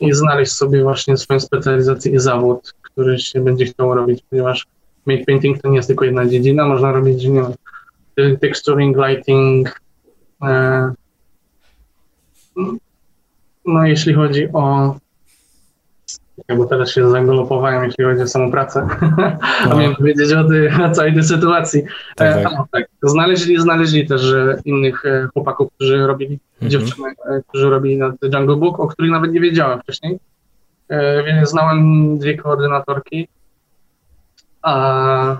i 0.00 0.12
znaleźć 0.12 0.52
sobie 0.52 0.82
właśnie 0.82 1.16
swoją 1.16 1.40
specjalizację 1.40 2.12
i 2.12 2.18
zawód, 2.18 2.74
który 2.82 3.18
się 3.18 3.40
będzie 3.40 3.64
chciał 3.64 3.94
robić, 3.94 4.24
ponieważ 4.30 4.66
made 5.06 5.24
painting 5.24 5.62
to 5.62 5.68
nie 5.68 5.76
jest 5.76 5.88
tylko 5.88 6.04
jedna 6.04 6.26
dziedzina, 6.26 6.66
można 6.66 6.92
robić, 6.92 7.24
nie 7.24 7.42
wiem, 7.42 7.54
texturing, 8.40 8.96
lighting, 8.96 9.80
e, 10.42 10.92
no 13.66 13.86
jeśli 13.86 14.14
chodzi 14.14 14.48
o 14.52 14.94
bo 16.56 16.66
teraz 16.66 16.90
się 16.90 17.10
zagolopowałem, 17.10 17.84
jeśli 17.84 18.04
chodzi 18.04 18.22
o 18.22 18.26
samą 18.26 18.50
pracę. 18.50 18.88
No. 19.66 19.72
A 19.72 19.74
miałem 19.74 19.96
powiedzieć 19.96 20.32
o, 20.32 20.44
tej, 20.44 20.68
o 20.68 20.90
całej 20.90 21.14
tej 21.14 21.24
sytuacji. 21.24 21.82
Tak, 22.16 22.36
e, 22.36 22.42
tak. 22.42 22.52
tak. 22.72 22.86
Znaleźli, 23.02 23.60
znaleźli 23.60 24.06
też 24.06 24.34
innych 24.64 25.06
e, 25.06 25.28
chłopaków, 25.32 25.72
którzy 25.74 26.06
robili, 26.06 26.38
mhm. 26.54 26.70
dziewczyny, 26.70 27.08
którzy 27.48 27.70
robili 27.70 27.96
na 27.98 28.12
Jungle 28.22 28.56
Book, 28.56 28.80
o 28.80 28.88
których 28.88 29.10
nawet 29.10 29.32
nie 29.32 29.40
wiedziałem 29.40 29.80
wcześniej. 29.80 30.18
Więc 31.26 31.50
znałem 31.50 32.18
dwie 32.18 32.36
koordynatorki. 32.36 33.28
A... 34.62 35.36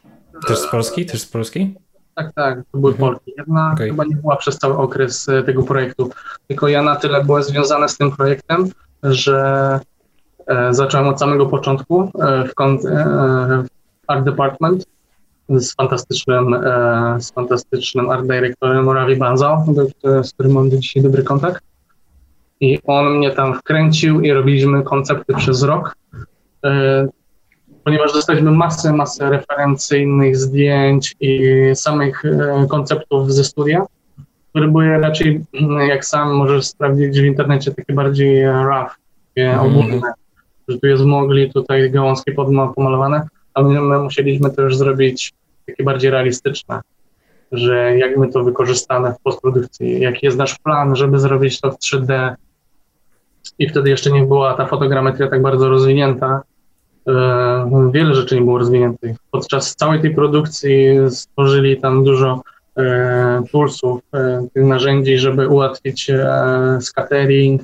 Też 0.46 0.58
z 0.58 0.66
Polski? 0.66 1.06
Też 1.06 1.20
z 1.20 1.26
Polski? 1.26 1.74
Tak, 2.14 2.32
tak, 2.34 2.58
to 2.72 2.78
były 2.78 2.92
mhm. 2.92 3.10
Polki. 3.10 3.32
Jedna 3.38 3.72
okay. 3.74 3.88
chyba 3.88 4.04
nie 4.04 4.16
była 4.16 4.36
przez 4.36 4.58
cały 4.58 4.76
okres 4.76 5.26
tego 5.46 5.62
projektu, 5.62 6.10
tylko 6.48 6.68
ja 6.68 6.82
na 6.82 6.96
tyle 6.96 7.24
była 7.24 7.42
związana 7.42 7.88
z 7.88 7.98
tym 7.98 8.10
projektem, 8.10 8.68
że 9.02 9.80
E, 10.46 10.74
zacząłem 10.74 11.08
od 11.08 11.20
samego 11.20 11.46
początku 11.46 12.02
e, 12.02 12.44
w, 12.44 12.54
kont- 12.54 12.86
e, 12.88 13.64
Art 14.06 14.24
Department 14.24 14.84
z 15.48 15.74
fantastycznym, 15.74 16.56
z 17.18 17.32
fantastycznym 17.32 18.10
art 18.10 18.26
dyrektorem 18.26 18.90
Ravi 18.90 19.16
Banza, 19.16 19.64
z 20.22 20.32
którym 20.32 20.52
mam 20.52 20.70
do 20.70 20.76
dzisiaj 20.76 21.02
dobry 21.02 21.22
kontakt. 21.22 21.62
I 22.60 22.78
on 22.86 23.16
mnie 23.16 23.30
tam 23.30 23.54
wkręcił 23.54 24.20
i 24.20 24.32
robiliśmy 24.32 24.82
koncepty 24.82 25.34
przez 25.34 25.62
rok, 25.62 25.96
ponieważ 27.84 28.12
dostaliśmy 28.12 28.50
masę, 28.50 28.92
masę 28.92 29.30
referencyjnych 29.30 30.36
zdjęć 30.36 31.14
i 31.20 31.40
samych 31.74 32.22
konceptów 32.68 33.32
ze 33.32 33.44
studia, 33.44 33.86
które 34.50 34.68
były 34.68 34.98
raczej, 34.98 35.44
jak 35.88 36.04
sam 36.04 36.34
możesz 36.34 36.66
sprawdzić 36.66 37.20
w 37.20 37.24
internecie, 37.24 37.74
takie 37.74 37.92
bardziej 37.92 38.46
rough, 38.46 38.98
takie 39.34 39.60
ogólne 39.60 40.00
że 40.68 40.78
tu 40.78 40.86
jest 40.86 41.04
mogli, 41.04 41.52
tutaj 41.52 41.90
gałązki 41.90 42.32
pomalowane, 42.74 43.28
a 43.54 43.62
my, 43.62 43.80
my 43.80 43.98
musieliśmy 43.98 44.50
to 44.50 44.62
już 44.62 44.76
zrobić 44.76 45.32
takie 45.66 45.84
bardziej 45.84 46.10
realistyczne, 46.10 46.80
że 47.52 47.98
jak 47.98 48.16
my 48.16 48.28
to 48.28 48.44
wykorzystamy 48.44 49.12
w 49.12 49.22
postprodukcji, 49.22 50.00
jaki 50.00 50.26
jest 50.26 50.38
nasz 50.38 50.58
plan, 50.58 50.96
żeby 50.96 51.18
zrobić 51.18 51.60
to 51.60 51.70
w 51.70 51.78
3D 51.78 52.34
i 53.58 53.68
wtedy 53.68 53.90
jeszcze 53.90 54.10
nie 54.10 54.22
była 54.22 54.54
ta 54.54 54.66
fotogrametria 54.66 55.28
tak 55.28 55.42
bardzo 55.42 55.68
rozwinięta, 55.68 56.26
e, 56.26 56.51
wiele 57.92 58.14
rzeczy 58.14 58.34
nie 58.34 58.42
było 58.42 58.58
rozwiniętych. 58.58 59.16
Podczas 59.30 59.74
całej 59.74 60.00
tej 60.00 60.14
produkcji 60.14 60.86
stworzyli 61.10 61.80
tam 61.80 62.04
dużo 62.04 62.42
e, 62.76 63.42
toolsów, 63.52 64.00
e, 64.14 64.46
tych 64.54 64.64
narzędzi, 64.64 65.18
żeby 65.18 65.48
ułatwić 65.48 66.10
scattering, 66.80 67.62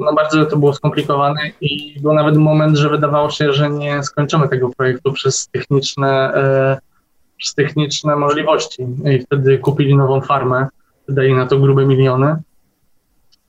no 0.00 0.12
bardzo 0.14 0.46
to 0.46 0.56
było 0.56 0.72
skomplikowane 0.72 1.40
i 1.60 2.00
był 2.00 2.12
nawet 2.12 2.36
moment, 2.36 2.76
że 2.76 2.88
wydawało 2.88 3.30
się, 3.30 3.52
że 3.52 3.70
nie 3.70 4.02
skończymy 4.02 4.48
tego 4.48 4.70
projektu 4.76 5.12
przez 5.12 5.48
techniczne, 5.48 6.34
e, 6.34 6.78
przez 7.36 7.54
techniczne 7.54 8.16
możliwości. 8.16 8.86
I 9.04 9.20
wtedy 9.20 9.58
kupili 9.58 9.96
nową 9.96 10.20
farmę, 10.20 10.66
wydali 11.08 11.34
na 11.34 11.46
to 11.46 11.58
grube 11.58 11.86
miliony 11.86 12.36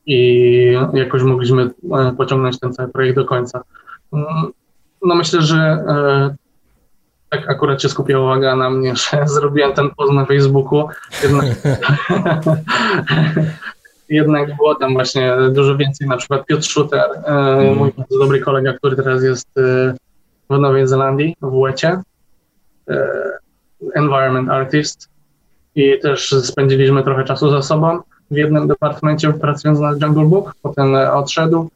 i 0.06 0.78
jakoś 0.94 1.24
mogliśmy 1.24 1.64
e, 1.64 2.14
pociągnąć 2.18 2.60
ten 2.60 2.74
cały 2.74 2.90
projekt 2.90 3.16
do 3.16 3.26
końca. 3.26 3.64
No 5.02 5.15
myślę, 5.15 5.41
że 5.41 5.57
e, 5.57 6.36
tak 7.30 7.49
akurat 7.49 7.82
się 7.82 7.90
skupiła 7.90 8.22
uwaga 8.22 8.56
na 8.56 8.69
mnie, 8.69 8.95
że 9.11 9.28
zrobiłem 9.28 9.73
ten 9.73 9.90
post 9.90 10.14
na 10.14 10.26
Facebooku. 10.26 10.88
Jednak, 11.23 11.45
jednak 14.10 14.56
było 14.56 14.76
tam 14.76 14.94
właśnie 14.94 15.34
dużo 15.52 15.78
więcej, 15.78 16.07
na 16.07 16.18
przykład 16.18 16.45
Piotr 16.45 16.64
Schutter, 16.64 17.10
mm. 17.26 17.78
mój 17.78 17.91
bardzo 17.98 18.19
dobry 18.19 18.40
kolega, 18.40 18.73
który 18.73 18.95
teraz 18.95 19.23
jest 19.23 19.48
e, 19.57 19.94
w 20.49 20.60
Nowej 20.60 20.88
Zelandii, 20.88 21.36
w 21.41 21.53
Łecie, 21.53 22.02
e, 22.90 23.07
environment 23.94 24.49
artist 24.49 25.10
i 25.76 25.99
też 25.99 26.30
spędziliśmy 26.30 27.03
trochę 27.03 27.23
czasu 27.23 27.52
ze 27.52 27.64
sobą 27.64 27.99
w 28.32 28.36
jednym 28.36 28.68
departamencie 28.68 29.34
pracując 29.34 29.80
na 29.80 29.91
Jungle 29.91 30.26
Book, 30.26 30.56
potem 30.61 30.95
odszedł. 30.95 31.69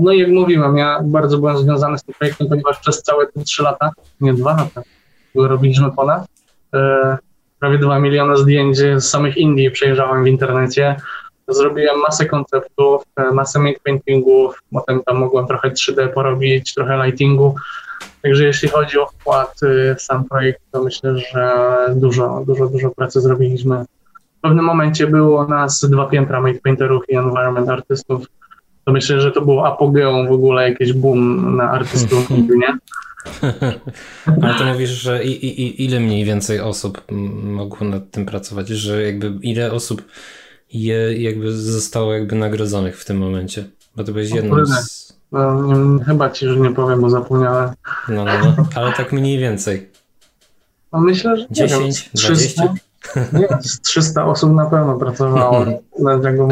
No 0.00 0.12
i 0.12 0.18
jak 0.18 0.30
mówiłem, 0.30 0.76
ja 0.76 1.00
bardzo 1.04 1.38
byłem 1.38 1.58
związany 1.58 1.98
z 1.98 2.02
tym 2.02 2.14
projektem, 2.18 2.48
ponieważ 2.48 2.78
przez 2.78 3.02
całe 3.02 3.26
te 3.26 3.42
trzy 3.42 3.62
lata, 3.62 3.90
nie 4.20 4.34
dwa 4.34 4.56
lata, 4.56 4.82
robiliśmy 5.34 5.92
ponad, 5.92 6.26
prawie 7.62 7.78
2 7.78 7.98
miliony 7.98 8.36
zdjęć 8.36 8.76
z 8.76 9.04
samych 9.04 9.36
Indii 9.36 9.70
przejrzałem 9.70 10.24
w 10.24 10.26
internecie. 10.26 10.96
Zrobiłem 11.48 12.00
masę 12.00 12.26
konceptów, 12.26 13.02
e, 13.16 13.30
masę 13.30 13.58
make 13.58 13.80
paintingów, 13.80 14.62
potem 14.72 15.00
tam 15.06 15.16
mogłem 15.16 15.46
trochę 15.46 15.70
3D 15.70 16.08
porobić, 16.08 16.74
trochę 16.74 17.06
lightingu. 17.06 17.54
Także 18.22 18.44
jeśli 18.44 18.68
chodzi 18.68 18.98
o 18.98 19.06
wkład 19.06 19.60
e, 19.62 19.94
w 19.94 20.02
sam 20.02 20.24
projekt, 20.24 20.60
to 20.72 20.82
myślę, 20.82 21.18
że 21.18 21.76
dużo, 21.94 22.42
dużo, 22.46 22.66
dużo 22.66 22.90
pracy 22.90 23.20
zrobiliśmy. 23.20 23.84
W 24.38 24.40
pewnym 24.40 24.64
momencie 24.64 25.06
było 25.06 25.46
nas 25.46 25.80
dwa 25.90 26.06
piętra 26.06 26.40
make 26.40 26.62
painterów 26.62 27.04
i 27.08 27.16
environment 27.16 27.68
artystów. 27.68 28.26
To 28.84 28.92
myślę, 28.92 29.20
że 29.20 29.32
to 29.32 29.40
było 29.40 29.66
apogeum 29.66 30.28
w 30.28 30.32
ogóle, 30.32 30.70
jakiś 30.70 30.92
boom 30.92 31.56
na 31.56 31.70
artystów, 31.70 32.30
nie? 32.30 32.78
Ale 34.42 34.54
to 34.54 34.64
mówisz, 34.64 34.90
że 34.90 35.24
i, 35.24 35.46
i, 35.46 35.84
ile 35.84 36.00
mniej 36.00 36.24
więcej 36.24 36.60
osób 36.60 37.02
mogło 37.42 37.86
nad 37.86 38.10
tym 38.10 38.26
pracować, 38.26 38.68
że 38.68 39.02
jakby 39.02 39.38
ile 39.42 39.72
osób 39.72 40.02
je 40.72 41.22
jakby 41.22 41.52
zostało 41.52 42.12
jakby 42.12 42.36
nagrodzonych 42.36 42.98
w 42.98 43.04
tym 43.04 43.18
momencie? 43.18 43.64
Bo 43.96 44.04
to 44.04 44.12
byłeś 44.12 44.30
jedną 44.30 44.66
z... 44.66 45.12
No, 45.32 45.74
chyba 46.06 46.30
ci 46.30 46.46
już 46.46 46.58
nie 46.58 46.70
powiem, 46.70 47.00
bo 47.00 47.10
zapomniałem. 47.10 47.70
No, 48.08 48.24
no, 48.24 48.32
no. 48.56 48.66
ale 48.74 48.92
tak 48.92 49.12
mniej 49.12 49.38
więcej. 49.38 49.90
No 50.92 51.00
myślę, 51.00 51.36
że 51.36 51.46
10, 51.50 52.10
300, 52.14 52.62
20? 52.64 52.74
Nie, 53.32 53.48
300 53.82 54.24
osób 54.24 54.52
na 54.52 54.66
pewno 54.66 54.98
pracowało 54.98 55.66
na 56.04 56.18
Django 56.18 56.48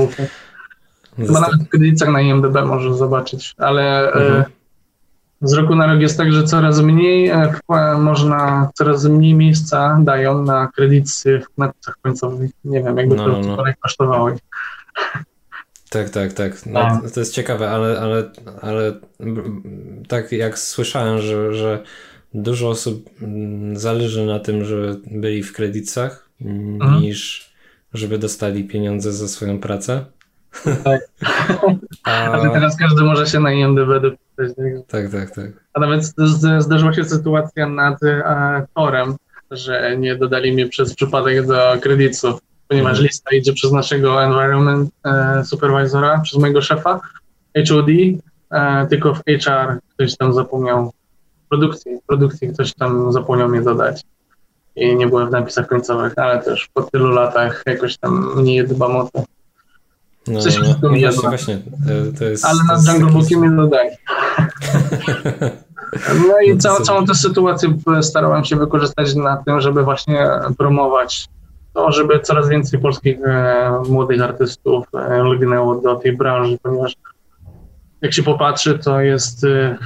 Chyba 1.26 1.40
nawet 1.40 1.62
w 1.62 1.68
kredytach 1.68 2.08
na 2.08 2.20
IMDB 2.20 2.54
możesz 2.66 2.94
zobaczyć, 2.94 3.54
ale... 3.58 4.12
Mhm. 4.12 4.40
E, 4.40 4.44
z 5.42 5.52
roku 5.52 5.74
na 5.74 5.86
rok 5.86 6.00
jest 6.00 6.16
tak, 6.16 6.32
że 6.32 6.44
coraz 6.44 6.80
mniej 6.80 7.28
e, 7.28 7.52
można, 7.98 8.70
coraz 8.74 9.04
mniej 9.04 9.34
miejsca 9.34 9.98
dają 10.02 10.42
na 10.42 10.68
kredyty 10.76 11.40
w 11.40 11.58
napisach 11.58 11.96
końcowych. 12.02 12.50
Nie 12.64 12.82
wiem, 12.82 12.96
jakby 12.96 13.16
no, 13.16 13.24
to 13.24 13.38
no, 13.38 13.56
no. 13.56 13.64
kosztowało. 13.80 14.30
Tak, 15.90 16.10
tak, 16.10 16.32
tak. 16.32 16.66
No, 16.66 17.00
to 17.14 17.20
jest 17.20 17.34
ciekawe, 17.34 17.70
ale, 17.70 18.00
ale, 18.00 18.30
ale 18.62 18.92
tak 20.08 20.32
jak 20.32 20.58
słyszałem, 20.58 21.18
że, 21.18 21.54
że 21.54 21.82
dużo 22.34 22.68
osób 22.68 23.10
mm, 23.22 23.76
zależy 23.76 24.26
na 24.26 24.38
tym, 24.38 24.64
żeby 24.64 25.00
byli 25.06 25.42
w 25.42 25.52
kredytach, 25.52 26.28
mhm. 26.40 27.00
niż 27.00 27.50
żeby 27.94 28.18
dostali 28.18 28.64
pieniądze 28.64 29.12
za 29.12 29.28
swoją 29.28 29.58
pracę. 29.58 30.04
Tak. 30.84 31.00
A... 32.04 32.10
Ale 32.10 32.50
teraz 32.50 32.76
każdy 32.76 33.02
może 33.02 33.26
się 33.26 33.40
na 33.40 33.52
IMDb 33.52 33.88
dopisać. 34.00 34.56
Tak, 34.88 35.10
tak, 35.10 35.30
tak. 35.30 35.50
A 35.74 35.80
nawet 35.80 36.04
zdarzyła 36.58 36.92
się 36.92 37.04
sytuacja 37.04 37.68
nad 37.68 38.02
e, 38.02 38.66
Torem, 38.74 39.16
że 39.50 39.96
nie 39.96 40.16
dodali 40.16 40.52
mnie 40.52 40.68
przez 40.68 40.94
przypadek 40.94 41.46
do 41.46 41.76
kredytów, 41.80 42.40
ponieważ 42.68 42.90
mhm. 42.90 43.06
lista 43.06 43.36
idzie 43.36 43.52
przez 43.52 43.72
naszego 43.72 44.24
environment 44.24 44.90
e, 45.04 45.44
supervisora, 45.44 46.20
przez 46.20 46.40
mojego 46.40 46.62
szefa, 46.62 47.00
HOD, 47.68 47.88
e, 48.50 48.86
tylko 48.86 49.14
w 49.14 49.22
HR 49.24 49.78
ktoś 49.94 50.16
tam 50.16 50.32
zapomniał 50.32 50.92
produkcji, 51.48 51.98
produkcji 52.06 52.48
ktoś 52.48 52.74
tam 52.74 53.12
zapomniał 53.12 53.48
mnie 53.48 53.62
dodać 53.62 54.02
i 54.76 54.96
nie 54.96 55.06
byłem 55.06 55.28
w 55.28 55.30
napisach 55.30 55.66
końcowych, 55.66 56.12
ale 56.16 56.42
też 56.42 56.68
po 56.74 56.82
tylu 56.82 57.10
latach 57.10 57.62
jakoś 57.66 57.98
tam 57.98 58.34
nie 58.42 58.64
dbam 58.64 58.96
o 58.96 59.10
to. 59.12 59.24
No, 60.28 60.40
Coś 60.40 60.58
no, 60.58 60.64
no, 60.82 60.88
właśnie, 60.88 61.28
właśnie, 61.28 61.58
to 62.18 62.24
jest, 62.24 62.44
Ale 62.44 62.64
nad 62.64 62.86
Jungle 62.86 63.12
Bookiem 63.12 63.56
nie. 63.56 63.70
No 66.28 66.40
i 66.40 66.58
całą, 66.58 66.80
całą 66.80 67.06
tę 67.06 67.14
sytuację 67.14 67.78
starałem 68.02 68.44
się 68.44 68.56
wykorzystać 68.56 69.14
na 69.14 69.36
tym, 69.36 69.60
żeby 69.60 69.84
właśnie 69.84 70.26
promować 70.58 71.28
to, 71.74 71.92
żeby 71.92 72.20
coraz 72.20 72.48
więcej 72.48 72.80
polskich 72.80 73.18
e, 73.24 73.82
młodych 73.88 74.22
artystów 74.22 74.86
e, 74.94 75.22
lgnęło 75.22 75.74
do 75.74 75.96
tej 75.96 76.16
branży, 76.16 76.58
ponieważ 76.62 76.96
jak 78.02 78.12
się 78.12 78.22
popatrzy, 78.22 78.78
to 78.78 79.00
jest 79.00 79.44
e, 79.44 79.78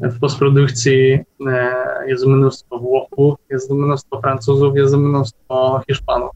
w 0.00 0.18
postprodukcji 0.18 1.18
e, 1.48 1.74
jest 2.06 2.26
mnóstwo 2.26 2.78
Włochów, 2.78 3.38
jest 3.50 3.70
mnóstwo 3.70 4.20
Francuzów, 4.20 4.76
jest 4.76 4.94
mnóstwo 4.94 5.80
Hiszpanów. 5.88 6.30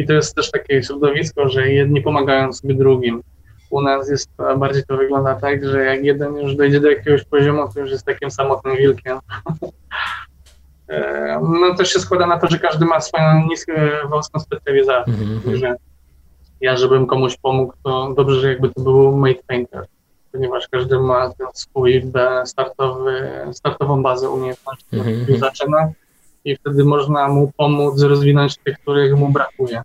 I 0.00 0.06
to 0.06 0.12
jest 0.12 0.34
też 0.34 0.50
takie 0.50 0.82
środowisko, 0.82 1.48
że 1.48 1.68
jedni 1.68 2.02
pomagają 2.02 2.52
sobie 2.52 2.74
drugim. 2.74 3.22
U 3.70 3.82
nas 3.82 4.10
jest 4.10 4.30
bardziej 4.58 4.84
to 4.84 4.96
wygląda 4.96 5.34
tak, 5.34 5.64
że 5.64 5.84
jak 5.84 6.04
jeden 6.04 6.36
już 6.36 6.54
dojdzie 6.54 6.80
do 6.80 6.90
jakiegoś 6.90 7.24
poziomu, 7.24 7.68
to 7.74 7.80
już 7.80 7.90
jest 7.90 8.06
takim 8.06 8.30
samotnym 8.30 8.76
wilkiem. 8.76 9.18
E, 10.90 11.40
no 11.42 11.74
też 11.74 11.92
się 11.92 12.00
składa 12.00 12.26
na 12.26 12.38
to, 12.38 12.46
że 12.46 12.58
każdy 12.58 12.84
ma 12.84 13.00
swoją 13.00 13.46
niską, 13.48 13.72
wąską 14.08 14.40
specjalizację. 14.40 15.14
Mm-hmm. 15.14 15.56
Że 15.56 15.76
ja, 16.60 16.76
żebym 16.76 17.06
komuś 17.06 17.36
pomógł, 17.36 17.72
to 17.82 18.14
dobrze, 18.16 18.40
że 18.40 18.48
jakby 18.48 18.68
to 18.68 18.80
był 18.80 19.16
mate 19.16 19.42
painter, 19.46 19.86
ponieważ 20.32 20.68
każdy 20.68 20.98
ma 20.98 21.32
swój 21.54 22.12
startowy, 22.44 23.30
startową 23.52 24.02
bazę 24.02 24.30
umiejętności, 24.30 24.86
mm-hmm. 24.92 25.38
zaczyna 25.38 25.92
i 26.44 26.56
wtedy 26.56 26.84
można 26.84 27.28
mu 27.28 27.52
pomóc 27.56 28.02
rozwinąć 28.02 28.56
tych, 28.56 28.78
których 28.78 29.16
mu 29.16 29.28
brakuje. 29.28 29.82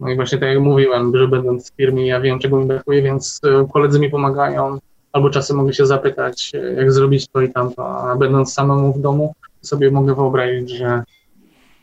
No 0.00 0.08
i 0.08 0.16
właśnie 0.16 0.38
tak 0.38 0.48
jak 0.48 0.60
mówiłem, 0.60 1.16
że 1.16 1.28
będąc 1.28 1.70
w 1.70 1.76
firmie, 1.76 2.06
ja 2.06 2.20
wiem, 2.20 2.38
czego 2.38 2.58
mi 2.58 2.66
brakuje, 2.66 3.02
więc 3.02 3.40
e, 3.44 3.66
koledzy 3.72 4.00
mi 4.00 4.10
pomagają, 4.10 4.78
albo 5.12 5.30
czasem 5.30 5.56
mogę 5.56 5.72
się 5.72 5.86
zapytać, 5.86 6.52
e, 6.54 6.72
jak 6.72 6.92
zrobić 6.92 7.28
to 7.28 7.40
i 7.40 7.52
tamto, 7.52 7.98
a 7.98 8.16
będąc 8.16 8.52
samemu 8.52 8.92
w 8.92 9.00
domu, 9.00 9.34
sobie 9.60 9.90
mogę 9.90 10.14
wyobrazić, 10.14 10.70
że 10.70 11.02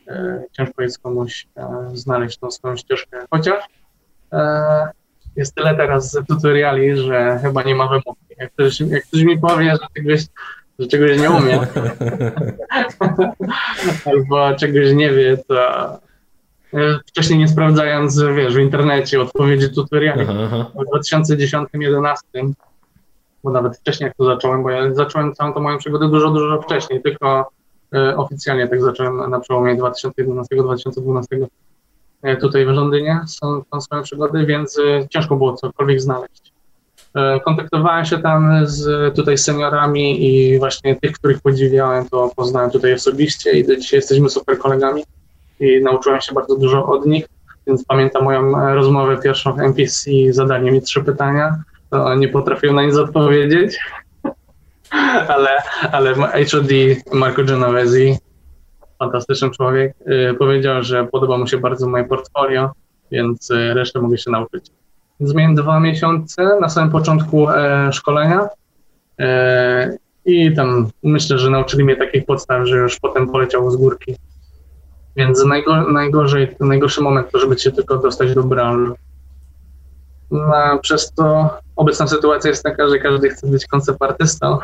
e, 0.08 0.42
ciężko 0.52 0.82
jest 0.82 0.98
komuś 0.98 1.46
e, 1.56 1.90
znaleźć 1.94 2.38
tą 2.38 2.50
swoją 2.50 2.76
ścieżkę. 2.76 3.24
Chociaż 3.30 3.64
e, 4.32 4.90
jest 5.36 5.54
tyle 5.54 5.74
teraz 5.74 6.18
tutoriali, 6.28 6.96
że 6.96 7.38
chyba 7.42 7.62
nie 7.62 7.74
ma 7.74 7.88
wymówki. 7.88 8.34
Jak 8.38 8.52
ktoś, 8.52 8.80
jak 8.80 9.04
ktoś 9.04 9.22
mi 9.22 9.38
powie, 9.38 9.70
że 9.70 9.86
czegoś, 9.96 10.20
że 10.82 10.88
czegoś 10.88 11.18
nie 11.18 11.30
umie, 11.30 11.60
albo 14.06 14.56
czegoś 14.56 14.92
nie 14.92 15.10
wie, 15.10 15.38
to 15.48 15.88
e, 16.74 16.98
wcześniej 17.06 17.38
nie 17.38 17.48
sprawdzając, 17.48 18.22
wiesz, 18.36 18.54
w 18.54 18.58
internecie 18.58 19.20
odpowiedzi 19.20 19.74
tutoriali. 19.74 20.24
W 20.24 21.10
2010-2011 21.12 22.14
bo 23.44 23.50
nawet 23.50 23.76
wcześniej 23.76 24.06
jak 24.06 24.16
to 24.16 24.24
zacząłem, 24.24 24.62
bo 24.62 24.70
ja 24.70 24.94
zacząłem 24.94 25.34
całą 25.34 25.52
tą 25.52 25.60
moją 25.60 25.78
przygodę 25.78 26.08
dużo, 26.08 26.30
dużo 26.30 26.62
wcześniej, 26.62 27.02
tylko 27.02 27.50
E, 27.94 28.16
oficjalnie 28.16 28.68
tak 28.68 28.82
zacząłem 28.82 29.30
na 29.30 29.40
przełomie 29.40 29.76
2011-2012 29.76 31.46
e, 32.22 32.36
tutaj 32.36 32.66
w 32.66 32.68
Londynie 32.68 33.20
są 33.26 33.62
tą 33.70 33.80
swoją 33.80 34.02
przygody, 34.02 34.46
więc 34.46 34.78
e, 34.78 35.08
ciężko 35.08 35.36
było 35.36 35.52
cokolwiek 35.52 36.00
znaleźć. 36.00 36.51
Kontaktowałem 37.44 38.04
się 38.04 38.18
tam 38.18 38.66
z 38.66 39.14
tutaj 39.16 39.38
seniorami 39.38 40.26
i 40.26 40.58
właśnie 40.58 40.96
tych, 40.96 41.12
których 41.12 41.40
podziwiałem, 41.40 42.08
to 42.08 42.30
poznałem 42.36 42.70
tutaj 42.70 42.94
osobiście 42.94 43.52
i 43.52 43.66
do 43.66 43.76
dzisiaj 43.76 43.98
jesteśmy 43.98 44.30
super 44.30 44.58
kolegami 44.58 45.04
i 45.60 45.80
nauczyłem 45.82 46.20
się 46.20 46.34
bardzo 46.34 46.56
dużo 46.56 46.86
od 46.86 47.06
nich, 47.06 47.28
więc 47.66 47.84
pamiętam 47.84 48.24
moją 48.24 48.74
rozmowę 48.74 49.16
pierwszą 49.22 49.52
w 49.52 49.60
NPC, 49.60 50.10
zadanie 50.30 50.72
mi 50.72 50.82
trzy 50.82 51.04
pytania, 51.04 51.62
nie 52.16 52.28
potrafiłem 52.28 52.76
na 52.76 52.82
nic 52.82 52.96
odpowiedzieć, 52.96 53.78
ale, 55.34 55.50
ale 55.92 56.14
HOD 56.14 56.70
Marco 57.12 57.44
Genovesi, 57.44 58.16
fantastyczny 58.98 59.50
człowiek, 59.50 59.94
y, 60.30 60.34
powiedział, 60.34 60.82
że 60.82 61.06
podoba 61.06 61.38
mu 61.38 61.46
się 61.46 61.58
bardzo 61.58 61.88
moje 61.88 62.04
portfolio, 62.04 62.70
więc 63.10 63.50
y, 63.50 63.74
resztę 63.74 64.00
mogę 64.00 64.18
się 64.18 64.30
nauczyć. 64.30 64.66
Więc 65.22 65.34
miałem 65.34 65.54
dwa 65.54 65.80
miesiące 65.80 66.58
na 66.60 66.68
samym 66.68 66.90
początku 66.90 67.50
e, 67.50 67.92
szkolenia 67.92 68.48
e, 69.20 69.96
i 70.24 70.54
tam 70.54 70.90
myślę, 71.02 71.38
że 71.38 71.50
nauczyli 71.50 71.84
mnie 71.84 71.96
takich 71.96 72.26
podstaw, 72.26 72.66
że 72.66 72.76
już 72.76 73.00
potem 73.00 73.28
poleciało 73.28 73.70
z 73.70 73.76
górki. 73.76 74.16
Więc 75.16 75.44
najgo, 75.44 75.92
najgorzej, 75.92 76.56
najgorszy 76.60 77.00
moment 77.00 77.30
to, 77.30 77.38
żeby 77.38 77.58
się 77.58 77.72
tylko 77.72 77.98
dostać 77.98 78.34
do 78.34 78.42
branży. 78.42 78.92
No, 80.30 80.78
przez 80.82 81.12
to 81.12 81.50
obecna 81.76 82.06
sytuacja 82.06 82.50
jest 82.50 82.62
taka, 82.62 82.88
że 82.88 82.98
każdy 82.98 83.30
chce 83.30 83.46
być 83.46 83.66
konceptartystą 83.66 84.58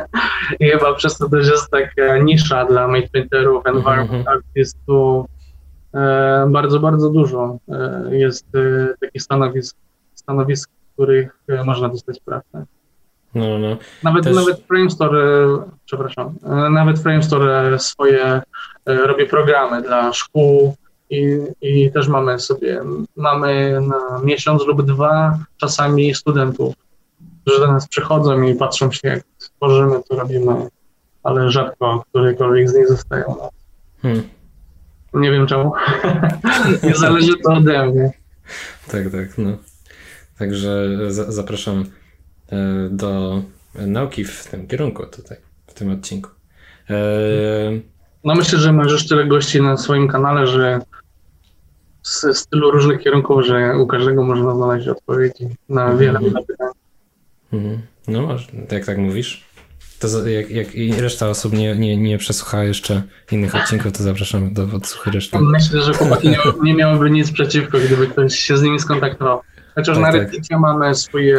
i 0.60 0.68
chyba 0.68 0.94
przez 0.94 1.18
to 1.18 1.28
też 1.28 1.48
jest 1.48 1.70
taka 1.70 2.18
nisza 2.18 2.64
dla 2.64 2.88
made 2.88 3.08
painterów, 3.12 3.66
environment 3.66 4.28
artystów. 4.28 5.26
E, 5.94 6.46
bardzo, 6.50 6.80
bardzo 6.80 7.10
dużo 7.10 7.58
e, 7.68 8.16
jest 8.16 8.46
e, 8.54 8.94
takich 9.00 9.22
stanowisk, 9.22 9.76
stanowisk, 10.26 10.70
w 10.70 10.92
których 10.92 11.38
e, 11.48 11.64
można 11.64 11.88
dostać 11.88 12.20
pracę. 12.20 12.64
No, 13.34 13.58
no. 13.58 13.76
Nawet, 14.02 14.24
też... 14.24 14.36
nawet 14.36 14.60
Framestore, 14.60 15.20
e, 15.20 15.62
przepraszam, 15.84 16.34
e, 16.44 16.70
nawet 16.70 16.98
Framestore 16.98 17.78
swoje 17.78 18.42
robi 18.86 19.26
programy 19.26 19.82
dla 19.82 20.12
szkół, 20.12 20.74
i, 21.10 21.38
i 21.60 21.92
też 21.92 22.08
mamy 22.08 22.38
sobie, 22.38 22.82
mamy 23.16 23.80
na 23.80 24.20
miesiąc 24.24 24.66
lub 24.66 24.82
dwa 24.82 25.38
czasami 25.56 26.14
studentów, 26.14 26.74
którzy 27.42 27.60
do 27.60 27.72
nas 27.72 27.88
przychodzą 27.88 28.42
i 28.42 28.54
patrzą 28.54 28.92
się, 28.92 29.08
jak 29.08 29.24
tworzymy, 29.38 30.02
to 30.08 30.16
robimy, 30.16 30.68
ale 31.22 31.50
rzadko 31.50 32.04
którykolwiek 32.08 32.70
z 32.70 32.74
nich 32.74 32.88
zostają. 32.88 33.36
Hmm. 34.02 34.22
Nie 35.14 35.30
wiem 35.30 35.46
czemu. 35.46 35.72
Nie 36.82 36.94
zależy 36.94 37.32
to 37.44 37.52
ode 37.52 37.86
mnie. 37.86 38.10
Tak, 38.90 39.02
tak, 39.10 39.38
no. 39.38 39.50
Także 40.38 40.88
zapraszam 41.28 41.84
e, 42.52 42.88
do 42.90 43.42
nauki 43.74 44.24
w 44.24 44.46
tym 44.46 44.66
kierunku 44.66 45.06
tutaj, 45.06 45.36
w 45.66 45.74
tym 45.74 45.90
odcinku. 45.90 46.30
E... 46.90 46.94
No 48.24 48.34
myślę, 48.34 48.58
że 48.58 48.72
masz 48.72 48.92
już 48.92 49.08
tyle 49.08 49.26
gości 49.26 49.62
na 49.62 49.76
swoim 49.76 50.08
kanale, 50.08 50.46
że 50.46 50.80
z 52.02 52.46
tylu 52.46 52.70
różnych 52.70 53.00
kierunków, 53.00 53.46
że 53.46 53.76
u 53.78 53.86
każdego 53.86 54.22
można 54.22 54.54
znaleźć 54.54 54.88
odpowiedzi 54.88 55.48
na 55.68 55.82
mhm. 55.82 55.98
wiele, 55.98 56.18
pytań. 56.20 56.68
Mhm. 57.52 57.82
No, 58.08 58.36
jak 58.70 58.86
tak 58.86 58.98
mówisz, 58.98 59.44
to 59.98 60.28
jak, 60.28 60.50
jak 60.50 60.74
i 60.74 61.00
reszta 61.00 61.28
osób 61.28 61.52
nie, 61.52 61.76
nie, 61.76 61.96
nie 61.96 62.18
przesłucha 62.18 62.64
jeszcze 62.64 63.02
innych 63.32 63.54
odcinków, 63.54 63.92
to 63.92 64.02
zapraszamy 64.02 64.50
do 64.50 64.68
odsłuchu 64.76 65.10
reszty. 65.10 65.38
Myślę, 65.38 65.82
że 65.82 65.92
chłopaki 65.92 66.28
nie, 66.28 66.38
nie 66.62 66.74
miałyby 66.74 67.10
nic 67.10 67.32
przeciwko, 67.32 67.78
gdyby 67.78 68.06
ktoś 68.06 68.38
się 68.38 68.56
z 68.56 68.62
nimi 68.62 68.80
skontaktował. 68.80 69.40
Chociaż 69.76 69.96
tak, 69.96 70.04
na 70.04 70.12
tak. 70.12 70.20
Redditie 70.20 70.48
tak. 70.50 70.60
mamy 70.60 70.94
swój 70.94 71.32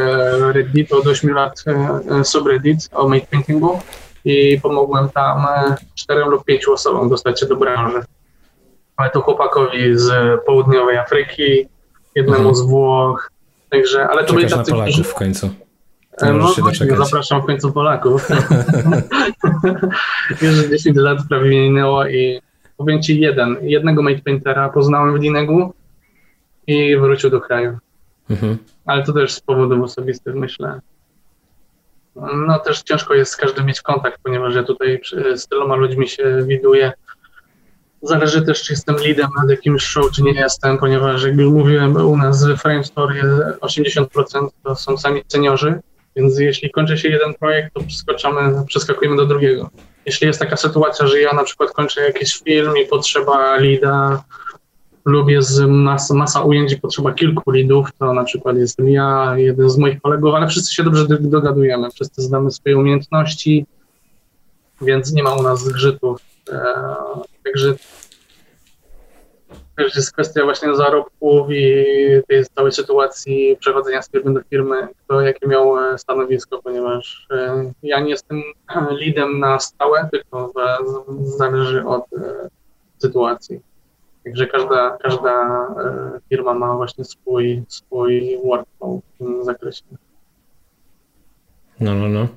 Reddit 0.52 0.94
od 0.94 1.08
8 1.08 1.34
lat 1.34 1.64
e, 1.68 2.24
subreddit 2.24 2.90
o 2.92 3.10
made 3.10 3.26
paintingu 3.32 3.80
i 4.26 4.60
pomogłem 4.62 5.10
tam 5.10 5.46
e, 5.46 5.76
czterem 5.96 6.30
lub 6.30 6.46
pięciu 6.46 6.74
osobom 6.74 7.10
dostać 7.10 7.40
się 7.40 7.46
do 7.46 7.56
branży 7.56 8.02
ale 8.98 9.10
to 9.10 9.22
chłopakowi 9.22 9.98
z 9.98 10.12
południowej 10.46 10.98
Afryki, 10.98 11.68
jednemu 12.16 12.38
mhm. 12.38 12.56
z 12.56 12.62
Włoch, 12.62 13.32
także, 13.70 14.08
ale 14.08 14.24
to 14.24 14.34
byli 14.34 14.50
tacy... 14.50 14.72
na 14.72 14.78
Polaków 14.78 15.08
w 15.08 15.14
końcu. 15.14 15.50
E, 16.22 16.34
no 16.34 16.54
właśnie, 16.58 16.98
zapraszam 16.98 17.42
w 17.42 17.46
końcu 17.46 17.72
Polaków. 17.72 18.28
Już 20.42 20.70
10 20.70 20.98
lat 20.98 21.18
prawie 21.30 21.50
minęło 21.50 22.08
i 22.08 22.42
powiem 22.78 23.02
Ci 23.02 23.20
jeden, 23.20 23.58
jednego 23.62 24.04
made 24.04 24.22
paintera 24.22 24.70
poznałem 24.70 25.18
w 25.18 25.20
Dinegu 25.20 25.74
i 26.68 26.98
wrócił 26.98 27.30
do 27.30 27.42
kraju. 27.42 27.78
Mhm. 28.30 28.58
Ale 28.86 29.04
to 29.04 29.14
też 29.14 29.34
z 29.34 29.42
powodów 29.42 29.84
osobistych, 29.84 30.36
myślę. 30.36 30.82
No 32.16 32.60
też 32.60 32.82
ciężko 32.82 33.14
jest 33.14 33.32
z 33.32 33.38
każdym 33.38 33.66
mieć 33.66 33.82
kontakt, 33.82 34.20
ponieważ 34.24 34.56
ja 34.56 34.64
tutaj 34.64 35.02
z 35.36 35.48
tyloma 35.48 35.76
ludźmi 35.76 36.08
się 36.08 36.44
widuję 36.48 36.92
Zależy 38.02 38.42
też, 38.42 38.64
czy 38.64 38.74
jestem 38.74 38.96
leadem 38.96 39.30
nad 39.38 39.50
jakimś 39.50 39.84
show, 39.84 40.12
czy 40.12 40.24
nie 40.24 40.32
jestem, 40.32 40.78
ponieważ 40.78 41.24
jak 41.24 41.36
już 41.36 41.52
mówiłem, 41.52 41.96
u 41.96 42.18
nas 42.18 42.46
w 42.46 42.58
Frame 42.58 42.84
Story 42.84 43.22
80% 43.62 44.06
to 44.64 44.76
są 44.76 44.98
sami 44.98 45.22
seniorzy, 45.28 45.80
więc 46.16 46.40
jeśli 46.40 46.72
kończy 46.72 46.98
się 46.98 47.10
jeden 47.10 47.34
projekt, 47.34 47.74
to 47.74 47.84
przeskoczamy, 47.84 48.66
przeskakujemy 48.68 49.18
do 49.18 49.26
drugiego. 49.26 49.70
Jeśli 50.06 50.28
jest 50.28 50.40
taka 50.40 50.58
sytuacja, 50.58 51.08
że 51.08 51.22
ja 51.22 51.34
na 51.34 51.44
przykład 51.44 51.72
kończę 51.72 52.02
jakiś 52.02 52.42
film 52.44 52.74
i 52.84 52.86
potrzeba 52.86 53.58
leada, 53.58 54.24
lub 55.08 55.30
jest 55.30 55.62
masa, 55.68 56.14
masa 56.14 56.42
ujęć 56.42 56.74
i 56.74 56.82
potrzeba 56.82 57.14
kilku 57.14 57.52
leadów, 57.52 57.92
to 58.00 58.14
na 58.14 58.24
przykład 58.24 58.58
jestem 58.58 58.90
ja, 58.90 59.34
jeden 59.38 59.70
z 59.70 59.78
moich 59.78 60.02
kolegów, 60.02 60.34
ale 60.34 60.48
wszyscy 60.48 60.74
się 60.74 60.84
dobrze 60.84 61.06
dogadujemy, 61.08 61.92
wszyscy 61.92 62.22
znamy 62.22 62.52
swoje 62.52 62.78
umiejętności, 62.78 63.66
więc 64.82 65.14
nie 65.14 65.24
ma 65.24 65.36
u 65.36 65.44
nas 65.44 65.64
zgrzytów. 65.64 66.22
E, 66.52 66.86
także 67.44 67.76
też 69.76 69.96
jest 69.96 70.14
kwestia 70.14 70.44
właśnie 70.44 70.76
zarobków 70.76 71.48
i 71.52 71.86
tej 72.28 72.46
całej 72.56 72.72
sytuacji 72.72 73.58
przechodzenia 73.60 74.02
z 74.02 74.12
firmy 74.12 74.34
do 74.34 74.42
firmy, 74.50 74.88
kto 75.06 75.22
jakie 75.22 75.48
miał 75.48 75.80
e, 75.80 75.98
stanowisko, 75.98 76.62
ponieważ 76.64 77.28
e, 77.32 77.72
ja 77.84 78.00
nie 78.00 78.10
jestem 78.10 78.44
leadem 79.02 79.40
na 79.40 79.60
stałe, 79.60 80.10
tylko 80.12 80.52
zależy 81.24 81.86
od 81.86 82.06
sytuacji. 82.98 83.67
Także 84.28 84.48
każda, 84.48 84.98
każda 84.98 85.66
firma 86.30 86.54
ma 86.54 86.76
właśnie 86.76 87.06
swój, 87.06 87.64
swój 87.68 88.38
workflow 88.46 89.02
w 89.04 89.18
tym 89.18 89.44
zakresie. 89.44 89.84
No, 91.80 91.96
no, 91.96 92.08
no. 92.08 92.28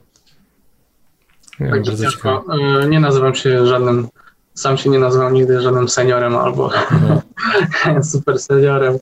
Ja 1.60 1.70
Także 1.70 1.96
ciężko. 1.96 2.44
E, 2.82 2.88
nie 2.88 3.00
nazywam 3.00 3.34
się 3.34 3.66
żadnym, 3.66 4.08
sam 4.54 4.76
się 4.76 4.90
nie 4.90 4.98
nazywam 4.98 5.34
nigdy 5.34 5.60
żadnym 5.60 5.88
seniorem 5.88 6.36
albo 6.36 6.70
mhm. 6.74 8.04
super 8.12 8.38
seniorem. 8.38 8.98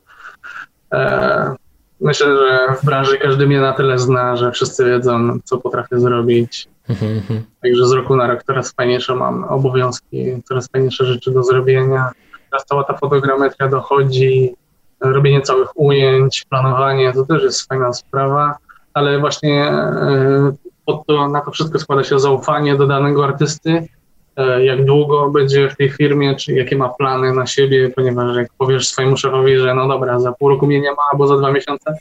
E, 0.93 1.55
myślę, 2.01 2.36
że 2.36 2.74
w 2.82 2.85
branży 2.85 3.19
każdy 3.19 3.47
mnie 3.47 3.60
na 3.60 3.73
tyle 3.73 3.98
zna, 3.98 4.36
że 4.36 4.52
wszyscy 4.52 4.85
wiedzą, 4.85 5.39
co 5.44 5.59
potrafię 5.59 6.01
zrobić. 6.01 6.69
Mhm, 6.89 7.12
mhm. 7.12 7.44
Także 7.62 7.86
z 7.86 7.93
roku 7.93 8.16
na 8.16 8.27
rok 8.27 8.43
coraz 8.43 8.73
fajniejsze 8.73 9.15
mam 9.15 9.44
obowiązki, 9.44 10.43
coraz 10.44 10.69
fajniejsze 10.69 11.06
rzeczy 11.06 11.31
do 11.31 11.43
zrobienia. 11.43 12.10
Teraz 12.51 12.66
cała 12.66 12.85
ta 12.85 12.97
fotogrametria 12.97 13.69
dochodzi, 13.69 14.55
robienie 15.01 15.41
całych 15.41 15.81
ujęć, 15.81 16.45
planowanie, 16.51 17.12
to 17.12 17.27
też 17.27 17.43
jest 17.43 17.69
fajna 17.69 17.93
sprawa, 17.93 18.57
ale 18.95 19.19
właśnie 19.19 19.65
e, 19.65 20.53
pod 20.87 21.07
to, 21.07 21.29
na 21.29 21.41
to 21.41 21.51
wszystko 21.51 21.79
składa 21.79 22.05
się 22.05 22.19
zaufanie 22.19 22.77
do 22.77 22.87
danego 22.87 23.25
artysty, 23.25 23.89
e, 24.37 24.65
jak 24.65 24.85
długo 24.85 25.31
będzie 25.31 25.70
w 25.70 25.77
tej 25.77 25.91
firmie, 25.91 26.35
czy 26.35 26.53
jakie 26.53 26.77
ma 26.77 26.89
plany 26.89 27.33
na 27.33 27.47
siebie, 27.47 27.91
ponieważ 27.91 28.37
jak 28.37 28.49
powiesz 28.59 28.89
swojemu 28.89 29.16
szefowi, 29.16 29.59
że 29.59 29.75
no 29.75 29.89
dobra, 29.89 30.20
za 30.20 30.33
pół 30.33 30.49
roku 30.49 30.66
mnie 30.66 30.81
nie 30.81 30.91
ma, 30.91 31.03
albo 31.12 31.27
za 31.27 31.37
dwa 31.37 31.53
miesiące, 31.53 31.95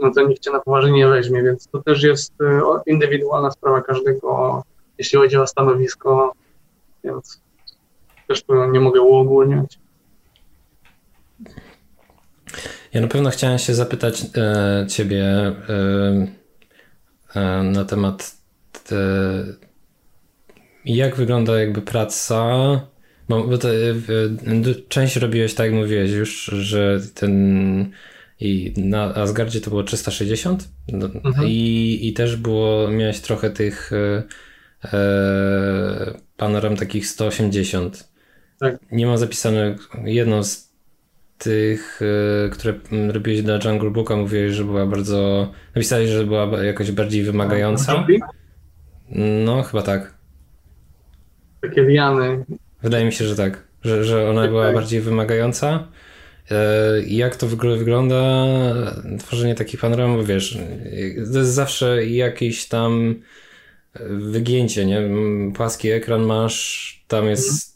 no 0.00 0.10
to 0.14 0.22
nikt 0.22 0.42
cię 0.42 0.50
na 0.50 0.60
poważnie 0.60 0.92
nie 0.92 1.08
weźmie, 1.08 1.42
więc 1.42 1.68
to 1.68 1.82
też 1.82 2.02
jest 2.02 2.32
e, 2.40 2.60
indywidualna 2.86 3.50
sprawa 3.50 3.82
każdego, 3.82 4.62
jeśli 4.98 5.18
chodzi 5.18 5.36
o 5.36 5.46
stanowisko, 5.46 6.32
więc 7.04 7.40
też 8.28 8.42
to 8.42 8.66
nie 8.66 8.80
mogę 8.80 9.00
uogólniać. 9.00 9.78
Ja 12.92 13.00
na 13.00 13.08
pewno 13.08 13.30
chciałem 13.30 13.58
się 13.58 13.74
zapytać 13.74 14.22
e, 14.36 14.86
ciebie 14.88 15.24
e, 15.24 15.54
e, 17.34 17.62
na 17.62 17.84
temat 17.84 18.36
te, 18.84 18.96
jak 20.84 21.16
wygląda 21.16 21.60
jakby 21.60 21.82
praca, 21.82 22.44
bo, 23.28 23.44
bo 23.44 23.58
to, 23.58 23.68
e, 23.74 23.94
część 24.88 25.16
robiłeś 25.16 25.54
tak 25.54 25.66
jak 25.66 25.74
mówiłeś 25.74 26.10
już, 26.10 26.44
że 26.44 27.00
ten 27.14 27.92
i 28.40 28.72
na 28.76 29.14
Asgardzie 29.14 29.60
to 29.60 29.70
było 29.70 29.82
360 29.82 30.68
no, 30.92 31.06
mhm. 31.06 31.48
i, 31.48 31.98
i 32.02 32.12
też 32.12 32.36
było, 32.36 32.88
miałeś 32.88 33.20
trochę 33.20 33.50
tych 33.50 33.90
e, 33.92 34.22
e 34.92 36.18
panoram 36.36 36.76
takich 36.76 37.06
180. 37.06 38.08
Tak. 38.60 38.76
Nie 38.92 39.06
ma 39.06 39.16
zapisane 39.16 39.76
jedną 40.04 40.44
z 40.44 40.68
tych, 41.38 42.00
e, 42.46 42.48
które 42.48 42.74
robiłeś 43.12 43.42
dla 43.42 43.58
Jungle 43.64 43.90
Booka, 43.90 44.16
mówiłeś, 44.16 44.52
że 44.52 44.64
była 44.64 44.86
bardzo. 44.86 45.50
Napisałeś, 45.74 46.10
że 46.10 46.24
była 46.24 46.64
jakoś 46.64 46.92
bardziej 46.92 47.22
wymagająca. 47.22 48.06
No, 49.44 49.62
chyba 49.62 49.82
tak. 49.82 50.14
Takie 51.60 51.82
liany. 51.82 52.44
Wydaje 52.82 53.04
mi 53.04 53.12
się, 53.12 53.24
że 53.24 53.36
tak. 53.36 53.64
Że, 53.82 54.04
że 54.04 54.30
ona 54.30 54.48
była 54.48 54.66
tak. 54.66 54.74
bardziej 54.74 55.00
wymagająca. 55.00 55.88
E, 56.50 57.02
jak 57.06 57.36
to 57.36 57.46
w 57.46 57.54
ogóle 57.54 57.76
wygląda? 57.76 58.46
Tworzenie 59.18 59.54
takich 59.54 59.80
panoram, 59.80 60.16
bo 60.16 60.24
wiesz, 60.24 60.58
to 61.32 61.38
jest 61.38 61.52
zawsze 61.54 62.06
jakieś 62.06 62.68
tam 62.68 63.14
wygięcie, 64.10 64.86
nie? 64.86 65.02
Płaski 65.54 65.90
ekran 65.90 66.22
masz, 66.22 67.04
tam 67.08 67.26
jest 67.26 67.67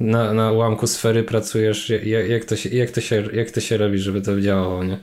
na, 0.00 0.32
na 0.32 0.52
ułamku 0.52 0.86
sfery 0.86 1.22
pracujesz, 1.22 1.90
jak, 1.90 2.28
jak, 2.28 2.44
to 2.44 2.56
się, 2.56 2.68
jak, 2.68 2.90
to 2.90 3.00
się, 3.00 3.22
jak 3.32 3.50
to 3.50 3.60
się 3.60 3.76
robi, 3.76 3.98
żeby 3.98 4.22
to 4.22 4.40
działało, 4.40 4.84
nie? 4.84 4.98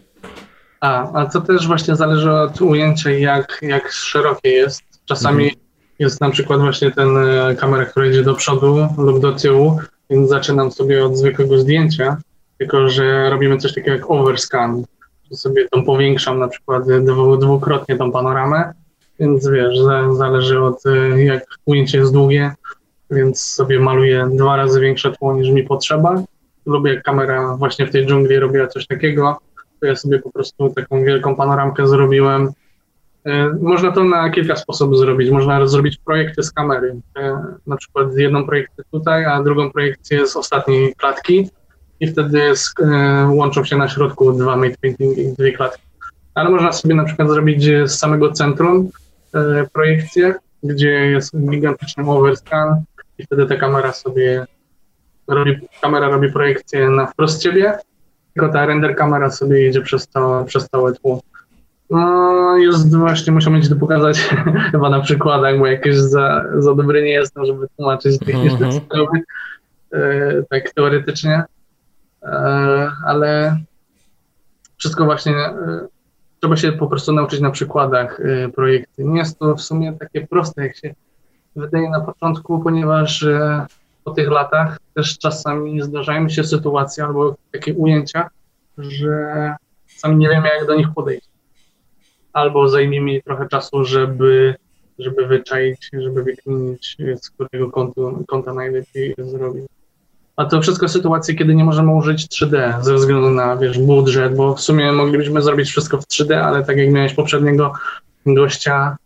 A, 0.82 1.14
a 1.14 1.26
to 1.26 1.42
też 1.42 1.68
właśnie 1.68 1.96
zależy 1.96 2.32
od 2.32 2.62
ujęcia, 2.62 3.12
jak, 3.12 3.60
jak 3.62 3.92
szerokie 3.92 4.50
jest. 4.50 4.82
Czasami 5.06 5.44
mhm. 5.44 5.62
jest 6.00 6.22
na 6.22 6.30
przykład 6.30 6.60
właśnie 6.60 6.92
ten 6.92 7.18
e, 7.18 7.56
kamera, 7.56 7.86
która 7.86 8.06
idzie 8.06 8.24
do 8.24 8.34
przodu 8.34 8.88
lub 8.98 9.20
do 9.20 9.32
tyłu, 9.32 9.80
więc 10.10 10.30
zaczynam 10.30 10.72
sobie 10.72 11.06
od 11.06 11.18
zwykłego 11.18 11.60
zdjęcia, 11.60 12.18
tylko 12.58 12.90
że 12.90 13.30
robimy 13.30 13.58
coś 13.58 13.74
takiego 13.74 13.92
jak 13.92 14.12
overscan, 14.12 14.84
sobie 15.32 15.70
tą 15.70 15.86
powiększam 15.86 16.40
na 16.40 16.48
przykład 16.48 16.84
dwukrotnie 17.40 17.98
tą 17.98 18.12
panoramę, 18.12 18.74
więc 19.20 19.48
wiesz, 19.48 19.80
zależy 20.18 20.62
od 20.62 20.86
e, 20.86 21.24
jak 21.24 21.46
ujęcie 21.66 21.98
jest 21.98 22.14
długie, 22.14 22.54
więc 23.14 23.42
sobie 23.42 23.80
maluję 23.80 24.30
dwa 24.32 24.56
razy 24.56 24.80
większe 24.80 25.12
tło 25.12 25.36
niż 25.36 25.50
mi 25.50 25.64
potrzeba. 25.64 26.24
Lubię 26.66 26.94
jak 26.94 27.04
kamera 27.04 27.56
właśnie 27.58 27.88
w 27.88 27.92
tej 27.92 28.06
dżungli 28.06 28.40
robiła 28.40 28.68
coś 28.68 28.88
takiego, 28.88 29.40
to 29.80 29.88
ja 29.88 29.96
sobie 29.96 30.20
po 30.20 30.32
prostu 30.32 30.70
taką 30.70 31.04
wielką 31.04 31.36
panoramkę 31.36 31.88
zrobiłem. 31.88 32.54
E, 33.26 33.50
można 33.62 33.92
to 33.92 34.04
na 34.04 34.30
kilka 34.30 34.56
sposobów 34.56 34.98
zrobić. 34.98 35.32
Można 35.32 35.68
zrobić 35.68 35.98
projekty 36.06 36.44
z 36.44 36.52
kamery. 36.52 36.96
E, 37.18 37.38
na 37.68 37.78
przykład 37.78 38.18
jedną 38.18 38.46
projekcję 38.46 38.84
tutaj, 38.92 39.26
a 39.26 39.44
drugą 39.44 39.72
projekcję 39.72 40.28
z 40.28 40.36
ostatniej 40.36 40.96
klatki 40.96 41.50
i 42.00 42.08
wtedy 42.08 42.42
e, 42.80 43.28
łączą 43.32 43.64
się 43.64 43.78
na 43.78 43.88
środku 43.88 44.34
dwa 44.34 44.56
mate 44.58 44.76
painting 44.82 45.18
i 45.18 45.34
dwie 45.34 45.52
klatki. 45.52 45.84
Ale 46.36 46.50
można 46.50 46.74
sobie 46.74 46.96
na 46.96 47.04
przykład 47.04 47.30
zrobić 47.30 47.64
z 47.64 47.92
samego 47.92 48.32
centrum 48.32 48.90
projekcję, 49.74 50.36
gdzie 50.64 50.90
jest 50.90 51.38
gigantyczny 51.50 52.04
overscan, 52.10 52.84
i 53.18 53.24
wtedy 53.26 53.46
ta 53.46 53.56
kamera 53.56 53.94
sobie 53.94 54.46
robi, 55.28 55.68
kamera 55.82 56.10
robi 56.10 56.32
projekcję 56.32 56.90
na 56.90 57.08
wprost 57.08 57.42
ciebie, 57.42 57.78
tylko 58.34 58.54
ta 58.54 58.66
render 58.66 58.96
kamera 58.96 59.32
sobie 59.32 59.62
jedzie 59.62 59.82
przez, 59.82 60.08
to, 60.08 60.44
przez 60.48 60.70
całe 60.70 60.94
tło. 60.94 61.22
No, 61.90 62.58
jest 62.58 62.96
właśnie, 62.96 63.34
muszę 63.34 63.50
mieć 63.50 63.70
to 63.70 63.76
pokazać 63.76 64.20
chyba 64.72 64.90
na 64.90 65.02
przykładach, 65.02 65.60
bo 65.60 65.68
jakieś 65.68 65.96
za, 65.96 66.46
za 66.58 66.76
dobry 66.76 67.04
nie 67.04 67.12
jestem, 67.12 67.46
żeby 67.46 67.68
tłumaczyć 67.78 68.20
techniczne 68.20 68.68
mm 68.68 68.72
sprawy, 68.72 69.20
e, 69.94 70.44
tak 70.50 70.74
teoretycznie, 70.74 71.44
e, 72.24 72.92
ale 73.06 73.60
wszystko 74.78 75.06
właśnie 75.06 75.36
e, 75.36 75.88
trzeba 76.40 76.56
się 76.56 76.72
po 76.72 76.88
prostu 76.88 77.14
nauczyć 77.14 77.40
na 77.40 77.52
przykładach 77.52 78.22
projekty. 78.56 79.04
Nie 79.04 79.20
jest 79.20 79.40
to 79.40 79.56
w 79.56 79.62
sumie 79.62 79.94
takie 80.00 80.28
proste, 80.28 80.64
jak 80.64 80.78
się 80.78 80.94
wydaje 81.56 81.90
na 81.90 82.02
początku, 82.02 82.60
ponieważ 82.60 83.24
e, 83.24 83.66
po 84.04 84.12
tych 84.12 84.30
latach 84.30 84.80
też 84.94 85.18
czasami 85.18 85.82
zdarzają 85.82 86.24
mi 86.24 86.32
się 86.32 86.44
sytuacje 86.44 87.04
albo 87.04 87.36
takie 87.52 87.74
ujęcia, 87.74 88.30
że 88.78 89.56
sami 89.88 90.16
nie 90.16 90.30
wiemy, 90.30 90.48
jak 90.48 90.68
do 90.68 90.76
nich 90.76 90.88
podejść. 90.96 91.28
Albo 92.34 92.70
zajmie 92.70 93.02
mi 93.02 93.24
trochę 93.24 93.48
czasu, 93.48 93.86
żeby, 93.86 94.56
żeby 95.00 95.28
wyczaić, 95.28 95.90
żeby 95.94 96.24
wykminić, 96.24 96.98
z 97.22 97.30
którego 97.30 97.72
kontu, 97.72 98.24
konta 98.28 98.54
najlepiej 98.54 99.16
zrobić. 99.18 99.66
A 100.36 100.46
to 100.46 100.62
wszystko 100.62 100.88
sytuacje, 100.88 101.36
kiedy 101.36 101.56
nie 101.56 101.64
możemy 101.64 101.96
użyć 101.96 102.28
3D 102.28 102.82
ze 102.82 102.96
względu 102.96 103.30
na, 103.30 103.58
wiesz, 103.58 103.80
budżet, 103.80 104.36
bo 104.36 104.56
w 104.56 104.62
sumie 104.62 104.92
moglibyśmy 104.92 105.42
zrobić 105.42 105.70
wszystko 105.70 105.98
w 105.98 106.06
3D, 106.06 106.34
ale 106.34 106.64
tak 106.64 106.78
jak 106.78 106.90
miałeś 106.90 107.14
poprzedniego 107.14 107.74
gościa, 108.26 108.98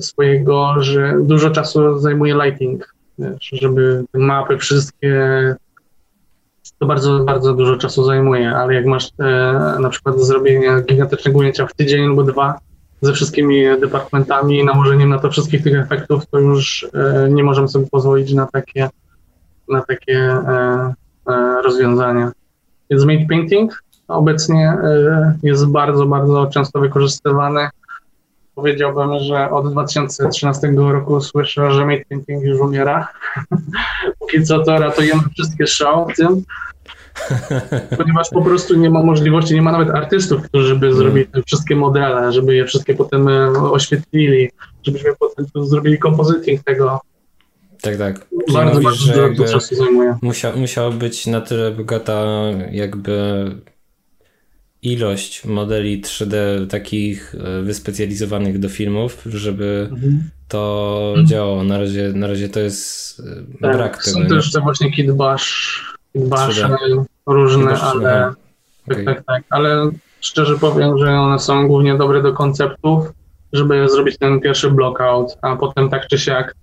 swojego, 0.00 0.74
że 0.78 1.18
dużo 1.20 1.50
czasu 1.50 1.98
zajmuje 1.98 2.34
lighting, 2.34 2.94
wiesz, 3.18 3.50
żeby 3.52 4.04
te 4.12 4.18
mapy 4.18 4.58
wszystkie, 4.58 5.54
to 6.78 6.86
bardzo, 6.86 7.24
bardzo 7.24 7.54
dużo 7.54 7.76
czasu 7.76 8.04
zajmuje, 8.04 8.50
ale 8.50 8.74
jak 8.74 8.86
masz 8.86 9.08
e, 9.18 9.76
na 9.80 9.88
przykład 9.88 10.20
zrobienie 10.20 10.70
gigantycznego 10.88 11.38
ujęcia 11.38 11.66
w 11.66 11.74
tydzień 11.74 12.04
albo 12.04 12.22
dwa 12.22 12.58
ze 13.00 13.12
wszystkimi 13.12 13.64
departamentami 13.80 14.58
i 14.58 14.64
nałożeniem 14.64 15.08
na 15.08 15.18
to 15.18 15.30
wszystkich 15.30 15.62
tych 15.62 15.78
efektów, 15.78 16.26
to 16.26 16.38
już 16.38 16.86
e, 16.94 17.28
nie 17.30 17.44
możemy 17.44 17.68
sobie 17.68 17.86
pozwolić 17.90 18.32
na 18.32 18.46
takie, 18.46 18.88
na 19.68 19.82
takie 19.82 20.18
e, 20.18 20.94
e 21.28 21.62
rozwiązania. 21.62 22.32
Więc 22.90 23.04
made 23.04 23.26
painting 23.28 23.82
obecnie 24.08 24.68
e, 24.68 25.38
jest 25.42 25.66
bardzo, 25.66 26.06
bardzo 26.06 26.46
często 26.46 26.80
wykorzystywany 26.80 27.68
powiedziałbym, 28.56 29.18
że 29.18 29.50
od 29.50 29.72
2013 29.72 30.68
roku 30.76 31.20
słyszę, 31.20 31.72
że 31.72 31.86
made 31.86 32.04
painting 32.08 32.44
już 32.44 32.60
umiera. 32.60 33.08
Póki 34.18 34.42
co 34.42 34.64
to 34.64 34.78
ratujemy 34.78 35.22
wszystkie 35.34 35.66
show 35.66 36.12
w 36.12 36.16
tym, 36.16 36.42
ponieważ 37.96 38.30
po 38.30 38.42
prostu 38.42 38.76
nie 38.76 38.90
ma 38.90 39.02
możliwości, 39.02 39.54
nie 39.54 39.62
ma 39.62 39.72
nawet 39.72 39.90
artystów, 39.90 40.42
którzy 40.42 40.76
by 40.76 40.94
zrobili 40.94 41.26
te 41.26 41.42
wszystkie 41.42 41.76
modele, 41.76 42.32
żeby 42.32 42.54
je 42.54 42.64
wszystkie 42.64 42.94
potem 42.94 43.28
e, 43.28 43.50
oświetlili, 43.50 44.50
żebyśmy 44.82 45.10
potem 45.20 45.46
zrobili 45.54 45.98
kompozyting 45.98 46.62
tego. 46.64 47.00
Tak, 47.82 47.96
tak. 47.96 48.26
Czyli 48.28 48.56
bardzo, 48.56 48.80
mówisz, 48.80 49.06
bardzo 49.06 49.28
dużo 49.28 49.52
czasu 49.52 49.74
zajmuje. 49.74 50.16
Musiał, 50.22 50.56
musiała 50.56 50.90
być 50.90 51.26
na 51.26 51.40
tyle 51.40 51.70
bogata 51.70 52.24
jakby 52.70 53.44
ilość 54.92 55.44
modeli 55.44 56.02
3D 56.02 56.66
takich 56.66 57.34
e, 57.34 57.62
wyspecjalizowanych 57.62 58.58
do 58.58 58.68
filmów, 58.68 59.22
żeby 59.26 59.88
mhm. 59.92 60.30
to 60.48 61.04
mhm. 61.08 61.26
działało. 61.26 61.64
Na 61.64 61.78
razie, 61.78 62.12
na 62.14 62.26
razie 62.26 62.48
to 62.48 62.60
jest 62.60 63.20
e, 63.20 63.60
tak, 63.62 63.76
brak 63.76 64.04
tego. 64.04 64.20
Są 64.20 64.26
też 64.26 64.52
te 64.52 64.60
właśnie 64.60 64.92
kitbash, 64.92 65.82
kitbash 66.12 66.60
różne, 67.26 67.72
Kitbash, 67.72 67.82
ale 67.82 68.02
tak, 68.02 68.34
okay. 68.90 69.04
tak, 69.04 69.24
tak, 69.24 69.42
ale 69.50 69.90
szczerze 70.20 70.58
powiem, 70.58 70.98
że 70.98 71.12
one 71.12 71.38
są 71.38 71.68
głównie 71.68 71.98
dobre 71.98 72.22
do 72.22 72.32
konceptów, 72.32 73.12
żeby 73.52 73.88
zrobić 73.88 74.18
ten 74.18 74.40
pierwszy 74.40 74.70
blockout, 74.70 75.38
a 75.42 75.56
potem 75.56 75.88
tak 75.88 76.06
czy 76.06 76.18
siak 76.18 76.54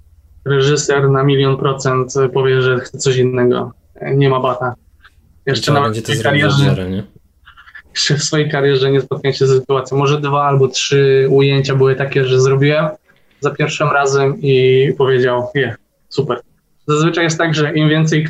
reżyser 0.46 1.10
na 1.10 1.24
milion 1.24 1.58
procent 1.58 2.14
powie, 2.34 2.62
że 2.62 2.80
chce 2.80 2.98
coś 2.98 3.18
innego. 3.18 3.72
Nie 4.16 4.30
ma 4.30 4.40
bata. 4.40 4.76
Jeszcze 5.46 5.74
nawet 5.74 5.94
będzie 5.94 6.16
to 6.18 6.24
karierze, 6.24 7.04
w 7.94 8.24
swojej 8.24 8.50
karierze 8.50 8.92
nie 8.92 9.02
spotkałem 9.02 9.34
się 9.34 9.48
z 9.48 9.50
sytuacją. 9.50 9.98
Może 9.98 10.22
dwa 10.22 10.44
albo 10.44 10.68
trzy 10.68 11.28
ujęcia 11.30 11.76
były 11.76 11.96
takie, 11.96 12.26
że 12.26 12.42
zrobiłem 12.42 12.88
za 13.40 13.52
pierwszym 13.52 13.88
razem 13.88 14.42
i 14.42 14.88
powiedział, 14.98 15.48
je, 15.56 15.76
super. 16.10 16.42
Zazwyczaj 16.88 17.24
jest 17.24 17.38
tak, 17.38 17.56
że 17.56 17.74
im 17.74 17.90
więcej 17.90 18.28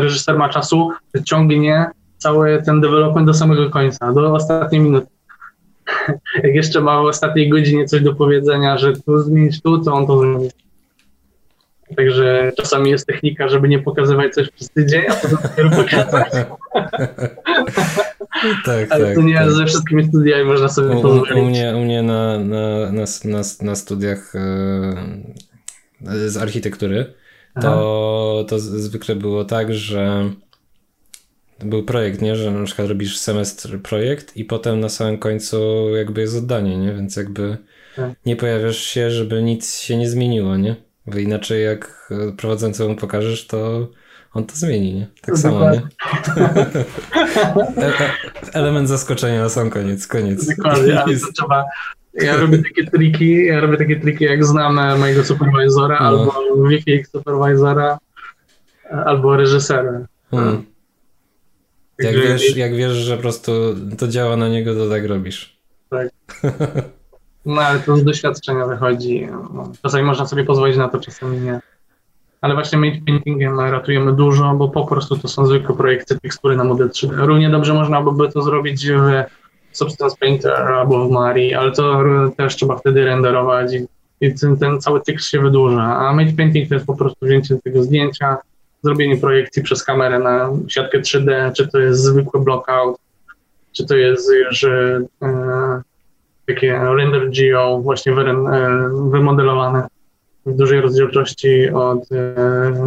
reżyser 0.00 0.38
ma 0.38 0.48
czasu, 0.48 0.90
ciągnie 1.24 1.86
cały 2.18 2.62
ten 2.62 2.80
development 2.80 3.26
do 3.26 3.34
samego 3.34 3.70
końca, 3.70 4.12
do 4.12 4.34
ostatniej 4.34 4.80
minuty. 4.80 5.06
Jak 6.44 6.54
jeszcze 6.54 6.80
ma 6.80 7.02
w 7.02 7.04
ostatniej 7.04 7.48
godzinie 7.48 7.84
coś 7.84 8.02
do 8.02 8.14
powiedzenia, 8.14 8.78
że 8.78 8.92
tu 8.92 9.18
zmienić 9.18 9.62
tu, 9.62 9.78
to 9.78 9.94
on 9.94 10.06
to 10.06 10.18
zrobi. 10.18 10.48
Także 11.96 12.52
czasami 12.56 12.90
jest 12.90 13.06
technika, 13.06 13.48
żeby 13.48 13.68
nie 13.68 13.78
pokazywać 13.78 14.34
coś 14.34 14.50
przez 14.50 14.70
tydzień, 14.70 15.02
a 15.08 15.14
potem 15.14 15.38
dopiero 15.42 15.70
pokazać. 15.70 16.32
tak, 18.64 18.86
Ale 18.90 19.06
tak, 19.06 19.14
to 19.14 19.22
nie 19.22 19.34
tak. 19.34 19.50
ze 19.50 19.66
wszystkimi 19.66 20.08
studiami 20.08 20.44
można 20.44 20.68
sobie 20.68 20.88
u, 20.88 21.02
pozwolić. 21.02 21.32
U 21.32 21.44
mnie, 21.44 21.76
u 21.76 21.80
mnie 21.84 22.02
na, 22.02 22.38
na, 22.38 22.92
na, 22.92 23.04
na, 23.24 23.42
na 23.62 23.74
studiach 23.74 24.34
e, 24.34 26.28
z 26.28 26.36
architektury 26.36 27.14
to, 27.60 28.44
to 28.48 28.58
zwykle 28.58 29.16
było 29.16 29.44
tak, 29.44 29.74
że 29.74 30.30
był 31.58 31.84
projekt, 31.84 32.22
nie? 32.22 32.36
Że 32.36 32.50
na 32.50 32.64
przykład 32.64 32.88
robisz 32.88 33.18
semestr 33.18 33.82
projekt 33.82 34.36
i 34.36 34.44
potem 34.44 34.80
na 34.80 34.88
samym 34.88 35.18
końcu 35.18 35.88
jakby 35.96 36.20
jest 36.20 36.36
oddanie, 36.36 36.76
nie? 36.76 36.92
Więc 36.92 37.16
jakby 37.16 37.56
tak. 37.96 38.12
nie 38.26 38.36
pojawiasz 38.36 38.78
się, 38.78 39.10
żeby 39.10 39.42
nic 39.42 39.80
się 39.80 39.96
nie 39.96 40.08
zmieniło, 40.08 40.56
nie? 40.56 40.76
Bo 41.10 41.18
inaczej 41.18 41.64
jak 41.64 42.12
prowadzącemu 42.36 42.96
pokażesz, 42.96 43.46
to 43.46 43.88
on 44.34 44.44
to 44.44 44.56
zmieni, 44.56 44.94
nie? 44.94 45.06
Tak 45.22 45.38
samo, 45.38 45.70
nie? 45.70 45.82
E, 47.76 47.86
e, 47.86 48.10
element 48.52 48.88
zaskoczenia 48.88 49.42
na 49.42 49.48
sam 49.48 49.70
koniec, 49.70 50.06
koniec. 50.06 50.56
Dokładnie, 50.56 51.02
ale 51.02 51.18
to 51.18 51.32
trzeba... 51.32 51.64
Ja 52.14 52.36
robię 52.36 52.58
takie 52.58 52.90
triki, 52.90 53.46
ja 53.46 53.60
robię 53.60 53.76
takie 53.76 54.00
triki, 54.00 54.24
jak 54.24 54.44
znam 54.44 54.98
mojego 54.98 55.24
supervisora, 55.24 55.98
no. 56.00 56.06
albo 56.06 56.32
Wi-Fi 56.68 57.04
supervisora, 57.04 57.98
albo 58.90 59.36
reżysera. 59.36 60.06
Hmm. 60.30 60.64
Jak 61.98 62.14
wiesz, 62.14 62.56
jak 62.56 62.74
wiesz, 62.74 62.92
że 62.92 63.16
po 63.16 63.22
prostu 63.22 63.52
to 63.98 64.08
działa 64.08 64.36
na 64.36 64.48
niego, 64.48 64.74
to 64.74 64.88
tak 64.88 65.04
robisz. 65.06 65.58
Tak. 65.90 66.08
No 67.46 67.62
ale 67.62 67.80
to 67.80 67.96
z 67.96 68.04
doświadczenia 68.04 68.66
wychodzi. 68.66 69.28
No, 69.54 69.72
czasami 69.82 70.04
można 70.04 70.26
sobie 70.26 70.44
pozwolić 70.44 70.76
na 70.76 70.88
to, 70.88 71.00
czasami 71.00 71.40
nie. 71.40 71.60
Ale 72.40 72.54
właśnie 72.54 72.78
made 72.78 72.98
paintingiem 73.06 73.60
ratujemy 73.60 74.12
dużo, 74.12 74.54
bo 74.54 74.68
po 74.68 74.86
prostu 74.86 75.18
to 75.18 75.28
są 75.28 75.46
zwykłe 75.46 75.76
projekty 75.76 76.20
tekstury 76.20 76.56
na 76.56 76.64
model 76.64 76.88
3D. 76.88 77.26
Równie 77.26 77.50
dobrze 77.50 77.74
można 77.74 78.02
by 78.02 78.32
to 78.32 78.42
zrobić 78.42 78.88
w 79.72 79.76
Substance 79.76 80.16
Painter 80.20 80.52
albo 80.52 81.08
w 81.08 81.10
Mari, 81.10 81.54
ale 81.54 81.72
to 81.72 82.04
też 82.36 82.56
trzeba 82.56 82.76
wtedy 82.76 83.04
renderować 83.04 83.74
i, 83.74 83.86
i 84.20 84.34
ten, 84.34 84.56
ten, 84.56 84.80
cały 84.80 85.00
tekst 85.00 85.28
się 85.28 85.40
wydłuża. 85.40 85.96
A 85.96 86.12
made 86.12 86.32
painting 86.32 86.68
to 86.68 86.74
jest 86.74 86.86
po 86.86 86.96
prostu 86.96 87.26
wzięcie 87.26 87.58
tego 87.64 87.82
zdjęcia, 87.82 88.36
zrobienie 88.82 89.16
projekcji 89.16 89.62
przez 89.62 89.84
kamerę 89.84 90.18
na 90.18 90.50
siatkę 90.68 91.00
3D, 91.00 91.52
czy 91.52 91.68
to 91.68 91.78
jest 91.78 92.02
zwykły 92.02 92.40
blockout, 92.40 92.98
czy 93.72 93.86
to 93.86 93.96
jest 93.96 94.30
już 94.32 94.64
e, 94.64 95.00
takie 96.54 96.78
render 96.78 97.30
geo 97.30 97.80
właśnie 97.80 98.12
e, 98.12 98.16
wymodelowane 99.10 99.86
w 100.46 100.56
dużej 100.56 100.80
rozdzielczości 100.80 101.70
od 101.70 102.12
e, 102.12 102.36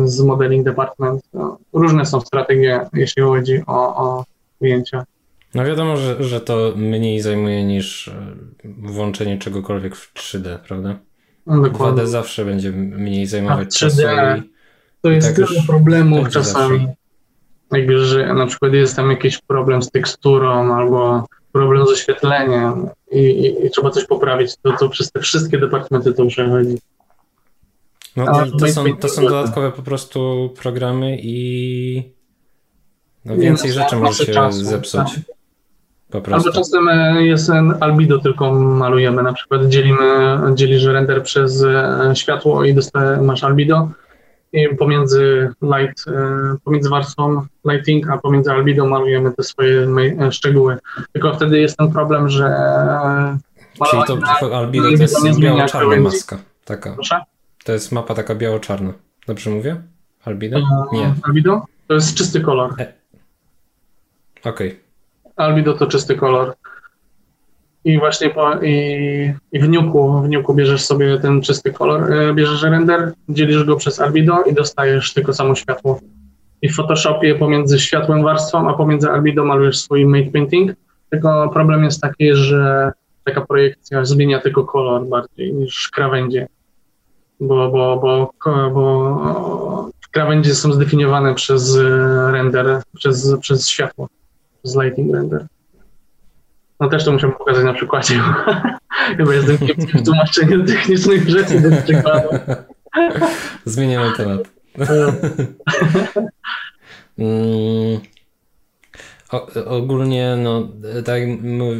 z 0.05 0.21
modeling 0.21 0.65
department. 0.65 1.21
No, 1.33 1.57
różne 1.73 2.05
są 2.05 2.21
strategie, 2.21 2.85
jeśli 2.93 3.23
chodzi 3.23 3.63
o, 3.67 3.95
o 3.95 4.25
ujęcia. 4.59 5.05
No 5.55 5.65
wiadomo, 5.65 5.97
że, 5.97 6.23
że 6.23 6.41
to 6.41 6.73
mniej 6.75 7.21
zajmuje 7.21 7.65
niż 7.65 8.07
e, 8.07 8.35
włączenie 8.63 9.37
czegokolwiek 9.37 9.95
w 9.95 10.13
3D, 10.13 10.57
prawda? 10.67 10.99
No, 11.47 11.61
2D 11.61 12.05
zawsze 12.05 12.45
będzie 12.45 12.71
mniej 12.71 13.25
zajmować 13.25 13.67
3D, 13.67 13.79
czasu. 13.79 14.01
I, 14.37 14.51
to 15.01 15.09
jest 15.09 15.35
tak 15.35 15.47
tyle 15.47 15.61
problemów 15.67 16.29
czasami. 16.29 16.77
Zawsze. 16.77 16.95
Jakby, 17.71 18.05
że 18.05 18.33
na 18.33 18.47
przykład 18.47 18.73
jest 18.73 18.95
tam 18.95 19.09
jakiś 19.09 19.41
problem 19.41 19.81
z 19.81 19.91
teksturą 19.91 20.75
albo 20.75 21.25
problem 21.53 21.87
z 21.87 21.89
oświetleniem 21.89 22.89
i, 23.11 23.19
i, 23.19 23.65
i 23.65 23.69
trzeba 23.69 23.89
coś 23.89 24.05
poprawić, 24.05 24.51
to, 24.61 24.73
to 24.79 24.89
przez 24.89 25.11
te 25.11 25.19
wszystkie 25.19 25.57
departamenty 25.57 26.13
to 26.13 26.25
przechodzi. 26.25 26.77
No 28.15 28.25
to, 28.25 28.57
to, 28.57 28.67
są, 28.67 28.97
to 28.97 29.09
są 29.09 29.21
dodatkowe 29.21 29.71
po 29.71 29.81
prostu 29.81 30.49
programy 30.61 31.17
i 31.21 32.13
no 33.25 33.35
więcej 33.37 33.69
nie, 33.69 33.73
rzeczy 33.73 33.95
może 33.95 34.25
się 34.25 34.33
czasu, 34.33 34.63
zepsuć. 34.63 35.15
Tak. 35.15 35.35
Po 36.09 36.21
prostu. 36.21 36.49
Albo 36.49 36.59
czasem 36.59 36.87
e, 36.89 37.25
jest 37.25 37.49
albedo 37.79 38.19
tylko 38.19 38.53
malujemy, 38.53 39.23
na 39.23 39.33
przykład 39.33 39.65
dzielimy, 39.65 40.37
dzielisz 40.53 40.83
render 40.83 41.23
przez 41.23 41.63
e, 41.63 42.11
światło 42.15 42.65
i 42.65 42.73
dostaje, 42.73 43.17
masz 43.21 43.43
albedo 43.43 43.89
pomiędzy 44.79 45.49
light, 45.61 46.07
e, 46.07 46.55
pomiędzy 46.63 46.89
warstwą 46.89 47.45
lighting, 47.65 48.09
a 48.09 48.17
pomiędzy 48.17 48.51
albedo 48.51 48.85
malujemy 48.85 49.31
te 49.31 49.43
swoje 49.43 49.87
szczegóły. 50.31 50.77
Tylko 51.13 51.33
wtedy 51.33 51.59
jest 51.59 51.77
ten 51.77 51.91
problem, 51.91 52.29
że 52.29 52.55
Czyli 53.89 54.03
to 54.07 54.57
albedo 54.57 54.83
to 54.83 54.89
jest 55.27 55.39
biało-czarna 55.39 55.95
maska. 55.95 56.37
Taka. 56.65 56.93
Proszę? 56.93 57.21
To 57.63 57.71
jest 57.71 57.91
mapa 57.91 58.13
taka 58.13 58.35
biało-czarna. 58.35 58.93
Dobrze 59.27 59.49
mówię? 59.49 59.81
Albedo? 60.25 60.59
Nie. 60.93 61.13
Albedo? 61.23 61.65
To 61.87 61.93
jest 61.93 62.15
czysty 62.15 62.41
kolor. 62.41 62.73
E 62.81 62.93
Okej. 64.43 64.67
Okay. 64.67 64.79
Albedo 65.35 65.73
to 65.73 65.87
czysty 65.87 66.15
kolor. 66.15 66.55
I 67.85 67.99
właśnie 67.99 68.29
po, 68.29 68.63
i, 68.63 69.33
i 69.51 69.59
w 69.59 69.69
Nuku, 69.69 70.21
w 70.21 70.29
Nuku 70.29 70.53
bierzesz 70.53 70.85
sobie 70.85 71.19
ten 71.19 71.41
czysty 71.41 71.73
kolor, 71.73 72.13
e, 72.13 72.33
bierzesz 72.33 72.63
render, 72.63 73.13
dzielisz 73.29 73.63
go 73.63 73.75
przez 73.75 73.99
albedo 73.99 74.43
i 74.43 74.53
dostajesz 74.53 75.13
tylko 75.13 75.33
samo 75.33 75.55
światło. 75.55 75.99
I 76.61 76.69
w 76.69 76.75
Photoshopie 76.75 77.35
pomiędzy 77.35 77.79
światłem 77.79 78.23
warstwą, 78.23 78.69
a 78.69 78.73
pomiędzy 78.73 79.09
albedo 79.09 79.45
malujesz 79.45 79.79
swój 79.79 80.05
mate 80.05 80.31
painting. 80.31 80.71
Tylko 81.09 81.49
problem 81.49 81.83
jest 81.83 82.01
taki, 82.01 82.35
że 82.35 82.91
taka 83.23 83.41
projekcja 83.41 84.05
zmienia 84.05 84.39
tylko 84.39 84.63
kolor 84.63 85.05
bardziej 85.05 85.53
niż 85.53 85.89
krawędzie. 85.89 86.47
Bo, 87.39 87.71
bo, 87.71 87.97
bo, 87.97 88.33
bo 88.73 89.89
krawędzie 90.11 90.55
są 90.55 90.73
zdefiniowane 90.73 91.35
przez 91.35 91.77
render, 92.31 92.81
przez, 92.95 93.35
przez 93.39 93.67
światło 93.67 94.07
z 94.63 94.75
lighting 94.75 95.13
render. 95.13 95.47
No 96.79 96.89
też 96.89 97.05
to 97.05 97.11
musiałem 97.11 97.35
pokazać 97.35 97.65
na 97.65 97.73
przykładzie. 97.73 98.19
Chyba 99.17 99.33
jestem 99.33 99.57
kiepski 99.57 99.97
w 99.97 100.05
tłumaczeniu 100.05 100.65
technicznych 100.65 101.29
rzeczy 101.29 101.59
do 101.59 101.81
przykładu. 101.81 102.29
Zmieniamy 103.65 104.11
temat. 104.17 104.41
mm, 107.17 107.99
o, 109.31 109.47
ogólnie, 109.65 110.35
no, 110.43 110.69
tak 111.05 111.21
jak 111.21 111.29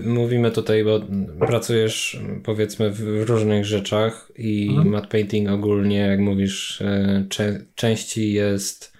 mówimy 0.05 0.51
tutaj, 0.51 0.83
bo 0.83 0.99
pracujesz 1.39 2.19
powiedzmy 2.43 2.91
w 2.91 3.29
różnych 3.29 3.65
rzeczach 3.65 4.31
i 4.37 4.67
mhm. 4.69 4.89
matte 4.89 5.07
painting 5.07 5.49
ogólnie, 5.49 5.97
jak 5.97 6.19
mówisz, 6.19 6.81
e, 6.81 7.25
cze 7.29 7.65
częściej 7.75 8.33
jest 8.33 8.93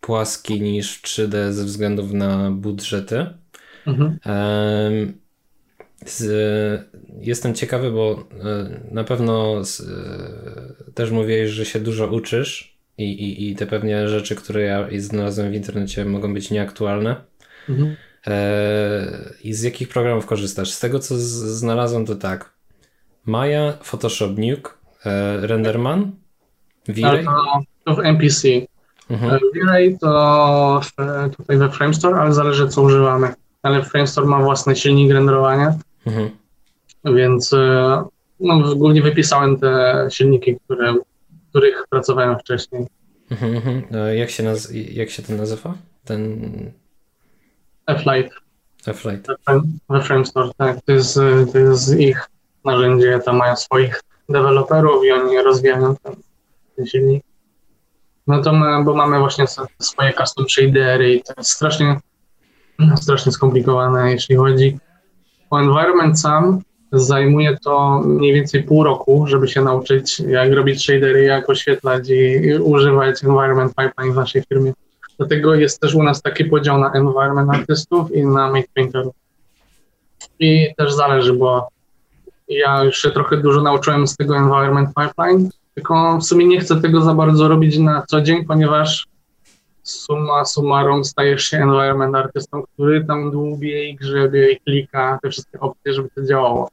płaski 0.00 0.60
niż 0.60 1.02
3D 1.02 1.52
ze 1.52 1.64
względów 1.64 2.12
na 2.12 2.50
budżety. 2.50 3.26
Mhm. 3.86 4.18
Z, 6.06 6.90
jestem 7.20 7.54
ciekawy, 7.54 7.90
bo 7.90 8.28
e, 8.44 8.80
na 8.90 9.04
pewno 9.04 9.64
z, 9.64 9.80
e, 9.80 10.92
też 10.92 11.10
mówiłeś, 11.10 11.50
że 11.50 11.64
się 11.64 11.80
dużo 11.80 12.06
uczysz 12.06 12.78
i, 12.98 13.04
i, 13.04 13.50
i 13.50 13.56
te 13.56 13.66
pewnie 13.66 14.08
rzeczy, 14.08 14.36
które 14.36 14.62
ja 14.62 14.88
znalazłem 14.98 15.50
w 15.50 15.54
internecie 15.54 16.04
mogą 16.04 16.34
być 16.34 16.50
nieaktualne. 16.50 17.16
Mhm. 17.68 17.96
E, 18.26 19.32
I 19.44 19.54
z 19.54 19.62
jakich 19.62 19.88
programów 19.88 20.26
korzystasz? 20.26 20.70
Z 20.70 20.80
tego, 20.80 20.98
co 20.98 21.18
z, 21.18 21.28
znalazłem, 21.30 22.06
to 22.06 22.16
tak. 22.16 22.52
Maya, 23.26 23.72
Photoshop 23.82 24.38
Nuke, 24.38 24.70
e, 25.06 25.46
Renderman, 25.46 26.12
V-Ray? 26.88 27.24
To, 27.24 27.60
to 27.84 27.94
w 27.94 27.98
MPC. 27.98 28.48
Mhm. 29.10 29.40
V-Ray 29.54 29.98
to 29.98 30.80
tutaj 31.36 31.58
we 31.58 31.70
Framestore, 31.70 32.20
ale 32.20 32.32
zależy 32.32 32.68
co 32.68 32.82
używamy. 32.82 33.34
Ale 33.62 33.82
Framestore 33.82 34.26
ma 34.26 34.42
własny 34.42 34.76
silnik 34.76 35.12
renderowania, 35.12 35.78
mhm. 36.06 36.30
więc 37.04 37.52
e, 37.52 38.04
no, 38.40 38.74
głównie 38.74 39.02
wypisałem 39.02 39.60
te 39.60 40.06
silniki, 40.10 40.56
które, 40.64 40.94
których 41.50 41.86
pracowałem 41.90 42.38
wcześniej. 42.38 42.86
Mhm, 43.30 43.56
mhm. 43.56 43.84
Jak, 44.16 44.30
się 44.30 44.42
naz- 44.42 44.74
jak 44.92 45.10
się 45.10 45.22
to 45.22 45.32
nazywa? 45.32 45.74
Ten... 46.04 46.40
F-Light. 47.86 48.34
F-Light. 48.86 49.26
We 49.88 50.02
Framestore, 50.02 50.50
tak. 50.56 50.80
To 50.84 50.92
jest, 50.92 51.14
to 51.52 51.58
jest 51.58 51.98
ich 51.98 52.28
narzędzie, 52.64 53.20
tam 53.24 53.36
mają 53.36 53.56
swoich 53.56 54.02
deweloperów 54.28 55.04
i 55.04 55.12
oni 55.12 55.42
rozwijają 55.42 55.96
ten, 55.96 56.14
ten 56.76 56.86
silnik. 56.86 57.24
No 58.26 58.42
to 58.42 58.52
my, 58.52 58.84
bo 58.84 58.94
mamy 58.94 59.18
właśnie 59.18 59.44
swoje 59.78 60.12
custom 60.12 60.48
shadery 60.48 61.14
i 61.14 61.22
to 61.22 61.34
jest 61.38 61.50
strasznie 61.50 62.00
strasznie 62.96 63.32
skomplikowane, 63.32 64.12
jeśli 64.12 64.36
chodzi 64.36 64.78
o 65.50 65.60
environment 65.60 66.20
sam. 66.20 66.60
Zajmuje 66.92 67.58
to 67.64 68.00
mniej 68.04 68.34
więcej 68.34 68.62
pół 68.62 68.84
roku, 68.84 69.26
żeby 69.26 69.48
się 69.48 69.62
nauczyć, 69.62 70.20
jak 70.20 70.52
robić 70.52 70.82
shadery, 70.82 71.22
jak 71.22 71.50
oświetlać 71.50 72.08
i 72.08 72.54
używać 72.54 73.24
environment 73.24 73.74
pipeline 73.74 74.12
w 74.12 74.16
naszej 74.16 74.42
firmie. 74.48 74.72
Dlatego 75.18 75.54
jest 75.54 75.80
też 75.80 75.94
u 75.94 76.02
nas 76.02 76.22
taki 76.22 76.44
podział 76.44 76.78
na 76.78 76.92
environment 76.92 77.50
artystów 77.50 78.12
i 78.12 78.26
na 78.26 78.52
make 78.52 78.68
painterów. 78.74 79.14
I 80.38 80.68
też 80.76 80.92
zależy, 80.92 81.32
bo 81.32 81.68
ja 82.48 82.84
już 82.84 83.02
się 83.02 83.10
trochę 83.10 83.36
dużo 83.36 83.62
nauczyłem 83.62 84.06
z 84.06 84.16
tego 84.16 84.36
environment 84.36 84.88
pipeline, 84.88 85.50
tylko 85.74 86.18
w 86.18 86.24
sumie 86.24 86.46
nie 86.46 86.60
chcę 86.60 86.80
tego 86.80 87.00
za 87.00 87.14
bardzo 87.14 87.48
robić 87.48 87.78
na 87.78 88.02
co 88.08 88.20
dzień, 88.20 88.44
ponieważ 88.44 89.06
summa 89.90 90.44
summarum 90.44 91.04
stajesz 91.04 91.44
się 91.44 91.58
environment 91.58 92.16
artystą, 92.16 92.62
który 92.62 93.04
tam 93.04 93.30
dłubie 93.30 93.94
grzebie 93.94 94.52
i 94.52 94.60
klika 94.60 95.18
te 95.22 95.30
wszystkie 95.30 95.60
opcje, 95.60 95.92
żeby 95.92 96.08
to 96.14 96.24
działało. 96.24 96.68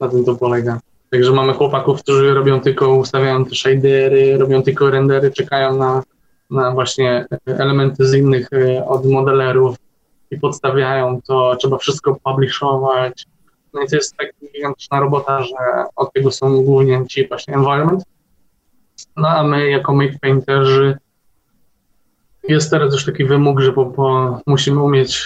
Na 0.00 0.08
tym 0.08 0.24
to 0.24 0.34
polega. 0.34 0.80
Także 1.10 1.32
mamy 1.32 1.52
chłopaków, 1.52 2.02
którzy 2.02 2.34
robią 2.34 2.60
tylko, 2.60 2.94
ustawiają 2.94 3.44
te 3.44 3.54
shadery, 3.54 4.38
robią 4.38 4.62
tylko 4.62 4.90
rendery, 4.90 5.30
czekają 5.30 5.76
na, 5.76 6.02
na 6.50 6.70
właśnie 6.70 7.26
elementy 7.46 8.06
z 8.06 8.14
innych 8.14 8.48
e, 8.52 8.86
od 8.86 9.06
modelerów 9.06 9.76
i 10.30 10.38
podstawiają 10.38 11.20
to, 11.22 11.56
trzeba 11.56 11.78
wszystko 11.78 12.16
publishować. 12.24 13.26
No 13.74 13.82
i 13.82 13.88
to 13.88 13.96
jest 13.96 14.16
tak 14.16 14.32
gigantyczna 14.54 15.00
robota, 15.00 15.42
że 15.42 15.84
od 15.96 16.12
tego 16.12 16.30
są 16.30 16.62
głównie 16.62 17.06
ci 17.08 17.28
właśnie 17.28 17.54
environment. 17.54 18.04
No 19.16 19.28
a 19.28 19.44
my 19.44 19.70
jako 19.70 19.94
make 19.94 20.18
painterzy 20.20 20.98
jest 22.48 22.70
teraz 22.70 22.92
już 22.92 23.04
taki 23.04 23.24
wymóg, 23.24 23.60
że 23.60 23.72
po, 23.72 23.86
po, 23.86 24.40
musimy 24.46 24.82
umieć 24.82 25.22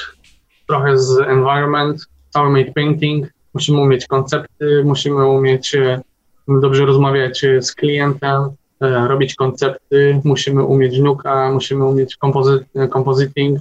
trochę 0.66 0.98
z 0.98 1.18
environment, 1.20 2.06
cały 2.30 2.50
made 2.50 2.72
painting, 2.72 3.26
musimy 3.54 3.80
umieć 3.80 4.06
koncepty, 4.06 4.82
musimy 4.84 5.26
umieć 5.26 5.74
e, 5.74 6.00
dobrze 6.48 6.86
rozmawiać 6.86 7.44
e, 7.44 7.62
z 7.62 7.74
klientem, 7.74 8.42
e, 8.80 9.08
robić 9.08 9.34
koncepty, 9.34 10.20
musimy 10.24 10.64
umieć 10.64 10.98
nuka, 10.98 11.52
musimy 11.52 11.84
umieć 11.84 12.16
compositing. 12.92 13.60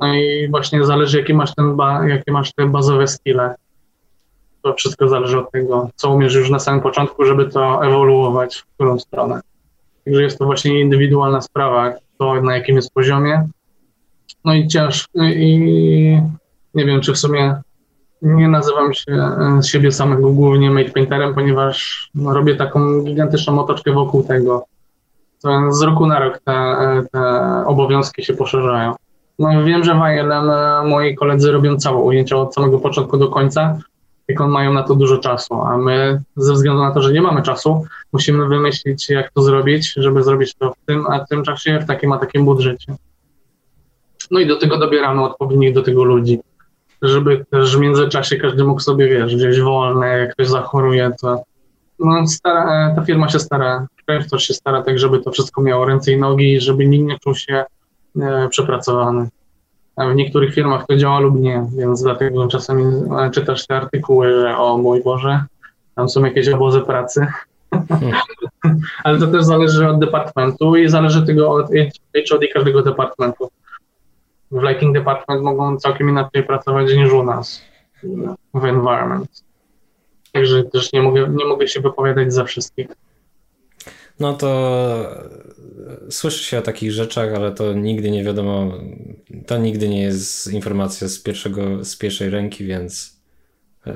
No 0.00 0.14
i 0.14 0.48
właśnie 0.50 0.84
zależy, 0.84 1.18
jakie 1.18 1.34
masz, 1.34 1.54
ten 1.54 1.76
ba, 1.76 2.08
jakie 2.08 2.32
masz 2.32 2.52
te 2.52 2.66
bazowe 2.66 3.06
skille. 3.06 3.54
To 4.62 4.74
wszystko 4.74 5.08
zależy 5.08 5.38
od 5.38 5.50
tego, 5.50 5.90
co 5.96 6.10
umiesz 6.10 6.34
już 6.34 6.50
na 6.50 6.58
samym 6.58 6.80
początku, 6.80 7.24
żeby 7.24 7.46
to 7.46 7.84
ewoluować 7.84 8.56
w 8.56 8.64
którą 8.74 8.98
stronę. 8.98 9.40
Także 10.04 10.22
jest 10.22 10.38
to 10.38 10.44
właśnie 10.44 10.80
indywidualna 10.80 11.42
sprawa, 11.42 11.92
to 12.18 12.40
na 12.40 12.56
jakim 12.56 12.76
jest 12.76 12.94
poziomie. 12.94 13.48
No 14.44 14.54
i 14.54 14.68
ciężko, 14.68 15.24
i 15.24 15.58
nie 16.74 16.84
wiem, 16.84 17.00
czy 17.00 17.12
w 17.12 17.18
sumie 17.18 17.54
nie 18.22 18.48
nazywam 18.48 18.94
się 18.94 19.12
e, 19.12 19.60
siebie 19.62 19.92
samego 19.92 20.30
głównie 20.30 20.70
made 20.70 20.90
painterem, 20.90 21.34
ponieważ 21.34 22.08
no, 22.14 22.34
robię 22.34 22.56
taką 22.56 23.02
gigantyczną 23.02 23.60
otoczkę 23.60 23.92
wokół 23.92 24.22
tego. 24.22 24.64
To 25.42 25.72
z 25.72 25.82
roku 25.82 26.06
na 26.06 26.18
rok 26.18 26.40
te, 26.44 26.52
e, 26.52 27.04
te 27.12 27.20
obowiązki 27.66 28.24
się 28.24 28.34
poszerzają. 28.34 28.94
No, 29.38 29.64
wiem, 29.64 29.84
że 29.84 29.94
w 29.94 29.98
ILM 29.98 30.50
e, 30.50 30.82
moi 30.84 31.14
koledzy 31.14 31.52
robią 31.52 31.76
całe 31.76 31.98
ujęcia 31.98 32.36
od 32.36 32.54
samego 32.54 32.78
początku 32.78 33.18
do 33.18 33.28
końca, 33.28 33.78
jak 34.28 34.40
on 34.40 34.50
mają 34.50 34.72
na 34.72 34.82
to 34.82 34.94
dużo 34.94 35.18
czasu, 35.18 35.54
a 35.54 35.78
my 35.78 36.22
ze 36.36 36.52
względu 36.52 36.82
na 36.82 36.90
to, 36.90 37.02
że 37.02 37.12
nie 37.12 37.22
mamy 37.22 37.42
czasu, 37.42 37.86
musimy 38.12 38.48
wymyślić, 38.48 39.10
jak 39.10 39.32
to 39.32 39.42
zrobić, 39.42 39.92
żeby 39.96 40.22
zrobić 40.22 40.54
to 40.54 40.72
w 40.72 40.86
tym, 40.86 41.06
a 41.06 41.24
w 41.24 41.28
tym 41.28 41.42
czasie 41.42 41.78
w 41.78 41.86
takim, 41.86 42.12
a 42.12 42.18
takim 42.18 42.44
budżecie. 42.44 42.94
No 44.30 44.40
i 44.40 44.46
do 44.46 44.56
tego 44.56 44.78
dobieramy 44.78 45.24
odpowiednich 45.24 45.74
do 45.74 45.82
tego 45.82 46.04
ludzi, 46.04 46.40
żeby 47.02 47.44
też 47.50 47.76
w 47.76 47.80
międzyczasie 47.80 48.36
każdy 48.36 48.64
mógł 48.64 48.80
sobie, 48.80 49.08
wiesz, 49.08 49.36
gdzieś 49.36 49.60
wolne, 49.60 50.06
jak 50.18 50.32
ktoś 50.32 50.48
zachoruje, 50.48 51.10
to 51.20 51.42
no, 51.98 52.26
stara, 52.26 52.92
ta 52.96 53.04
firma 53.04 53.28
się 53.28 53.38
stara, 53.38 53.86
też 54.30 54.42
się 54.42 54.54
stara 54.54 54.82
tak, 54.82 54.98
żeby 54.98 55.20
to 55.20 55.30
wszystko 55.30 55.62
miało 55.62 55.84
ręce 55.84 56.12
i 56.12 56.18
nogi, 56.18 56.60
żeby 56.60 56.86
nikt 56.86 57.04
nie 57.06 57.18
czuł 57.18 57.34
się 57.34 57.64
e, 58.20 58.48
przepracowany 58.48 59.28
w 59.96 60.14
niektórych 60.14 60.54
firmach 60.54 60.86
to 60.86 60.96
działa 60.96 61.20
lub 61.20 61.40
nie, 61.40 61.66
więc 61.76 62.02
dlatego 62.02 62.48
czasami 62.48 62.84
e, 62.84 63.30
czytasz 63.30 63.66
te 63.66 63.76
artykuły, 63.76 64.40
że 64.40 64.56
o 64.58 64.78
mój 64.78 65.02
Boże, 65.02 65.44
tam 65.94 66.08
są 66.08 66.24
jakieś 66.24 66.48
obozy 66.48 66.80
pracy. 66.80 67.26
Hmm. 67.70 68.12
Ale 69.04 69.18
to 69.18 69.26
też 69.26 69.44
zależy 69.44 69.88
od 69.88 69.98
departamentu 69.98 70.76
i 70.76 70.88
zależy 70.88 71.26
tego 71.26 71.52
od 71.52 71.66
HOD 72.30 72.40
każdego 72.54 72.82
departamentu. 72.82 73.50
W 74.50 74.62
Lighting 74.62 74.94
Department 74.94 75.42
mogą 75.42 75.76
całkiem 75.78 76.08
inaczej 76.08 76.42
pracować 76.42 76.94
niż 76.94 77.12
u 77.12 77.22
nas 77.22 77.62
w 78.54 78.64
environment. 78.64 79.44
Także 80.32 80.64
też 80.64 80.92
nie 80.92 81.02
mogę, 81.02 81.28
nie 81.28 81.44
mogę 81.44 81.68
się 81.68 81.80
wypowiadać 81.80 82.32
za 82.32 82.44
wszystkich. 82.44 82.86
No 84.20 84.34
to 84.34 85.26
słyszy 86.10 86.44
się 86.44 86.58
o 86.58 86.62
takich 86.62 86.92
rzeczach, 86.92 87.34
ale 87.34 87.52
to 87.52 87.72
nigdy 87.72 88.10
nie 88.10 88.24
wiadomo, 88.24 88.72
to 89.46 89.58
nigdy 89.58 89.88
nie 89.88 90.02
jest 90.02 90.52
informacja 90.52 91.08
z, 91.08 91.18
pierwszego, 91.18 91.84
z 91.84 91.96
pierwszej 91.96 92.30
ręki, 92.30 92.64
więc 92.64 93.20
e, 93.86 93.94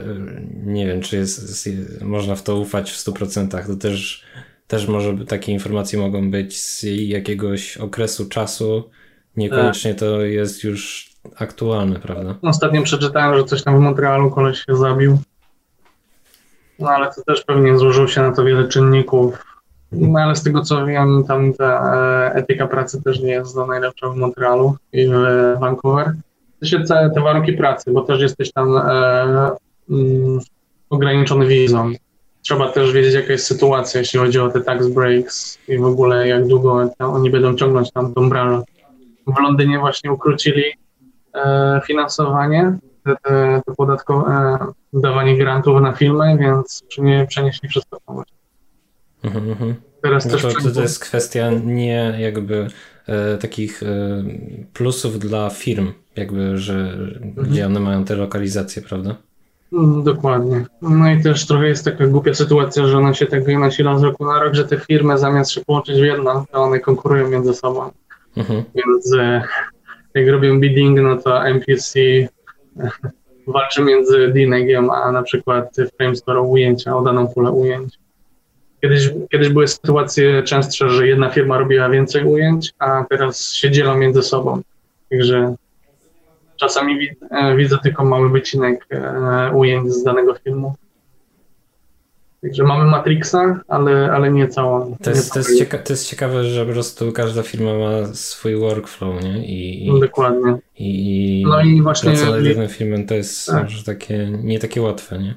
nie 0.64 0.86
wiem, 0.86 1.01
czy 1.01 1.16
jest, 1.16 1.66
jest 1.66 2.02
można 2.02 2.34
w 2.36 2.42
to 2.42 2.56
ufać 2.56 2.92
w 2.92 2.97
100%. 2.97 3.66
To 3.66 3.76
też, 3.76 4.24
też 4.66 4.88
może 4.88 5.16
takie 5.18 5.52
informacje 5.52 5.98
mogą 5.98 6.30
być 6.30 6.60
z 6.60 6.82
jakiegoś 6.82 7.76
okresu 7.76 8.28
czasu, 8.28 8.90
niekoniecznie 9.36 9.94
to 9.94 10.20
jest 10.20 10.64
już 10.64 11.10
aktualne, 11.36 12.01
prawda? 12.01 12.34
Ostatnio 12.42 12.82
przeczytałem, 12.82 13.38
że 13.38 13.44
coś 13.44 13.62
tam 13.62 13.76
w 13.76 13.80
Montrealu 13.80 14.30
koleś 14.30 14.64
się 14.64 14.76
zabił. 14.76 15.18
No 16.78 16.88
ale 16.88 17.14
to 17.14 17.22
też 17.22 17.44
pewnie 17.44 17.78
złożyło 17.78 18.09
się 18.09 18.22
na 18.22 18.32
to 18.32 18.44
wiele 18.44 18.68
czynników 18.68 19.49
no 19.93 20.21
ale 20.21 20.37
z 20.37 20.43
tego 20.43 20.62
co 20.62 20.87
wiem, 20.87 21.25
tam 21.29 21.55
ta 21.55 21.95
e, 21.95 22.35
etyka 22.35 22.67
pracy 22.67 23.03
też 23.03 23.21
nie 23.21 23.33
jest 23.33 23.53
za 23.53 23.67
najlepsza 23.67 24.09
w 24.09 24.17
Montrealu 24.17 24.77
i 24.93 25.07
w 25.07 25.12
Vancouver. 25.61 26.12
To 26.61 26.67
się 26.67 26.81
te, 26.81 27.11
te 27.15 27.21
warunki 27.21 27.53
pracy, 27.53 27.93
bo 27.93 28.01
też 28.01 28.21
jesteś 28.21 28.53
tam 28.53 28.77
e, 28.77 29.51
mm, 29.91 30.39
ograniczony 30.91 31.47
wizą. 31.47 31.93
Trzeba 32.43 32.73
też 32.73 32.93
wiedzieć, 32.93 33.15
jaka 33.15 33.33
jest 33.33 33.47
sytuacja, 33.47 34.01
jeśli 34.01 34.19
chodzi 34.19 34.39
o 34.39 34.51
te 34.51 34.61
tax 34.61 34.89
breaks 34.89 35.59
i 35.69 35.79
w 35.79 35.85
ogóle 35.85 36.29
jak 36.29 36.47
długo 36.47 36.91
oni 36.99 37.31
będą 37.31 37.55
ciągnąć 37.55 37.93
tam 37.93 38.15
tą 38.15 38.29
branżę. 38.29 38.62
W 39.27 39.43
Londynie 39.43 39.79
właśnie 39.79 40.12
ukrócili 40.12 40.65
e, 41.35 41.81
finansowanie, 41.87 42.79
te, 43.05 43.17
te, 43.23 43.62
te 43.67 43.75
podatkowe, 43.75 44.31
e, 44.31 44.59
dawanie 44.93 45.37
grantów 45.37 45.81
na 45.81 45.93
filmy, 45.93 46.39
więc 46.39 46.85
przenieśli 47.29 47.69
wszystko 47.69 47.99
tam 48.07 48.15
właśnie. 48.15 48.40
Mhm, 49.22 49.51
mhm. 49.51 49.74
Teraz 50.02 50.26
no 50.26 50.32
też 50.32 50.42
to, 50.42 50.70
to, 50.70 50.82
jest 50.82 50.98
kwestia 50.98 51.51
nie 51.64 52.16
jakby 52.18 52.66
e, 53.06 53.38
takich 53.38 53.82
e, 53.82 53.86
plusów 54.72 55.18
dla 55.18 55.51
firm, 55.51 55.92
jakby, 56.16 56.59
że 56.59 56.74
mhm. 56.74 57.47
gdzie 57.47 57.66
one 57.66 57.80
mają 57.80 58.05
te 58.05 58.16
lokalizacje, 58.16 58.82
prawda? 58.82 59.16
Mm, 59.72 60.02
dokładnie. 60.02 60.64
No 60.82 61.10
i 61.10 61.22
też 61.22 61.47
trochę 61.47 61.68
jest 61.68 61.84
taka 61.84 62.06
głupia 62.06 62.34
sytuacja, 62.34 62.86
że 62.86 62.98
ona 62.98 63.14
się 63.14 63.26
tak 63.26 63.48
nasila 63.48 63.98
z 63.98 64.02
roku 64.02 64.24
na 64.24 64.42
rok, 64.42 64.55
że 64.55 64.64
te 64.64 64.78
firmy 64.78 65.18
zamiast 65.18 65.51
się 65.51 65.60
połączyć 65.60 66.01
w 66.01 66.05
jedno, 66.05 66.47
to 66.52 66.62
one 66.62 66.80
konkurują 66.80 67.28
między 67.28 67.55
sobą. 67.55 67.90
Mhm. 68.36 68.64
Więc 68.74 69.14
e, 69.18 69.42
jak 70.14 70.28
robią 70.28 70.60
bidding, 70.60 71.01
no 71.01 71.16
to 71.16 71.47
MPC 71.47 72.01
e, 72.01 72.28
walczy 73.47 73.82
między 73.82 74.28
DNG 74.28 74.90
a 74.92 75.12
na 75.12 75.22
przykład 75.22 75.76
Framestore 75.97 76.40
o 76.40 76.42
ujęcia, 76.42 76.97
o 76.97 77.02
daną 77.02 77.28
pulę 77.28 77.51
ujęć. 77.51 77.98
Kiedyś, 78.81 79.11
kiedyś 79.32 79.48
były 79.48 79.69
sytuacje 79.69 80.43
częstsze, 80.43 80.90
że 80.90 81.07
jedna 81.09 81.31
firma 81.31 81.59
robiła 81.59 81.89
więcej 81.89 82.24
ujęć, 82.24 82.73
a 82.78 83.05
teraz 83.11 83.52
się 83.52 83.70
dzielą 83.70 83.97
między 83.97 84.23
sobą. 84.23 84.62
Także 85.11 85.55
czasami 86.57 87.09
e, 87.31 87.57
widzę 87.57 87.78
tylko 87.82 88.05
mały 88.05 88.31
wycinek 88.31 88.86
e, 88.90 89.51
ujęć 89.55 89.93
z 89.93 90.05
danego 90.05 90.35
filmu. 90.35 90.74
Także 92.43 92.62
mamy 92.62 92.85
Matrixa, 92.85 93.61
ale, 93.69 94.12
ale 94.12 94.32
nie 94.32 94.48
całą. 94.48 94.97
To 95.02 95.11
jest, 95.11 95.32
to, 95.32 95.39
jest 95.39 95.61
cieka- 95.61 95.82
to 95.82 95.93
jest 95.93 96.09
ciekawe, 96.09 96.44
że 96.44 96.66
po 96.66 96.73
prostu 96.73 97.12
każda 97.12 97.43
firma 97.43 97.78
ma 97.78 98.07
swój 98.15 98.57
workflow, 98.57 99.24
nie? 99.24 99.47
I, 99.47 99.86
i 99.89 100.01
Dokładnie. 100.01 100.59
I, 100.78 101.44
no 101.48 101.61
i 101.61 101.82
właśnie 101.82 102.11
praca 102.11 102.31
nad 102.31 102.44
jednym 102.44 102.69
filmem 102.69 103.07
to 103.07 103.15
jest 103.15 103.47
tak. 103.47 103.69
takie, 103.86 104.31
nie 104.43 104.59
takie 104.59 104.82
łatwe, 104.82 105.19
nie? 105.19 105.35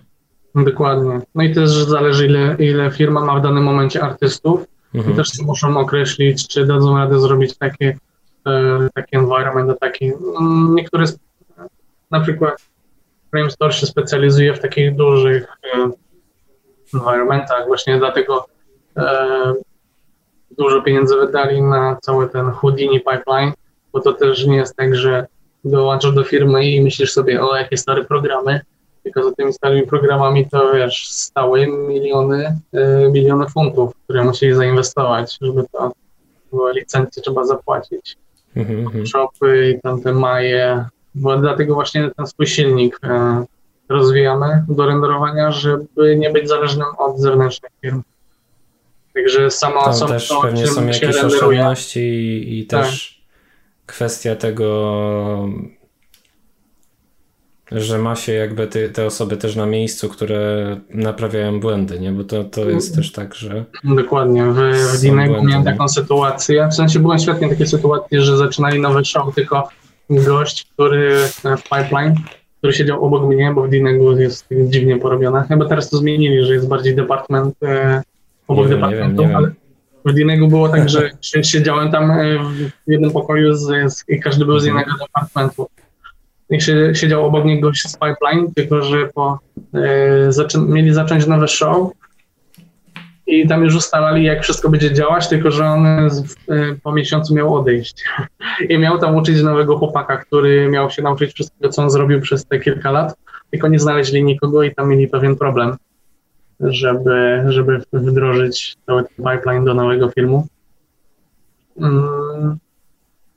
Dokładnie. 0.55 1.21
No 1.35 1.43
i 1.43 1.53
też 1.53 1.69
zależy, 1.71 2.25
ile, 2.25 2.55
ile 2.59 2.91
firma 2.91 3.25
ma 3.25 3.39
w 3.39 3.41
danym 3.41 3.63
momencie 3.63 4.03
artystów. 4.03 4.65
Mhm. 4.93 5.13
I 5.13 5.17
też 5.17 5.39
muszą 5.41 5.77
określić, 5.77 6.47
czy 6.47 6.65
dadzą 6.65 6.97
radę 6.97 7.19
zrobić 7.19 7.57
takie, 7.57 7.97
e, 8.47 8.87
taki 8.93 9.15
environment, 9.15 9.79
taki. 9.79 10.13
Mm, 10.39 10.75
niektóre, 10.75 11.05
na 12.11 12.19
przykład 12.19 12.69
Framestore 13.31 13.73
się 13.73 13.85
specjalizuje 13.85 14.53
w 14.53 14.59
takich 14.59 14.95
dużych 14.95 15.47
e, 15.75 15.91
environmentach, 16.93 17.67
właśnie 17.67 17.97
dlatego 17.97 18.47
e, 18.97 19.53
dużo 20.57 20.81
pieniędzy 20.81 21.15
wydali 21.15 21.61
na 21.61 21.97
cały 22.01 22.29
ten 22.29 22.51
Houdini 22.51 22.99
pipeline, 22.99 23.53
bo 23.93 23.99
to 23.99 24.13
też 24.13 24.45
nie 24.45 24.55
jest 24.55 24.75
tak, 24.75 24.95
że 24.95 25.25
dołączasz 25.65 26.13
do 26.13 26.23
firmy 26.23 26.65
i 26.65 26.81
myślisz 26.81 27.13
sobie, 27.13 27.43
o 27.43 27.55
jakie 27.55 27.77
stare 27.77 28.03
programy, 28.03 28.61
tylko 29.03 29.23
za 29.23 29.31
tymi 29.31 29.53
starymi 29.53 29.87
programami 29.87 30.49
to 30.49 30.73
wiesz, 30.73 31.07
stały 31.09 31.67
miliony, 31.67 32.59
y, 33.05 33.11
miliony 33.11 33.49
funtów, 33.49 33.93
które 34.03 34.23
musieli 34.23 34.53
zainwestować, 34.53 35.37
żeby 35.41 35.63
to 35.71 35.91
były 36.51 36.73
licencje 36.73 37.23
trzeba 37.23 37.43
zapłacić. 37.45 38.17
Mhm, 38.55 39.07
Shopy 39.07 39.71
i 39.71 39.81
tamte 39.81 40.13
maje, 40.13 40.85
bo 41.15 41.37
dlatego 41.37 41.73
właśnie 41.73 42.11
ten 42.17 42.27
swój 42.27 42.47
silnik 42.47 42.99
y, 43.03 43.09
rozwijamy 43.89 44.65
do 44.67 44.85
renderowania, 44.85 45.51
żeby 45.51 46.15
nie 46.17 46.29
być 46.29 46.47
zależnym 46.47 46.87
od 46.97 47.19
zewnętrznych 47.19 47.71
firm. 47.81 48.01
Także 49.13 49.51
sama 49.51 49.83
Tam 49.83 50.07
też 50.07 50.27
to, 50.27 50.41
pewnie 50.41 50.67
są 50.67 50.87
jakieś 50.87 51.23
oszczędności 51.23 51.99
i, 51.99 52.59
i 52.59 52.65
tak. 52.65 52.85
też 52.85 53.23
kwestia 53.85 54.35
tego, 54.35 55.49
że 57.71 57.97
ma 57.97 58.15
się 58.15 58.33
jakby 58.33 58.67
ty, 58.67 58.89
te 58.89 59.05
osoby 59.05 59.37
też 59.37 59.55
na 59.55 59.65
miejscu, 59.65 60.09
które 60.09 60.77
naprawiają 60.89 61.59
błędy, 61.59 61.99
nie? 61.99 62.11
Bo 62.11 62.23
to, 62.23 62.43
to 62.43 62.69
jest 62.69 62.95
też 62.95 63.11
tak, 63.11 63.35
że. 63.35 63.65
Dokładnie. 63.83 64.43
W, 64.45 64.57
w 64.97 65.01
Dinego 65.01 65.43
miałem 65.43 65.63
taką 65.63 65.87
sytuację. 65.87 66.67
W 66.71 66.75
sensie 66.75 66.99
byłem 66.99 67.19
świetnie 67.19 67.49
takie 67.49 67.67
sytuacje, 67.67 68.21
że 68.21 68.37
zaczynali 68.37 68.79
nowy 68.79 69.05
show, 69.05 69.35
tylko 69.35 69.69
gość, 70.09 70.67
który 70.73 71.17
w 71.57 71.63
pipeline, 71.63 72.15
który 72.57 72.73
siedział 72.73 73.05
obok 73.05 73.29
mnie, 73.29 73.51
bo 73.55 73.63
w 73.63 73.69
Dinego 73.69 74.19
jest 74.19 74.47
dziwnie 74.65 74.97
porobione. 74.97 75.45
Chyba 75.47 75.65
teraz 75.65 75.89
to 75.89 75.97
zmienili, 75.97 76.45
że 76.45 76.53
jest 76.53 76.67
bardziej 76.67 76.95
department 76.95 77.55
e, 77.63 78.01
obok 78.47 78.69
nie 78.69 78.75
departamentu, 78.75 79.21
wiem, 79.21 79.31
nie 79.31 79.37
ale 79.37 79.51
w 80.05 80.13
Dinego 80.13 80.47
było 80.47 80.69
tak, 80.69 80.89
że 80.95 81.09
siedziałem 81.43 81.91
tam 81.91 82.11
e, 82.11 82.39
w 82.87 82.91
jednym 82.91 83.11
pokoju 83.11 83.53
z, 83.53 83.93
z, 83.93 84.03
i 84.09 84.19
każdy 84.19 84.45
był 84.45 84.59
z 84.59 84.67
mhm. 84.67 84.85
innego 84.85 85.05
departamentu 85.05 85.67
siedział 86.93 87.25
obok 87.25 87.45
niego 87.45 87.67
gość 87.67 87.89
z 87.89 87.97
Pipeline, 87.97 88.53
tylko 88.55 88.81
że 88.81 89.07
po, 89.07 89.39
e, 89.73 90.31
zaczę, 90.31 90.59
mieli 90.59 90.93
zacząć 90.93 91.27
nowe 91.27 91.47
show 91.47 91.91
i 93.27 93.47
tam 93.47 93.63
już 93.63 93.75
ustalali, 93.75 94.23
jak 94.23 94.43
wszystko 94.43 94.69
będzie 94.69 94.93
działać, 94.93 95.27
tylko 95.27 95.51
że 95.51 95.65
on 95.65 96.09
z, 96.09 96.21
e, 96.21 96.75
po 96.83 96.91
miesiącu 96.91 97.35
miał 97.35 97.55
odejść. 97.55 98.03
I 98.69 98.77
miał 98.77 98.97
tam 98.97 99.15
uczyć 99.15 99.41
nowego 99.41 99.77
chłopaka, 99.77 100.17
który 100.17 100.69
miał 100.69 100.89
się 100.89 101.01
nauczyć 101.01 101.33
wszystkiego, 101.33 101.69
co 101.69 101.81
on 101.81 101.89
zrobił 101.89 102.21
przez 102.21 102.45
te 102.45 102.59
kilka 102.59 102.91
lat, 102.91 103.15
tylko 103.51 103.67
nie 103.67 103.79
znaleźli 103.79 104.23
nikogo 104.23 104.63
i 104.63 104.75
tam 104.75 104.89
mieli 104.89 105.07
pewien 105.07 105.35
problem, 105.35 105.77
żeby, 106.59 107.43
żeby 107.47 107.81
wdrożyć 107.93 108.75
cały 108.85 109.03
ten 109.03 109.25
pipeline 109.25 109.65
do 109.65 109.73
nowego 109.73 110.09
filmu. 110.09 110.47
Mm, 111.77 112.57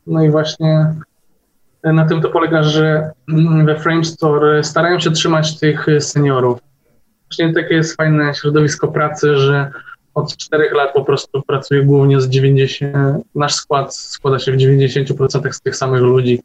no 0.06 0.24
i 0.24 0.30
właśnie 0.30 0.94
na 1.84 2.04
tym 2.04 2.20
to 2.20 2.28
polega, 2.28 2.62
że 2.62 3.10
we 3.64 3.80
Frame 3.80 4.04
Store 4.04 4.64
starają 4.64 5.00
się 5.00 5.10
trzymać 5.10 5.58
tych 5.58 5.86
seniorów. 6.00 6.58
Właśnie 7.30 7.54
takie 7.54 7.74
jest 7.74 7.96
fajne 7.96 8.34
środowisko 8.34 8.88
pracy, 8.88 9.36
że 9.36 9.70
od 10.14 10.36
czterech 10.36 10.72
lat 10.72 10.92
po 10.94 11.04
prostu 11.04 11.42
pracuję 11.42 11.82
głównie 11.82 12.20
z 12.20 12.28
90, 12.28 12.96
nasz 13.34 13.54
skład 13.54 13.94
składa 13.94 14.38
się 14.38 14.52
w 14.52 14.56
90% 14.56 15.52
z 15.52 15.60
tych 15.60 15.76
samych 15.76 16.00
ludzi. 16.00 16.42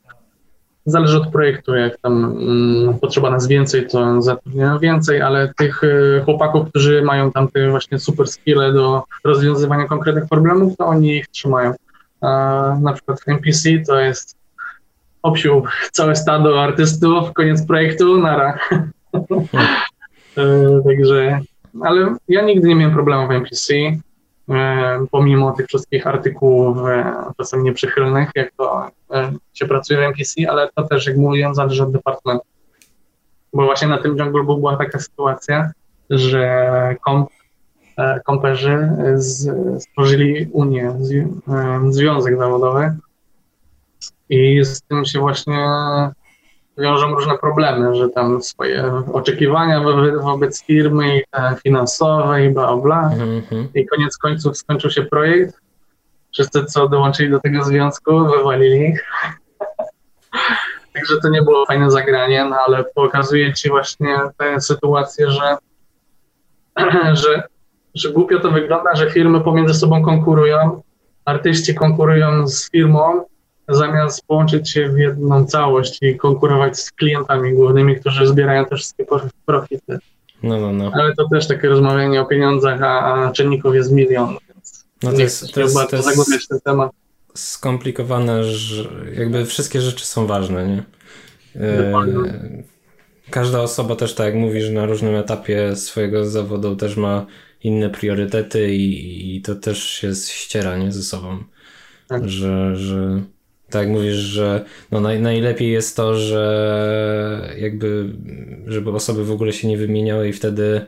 Zależy 0.85 1.17
od 1.17 1.27
projektu, 1.27 1.75
jak 1.75 1.97
tam 1.97 2.25
mm, 2.25 2.99
potrzeba 2.99 3.29
nas 3.29 3.47
więcej, 3.47 3.87
to 3.87 4.21
zatrudniają 4.21 4.79
więcej, 4.79 5.21
ale 5.21 5.53
tych 5.57 5.83
y, 5.83 6.21
chłopaków, 6.25 6.69
którzy 6.69 7.01
mają 7.01 7.31
tam 7.31 7.47
te 7.47 7.69
właśnie 7.69 7.99
super 7.99 8.27
skille 8.27 8.73
do 8.73 9.03
rozwiązywania 9.23 9.85
konkretnych 9.87 10.29
problemów, 10.29 10.77
to 10.77 10.85
oni 10.85 11.17
ich 11.17 11.27
trzymają. 11.27 11.73
A 12.21 12.27
na 12.81 12.93
przykład 12.93 13.19
NPC 13.27 13.69
to 13.87 13.99
jest 13.99 14.40
obsił 15.23 15.63
całe 15.91 16.15
stado 16.15 16.63
artystów, 16.63 17.33
koniec 17.33 17.65
projektu, 17.67 18.17
nara. 18.17 18.57
E, 20.37 20.81
także, 20.85 21.39
ale 21.81 22.15
ja 22.27 22.41
nigdy 22.41 22.67
nie 22.67 22.75
miałem 22.75 22.93
problemu 22.93 23.27
w 23.27 23.31
MPC, 23.31 23.73
e, 24.49 25.05
pomimo 25.11 25.51
tych 25.51 25.67
wszystkich 25.67 26.07
artykułów 26.07 26.77
e, 26.77 27.13
czasem 27.37 27.63
nieprzychylnych, 27.63 28.29
jak 28.35 28.51
to 28.57 28.87
się 29.53 29.65
pracuje 29.65 29.99
w 29.99 30.03
MPC, 30.03 30.49
ale 30.49 30.69
to 30.75 30.83
też, 30.83 31.07
jak 31.07 31.17
mówiłem, 31.17 31.55
zależy 31.55 31.83
od 31.83 31.91
departamentu. 31.91 32.45
Bo 33.53 33.65
właśnie 33.65 33.87
na 33.87 33.97
tym 33.97 34.17
Jungle 34.17 34.43
Book 34.43 34.59
była 34.59 34.77
taka 34.77 34.99
sytuacja, 34.99 35.71
że 36.09 36.95
komp, 37.05 37.29
komperzy 38.25 38.89
z, 39.15 39.49
stworzyli 39.83 40.49
Unię, 40.51 40.93
z, 40.99 41.27
związek 41.89 42.37
zawodowy, 42.37 42.97
i 44.31 44.65
z 44.65 44.81
tym 44.81 45.05
się 45.05 45.19
właśnie 45.19 45.69
wiążą 46.77 47.15
różne 47.15 47.37
problemy, 47.37 47.95
że 47.95 48.09
tam 48.09 48.41
swoje 48.41 49.03
oczekiwania 49.13 49.81
wobec 50.21 50.63
firmy 50.63 51.17
i 51.17 51.23
finansowe 51.63 52.45
i 52.45 52.49
bla 52.49 52.77
bla. 52.77 53.09
Mm-hmm. 53.09 53.67
I 53.75 53.85
koniec 53.85 54.17
końców 54.17 54.57
skończył 54.57 54.89
się 54.91 55.03
projekt. 55.03 55.61
Wszyscy, 56.33 56.65
co 56.65 56.89
dołączyli 56.89 57.29
do 57.29 57.39
tego 57.39 57.63
związku, 57.63 58.25
wywalili 58.25 58.89
ich. 58.89 59.05
Także 60.93 61.15
to 61.21 61.29
nie 61.29 61.41
było 61.41 61.65
fajne 61.65 61.91
zagranie, 61.91 62.45
no 62.45 62.55
ale 62.67 62.83
pokazuje 62.83 63.53
ci 63.53 63.69
właśnie 63.69 64.17
tę 64.37 64.61
sytuację, 64.61 65.31
że, 65.31 65.57
że, 67.21 67.43
że 67.95 68.09
głupio 68.09 68.39
to 68.39 68.51
wygląda, 68.51 68.95
że 68.95 69.11
firmy 69.11 69.41
pomiędzy 69.41 69.73
sobą 69.73 70.03
konkurują, 70.03 70.81
artyści 71.25 71.75
konkurują 71.75 72.47
z 72.47 72.71
firmą, 72.71 73.25
zamiast 73.75 74.25
połączyć 74.27 74.69
się 74.69 74.89
w 74.89 74.97
jedną 74.97 75.45
całość 75.45 75.97
i 76.01 76.17
konkurować 76.17 76.79
z 76.79 76.91
klientami 76.91 77.53
głównymi, 77.53 77.95
którzy 77.95 78.27
zbierają 78.27 78.65
te 78.65 78.75
wszystkie 78.75 79.05
profity. 79.45 79.99
No, 80.43 80.59
no, 80.59 80.73
no. 80.73 80.91
Ale 80.93 81.15
to 81.15 81.29
też 81.29 81.47
takie 81.47 81.69
rozmawianie 81.69 82.21
o 82.21 82.25
pieniądzach, 82.25 82.81
a, 82.81 83.25
a 83.25 83.31
czynników 83.31 83.75
jest 83.75 83.91
milion, 83.91 84.37
więc 84.49 84.85
no 85.03 85.11
to 85.11 85.21
jest, 85.21 85.53
to 85.53 85.59
jest, 85.59 85.75
to 85.89 85.95
jest 85.95 86.07
zagłębiać 86.07 86.47
ten 86.47 86.59
temat. 86.59 86.91
Skomplikowane, 87.35 88.43
że 88.43 88.89
jakby 89.15 89.45
wszystkie 89.45 89.81
rzeczy 89.81 90.05
są 90.05 90.27
ważne, 90.27 90.67
nie? 90.67 90.83
E, 91.55 91.93
każda 93.29 93.61
osoba 93.61 93.95
też, 93.95 94.15
tak 94.15 94.25
jak 94.25 94.35
mówisz, 94.35 94.69
na 94.69 94.85
różnym 94.85 95.15
etapie 95.15 95.75
swojego 95.75 96.25
zawodu 96.25 96.75
też 96.75 96.97
ma 96.97 97.25
inne 97.63 97.89
priorytety 97.89 98.75
i, 98.75 99.35
i 99.35 99.41
to 99.41 99.55
też 99.55 99.83
się 99.83 100.15
ściera 100.15 100.77
nie, 100.77 100.91
ze 100.91 101.03
sobą. 101.03 101.43
Tak. 102.07 102.29
Że, 102.29 102.75
że 102.75 103.21
tak 103.71 103.89
mówisz, 103.89 104.15
że 104.15 104.65
no 104.91 104.99
naj, 104.99 105.21
najlepiej 105.21 105.71
jest 105.71 105.95
to, 105.95 106.15
że 106.15 107.55
jakby, 107.59 108.09
żeby 108.67 108.91
osoby 108.91 109.25
w 109.25 109.31
ogóle 109.31 109.53
się 109.53 109.67
nie 109.67 109.77
wymieniały 109.77 110.29
i 110.29 110.33
wtedy 110.33 110.81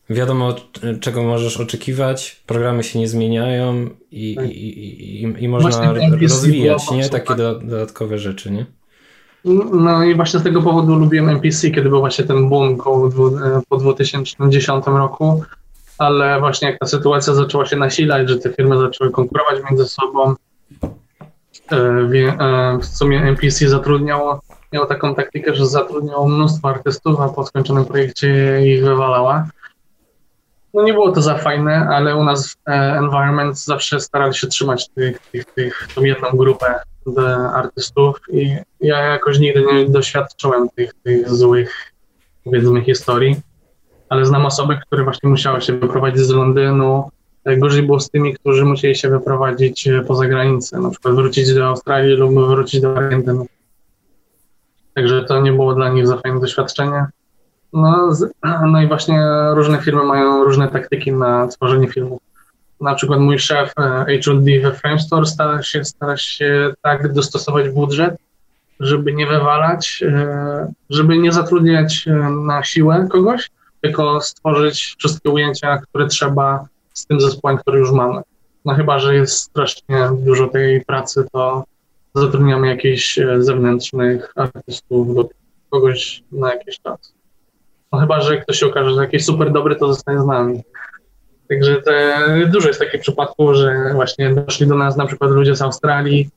wiadomo 0.09 0.55
czego 0.99 1.23
możesz 1.23 1.59
oczekiwać, 1.59 2.43
programy 2.45 2.83
się 2.83 2.99
nie 2.99 3.07
zmieniają 3.07 3.89
i, 4.11 4.35
tak. 4.35 4.45
i, 4.49 5.21
i, 5.21 5.43
i, 5.43 5.47
można 5.47 5.93
rozwijać, 6.21 6.91
nie? 6.91 7.09
Takie 7.09 7.35
do, 7.35 7.59
dodatkowe 7.59 8.19
rzeczy, 8.19 8.51
nie? 8.51 8.65
No 9.73 10.03
i 10.03 10.15
właśnie 10.15 10.39
z 10.39 10.43
tego 10.43 10.61
powodu 10.61 10.95
lubiłem 10.95 11.29
NPC, 11.29 11.71
kiedy 11.71 11.89
był 11.89 11.99
właśnie 11.99 12.25
ten 12.25 12.49
boom 12.49 12.77
po 13.69 13.77
2010 13.77 14.85
roku, 14.85 15.43
ale 16.01 16.39
właśnie 16.39 16.69
jak 16.69 16.79
ta 16.79 16.85
sytuacja 16.85 17.33
zaczęła 17.33 17.65
się 17.65 17.75
nasilać, 17.75 18.29
że 18.29 18.37
te 18.37 18.53
firmy 18.53 18.77
zaczęły 18.77 19.11
konkurować 19.11 19.55
między 19.69 19.85
sobą, 19.85 20.35
e, 21.71 21.77
e, 21.77 22.77
w 22.81 22.85
sumie 22.85 23.21
NPC 23.21 23.69
zatrudniało, 23.69 24.41
miało 24.73 24.85
taką 24.85 25.15
taktykę, 25.15 25.55
że 25.55 25.65
zatrudniało 25.65 26.27
mnóstwo 26.27 26.69
artystów, 26.69 27.19
a 27.19 27.29
po 27.29 27.45
skończonym 27.45 27.85
projekcie 27.85 28.61
ich 28.65 28.83
wywalała. 28.83 29.47
No 30.73 30.83
nie 30.83 30.93
było 30.93 31.11
to 31.11 31.21
za 31.21 31.37
fajne, 31.37 31.87
ale 31.89 32.15
u 32.15 32.23
nas 32.23 32.53
w 32.53 32.69
e, 32.69 32.71
Environment 32.97 33.59
zawsze 33.59 33.99
starali 33.99 34.33
się 34.33 34.47
trzymać 34.47 34.89
tych, 34.89 35.19
tych, 35.19 35.45
tych, 35.45 35.87
tą 35.95 36.03
jedną 36.03 36.29
grupę 36.29 36.79
artystów 37.53 38.21
i 38.31 38.55
ja 38.79 38.99
jakoś 38.99 39.39
nigdy 39.39 39.65
nie 39.73 39.89
doświadczyłem 39.89 40.69
tych, 40.69 40.93
tych 41.03 41.29
złych, 41.29 41.93
powiedzmy, 42.43 42.81
historii 42.81 43.50
ale 44.11 44.25
znam 44.25 44.45
osoby, 44.45 44.79
które 44.85 45.03
właśnie 45.03 45.29
musiały 45.29 45.61
się 45.61 45.73
wyprowadzić 45.73 46.21
z 46.21 46.29
Londynu. 46.29 47.11
E, 47.45 47.57
gorzej 47.57 47.83
było 47.83 47.99
z 47.99 48.09
tymi, 48.09 48.33
którzy 48.33 48.65
musieli 48.65 48.95
się 48.95 49.09
wyprowadzić 49.09 49.87
e, 49.87 50.01
poza 50.01 50.27
granicę, 50.27 50.79
na 50.79 50.89
przykład 50.89 51.15
wrócić 51.15 51.53
do 51.53 51.67
Australii 51.67 52.15
lub 52.15 52.33
wrócić 52.33 52.81
do 52.81 52.97
Argentyny. 52.97 53.45
Także 54.93 55.23
to 55.23 55.41
nie 55.41 55.51
było 55.51 55.75
dla 55.75 55.89
nich 55.89 56.07
za 56.07 56.17
fajne 56.17 56.39
doświadczenie. 56.39 57.05
No, 57.73 58.09
no 58.67 58.81
i 58.81 58.87
właśnie 58.87 59.23
różne 59.53 59.81
firmy 59.81 60.03
mają 60.03 60.43
różne 60.43 60.67
taktyki 60.67 61.11
na 61.11 61.47
tworzenie 61.47 61.87
filmów. 61.87 62.21
Na 62.81 62.95
przykład 62.95 63.19
mój 63.19 63.39
szef 63.39 63.73
HOD 63.75 64.47
e, 64.47 64.61
we 64.61 64.71
Framestore 64.73 65.25
stara 65.25 65.63
się, 65.63 65.85
stara 65.85 66.17
się 66.17 66.73
tak 66.81 67.13
dostosować 67.13 67.69
budżet, 67.69 68.15
żeby 68.79 69.13
nie 69.13 69.27
wywalać, 69.27 70.03
żeby 70.89 71.17
nie 71.17 71.31
zatrudniać 71.31 72.05
na 72.45 72.63
siłę 72.63 73.07
kogoś, 73.11 73.49
tylko 73.81 74.21
stworzyć 74.21 74.95
wszystkie 74.99 75.29
ujęcia, 75.29 75.77
które 75.77 76.07
trzeba 76.07 76.65
z 76.93 77.05
tym 77.05 77.21
zespołem, 77.21 77.57
który 77.57 77.79
już 77.79 77.91
mamy. 77.91 78.21
No 78.65 78.73
chyba, 78.73 78.99
że 78.99 79.15
jest 79.15 79.33
strasznie 79.33 80.09
dużo 80.13 80.47
tej 80.47 80.85
pracy, 80.85 81.25
to 81.31 81.63
zatrudniamy 82.15 82.67
jakichś 82.67 83.19
e, 83.19 83.43
zewnętrznych 83.43 84.33
artystów 84.35 85.15
do 85.15 85.29
kogoś 85.69 86.23
na 86.31 86.53
jakiś 86.53 86.79
czas. 86.79 87.13
No 87.91 87.99
chyba, 87.99 88.21
że 88.21 88.37
ktoś 88.37 88.59
się 88.59 88.65
okaże, 88.65 88.93
że 88.93 89.01
jakiś 89.01 89.25
super 89.25 89.51
dobry, 89.51 89.75
to 89.75 89.87
zostanie 89.87 90.19
z 90.19 90.25
nami. 90.25 90.63
Także 91.49 91.81
te, 91.81 92.27
dużo 92.47 92.67
jest 92.67 92.79
takich 92.79 93.01
przypadków, 93.01 93.55
że 93.55 93.91
właśnie 93.93 94.33
doszli 94.33 94.67
do 94.67 94.75
nas 94.75 94.97
na 94.97 95.05
przykład 95.05 95.31
ludzie 95.31 95.55
z 95.55 95.61
Australii, 95.61 96.29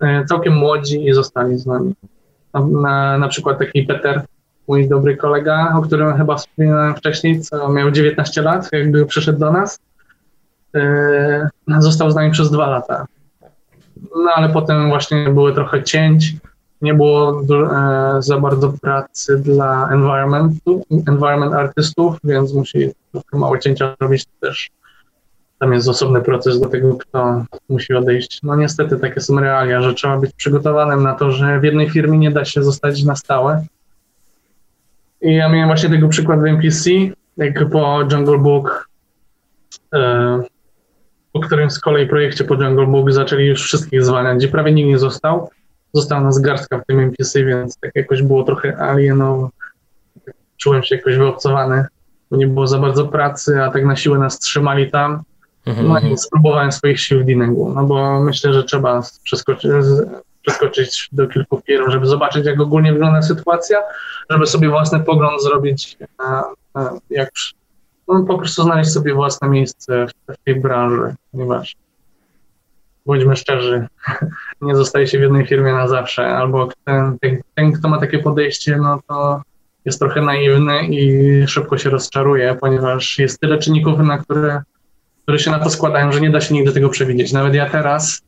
e, 0.00 0.24
całkiem 0.24 0.54
młodzi 0.54 1.06
i 1.08 1.12
zostali 1.12 1.58
z 1.58 1.66
nami. 1.66 1.94
Na, 2.54 2.66
na, 2.66 3.18
na 3.18 3.28
przykład 3.28 3.58
taki 3.58 3.82
Peter, 3.82 4.22
mój 4.68 4.88
dobry 4.88 5.16
kolega, 5.16 5.74
o 5.76 5.82
którym 5.82 6.16
chyba 6.16 6.36
wspominałem 6.36 6.94
wcześniej, 6.94 7.40
co 7.40 7.68
miał 7.68 7.90
19 7.90 8.42
lat, 8.42 8.68
jakby 8.72 9.06
przyszedł 9.06 9.38
do 9.38 9.52
nas. 9.52 9.78
E, 10.74 11.48
został 11.78 12.10
z 12.10 12.14
nami 12.14 12.30
przez 12.30 12.50
dwa 12.50 12.66
lata. 12.66 13.06
No 14.16 14.30
ale 14.34 14.48
potem 14.48 14.88
właśnie 14.88 15.28
były 15.28 15.54
trochę 15.54 15.82
cięć, 15.82 16.36
nie 16.82 16.94
było 16.94 17.40
e, 17.40 18.22
za 18.22 18.40
bardzo 18.40 18.72
pracy 18.82 19.38
dla 19.38 19.88
environmentu, 19.92 20.84
environment 20.90 21.54
artystów, 21.54 22.16
więc 22.24 22.54
musi 22.54 22.90
trochę 23.12 23.38
małe 23.38 23.58
cięcia 23.58 23.94
robić 24.00 24.26
też. 24.40 24.70
Tam 25.58 25.72
jest 25.72 25.88
osobny 25.88 26.20
proces 26.20 26.60
do 26.60 26.68
tego, 26.68 26.96
kto 26.96 27.44
musi 27.68 27.94
odejść. 27.94 28.40
No 28.42 28.56
niestety 28.56 28.96
takie 28.96 29.20
są 29.20 29.40
realia, 29.40 29.82
że 29.82 29.94
trzeba 29.94 30.18
być 30.18 30.32
przygotowanym 30.32 31.02
na 31.02 31.14
to, 31.14 31.30
że 31.30 31.60
w 31.60 31.64
jednej 31.64 31.90
firmie 31.90 32.18
nie 32.18 32.30
da 32.30 32.44
się 32.44 32.62
zostać 32.62 33.04
na 33.04 33.16
stałe. 33.16 33.64
I 35.24 35.34
ja 35.34 35.48
miałem 35.48 35.68
właśnie 35.68 35.88
tego 35.88 36.08
przykład 36.08 36.40
w 36.40 36.44
NPC, 36.44 36.90
jak 37.36 37.70
po 37.70 38.00
Jungle 38.12 38.38
Book, 38.38 38.88
e, 39.94 40.42
po 41.32 41.40
którym 41.40 41.70
z 41.70 41.80
kolei 41.80 42.08
projekcie 42.08 42.44
po 42.44 42.54
Jungle 42.54 42.86
Book 42.86 43.12
zaczęli 43.12 43.46
już 43.46 43.62
wszystkich 43.62 44.04
zwalniać, 44.04 44.38
gdzie 44.38 44.48
prawie 44.48 44.72
nikt 44.72 44.88
nie 44.88 44.98
został 44.98 45.50
została 45.94 46.20
nas 46.20 46.38
garstka 46.38 46.78
w 46.78 46.86
tym 46.86 47.00
NPC, 47.00 47.44
więc 47.44 47.78
tak 47.78 47.90
jakoś 47.94 48.22
było 48.22 48.44
trochę 48.44 48.76
alienowo. 48.78 49.50
Czułem 50.56 50.82
się 50.82 50.96
jakoś 50.96 51.16
wyobcowany, 51.16 51.86
bo 52.30 52.36
nie 52.36 52.46
było 52.46 52.66
za 52.66 52.78
bardzo 52.78 53.06
pracy, 53.06 53.62
a 53.62 53.70
tak 53.70 53.84
na 53.84 53.96
siłę 53.96 54.18
nas 54.18 54.38
trzymali 54.38 54.90
tam. 54.90 55.22
Mhm, 55.66 55.88
no 55.88 55.94
i 55.94 55.96
mhm. 55.96 56.18
spróbowałem 56.18 56.72
swoich 56.72 57.00
sił 57.00 57.20
w 57.20 57.24
Diningu, 57.24 57.72
no 57.74 57.84
bo 57.84 58.20
myślę, 58.20 58.52
że 58.52 58.64
trzeba 58.64 59.02
przeskoczyć, 59.22 59.70
przeskoczyć 60.46 61.08
do 61.12 61.26
kilku 61.26 61.62
firm, 61.66 61.90
żeby 61.90 62.06
zobaczyć, 62.06 62.46
jak 62.46 62.60
ogólnie 62.60 62.92
wygląda 62.92 63.22
sytuacja, 63.22 63.78
żeby 64.30 64.46
sobie 64.46 64.68
własny 64.68 65.00
pogląd 65.00 65.42
zrobić, 65.42 65.98
jak 67.10 67.30
no, 68.08 68.22
po 68.22 68.38
prostu 68.38 68.62
znaleźć 68.62 68.90
sobie 68.90 69.14
własne 69.14 69.48
miejsce 69.48 70.06
w 70.28 70.36
tej 70.44 70.60
branży, 70.60 71.14
ponieważ 71.32 71.76
bądźmy 73.06 73.36
szczerzy, 73.36 73.86
nie 74.62 74.76
zostaje 74.76 75.06
się 75.06 75.18
w 75.18 75.22
jednej 75.22 75.46
firmie 75.46 75.72
na 75.72 75.88
zawsze, 75.88 76.26
albo 76.26 76.68
ten, 76.84 77.18
ten, 77.18 77.40
ten, 77.54 77.72
kto 77.72 77.88
ma 77.88 78.00
takie 78.00 78.18
podejście, 78.18 78.76
no 78.76 79.00
to 79.08 79.42
jest 79.84 79.98
trochę 79.98 80.22
naiwny 80.22 80.86
i 80.86 81.46
szybko 81.46 81.78
się 81.78 81.90
rozczaruje, 81.90 82.56
ponieważ 82.60 83.18
jest 83.18 83.40
tyle 83.40 83.58
czynników, 83.58 83.98
na 83.98 84.18
które, 84.18 84.62
które 85.22 85.38
się 85.38 85.50
na 85.50 85.58
to 85.58 85.70
składają, 85.70 86.12
że 86.12 86.20
nie 86.20 86.30
da 86.30 86.40
się 86.40 86.54
nigdy 86.54 86.72
tego 86.72 86.88
przewidzieć. 86.88 87.32
Nawet 87.32 87.54
ja 87.54 87.70
teraz 87.70 88.22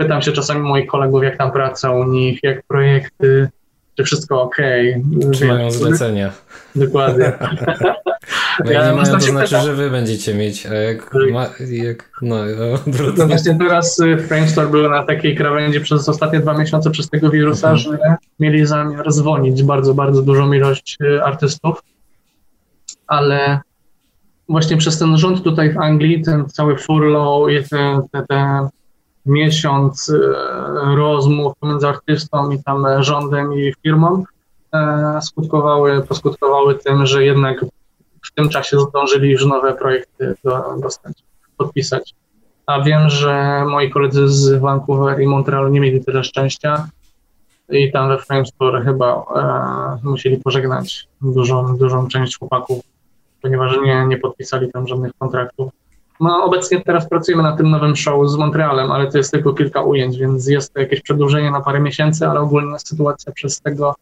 pytam 0.00 0.22
się 0.22 0.32
czasami 0.32 0.60
moich 0.60 0.86
kolegów, 0.86 1.24
jak 1.24 1.38
tam 1.38 1.52
praca 1.52 1.90
u 1.90 2.04
nich, 2.04 2.40
jak 2.42 2.62
projekty, 2.62 3.48
czy 3.96 4.04
wszystko 4.04 4.42
ok. 4.42 4.56
Czy 5.34 5.46
mają 5.46 5.70
zlecenia. 5.70 6.32
Dokładnie. 6.76 7.32
No 8.64 8.70
ja 8.70 8.90
nie 8.90 8.96
mają, 8.96 9.14
to 9.14 9.20
znaczy, 9.20 9.60
że 9.60 9.74
wy 9.74 9.90
będziecie 9.90 10.34
mieć, 10.34 10.66
a 10.66 10.74
jak, 10.74 11.10
tak. 11.10 11.32
ma, 11.32 11.46
jak 11.70 12.10
no, 12.22 12.36
odwrotnie. 12.86 13.14
No 13.18 13.26
właśnie 13.26 13.58
teraz 13.58 13.98
y, 13.98 14.18
Framestore 14.18 14.68
był 14.68 14.90
na 14.90 15.02
takiej 15.02 15.36
krawędzi 15.36 15.80
przez 15.80 16.08
ostatnie 16.08 16.40
dwa 16.40 16.58
miesiące 16.58 16.90
przez 16.90 17.10
tego 17.10 17.30
wirusa, 17.30 17.70
mhm. 17.70 17.78
że 17.78 18.16
mieli 18.40 18.66
zamiar 18.66 19.12
zwolnić 19.12 19.62
bardzo, 19.62 19.94
bardzo 19.94 20.22
dużą 20.22 20.52
ilość 20.52 20.96
y, 21.02 21.22
artystów, 21.24 21.82
ale 23.06 23.60
właśnie 24.48 24.76
przez 24.76 24.98
ten 24.98 25.18
rząd 25.18 25.42
tutaj 25.42 25.72
w 25.72 25.78
Anglii, 25.78 26.22
ten 26.22 26.48
cały 26.48 26.76
furlough 26.76 27.50
i 27.52 27.68
ten, 27.68 28.02
ten, 28.12 28.24
ten 28.28 28.68
miesiąc 29.26 30.08
y, 30.08 30.20
rozmów 30.96 31.52
pomiędzy 31.60 31.88
artystą 31.88 32.50
i 32.50 32.62
tam 32.62 32.86
rządem 33.02 33.54
i 33.54 33.74
firmą 33.82 34.24
skutkowały, 35.20 36.02
poskutkowały 36.02 36.74
tym, 36.74 37.06
że 37.06 37.24
jednak 37.24 37.64
w 38.24 38.34
tym 38.34 38.48
czasie 38.48 38.80
zdążyli 38.80 39.30
już 39.30 39.46
nowe 39.46 39.74
projekty 39.74 40.34
do, 40.44 40.76
dostać, 40.82 41.12
podpisać. 41.56 42.14
A 42.66 42.80
wiem, 42.80 43.08
że 43.08 43.64
moi 43.68 43.90
koledzy 43.90 44.28
z 44.28 44.60
Vancouver 44.60 45.20
i 45.20 45.26
Montrealu 45.26 45.68
nie 45.68 45.80
mieli 45.80 46.04
tyle 46.04 46.24
szczęścia 46.24 46.88
i 47.70 47.92
tam 47.92 48.08
we 48.08 48.18
Framestore 48.18 48.82
chyba 48.82 49.24
e, 50.02 50.08
musieli 50.08 50.36
pożegnać 50.36 51.08
dużą, 51.20 51.76
dużą 51.76 52.08
część 52.08 52.38
chłopaków, 52.38 52.80
ponieważ 53.42 53.76
nie, 53.84 54.06
nie 54.06 54.16
podpisali 54.16 54.72
tam 54.72 54.86
żadnych 54.86 55.12
kontraktów. 55.18 55.72
No, 56.20 56.44
obecnie 56.44 56.80
teraz 56.80 57.08
pracujemy 57.08 57.42
na 57.42 57.56
tym 57.56 57.70
nowym 57.70 57.96
show 57.96 58.28
z 58.30 58.36
Montrealem, 58.36 58.90
ale 58.92 59.12
to 59.12 59.18
jest 59.18 59.30
tylko 59.30 59.52
kilka 59.52 59.82
ujęć, 59.82 60.18
więc 60.18 60.48
jest 60.48 60.74
to 60.74 60.80
jakieś 60.80 61.00
przedłużenie 61.00 61.50
na 61.50 61.60
parę 61.60 61.80
miesięcy, 61.80 62.26
ale 62.26 62.40
ogólnie 62.40 62.78
sytuacja 62.78 63.32
przez 63.32 63.60
tego 63.60 63.94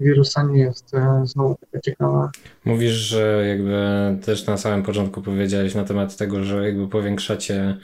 wirusa 0.00 0.42
nie 0.42 0.58
jest 0.58 0.94
e, 0.94 1.22
znowu 1.24 1.56
taka 1.60 1.80
ciekawa. 1.80 2.30
Mówisz, 2.64 2.92
że 2.92 3.44
jakby 3.48 3.78
też 4.24 4.46
na 4.46 4.56
samym 4.56 4.82
początku 4.82 5.22
powiedziałeś 5.22 5.74
na 5.74 5.84
temat 5.84 6.16
tego, 6.16 6.44
że 6.44 6.66
jakby 6.66 6.88
powiększacie 6.88 7.76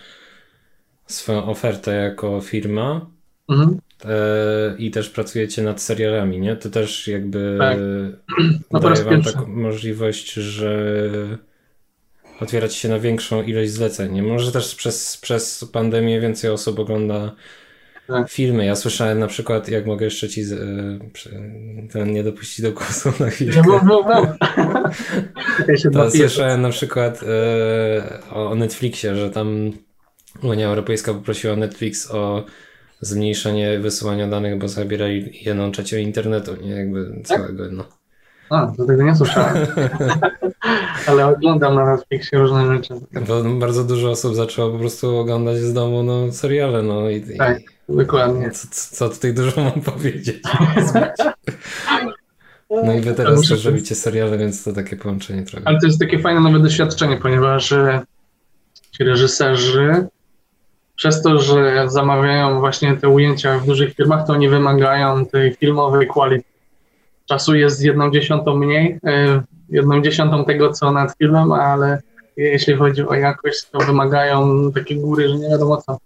swoją 1.06 1.44
ofertę 1.44 1.94
jako 1.94 2.40
firma 2.40 3.06
mhm. 3.48 3.78
e, 4.04 4.76
i 4.78 4.90
też 4.90 5.10
pracujecie 5.10 5.62
nad 5.62 5.80
serialami, 5.80 6.40
nie? 6.40 6.56
To 6.56 6.70
też 6.70 7.09
jakby 7.09 7.56
tak. 7.59 7.78
no 8.70 8.80
daje 8.80 9.04
wam 9.04 9.22
taką 9.22 9.46
możliwość, 9.46 10.32
że 10.32 10.88
otwierać 12.40 12.74
się 12.74 12.88
na 12.88 12.98
większą 12.98 13.42
ilość 13.42 13.70
zleceń. 13.70 14.12
Nie? 14.12 14.22
Może 14.22 14.52
też 14.52 14.74
przez, 14.74 15.16
przez 15.16 15.64
pandemię 15.72 16.20
więcej 16.20 16.50
osób 16.50 16.78
ogląda 16.78 17.34
tak. 18.06 18.30
filmy. 18.30 18.64
Ja 18.64 18.76
słyszałem 18.76 19.18
na 19.18 19.26
przykład, 19.26 19.68
jak 19.68 19.86
mogę 19.86 20.04
jeszcze 20.04 20.28
ci 20.28 20.44
z, 20.44 20.52
y, 20.52 21.88
ten 21.92 22.12
nie 22.12 22.22
dopuścić 22.22 22.62
do 22.62 22.72
głosu 22.72 23.12
na 23.20 23.30
chwilę. 23.30 23.62
No. 23.66 23.80
to 25.92 26.10
słyszałem 26.10 26.62
na 26.62 26.70
przykład 26.70 27.22
y, 27.22 27.26
o 28.30 28.54
Netflixie, 28.54 29.16
że 29.16 29.30
tam 29.30 29.72
Unia 30.42 30.68
Europejska 30.68 31.14
poprosiła 31.14 31.56
Netflix 31.56 32.10
o 32.10 32.44
zmniejszenie 33.00 33.78
wysyłania 33.78 34.28
danych, 34.28 34.59
bo 34.59 34.68
zabierali 34.68 35.38
jedną 35.42 35.72
trzecią 35.72 35.96
internetu, 35.96 36.56
nie 36.62 36.70
jakby 36.70 37.12
tak? 37.14 37.26
całego. 37.26 37.64
No. 37.70 38.01
A, 38.52 38.66
do 38.66 38.86
tego 38.86 39.02
nie 39.02 39.16
słyszałem. 39.16 39.56
Ale 41.06 41.26
oglądam 41.26 41.74
na 41.74 41.96
Netflixie 41.96 42.38
różne 42.38 42.66
rzeczy. 42.66 42.94
Bo 43.28 43.44
bardzo 43.44 43.84
dużo 43.84 44.10
osób 44.10 44.34
zaczęło 44.34 44.70
po 44.70 44.78
prostu 44.78 45.16
oglądać 45.16 45.56
z 45.56 45.72
domu 45.72 46.02
no, 46.02 46.32
seriale. 46.32 46.82
No, 46.82 47.10
i, 47.10 47.36
tak, 47.38 47.60
i, 47.60 47.96
dokładnie. 47.96 48.50
Co, 48.50 48.68
co 48.70 49.08
tutaj 49.08 49.34
dużo 49.34 49.60
mam 49.64 49.80
powiedzieć? 49.92 50.42
No 52.84 52.94
i 52.94 53.00
wy 53.00 53.14
teraz 53.14 53.48
też 53.48 53.64
robicie 53.64 53.94
seriale, 53.94 54.38
więc 54.38 54.64
to 54.64 54.72
takie 54.72 54.96
połączenie 54.96 55.42
trochę. 55.42 55.68
Ale 55.68 55.80
to 55.80 55.86
jest 55.86 56.00
takie 56.00 56.18
fajne 56.18 56.40
nowe 56.40 56.58
doświadczenie, 56.58 57.16
ponieważ 57.16 57.72
e, 57.72 58.02
ci 58.90 59.04
reżyserzy 59.04 60.06
przez 60.96 61.22
to, 61.22 61.38
że 61.38 61.84
zamawiają 61.88 62.60
właśnie 62.60 62.96
te 62.96 63.08
ujęcia 63.08 63.58
w 63.58 63.66
dużych 63.66 63.94
filmach, 63.94 64.26
to 64.26 64.32
oni 64.32 64.48
wymagają 64.48 65.26
tej 65.26 65.54
filmowej 65.54 66.06
quality 66.06 66.51
czasu 67.32 67.54
jest 67.54 67.84
jedną 67.84 68.10
dziesiątą 68.10 68.56
mniej, 68.56 68.98
e, 69.06 69.42
jedną 69.68 70.02
dziesiątą 70.02 70.44
tego, 70.44 70.72
co 70.72 70.92
nad 70.92 71.16
filmem, 71.18 71.52
ale 71.52 72.02
jeśli 72.36 72.74
chodzi 72.74 73.02
o 73.06 73.14
jakość, 73.14 73.70
to 73.70 73.78
wymagają 73.78 74.72
takie 74.72 74.96
góry, 74.96 75.28
że 75.28 75.38
nie 75.38 75.48
wiadomo 75.48 75.76
co. 75.76 75.98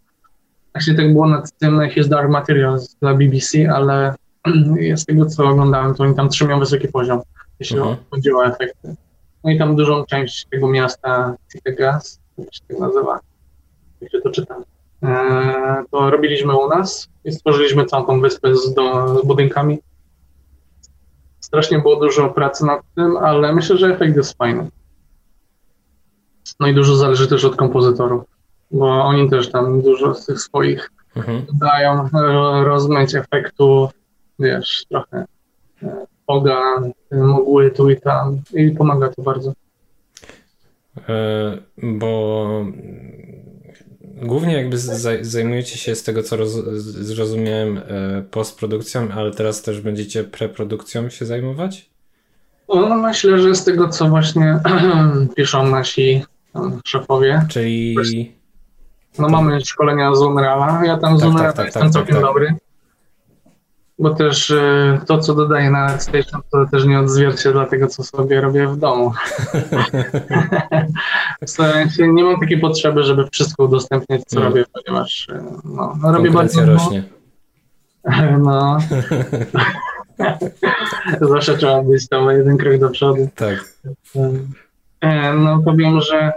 Właśnie 0.74 0.94
tak 0.94 1.12
było 1.12 1.28
nad 1.28 1.59
tym 1.59 1.90
His 1.90 2.09
Dark 2.09 2.31
Materials 2.31 2.97
dla 3.01 3.15
BBC, 3.15 3.73
ale 3.73 4.15
z 5.01 5.05
tego, 5.05 5.27
co 5.27 5.44
oglądałem, 5.44 5.94
to 5.94 6.03
oni 6.03 6.15
tam 6.15 6.28
trzymają 6.28 6.61
wysoki 6.61 6.89
poziom, 6.89 7.20
jeśli 7.61 7.77
uh-huh. 7.77 7.97
chodzi 8.11 8.32
o 8.32 8.47
efekty. 8.47 8.94
No 9.44 9.51
i 9.51 9.59
tam 9.59 9.77
dużą 9.77 10.05
część 10.05 10.47
tego 10.51 10.69
miasta, 10.69 11.36
Gas, 11.78 12.20
jak 12.39 12.55
się 12.55 12.61
tak 12.69 12.78
nazywa, 12.78 13.20
jak 14.01 14.12
się 14.12 14.20
to 14.20 14.31
czytam, 14.31 14.65
e, 15.03 15.85
to 15.90 16.11
robiliśmy 16.11 16.57
u 16.57 16.69
nas 16.69 17.09
i 17.24 17.32
stworzyliśmy 17.32 17.85
całą 17.85 18.07
tą 18.07 18.20
wyspę 18.20 18.57
z, 18.57 18.74
do, 18.74 19.19
z 19.19 19.27
budynkami 19.27 19.78
Strasznie 21.47 21.78
było 21.78 21.97
dużo 21.97 22.28
pracy 22.28 22.64
nad 22.64 22.81
tym, 22.94 23.16
ale 23.16 23.52
myślę, 23.52 23.77
że 23.77 23.94
efekt 23.94 24.16
jest 24.16 24.39
fajny. 24.39 24.68
No 26.60 26.66
i 26.66 26.74
dużo 26.74 26.97
zależy 26.97 27.28
też 27.28 27.44
od 27.44 27.56
kompozytorów, 27.56 28.24
bo 28.70 29.05
oni 29.05 29.31
też 29.31 29.51
tam 29.51 29.82
dużo 29.82 30.14
z 30.14 30.27
tych 30.27 30.40
swoich 30.40 30.90
mhm. 31.16 31.47
dają 31.52 32.09
rozmyć 32.64 33.14
efektów, 33.14 33.90
wiesz, 34.39 34.86
trochę 34.89 35.24
poga, 36.27 36.60
e, 37.10 37.16
mgły 37.16 37.70
tu 37.70 37.90
i 37.90 38.01
tam 38.01 38.40
i 38.55 38.70
pomaga 38.70 39.09
to 39.09 39.23
bardzo. 39.23 39.52
E, 41.09 41.59
bo 41.82 42.64
głównie 44.17 44.57
jakby 44.57 44.79
zajmujecie 45.21 45.79
się 45.79 45.95
z 45.95 46.03
tego, 46.03 46.23
co 46.23 46.37
roz, 46.37 46.53
zrozumiałem, 46.83 47.79
e, 47.79 48.23
postprodukcją, 48.31 49.09
ale 49.17 49.31
teraz 49.31 49.63
też 49.63 49.81
będziecie 49.81 50.25
preprodukcją 50.25 51.11
się 51.11 51.27
zajmować? 51.27 51.91
No, 52.69 52.97
myślę, 52.97 53.39
że 53.39 53.55
z 53.55 53.65
tego, 53.65 53.89
co 53.89 54.09
właśnie 54.09 54.61
piszą 55.37 55.67
nasi 55.67 56.25
szefowie. 56.85 57.47
Czyli. 57.49 57.97
No, 59.19 59.29
mamy 59.29 59.61
szkolenia 59.61 60.15
z 60.15 60.23
Unreala. 60.23 60.85
Ja 60.85 60.99
tam 60.99 61.19
z 61.19 61.21
tak, 61.21 61.31
Unreala 61.31 61.53
tak, 61.53 61.57
tak, 61.57 61.67
jestem 61.67 61.83
tak, 61.83 61.93
całkiem 61.93 62.15
tak. 62.15 62.25
dobry. 62.25 62.55
Bo 63.99 64.15
też 64.15 64.51
e, 64.51 65.01
to, 65.07 65.19
co 65.19 65.35
dodaję 65.35 65.71
na 65.71 65.99
Station, 65.99 66.41
to 66.53 66.67
też 66.71 66.85
nie 66.85 67.01
odzwierciedla 67.01 67.67
tego, 67.67 67.87
co 67.87 68.05
sobie 68.05 68.41
robię 68.41 68.69
w 68.69 68.77
domu. 68.77 69.13
w 71.43 71.51
sensie 71.51 72.09
nie 72.09 72.25
mam 72.25 72.41
takiej 72.41 72.61
potrzeby, 72.61 73.03
żeby 73.03 73.29
wszystko 73.33 73.65
udostępniać, 73.65 74.23
co 74.27 74.41
mm. 74.41 74.49
robię, 74.49 74.65
ponieważ 74.73 75.29
e, 75.29 75.45
no, 75.65 75.99
no 76.03 76.13
robię 76.13 76.31
bardzo... 76.31 76.67
rośnie. 76.67 77.03
No. 78.39 78.79
Zawsze 81.31 81.57
trzeba 81.57 81.83
być 81.83 82.09
tam 82.09 82.31
jeden 82.31 82.57
krok 82.57 82.79
do 82.79 82.91
przodu. 82.91 83.29
Tak. 83.35 83.75
E, 85.01 85.33
no 85.33 85.63
powiem, 85.65 86.01
że. 86.01 86.33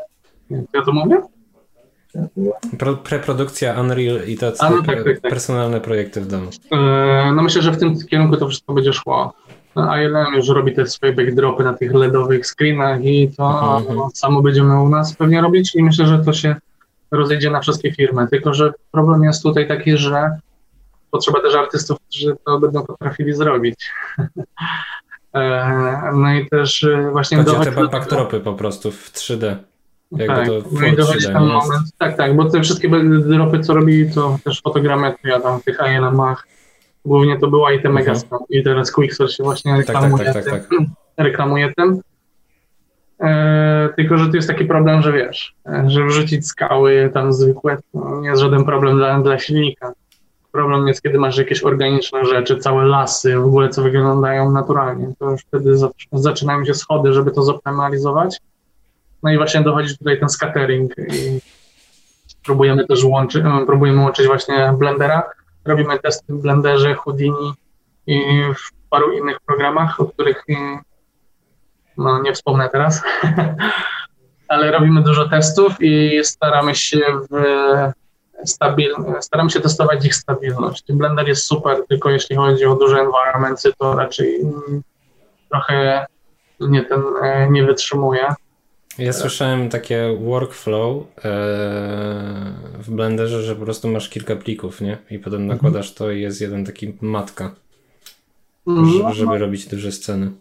Ja 0.49 0.81
to 0.85 0.91
mówię? 0.91 1.21
Pro, 2.77 2.95
preprodukcja 2.95 3.81
Unreal 3.81 4.27
i 4.27 4.37
te 4.37 4.45
no, 4.45 4.83
tak, 4.83 4.85
tak, 4.85 5.21
tak. 5.21 5.31
personalne 5.31 5.81
projekty 5.81 6.21
w 6.21 6.27
domu. 6.27 6.49
E, 6.71 7.31
no 7.35 7.41
myślę, 7.41 7.61
że 7.61 7.71
w 7.71 7.77
tym 7.77 8.07
kierunku 8.07 8.37
to 8.37 8.47
wszystko 8.47 8.73
będzie 8.73 8.93
szło. 8.93 9.33
No, 9.85 9.97
ILM 9.97 10.35
już 10.35 10.49
robi 10.49 10.73
te 10.73 10.87
swoje 10.87 11.13
backdropy 11.13 11.63
na 11.63 11.73
tych 11.73 11.93
LEDowych 11.93 12.45
screenach 12.45 13.03
i 13.03 13.31
to 13.37 13.77
mhm. 13.77 13.99
samo 14.13 14.41
będziemy 14.41 14.81
u 14.81 14.89
nas 14.89 15.15
pewnie 15.15 15.41
robić 15.41 15.75
i 15.75 15.83
myślę, 15.83 16.07
że 16.07 16.19
to 16.19 16.33
się 16.33 16.55
rozejdzie 17.11 17.51
na 17.51 17.61
wszystkie 17.61 17.91
firmy. 17.91 18.27
Tylko, 18.27 18.53
że 18.53 18.73
problem 18.91 19.23
jest 19.23 19.43
tutaj 19.43 19.67
taki, 19.67 19.97
że 19.97 20.37
potrzeba 21.11 21.41
też 21.41 21.55
artystów, 21.55 21.97
którzy 22.09 22.35
to 22.45 22.59
będą 22.59 22.85
potrafili 22.85 23.33
zrobić. 23.33 23.75
E, 25.33 26.11
no 26.13 26.33
i 26.33 26.49
też 26.49 26.83
e, 26.83 27.09
właśnie... 27.11 27.37
Chodzi 27.37 27.55
o 27.55 27.59
te 27.59 27.87
backdropy 27.87 28.39
po 28.39 28.53
prostu 28.53 28.91
w 28.91 29.11
3D. 29.11 29.55
Jakby 30.11 30.35
tak, 30.35 30.47
to 30.47 30.53
no 30.71 30.87
i 30.87 30.95
dochodzi 30.95 31.25
ten 31.25 31.43
moment. 31.43 31.87
Tak, 31.97 32.17
tak, 32.17 32.35
bo 32.35 32.45
te 32.45 32.61
wszystkie 32.61 32.89
dropy, 33.21 33.59
co 33.59 33.73
robi, 33.73 34.11
to 34.11 34.39
też 34.43 34.61
fotogrametria 34.61 35.39
tam 35.39 35.59
w 35.59 35.63
tych 35.63 35.77
ILM-ach. 35.79 36.47
Głównie 37.09 37.39
to 37.39 37.47
była 37.47 37.71
i 37.71 37.81
te 37.81 37.87
mhm. 37.87 37.95
Megascan. 37.95 38.39
I 38.49 38.63
teraz 38.63 38.91
Quicksource 38.91 39.35
się 39.35 39.43
właśnie 39.43 39.77
reklamuje, 39.77 40.25
tak, 40.25 40.33
tak, 40.33 40.43
tak, 40.45 40.53
tak, 40.53 40.69
tym, 40.69 40.87
reklamuje 41.27 41.73
tym. 41.77 42.01
E, 43.21 43.89
tylko, 43.95 44.17
że 44.17 44.29
tu 44.29 44.35
jest 44.35 44.47
taki 44.47 44.65
problem, 44.65 45.01
że 45.01 45.13
wiesz, 45.13 45.55
że 45.87 46.05
wrzucić 46.05 46.47
skały 46.47 47.11
tam 47.13 47.33
zwykłe 47.33 47.77
to 47.93 48.21
nie 48.21 48.29
jest 48.29 48.41
żaden 48.41 48.63
problem 48.63 48.97
dla, 48.97 49.21
dla 49.21 49.39
silnika. 49.39 49.93
Problem 50.51 50.87
jest, 50.87 51.01
kiedy 51.01 51.19
masz 51.19 51.37
jakieś 51.37 51.63
organiczne 51.63 52.25
rzeczy, 52.25 52.57
całe 52.57 52.85
lasy, 52.85 53.37
w 53.37 53.45
ogóle 53.45 53.69
co 53.69 53.83
wyglądają 53.83 54.51
naturalnie. 54.51 55.13
To 55.19 55.31
już 55.31 55.41
wtedy 55.41 55.71
zaczynają 56.13 56.65
się 56.65 56.73
schody, 56.73 57.13
żeby 57.13 57.31
to 57.31 57.43
zoptymalizować. 57.43 58.37
No 59.23 59.31
i 59.31 59.37
właśnie 59.37 59.61
dochodzi 59.61 59.97
tutaj 59.97 60.19
ten 60.19 60.29
scattering 60.29 60.93
i 60.97 61.39
próbujemy 62.45 62.87
też 62.87 63.03
łączyć, 63.03 63.43
próbujemy 63.65 64.01
łączyć 64.01 64.27
właśnie 64.27 64.73
Blendera. 64.79 65.23
Robimy 65.69 65.99
testy 65.99 66.33
w 66.33 66.41
Blenderze, 66.41 66.95
Houdini 66.95 67.53
i 68.07 68.43
w 68.55 68.89
paru 68.89 69.11
innych 69.11 69.39
programach, 69.45 69.99
o 69.99 70.05
których 70.05 70.43
no, 71.97 72.21
nie 72.21 72.33
wspomnę 72.33 72.69
teraz. 72.69 73.01
Ale 74.47 74.71
robimy 74.71 75.03
dużo 75.03 75.29
testów 75.29 75.73
i 75.79 76.19
staramy 76.23 76.75
się 76.75 77.01
w 77.31 77.35
stabil, 78.45 78.95
staram 79.19 79.49
się 79.49 79.59
testować 79.59 80.05
ich 80.05 80.15
stabilność. 80.15 80.83
Blender 80.93 81.27
jest 81.27 81.45
super, 81.45 81.77
tylko 81.89 82.09
jeśli 82.09 82.35
chodzi 82.35 82.65
o 82.65 82.75
duże 82.75 82.97
environmenty, 83.01 83.73
to 83.77 83.95
raczej 83.95 84.41
trochę 85.49 86.05
nie, 86.59 86.85
ten, 86.85 87.03
e, 87.21 87.49
nie 87.51 87.63
wytrzymuje. 87.63 88.33
Ja 88.99 89.13
słyszałem 89.13 89.69
takie 89.69 90.17
workflow 90.21 90.97
e, 90.97 91.21
w 92.79 92.89
Blenderze, 92.89 93.41
że 93.41 93.55
po 93.55 93.65
prostu 93.65 93.87
masz 93.87 94.09
kilka 94.09 94.35
plików, 94.35 94.81
nie? 94.81 94.97
I 95.11 95.19
potem 95.19 95.41
mhm. 95.41 95.47
nakładasz 95.47 95.93
to 95.93 96.11
i 96.11 96.21
jest 96.21 96.41
jeden 96.41 96.65
taki 96.65 96.93
matka, 97.01 97.51
mhm. 98.67 99.13
żeby 99.13 99.37
robić 99.37 99.67
duże 99.67 99.91
sceny. 99.91 100.31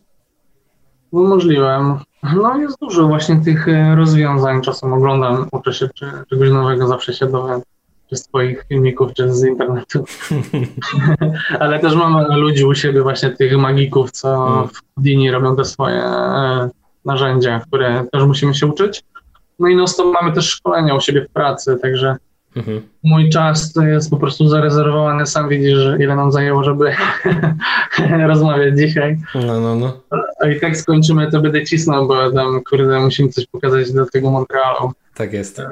No 1.12 1.22
możliwe. 1.22 1.98
No 2.36 2.58
jest 2.58 2.78
dużo 2.80 3.08
właśnie 3.08 3.40
tych 3.44 3.68
e, 3.68 3.96
rozwiązań. 3.96 4.62
Czasem 4.62 4.92
oglądam, 4.92 5.48
uczę 5.52 5.72
się 5.72 5.88
czy, 5.94 6.06
czegoś 6.30 6.50
nowego, 6.50 6.86
zawsze 6.86 7.14
się 7.14 7.26
dowiem 7.26 7.60
czy 8.10 8.16
z 8.16 8.22
twoich 8.22 8.64
filmików, 8.68 9.14
czy 9.14 9.32
z 9.34 9.44
internetu. 9.44 10.04
Ale 11.60 11.78
też 11.78 11.94
mamy 11.94 12.36
ludzi 12.36 12.64
u 12.64 12.74
siebie, 12.74 13.02
właśnie 13.02 13.30
tych 13.30 13.58
magików, 13.58 14.10
co 14.10 14.46
hmm. 14.46 14.68
w 14.68 14.94
Houdini 14.94 15.30
robią 15.30 15.56
te 15.56 15.64
swoje 15.64 16.04
e, 16.04 16.70
narzędzia, 17.08 17.60
które 17.66 18.04
też 18.12 18.22
musimy 18.24 18.54
się 18.54 18.66
uczyć. 18.66 19.02
No 19.58 19.68
i 19.68 19.76
no 19.76 19.84
to 19.96 20.12
mamy 20.12 20.32
też 20.32 20.50
szkolenia 20.50 20.94
u 20.94 21.00
siebie 21.00 21.24
w 21.24 21.32
pracy, 21.32 21.78
także 21.82 22.16
mhm. 22.56 22.80
mój 23.02 23.30
czas 23.30 23.72
to 23.72 23.82
jest 23.82 24.10
po 24.10 24.16
prostu 24.16 24.48
zarezerwowany. 24.48 25.26
Sam 25.26 25.48
widzisz, 25.48 25.78
ile 25.98 26.16
nam 26.16 26.32
zajęło, 26.32 26.64
żeby 26.64 26.92
rozmawiać 28.26 28.78
dzisiaj. 28.78 29.18
No, 29.34 29.60
no, 29.60 29.74
no. 29.74 30.00
A 30.40 30.48
i 30.48 30.60
tak 30.60 30.76
skończymy, 30.76 31.30
to 31.30 31.40
będę 31.40 31.64
cisnął, 31.64 32.08
bo 32.08 32.30
tam, 32.30 32.62
kurde, 32.70 33.00
musimy 33.00 33.28
coś 33.28 33.46
pokazać 33.46 33.92
do 33.92 34.06
tego 34.06 34.30
Montrealu. 34.30 34.92
Tak 35.14 35.32
jest. 35.32 35.62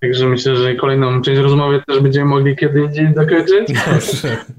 Także 0.00 0.26
myślę, 0.26 0.56
że 0.56 0.74
kolejną 0.74 1.22
część 1.22 1.40
rozmowy 1.40 1.82
też 1.86 2.00
będziemy 2.00 2.26
mogli 2.26 2.56
kiedy 2.56 2.82
indziej 2.82 3.14
dokończyć. 3.14 3.68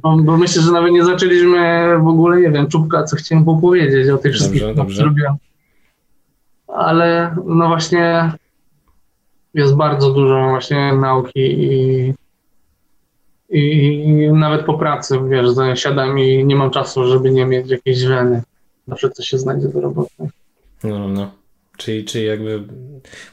Bo, 0.02 0.18
bo, 0.18 0.38
myślę, 0.38 0.62
że 0.62 0.72
nawet 0.72 0.92
nie 0.92 1.06
zaczęliśmy 1.06 1.88
w 1.98 2.08
ogóle, 2.08 2.42
nie 2.42 2.52
wiem, 2.52 2.68
czubka, 2.68 3.04
co 3.04 3.16
chciałem 3.16 3.46
powiedzieć 3.46 4.10
o 4.10 4.18
tych 4.18 4.34
wszystkich, 4.34 4.64
co 4.76 4.90
zrobiłem. 4.90 5.34
Ale 6.78 7.36
no 7.46 7.68
właśnie 7.68 8.32
jest 9.54 9.76
bardzo 9.76 10.12
dużo 10.12 10.50
właśnie 10.50 10.94
nauki 10.94 11.40
i, 11.40 12.14
i, 13.50 14.32
nawet 14.34 14.66
po 14.66 14.74
pracy, 14.74 15.20
wiesz, 15.30 15.80
siadam 15.80 16.20
i 16.20 16.46
nie 16.46 16.56
mam 16.56 16.72
czasu, 16.72 17.08
żeby 17.08 17.32
nie 17.32 17.46
mieć 17.46 17.70
jakiejś 17.70 18.06
weny. 18.06 18.42
Zawsze 18.88 19.10
coś 19.10 19.28
się 19.28 19.38
znajdzie 19.38 19.68
do 19.68 19.82
roboty. 19.82 20.30
No, 20.84 21.08
no. 21.08 21.32
Czyli, 21.78 22.06
czyli 22.06 22.26
jakby, 22.26 22.64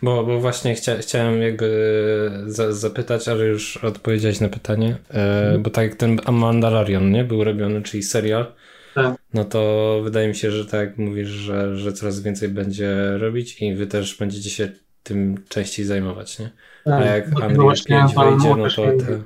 bo, 0.02 0.24
bo 0.24 0.40
właśnie 0.40 0.74
chcia, 0.74 0.96
chciałem 0.96 1.42
jakby 1.42 2.30
za, 2.46 2.72
zapytać, 2.72 3.28
ale 3.28 3.44
już 3.44 3.76
odpowiedziałeś 3.76 4.40
na 4.40 4.48
pytanie, 4.48 4.96
e, 5.10 5.58
bo 5.58 5.70
tak 5.70 5.84
jak 5.84 5.94
ten 5.94 6.18
Mandalorian, 6.32 7.10
nie, 7.10 7.24
był 7.24 7.44
robiony, 7.44 7.82
czyli 7.82 8.02
serial, 8.02 8.52
tak. 8.94 9.16
no 9.34 9.44
to 9.44 10.00
wydaje 10.04 10.28
mi 10.28 10.34
się, 10.34 10.50
że 10.50 10.66
tak 10.66 10.80
jak 10.80 10.98
mówisz, 10.98 11.28
że, 11.28 11.76
że 11.76 11.92
coraz 11.92 12.20
więcej 12.20 12.48
będzie 12.48 13.18
robić 13.18 13.62
i 13.62 13.74
wy 13.74 13.86
też 13.86 14.18
będziecie 14.18 14.50
się 14.50 14.68
tym 15.02 15.44
częściej 15.48 15.86
zajmować, 15.86 16.38
nie? 16.38 16.50
Tak. 16.84 17.02
A 17.02 17.04
jak 17.04 17.32
no, 17.32 17.46
Unreal 17.46 17.76
5 17.86 18.14
wejdzie, 18.14 18.56
no 18.56 18.68
to 18.68 18.82
te 18.82 19.22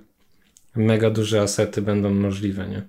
mega 0.76 1.10
duże 1.10 1.40
asety 1.40 1.82
będą 1.82 2.10
możliwe, 2.10 2.68
nie? 2.68 2.82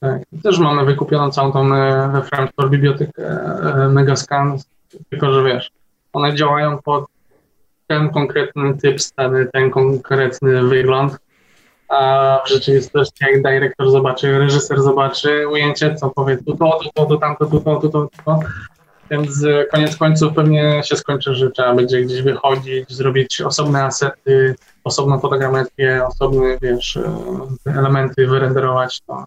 Tak. 0.00 0.22
Też 0.42 0.58
mamy 0.58 0.84
wykupioną 0.84 1.30
całą 1.30 1.52
tą 1.52 1.74
e, 1.74 2.10
we 2.12 2.22
Frankfurt 2.22 2.70
bibliotekę 2.70 3.22
e, 3.24 3.88
Megascan 3.88 4.58
tylko, 5.10 5.32
że 5.32 5.44
wiesz, 5.44 5.70
one 6.12 6.34
działają 6.34 6.78
pod 6.82 7.06
ten 7.86 8.10
konkretny 8.10 8.76
typ 8.82 9.00
sceny, 9.00 9.46
ten 9.52 9.70
konkretny 9.70 10.62
wygląd, 10.62 11.18
a 11.90 12.38
w 12.46 12.48
rzeczywistości 12.48 13.24
jak 13.24 13.42
dyrektor 13.42 13.90
zobaczy, 13.90 14.38
reżyser 14.38 14.82
zobaczy 14.82 15.48
ujęcie, 15.48 15.94
co 15.94 16.10
powie 16.10 16.36
tu 16.36 16.56
to, 16.56 16.78
tu 16.82 16.90
to, 16.94 17.06
tu 17.06 17.18
tamto, 17.18 17.46
tu 17.46 17.60
to, 17.60 17.76
tu 17.76 17.88
to, 17.88 18.02
tu 18.06 18.22
to. 18.24 18.40
Więc 19.10 19.46
koniec 19.72 19.96
końców 19.96 20.34
pewnie 20.34 20.82
się 20.84 20.96
skończy, 20.96 21.34
że 21.34 21.50
trzeba 21.50 21.74
będzie 21.74 22.02
gdzieś 22.02 22.22
wychodzić, 22.22 22.90
zrobić 22.90 23.40
osobne 23.40 23.84
asety, 23.84 24.54
osobną 24.84 25.18
fotogrametrię, 25.18 26.06
osobne, 26.06 26.58
wiesz, 26.62 26.98
elementy 27.66 28.26
wyrenderować 28.26 29.00
to. 29.00 29.24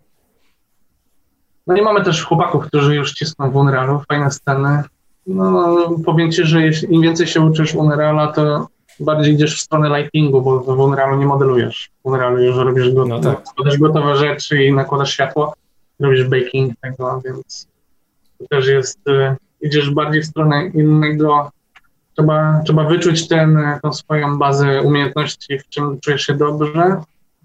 No 1.67 1.77
i 1.77 1.81
mamy 1.81 2.03
też 2.03 2.25
chłopaków, 2.25 2.65
którzy 2.67 2.95
już 2.95 3.13
cisną 3.13 3.51
w 3.51 3.55
Unrealu, 3.55 4.01
fajne 4.09 4.31
sceny, 4.31 4.83
no, 5.27 5.89
powiem 6.05 6.31
Ci, 6.31 6.43
że 6.43 6.67
im 6.67 7.01
więcej 7.01 7.27
się 7.27 7.41
uczysz 7.41 7.75
Unreala, 7.75 8.27
to 8.27 8.67
bardziej 8.99 9.33
idziesz 9.33 9.57
w 9.57 9.61
stronę 9.61 9.99
lightingu, 9.99 10.41
bo 10.41 10.59
w 10.59 10.79
Unrealu 10.79 11.17
nie 11.17 11.25
modelujesz. 11.25 11.89
W 12.03 12.05
Unrealu 12.07 12.43
już 12.43 12.55
robisz 12.55 12.93
go, 12.93 13.05
no 13.05 13.19
tak. 13.19 13.43
gotowe 13.79 14.15
rzeczy 14.15 14.63
i 14.63 14.73
nakładasz 14.73 15.13
światło, 15.13 15.53
robisz 15.99 16.23
baking 16.23 16.79
tego, 16.81 17.21
więc 17.25 17.67
to 18.39 18.45
też 18.47 18.67
jest, 18.67 18.99
y, 19.07 19.35
idziesz 19.61 19.89
bardziej 19.89 20.21
w 20.21 20.25
stronę 20.25 20.67
innego, 20.67 21.51
trzeba, 22.15 22.61
trzeba 22.65 22.83
wyczuć 22.83 23.27
ten, 23.27 23.59
tą 23.83 23.93
swoją 23.93 24.37
bazę 24.37 24.81
umiejętności, 24.81 25.59
w 25.59 25.69
czym 25.69 25.99
czujesz 25.99 26.21
się 26.21 26.33
dobrze 26.33 27.01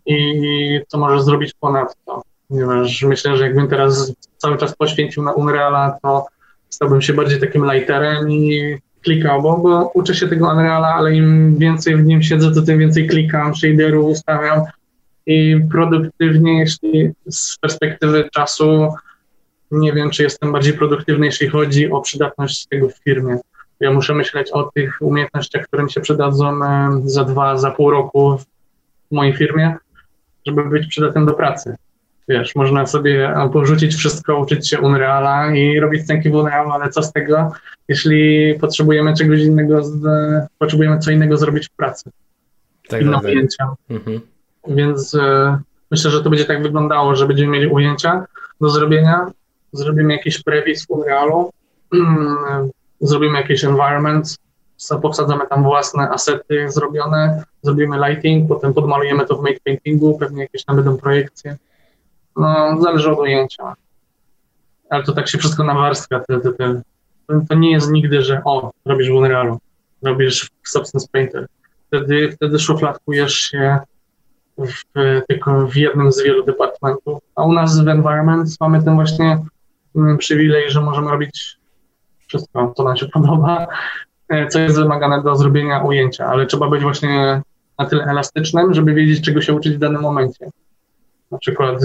i 0.06 0.80
co 0.88 0.98
możesz 0.98 1.22
zrobić 1.22 1.54
ponadto. 1.60 2.22
Ponieważ 2.48 3.02
myślę, 3.02 3.36
że 3.36 3.44
jakbym 3.44 3.68
teraz 3.68 4.12
cały 4.36 4.58
czas 4.58 4.76
poświęcił 4.76 5.22
na 5.22 5.32
Unreala, 5.32 5.98
to 6.02 6.26
stałbym 6.68 7.02
się 7.02 7.12
bardziej 7.12 7.40
takim 7.40 7.72
lighterem 7.72 8.30
i 8.30 8.78
klikał, 9.02 9.42
bo, 9.42 9.58
bo 9.58 9.90
uczę 9.94 10.14
się 10.14 10.28
tego 10.28 10.50
Unreala, 10.52 10.88
ale 10.88 11.14
im 11.14 11.56
więcej 11.58 11.96
w 11.96 12.04
nim 12.04 12.22
siedzę, 12.22 12.54
to 12.54 12.62
tym 12.62 12.78
więcej 12.78 13.06
klikam, 13.06 13.54
shaderów 13.54 14.06
ustawiam 14.06 14.62
i 15.26 15.60
produktywnie, 15.70 16.58
jeśli 16.58 17.10
z 17.30 17.58
perspektywy 17.58 18.28
czasu 18.32 18.88
nie 19.70 19.92
wiem, 19.92 20.10
czy 20.10 20.22
jestem 20.22 20.52
bardziej 20.52 20.72
produktywny, 20.72 21.26
jeśli 21.26 21.48
chodzi 21.48 21.90
o 21.90 22.00
przydatność 22.00 22.66
tego 22.66 22.88
w 22.88 22.98
firmie. 23.04 23.38
Ja 23.80 23.92
muszę 23.92 24.14
myśleć 24.14 24.50
o 24.50 24.70
tych 24.74 24.98
umiejętnościach, 25.00 25.66
które 25.66 25.84
mi 25.84 25.92
się 25.92 26.00
przydadzą 26.00 26.60
za 27.04 27.24
dwa, 27.24 27.56
za 27.56 27.70
pół 27.70 27.90
roku 27.90 28.38
w 29.10 29.14
mojej 29.14 29.36
firmie, 29.36 29.76
żeby 30.46 30.64
być 30.64 30.86
przydatnym 30.86 31.26
do 31.26 31.34
pracy. 31.34 31.76
Wiesz, 32.28 32.54
można 32.54 32.86
sobie 32.86 33.34
porzucić 33.52 33.94
wszystko, 33.94 34.38
uczyć 34.38 34.68
się 34.68 34.80
Unreala 34.80 35.54
i 35.54 35.80
robić 35.80 36.02
scenki 36.02 36.30
w 36.30 36.34
Unrealu, 36.34 36.70
ale 36.70 36.90
co 36.90 37.02
z 37.02 37.12
tego, 37.12 37.52
jeśli 37.88 38.54
potrzebujemy 38.60 39.14
czegoś 39.14 39.40
innego, 39.40 39.84
z, 39.84 40.00
potrzebujemy 40.58 40.98
co 40.98 41.10
innego 41.10 41.36
zrobić 41.36 41.68
w 41.68 41.76
pracy. 41.76 42.10
Tak, 42.88 43.02
Inne 43.02 43.12
tak, 43.12 43.24
ujęcia. 43.24 43.74
Mhm. 43.90 44.20
Więc 44.68 45.14
e, 45.14 45.58
myślę, 45.90 46.10
że 46.10 46.22
to 46.22 46.30
będzie 46.30 46.44
tak 46.44 46.62
wyglądało, 46.62 47.16
że 47.16 47.26
będziemy 47.26 47.52
mieli 47.52 47.66
ujęcia 47.66 48.24
do 48.60 48.68
zrobienia, 48.68 49.26
zrobimy 49.72 50.12
jakiś 50.12 50.42
previs 50.42 50.86
w 50.86 50.90
Unrealu, 50.90 51.50
zrobimy 53.00 53.38
jakiś 53.38 53.64
environment, 53.64 54.36
powsadzamy 55.02 55.46
tam 55.46 55.62
własne 55.62 56.10
asety 56.10 56.70
zrobione, 56.70 57.44
zrobimy 57.62 57.98
lighting, 58.08 58.48
potem 58.48 58.74
podmalujemy 58.74 59.26
to 59.26 59.36
w 59.36 59.42
make 59.42 59.60
paintingu, 59.64 60.18
pewnie 60.18 60.42
jakieś 60.42 60.64
tam 60.64 60.76
będą 60.76 60.96
projekcje. 60.96 61.56
No, 62.38 62.80
zależy 62.80 63.10
od 63.10 63.18
ujęcia. 63.18 63.74
Ale 64.90 65.04
to 65.04 65.12
tak 65.12 65.28
się 65.28 65.38
wszystko 65.38 65.64
nawarstwia. 65.64 66.20
Te, 66.20 66.40
te, 66.40 66.52
te. 66.52 66.82
To 67.48 67.54
nie 67.54 67.72
jest 67.72 67.90
nigdy, 67.90 68.22
że 68.22 68.42
o, 68.44 68.70
robisz 68.84 69.10
Unrealu, 69.10 69.58
robisz 70.02 70.50
Substance 70.66 71.08
Painter. 71.12 71.46
Wtedy, 71.86 72.32
wtedy 72.32 72.58
szufladkujesz 72.58 73.34
się 73.34 73.78
w, 74.58 74.82
tylko 75.28 75.66
w 75.66 75.76
jednym 75.76 76.12
z 76.12 76.22
wielu 76.22 76.44
departamentów. 76.44 77.18
A 77.34 77.44
u 77.44 77.52
nas 77.52 77.80
w 77.80 77.88
Environment 77.88 78.56
mamy 78.60 78.82
ten 78.82 78.94
właśnie 78.94 79.38
mm, 79.96 80.18
przywilej, 80.18 80.70
że 80.70 80.80
możemy 80.80 81.10
robić 81.10 81.58
wszystko, 82.26 82.72
co 82.76 82.84
nam 82.84 82.96
się 82.96 83.06
podoba, 83.08 83.66
co 84.48 84.58
jest 84.60 84.76
wymagane 84.76 85.22
do 85.22 85.36
zrobienia 85.36 85.82
ujęcia, 85.82 86.26
ale 86.26 86.46
trzeba 86.46 86.68
być 86.68 86.82
właśnie 86.82 87.42
na 87.78 87.86
tyle 87.86 88.04
elastycznym, 88.04 88.74
żeby 88.74 88.94
wiedzieć, 88.94 89.24
czego 89.24 89.40
się 89.40 89.54
uczyć 89.54 89.74
w 89.74 89.78
danym 89.78 90.02
momencie. 90.02 90.50
Na 91.30 91.38
przykład 91.38 91.76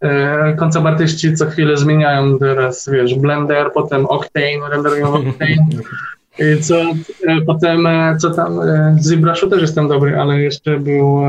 e, 0.00 0.54
koncertartyści 0.54 1.34
co 1.34 1.46
chwilę 1.46 1.76
zmieniają 1.76 2.38
teraz, 2.38 2.88
wiesz, 2.92 3.14
Blender, 3.14 3.70
potem 3.74 4.06
Octane, 4.06 4.70
renderują 4.70 5.14
Octane. 5.14 5.82
I 6.38 6.62
co, 6.62 6.74
e, 7.26 7.40
potem, 7.46 7.86
e, 7.86 8.16
co 8.20 8.30
tam, 8.30 8.60
z 9.00 9.06
ZBrushu 9.06 9.50
też 9.50 9.62
jestem 9.62 9.88
dobry, 9.88 10.18
ale 10.18 10.40
jeszcze 10.40 10.78
był 10.78 11.22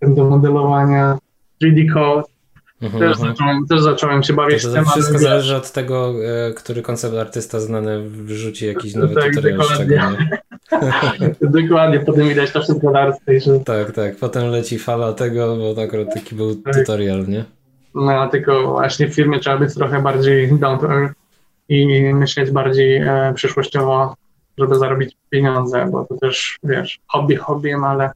ten 0.00 0.14
do 0.14 0.24
modelowania 0.24 1.18
3D 1.62 1.92
Code. 1.94 2.22
Mhm, 2.82 3.02
Też, 3.02 3.18
mhm. 3.18 3.32
zacząłem, 3.32 3.66
też 3.66 3.80
zacząłem 3.80 4.22
się 4.22 4.32
bawić 4.32 4.62
To, 4.62 4.68
to 4.68 4.74
tym, 4.74 4.84
wszystko 4.84 5.14
ale 5.14 5.22
zależy 5.22 5.56
od 5.56 5.72
tego, 5.72 6.14
który 6.56 6.82
koncept 6.82 7.16
artysta 7.16 7.60
znany 7.60 8.10
wrzuci 8.10 8.66
jakiś 8.66 8.94
nowy 8.94 9.14
Tak, 9.14 9.34
tutorial 9.34 9.60
czego. 9.76 9.94
dokładnie. 10.70 11.28
Nie? 11.40 11.62
dokładnie, 11.62 12.00
potem 12.00 12.28
widać 12.28 12.50
to 12.50 12.62
wszystko 12.62 12.90
na 12.90 13.12
że 13.44 13.60
Tak, 13.64 13.92
tak. 13.92 14.16
Potem 14.16 14.50
leci 14.50 14.78
fala 14.78 15.12
tego, 15.12 15.56
bo 15.56 15.82
akurat 15.82 16.14
taki 16.14 16.34
był 16.34 16.54
Tak. 16.54 16.74
tutorial, 16.74 17.26
nie? 17.28 17.44
No, 17.94 18.28
tylko 18.28 18.70
właśnie 18.70 19.08
w 19.08 19.14
firmie 19.14 19.38
trzeba 19.40 19.58
być 19.58 19.74
trochę 19.74 20.02
bardziej 20.02 20.58
down 20.58 20.78
to 20.78 20.92
earth 20.94 21.14
i 21.68 22.02
myśleć 22.14 22.50
bardziej 22.50 22.96
e, 22.96 23.32
przyszłościowo, 23.34 24.14
żeby 24.58 24.78
zarobić 24.78 25.16
pieniądze, 25.30 25.88
bo 25.90 26.04
to 26.04 26.16
też, 26.16 26.58
wiesz, 26.62 26.98
hobby 27.06 27.36
hobbyem, 27.36 27.84
ale 27.84 28.10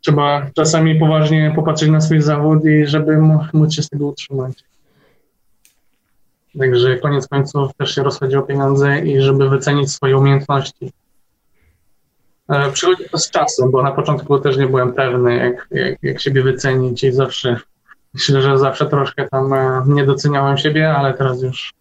trzeba 0.00 0.46
czasami 0.56 0.94
poważnie 0.94 1.52
popatrzeć 1.56 1.88
na 1.88 2.00
swój 2.00 2.22
zawód 2.22 2.64
i 2.64 2.86
żeby 2.86 3.18
móc 3.52 3.72
się 3.74 3.82
z 3.82 3.88
tego 3.88 4.06
utrzymać. 4.06 4.64
Także 6.58 6.98
koniec 6.98 7.28
końców 7.28 7.74
też 7.74 7.94
się 7.94 8.02
rozchodzi 8.02 8.36
o 8.36 8.42
pieniądze 8.42 9.00
i 9.00 9.20
żeby 9.20 9.48
wycenić 9.48 9.92
swoje 9.92 10.18
umiejętności. 10.18 10.92
E, 12.50 12.72
Przychodzi 12.72 13.04
to 13.10 13.18
z 13.18 13.30
czasem, 13.30 13.70
bo 13.70 13.82
na 13.82 13.92
początku 13.92 14.38
też 14.38 14.56
nie 14.56 14.66
byłem 14.66 14.92
pewny, 14.92 15.36
jak, 15.36 15.68
jak, 15.70 15.98
jak 16.02 16.20
siebie 16.20 16.42
wycenić 16.42 17.04
i 17.04 17.12
zawsze 17.12 17.56
Myślę, 18.14 18.42
że 18.42 18.58
zawsze 18.58 18.86
troszkę 18.86 19.28
tam 19.28 19.52
e, 19.52 19.82
nie 19.86 20.06
doceniałem 20.06 20.58
siebie, 20.58 20.92
ale 20.92 21.14
teraz 21.14 21.42
już 21.42 21.72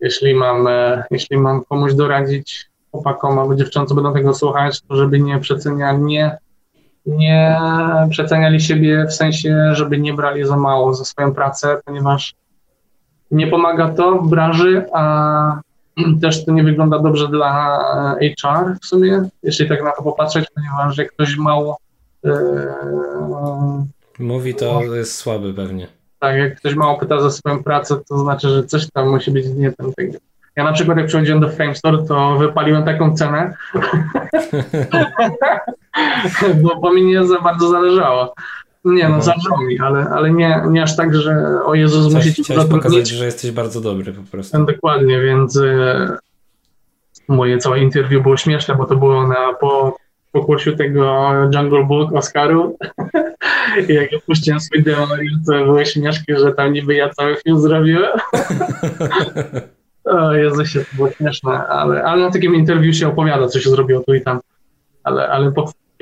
jeśli 0.00 0.34
mam, 0.34 0.66
e, 0.66 1.04
jeśli 1.10 1.38
mam 1.38 1.64
komuś 1.64 1.94
doradzić 1.94 2.70
chłopakom 2.90 3.38
albo 3.38 3.54
dziewczynom, 3.54 3.88
co 3.88 3.94
będą 3.94 4.12
tego 4.12 4.34
słuchać, 4.34 4.80
to 4.80 4.96
żeby 4.96 5.20
nie 5.20 5.38
przeceniali, 5.38 6.02
nie, 6.02 6.38
nie 7.06 7.58
przeceniali 8.10 8.60
siebie 8.60 9.06
w 9.08 9.14
sensie, 9.14 9.70
żeby 9.72 9.98
nie 9.98 10.14
brali 10.14 10.44
za 10.44 10.56
mało 10.56 10.94
za 10.94 11.04
swoją 11.04 11.34
pracę, 11.34 11.80
ponieważ 11.84 12.34
nie 13.30 13.46
pomaga 13.46 13.88
to 13.88 14.18
w 14.18 14.28
branży, 14.28 14.86
a 14.92 15.60
też 16.22 16.44
to 16.44 16.52
nie 16.52 16.62
wygląda 16.64 16.98
dobrze 16.98 17.28
dla 17.28 17.78
e, 18.20 18.34
HR 18.40 18.76
w 18.82 18.86
sumie, 18.86 19.22
jeśli 19.42 19.68
tak 19.68 19.84
na 19.84 19.90
to 19.90 20.02
popatrzeć, 20.02 20.46
ponieważ 20.54 20.98
jak 20.98 21.12
ktoś 21.12 21.36
mało 21.36 21.78
e, 22.24 22.30
Mówi 24.18 24.54
to 24.54 24.82
jest 24.82 25.14
słaby 25.16 25.54
pewnie. 25.54 25.88
tak, 26.18 26.36
jak 26.36 26.56
ktoś 26.56 26.74
mało 26.74 26.98
pyta 26.98 27.20
za 27.20 27.30
swoją 27.30 27.62
pracę, 27.62 27.96
to 28.08 28.18
znaczy, 28.18 28.48
że 28.48 28.64
coś 28.64 28.90
tam 28.90 29.10
musi 29.10 29.30
być 29.30 29.46
nie 29.46 29.72
tam 29.72 29.92
tego. 29.92 30.18
Ja 30.56 30.64
na 30.64 30.72
przykład 30.72 30.98
jak 30.98 31.06
przychodziłem 31.06 31.40
do 31.40 31.48
Frame 31.48 31.74
Store, 31.74 32.04
to 32.08 32.36
wypaliłem 32.36 32.84
taką 32.84 33.16
cenę, 33.16 33.54
bo, 36.62 36.76
bo 36.76 36.92
mi 36.92 37.04
nie 37.04 37.26
za 37.26 37.40
bardzo 37.40 37.68
zależało. 37.68 38.34
Nie, 38.84 39.08
no 39.08 39.22
zależało 39.22 39.64
mi, 39.64 39.78
ale, 39.78 40.10
ale 40.10 40.30
nie, 40.30 40.62
nie 40.70 40.82
aż 40.82 40.96
tak, 40.96 41.14
że 41.14 41.60
o 41.64 41.74
Jezus, 41.74 42.14
musicie 42.14 42.42
chciałeś 42.42 42.62
pokazać, 42.62 42.82
zatrudnić. 42.82 43.08
że 43.08 43.24
jesteś 43.24 43.50
bardzo 43.50 43.80
dobry 43.80 44.12
po 44.12 44.22
prostu. 44.30 44.64
Dokładnie, 44.64 45.20
więc 45.20 45.56
e, 45.56 46.16
moje 47.28 47.58
całe 47.58 47.80
interview 47.80 48.22
było 48.22 48.36
śmieszne, 48.36 48.74
bo 48.74 48.84
to 48.84 48.96
było 48.96 49.28
na, 49.28 49.54
po 49.60 49.96
pokłosiu 50.32 50.76
tego 50.76 51.32
Jungle 51.54 51.84
Book 51.84 52.12
Oscaru 52.12 52.78
i 53.88 53.94
jak 53.94 54.12
ja 54.12 54.18
puściłem 54.26 54.60
swój 54.60 54.82
demo, 54.82 55.06
to 55.46 55.52
były 55.52 55.86
śmieszki, 55.86 56.32
że 56.36 56.52
tam 56.52 56.72
niby 56.72 56.94
ja 56.94 57.08
cały 57.08 57.36
film 57.36 57.60
zrobiłem. 57.60 58.10
O 60.04 60.32
Jezusie, 60.32 60.80
to 60.80 60.96
było 60.96 61.10
śmieszne, 61.10 61.66
ale, 61.66 62.04
ale 62.04 62.22
na 62.22 62.30
takim 62.30 62.54
interwiu 62.54 62.92
się 62.92 63.08
opowiada, 63.08 63.48
co 63.48 63.60
się 63.60 63.70
zrobiło 63.70 64.02
tu 64.02 64.14
i 64.14 64.20
tam, 64.20 64.40
ale, 65.04 65.28
ale 65.28 65.52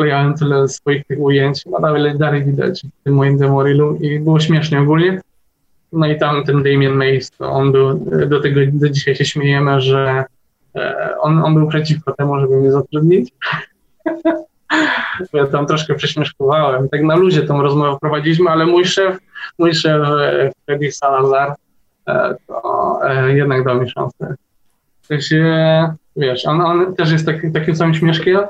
poklejałem 0.00 0.34
tyle 0.34 0.68
swoich 0.68 1.04
tych 1.04 1.20
ujęć, 1.20 1.66
no 1.66 1.80
dalej, 1.80 2.18
dalej 2.18 2.44
widać 2.44 2.82
w 3.00 3.04
tym 3.04 3.14
moim 3.14 3.38
demo 3.38 3.62
reelu 3.62 3.96
i 3.96 4.18
było 4.18 4.40
śmiesznie 4.40 4.80
ogólnie. 4.80 5.20
No 5.92 6.06
i 6.06 6.18
tam 6.18 6.44
ten 6.44 6.62
Damien 6.62 6.92
Mace, 6.92 7.30
to 7.38 7.50
on 7.50 7.72
był, 7.72 8.06
do 8.26 8.40
tego 8.40 8.60
do 8.72 8.88
dzisiaj 8.88 9.16
się 9.16 9.24
śmiejemy, 9.24 9.80
że 9.80 10.24
e, 10.76 11.14
on, 11.20 11.44
on 11.44 11.54
był 11.54 11.68
przeciwko 11.68 12.12
temu, 12.12 12.40
żeby 12.40 12.56
mnie 12.56 12.72
zatrudnić. 12.72 13.30
Ja 15.32 15.46
tam 15.46 15.66
troszkę 15.66 15.94
prześmieszkowałem. 15.94 16.88
Tak 16.88 17.02
na 17.02 17.16
luzie 17.16 17.42
tą 17.42 17.62
rozmowę 17.62 17.98
prowadziliśmy, 18.00 18.50
ale 18.50 18.66
mój 18.66 18.84
szef, 18.84 19.18
mój 19.58 19.74
szef 19.74 20.02
e, 20.02 20.52
Freddy 20.66 20.92
Salazar, 20.92 21.54
e, 22.08 22.34
to 22.46 22.98
jednak 23.26 23.64
dał 23.64 23.80
mi 23.80 23.90
szansę. 23.90 24.34
W 25.02 25.06
sensie, 25.06 25.44
wiesz, 26.16 26.46
on, 26.46 26.60
on 26.60 26.94
też 26.94 27.12
jest 27.12 27.26
taki, 27.26 27.52
takim 27.52 27.76
samym 27.76 27.94
śmieszkiem, 27.94 28.40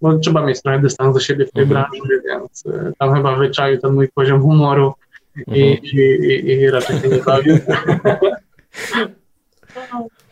bo 0.00 0.18
trzeba 0.18 0.46
mieć 0.46 0.62
trochę 0.62 0.78
dystans 0.78 1.14
do 1.14 1.20
siebie 1.20 1.46
w 1.46 1.52
tej 1.52 1.62
Mhm. 1.64 1.84
branży, 1.90 2.22
więc 2.26 2.64
e, 2.66 2.92
tam 2.98 3.14
chyba 3.14 3.36
wyczaił 3.36 3.80
ten 3.80 3.92
mój 3.94 4.08
poziom 4.14 4.42
humoru 4.42 4.92
i, 5.36 5.40
Mhm. 5.40 5.76
i, 5.82 5.96
i, 6.26 6.50
i 6.52 6.70
raczej 6.70 7.00
się 7.00 7.08
nie 7.08 7.22
bawił. 7.22 7.56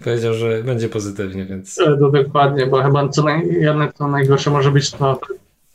Powiedział, 0.05 0.35
że 0.35 0.63
będzie 0.63 0.89
pozytywnie, 0.89 1.45
więc 1.45 1.81
E, 1.81 1.85
To 1.99 2.11
dokładnie, 2.11 2.67
bo 2.67 2.83
chyba 2.83 3.09
co 3.09 3.23
naj, 3.23 3.49
jedne 3.61 3.93
co 3.93 4.09
najgorsze 4.09 4.51
może 4.51 4.71
być 4.71 4.91
to 4.91 5.21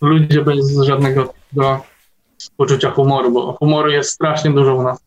ludzie 0.02 0.41
bez 0.41 0.78
żadnego 0.84 1.34
poczucia 2.57 2.91
humoru, 2.91 3.32
bo 3.32 3.53
humoru 3.53 3.90
jest 3.90 4.10
strasznie 4.10 4.52
dużo 4.52 4.76
u 4.76 4.84
nas. 4.84 4.99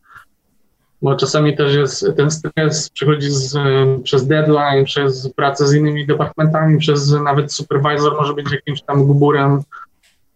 Bo 1.03 1.15
czasami 1.15 1.57
też 1.57 1.75
jest 1.75 2.05
ten 2.17 2.31
stres 2.31 2.89
przychodzi 2.89 3.31
z, 3.31 3.57
przez 4.03 4.27
deadline, 4.27 4.85
przez 4.85 5.33
pracę 5.35 5.67
z 5.67 5.73
innymi 5.73 6.05
departamentami, 6.05 6.77
przez 6.77 7.11
nawet 7.11 7.53
supervisor 7.53 8.15
może 8.15 8.33
być 8.33 8.51
jakimś 8.51 8.81
tam 8.81 9.03
guburem. 9.03 9.61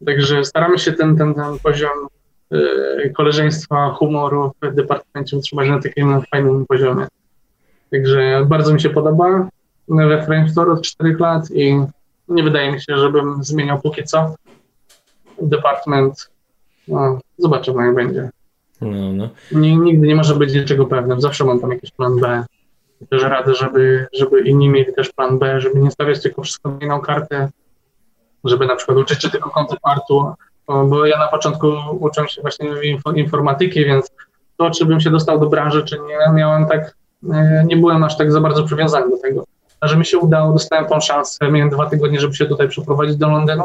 Także 0.05 0.45
staramy 0.45 0.79
się 0.79 0.93
ten, 0.93 1.17
ten, 1.17 1.33
ten 1.33 1.59
poziom 1.63 2.07
e, 2.51 3.09
koleżeństwa, 3.09 3.89
humoru 3.89 4.51
w 4.61 4.75
departamencie 4.75 5.37
utrzymać 5.37 5.69
na 5.69 5.81
takim 5.81 6.21
fajnym 6.31 6.65
poziomie. 6.65 7.07
Także 7.91 8.45
bardzo 8.45 8.73
mi 8.73 8.81
się 8.81 8.89
podoba 8.89 9.49
we 9.87 10.25
Frame 10.25 10.49
Store 10.49 10.71
od 10.71 10.81
4 10.81 11.15
lat 11.19 11.51
i 11.51 11.81
nie 12.27 12.43
wydaje 12.43 12.71
mi 12.71 12.81
się, 12.81 12.97
żebym 12.97 13.43
zmieniał 13.43 13.81
póki 13.81 14.03
co 14.03 14.35
department. 15.41 16.29
No, 16.87 17.19
zobaczymy 17.37 17.85
jak 17.85 17.95
będzie. 17.95 18.29
No, 18.81 19.13
no. 19.13 19.29
Nie, 19.51 19.75
nigdy 19.75 20.07
nie 20.07 20.15
może 20.15 20.35
być 20.35 20.53
niczego 20.53 20.85
pewnym, 20.85 21.21
zawsze 21.21 21.43
mam 21.43 21.59
tam 21.59 21.71
jakiś 21.71 21.91
plan 21.91 22.19
B. 22.19 22.45
też 23.09 23.23
radzę, 23.23 23.55
żeby, 23.55 24.07
żeby 24.13 24.41
inni 24.41 24.69
mieli 24.69 24.93
też 24.93 25.11
plan 25.11 25.39
B, 25.39 25.61
żeby 25.61 25.79
nie 25.79 25.91
stawiać 25.91 26.21
tylko 26.21 26.43
wszystko 26.43 26.69
na 26.69 26.77
jedną 26.81 27.01
kartę, 27.01 27.49
żeby 28.43 28.65
na 28.65 28.75
przykład 28.75 28.97
uczyć 28.97 29.21
się 29.21 29.29
tylko 29.29 29.49
konceptu, 29.49 30.33
bo 30.67 31.05
ja 31.05 31.17
na 31.17 31.27
początku 31.27 31.67
uczyłem 31.99 32.27
się 32.27 32.41
właśnie 32.41 32.69
informatyki, 33.15 33.85
więc 33.85 34.11
to, 34.57 34.69
czy 34.69 34.85
bym 34.85 34.99
się 34.99 35.09
dostał 35.09 35.39
do 35.39 35.49
branży, 35.49 35.83
czy 35.83 35.99
nie, 35.99 36.33
miałem 36.33 36.65
tak, 36.65 36.95
e, 37.33 37.63
nie 37.65 37.77
byłem 37.77 38.03
aż 38.03 38.17
tak 38.17 38.31
za 38.31 38.41
bardzo 38.41 38.63
przywiązany 38.63 39.09
do 39.09 39.17
tego. 39.17 39.43
A 39.79 39.87
że 39.87 39.97
mi 39.97 40.05
się 40.05 40.17
udało, 40.17 40.53
dostałem 40.53 40.85
tą 40.85 40.99
szansę, 40.99 41.51
miałem 41.51 41.69
dwa 41.69 41.89
tygodnie, 41.89 42.19
żeby 42.19 42.35
się 42.35 42.45
tutaj 42.45 42.69
przeprowadzić 42.69 43.17
do 43.17 43.29
Londynu, 43.29 43.63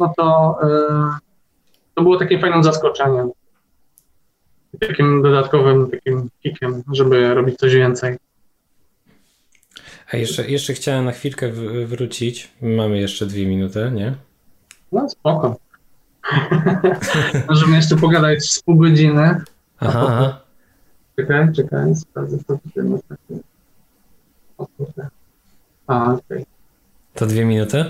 no 0.00 0.12
to, 0.16 0.58
e, 0.62 0.68
to 1.94 2.02
było 2.02 2.16
takim 2.18 2.40
fajnym 2.40 2.64
zaskoczeniem. 2.64 3.30
Takim 4.80 5.22
dodatkowym 5.22 5.90
takim 5.90 6.28
kikiem, 6.42 6.82
żeby 6.92 7.34
robić 7.34 7.56
coś 7.56 7.74
więcej. 7.74 8.16
A 10.12 10.16
jeszcze, 10.16 10.48
jeszcze 10.48 10.72
chciałem 10.74 11.04
na 11.04 11.12
chwilkę 11.12 11.52
wrócić. 11.86 12.50
Mamy 12.62 12.98
jeszcze 12.98 13.26
dwie 13.26 13.46
minuty, 13.46 13.90
nie? 13.94 14.14
No 14.92 15.08
spoko. 15.08 15.56
Możemy 17.48 17.76
jeszcze 17.76 17.96
pogadać 17.96 18.44
z 18.44 18.62
pół 18.62 18.76
godziny. 18.76 19.40
Aha, 19.80 20.06
aha. 20.08 20.40
Czekaj, 21.16 21.52
czekaj, 21.52 21.94
sprawdzę 21.94 22.38
co 22.38 22.58
tutaj 22.58 22.84
masz 22.84 23.00
takie. 23.08 23.40
O 24.58 24.66
kurde. 24.66 25.08
A, 25.86 26.04
okej. 26.04 26.18
Okay. 26.28 26.44
To 27.14 27.26
dwie 27.26 27.44
minuty? 27.44 27.84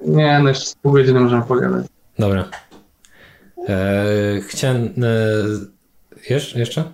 Nie, 0.00 0.40
no 0.42 0.48
jeszcze 0.48 0.66
z 0.66 0.74
pół 0.74 0.92
godziny 0.92 1.20
możemy 1.20 1.42
pogadać. 1.42 1.86
Dobra. 2.18 2.48
Eee, 3.68 4.40
chciałem... 4.42 4.84
E, 4.84 5.79
jeszcze? 6.30 6.58
Jeszcze? 6.58 6.84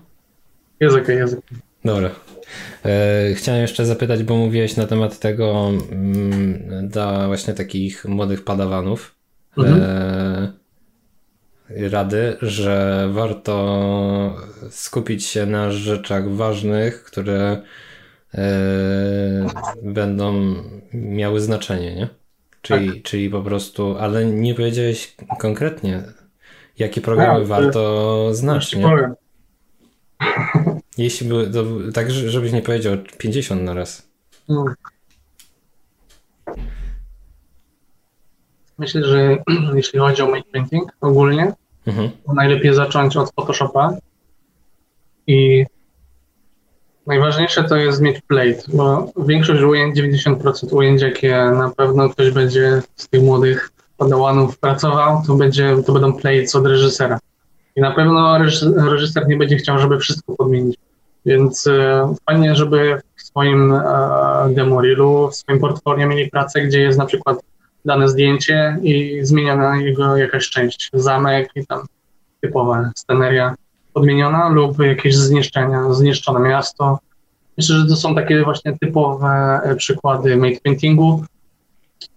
Jest 0.81 0.94
okej, 0.94 1.05
okay, 1.05 1.16
jest 1.16 1.35
okej. 1.35 1.44
Okay. 1.51 1.66
Dobra. 1.85 2.11
E, 2.85 3.35
chciałem 3.35 3.62
jeszcze 3.62 3.86
zapytać, 3.86 4.23
bo 4.23 4.36
mówiłeś 4.36 4.77
na 4.77 4.86
temat 4.86 5.19
tego 5.19 5.73
mm, 5.93 6.89
dla 6.89 7.27
właśnie 7.27 7.55
takich 7.55 8.05
młodych 8.05 8.44
padawanów. 8.44 9.15
Mhm. 9.59 9.82
E, 9.82 10.53
rady, 11.89 12.36
że 12.43 13.09
warto 13.12 14.36
skupić 14.70 15.24
się 15.24 15.47
na 15.47 15.70
rzeczach 15.70 16.31
ważnych, 16.31 17.05
które 17.05 17.62
e, 18.35 18.47
będą 19.82 20.55
miały 20.93 21.40
znaczenie, 21.40 21.94
nie? 21.94 22.09
Czyli, 22.62 22.93
tak. 22.93 23.03
czyli 23.03 23.31
po 23.31 23.43
prostu, 23.43 23.97
ale 23.98 24.24
nie 24.24 24.55
powiedziałeś 24.55 25.16
konkretnie, 25.39 26.03
jakie 26.78 27.01
programy 27.01 27.40
ja, 27.40 27.47
warto 27.47 28.28
znać, 28.35 28.77
nie? 28.77 28.82
Powiem. 28.82 29.15
Jeśli 30.98 31.28
by, 31.28 31.51
to, 31.51 31.65
tak, 31.94 32.11
żebyś 32.11 32.53
nie 32.53 32.62
powiedział 32.62 32.97
50 33.19 33.62
na 33.62 33.74
raz. 33.74 34.09
No. 34.48 34.65
Myślę, 38.78 39.05
że 39.05 39.39
jeśli 39.74 39.98
chodzi 39.98 40.23
o 40.23 40.31
make 40.31 40.51
painting 40.53 40.93
ogólnie, 41.01 41.53
mhm. 41.86 42.11
to 42.27 42.32
najlepiej 42.32 42.74
zacząć 42.74 43.16
od 43.16 43.32
Photoshopa 43.35 43.97
i 45.27 45.66
najważniejsze 47.07 47.65
to 47.65 47.77
jest 47.77 48.01
mieć 48.01 48.20
plate, 48.20 48.62
bo 48.69 49.12
większość 49.27 49.62
ujęć, 49.62 49.98
90% 49.98 50.74
ujęć, 50.74 51.03
jakie 51.03 51.31
na 51.35 51.73
pewno 51.77 52.09
ktoś 52.09 52.31
będzie 52.31 52.82
z 52.97 53.09
tych 53.09 53.23
młodych 53.23 53.70
padałanów 53.97 54.59
pracował, 54.59 55.23
to, 55.27 55.35
będzie, 55.35 55.77
to 55.86 55.93
będą 55.93 56.12
plates 56.12 56.55
od 56.55 56.66
reżysera. 56.66 57.18
I 57.77 57.81
na 57.81 57.90
pewno 57.90 58.39
reżyser 58.90 59.28
nie 59.28 59.36
będzie 59.36 59.56
chciał, 59.56 59.78
żeby 59.78 59.98
wszystko 59.98 60.36
podmienić. 60.36 60.77
Więc 61.27 61.66
e, 61.66 62.14
fajnie, 62.27 62.55
żeby 62.55 63.01
w 63.16 63.23
swoim 63.23 63.73
e, 63.73 63.82
demo 64.51 64.81
reelu, 64.81 65.28
w 65.28 65.36
swoim 65.36 65.60
portfolio 65.60 66.09
mieli 66.09 66.31
pracę, 66.31 66.62
gdzie 66.62 66.81
jest 66.81 66.98
na 66.98 67.06
przykład 67.06 67.39
dane 67.85 68.09
zdjęcie 68.09 68.78
i 68.82 69.18
zmieniona 69.23 69.77
jego 69.77 70.16
jakaś 70.16 70.51
część, 70.51 70.90
zamek 70.93 71.51
i 71.55 71.66
tam 71.66 71.86
typowa 72.40 72.90
sceneria 72.97 73.55
podmieniona 73.93 74.48
lub 74.48 74.78
jakieś 74.78 75.16
zniszczenia, 75.16 75.93
zniszczone 75.93 76.48
miasto. 76.48 76.98
Myślę, 77.59 77.77
że 77.77 77.86
to 77.86 77.97
są 77.97 78.14
takie 78.14 78.44
właśnie 78.44 78.78
typowe 78.78 79.60
e, 79.64 79.77
przykłady 79.77 80.36
made 80.36 80.60
paintingu. 80.64 81.24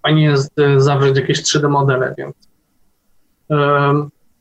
Fajnie 0.01 0.23
jest 0.23 0.55
zawrzeć 0.77 1.17
jakieś 1.17 1.41
3D 1.41 1.69
modele, 1.69 2.15
więc 2.17 2.35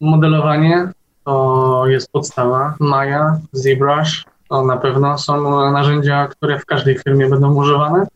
modelowanie 0.01 0.93
to 1.24 1.85
jest 1.86 2.12
podstawa. 2.12 2.74
Maya, 2.81 3.40
ZBrush, 3.52 4.24
to 4.48 4.65
na 4.65 4.77
pewno 4.77 5.19
są 5.19 5.70
narzędzia, 5.73 6.27
które 6.27 6.59
w 6.59 6.66
każdej 6.66 6.98
firmie 6.98 7.28
będą 7.28 7.55
używane, 7.55 8.06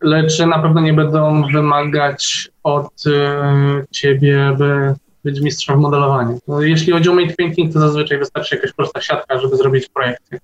lecz 0.00 0.38
na 0.38 0.58
pewno 0.58 0.80
nie 0.80 0.92
będą 0.92 1.46
wymagać 1.52 2.50
od 2.62 3.06
y, 3.06 3.10
ciebie, 3.90 4.54
by 4.58 4.94
być 5.24 5.40
mistrzem 5.40 5.76
w 5.76 5.80
modelowaniu. 5.80 6.38
No, 6.48 6.62
jeśli 6.62 6.92
chodzi 6.92 7.08
o 7.08 7.14
made 7.14 7.34
painting, 7.34 7.72
to 7.72 7.80
zazwyczaj 7.80 8.18
wystarczy 8.18 8.56
jakaś 8.56 8.72
prosta 8.72 9.00
siatka, 9.00 9.38
żeby 9.38 9.56
zrobić 9.56 9.88
projekty. 9.88 10.40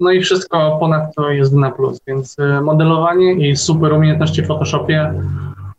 No 0.00 0.10
i 0.10 0.20
wszystko 0.20 0.76
ponadto 0.80 1.30
jest 1.30 1.52
na 1.52 1.70
plus, 1.70 2.00
więc 2.06 2.38
y, 2.38 2.60
modelowanie 2.60 3.32
i 3.32 3.56
super 3.56 3.92
umiejętności 3.92 4.42
w 4.42 4.46
Photoshopie, 4.46 5.22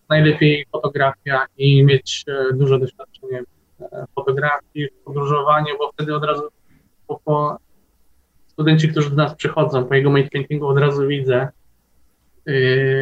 najlepiej 0.09 0.65
fotografia 0.71 1.45
i 1.57 1.83
mieć 1.83 2.25
y, 2.51 2.53
duże 2.53 2.79
doświadczenie 2.79 3.43
w 3.79 4.13
fotografii, 4.15 4.87
w 4.87 5.03
podróżowaniu, 5.03 5.77
bo 5.79 5.91
wtedy 5.91 6.15
od 6.15 6.23
razu 6.23 6.43
po, 7.07 7.19
po 7.25 7.57
studenci, 8.47 8.89
którzy 8.89 9.09
do 9.09 9.15
nas 9.15 9.35
przychodzą 9.35 9.85
po 9.85 9.95
jego 9.95 10.09
made 10.09 10.29
paintingu, 10.29 10.67
od 10.67 10.77
razu 10.77 11.07
widzę, 11.07 11.47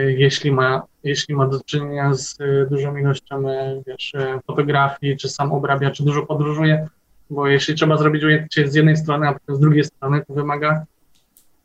jeśli, 0.08 0.52
ma, 0.52 0.82
jeśli 1.04 1.36
ma 1.36 1.48
do 1.48 1.60
czynienia 1.66 2.14
z 2.14 2.38
dużą 2.70 2.98
ilością 2.98 3.44
wiesz, 3.88 4.14
fotografii, 4.48 5.18
czy 5.18 5.30
sam 5.30 5.52
obrabia, 5.52 5.91
czy 5.91 6.04
dużo 6.04 6.26
podróżuje, 6.26 6.88
bo 7.30 7.48
jeśli 7.48 7.76
trzeba 7.76 7.98
zrobić 7.98 8.24
ujęcie 8.24 8.68
z 8.68 8.76
jednej 8.76 8.98
strony, 8.98 9.28
a 9.28 9.34
potem 9.34 9.56
z 9.56 9.60
drugiej 9.60 9.84
strony, 9.84 10.22
to 10.28 10.34
wymaga, 10.34 10.86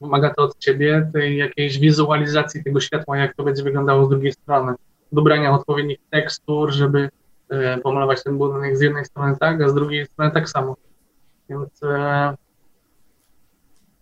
wymaga 0.04 0.34
to 0.34 0.42
od 0.42 0.58
ciebie 0.58 1.10
tej 1.12 1.36
jakiejś 1.36 1.78
wizualizacji 1.78 2.64
tego 2.64 2.80
światła, 2.80 3.18
jak 3.18 3.34
to 3.34 3.42
będzie 3.42 3.62
wyglądało 3.62 4.06
z 4.06 4.08
drugiej 4.08 4.32
strony, 4.32 4.74
dobrania 5.12 5.52
odpowiednich 5.52 5.98
tekstur, 6.10 6.72
żeby 6.72 7.08
yy, 7.50 7.78
pomalować 7.82 8.22
ten 8.22 8.38
budynek 8.38 8.76
z 8.76 8.80
jednej 8.80 9.04
strony 9.04 9.36
tak, 9.40 9.62
a 9.62 9.68
z 9.68 9.74
drugiej 9.74 10.06
strony 10.06 10.30
tak 10.30 10.48
samo. 10.48 10.76
Więc 11.48 11.80
yy, 11.82 11.88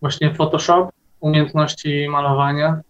właśnie 0.00 0.34
Photoshop, 0.34 0.90
umiejętności 1.20 2.08
malowania, 2.08 2.80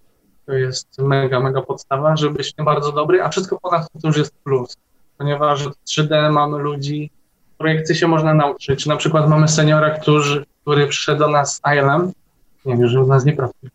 to 0.46 0.52
jest 0.52 0.98
mega, 0.98 1.40
mega 1.40 1.62
podstawa, 1.62 2.16
żeby 2.16 2.34
być 2.34 2.54
bardzo 2.64 2.92
dobry, 2.92 3.22
a 3.22 3.28
wszystko 3.28 3.60
ponad 3.60 3.88
to 4.02 4.08
już 4.08 4.16
jest 4.16 4.34
plus, 4.44 4.76
ponieważ 5.18 5.68
w 5.68 5.74
3D 5.84 6.32
mamy 6.32 6.58
ludzi, 6.58 7.10
projekcji 7.58 7.96
się 7.96 8.08
można 8.08 8.34
nauczyć. 8.34 8.86
Na 8.86 8.96
przykład 8.96 9.28
mamy 9.28 9.48
seniora, 9.48 9.90
który, 9.90 10.44
który 10.62 10.86
przyszedł 10.86 11.18
do 11.18 11.28
nas 11.28 11.54
z 11.56 11.60
ILM, 11.74 12.12
nie 12.64 12.76
wiem, 12.76 12.88
że 12.88 13.02
u 13.02 13.06
nas 13.06 13.24
nie 13.24 13.32
pracuje, 13.32 13.70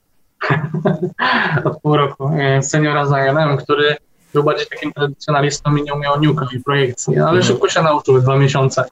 od 1.65 1.81
pół 1.81 1.97
roku, 1.97 2.31
e, 2.39 2.63
seniora 2.63 3.05
z 3.05 3.11
ILM, 3.11 3.57
który 3.57 3.95
był 4.33 4.43
bardziej 4.43 4.67
takim 4.67 4.93
tradycjonalistą 4.93 5.75
i 5.75 5.83
nie 5.83 5.93
umiał 5.93 6.19
niuka 6.19 6.47
i 6.55 6.59
projekcji, 6.59 7.13
ale 7.15 7.23
mhm. 7.23 7.43
szybko 7.43 7.69
się 7.69 7.81
nauczył, 7.81 8.21
dwa 8.21 8.37
miesiące. 8.37 8.85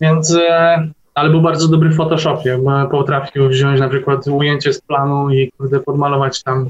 Więc 0.00 0.34
e, 0.34 0.88
ale 1.14 1.30
był 1.30 1.40
bardzo 1.40 1.68
dobry 1.68 1.88
w 1.88 1.96
Photoshopie, 1.96 2.58
bo 2.58 2.86
potrafił 2.88 3.48
wziąć 3.48 3.80
na 3.80 3.88
przykład 3.88 4.26
ujęcie 4.26 4.72
z 4.72 4.80
planu 4.80 5.30
i 5.30 5.52
kurde 5.52 5.80
podmalować 5.80 6.42
tam 6.42 6.68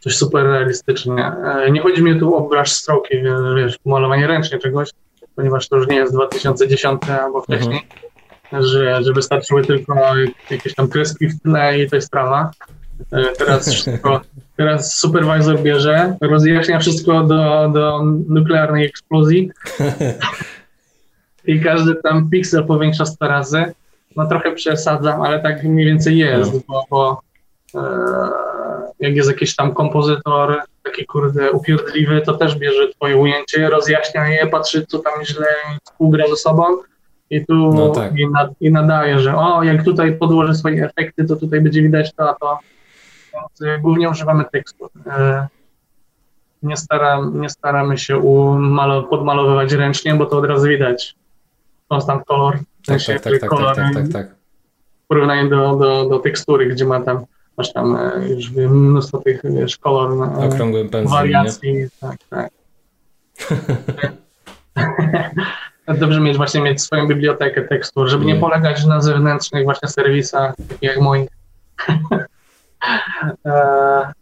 coś 0.00 0.16
super 0.16 0.46
realistycznie. 0.46 1.32
E, 1.44 1.70
nie 1.70 1.80
chodzi 1.80 2.02
mi 2.02 2.20
tu 2.20 2.34
o 2.34 2.48
brush 2.48 2.72
stroke, 2.72 3.08
wiesz, 3.56 3.78
malowanie 3.84 4.26
ręcznie 4.26 4.58
czegoś, 4.58 4.90
ponieważ 5.36 5.68
to 5.68 5.76
już 5.76 5.88
nie 5.88 5.96
jest 5.96 6.14
2010 6.14 7.02
albo 7.22 7.40
wcześniej, 7.40 7.82
mhm. 7.82 8.09
Że, 8.52 9.02
że 9.02 9.12
wystarczyły 9.12 9.64
tylko 9.64 9.94
jakieś 10.50 10.74
tam 10.74 10.88
kreski 10.88 11.28
w 11.28 11.42
tle 11.42 11.78
i 11.78 11.90
to 11.90 11.96
jest 11.96 12.08
sprawa. 12.08 12.50
E, 13.12 13.32
teraz 13.38 13.72
wszystko, 13.72 14.20
teraz 14.56 14.98
supervisor 14.98 15.62
bierze, 15.62 16.16
rozjaśnia 16.20 16.78
wszystko 16.78 17.24
do, 17.24 17.70
do 17.74 18.02
nuklearnej 18.28 18.86
eksplozji 18.86 19.50
i 21.44 21.60
każdy 21.60 21.94
tam 21.94 22.30
piksel 22.30 22.66
powiększa 22.66 23.06
100 23.06 23.28
razy. 23.28 23.64
No 24.16 24.26
trochę 24.28 24.52
przesadzam, 24.52 25.22
ale 25.22 25.40
tak 25.40 25.64
mniej 25.64 25.86
więcej 25.86 26.18
jest, 26.18 26.54
no. 26.54 26.60
bo, 26.68 26.84
bo 26.90 27.22
e, 27.74 28.30
jak 29.00 29.16
jest 29.16 29.28
jakiś 29.28 29.56
tam 29.56 29.74
kompozytor 29.74 30.62
taki 30.82 31.06
kurde 31.06 31.50
upierdliwy, 31.50 32.20
to 32.20 32.34
też 32.34 32.58
bierze 32.58 32.88
twoje 32.88 33.16
ujęcie, 33.16 33.70
rozjaśnia 33.70 34.28
je, 34.28 34.46
patrzy 34.46 34.86
co 34.86 34.98
tam 34.98 35.24
źle 35.24 35.46
współgra 35.84 36.28
ze 36.28 36.36
sobą 36.36 36.64
i 37.30 37.46
tu 37.46 37.54
no 37.54 37.88
tak. 37.88 38.18
i, 38.18 38.28
nad, 38.28 38.50
i, 38.60 38.72
nadaje, 38.72 39.18
że 39.18 39.36
o, 39.36 39.62
jak 39.62 39.84
tutaj 39.84 40.18
podłożę 40.18 40.54
swoje 40.54 40.84
efekty, 40.84 41.24
to 41.24 41.36
tutaj 41.36 41.60
będzie 41.60 41.82
widać 41.82 42.14
to, 42.14 42.30
a 42.30 42.34
to. 42.34 42.58
Więc 43.34 43.62
e, 43.62 43.78
głównie 43.78 44.10
używamy 44.10 44.44
tekstu. 44.52 44.90
E, 45.06 45.48
nie, 46.62 46.76
staram, 46.76 47.40
nie 47.40 47.50
staramy 47.50 47.98
się 47.98 48.18
umalo, 48.18 49.02
podmalowywać 49.02 49.72
ręcznie, 49.72 50.14
bo 50.14 50.26
to 50.26 50.38
od 50.38 50.44
razu 50.44 50.68
widać 50.68 51.14
constant 51.92 52.24
color. 52.24 52.58
W 52.82 52.86
tak, 52.86 52.98
tak, 53.06 53.22
tak, 53.22 53.40
tak, 53.40 53.50
tak, 53.50 53.94
tak, 53.94 54.08
tak, 54.12 54.34
W 55.04 55.06
porównaniu 55.08 55.50
do, 55.50 55.76
do, 55.76 56.08
do 56.08 56.18
tekstury, 56.18 56.66
gdzie 56.66 56.84
ma 56.84 57.00
tam 57.00 57.24
masz 57.56 57.72
tam 57.72 57.96
e, 57.96 58.28
już 58.28 58.50
mnóstwo 58.50 59.18
tych 59.18 59.40
wiesz, 59.44 59.78
kolor, 59.78 60.12
e, 60.12 60.48
Okrągłym 60.48 60.88
pędzlem, 60.88 61.18
wariacji, 61.18 61.74
nie? 61.74 61.88
tak, 62.00 62.16
tak. 62.30 62.50
Dobrze 65.98 66.20
mieć 66.20 66.36
właśnie 66.36 66.60
mieć 66.60 66.82
swoją 66.82 67.08
bibliotekę 67.08 67.62
tekstur, 67.62 68.08
żeby 68.08 68.24
nie 68.24 68.36
polegać 68.36 68.84
na 68.86 69.00
zewnętrznych 69.00 69.64
właśnie 69.64 69.88
serwisach, 69.88 70.54
takich 70.56 70.82
jak 70.82 71.00
mój. 71.00 71.28
E, 73.46 74.12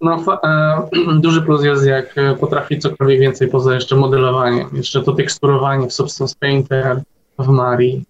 no, 0.00 0.24
duży 1.20 1.42
plus 1.42 1.64
jest, 1.64 1.86
jak 1.86 2.14
potrafi 2.40 2.78
cokolwiek 2.78 3.20
więcej 3.20 3.48
poza 3.48 3.74
jeszcze 3.74 3.96
modelowaniem. 3.96 4.68
Jeszcze 4.72 5.02
to 5.02 5.12
teksturowanie 5.12 5.88
w 5.88 5.92
Substance 5.92 6.34
Painter, 6.40 7.02
w 7.38 7.48
Mari. 7.48 8.04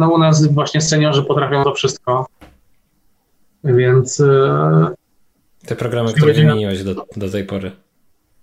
No 0.00 0.10
u 0.14 0.18
nas 0.18 0.46
właśnie 0.46 0.80
seniorzy 0.80 1.22
potrafią 1.22 1.64
to 1.64 1.74
wszystko. 1.74 2.26
Więc. 3.64 4.20
E, 4.20 4.94
Te 5.66 5.76
programy, 5.76 6.12
które 6.12 6.32
wymieniłeś 6.32 6.84
do, 6.84 7.06
do 7.16 7.30
tej 7.30 7.44
pory. 7.44 7.72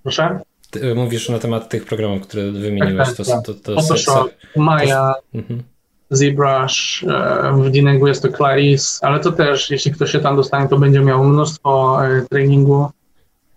Proszę? 0.03 0.39
Ty 0.71 0.91
e, 0.91 0.95
mówisz 0.95 1.29
na 1.29 1.39
temat 1.39 1.69
tych 1.69 1.85
programów, 1.85 2.21
które 2.21 2.51
wymieniłeś. 2.51 3.07
Tak, 3.07 3.17
tak, 3.17 3.25
to, 3.25 3.31
tak. 3.33 3.45
to, 3.45 3.53
to, 3.53 3.81
Photoshop, 3.81 4.29
Maya, 4.55 5.13
mhm. 5.33 5.63
ZBrush, 6.09 7.03
e, 7.03 7.53
w 7.53 7.69
Dinego 7.69 8.07
jest 8.07 8.21
to 8.21 8.31
Claris, 8.31 8.99
ale 9.03 9.19
to 9.19 9.31
też, 9.31 9.71
jeśli 9.71 9.91
ktoś 9.91 10.11
się 10.11 10.19
tam 10.19 10.35
dostanie, 10.35 10.69
to 10.69 10.77
będzie 10.77 11.01
miał 11.01 11.23
mnóstwo 11.23 11.99
treningu, 12.29 12.87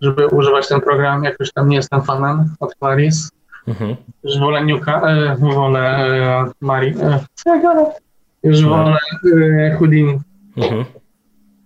żeby 0.00 0.26
używać 0.26 0.68
ten 0.68 0.80
program. 0.80 1.24
Jakoś 1.24 1.52
tam 1.52 1.68
nie 1.68 1.76
jestem 1.76 2.02
fanem 2.02 2.54
od 2.60 2.74
Claris. 2.74 3.30
Mhm. 3.68 3.96
Już 4.24 4.38
wolę 4.38 4.64
Nuka, 4.64 5.00
e, 5.00 5.36
wolę 5.36 5.80
e, 5.80 6.50
Mari. 6.60 6.94
E? 7.02 7.20
Już 8.42 8.60
no. 8.60 8.68
wolę 8.68 8.96
e, 9.58 9.76
Houdini. 9.78 10.20
Mhm. 10.56 10.84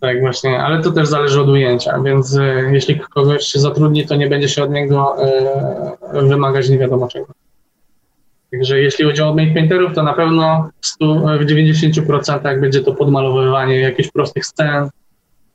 Tak, 0.03 0.21
właśnie, 0.21 0.61
ale 0.61 0.83
to 0.83 0.93
też 0.93 1.09
zależy 1.09 1.41
od 1.41 1.49
ujęcia, 1.49 2.03
więc 2.03 2.37
e, 2.37 2.73
jeśli 2.73 3.01
kogoś 3.01 3.45
się 3.45 3.61
zatrudni, 3.61 4.07
to 4.07 4.17
nie 4.17 4.29
będzie 4.29 4.49
się 4.49 4.63
od 4.63 4.71
niego 4.71 5.17
e, 6.13 6.23
wymagać 6.23 6.69
nie 6.69 6.79
wiadomo 6.79 7.09
czego. 7.09 7.27
Także 8.51 8.81
jeśli 8.81 9.05
chodzi 9.05 9.23
o 9.23 9.35
painterów, 9.35 9.95
to 9.95 10.03
na 10.03 10.13
pewno 10.13 10.71
w, 10.81 10.87
100, 10.87 11.15
w 11.15 11.45
90% 11.45 12.61
będzie 12.61 12.81
to 12.81 12.95
podmalowywanie 12.95 13.81
jakichś 13.81 14.11
prostych 14.11 14.47
scen, 14.47 14.89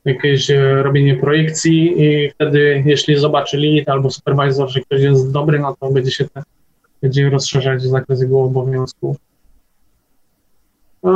jakieś 0.05 0.51
e, 0.51 0.83
robienie 0.83 1.15
projekcji 1.15 2.03
i 2.03 2.29
wtedy 2.31 2.83
jeśli 2.85 3.15
zobaczy 3.15 3.57
lead 3.57 3.89
albo 3.89 4.09
supervisor, 4.09 4.69
że 4.69 4.81
ktoś 4.81 5.01
jest 5.01 5.31
dobry, 5.31 5.59
no 5.59 5.75
to 5.79 5.91
będzie 5.91 6.11
się 6.11 6.25
te, 6.29 6.43
będzie 7.01 7.29
rozszerzać 7.29 7.81
zakres 7.81 8.21
jego 8.21 8.43
obowiązków. 8.43 9.17
E, 11.05 11.09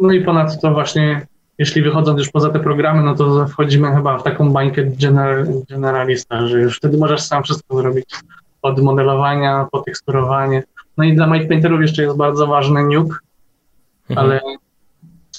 no 0.00 0.12
i 0.12 0.24
ponadto 0.24 0.72
właśnie 0.72 1.26
jeśli 1.62 1.82
wychodząc 1.82 2.18
już 2.18 2.30
poza 2.30 2.50
te 2.50 2.60
programy, 2.60 3.02
no 3.02 3.14
to 3.14 3.46
wchodzimy 3.46 3.94
chyba 3.94 4.18
w 4.18 4.22
taką 4.22 4.52
bańkę 4.52 4.84
general, 4.84 5.46
generalista, 5.68 6.46
że 6.46 6.60
już 6.60 6.76
wtedy 6.76 6.98
możesz 6.98 7.22
sam 7.22 7.42
wszystko 7.42 7.76
zrobić. 7.76 8.04
Od 8.62 8.82
modelowania, 8.82 9.66
po 9.72 9.80
teksturowanie. 9.80 10.62
No 10.96 11.04
i 11.04 11.14
dla 11.14 11.26
Painterów 11.26 11.80
jeszcze 11.80 12.02
jest 12.02 12.16
bardzo 12.16 12.46
ważny 12.46 12.82
Nuke, 12.82 13.16
mhm. 14.10 14.26
ale 14.26 14.40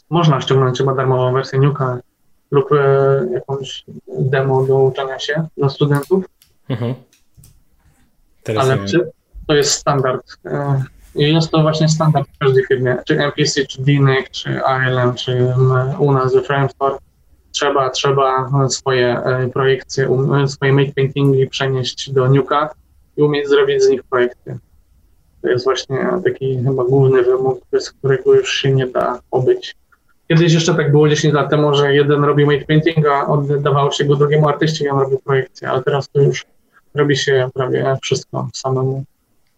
można 0.10 0.42
ściągnąć 0.42 0.78
chyba 0.78 0.96
darmową 0.96 1.34
wersję 1.34 1.60
Nuke'a 1.60 1.98
lub 2.52 2.72
e, 2.72 3.28
jakąś 3.34 3.86
demo 4.20 4.66
do 4.66 4.80
uczenia 4.80 5.20
się 5.20 5.48
dla 5.58 5.70
studentów. 5.70 6.26
Mhm. 6.70 6.94
Ale 8.60 8.86
czy, 8.86 9.12
to 9.48 9.56
jest 9.56 9.72
standard. 9.72 10.38
E, 10.46 10.84
i 11.16 11.34
jest 11.34 11.52
to 11.52 11.62
właśnie 11.62 11.90
standard 11.90 12.28
w 12.36 12.38
każdej 12.38 12.66
firmie, 12.66 12.98
czy 13.06 13.20
MPC, 13.20 13.66
czy 13.66 13.82
DINIC, 13.82 14.30
czy 14.32 14.64
ALM, 14.64 15.14
czy 15.16 15.54
u 16.00 16.12
nas 16.12 16.36
w 16.36 16.42
Framestore. 16.42 16.98
Trzeba, 17.52 17.90
trzeba 17.90 18.50
swoje 18.70 19.18
e, 19.18 19.50
projekcje, 19.50 20.10
um, 20.10 20.48
swoje 20.48 20.74
make 20.74 20.94
paintingi 20.96 21.48
przenieść 21.48 22.12
do 22.12 22.30
Nuka 22.30 22.70
i 23.18 23.22
umieć 23.22 23.50
zrobić 23.50 23.84
z 23.84 23.90
nich 23.90 24.04
projekty. 24.04 24.58
To 25.42 25.50
jest 25.50 25.64
właśnie 25.64 26.08
taki 26.24 26.64
chyba 26.64 26.84
główny 26.84 27.24
wymóg, 27.24 27.60
bez 27.72 27.92
którego 27.92 28.34
już 28.34 28.54
się 28.54 28.72
nie 28.72 28.88
da 28.88 29.20
obyć. 29.32 29.76
Kiedyś 30.28 30.54
jeszcze 30.54 30.76
tak 30.76 30.92
było 30.92 31.10
10 31.10 31.34
lat 31.34 31.50
temu, 31.50 31.76
że 31.76 31.96
jeden 31.96 32.24
robił 32.24 32.48
make 32.48 32.66
painting, 32.66 33.08
a 33.08 33.28
oddawało 33.28 33.92
się 33.92 34.06
go 34.06 34.16
drugiemu 34.16 34.50
artyście 34.50 34.86
i 34.86 34.90
on 34.90 35.00
robił 35.00 35.20
projekcję, 35.20 35.70
ale 35.70 35.84
teraz 35.84 36.10
to 36.10 36.22
już 36.22 36.46
robi 36.96 37.18
się 37.18 37.50
prawie 37.54 37.98
wszystko 38.02 38.50
samemu. 38.54 39.04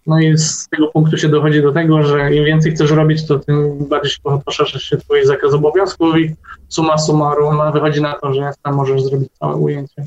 No 0.05 0.19
i 0.19 0.37
z 0.37 0.69
tego 0.69 0.87
punktu 0.87 1.17
się 1.17 1.29
dochodzi 1.29 1.61
do 1.61 1.71
tego, 1.71 2.03
że 2.03 2.35
im 2.35 2.45
więcej 2.45 2.71
chcesz 2.71 2.91
robić, 2.91 3.27
to 3.27 3.39
tym 3.39 3.85
bardziej 3.89 4.11
poszerza 4.45 4.79
się 4.79 4.97
twój 4.97 5.25
zakres 5.25 5.53
obowiązków 5.53 6.17
i 6.17 6.35
suma 6.67 6.97
summarum 6.97 7.57
no, 7.57 7.71
wychodzi 7.71 8.01
na 8.01 8.13
to, 8.13 8.33
że 8.33 8.51
tam 8.63 8.75
możesz 8.75 9.03
zrobić 9.03 9.29
całe 9.39 9.55
ujęcie. 9.55 10.05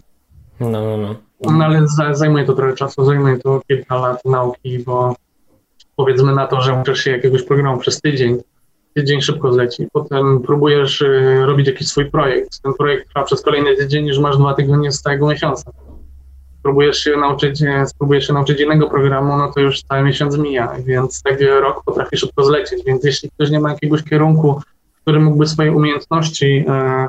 No, 0.61 0.71
no, 0.71 0.97
no. 0.97 1.15
No 1.41 1.65
ale 1.65 1.87
zajmuje 2.13 2.45
to 2.45 2.53
trochę 2.53 2.75
czasu, 2.75 3.05
zajmuje 3.05 3.39
to 3.39 3.61
kilka 3.69 3.97
lat 3.97 4.25
nauki, 4.25 4.79
bo 4.79 5.15
powiedzmy 5.97 6.35
na 6.35 6.47
to, 6.47 6.61
że 6.61 6.81
uczysz 6.81 7.05
się 7.05 7.11
jakiegoś 7.11 7.43
programu 7.43 7.79
przez 7.79 8.01
tydzień, 8.01 8.39
tydzień 8.95 9.21
szybko 9.21 9.53
zleci. 9.53 9.89
Potem 9.93 10.43
próbujesz 10.43 11.01
y, 11.01 11.43
robić 11.47 11.67
jakiś 11.67 11.89
swój 11.89 12.11
projekt. 12.11 12.63
Ten 12.63 12.75
projekt 12.75 13.09
trwa 13.09 13.25
przez 13.25 13.43
kolejny 13.43 13.77
tydzień, 13.77 14.07
już 14.07 14.19
masz 14.19 14.39
dwa 14.39 14.55
tygodnie 14.55 14.93
z 14.93 15.03
całego 15.03 15.27
miesiąca 15.29 15.73
próbujesz 16.63 16.99
się 16.99 17.17
nauczyć, 17.17 17.63
e, 17.63 17.87
spróbujesz 17.87 18.27
się 18.27 18.33
nauczyć 18.33 18.61
innego 18.61 18.91
programu, 18.91 19.37
no 19.37 19.53
to 19.53 19.61
już 19.61 19.83
cały 19.83 20.03
miesiąc 20.03 20.39
mija, 20.39 20.75
więc 20.87 21.23
taki 21.23 21.45
rok 21.45 21.85
potrafi 21.85 22.17
szybko 22.17 22.45
zlecieć, 22.45 22.85
więc 22.87 23.05
jeśli 23.05 23.31
ktoś 23.31 23.51
nie 23.51 23.61
ma 23.61 23.71
jakiegoś 23.71 24.03
kierunku, 24.03 24.61
w 24.95 25.01
którym 25.01 25.25
mógłby 25.25 25.47
swoje 25.47 25.73
umiejętności 25.73 26.65
e, 26.69 27.09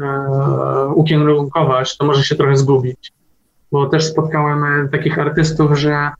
e, 0.00 0.86
ukierunkować, 0.94 1.96
to 1.96 2.04
może 2.04 2.24
się 2.24 2.36
trochę 2.36 2.56
zgubić. 2.56 3.12
Bo 3.72 3.86
też 3.86 4.06
spotkałem 4.06 4.64
e, 4.64 4.88
takich 4.88 5.18
artystów, 5.18 5.78
że 5.78 6.10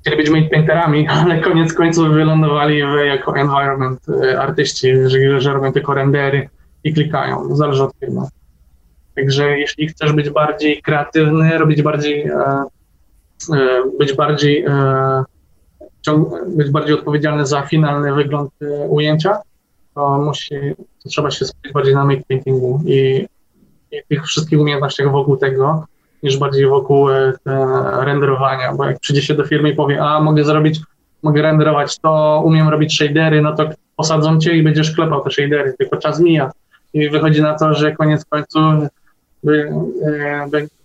chcieli 0.00 0.16
być 0.16 0.50
painterami, 0.50 1.08
ale 1.16 1.40
koniec 1.40 1.74
końców 1.74 2.08
wylądowali 2.08 2.78
jako 3.06 3.36
environment 3.36 4.00
e, 4.08 4.40
artyści, 4.40 4.92
że, 5.06 5.40
że 5.40 5.52
robią 5.52 5.72
tylko 5.72 5.94
rendery 5.94 6.48
i 6.84 6.94
klikają, 6.94 7.56
zależy 7.56 7.82
od 7.82 7.92
firmy. 8.00 8.20
Także 9.14 9.58
jeśli 9.58 9.88
chcesz 9.88 10.12
być 10.12 10.30
bardziej 10.30 10.82
kreatywny, 10.82 11.58
robić 11.58 11.82
bardziej, 11.82 12.22
e, 12.22 12.64
e, 13.54 13.82
być 13.98 14.12
bardziej, 14.12 14.64
e, 14.64 15.24
być 16.48 16.70
bardziej 16.70 16.94
odpowiedzialny 16.94 17.46
za 17.46 17.62
finalny 17.62 18.14
wygląd 18.14 18.50
ujęcia, 18.88 19.38
to 19.94 20.18
musi, 20.18 20.54
to 21.02 21.08
trzeba 21.08 21.30
się 21.30 21.44
skupić 21.44 21.72
bardziej 21.72 21.94
na 21.94 22.04
make 22.04 22.26
paintingu 22.28 22.80
i, 22.86 23.26
i 23.92 23.96
tych 24.08 24.24
wszystkich 24.24 24.60
umiejętnościach 24.60 25.10
wokół 25.10 25.36
tego, 25.36 25.86
niż 26.22 26.38
bardziej 26.38 26.66
wokół 26.66 27.08
renderowania, 28.00 28.74
bo 28.74 28.84
jak 28.84 29.00
przyjdzie 29.00 29.22
się 29.22 29.34
do 29.34 29.44
firmy 29.44 29.70
i 29.70 29.74
powie, 29.74 30.02
a 30.02 30.20
mogę 30.20 30.44
zrobić, 30.44 30.80
mogę 31.22 31.42
renderować 31.42 31.98
to, 31.98 32.42
umiem 32.44 32.68
robić 32.68 32.94
shadery, 32.96 33.42
no 33.42 33.56
to 33.56 33.68
posadzą 33.96 34.38
cię 34.40 34.56
i 34.56 34.62
będziesz 34.62 34.94
klepał 34.94 35.24
te 35.24 35.30
shadery, 35.30 35.74
tylko 35.78 35.96
czas 35.96 36.20
mija. 36.20 36.50
I 36.94 37.08
wychodzi 37.08 37.42
na 37.42 37.58
to, 37.58 37.74
że 37.74 37.92
koniec 37.92 38.24
końców 38.24 38.88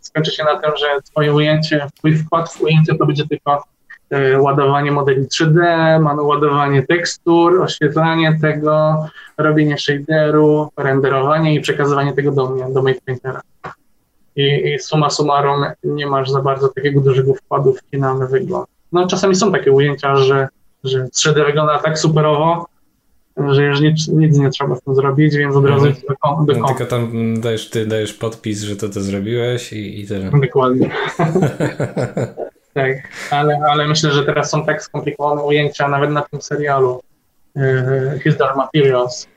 skończy 0.02 0.32
się 0.32 0.44
na 0.44 0.56
tym, 0.60 0.72
że 0.78 0.88
twoje 1.04 1.34
ujęcie, 1.34 1.88
twój 1.98 2.18
wkład 2.18 2.50
w 2.54 2.62
ujęcie 2.62 2.96
to 2.96 3.06
będzie 3.06 3.28
tylko 3.28 3.64
e, 4.10 4.42
ładowanie 4.42 4.92
modeli 4.92 5.28
3D, 5.28 6.26
ładowanie 6.26 6.84
tekstur, 6.84 7.62
oświetlanie 7.62 8.38
tego, 8.42 9.06
robienie 9.38 9.78
shaderu, 9.78 10.70
renderowanie 10.78 11.56
i 11.56 11.62
przekazywanie 11.62 12.14
tego 12.14 12.32
do 12.32 12.50
mnie, 12.50 12.66
do 12.74 12.82
MatePaintera. 12.82 13.42
I, 14.36 14.74
I 14.74 14.80
suma 14.80 15.10
summarum 15.10 15.66
nie 15.84 16.08
masz 16.08 16.30
za 16.30 16.42
bardzo 16.42 16.70
takiego 16.70 17.02
dużego 17.02 17.34
wkładu 17.34 17.74
w 17.74 17.80
finalny 17.92 18.28
wygląd. 18.28 18.68
No 18.92 19.08
czasami 19.08 19.36
są 19.36 19.52
takie 19.52 19.72
ujęcia, 19.72 20.16
że, 20.16 20.48
że 20.84 21.04
3D 21.04 21.46
wygląda 21.46 21.80
tak 21.80 22.00
superowo, 22.00 22.66
że 23.48 23.64
już 23.64 23.82
nic, 23.82 24.08
nic 24.08 24.38
nie 24.38 24.50
trzeba 24.50 24.76
z 24.76 24.82
tym 24.82 24.96
zrobić, 24.96 25.36
więc 25.36 25.56
od 25.56 25.66
razu 25.66 25.86
mhm. 25.86 26.46
do, 26.46 26.54
do 26.54 26.60
no, 26.60 26.68
Tylko 26.68 26.86
tam 26.86 27.42
dajesz, 27.42 27.70
ty 27.70 27.86
dajesz 27.86 28.14
podpis, 28.14 28.62
że 28.62 28.76
to 28.76 28.90
to 28.90 29.02
zrobiłeś 29.02 29.74
i, 29.74 30.02
i 30.02 30.08
tyle. 30.08 30.32
Dokładnie. 30.42 30.90
tak, 32.74 32.92
ale, 33.32 33.60
ale 33.70 33.88
myślę, 33.88 34.12
że 34.12 34.24
teraz 34.24 34.50
są 34.50 34.66
tak 34.66 34.84
skomplikowane 34.84 35.44
ujęcia, 35.44 35.88
nawet 35.88 36.12
na 36.12 36.22
tym 36.22 36.42
serialu 36.42 37.02
uh, 37.56 38.24
His 38.24 38.38
Dark 38.38 38.56
Materials. 38.56 39.28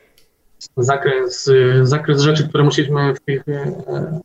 Zakres, 0.76 1.48
uh, 1.48 1.86
zakres 1.86 2.20
rzeczy, 2.20 2.48
które 2.48 2.64
musieliśmy 2.64 3.14
w 3.14 3.20
tych 3.20 3.44
uh, 3.48 4.20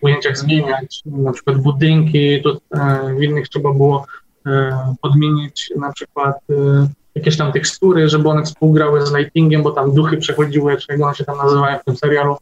ujęciach 0.00 0.38
zmieniać, 0.38 1.02
na 1.06 1.32
przykład 1.32 1.58
budynki, 1.58 2.42
to, 2.42 2.60
w 3.18 3.22
innych 3.22 3.48
trzeba 3.48 3.72
było 3.72 4.06
podmienić 5.00 5.72
na 5.76 5.92
przykład 5.92 6.36
jakieś 7.16 7.36
tam 7.36 7.52
tekstury, 7.52 8.08
żeby 8.08 8.28
one 8.28 8.42
współgrały 8.42 9.06
z 9.06 9.14
lightingiem, 9.14 9.62
bo 9.62 9.70
tam 9.70 9.94
duchy 9.94 10.16
przechodziły, 10.16 10.76
czy 10.76 10.92
jak 10.92 11.02
one 11.02 11.14
się 11.14 11.24
tam 11.24 11.36
nazywają 11.36 11.78
w 11.78 11.84
tym 11.84 11.96
serialu. 11.96 12.36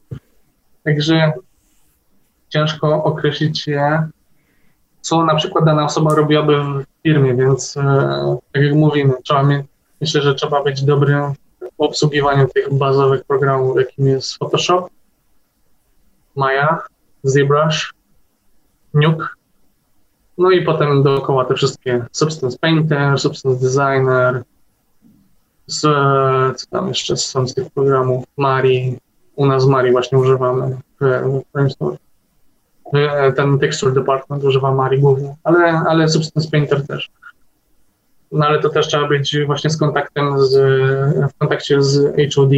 Także 0.84 1.32
ciężko 2.48 3.04
określić 3.04 3.66
je, 3.66 4.08
co 5.00 5.24
na 5.24 5.34
przykład 5.34 5.64
dana 5.64 5.84
osoba 5.84 6.14
robiłaby 6.14 6.56
w 6.62 6.84
firmie, 7.02 7.34
więc 7.34 7.76
e, 7.76 8.36
tak 8.52 8.62
jak 8.62 8.74
mówimy, 8.74 9.14
trzeba 9.24 9.42
mieć, 9.42 9.66
myślę, 10.00 10.22
że 10.22 10.34
trzeba 10.34 10.62
być 10.62 10.82
dobrym 10.82 11.34
obsługiwaniu 11.78 12.48
tych 12.54 12.74
bazowych 12.74 13.24
programów, 13.24 13.76
jakim 13.76 14.06
jest 14.06 14.38
Photoshop, 14.38 14.88
Maya, 16.36 16.78
ZBrush, 17.22 17.94
Nuke, 18.94 19.26
no 20.38 20.50
i 20.50 20.62
potem 20.62 21.02
dookoła 21.02 21.44
te 21.44 21.54
wszystkie 21.54 22.04
Substance 22.12 22.58
Painter, 22.60 23.18
Substance 23.18 23.60
Designer, 23.66 24.42
z, 25.66 25.80
co 26.56 26.66
tam 26.70 26.88
jeszcze 26.88 27.16
są 27.16 27.48
z 27.48 27.54
tych 27.54 27.70
programów, 27.70 28.24
Mari, 28.36 28.98
u 29.36 29.46
nas 29.46 29.66
Mari 29.66 29.92
właśnie 29.92 30.18
używamy 30.18 30.76
w, 31.00 31.22
Framestore. 31.52 31.96
Ten 33.36 33.58
Texture 33.58 33.94
Department 33.94 34.44
używa 34.44 34.74
Mari 34.74 35.00
głównie, 35.00 35.34
ale, 35.44 35.64
ale 35.88 36.08
Substance 36.08 36.50
Painter 36.50 36.86
też. 36.86 37.10
No 38.32 38.46
ale 38.46 38.60
to 38.60 38.68
też 38.68 38.88
trzeba 38.88 39.08
być 39.08 39.36
właśnie 39.46 39.70
z 39.70 39.76
kontaktem 39.76 40.46
z, 40.46 40.52
w 41.32 41.38
kontakcie 41.38 41.82
z 41.82 42.16
HOD, 42.34 42.50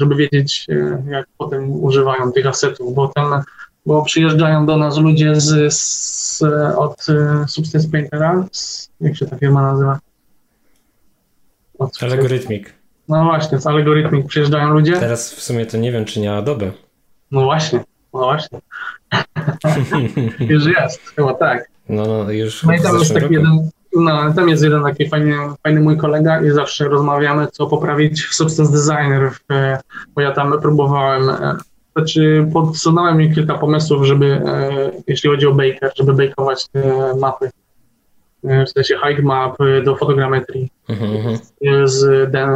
żeby 0.00 0.14
wiedzieć, 0.14 0.66
e, 0.68 1.02
jak 1.10 1.26
potem 1.38 1.72
używają 1.84 2.32
tych 2.32 2.46
asetów, 2.46 2.94
bo 2.94 3.08
ten, 3.14 3.24
bo 3.86 4.02
przyjeżdżają 4.02 4.66
do 4.66 4.76
nas 4.76 4.98
ludzie 4.98 5.40
z, 5.40 5.74
z 5.74 6.42
od 6.76 7.06
e, 7.08 7.44
Substance 7.48 7.88
Paintera, 7.88 8.44
z, 8.52 8.90
jak 9.00 9.16
się 9.16 9.26
ta 9.26 9.36
firma 9.36 9.62
nazywa? 9.62 9.98
Algorytmik. 12.02 12.74
No 13.08 13.24
właśnie, 13.24 13.58
z 13.58 13.66
Algorytmik 13.66 14.26
przyjeżdżają 14.26 14.70
ludzie. 14.70 14.92
Teraz 14.92 15.34
w 15.34 15.42
sumie 15.42 15.66
to 15.66 15.76
nie 15.76 15.92
wiem, 15.92 16.04
czy 16.04 16.20
nie 16.20 16.32
Adobe. 16.32 16.72
No 17.30 17.40
właśnie, 17.40 17.84
no 18.14 18.20
właśnie. 18.20 18.58
już 20.48 20.66
jest, 20.66 21.00
chyba 21.16 21.34
tak. 21.34 21.68
No, 21.88 22.04
no 22.06 22.30
już. 22.30 22.62
No 22.62 22.72
i 22.72 22.80
tam 22.80 22.98
jest 22.98 23.14
taki 23.14 23.34
jeden, 23.34 23.70
no, 23.96 24.32
tam 24.32 24.48
jest 24.48 24.62
jeden 24.62 24.82
taki 24.82 25.08
fajny, 25.08 25.34
fajny 25.62 25.80
mój 25.80 25.96
kolega 25.96 26.42
i 26.42 26.50
zawsze 26.50 26.88
rozmawiamy, 26.88 27.46
co 27.46 27.66
poprawić 27.66 28.22
w 28.22 28.34
Substance 28.34 28.72
Designer, 28.72 29.30
bo 30.14 30.20
ja 30.20 30.32
tam 30.32 30.60
próbowałem, 30.60 31.30
e, 31.30 31.56
znaczy 31.96 32.46
podsunąłem 32.52 33.16
mi 33.16 33.34
kilka 33.34 33.54
pomysłów, 33.54 34.06
żeby, 34.06 34.26
e, 34.26 34.90
jeśli 35.06 35.30
chodzi 35.30 35.46
o 35.46 35.54
Baker, 35.54 35.92
żeby 35.96 36.14
bakeować 36.14 36.68
te 36.68 37.14
mapy, 37.20 37.50
w 38.44 38.68
sensie 38.68 38.94
hike 39.06 39.22
map 39.22 39.56
do 39.84 39.96
fotogrametrii 39.96 40.70
mhm, 40.88 41.38
z, 41.84 42.30
den, 42.30 42.50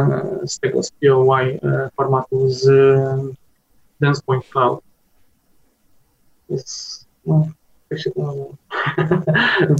z 0.45 0.59
tego, 0.59 0.83
z 0.83 0.91
POY 0.91 1.59
formatu, 1.97 2.49
z 2.49 2.69
Dance 4.01 4.21
Point 4.25 4.45
Cloud. 4.45 4.79
Jest, 6.49 7.05
no, 7.25 7.47
jak 7.89 7.99
się 7.99 8.11
to. 8.11 8.47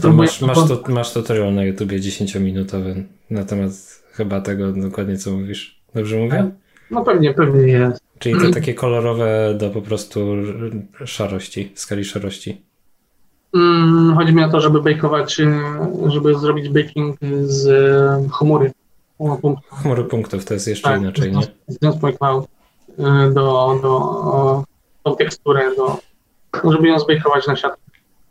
To 0.02 0.14
masz, 0.14 0.42
masz, 0.42 0.68
to, 0.68 0.84
masz 0.88 1.14
tutorial 1.14 1.54
na 1.54 1.64
YouTubie 1.64 2.00
10-minutowy 2.00 3.04
na 3.30 3.44
temat 3.44 3.72
chyba 4.12 4.42
tego 4.42 4.72
dokładnie, 4.72 5.18
co 5.18 5.32
mówisz. 5.32 5.82
Dobrze 5.96 6.18
mówię? 6.18 6.52
No 6.92 7.04
pewnie, 7.04 7.34
pewnie 7.34 7.62
jest. 7.62 8.00
Czyli 8.20 8.42
to 8.42 8.52
takie 8.52 8.74
kolorowe 8.74 9.56
do 9.58 9.70
po 9.70 9.82
prostu 9.82 10.36
szarości, 11.06 11.72
skali 11.76 12.06
szarości. 12.06 12.62
Mm, 13.56 14.16
chodzi 14.16 14.34
mi 14.34 14.44
o 14.44 14.50
to, 14.50 14.62
żeby 14.62 14.82
bakeować, 14.82 15.40
e, 15.40 15.52
żeby 16.08 16.40
zrobić 16.40 16.70
baking 16.70 17.20
z 17.44 17.68
e, 17.68 18.30
chmury. 18.30 18.72
Chmury 19.72 20.04
punktów 20.04 20.46
to 20.46 20.54
jest 20.54 20.68
jeszcze 20.68 20.90
tak, 20.90 21.02
inaczej, 21.02 21.32
nie? 21.32 21.44
Z 21.68 22.18
Cloud 22.18 22.48
e, 23.00 23.32
do, 23.34 23.80
do, 23.82 24.64
tą 25.04 25.16
teksturę, 25.16 25.76
do, 25.76 25.98
żeby 26.72 26.88
ją 26.88 27.00
zbakeować 27.00 27.48
na 27.48 27.56
siatkę. 27.56 27.82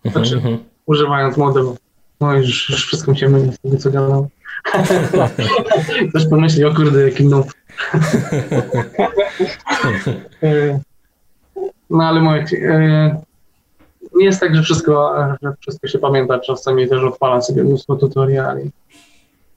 Znaczy, 0.04 0.36
mm 0.36 0.54
-hmm. 0.54 0.58
używając 0.86 1.36
modelu. 1.36 1.76
No 2.20 2.34
już, 2.34 2.70
już 2.70 2.86
wszystko 2.86 3.10
mi 3.10 3.18
się 3.18 3.28
myli 3.28 3.52
z 3.52 3.58
tego, 3.58 3.76
co 3.76 3.90
gadam. 3.90 4.26
Ktoś 6.10 6.26
pomyśli, 6.26 6.64
o 6.64 6.74
kurde, 6.74 7.10
jaki 7.10 7.24
noob. 7.24 7.46
no 11.90 12.04
ale 12.04 12.20
mówię 12.20 12.44
nie 14.14 14.24
jest 14.24 14.40
tak, 14.40 14.56
że 14.56 14.62
wszystko, 14.62 15.14
że 15.42 15.54
wszystko 15.60 15.88
się 15.88 15.98
pamięta. 15.98 16.38
Czasami 16.38 16.88
też 16.88 17.02
odpalam 17.02 17.42
sobie 17.42 17.64
mnóstwo 17.64 17.96
tutoriali 17.96 18.70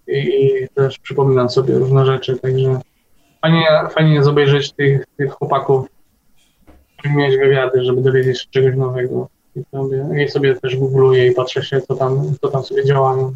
i, 0.07 0.17
i 0.17 0.67
też 0.75 0.99
przypominam 0.99 1.49
sobie 1.49 1.73
różne 1.73 2.05
rzeczy, 2.05 2.37
także 2.37 2.79
fajnie, 3.41 3.67
fajnie 3.91 4.13
jest 4.13 4.27
obejrzeć 4.27 4.73
tych, 4.73 5.05
tych 5.17 5.31
chłopaków, 5.31 5.87
mieć 7.05 7.37
wywiady, 7.37 7.83
żeby 7.83 8.01
dowiedzieć 8.01 8.41
się 8.41 8.47
czegoś 8.51 8.75
nowego. 8.75 9.29
I 9.55 9.63
sobie, 9.71 10.23
i 10.25 10.29
sobie 10.29 10.55
też 10.55 10.77
googluję 10.77 11.27
i 11.27 11.31
patrzę 11.31 11.63
się, 11.63 11.81
co 11.81 11.95
tam, 11.95 12.35
co 12.41 12.47
tam 12.47 12.63
sobie 12.63 12.85
działają. 12.85 13.35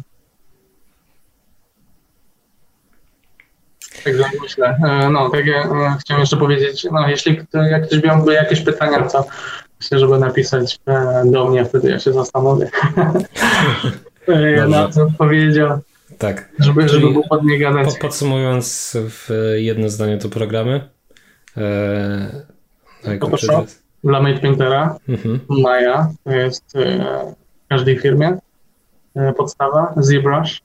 Także 4.04 4.24
myślę. 4.42 4.78
E, 4.88 5.10
no, 5.10 5.30
tak 5.30 5.46
ja 5.46 5.62
e, 5.62 5.96
chciałem 6.00 6.20
jeszcze 6.20 6.36
powiedzieć, 6.36 6.86
no 6.92 7.08
jeśli 7.08 7.40
jak 7.70 7.86
ktoś 7.86 8.02
miałby 8.02 8.34
jakieś 8.34 8.60
pytania, 8.60 9.08
to 9.08 9.24
myślę, 9.82 9.98
żeby 9.98 10.18
napisać 10.18 10.78
e, 10.86 11.22
do 11.26 11.48
mnie, 11.48 11.64
wtedy 11.64 11.90
ja 11.90 11.98
się 11.98 12.12
zastanowię. 12.12 12.70
na 14.68 14.88
co 14.88 15.06
powiedział. 15.18 15.78
Tak. 16.18 16.48
Żeby, 16.58 16.88
żeby 16.88 17.10
było 17.10 17.28
pod 17.28 17.44
nie 17.44 17.58
gadać. 17.58 17.98
Podsumowując 18.00 18.96
w 18.96 19.54
jedno 19.56 19.88
zdanie 19.88 20.18
to 20.18 20.28
programy. 20.28 20.88
E, 21.56 23.18
Photoshop 23.20 23.66
dla 24.04 24.20
Paintera, 24.20 24.98
mhm. 25.08 25.40
Maya, 25.48 26.14
to 26.24 26.30
jest 26.30 26.76
e, 26.76 27.34
w 27.64 27.68
każdej 27.68 27.98
firmie 27.98 28.38
e, 29.14 29.32
podstawa, 29.32 29.94
ZBrush, 29.96 30.60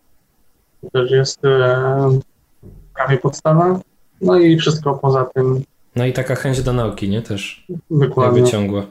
to 0.82 0.90
też 0.90 1.12
jest 1.12 1.46
e, 1.46 2.20
prawie 2.96 3.18
podstawa, 3.18 3.80
no 4.22 4.40
i 4.40 4.58
wszystko 4.58 4.94
poza 4.94 5.26
tym. 5.26 5.64
No 5.96 6.06
i 6.06 6.14
taka 6.14 6.36
chęć 6.36 6.62
do 6.62 6.74
nauki, 6.74 7.10
nie? 7.10 7.22
Też 7.22 7.68
dokładnie. 7.92 8.40
jakby 8.40 8.52
ciągła. 8.52 8.86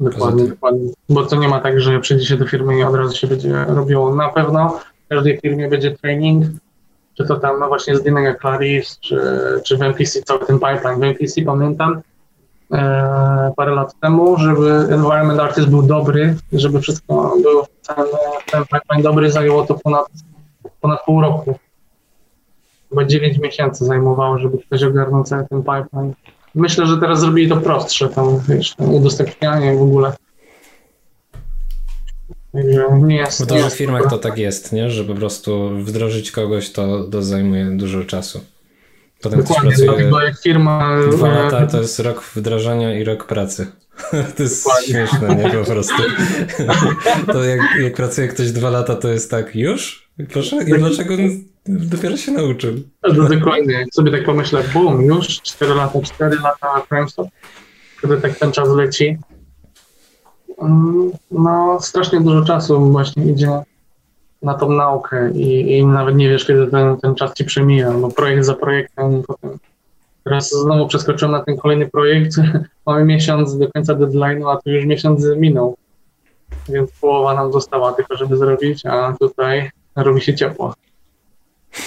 Dokładnie, 0.00 0.48
dokładnie. 0.48 0.92
Bo 1.08 1.22
to 1.22 1.36
nie 1.36 1.48
ma 1.48 1.60
tak, 1.60 1.80
że 1.80 2.00
przyjdzie 2.00 2.26
się 2.26 2.36
do 2.36 2.46
firmy 2.46 2.78
i 2.78 2.82
od 2.82 2.94
razu 2.94 3.16
się 3.16 3.26
będzie 3.26 3.64
robiło. 3.68 4.14
Na 4.14 4.28
pewno 4.28 4.80
w 5.06 5.08
każdej 5.08 5.40
firmie 5.40 5.68
będzie 5.68 5.90
training, 5.90 6.46
czy 7.14 7.26
to 7.26 7.36
tam 7.36 7.60
no 7.60 7.68
właśnie 7.68 7.96
z 7.96 8.02
Dynamic 8.02 8.40
Claris, 8.40 8.98
czy, 9.00 9.20
czy 9.64 9.76
w 9.76 9.82
MPC, 9.82 10.22
cały 10.22 10.46
ten 10.46 10.58
pipeline. 10.58 11.00
W 11.00 11.02
MPC 11.02 11.42
pamiętam, 11.42 12.02
E, 12.72 13.52
parę 13.56 13.74
lat 13.74 14.00
temu, 14.00 14.36
żeby 14.36 14.70
Environment 14.70 15.40
Artist 15.40 15.68
był 15.68 15.82
dobry, 15.82 16.36
żeby 16.52 16.80
wszystko 16.80 17.36
było 17.42 17.66
ten, 17.86 18.04
ten 18.50 18.62
pipeline 18.64 19.02
dobry, 19.02 19.30
zajęło 19.30 19.66
to 19.66 19.74
ponad, 19.74 20.06
ponad 20.80 21.04
pół 21.04 21.20
roku. 21.20 21.58
Chyba 22.88 23.04
9 23.04 23.38
miesięcy 23.38 23.84
zajmowało, 23.84 24.38
żeby 24.38 24.58
ktoś 24.58 24.82
ogarnął 24.82 25.24
cały 25.24 25.46
ten 25.46 25.58
pipeline. 25.58 26.14
Myślę, 26.56 26.86
że 26.86 26.98
teraz 26.98 27.20
zrobili 27.20 27.48
to 27.48 27.56
prostsze, 27.56 28.08
tam 28.08 28.40
wiesz, 28.48 28.74
tam 28.74 28.94
udostępnianie 28.94 29.74
w 29.74 29.82
ogóle. 29.82 30.12
Nie 33.02 33.16
jest, 33.16 33.42
w 33.42 33.46
dużych 33.46 33.74
firmach 33.74 34.10
to 34.10 34.18
tak 34.18 34.38
jest, 34.38 34.72
nie? 34.72 34.90
że 34.90 35.04
po 35.04 35.14
prostu 35.14 35.70
wdrożyć 35.78 36.30
kogoś 36.30 36.70
to, 36.70 37.04
to 37.04 37.22
zajmuje 37.22 37.70
dużo 37.70 38.04
czasu. 38.04 38.40
Potem 39.22 39.40
Dokładnie, 39.40 39.72
ktoś 39.72 39.86
pracuje 39.86 40.24
jak 40.24 40.40
firma... 40.42 41.00
Dwa 41.12 41.28
e, 41.28 41.42
lata 41.42 41.66
to 41.66 41.80
jest 41.80 41.98
rok 41.98 42.22
wdrażania 42.34 42.98
i 42.98 43.04
rok 43.04 43.26
pracy. 43.26 43.66
To 44.36 44.42
jest 44.42 44.64
Dokładnie. 44.64 44.88
śmieszne, 44.88 45.34
nie? 45.34 45.50
Po 45.50 45.64
prostu. 45.64 46.02
To 47.32 47.44
jak, 47.44 47.60
jak 47.82 47.94
pracuje 47.94 48.28
ktoś 48.28 48.50
dwa 48.50 48.70
lata, 48.70 48.94
to 48.94 49.08
jest 49.08 49.30
tak, 49.30 49.56
już? 49.56 50.08
Proszę, 50.32 50.56
i 50.62 50.72
dlaczego 50.78 51.14
on 51.14 51.20
dopiero 51.68 52.16
się 52.16 52.32
nauczył? 52.32 52.74
No, 53.02 53.28
dokładnie, 53.28 53.74
jak 53.74 53.94
sobie 53.94 54.10
tak 54.10 54.24
pomyślę, 54.24 54.62
bum, 54.72 55.02
już 55.02 55.26
cztery 55.26 55.74
lata, 55.74 56.00
cztery 56.02 56.36
lata 56.36 56.80
FrameStop, 56.88 57.28
kiedy 58.02 58.16
tak 58.16 58.38
ten 58.38 58.52
czas 58.52 58.68
leci. 58.68 59.18
Mm, 60.62 61.10
no, 61.30 61.78
strasznie 61.80 62.20
dużo 62.20 62.44
czasu 62.44 62.92
właśnie 62.92 63.24
idzie 63.24 63.60
na 64.42 64.54
tą 64.54 64.70
naukę 64.70 65.30
i, 65.30 65.78
i 65.78 65.86
nawet 65.86 66.16
nie 66.16 66.28
wiesz, 66.28 66.44
kiedy 66.44 66.66
ten, 66.66 66.96
ten 66.96 67.14
czas 67.14 67.34
ci 67.34 67.44
przemija, 67.44 67.90
bo 67.90 68.08
projekt 68.08 68.44
za 68.44 68.54
projektem 68.54 69.22
potem. 69.26 69.58
Teraz 70.24 70.50
znowu 70.50 70.88
przeskoczyłem 70.88 71.32
na 71.32 71.44
ten 71.44 71.56
kolejny 71.56 71.86
projekt. 71.86 72.32
Mamy 72.86 73.04
miesiąc 73.04 73.58
do 73.58 73.72
końca 73.72 73.94
deadline'u, 73.94 74.52
a 74.52 74.56
tu 74.56 74.70
już 74.70 74.84
miesiąc 74.84 75.24
minął. 75.36 75.76
Więc 76.68 76.90
połowa 77.00 77.34
nam 77.34 77.52
została 77.52 77.92
tylko, 77.92 78.16
żeby 78.16 78.36
zrobić, 78.36 78.86
a 78.86 79.16
tutaj 79.20 79.70
robi 79.96 80.20
się 80.20 80.34
ciepło. 80.34 80.74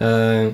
e, 0.00 0.52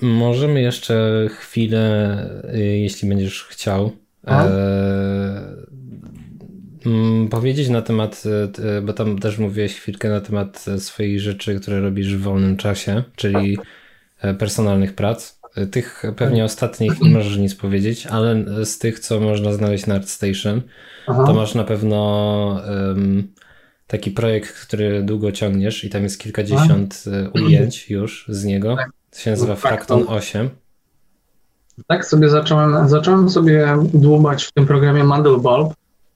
możemy 0.00 0.62
jeszcze 0.62 1.26
chwilę, 1.30 2.18
y, 2.54 2.58
jeśli 2.58 3.08
będziesz 3.08 3.44
chciał, 3.44 3.92
e, 4.26 5.56
powiedzieć 7.30 7.68
na 7.68 7.82
temat, 7.82 8.22
e, 8.58 8.82
bo 8.82 8.92
tam 8.92 9.18
też 9.18 9.38
mówiłeś 9.38 9.74
chwilkę 9.74 10.08
na 10.08 10.20
temat 10.20 10.64
swoich 10.78 11.20
rzeczy, 11.20 11.60
które 11.60 11.80
robisz 11.80 12.16
w 12.16 12.20
wolnym 12.20 12.56
czasie, 12.56 13.02
czyli 13.16 13.58
e, 14.20 14.34
personalnych 14.34 14.94
prac. 14.94 15.40
E, 15.56 15.66
tych 15.66 16.02
pewnie 16.16 16.44
ostatnich 16.44 17.00
nie 17.00 17.10
możesz 17.10 17.36
nic 17.36 17.54
powiedzieć, 17.54 18.06
ale 18.06 18.44
z 18.64 18.78
tych, 18.78 19.00
co 19.00 19.20
można 19.20 19.52
znaleźć 19.52 19.86
na 19.86 19.94
ArtStation, 19.94 20.62
Aha. 21.06 21.24
to 21.26 21.34
masz 21.34 21.54
na 21.54 21.64
pewno 21.64 22.62
um, 22.68 23.28
taki 23.86 24.10
projekt, 24.10 24.66
który 24.66 25.02
długo 25.02 25.32
ciągniesz 25.32 25.84
i 25.84 25.90
tam 25.90 26.02
jest 26.02 26.20
kilkadziesiąt 26.20 27.04
e, 27.12 27.30
ujęć 27.30 27.90
już 27.90 28.26
z 28.28 28.44
niego. 28.44 28.76
Tak. 28.76 28.90
To 29.10 29.18
się 29.18 29.30
nazywa 29.30 29.52
No, 29.54 29.60
tak, 29.60 29.70
Fracton 29.70 30.04
to- 30.04 30.12
8. 30.12 30.50
Tak 31.86 32.06
sobie 32.06 32.28
zacząłem, 32.28 32.88
zacząłem 32.88 33.30
sobie 33.30 33.76
dłubać 33.94 34.44
w 34.44 34.52
tym 34.52 34.66
programie 34.66 35.04
Mandelbulb, 35.04 35.72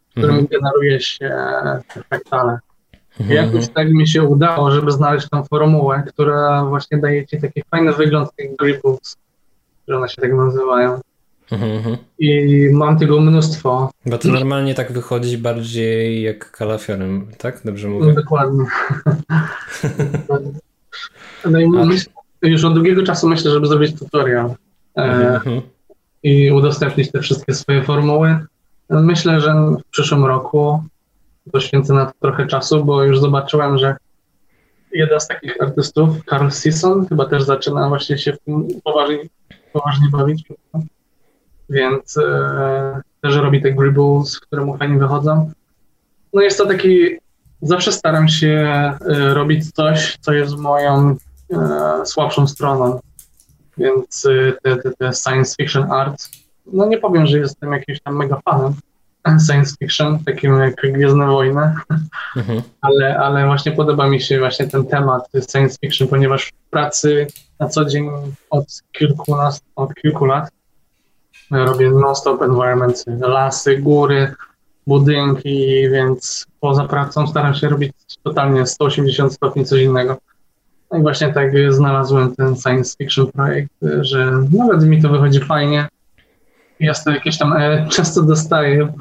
w 0.08 0.10
którym 0.10 0.30
Mhm. 0.38 0.46
generuje 0.46 1.00
się 1.00 1.30
fraktale. 2.08 2.58
Mhm, 3.20 3.36
jakoś 3.46 3.68
tak 3.68 3.90
mi 3.90 4.08
się 4.08 4.22
udało, 4.22 4.70
żeby 4.70 4.90
znaleźć 4.92 5.28
tą 5.28 5.44
formułę, 5.44 6.02
która 6.08 6.64
właśnie 6.64 6.98
daje 6.98 7.26
ci 7.26 7.40
taki 7.40 7.62
fajny 7.70 7.92
wygląd 7.92 8.30
tych 8.36 8.56
gripbooks, 8.56 9.16
że 9.88 9.96
one 9.96 10.08
się 10.08 10.22
tak 10.22 10.32
nazywają. 10.34 11.00
Mhm. 11.52 11.96
I 12.18 12.68
mam 12.72 12.98
tego 12.98 13.20
mnóstwo. 13.20 13.90
Bo 14.06 14.18
to 14.18 14.28
normalnie 14.28 14.74
tak 14.74 14.92
wychodzi 14.92 15.38
bardziej 15.38 16.22
jak 16.22 16.50
kalafiorem, 16.50 17.26
tak? 17.38 17.60
Dobrze 17.64 17.88
No, 17.88 17.94
mówię? 17.94 18.14
dokładnie. 18.14 18.64
no 21.50 21.60
i 21.60 21.68
myśl, 21.68 22.10
już 22.42 22.64
od 22.64 22.74
długiego 22.74 23.02
czasu 23.02 23.28
myślę, 23.28 23.50
żeby 23.50 23.66
zrobić 23.66 23.98
tutorial 23.98 24.54
e, 24.96 25.02
mhm. 25.34 25.60
i 26.22 26.50
udostępnić 26.52 27.10
te 27.10 27.20
wszystkie 27.20 27.54
swoje 27.54 27.82
formuły. 27.82 28.38
Myślę, 28.90 29.40
że 29.40 29.54
w 29.54 29.90
przyszłym 29.90 30.24
roku 30.24 30.82
poświęcę 31.52 31.94
na 31.94 32.06
to 32.06 32.12
trochę 32.20 32.46
czasu, 32.46 32.84
bo 32.84 33.04
już 33.04 33.20
zobaczyłem, 33.20 33.78
że 33.78 33.96
jeden 34.92 35.20
z 35.20 35.28
takich 35.28 35.62
artystów, 35.62 36.08
Carl 36.30 36.50
Sisson, 36.50 37.06
chyba 37.06 37.26
też 37.26 37.42
zaczyna 37.42 37.88
właśnie 37.88 38.18
się 38.18 38.32
w 38.32 38.38
tym 38.38 38.68
poważnie, 38.84 39.18
poważnie 39.72 40.08
bawić. 40.12 40.44
Więc 41.70 42.16
e, 42.16 43.00
też 43.20 43.36
robi 43.36 43.62
te 43.62 43.72
gribbles, 43.72 44.40
które 44.40 44.64
mu 44.64 44.76
fajnie 44.76 44.98
wychodzą. 44.98 45.52
No 46.32 46.42
jest 46.42 46.58
to 46.58 46.66
taki, 46.66 47.18
zawsze 47.62 47.92
staram 47.92 48.28
się 48.28 48.48
e, 49.08 49.34
robić 49.34 49.72
coś, 49.72 50.18
co 50.20 50.32
jest 50.32 50.56
moją 50.56 51.16
e, 51.52 52.06
słabszą 52.06 52.46
stroną. 52.46 53.00
Więc 53.78 54.26
e, 54.26 54.52
te, 54.62 54.76
te, 54.76 54.90
te 54.98 55.12
science 55.12 55.54
fiction 55.56 55.92
art, 55.92 56.28
no 56.72 56.86
nie 56.86 56.98
powiem, 56.98 57.26
że 57.26 57.38
jestem 57.38 57.72
jakimś 57.72 58.00
tam 58.00 58.16
mega 58.16 58.40
fanem 58.44 58.74
science 59.46 59.74
fiction, 59.78 60.18
takim 60.24 60.58
jak 60.60 60.74
Gwiezdne 60.92 61.26
Wojny, 61.26 61.74
Mhm. 62.36 62.62
ale, 62.80 63.18
ale 63.18 63.46
właśnie 63.46 63.72
podoba 63.72 64.08
mi 64.08 64.20
się 64.20 64.38
właśnie 64.38 64.66
ten 64.66 64.86
temat 64.86 65.28
science 65.50 65.76
fiction, 65.80 66.08
ponieważ 66.08 66.46
w 66.46 66.70
pracy 66.70 67.26
na 67.60 67.68
co 67.68 67.84
dzień 67.84 68.10
od 68.50 68.82
kilkunastu, 68.92 69.66
od 69.76 69.94
kilku 69.94 70.24
lat 70.24 70.50
robię 71.50 71.90
non-stop 71.90 72.42
environmenty, 72.42 73.18
lasy, 73.20 73.76
góry, 73.76 74.34
budynki, 74.86 75.88
więc 75.90 76.46
poza 76.60 76.84
pracą 76.84 77.26
staram 77.26 77.54
się 77.54 77.68
robić 77.68 77.92
totalnie 78.22 78.66
180 78.66 79.32
stopni 79.32 79.64
coś 79.64 79.82
innego. 79.82 80.16
No 80.90 80.98
i 80.98 81.02
właśnie 81.02 81.32
tak 81.32 81.52
znalazłem 81.68 82.36
ten 82.36 82.56
science 82.56 82.96
fiction 82.98 83.32
projekt, 83.32 83.70
że 84.00 84.32
nawet 84.52 84.84
mi 84.84 85.02
to 85.02 85.08
wychodzi 85.08 85.40
fajnie. 85.40 85.88
Jest 86.80 87.04
to 87.04 87.10
jakieś 87.10 87.38
tam, 87.38 87.52
e, 87.52 87.86
często 87.88 88.22
dostaję 88.22 88.92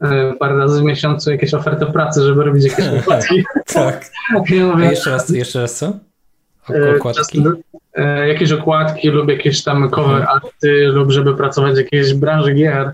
e, 0.00 0.32
parę 0.38 0.56
razy 0.56 0.80
w 0.80 0.84
miesiącu 0.84 1.30
jakieś 1.30 1.54
oferty 1.54 1.86
pracy, 1.86 2.22
żeby 2.22 2.44
robić 2.44 2.64
jakieś 2.64 2.86
układki. 3.00 3.44
Tak. 3.66 4.10
Ja 4.50 4.66
mówię, 4.66 4.84
jeszcze 4.84 5.10
raz, 5.10 5.30
jeszcze 5.30 5.60
raz 5.60 5.74
co? 5.74 5.92
E, 6.70 6.96
Okładki? 6.96 7.44
e, 7.94 8.28
jakieś 8.28 8.52
okładki 8.52 9.08
lub 9.08 9.28
jakieś 9.28 9.64
tam 9.64 9.90
cover 9.90 10.16
Mhm. 10.16 10.28
arty 10.36 10.86
lub 10.88 11.10
żeby 11.10 11.34
pracować 11.36 11.74
w 11.74 11.76
jakiejś 11.76 12.14
branży 12.14 12.54
gier, 12.54 12.92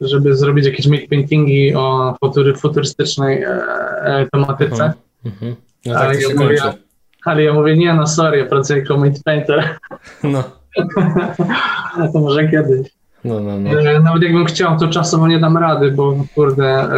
żeby 0.00 0.36
zrobić 0.36 0.66
jakieś 0.66 0.86
make 0.86 1.08
paintingi 1.08 1.74
o 1.74 2.16
futury, 2.20 2.54
futurystycznej 2.54 3.42
e, 3.42 4.26
tematyce. 4.32 4.72
Mhm. 4.74 4.92
Mhm. 5.24 5.56
No 5.86 5.94
Ale 5.94 6.06
tak 6.08 6.16
to 6.16 6.22
ja 6.22 6.28
się 6.28 6.34
mówię- 6.34 6.58
kończy. 6.58 6.78
Ale 7.24 7.42
ja 7.42 7.52
mówię, 7.52 7.76
nie 7.76 7.94
no 7.94 8.06
sorry, 8.06 8.38
ja 8.38 8.46
pracuję 8.46 8.78
jako 8.80 8.96
mate 8.96 9.20
painter, 9.24 9.76
No, 10.24 10.44
to 12.12 12.18
może 12.20 12.48
kiedyś. 12.48 12.88
no, 13.24 13.40
no. 13.40 13.58
no. 13.58 13.70
Nawet 14.02 14.22
jakbym 14.22 14.44
chciał, 14.44 14.78
to 14.78 14.88
czasowo 14.88 15.28
nie 15.28 15.38
dam 15.38 15.56
rady, 15.56 15.90
bo 15.90 16.14
kurde, 16.34 16.88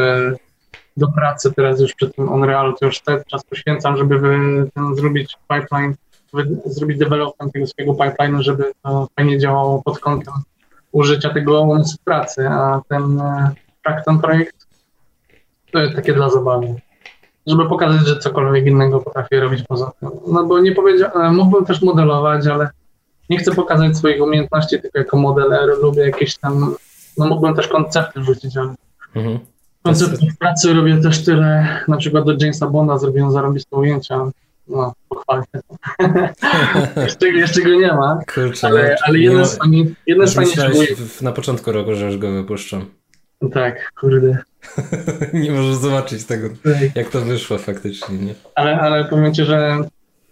do 0.96 1.08
pracy 1.08 1.52
teraz 1.56 1.80
już 1.80 1.94
przy 1.94 2.10
tym 2.10 2.28
Unreal, 2.32 2.74
to 2.80 2.86
już 2.86 3.00
ten 3.00 3.18
czas 3.26 3.44
poświęcam, 3.44 3.96
żeby 3.96 4.18
wy, 4.18 4.28
ten, 4.74 4.96
zrobić 4.96 5.36
pipeline, 5.48 5.94
zrobić 6.64 6.98
development 6.98 7.52
tego 7.52 7.66
swojego 7.66 7.92
pipeline'u, 7.94 8.40
żeby 8.40 8.72
to 8.82 9.08
fajnie 9.16 9.38
działało 9.38 9.82
pod 9.82 9.98
kątem 9.98 10.34
użycia 10.92 11.30
tego 11.30 11.60
umysłu 11.60 11.98
pracy, 12.04 12.48
a 12.48 12.80
ten, 12.88 13.20
e, 13.20 13.50
tak, 13.84 14.04
ten 14.04 14.18
projekt 14.18 14.66
to 15.72 15.78
jest 15.78 15.96
takie 15.96 16.14
dla 16.14 16.30
zabawy. 16.30 16.74
Żeby 17.46 17.68
pokazać, 17.68 18.06
że 18.06 18.18
cokolwiek 18.18 18.66
innego 18.66 19.00
potrafię 19.00 19.40
robić 19.40 19.62
poza 19.68 19.92
tym. 20.00 20.10
No 20.26 20.44
bo 20.44 20.60
nie 20.60 20.72
powiedziałem, 20.72 21.34
mógłbym 21.36 21.64
też 21.64 21.82
modelować, 21.82 22.46
ale 22.46 22.70
nie 23.30 23.38
chcę 23.38 23.54
pokazać 23.54 23.96
swoich 23.96 24.22
umiejętności 24.22 24.80
tylko 24.80 24.98
jako 24.98 25.16
modeler, 25.16 25.68
lubię 25.82 26.02
jakieś 26.02 26.38
tam, 26.38 26.74
no 27.18 27.26
mógłbym 27.26 27.54
też 27.54 27.68
koncepty 27.68 28.24
rzucić, 28.24 28.56
ale 28.56 28.74
Mhm. 29.14 29.38
konceptów 29.82 30.38
pracy 30.38 30.74
robię 30.74 30.96
też 30.96 31.24
tyle, 31.24 31.66
na 31.88 31.96
przykład 31.96 32.24
do 32.24 32.32
Jamesa 32.40 32.66
Bonda 32.66 32.98
zrobiłem 32.98 33.32
zarobiste 33.32 33.76
ujęcia, 33.76 34.30
no 34.70 34.94
pochwalę 35.08 35.42
się. 35.54 35.60
jeszcze, 37.02 37.28
jeszcze 37.28 37.62
go 37.62 37.68
nie 37.70 37.92
ma, 37.92 38.18
Kurczę, 38.34 38.66
ale, 38.66 38.96
ale 39.06 39.18
jeden 39.18 39.46
z 39.46 39.58
fajni- 39.58 39.92
jeden 40.06 40.26
z 40.28 40.34
w, 40.98 41.22
na 41.22 41.32
początku 41.32 41.72
roku, 41.72 41.94
że 41.94 42.06
już 42.06 42.18
go 42.18 42.30
wypuszczą. 42.32 42.84
Tak, 43.52 43.92
kurde. 44.00 44.38
nie 45.32 45.50
możesz 45.50 45.74
zobaczyć 45.74 46.24
tego, 46.24 46.48
Tak. 46.48 46.96
jak 46.96 47.08
to 47.08 47.20
wyszło 47.20 47.58
faktycznie, 47.58 48.18
nie? 48.18 48.34
Ale, 48.54 48.80
ale 48.80 49.04
powiem 49.04 49.34
Ci, 49.34 49.44
że 49.44 49.78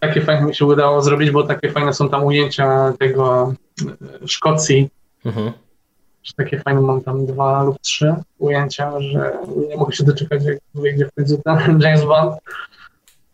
takie 0.00 0.20
fajne 0.20 0.47
mi 0.47 0.55
się 0.55 0.65
udało 0.65 1.02
zrobić, 1.02 1.31
bo 1.31 1.42
takie 1.42 1.70
fajne 1.73 1.92
są 1.92 2.08
tam 2.08 2.25
ujęcia 2.25 2.92
tego 2.99 3.55
e, 4.23 4.28
Szkocji, 4.28 4.89
Mhm. 5.25 5.52
że 6.25 6.33
takie 6.36 6.58
fajne 6.60 6.81
mam 6.81 7.00
tam 7.00 7.26
dwa 7.26 7.62
lub 7.62 7.78
trzy 7.81 8.15
ujęcia, 8.39 9.00
że 9.00 9.33
nie 9.68 9.76
mogę 9.76 9.92
się 9.92 10.05
doczekać, 10.05 10.44
jak 10.44 10.58
wyjdzie 10.75 11.07
w 11.07 11.15
końcu 11.15 11.42
ten 11.44 11.81
James 11.83 12.05
Bond. 12.05 12.34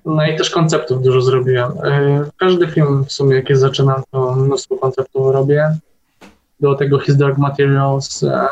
No 0.05 0.27
i 0.27 0.37
też 0.37 0.51
konceptów 0.51 1.03
dużo 1.03 1.21
zrobiłem. 1.21 1.73
E, 1.85 2.25
Każdy 2.39 2.67
film 2.67 3.05
w 3.05 3.13
sumie, 3.13 3.37
jaki 3.37 3.55
zaczynam, 3.55 4.03
to 4.11 4.35
mnóstwo 4.35 4.77
konceptów 4.77 5.33
robię. 5.33 5.77
Do 6.61 6.75
tego 6.75 6.99
His 6.99 7.17
Dark 7.17 7.39
Materials 7.39 8.23
e, 8.23 8.49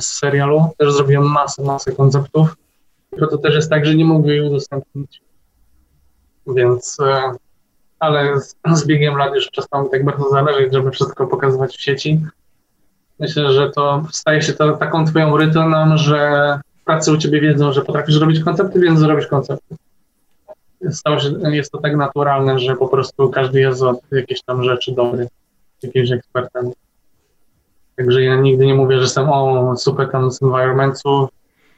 z 0.00 0.06
serialu 0.06 0.68
też 0.78 0.92
zrobiłem 0.92 1.24
masę, 1.24 1.62
masę 1.62 1.92
konceptów. 1.92 2.56
Tylko 3.10 3.26
to 3.26 3.38
też 3.38 3.54
jest 3.54 3.70
tak, 3.70 3.86
że 3.86 3.94
nie 3.94 4.04
mogę 4.04 4.36
ich 4.36 4.44
udostępnić. 4.44 5.22
Więc, 6.46 7.00
e, 7.00 7.34
ale 7.98 8.40
z, 8.40 8.56
z 8.72 8.86
biegiem 8.86 9.16
lat 9.16 9.34
już 9.34 9.50
przestało 9.50 9.88
tak 9.88 10.04
bardzo 10.04 10.30
zależeć, 10.30 10.72
żeby 10.72 10.90
wszystko 10.90 11.26
pokazywać 11.26 11.76
w 11.76 11.80
sieci. 11.80 12.20
Myślę, 13.20 13.52
że 13.52 13.70
to 13.70 14.04
staje 14.12 14.42
się 14.42 14.52
to 14.52 14.76
taką 14.76 15.06
twoją 15.06 15.36
rytyną, 15.36 15.96
że 15.96 16.60
pracy 16.84 17.12
u 17.12 17.16
ciebie 17.16 17.40
wiedzą, 17.40 17.72
że 17.72 17.82
potrafisz 17.82 18.20
robić 18.20 18.44
koncepty, 18.44 18.80
więc 18.80 18.98
zrobisz 18.98 19.26
koncepty. 19.26 19.76
Stało 20.90 21.18
się, 21.20 21.32
jest 21.50 21.72
to 21.72 21.78
tak 21.78 21.96
naturalne, 21.96 22.58
że 22.58 22.76
po 22.76 22.88
prostu 22.88 23.30
każdy 23.30 23.60
jest 23.60 23.82
od 23.82 24.00
jakichś 24.12 24.40
tam 24.42 24.64
rzeczy 24.64 24.92
dobry, 24.92 25.28
jakimś 25.82 26.10
ekspertem. 26.10 26.72
Także 27.96 28.22
ja 28.22 28.36
nigdy 28.36 28.66
nie 28.66 28.74
mówię, 28.74 28.96
że 28.96 29.02
jestem 29.02 29.28
o 29.28 29.76
super 29.76 30.10
tam 30.10 30.32
z 30.32 30.42
environmentu, 30.42 31.28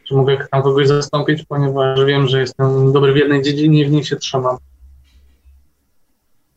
że 0.04 0.16
mogę 0.16 0.46
tam 0.50 0.62
kogoś 0.62 0.88
zastąpić, 0.88 1.44
ponieważ 1.48 2.04
wiem, 2.04 2.28
że 2.28 2.40
jestem 2.40 2.92
dobry 2.92 3.12
w 3.12 3.16
jednej 3.16 3.42
dziedzinie 3.42 3.80
i 3.80 3.86
w 3.86 3.90
niej 3.90 4.04
się 4.04 4.16
trzymam. 4.16 4.56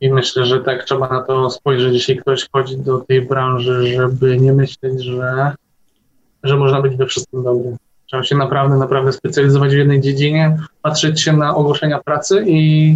I 0.01 0.11
myślę, 0.11 0.45
że 0.45 0.59
tak 0.59 0.83
trzeba 0.83 1.09
na 1.09 1.21
to 1.21 1.49
spojrzeć, 1.49 1.93
jeśli 1.93 2.17
ktoś 2.17 2.43
wchodzi 2.43 2.77
do 2.77 2.99
tej 2.99 3.21
branży, 3.21 3.95
żeby 3.95 4.37
nie 4.37 4.53
myśleć, 4.53 5.03
że, 5.03 5.51
że 6.43 6.57
można 6.57 6.81
być 6.81 6.95
we 6.95 7.05
wszystkim 7.05 7.43
dobry. 7.43 7.77
Trzeba 8.09 8.23
się 8.23 8.35
naprawdę, 8.35 8.77
naprawdę 8.77 9.11
specjalizować 9.11 9.71
w 9.71 9.77
jednej 9.77 10.01
dziedzinie, 10.01 10.57
patrzeć 10.81 11.21
się 11.21 11.33
na 11.33 11.55
ogłoszenia 11.55 11.99
pracy 11.99 12.43
i 12.47 12.95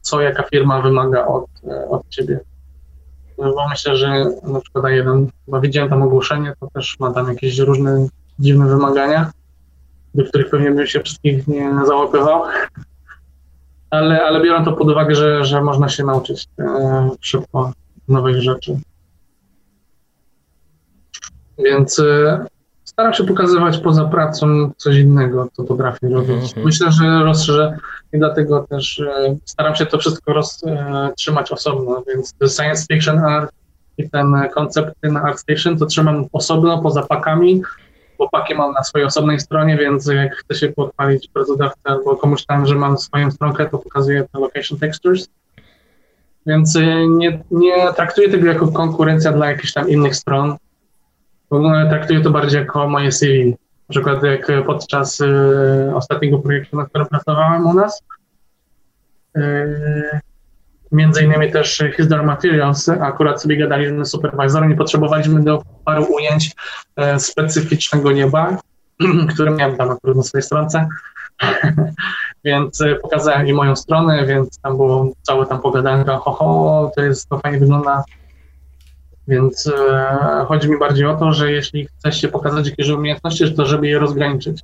co 0.00 0.20
jaka 0.20 0.42
firma 0.42 0.82
wymaga 0.82 1.26
od, 1.26 1.46
od 1.90 2.08
ciebie. 2.08 2.40
No 3.38 3.52
Bo 3.54 3.68
myślę, 3.68 3.96
że 3.96 4.24
na 4.42 4.60
przykład 4.60 4.84
jeden, 4.88 5.28
chyba 5.44 5.60
widziałem 5.60 5.90
tam 5.90 6.02
ogłoszenie, 6.02 6.52
to 6.60 6.68
też 6.74 6.96
ma 7.00 7.12
tam 7.12 7.28
jakieś 7.28 7.58
różne 7.58 8.06
dziwne 8.38 8.66
wymagania, 8.66 9.30
do 10.14 10.24
których 10.24 10.50
pewnie 10.50 10.70
bym 10.70 10.86
się 10.86 11.00
wszystkich 11.00 11.48
nie 11.48 11.72
załapywał. 11.86 12.42
Ale, 13.90 14.22
ale 14.22 14.42
biorę 14.42 14.64
to 14.64 14.72
pod 14.72 14.88
uwagę, 14.88 15.14
że, 15.14 15.44
że 15.44 15.62
można 15.62 15.88
się 15.88 16.04
nauczyć 16.04 16.48
e, 16.58 17.10
szybko 17.20 17.72
nowych 18.08 18.42
rzeczy. 18.42 18.78
Więc 21.58 21.98
e, 21.98 22.46
staram 22.90 23.14
się 23.14 23.24
pokazywać 23.24 23.78
poza 23.78 24.04
pracą 24.04 24.70
coś 24.76 24.96
innego, 24.96 25.48
co 25.52 25.64
potrafię 25.64 26.08
robić. 26.08 26.30
Mhm. 26.30 26.66
Myślę, 26.66 26.92
że 26.92 27.24
rozszerzę 27.24 27.76
i 28.12 28.18
dlatego 28.18 28.66
też 28.70 29.00
e, 29.00 29.36
staram 29.44 29.76
się 29.76 29.86
to 29.86 29.98
wszystko 29.98 30.32
roz, 30.32 30.64
e, 30.66 31.10
trzymać 31.16 31.52
osobno, 31.52 32.02
więc 32.08 32.34
science 32.56 32.86
fiction 32.92 33.18
art 33.18 33.52
i 33.98 34.10
ten 34.10 34.34
koncept 34.54 34.94
na 35.02 35.22
ArtStation 35.22 35.78
to 35.78 35.86
trzymam 35.86 36.26
osobno, 36.32 36.82
poza 36.82 37.02
pakami, 37.02 37.62
chłopaki 38.16 38.54
mam 38.54 38.72
na 38.72 38.84
swojej 38.84 39.06
osobnej 39.06 39.40
stronie, 39.40 39.76
więc 39.76 40.06
jak 40.06 40.36
chcę 40.36 40.54
się 40.54 40.68
pochwalić 40.68 41.28
pracodawcy 41.28 41.80
albo 41.84 42.16
komuś 42.16 42.44
tam, 42.46 42.66
że 42.66 42.74
mam 42.74 42.98
swoją 42.98 43.30
stronkę, 43.30 43.68
to 43.68 43.78
pokazuję 43.78 44.24
te 44.32 44.40
location 44.40 44.78
textures. 44.78 45.28
Więc 46.46 46.76
y, 46.76 47.06
nie, 47.08 47.42
nie 47.50 47.92
traktuję 47.96 48.28
tego 48.28 48.46
jako 48.46 48.68
konkurencja 48.68 49.32
dla 49.32 49.50
jakichś 49.50 49.72
tam 49.72 49.88
innych 49.88 50.16
stron. 50.16 50.56
W 51.50 51.54
ogóle 51.54 51.88
traktuję 51.88 52.20
to 52.20 52.30
bardziej 52.30 52.60
jako 52.60 52.88
moje 52.88 53.12
CV. 53.12 53.50
Na 53.88 53.92
przykład 53.92 54.22
jak 54.22 54.52
podczas 54.66 55.20
y, 55.20 55.92
ostatniego 55.94 56.38
projektu, 56.38 56.76
na 56.76 56.86
którym 56.86 57.06
pracowałem 57.06 57.66
u 57.66 57.74
nas, 57.74 58.02
y, 59.36 60.20
między 60.92 61.24
innymi 61.24 61.52
też 61.52 61.82
Hisdor 61.96 62.24
Materials, 62.24 62.88
akurat 62.88 63.42
sobie 63.42 63.56
gadaliśmy 63.56 64.04
z 64.04 64.10
superwizorem 64.10 64.72
i 64.72 64.76
potrzebowaliśmy 64.76 65.44
do 65.44 65.62
paru 65.84 66.06
ujęć 66.14 66.56
e, 66.96 67.20
specyficznego 67.20 68.12
nieba, 68.12 68.56
które 69.34 69.50
miałem 69.50 69.76
tam 69.76 69.90
akurat 69.90 70.16
na 70.16 70.22
swojej 70.22 70.42
stronce, 70.42 70.88
więc 72.44 72.80
e, 72.80 72.94
pokazałem 72.94 73.46
im 73.46 73.56
moją 73.56 73.76
stronę, 73.76 74.26
więc 74.26 74.58
tam 74.58 74.76
było 74.76 75.12
całe 75.22 75.46
tam 75.46 75.60
pogadanka, 75.60 76.16
ho, 76.16 76.32
ho, 76.32 76.92
to 76.96 77.02
jest, 77.02 77.28
to 77.28 77.38
fajnie 77.38 77.58
wygląda, 77.58 78.04
więc 79.30 79.66
e, 79.66 80.44
chodzi 80.48 80.70
mi 80.70 80.78
bardziej 80.78 81.06
o 81.06 81.16
to, 81.16 81.32
że 81.32 81.52
jeśli 81.52 81.86
chcesz 81.86 82.20
się 82.20 82.28
pokazać 82.28 82.70
jakieś 82.70 82.88
umiejętności, 82.88 83.54
to 83.54 83.66
żeby 83.66 83.88
je 83.88 83.98
rozgraniczyć. 83.98 84.60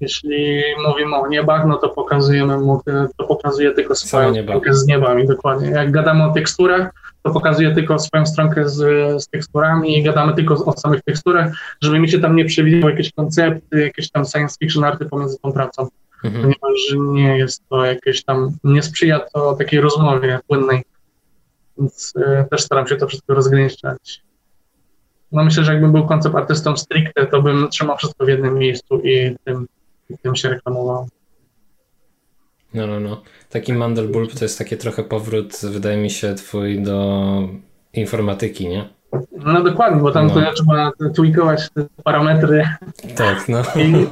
Jeśli 0.00 0.62
mówimy 0.88 1.16
o 1.16 1.28
niebach, 1.28 1.66
no 1.66 1.76
to 1.76 1.88
pokazujemy 1.88 2.58
mu, 2.58 2.82
to 3.16 3.24
pokazuje 3.24 3.72
tylko 3.72 3.94
swoją 3.94 4.34
stronkę 4.42 4.74
z 4.74 4.86
niebami, 4.86 5.26
dokładnie. 5.26 5.70
Jak 5.70 5.90
gadamy 5.90 6.24
o 6.24 6.32
teksturach, 6.32 6.90
to 7.22 7.30
pokazuje 7.30 7.74
tylko 7.74 7.98
swoją 7.98 8.26
stronkę 8.26 8.68
z, 8.68 8.76
z 9.22 9.28
teksturami 9.28 9.98
i 9.98 10.02
gadamy 10.02 10.34
tylko 10.34 10.54
o 10.64 10.72
samych 10.72 11.02
teksturach, 11.02 11.52
żeby 11.82 11.98
mi 11.98 12.10
się 12.10 12.18
tam 12.18 12.36
nie 12.36 12.44
przewidziały 12.44 12.90
jakieś 12.92 13.12
koncepty, 13.12 13.80
jakieś 13.80 14.10
tam 14.10 14.24
science 14.24 14.56
fiction 14.58 14.84
arty 14.84 15.04
pomiędzy 15.04 15.38
tą 15.42 15.52
pracą, 15.52 15.88
mhm. 16.24 16.42
ponieważ 16.42 16.94
nie 17.14 17.38
jest 17.38 17.68
to 17.68 17.84
jakieś 17.84 18.24
tam, 18.24 18.50
nie 18.64 18.82
sprzyja 18.82 19.20
to 19.34 19.54
takiej 19.54 19.80
rozmowie 19.80 20.38
płynnej, 20.46 20.82
więc 21.78 22.12
y, 22.16 22.44
też 22.50 22.62
staram 22.62 22.86
się 22.86 22.96
to 22.96 23.06
wszystko 23.06 23.34
rozgraniczać. 23.34 24.22
No 25.32 25.44
myślę, 25.44 25.64
że 25.64 25.72
jakbym 25.72 25.92
był 25.92 26.06
koncept 26.06 26.36
artystą 26.36 26.76
stricte, 26.76 27.26
to 27.26 27.42
bym 27.42 27.68
trzymał 27.68 27.96
wszystko 27.96 28.24
w 28.24 28.28
jednym 28.28 28.58
miejscu 28.58 29.00
i 29.00 29.36
tym 29.44 29.66
tym 30.22 30.36
się 30.36 30.48
reklamowało. 30.48 31.06
No, 32.74 32.86
no, 32.86 33.00
no. 33.00 33.22
Taki 33.50 33.72
Mandelbulb 33.72 34.32
to 34.32 34.44
jest 34.44 34.58
taki 34.58 34.76
trochę 34.76 35.02
powrót, 35.04 35.60
wydaje 35.62 35.96
mi 35.96 36.10
się, 36.10 36.34
twój 36.34 36.82
do 36.82 37.48
informatyki, 37.92 38.68
nie? 38.68 38.88
No 39.32 39.62
dokładnie, 39.62 40.02
bo 40.02 40.12
tam 40.12 40.26
no. 40.26 40.34
to 40.34 40.52
trzeba 40.52 40.92
tweakować 41.14 41.70
te 41.70 41.86
parametry. 42.04 42.68
Tak, 43.16 43.48
no. 43.48 43.62
I, 43.82 44.06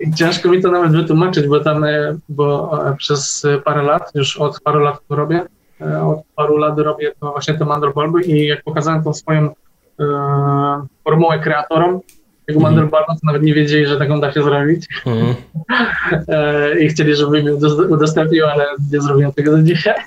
I, 0.00 0.14
ciężko 0.14 0.48
mi 0.48 0.62
to 0.62 0.70
nawet 0.70 0.92
wytłumaczyć, 0.92 1.46
bo 1.46 1.60
tam, 1.60 1.84
e, 1.84 2.18
bo 2.28 2.78
e, 2.88 2.96
przez 2.96 3.46
parę 3.64 3.82
lat, 3.82 4.10
już 4.14 4.36
od 4.36 4.60
paru 4.60 4.80
lat 4.80 5.00
to 5.08 5.16
robię, 5.16 5.36
e, 5.40 5.46
od 5.80 6.22
paru 6.36 6.56
lat 6.56 6.78
robię 6.78 7.12
to 7.20 7.32
właśnie 7.32 7.54
te 7.54 7.64
Mandelbulby 7.64 8.22
i 8.22 8.46
jak 8.46 8.62
pokazałem 8.62 9.02
tą 9.04 9.14
swoją 9.14 9.54
e, 10.00 10.04
formułę 11.04 11.38
kreatorom, 11.38 12.00
jak 12.48 12.56
mm. 12.56 12.90
to 12.90 13.14
nawet 13.22 13.42
nie 13.42 13.54
wiedzieli, 13.54 13.86
że 13.86 13.98
taką 13.98 14.20
da 14.20 14.32
się 14.32 14.42
zrobić. 14.42 14.86
Mm. 15.06 15.34
I 16.82 16.88
chcieli, 16.88 17.16
żebym 17.16 17.46
ją 17.46 17.56
udostępnił, 17.88 18.46
ale 18.46 18.66
nie 18.92 19.00
zrobiłem 19.00 19.32
tego 19.32 19.50
do 19.50 19.62
dzisiaj. 19.62 19.94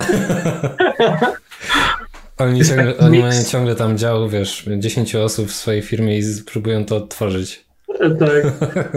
Oni, 2.38 2.64
ciągle, 2.64 2.98
oni 2.98 3.18
mają 3.18 3.44
ciągle 3.44 3.74
tam 3.74 3.98
dział, 3.98 4.28
wiesz, 4.28 4.68
10 4.78 5.14
osób 5.14 5.48
w 5.48 5.54
swojej 5.54 5.82
firmie 5.82 6.18
i 6.18 6.22
próbują 6.52 6.84
to 6.84 6.96
odtworzyć. 6.96 7.64
Tak. 8.18 8.42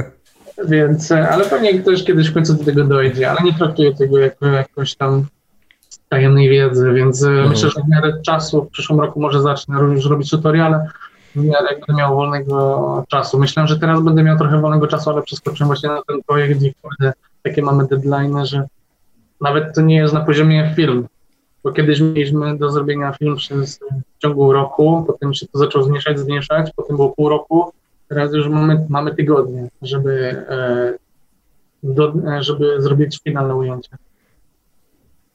Więc, 0.70 1.12
e, 1.12 1.30
ale 1.30 1.46
pewnie 1.46 1.80
ktoś 1.80 2.04
kiedyś 2.04 2.30
w 2.30 2.34
końcu 2.34 2.54
do 2.54 2.64
tego 2.64 2.84
dojdzie, 2.84 3.32
ale 3.32 3.42
nie 3.44 3.54
traktuję 3.54 3.96
tego 3.96 4.20
jako 4.20 4.46
jakoś 4.46 4.96
tam 4.96 5.26
tajemnej 6.10 6.50
wiedzy, 6.50 6.94
więc 6.94 7.24
mm. 7.24 7.50
myślę, 7.50 7.70
że 7.70 7.82
w 7.82 7.90
miarę 7.90 8.22
czasu 8.26 8.64
w 8.64 8.70
przyszłym 8.70 9.00
roku 9.00 9.22
może 9.22 9.42
zacznę 9.42 9.80
również 9.80 10.06
robić 10.06 10.30
tutoriale, 10.30 10.88
w 11.36 11.44
miarę 11.44 11.68
jak 11.70 11.80
będę 11.88 12.02
miał 12.02 12.16
wolnego 12.16 13.04
czasu. 13.10 13.40
Myślę, 13.40 13.68
że 13.68 13.80
teraz 13.80 14.02
będę 14.02 14.24
miał 14.24 14.38
trochę 14.38 14.62
wolnego 14.62 14.88
czasu, 14.88 15.10
ale 15.10 15.22
przeskoczyłem 15.22 15.68
właśnie 15.68 15.90
na 15.90 16.02
ten 16.08 16.24
projekt 16.28 16.62
i 16.62 16.74
kurde, 16.82 17.14
takie 17.44 17.62
mamy 17.62 17.88
deadline, 17.88 18.46
że 18.46 18.68
nawet 19.42 19.76
to 19.76 19.82
nie 19.82 19.96
jest 19.96 20.14
na 20.14 20.26
poziomie 20.26 20.74
film, 20.76 21.08
bo 21.64 21.72
kiedyś 21.72 22.02
mieliśmy 22.02 22.58
do 22.58 22.72
zrobienia 22.72 23.12
film 23.12 23.36
przez, 23.36 23.80
w 24.18 24.22
ciągu 24.22 24.54
roku, 24.54 25.04
potem 25.08 25.34
się 25.34 25.48
to 25.48 25.60
zaczęło 25.60 25.86
zmniejszać, 25.86 26.20
zmniejszać, 26.20 26.72
potem 26.76 26.96
było 26.96 27.10
pół 27.10 27.30
roku, 27.30 27.74
teraz 28.08 28.34
już 28.34 28.48
mamy, 28.48 28.86
mamy 28.90 29.16
tygodnie, 29.16 29.68
żeby, 29.82 30.46
e, 30.50 30.94
do, 31.84 32.14
żeby 32.40 32.82
zrobić 32.82 33.20
finalne 33.24 33.56
ujęcie. 33.56 33.90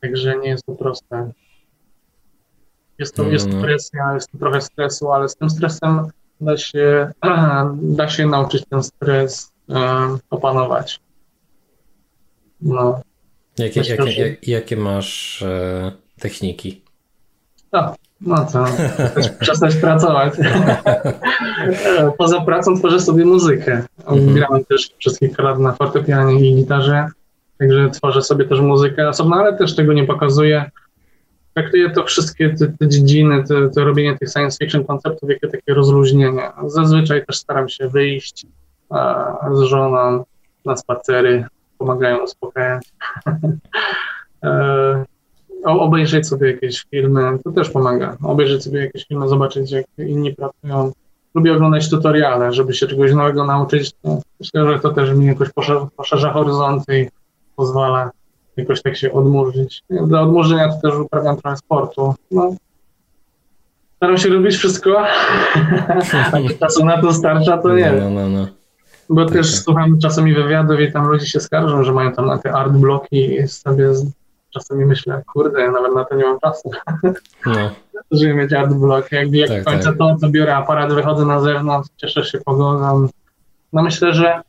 Także 0.00 0.38
nie 0.38 0.48
jest 0.48 0.66
to 0.66 0.72
proste. 0.72 1.32
Jest 2.98 3.14
to, 3.14 3.22
jest 3.22 3.46
mhm. 3.46 3.64
presja, 3.64 4.14
jest 4.14 4.30
to 4.32 4.38
trochę 4.38 4.60
stresu, 4.60 5.12
ale 5.12 5.28
z 5.28 5.36
tym 5.36 5.50
stresem 5.50 6.08
da 6.40 6.56
się, 6.56 7.12
da 7.98 8.08
się 8.08 8.26
nauczyć 8.26 8.64
ten 8.70 8.82
stres 8.82 9.52
um, 9.68 10.18
opanować. 10.30 11.00
No. 12.60 13.00
Jakie, 13.58 13.80
jakie, 13.80 14.36
jakie 14.42 14.76
masz 14.76 15.42
e, 15.42 15.92
techniki? 16.20 16.82
No, 17.72 17.94
no 18.20 18.46
co, 18.46 18.64
przestać 19.40 19.76
pracować. 19.76 20.34
Poza 22.18 22.40
pracą 22.40 22.78
tworzę 22.78 23.00
sobie 23.00 23.24
muzykę. 23.24 23.84
Mhm. 23.98 24.34
Grałem 24.34 24.64
też 24.64 24.90
przez 24.98 25.18
kilka 25.18 25.42
lat 25.42 25.58
na 25.58 25.72
fortepianie 25.72 26.50
i 26.50 26.54
gitarze, 26.54 27.08
także 27.60 27.90
tworzę 27.90 28.22
sobie 28.22 28.44
też 28.44 28.60
muzykę 28.60 29.08
osobno, 29.08 29.36
ale 29.36 29.56
też 29.56 29.76
tego 29.76 29.92
nie 29.92 30.04
pokazuję 30.04 30.70
traktuję 31.54 31.90
to 31.90 32.04
wszystkie 32.04 32.54
te, 32.54 32.66
te 32.66 32.88
dziedziny, 32.88 33.44
te, 33.44 33.70
te, 33.70 33.84
robienie 33.84 34.18
tych 34.18 34.28
science 34.28 34.58
fiction 34.58 34.84
konceptów, 34.84 35.30
jakie 35.30 35.48
takie 35.48 35.74
rozluźnienie. 35.74 36.50
Zazwyczaj 36.66 37.26
też 37.26 37.36
staram 37.36 37.68
się 37.68 37.88
wyjść 37.88 38.46
a, 38.90 39.48
z 39.52 39.60
żoną 39.60 40.24
na 40.64 40.76
spacery, 40.76 41.44
pomagają 41.78 42.24
uspokajać. 42.24 42.92
e, 44.44 45.04
obejrzeć 45.64 46.28
sobie 46.28 46.50
jakieś 46.50 46.86
filmy, 46.90 47.38
to 47.44 47.52
też 47.52 47.70
pomaga. 47.70 48.16
Obejrzeć 48.22 48.64
sobie 48.64 48.80
jakieś 48.80 49.06
filmy, 49.06 49.28
zobaczyć 49.28 49.70
jak 49.70 49.86
inni 49.98 50.34
pracują. 50.34 50.92
Lubię 51.34 51.52
oglądać 51.52 51.90
tutoriale, 51.90 52.52
żeby 52.52 52.74
się 52.74 52.86
czegoś 52.86 53.12
nowego 53.12 53.44
nauczyć. 53.44 53.92
myślę, 54.40 54.72
że 54.72 54.80
to 54.80 54.90
też 54.90 55.12
mi 55.12 55.26
jakoś 55.26 55.52
poszerza, 55.52 55.88
poszerza 55.96 56.32
horyzonty 56.32 57.10
pozwala 57.60 58.10
jakoś 58.56 58.82
tak 58.82 58.96
się 58.96 59.12
odmurzyć. 59.12 59.82
Do 59.90 60.20
odmurzenia 60.20 60.68
to 60.68 60.80
też 60.80 61.00
uprawiam 61.00 61.36
transportu. 61.36 62.14
No. 62.30 62.54
Staram 63.96 64.18
się 64.18 64.28
robić 64.28 64.56
wszystko, 64.56 65.00
a 66.32 66.58
czasu 66.60 66.84
na 66.84 67.00
to 67.02 67.12
starcza, 67.12 67.58
to 67.58 67.74
nie 67.74 67.92
no, 67.92 68.10
no, 68.10 68.28
no. 68.28 68.46
Bo 69.08 69.24
tak, 69.24 69.34
też 69.34 69.52
tak. 69.52 69.60
słucham 69.60 69.98
czasami 69.98 70.34
wywiadów 70.34 70.80
i 70.80 70.92
tam 70.92 71.06
ludzie 71.06 71.26
się 71.26 71.40
skarżą, 71.40 71.84
że 71.84 71.92
mają 71.92 72.12
tam 72.12 72.26
na 72.26 72.38
te 72.38 72.52
art 72.52 72.72
bloki 72.72 73.34
i 73.34 73.48
sobie 73.48 73.92
czasami 74.50 74.84
myślę, 74.84 75.22
kurde, 75.32 75.60
ja 75.60 75.70
nawet 75.70 75.94
na 75.94 76.04
to 76.04 76.14
nie 76.14 76.24
mam 76.24 76.40
czasu. 76.40 76.70
No. 77.46 77.70
Żeby 78.10 78.34
mieć 78.34 78.52
art 78.52 78.72
bloki. 78.72 79.14
Jak, 79.14 79.32
jak 79.32 79.48
tak, 79.48 79.64
kończę 79.64 79.84
tak. 79.84 79.98
to, 79.98 80.16
to 80.20 80.28
biorę 80.30 80.56
aparat, 80.56 80.92
wychodzę 80.92 81.24
na 81.24 81.40
zewnątrz, 81.40 81.88
cieszę 81.96 82.24
się 82.24 82.38
pogodą. 82.38 83.08
No 83.72 83.82
myślę, 83.82 84.14
że 84.14 84.40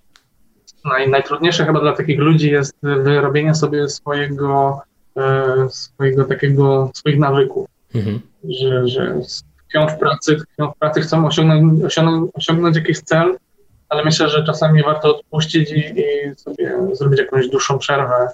naj, 0.85 1.09
najtrudniejsze 1.09 1.65
chyba 1.65 1.79
dla 1.79 1.93
takich 1.93 2.19
ludzi 2.19 2.51
jest 2.51 2.75
wyrobienie 2.83 3.55
sobie 3.55 3.89
swojego, 3.89 4.81
e, 5.17 5.67
swojego 5.69 6.25
takiego, 6.25 6.91
swoich 6.93 7.19
nawyków, 7.19 7.69
mhm. 7.95 8.19
że, 8.43 8.87
że 8.87 9.15
tkwią 9.67 9.87
w 9.87 9.99
pracy, 9.99 10.35
tkwią 10.35 10.71
w 10.71 10.77
pracy, 10.77 11.01
chcą 11.01 11.27
osiągnąć, 11.27 11.83
osiągnąć, 11.83 12.31
osiągnąć 12.33 12.75
jakiś 12.75 13.01
cel, 13.01 13.37
ale 13.89 14.03
myślę, 14.03 14.29
że 14.29 14.43
czasami 14.43 14.83
warto 14.83 15.17
odpuścić 15.17 15.71
i, 15.71 15.79
i 15.79 16.35
sobie 16.35 16.77
zrobić 16.93 17.19
jakąś 17.19 17.49
dłuższą 17.49 17.77
przerwę, 17.77 18.27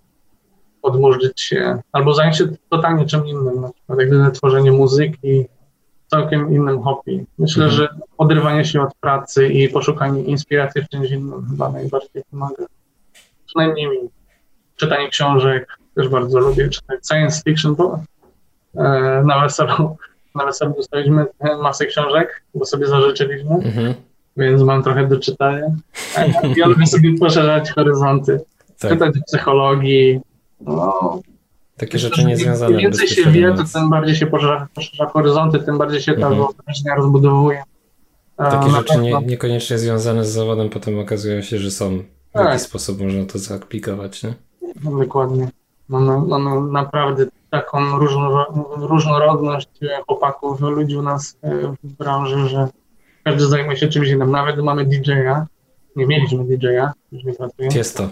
odmurzyć 0.81 1.41
się, 1.41 1.79
albo 1.91 2.13
zająć 2.13 2.37
się 2.37 2.47
totalnie 2.69 3.05
czym 3.05 3.27
innym, 3.27 3.61
na 3.61 3.69
przykład 3.69 3.99
jak 3.99 4.33
tworzenie 4.33 4.71
muzyki, 4.71 5.45
całkiem 6.07 6.53
innym 6.53 6.81
hobby. 6.81 7.25
Myślę, 7.39 7.65
mhm. 7.65 7.81
że 7.81 7.89
odrywanie 8.17 8.65
się 8.65 8.81
od 8.81 8.95
pracy 8.95 9.47
i 9.47 9.69
poszukanie 9.69 10.23
inspiracji 10.23 10.81
w 10.81 10.89
czymś 10.89 11.11
innym 11.11 11.47
chyba 11.49 11.69
najbardziej 11.69 12.23
pomaga. 12.31 12.65
Przynajmniej 13.45 13.87
mi. 13.87 13.97
Czytanie 14.75 15.09
książek 15.09 15.77
też 15.95 16.07
bardzo 16.07 16.39
lubię 16.39 16.69
czytać. 16.69 16.99
Science 17.07 17.41
fiction, 17.45 17.75
bo 17.75 17.99
e, 18.75 19.23
na 19.25 19.41
weselu, 19.41 19.97
na 20.35 20.45
weselu 20.45 20.73
dostaliśmy 20.77 21.25
masę 21.61 21.85
książek, 21.85 22.43
bo 22.55 22.65
sobie 22.65 22.87
zażyczyliśmy, 22.87 23.55
mhm. 23.55 23.93
więc 24.37 24.61
mam 24.61 24.83
trochę 24.83 25.07
do 25.07 25.19
czytania. 25.19 25.65
Ja 26.55 26.67
lubię 26.67 26.87
sobie 26.87 27.17
poszerzać 27.19 27.71
horyzonty. 27.71 28.39
Tak. 28.79 28.91
Czytać 28.91 29.15
psychologii, 29.27 30.19
no, 30.61 31.21
takie 31.77 31.99
rzeczy 31.99 32.25
niezwiązane. 32.25 32.71
Im 32.71 32.77
więcej 32.77 33.07
się 33.07 33.31
wie, 33.31 33.53
to 33.53 33.63
tym 33.73 33.89
bardziej 33.89 34.15
się 34.15 34.27
poszerza, 34.27 34.67
poszerza 34.73 35.05
horyzonty, 35.05 35.59
tym 35.59 35.77
bardziej 35.77 36.01
się 36.01 36.13
ta 36.13 36.27
mhm. 36.27 36.47
rozbudowuje. 36.97 37.63
Takie 38.37 38.69
rzeczy 38.69 38.97
nie, 38.97 39.21
niekoniecznie 39.25 39.77
związane 39.77 40.25
z 40.25 40.29
zawodem 40.29 40.69
potem 40.69 40.99
okazują 40.99 41.41
się, 41.41 41.57
że 41.57 41.71
są. 41.71 41.97
W 42.29 42.33
tak. 42.33 42.45
jaki 42.45 42.59
sposób 42.59 43.01
można 43.01 43.25
to 43.25 43.39
zaaplikować, 43.39 44.23
nie? 44.23 44.33
No, 44.83 44.97
dokładnie. 44.97 45.49
Mamy, 45.89 46.27
mamy 46.27 46.71
naprawdę 46.71 47.25
taką 47.49 47.99
różnorodność 48.77 49.69
chłopaków, 50.07 50.61
ludzi 50.61 50.97
u 50.97 51.01
nas 51.01 51.37
e, 51.41 51.73
w 51.83 51.93
branży, 51.93 52.47
że 52.47 52.67
każdy 53.23 53.45
zajmuje 53.45 53.77
się 53.77 53.87
czymś 53.87 54.09
innym. 54.09 54.31
Nawet 54.31 54.63
mamy 54.63 54.85
DJ-a. 54.85 55.45
Nie 55.95 56.07
mieliśmy 56.07 56.43
DJ-a, 56.43 56.93
już 57.11 57.23
nie 57.23 57.33
pracujemy. 57.33 57.73
Tiesto. 57.73 58.09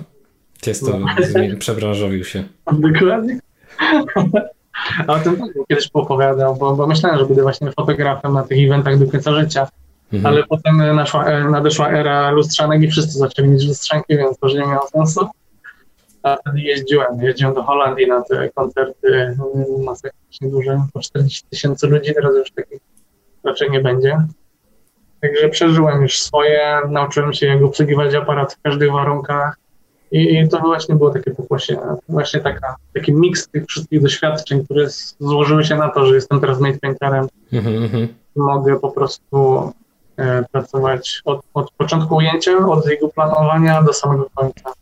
Tiesto 0.61 1.00
no. 1.00 1.08
przebranżowił 1.60 2.24
się. 2.24 2.44
Dokładnie. 2.72 3.40
A 5.08 5.14
o 5.14 5.20
tym 5.20 5.38
kiedyś 5.70 5.90
opowiadał, 5.94 6.56
bo, 6.56 6.76
bo 6.76 6.88
myślałem, 6.88 7.20
że 7.20 7.26
będę 7.26 7.42
właśnie 7.42 7.72
fotografem 7.72 8.34
na 8.34 8.44
tych 8.44 8.58
eventach 8.68 9.00
do 9.00 9.12
końca 9.12 9.42
życia. 9.42 9.68
Mhm. 10.14 10.34
Ale 10.34 10.44
potem 10.44 10.95
naszła, 10.95 11.26
e, 11.26 11.50
nadeszła 11.50 11.90
era 11.90 12.32
lustrzanek 12.32 12.82
i 12.82 12.88
wszyscy 12.88 13.20
zaczęli 13.20 13.48
mieć 13.48 13.68
lustrzanki, 13.68 14.18
więc 14.18 14.40
to 14.40 14.48
już 14.48 14.56
nie 14.56 14.68
miało 14.68 14.88
sensu. 14.88 15.28
A 16.24 16.36
wtedy 16.36 16.62
jeździłem, 16.62 17.22
jeździłem 17.22 17.54
do 17.54 17.64
Holandii 17.64 18.08
na 18.08 18.22
te 18.22 18.50
koncerty 18.50 19.38
masakrycznie 19.84 20.50
duże, 20.50 20.82
po 20.94 21.00
40 21.00 21.44
tysięcy 21.50 21.88
ludzi, 21.88 22.14
teraz 22.14 22.36
już 22.36 22.52
takich 22.52 22.80
raczej 23.44 23.72
nie 23.72 23.80
będzie. 23.80 24.18
Także 25.22 25.50
przeżyłem 25.50 26.02
już 26.02 26.22
swoje, 26.22 26.80
nauczyłem 26.90 27.34
się 27.34 27.48
jak 27.48 27.64
obsługiwać 27.64 28.16
aparat 28.16 28.54
w 28.54 28.62
każdych 28.62 28.92
warunkach 28.92 29.58
i, 30.16 30.38
i 30.38 30.50
to 30.50 30.60
właśnie 30.60 30.95
było 30.95 31.10
takie 31.10 31.32
pokłosie, 31.32 31.77
właśnie 32.10 32.40
taka, 32.40 32.76
taki 32.94 33.14
miks 33.14 33.48
tych 33.48 33.66
wszystkich 33.66 34.02
doświadczeń, 34.02 34.66
które 34.66 34.88
złożyły 35.19 35.64
się 35.64 35.76
na 35.76 35.90
to, 35.90 36.06
że 36.06 36.16
jestem 36.16 36.40
teraz 36.40 36.60
made 36.60 36.80
painterem. 36.80 37.27
Mm-hmm. 37.53 38.08
Mogę 38.35 38.80
po 38.80 38.92
prostu 38.92 39.72
e, 40.18 40.44
pracować 40.52 41.22
od, 41.26 41.42
od 41.53 41.72
początku 41.72 42.16
ujęcia, 42.16 42.58
od 42.58 42.85
jego 42.85 43.10
planowania 43.10 43.84
do 43.84 43.94
samego 43.94 44.27
końca. 44.35 44.74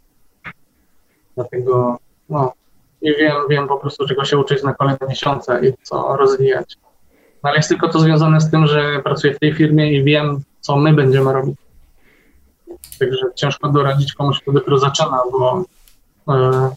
Dlatego 1.36 1.98
no, 2.30 2.53
i 3.02 3.16
wiem, 3.16 3.36
wiem 3.50 3.68
po 3.68 3.78
prostu, 3.78 4.08
czego 4.08 4.26
się 4.26 4.38
uczyć 4.38 4.64
na 4.64 4.74
kolejne 4.74 5.08
miesiące 5.10 5.66
i 5.66 5.74
co 5.84 6.18
rozwijać. 6.18 6.78
No, 7.44 7.50
ale 7.50 7.58
jest 7.58 7.70
tylko 7.70 7.90
to 7.90 8.00
związane 8.00 8.42
z 8.42 8.52
tym, 8.52 8.68
że 8.68 9.02
pracuję 9.03 9.34
w 9.34 9.40
tej 9.40 9.53
firmie 9.53 9.94
i 9.94 10.03
wiem, 10.03 10.44
co 10.60 10.76
my 10.76 10.94
będziemy 10.94 11.34
robić. 11.34 11.56
Także 13.00 13.26
ciężko 13.35 13.69
doradzić 13.69 14.14
komuś, 14.14 14.40
kto 14.40 14.52
dopiero 14.52 14.77
zaczyna, 14.77 15.19
bo 15.32 15.64
e, 16.30 16.72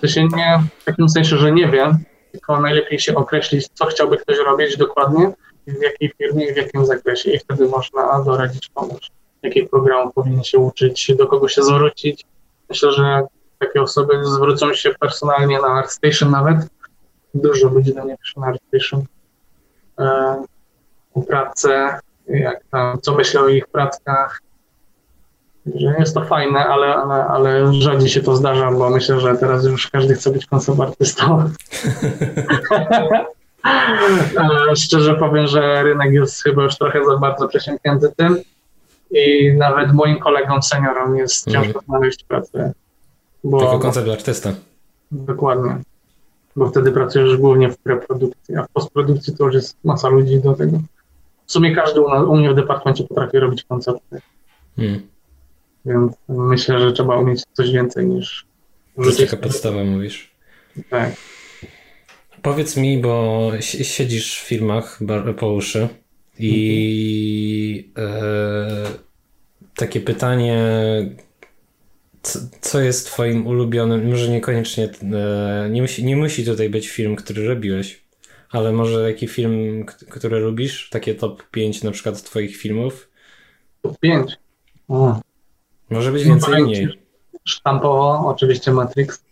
to 0.00 0.08
się 0.08 0.24
nie 0.24 0.62
w 0.78 0.84
takim 0.84 1.08
sensie, 1.08 1.36
że 1.36 1.52
nie 1.52 1.68
wiem, 1.68 1.98
tylko 2.32 2.60
najlepiej 2.60 2.98
się 2.98 3.14
określić, 3.14 3.68
co 3.74 3.86
chciałby 3.86 4.16
ktoś 4.16 4.38
robić 4.38 4.76
dokładnie, 4.76 5.32
w 5.66 5.82
jakiej 5.82 6.12
firmie 6.18 6.54
w 6.54 6.56
jakim 6.56 6.86
zakresie 6.86 7.30
i 7.30 7.38
wtedy 7.38 7.68
można 7.68 8.22
doradzić 8.24 8.70
komuś, 8.74 9.10
jakich 9.42 9.70
programów 9.70 10.14
powinien 10.14 10.44
się 10.44 10.58
uczyć, 10.58 11.12
do 11.18 11.26
kogo 11.26 11.48
się 11.48 11.62
zwrócić. 11.62 12.24
Myślę, 12.68 12.92
że 12.92 13.22
takie 13.58 13.82
osoby 13.82 14.24
zwrócą 14.24 14.74
się 14.74 14.90
personalnie 15.00 15.60
na 15.60 15.68
ArtStation 15.68 16.30
nawet. 16.30 16.56
Dużo 17.34 17.68
ludzi 17.68 17.94
do 17.94 18.04
mnie 18.04 18.16
pisze 18.16 18.40
na 18.40 18.46
ArtStation 18.46 19.04
e, 19.98 20.44
o 21.14 21.22
pracę, 21.22 22.00
jak 22.28 22.64
tam, 22.70 23.00
co 23.00 23.14
myślą 23.14 23.40
o 23.40 23.48
ich 23.48 23.66
prackach. 23.66 24.40
Że 25.74 25.94
jest 25.98 26.14
to 26.14 26.24
fajne, 26.24 26.66
ale, 26.66 26.94
ale, 26.94 27.24
ale 27.24 27.72
rzadziej 27.72 28.08
się 28.08 28.22
to 28.22 28.36
zdarza, 28.36 28.72
bo 28.72 28.90
myślę, 28.90 29.20
że 29.20 29.34
teraz 29.34 29.64
już 29.64 29.88
każdy 29.90 30.14
chce 30.14 30.30
być 30.30 30.46
koncertartystą. 30.46 31.44
E, 34.70 34.76
szczerze 34.76 35.14
powiem, 35.14 35.46
że 35.46 35.82
rynek 35.82 36.12
jest 36.12 36.42
chyba 36.42 36.62
już 36.62 36.76
trochę 36.76 37.04
za 37.04 37.16
bardzo 37.16 37.48
przesiąknięty 37.48 38.12
tym 38.16 38.38
i 39.10 39.52
nawet 39.52 39.92
moim 39.92 40.18
kolegom 40.18 40.62
seniorom 40.62 41.16
jest 41.16 41.48
mm. 41.48 41.62
ciężko 41.62 41.80
znaleźć 41.80 42.24
pracę 42.24 42.72
bo, 43.44 43.58
Tylko 43.58 43.78
koncept 43.78 44.08
artysta. 44.08 44.54
Dokładnie. 45.12 45.78
Bo 46.56 46.68
wtedy 46.68 46.92
pracujesz 46.92 47.36
głównie 47.36 47.70
w 47.70 47.78
preprodukcji, 47.78 48.56
a 48.56 48.62
w 48.62 48.68
postprodukcji 48.68 49.36
to 49.36 49.44
już 49.44 49.54
jest 49.54 49.76
masa 49.84 50.08
ludzi 50.08 50.40
do 50.40 50.54
tego. 50.54 50.78
W 51.46 51.52
sumie 51.52 51.74
każdy 51.74 52.00
u, 52.00 52.04
u 52.04 52.36
mnie 52.36 52.50
w 52.50 52.54
departamencie 52.54 53.04
potrafi 53.04 53.38
robić 53.38 53.64
koncepty. 53.64 54.20
Hmm. 54.76 55.00
Więc 55.88 56.12
myślę, 56.28 56.80
że 56.80 56.92
trzeba 56.92 57.16
umieć 57.16 57.42
coś 57.52 57.72
więcej 57.72 58.06
niż. 58.06 58.46
To 58.96 59.04
jest 59.04 59.18
taka 59.18 59.36
podstawa, 59.36 59.84
mówisz. 59.84 60.30
Tak. 60.90 61.12
Powiedz 62.42 62.76
mi, 62.76 62.98
bo 62.98 63.50
siedzisz 63.60 64.40
w 64.40 64.46
filmach 64.46 64.98
po 65.38 65.52
uszy 65.52 65.88
i 66.38 67.90
e, 67.98 68.84
takie 69.74 70.00
pytanie, 70.00 70.60
co, 72.60 72.80
jest 72.80 73.06
twoim 73.06 73.46
ulubionym, 73.46 74.08
może 74.10 74.28
niekoniecznie, 74.28 74.88
e, 75.14 75.68
nie, 75.70 75.82
musi, 75.82 76.04
nie 76.04 76.16
musi 76.16 76.44
tutaj 76.44 76.70
być 76.70 76.88
film, 76.88 77.16
który 77.16 77.46
robiłeś, 77.46 78.04
ale 78.50 78.72
może 78.72 79.10
jaki 79.10 79.28
film, 79.28 79.84
który 79.86 80.40
lubisz? 80.40 80.90
Takie 80.90 81.14
top 81.14 81.50
5 81.50 81.82
na 81.82 81.90
przykład 81.90 82.22
twoich 82.22 82.56
filmów? 82.56 83.10
Top 83.82 83.98
5? 83.98 84.36
O. 84.88 85.20
Może 85.90 86.12
być 86.12 86.24
więcej 86.24 86.62
mniej. 86.62 86.98
Sztampowo 87.44 88.26
oczywiście 88.26 88.72
Matrix, 88.72 89.22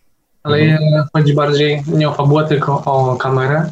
ale 0.43 0.59
mhm. 0.59 1.05
chodzi 1.13 1.35
bardziej 1.35 1.83
nie 1.87 2.09
o 2.09 2.15
fabułę, 2.15 2.49
tylko 2.49 2.85
o 2.85 3.17
kamerę. 3.17 3.71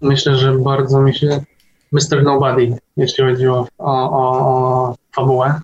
Myślę, 0.00 0.36
że 0.36 0.58
bardzo 0.58 1.00
mi 1.00 1.14
się 1.14 1.40
Mr. 1.92 2.22
Nobody, 2.22 2.76
jeśli 2.96 3.24
chodzi 3.24 3.48
o, 3.48 3.66
o, 3.78 4.10
o 4.10 4.94
fabułę. 5.16 5.60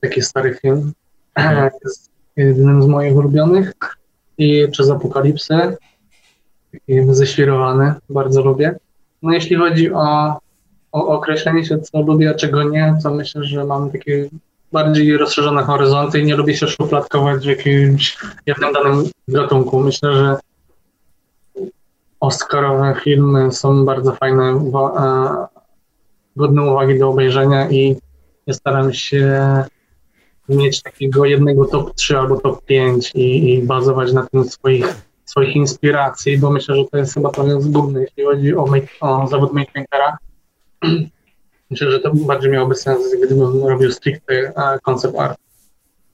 Taki 0.00 0.22
stary 0.22 0.54
film 0.62 0.92
jest 1.84 2.10
jednym 2.36 2.82
z 2.82 2.86
moich 2.86 3.16
ulubionych. 3.16 3.72
I 4.38 4.68
przez 4.70 4.90
Apokalipsy, 4.90 5.76
taki 6.72 7.14
ześwirowany, 7.14 7.94
bardzo 8.10 8.42
lubię. 8.42 8.78
No 9.22 9.32
jeśli 9.32 9.56
chodzi 9.56 9.92
o, 9.92 10.38
o 10.92 11.06
określenie 11.06 11.64
się, 11.64 11.78
co 11.78 12.02
lubię, 12.02 12.30
a 12.30 12.34
czego 12.34 12.62
nie, 12.62 12.98
to 13.02 13.14
myślę, 13.14 13.44
że 13.44 13.64
mam 13.64 13.90
takie 13.90 14.28
bardziej 14.74 15.16
rozszerzone 15.16 15.62
horyzonty 15.62 16.20
i 16.20 16.24
nie 16.24 16.36
lubię 16.36 16.56
się 16.56 16.68
szufladkować 16.68 17.44
w 17.44 17.48
jakimś 17.48 18.18
jednym 18.46 18.72
danym 18.72 19.04
gatunku. 19.28 19.80
Myślę, 19.80 20.14
że 20.14 20.36
Oscarowe 22.20 22.94
filmy 23.04 23.52
są 23.52 23.84
bardzo 23.84 24.12
fajne, 24.12 24.44
e, 24.44 25.46
godne 26.36 26.62
uwagi 26.62 26.98
do 26.98 27.08
obejrzenia 27.08 27.70
i 27.70 27.96
ja 28.46 28.54
staram 28.54 28.92
się 28.92 29.64
mieć 30.48 30.82
takiego 30.82 31.24
jednego 31.24 31.64
top 31.64 31.94
3 31.94 32.18
albo 32.18 32.40
top 32.40 32.64
5 32.64 33.12
i, 33.14 33.54
i 33.54 33.62
bazować 33.62 34.12
na 34.12 34.26
tym 34.26 34.44
swoich, 34.44 34.94
swoich 35.24 35.56
inspiracji, 35.56 36.38
bo 36.38 36.50
myślę, 36.50 36.76
że 36.76 36.84
to 36.84 36.98
jest 36.98 37.14
chyba 37.14 37.30
trochę 37.30 37.60
zgubne, 37.60 38.00
jeśli 38.00 38.24
chodzi 38.24 38.56
o, 38.56 38.66
make, 38.66 38.86
o 39.00 39.26
zawód 39.26 39.52
make 39.52 39.72
paintera. 39.72 40.18
Myślę, 41.70 41.90
że 41.90 42.00
to 42.00 42.12
bardziej 42.14 42.50
miałoby 42.50 42.74
sens, 42.74 43.16
gdybym 43.24 43.64
robił 43.66 43.92
stricte 43.92 44.52
concept 44.82 45.18
art. 45.18 45.38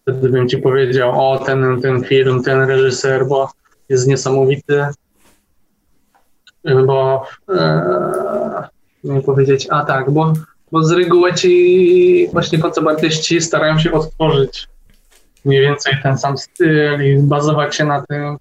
Wtedy 0.03 0.29
bym 0.29 0.49
ci 0.49 0.59
powiedział, 0.59 1.33
o 1.33 1.39
ten, 1.39 1.81
ten 1.83 2.05
film, 2.05 2.43
ten 2.43 2.61
reżyser, 2.61 3.27
bo 3.27 3.51
jest 3.89 4.07
niesamowity, 4.07 4.87
bo 6.87 7.27
e, 7.49 8.69
nie 9.05 9.23
powiedzieć, 9.23 9.69
a 9.71 9.85
tak, 9.85 10.11
bo 10.11 10.33
bo 10.73 10.83
z 10.83 10.93
reguły 10.93 11.35
ci 11.35 12.29
właśnie 12.33 12.59
koncertartyści 12.59 13.41
starają 13.41 13.79
się 13.79 13.93
odtworzyć 13.93 14.69
mniej 15.45 15.61
więcej 15.61 15.97
ten 16.03 16.19
sam 16.19 16.39
styl 16.39 17.05
i 17.05 17.19
bazować 17.19 17.77
się 17.77 17.85
na 17.85 18.03
tym. 18.03 18.37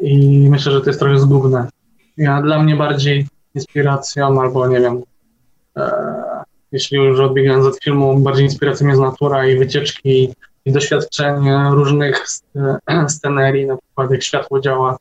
I 0.00 0.46
myślę, 0.50 0.72
że 0.72 0.80
to 0.80 0.86
jest 0.86 1.00
trochę 1.00 1.18
zgubne. 1.18 1.68
Ja 2.16 2.42
dla 2.42 2.62
mnie 2.62 2.76
bardziej 2.76 3.26
inspiracją, 3.54 4.40
albo 4.40 4.68
nie 4.68 4.80
wiem, 4.80 4.96
e, 4.96 5.02
jeśli 6.72 6.98
już 6.98 7.20
odbiegając 7.20 7.66
od 7.66 7.84
filmu, 7.84 8.18
bardziej 8.18 8.44
inspiracją 8.44 8.88
jest 8.88 9.00
natura 9.00 9.46
i 9.46 9.58
wycieczki 9.58 10.34
i 10.64 10.72
doświadczenie 10.72 11.68
różnych 11.70 12.28
scenerii, 13.08 13.66
na 13.66 13.76
przykład 13.76 14.10
jak 14.10 14.22
światło 14.22 14.60
działa 14.60 14.96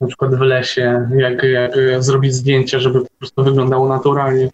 na 0.00 0.06
przykład 0.06 0.34
w 0.34 0.40
lesie, 0.40 1.08
jak, 1.16 1.42
jak 1.42 1.72
zrobić 1.98 2.34
zdjęcie, 2.34 2.80
żeby 2.80 3.00
po 3.00 3.10
prostu 3.18 3.44
wyglądało 3.44 3.88
naturalnie 3.88 4.50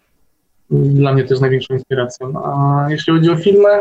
dla 0.71 1.13
mnie 1.13 1.23
to 1.23 1.29
jest 1.29 1.41
największą 1.41 1.73
inspiracją. 1.73 2.33
A 2.45 2.85
jeśli 2.89 3.13
chodzi 3.13 3.29
o 3.29 3.35
filmy, 3.35 3.79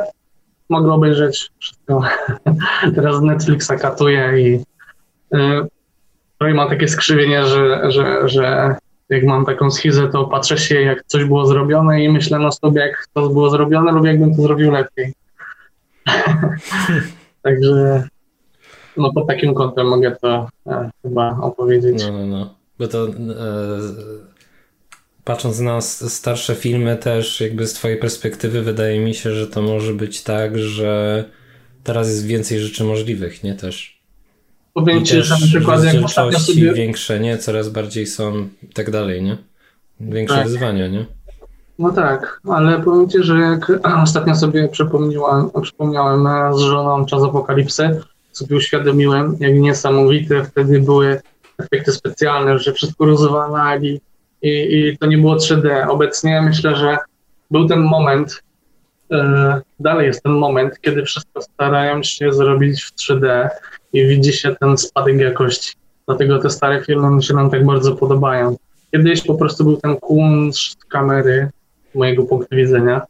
mogę 0.68 0.92
obejrzeć 0.92 1.50
wszystko. 1.58 2.02
Teraz 2.94 3.22
Netflixa 3.22 3.72
katuje 3.80 4.32
i 4.36 4.64
yy, 6.40 6.54
mam 6.54 6.68
takie 6.68 6.88
skrzywienie, 6.88 7.46
że, 7.46 7.90
że, 7.90 8.28
że 8.28 8.76
jak 9.10 9.24
mam 9.24 9.44
taką 9.44 9.70
schizę, 9.70 10.08
to 10.08 10.24
patrzę 10.24 10.58
się, 10.58 10.80
jak 10.80 11.04
coś 11.06 11.24
było 11.24 11.46
zrobione 11.46 12.04
i 12.04 12.08
myślę 12.08 12.38
na 12.38 12.50
sobie, 12.50 12.80
jak 12.80 13.06
to 13.14 13.28
było 13.28 13.50
zrobione 13.50 13.92
lub 13.92 14.06
jakbym 14.06 14.34
to 14.36 14.42
zrobił 14.42 14.70
lepiej. 14.70 15.12
Także 17.42 18.04
no 18.96 19.12
pod 19.12 19.26
takim 19.26 19.54
kątem 19.54 19.88
mogę 19.88 20.16
to 20.20 20.48
e, 20.66 20.90
chyba 21.02 21.38
opowiedzieć. 21.40 22.02
No, 22.06 22.12
no, 22.12 22.26
no. 22.26 22.54
Bo 22.78 22.88
to 22.88 23.06
e, 23.06 23.10
patrząc 25.24 25.60
na 25.60 25.80
starsze 25.80 26.54
filmy 26.54 26.96
też 26.96 27.40
jakby 27.40 27.66
z 27.66 27.72
twojej 27.72 27.98
perspektywy 27.98 28.62
wydaje 28.62 29.00
mi 29.00 29.14
się, 29.14 29.32
że 29.32 29.46
to 29.46 29.62
może 29.62 29.94
być 29.94 30.22
tak, 30.22 30.58
że 30.58 31.24
teraz 31.84 32.08
jest 32.08 32.26
więcej 32.26 32.60
rzeczy 32.60 32.84
możliwych, 32.84 33.44
nie 33.44 33.54
też. 33.54 33.99
Powiem 34.80 35.04
ci, 35.04 35.22
że 35.22 35.34
na 35.34 35.46
przykład 35.46 35.84
jak 35.84 36.04
ostatnio 36.04 36.38
sobie... 36.38 36.72
większe, 36.72 37.20
nie? 37.20 37.38
Coraz 37.38 37.68
bardziej 37.68 38.06
są 38.06 38.48
i 38.62 38.72
tak 38.74 38.90
dalej, 38.90 39.22
nie? 39.22 39.36
Większe 40.00 40.36
tak. 40.36 40.46
wyzwania, 40.46 40.88
nie? 40.88 41.06
No 41.78 41.92
tak, 41.92 42.40
ale 42.48 42.80
powiem 42.82 43.08
ci, 43.08 43.22
że 43.22 43.38
jak 43.38 43.72
ostatnio 44.04 44.34
sobie 44.34 44.68
przypomniałem, 44.68 45.50
przypomniałem 45.62 46.28
z 46.56 46.60
żoną 46.60 47.06
czas 47.06 47.22
apokalipsy, 47.22 48.00
sobie 48.32 48.56
uświadomiłem, 48.56 49.36
jak 49.40 49.54
niesamowite 49.54 50.44
wtedy 50.44 50.80
były 50.80 51.20
efekty 51.58 51.92
specjalne, 51.92 52.58
że 52.58 52.72
wszystko 52.72 53.04
rozwalali 53.04 54.00
i, 54.42 54.48
i 54.48 54.98
to 54.98 55.06
nie 55.06 55.18
było 55.18 55.36
3D. 55.36 55.88
Obecnie 55.88 56.42
myślę, 56.42 56.76
że 56.76 56.98
był 57.50 57.68
ten 57.68 57.80
moment, 57.80 58.42
e, 59.12 59.60
dalej 59.80 60.06
jest 60.06 60.22
ten 60.22 60.32
moment, 60.32 60.80
kiedy 60.80 61.04
wszystko 61.04 61.42
starają 61.42 62.02
się 62.02 62.32
zrobić 62.32 62.82
w 62.82 62.94
3D 62.94 63.48
i 63.92 64.06
widzi 64.06 64.32
się 64.32 64.56
ten 64.60 64.78
spadek 64.78 65.20
jakości. 65.20 65.72
Dlatego 66.06 66.38
te 66.38 66.50
stare 66.50 66.84
filmy 66.84 67.22
się 67.22 67.34
nam 67.34 67.50
tak 67.50 67.66
bardzo 67.66 67.96
podobają. 67.96 68.56
Kiedyś 68.92 69.22
po 69.22 69.34
prostu 69.34 69.64
był 69.64 69.76
ten 69.76 69.96
kunszt 69.96 70.84
kamery, 70.84 71.50
mojego 71.94 72.22
punktu 72.22 72.56
widzenia, 72.56 73.02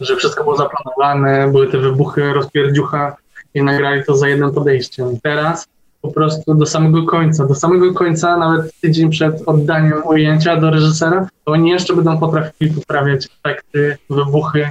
że 0.00 0.16
wszystko 0.16 0.44
było 0.44 0.56
zaplanowane, 0.56 1.48
były 1.52 1.66
te 1.66 1.78
wybuchy, 1.78 2.32
rozpierdziucha 2.32 3.16
i 3.54 3.62
nagrali 3.62 4.04
to 4.04 4.16
za 4.16 4.28
jednym 4.28 4.52
podejściem. 4.52 5.20
Teraz 5.22 5.68
po 6.02 6.08
prostu 6.08 6.54
do 6.54 6.66
samego 6.66 7.04
końca, 7.04 7.46
do 7.46 7.54
samego 7.54 7.94
końca, 7.94 8.36
nawet 8.36 8.80
tydzień 8.80 9.10
przed 9.10 9.42
oddaniem 9.46 10.06
ujęcia 10.06 10.56
do 10.56 10.70
reżysera, 10.70 11.28
to 11.44 11.52
oni 11.52 11.70
jeszcze 11.70 11.94
będą 11.94 12.18
potrafili 12.18 12.74
poprawiać 12.74 13.28
efekty, 13.44 13.96
wybuchy. 14.10 14.70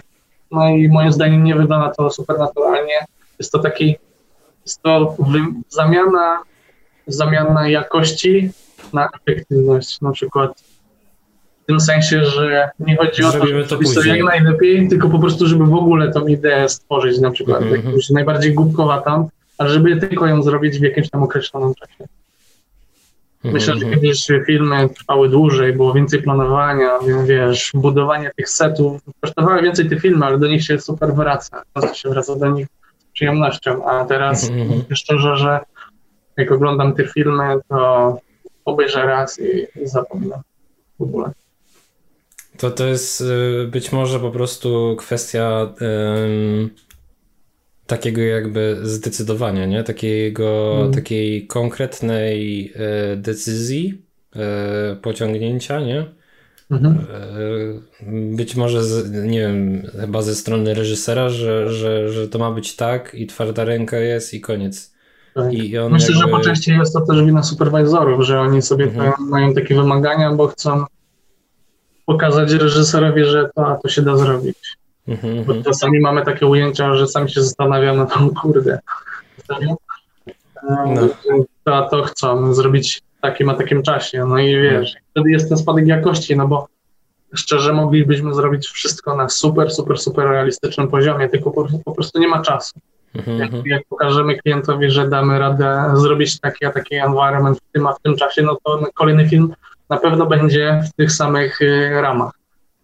No 0.51 0.69
i 0.69 0.88
moim 0.88 1.11
zdaniem 1.11 1.43
nie 1.43 1.56
wygląda 1.56 1.90
to 1.90 2.09
supernaturalnie. 2.09 3.06
Jest 3.40 3.51
to 3.51 3.59
taki, 3.59 3.95
jest 4.65 4.81
to 4.81 5.15
zamiana, 5.69 6.39
zamiana 7.07 7.69
jakości 7.69 8.51
na 8.93 9.09
efektywność. 9.21 10.01
Na 10.01 10.11
przykład 10.11 10.61
w 11.63 11.65
tym 11.65 11.79
sensie, 11.79 12.25
że 12.25 12.69
nie 12.79 12.97
chodzi 12.97 13.23
o 13.23 13.31
to, 13.31 13.47
żeby 13.47 13.67
to 13.67 14.05
jak 14.05 14.23
najlepiej, 14.23 14.89
tylko 14.89 15.09
po 15.09 15.19
prostu, 15.19 15.47
żeby 15.47 15.65
w 15.65 15.73
ogóle 15.73 16.11
tą 16.11 16.27
ideę 16.27 16.69
stworzyć, 16.69 17.19
na 17.19 17.31
przykład 17.31 17.61
mm 17.61 17.73
-hmm. 17.73 17.85
jakąś 17.85 18.09
najbardziej 18.09 18.53
głupkowatą, 18.53 19.29
ale 19.57 19.69
żeby 19.69 19.97
tylko 19.97 20.27
ją 20.27 20.43
zrobić 20.43 20.79
w 20.79 20.83
jakimś 20.83 21.09
tam 21.09 21.23
określonym 21.23 21.73
czasie. 21.75 22.07
Mhm, 23.43 23.53
Myślę, 23.53 23.73
że 23.73 23.85
mhm. 23.85 23.93
kiedyś 23.93 24.27
filmy 24.45 24.89
trwały 24.89 25.29
dłużej, 25.29 25.73
było 25.73 25.93
więcej 25.93 26.21
planowania, 26.21 26.89
wiesz, 27.25 27.71
budowanie 27.73 28.31
tych 28.35 28.49
setów. 28.49 29.01
Kosztowały 29.21 29.61
więcej 29.61 29.89
te 29.89 29.99
filmy, 29.99 30.25
ale 30.25 30.38
do 30.38 30.47
nich 30.47 30.63
się 30.63 30.79
super 30.79 31.13
wraca. 31.13 31.63
Często 31.73 31.95
się 31.95 32.09
wraca 32.09 32.35
do 32.35 32.47
nich 32.47 32.67
przyjemnością. 33.19 33.85
A 33.85 34.06
teraz 34.06 34.49
mm 34.49 34.83
szczerze, 34.93 35.38
że 35.38 35.59
jak 36.38 36.51
oglądam 36.51 36.95
te 36.95 37.07
filmy, 37.07 37.43
to 37.69 38.19
obejrzę 38.65 39.06
raz 39.06 39.39
i, 39.39 39.67
zapomnę 39.88 40.41
w 40.99 41.03
ogóle. 41.03 41.31
To 42.57 42.72
to 42.72 42.85
jest 42.85 43.22
y, 43.22 43.67
być 43.72 43.91
może 43.91 44.19
po 44.19 44.31
prostu 44.31 44.95
kwestia 44.99 45.73
takiego 47.88 48.22
jakby 48.22 48.80
zdecydowania, 48.83 49.65
nie? 49.65 49.83
Takiego, 49.83 50.73
hmm. 50.75 50.93
Takiej 50.93 51.48
konkretnej 51.48 52.73
e, 52.75 53.15
decyzji, 53.15 54.01
e, 54.35 54.95
pociągnięcia, 54.95 55.80
nie? 55.80 56.06
Mhm. 56.72 56.98
E, 56.98 58.35
być 58.35 58.56
może, 58.56 58.83
z, 58.83 59.11
nie 59.11 59.39
wiem, 59.39 59.83
chyba 59.99 60.22
ze 60.22 60.35
strony 60.35 60.73
reżysera, 60.73 61.30
że, 61.30 61.73
że, 61.73 62.09
że 62.09 62.27
to 62.27 62.39
ma 62.39 62.51
być 62.51 62.75
tak 62.75 63.15
i 63.15 63.27
twarda 63.27 63.64
ręka 63.64 63.98
jest 63.98 64.33
i 64.33 64.41
koniec. 64.41 64.93
Tak. 65.33 65.53
I 65.53 65.57
Myślę, 65.89 66.14
jakby... 66.14 66.14
że 66.14 66.27
po 66.27 66.39
części 66.39 66.72
jest 66.72 66.93
to 66.93 67.01
też 67.01 67.23
wina 67.23 67.43
superwizorów, 67.43 68.25
że 68.25 68.41
oni 68.41 68.61
sobie 68.61 68.85
mhm. 68.85 69.14
mają 69.19 69.53
takie 69.53 69.75
wymagania, 69.75 70.33
bo 70.33 70.48
chcą 70.48 70.85
pokazać 72.06 72.51
reżyserowi, 72.51 73.23
że 73.23 73.49
to, 73.56 73.80
to 73.83 73.89
się 73.89 74.01
da 74.01 74.17
zrobić. 74.17 74.77
Mhm, 75.07 75.35
Bo 75.35 75.53
mhm. 75.53 75.64
czasami 75.64 75.99
mamy 75.99 76.25
takie 76.25 76.45
ujęcia, 76.45 76.95
że 76.95 77.07
sami 77.07 77.31
się 77.31 77.41
zastanawiamy, 77.41 78.06
no 78.22 78.30
kurde, 78.41 78.80
no. 79.59 79.75
to, 81.64 81.89
to 81.91 82.03
chcą 82.03 82.53
zrobić 82.53 83.01
takim 83.22 83.49
a 83.49 83.53
takim 83.53 83.83
czasie. 83.83 84.25
No 84.25 84.39
i 84.39 84.56
wiesz, 84.56 84.95
wtedy 85.11 85.31
jest 85.31 85.49
ten 85.49 85.57
spadek 85.57 85.88
jakości, 85.88 86.35
no 86.35 86.48
bo 86.48 86.67
szczerze 87.33 87.73
moglibyśmy 87.73 88.33
zrobić 88.33 88.67
wszystko 88.67 89.15
na 89.15 89.30
super, 89.30 89.72
super, 89.72 89.98
super 89.98 90.27
realistycznym 90.27 90.88
poziomie, 90.88 91.30
tylko 91.30 91.51
po, 91.51 91.67
po 91.85 91.91
prostu 91.91 92.19
nie 92.19 92.27
ma 92.27 92.41
czasu. 92.41 92.80
Mhm, 93.15 93.39
jak, 93.39 93.65
jak, 93.65 93.81
pokażemy 93.89 94.38
klientowi, 94.38 94.89
że 94.91 95.09
damy 95.09 95.39
radę 95.39 95.91
zrobić 95.93 96.39
taki 96.39 96.65
a 96.65 96.72
taki 96.72 96.95
environment 96.95 97.57
w 97.57 97.72
tym 97.72 97.88
a 97.88 97.93
w 97.93 98.01
tym 98.01 98.15
czasie, 98.15 98.41
no 98.41 98.57
to 98.64 98.83
kolejny 98.95 99.30
film 99.30 99.53
na 99.89 99.98
pewno 99.98 100.25
będzie 100.25 100.81
w 100.89 100.93
tych 100.93 101.11
samych 101.11 101.61
y, 101.61 102.01
ramach. 102.01 102.31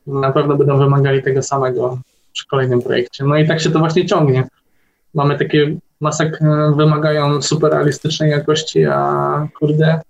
Na 0.08 0.32
pewno 0.32 0.56
będą 0.56 0.78
wymagali 0.78 1.24
tego 1.24 1.44
samego 1.44 2.00
przy 2.34 2.48
kolejnym 2.48 2.82
projekcie. 2.82 3.24
No 3.24 3.38
i 3.38 3.48
tak 3.48 3.62
się 3.62 3.72
to 3.72 3.80
właśnie 3.80 4.06
ciągnie. 4.06 4.48
Mamy 5.14 5.38
takie 5.38 5.76
masek 6.00 6.42
e, 6.42 6.74
wymagają 6.76 7.42
super 7.42 7.72
realistycznej 7.72 8.32
jakości, 8.32 8.86
a 8.86 9.48
kurde, 9.60 10.02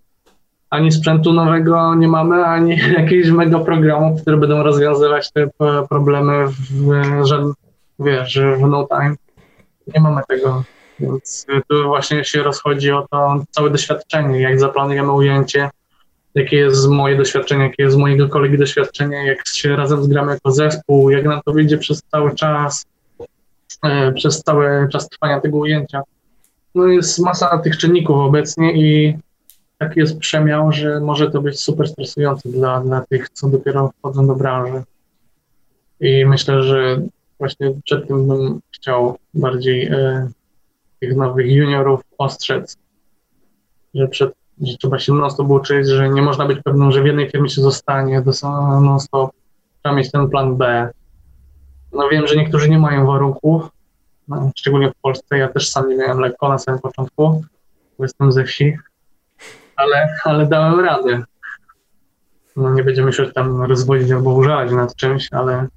ani 0.69 0.91
sprzętu 0.91 1.33
nowego 1.33 1.95
nie 1.95 2.07
mamy, 2.07 2.45
ani 2.45 2.77
jakichś 2.99 3.29
mega 3.29 3.59
programów, 3.59 4.21
które 4.21 4.37
będą 4.37 4.63
rozwiązywać 4.63 5.31
te 5.31 5.49
problemy 5.89 6.47
w, 6.47 6.91
że, 7.23 7.43
wiesz, 7.99 8.39
w 8.39 8.67
no 8.67 8.87
time. 8.87 9.15
Nie 9.95 10.01
mamy 10.01 10.21
tego, 10.27 10.63
więc 10.99 11.45
tu 11.69 11.83
właśnie 11.83 12.25
się 12.25 12.43
rozchodzi 12.43 12.91
o 12.91 13.07
to 13.11 13.43
całe 13.51 13.69
doświadczenie, 13.69 14.41
jak 14.41 14.59
zaplanujemy 14.59 15.11
ujęcie, 15.11 15.69
jakie 16.35 16.57
jest 16.57 16.87
moje 16.87 17.17
doświadczenie, 17.17 17.63
jakie 17.63 17.83
jest 17.83 17.97
mojego 17.97 18.29
kolegi 18.29 18.57
doświadczenie, 18.57 19.27
jak 19.27 19.47
się 19.47 19.75
razem 19.75 20.03
zgramy 20.03 20.31
jako 20.31 20.51
zespół, 20.51 21.09
jak 21.09 21.25
nam 21.25 21.41
to 21.45 21.53
wyjdzie 21.53 21.77
przez 21.77 22.01
cały 22.11 22.35
czas, 22.35 22.85
e, 23.83 24.11
przez 24.11 24.43
cały 24.43 24.87
czas 24.91 25.09
trwania 25.09 25.41
tego 25.41 25.57
ujęcia. 25.57 26.01
No 26.75 26.87
jest 26.87 27.19
masa 27.19 27.57
tych 27.57 27.77
czynników 27.77 28.15
obecnie 28.17 28.73
i 28.73 29.17
taki 29.77 29.99
jest 29.99 30.19
przemiał, 30.19 30.71
że 30.71 30.99
może 30.99 31.31
to 31.31 31.41
być 31.41 31.59
super 31.59 31.87
stresujące 31.87 32.49
dla, 32.49 32.81
dla 32.81 33.01
tych, 33.01 33.29
co 33.29 33.49
dopiero 33.49 33.91
wchodzą 33.99 34.27
do 34.27 34.35
branży. 34.35 34.83
I 35.99 36.25
myślę, 36.25 36.63
że 36.63 37.01
właśnie 37.39 37.73
przed 37.83 38.07
tym 38.07 38.27
bym 38.27 38.59
chciał 38.71 39.17
bardziej 39.33 39.85
e, 39.85 40.29
tych 40.99 41.15
nowych 41.15 41.51
juniorów 41.51 42.01
ostrzec, 42.17 42.77
że 43.93 44.07
przed 44.07 44.33
że 44.61 44.77
trzeba 44.77 44.99
się 44.99 45.13
non-stop 45.13 45.49
uczyć, 45.49 45.87
że 45.87 46.09
nie 46.09 46.21
można 46.21 46.45
być 46.45 46.59
pewnym, 46.63 46.91
że 46.91 47.01
w 47.01 47.05
jednej 47.05 47.29
firmie 47.29 47.49
się 47.49 47.61
zostanie 47.61 48.21
non-stop. 48.81 49.31
Trzeba 49.83 49.95
mieć 49.95 50.11
ten 50.11 50.29
plan 50.29 50.57
B. 50.57 50.89
No 51.91 52.09
wiem, 52.09 52.27
że 52.27 52.35
niektórzy 52.35 52.69
nie 52.69 52.79
mają 52.79 53.05
warunków, 53.05 53.69
no, 54.27 54.51
szczególnie 54.55 54.91
w 54.91 55.01
Polsce. 55.01 55.37
Ja 55.37 55.47
też 55.47 55.69
sam 55.69 55.89
nie 55.89 55.97
miałem 55.97 56.19
lekko 56.19 56.49
na 56.49 56.57
samym 56.57 56.79
początku, 56.79 57.43
bo 57.97 58.03
jestem 58.05 58.31
ze 58.31 58.43
wsi, 58.43 58.77
ale, 59.75 60.15
ale 60.23 60.45
dałem 60.45 60.79
radę. 60.79 61.23
No, 62.55 62.73
nie 62.73 62.83
będziemy 62.83 63.13
się 63.13 63.31
tam 63.31 63.61
rozwodzić 63.61 64.11
albo 64.11 64.33
użalać 64.33 64.71
nad 64.71 64.95
czymś, 64.95 65.27
ale 65.31 65.67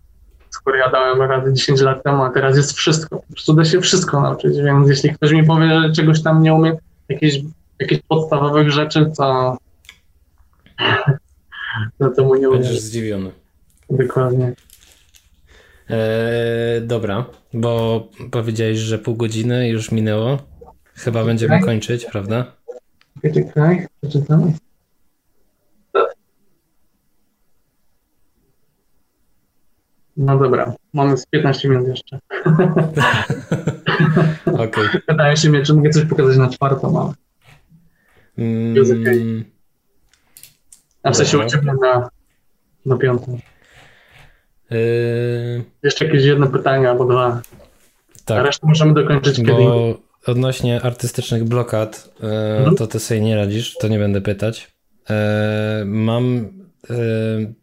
skoro 0.51 0.77
ja 0.77 0.91
dałem 0.91 1.23
radę 1.23 1.55
10 1.55 1.81
lat 1.81 2.02
temu, 2.02 2.23
a 2.23 2.31
teraz 2.31 2.57
jest 2.57 2.73
wszystko. 2.73 3.17
Po 3.17 3.33
prostu 3.33 3.52
da 3.55 3.65
się 3.65 3.81
wszystko 3.81 4.20
nauczyć, 4.20 4.57
więc 4.57 4.89
jeśli 4.89 5.15
ktoś 5.15 5.33
mi 5.33 5.47
powie, 5.47 5.81
że 5.81 5.93
czegoś 5.93 6.23
tam 6.23 6.43
nie 6.43 6.55
umie, 6.55 6.77
jakieś 7.09 7.41
jakichś 7.78 8.02
podstawowych 8.09 8.70
rzeczy, 8.70 9.12
to, 9.17 9.57
to 11.99 12.10
temu 12.10 12.35
nie 12.35 12.49
Będziesz 12.49 12.81
zdziwiony. 12.81 13.31
Dokładnie. 13.91 14.52
Eee, 15.91 16.86
dobra, 16.86 17.25
bo 17.52 18.02
powiedziałeś, 18.31 18.78
że 18.78 18.99
pół 18.99 19.17
godziny 19.17 19.68
już 19.68 19.93
minęło. 19.93 20.39
Chyba 20.94 21.25
będziemy 21.25 21.60
kończyć, 21.60 22.07
prawda? 22.07 22.58
Czekaj, 23.22 23.86
przeczytam. 24.00 24.52
No 30.16 30.38
dobra, 30.38 30.74
mamy 30.92 31.16
z 31.16 31.26
15 31.26 31.68
minut 31.68 31.88
jeszcze. 31.88 32.18
Okej. 34.47 34.66
Okay. 34.68 35.02
Wydaje 35.08 35.36
się 35.36 35.50
mi, 35.50 35.62
czy 35.62 35.74
mogę 35.74 35.90
coś 35.90 36.05
pokazać 36.05 36.36
na 36.36 36.48
czwartą, 36.48 37.00
ale... 37.02 37.12
Mm. 38.38 39.44
A 41.02 41.10
w 41.10 41.16
sensie 41.16 41.38
uciekłem 41.38 41.76
na, 41.76 42.08
na 42.86 42.97
piątą. 42.97 43.38
Yy... 44.70 45.64
Jeszcze 45.82 46.05
jakieś 46.05 46.24
jedno 46.24 46.47
pytanie 46.47 46.90
albo 46.90 47.05
dwa. 47.05 47.42
Tak. 48.24 48.38
A 48.38 48.42
resztę 48.42 48.66
możemy 48.66 48.94
dokończyć 48.94 49.36
kiedy 49.36 49.52
Bo 49.52 50.08
odnośnie 50.28 50.82
artystycznych 50.82 51.44
blokad, 51.44 52.10
yy, 52.23 52.28
mhm. 52.28 52.76
to 52.76 52.86
ty 52.86 53.00
sobie 53.00 53.20
nie 53.20 53.36
radzisz, 53.36 53.74
to 53.74 53.89
nie 53.89 53.98
będę 53.98 54.20
pytać. 54.20 54.70
Yy, 55.08 55.15
mam 55.84 56.48
yy, 56.90 57.55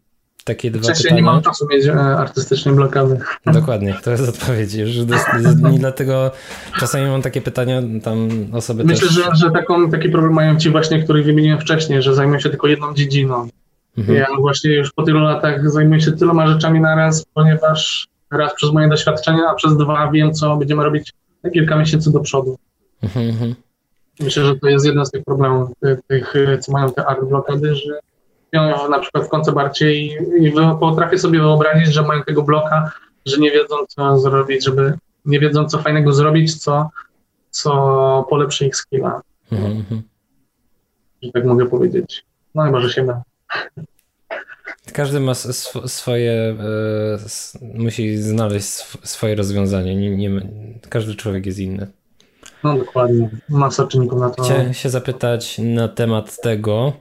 takie 0.46 0.72
dwa 0.72 0.84
Wcześniej 0.84 1.04
pytania. 1.04 1.22
nie 1.22 1.26
mam 1.26 1.42
czasu 1.42 1.68
mieć 1.72 1.86
e, 1.86 1.94
artystycznie 2.18 2.72
blokady. 2.72 3.20
Dokładnie, 3.46 3.96
to 4.04 4.12
jest 4.12 4.30
odpowiedź. 4.30 4.74
Już 4.74 4.90
I 5.76 5.80
dlatego 5.80 6.32
czasami 6.80 7.10
mam 7.10 7.22
takie 7.22 7.42
pytania, 7.42 7.82
tam 8.04 8.30
osoby 8.54 8.84
Myślę, 8.84 9.08
też... 9.08 9.16
że, 9.18 9.24
że 9.36 9.52
taką, 9.52 9.90
taki 9.92 10.10
problem 10.10 10.34
mają 10.34 10.58
ci 10.58 10.70
właśnie, 10.70 11.04
których 11.04 11.26
wymieniłem 11.26 11.60
wcześniej, 11.60 12.02
że 12.02 12.16
zajmują 12.16 12.40
się 12.40 12.50
tylko 12.50 12.68
jedną 12.68 12.94
dziedziną. 12.94 13.48
Mhm. 13.98 14.18
Ja 14.18 14.28
właśnie 14.40 14.76
już 14.76 14.92
po 14.94 15.04
tylu 15.04 15.20
latach 15.20 15.72
zajmuję 15.72 16.02
się 16.02 16.12
tyloma 16.12 16.48
rzeczami 16.48 16.80
naraz, 16.80 17.26
ponieważ 17.34 18.08
raz 18.32 18.54
przez 18.54 18.72
moje 18.72 18.90
doświadczenia, 18.90 19.44
a 19.50 19.54
przez 19.54 19.78
dwa 19.78 20.12
wiem, 20.12 20.34
co 20.34 20.58
będziemy 20.58 20.84
robić 20.84 21.14
na 21.14 21.25
kilka 21.52 21.76
miesięcy 21.78 22.12
do 22.12 22.20
przodu. 22.20 22.58
Mhm, 23.04 23.30
mhm. 23.30 23.56
Myślę, 24.20 24.46
że 24.46 24.56
to 24.56 24.68
jest 24.68 24.86
jeden 24.86 25.06
z 25.06 25.12
tych 25.12 25.24
problemów, 25.24 25.70
tych, 25.80 26.00
tych 26.08 26.34
co 26.60 26.72
mają 26.72 26.92
te 26.92 27.06
art 27.06 27.26
blokady, 27.26 27.76
że 27.76 28.00
ją 28.52 28.90
na 28.90 29.00
przykład 29.00 29.26
w 29.26 29.30
koncebarcie 29.30 29.94
i, 29.94 30.08
i 30.40 30.54
potrafię 30.80 31.20
sobie 31.20 31.40
wyobrazić, 31.40 31.94
że 31.94 32.02
mają 32.02 32.24
tego 32.24 32.44
bloka, 32.44 32.92
że 33.26 33.38
nie 33.38 33.52
wiedzą, 33.52 33.76
co 33.88 34.20
zrobić, 34.20 34.66
żeby 34.66 34.94
nie 35.26 35.40
wiedzą, 35.40 35.66
co 35.66 35.78
fajnego 35.78 36.14
zrobić, 36.14 36.56
co, 36.64 36.90
co 37.50 38.28
polepszy 38.30 38.66
ich 38.66 38.76
skilla, 38.76 39.22
Mhm, 39.52 39.72
mhm. 39.72 40.02
że 41.24 41.32
tak 41.32 41.46
mogę 41.46 41.66
powiedzieć. 41.66 42.26
No 42.56 42.64
chyba, 42.64 42.82
że 42.82 42.90
się 42.90 43.06
da. 43.06 43.24
Każdy 44.94 45.20
ma 45.20 45.32
sw- 45.32 45.88
swoje, 45.88 46.32
e, 46.32 46.58
musi 47.74 48.18
znaleźć 48.18 48.66
sw- 48.66 49.08
swoje 49.08 49.36
rozwiązanie. 49.36 49.96
Nie, 49.96 50.18
nie, 50.18 50.42
każdy 50.90 51.16
człowiek 51.16 51.46
jest 51.46 51.60
inny. 51.60 51.88
No 52.64 52.78
dokładnie. 52.78 53.30
Masa 53.50 53.88
czynników 53.88 54.20
na 54.20 54.30
to. 54.30 54.44
Chciałem 54.44 54.74
się 54.74 54.90
zapytać 54.90 55.58
na 55.58 55.88
temat 55.88 56.42
tego. 56.42 56.94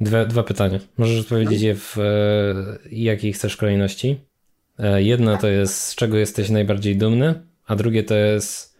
Dwa, 0.00 0.24
dwa 0.24 0.42
pytania. 0.42 0.78
Możesz 0.98 1.20
odpowiedzieć 1.20 1.60
je 1.62 1.74
w 1.74 1.98
e, 1.98 2.04
jakiej 2.90 3.32
chcesz 3.32 3.56
kolejności. 3.56 4.20
E, 4.78 5.02
jedno 5.02 5.36
to 5.36 5.48
jest, 5.48 5.82
z 5.82 5.94
czego 5.94 6.16
jesteś 6.16 6.50
najbardziej 6.50 6.96
dumny, 6.96 7.34
a 7.66 7.76
drugie 7.76 8.04
to 8.04 8.14
jest, 8.14 8.76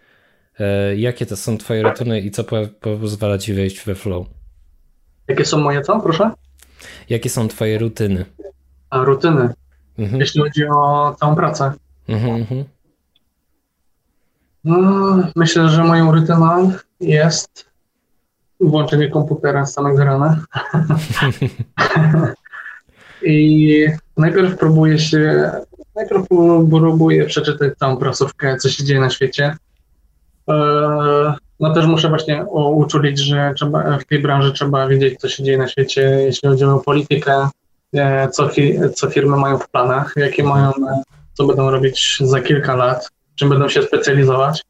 jakie 0.96 1.26
to 1.26 1.36
są 1.36 1.58
twoje 1.58 1.82
rutyny 1.82 2.20
i 2.20 2.30
co 2.30 2.44
po, 2.44 2.56
pozwala 2.80 3.38
ci 3.38 3.54
wejść 3.54 3.84
we 3.84 3.94
flow. 3.94 4.26
Jakie 5.28 5.44
są 5.44 5.58
moje 5.58 5.82
co, 5.82 6.00
proszę? 6.00 6.30
Jakie 7.08 7.30
są 7.30 7.48
twoje 7.48 7.78
rutyny? 7.78 8.24
A, 8.90 9.04
rutyny, 9.04 9.54
Mhm, 9.98 10.20
jeśli 10.20 10.40
chodzi 10.40 10.66
o 10.66 11.16
całą 11.20 11.34
pracę. 11.36 11.72
mhm, 12.08 12.34
mhm. 12.34 12.64
No, 14.64 15.16
myślę, 15.36 15.68
że 15.68 15.84
moją 15.84 16.12
rutyną 16.12 16.72
jest 17.00 17.66
włączenie 18.60 19.10
komputera 19.10 19.66
z 19.66 19.72
samego 19.72 20.04
rana. 20.04 20.44
I 23.22 23.86
najpierw 24.16 24.58
próbuję 24.58 24.98
się, 24.98 25.50
najpierw 25.94 26.26
próbuję 26.70 27.26
przeczytać 27.26 27.78
całą 27.78 27.96
prasówkę, 27.96 28.56
co 28.56 28.68
się 28.70 28.84
dzieje 28.84 29.00
na 29.00 29.10
świecie. 29.10 29.56
No 31.60 31.74
też 31.74 31.86
muszę 31.86 32.08
właśnie 32.08 32.44
uczulić, 32.54 33.18
że 33.18 33.52
trzeba, 33.56 33.98
w 33.98 34.04
tej 34.04 34.18
branży 34.18 34.52
trzeba 34.52 34.88
wiedzieć, 34.88 35.20
co 35.20 35.28
się 35.28 35.44
dzieje 35.44 35.58
na 35.58 35.68
świecie, 35.68 36.00
jeśli 36.00 36.48
chodzi 36.48 36.64
o 36.64 36.78
politykę, 36.78 37.48
e, 37.94 38.28
co, 38.28 38.50
co 38.94 39.10
firmy 39.10 39.36
mają 39.36 39.58
w 39.58 39.68
planach, 39.68 40.12
jakie 40.16 40.44
mają, 40.44 40.70
e, 40.70 41.02
co 41.34 41.46
będą 41.46 41.70
robić 41.70 42.18
za 42.20 42.40
kilka 42.40 42.76
lat, 42.76 43.10
czym 43.34 43.48
będą 43.48 43.68
się 43.68 43.82
specjalizować. 43.82 44.62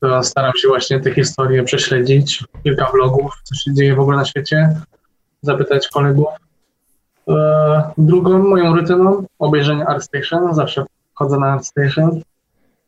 To 0.00 0.22
staram 0.22 0.52
się 0.56 0.68
właśnie 0.68 1.00
te 1.00 1.14
historie 1.14 1.62
prześledzić, 1.62 2.44
kilka 2.62 2.90
vlogów, 2.92 3.32
co 3.42 3.54
się 3.54 3.74
dzieje 3.74 3.94
w 3.94 4.00
ogóle 4.00 4.16
na 4.16 4.24
świecie, 4.24 4.80
zapytać 5.42 5.88
kolegów. 5.88 6.26
E, 7.28 7.90
Drugą 7.98 8.38
moją 8.38 8.76
rutyną 8.76 9.24
obejrzenie 9.38 9.86
ArtStation, 9.86 10.54
zawsze 10.54 10.84
chodzę 11.14 11.38
na 11.38 11.52
ArtStation, 11.52 12.20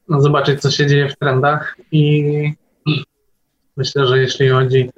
zobaczyć 0.09 0.61
co 0.61 0.71
się 0.71 0.87
dzieje 0.87 1.09
w 1.09 1.17
trendach 1.17 1.77
i 1.93 2.55
myślę, 3.79 4.07
że 4.07 4.19
jeśli 4.19 4.49
chodzi 4.49 4.91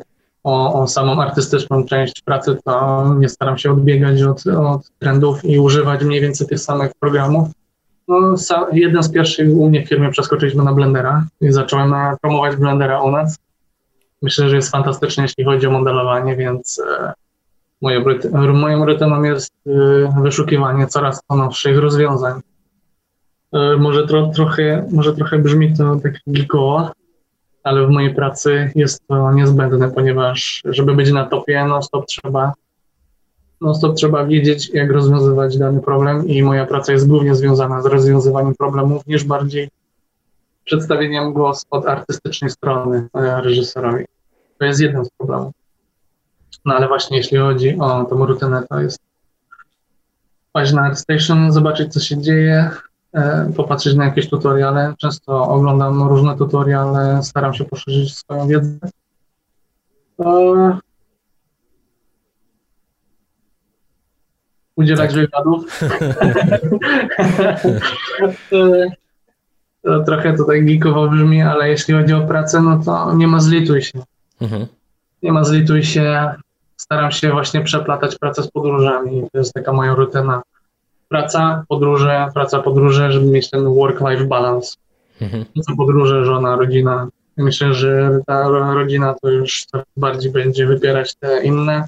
o, 0.44 0.82
o 0.82 0.88
samą 0.88 1.22
artystyczną 1.22 1.84
część 1.84 2.22
pracy, 2.22 2.58
to 2.64 3.14
nie 3.18 3.28
staram 3.28 3.58
się 3.58 3.72
odbiegać 3.72 4.22
od, 4.22 4.46
od 4.46 4.90
trendów 4.98 5.44
i 5.44 5.58
używać 5.58 6.04
mniej 6.04 6.20
więcej 6.20 6.46
tych 6.46 6.60
samych 6.60 6.92
programów. 7.00 7.48
No, 8.08 8.34
jeden 8.72 9.02
z 9.02 9.12
pierwszych 9.12 9.56
u 9.56 9.68
mnie 9.68 9.86
w 9.86 9.88
firmie 9.88 10.10
przeskoczyliśmy 10.10 10.64
na 10.64 10.72
Blendera 10.72 11.26
i 11.40 11.52
zacząłem 11.52 11.94
promować 12.20 12.56
Blendera 12.56 13.02
u 13.02 13.10
nas. 13.10 13.38
Myślę, 14.22 14.48
że 14.48 14.56
jest 14.56 14.70
fantastyczny, 14.70 15.22
jeśli 15.22 15.44
chodzi 15.44 15.66
o 15.66 15.70
modelowanie, 15.70 16.36
więc 16.36 16.82
e, 16.86 17.12
ruty- 17.82 18.52
moją 18.52 18.86
rutyną 18.86 19.22
jest 19.22 19.52
e, 19.66 20.22
wyszukiwanie 20.22 20.86
coraz 20.86 21.20
to 21.28 21.36
nowszych 21.36 21.78
rozwiązań. 21.78 22.40
E, 23.52 23.76
może, 23.76 24.06
tro, 24.06 24.26
trochę, 24.26 24.86
może 24.90 25.14
trochę 25.14 25.38
brzmi 25.38 25.76
to 25.76 25.96
tak 25.96 26.12
geekowo, 26.26 26.92
ale 27.62 27.86
w 27.86 27.90
mojej 27.90 28.14
pracy 28.14 28.72
jest 28.74 29.06
to 29.08 29.32
niezbędne, 29.32 29.90
ponieważ 29.90 30.62
żeby 30.64 30.94
być 30.94 31.12
na 31.12 31.24
topie, 31.24 31.64
non 31.64 31.82
stop 31.82 32.06
trzeba 32.06 32.52
non 33.60 33.74
stop 33.74 33.96
trzeba 33.96 34.26
wiedzieć, 34.26 34.70
jak 34.74 34.90
rozwiązywać 34.90 35.58
dany 35.58 35.80
problem 35.80 36.28
i 36.28 36.42
moja 36.42 36.66
praca 36.66 36.92
jest 36.92 37.08
głównie 37.08 37.34
związana 37.34 37.82
z 37.82 37.86
rozwiązywaniem 37.86 38.54
problemów, 38.54 39.06
niż 39.06 39.24
bardziej 39.24 39.68
przedstawieniem 40.64 41.32
go 41.32 41.52
od 41.70 41.86
artystycznej 41.86 42.50
strony 42.50 43.08
e, 43.14 43.40
reżyserowi. 43.40 44.04
To 44.58 44.64
jest 44.64 44.80
jeden 44.80 45.04
z 45.04 45.10
problemów. 45.18 45.52
No 46.64 46.74
ale 46.74 46.88
właśnie 46.88 47.16
jeśli 47.16 47.38
chodzi 47.38 47.78
o 47.78 48.04
tą 48.04 48.26
rutynę, 48.26 48.62
to 48.68 48.80
jest 48.80 48.98
paść 50.52 50.72
na 50.72 50.82
ArtStation, 50.82 51.52
zobaczyć 51.52 51.92
co 51.92 52.00
się 52.00 52.18
dzieje, 52.18 52.70
popatrzeć 53.56 53.94
na 53.94 54.04
jakieś 54.04 54.28
tutoriale. 54.28 54.94
Często 54.98 55.48
oglądam 55.48 56.02
różne 56.02 56.36
tutoriale, 56.36 57.22
staram 57.22 57.54
się 57.54 57.64
poszerzyć 57.64 58.16
swoją 58.16 58.48
wiedzę. 58.48 58.78
E, 60.20 60.78
udzielać 64.76 65.14
wywiadów. 65.14 65.80
E, 68.52 68.90
to 69.84 70.04
trochę 70.04 70.36
tutaj 70.36 70.64
geekowo 70.64 71.08
brzmi, 71.08 71.42
ale 71.42 71.68
jeśli 71.68 71.94
chodzi 71.94 72.14
o 72.14 72.20
pracę, 72.20 72.60
no 72.60 72.80
to 72.84 73.14
nie 73.14 73.28
ma 73.28 73.40
zlituj 73.40 73.82
się. 73.82 74.02
Mhm. 74.40 74.66
Nie 75.22 75.32
ma 75.32 75.44
zlituj 75.44 75.84
się. 75.84 76.34
Staram 76.76 77.12
się 77.12 77.30
właśnie 77.30 77.60
przeplatać 77.60 78.18
pracę 78.18 78.42
z 78.42 78.50
podróżami. 78.50 79.26
To 79.32 79.38
jest 79.38 79.54
taka 79.54 79.72
moja 79.72 79.94
rutyna. 79.94 80.42
Praca, 81.10 81.64
podróże, 81.68 82.28
praca, 82.34 82.60
podróże, 82.62 83.12
żeby 83.12 83.26
mieć 83.26 83.50
ten 83.50 83.64
work-life 83.64 84.24
balance. 84.24 84.76
Mhm. 85.20 85.44
Praca, 85.54 85.72
podróże, 85.76 86.24
żona, 86.24 86.56
rodzina. 86.56 87.08
Myślę, 87.36 87.74
że 87.74 88.20
ta 88.26 88.48
ro- 88.48 88.74
rodzina 88.74 89.14
to 89.22 89.30
już 89.30 89.64
coraz 89.64 89.86
bardziej 89.96 90.32
będzie 90.32 90.66
wypierać 90.66 91.14
te 91.14 91.44
inne, 91.44 91.86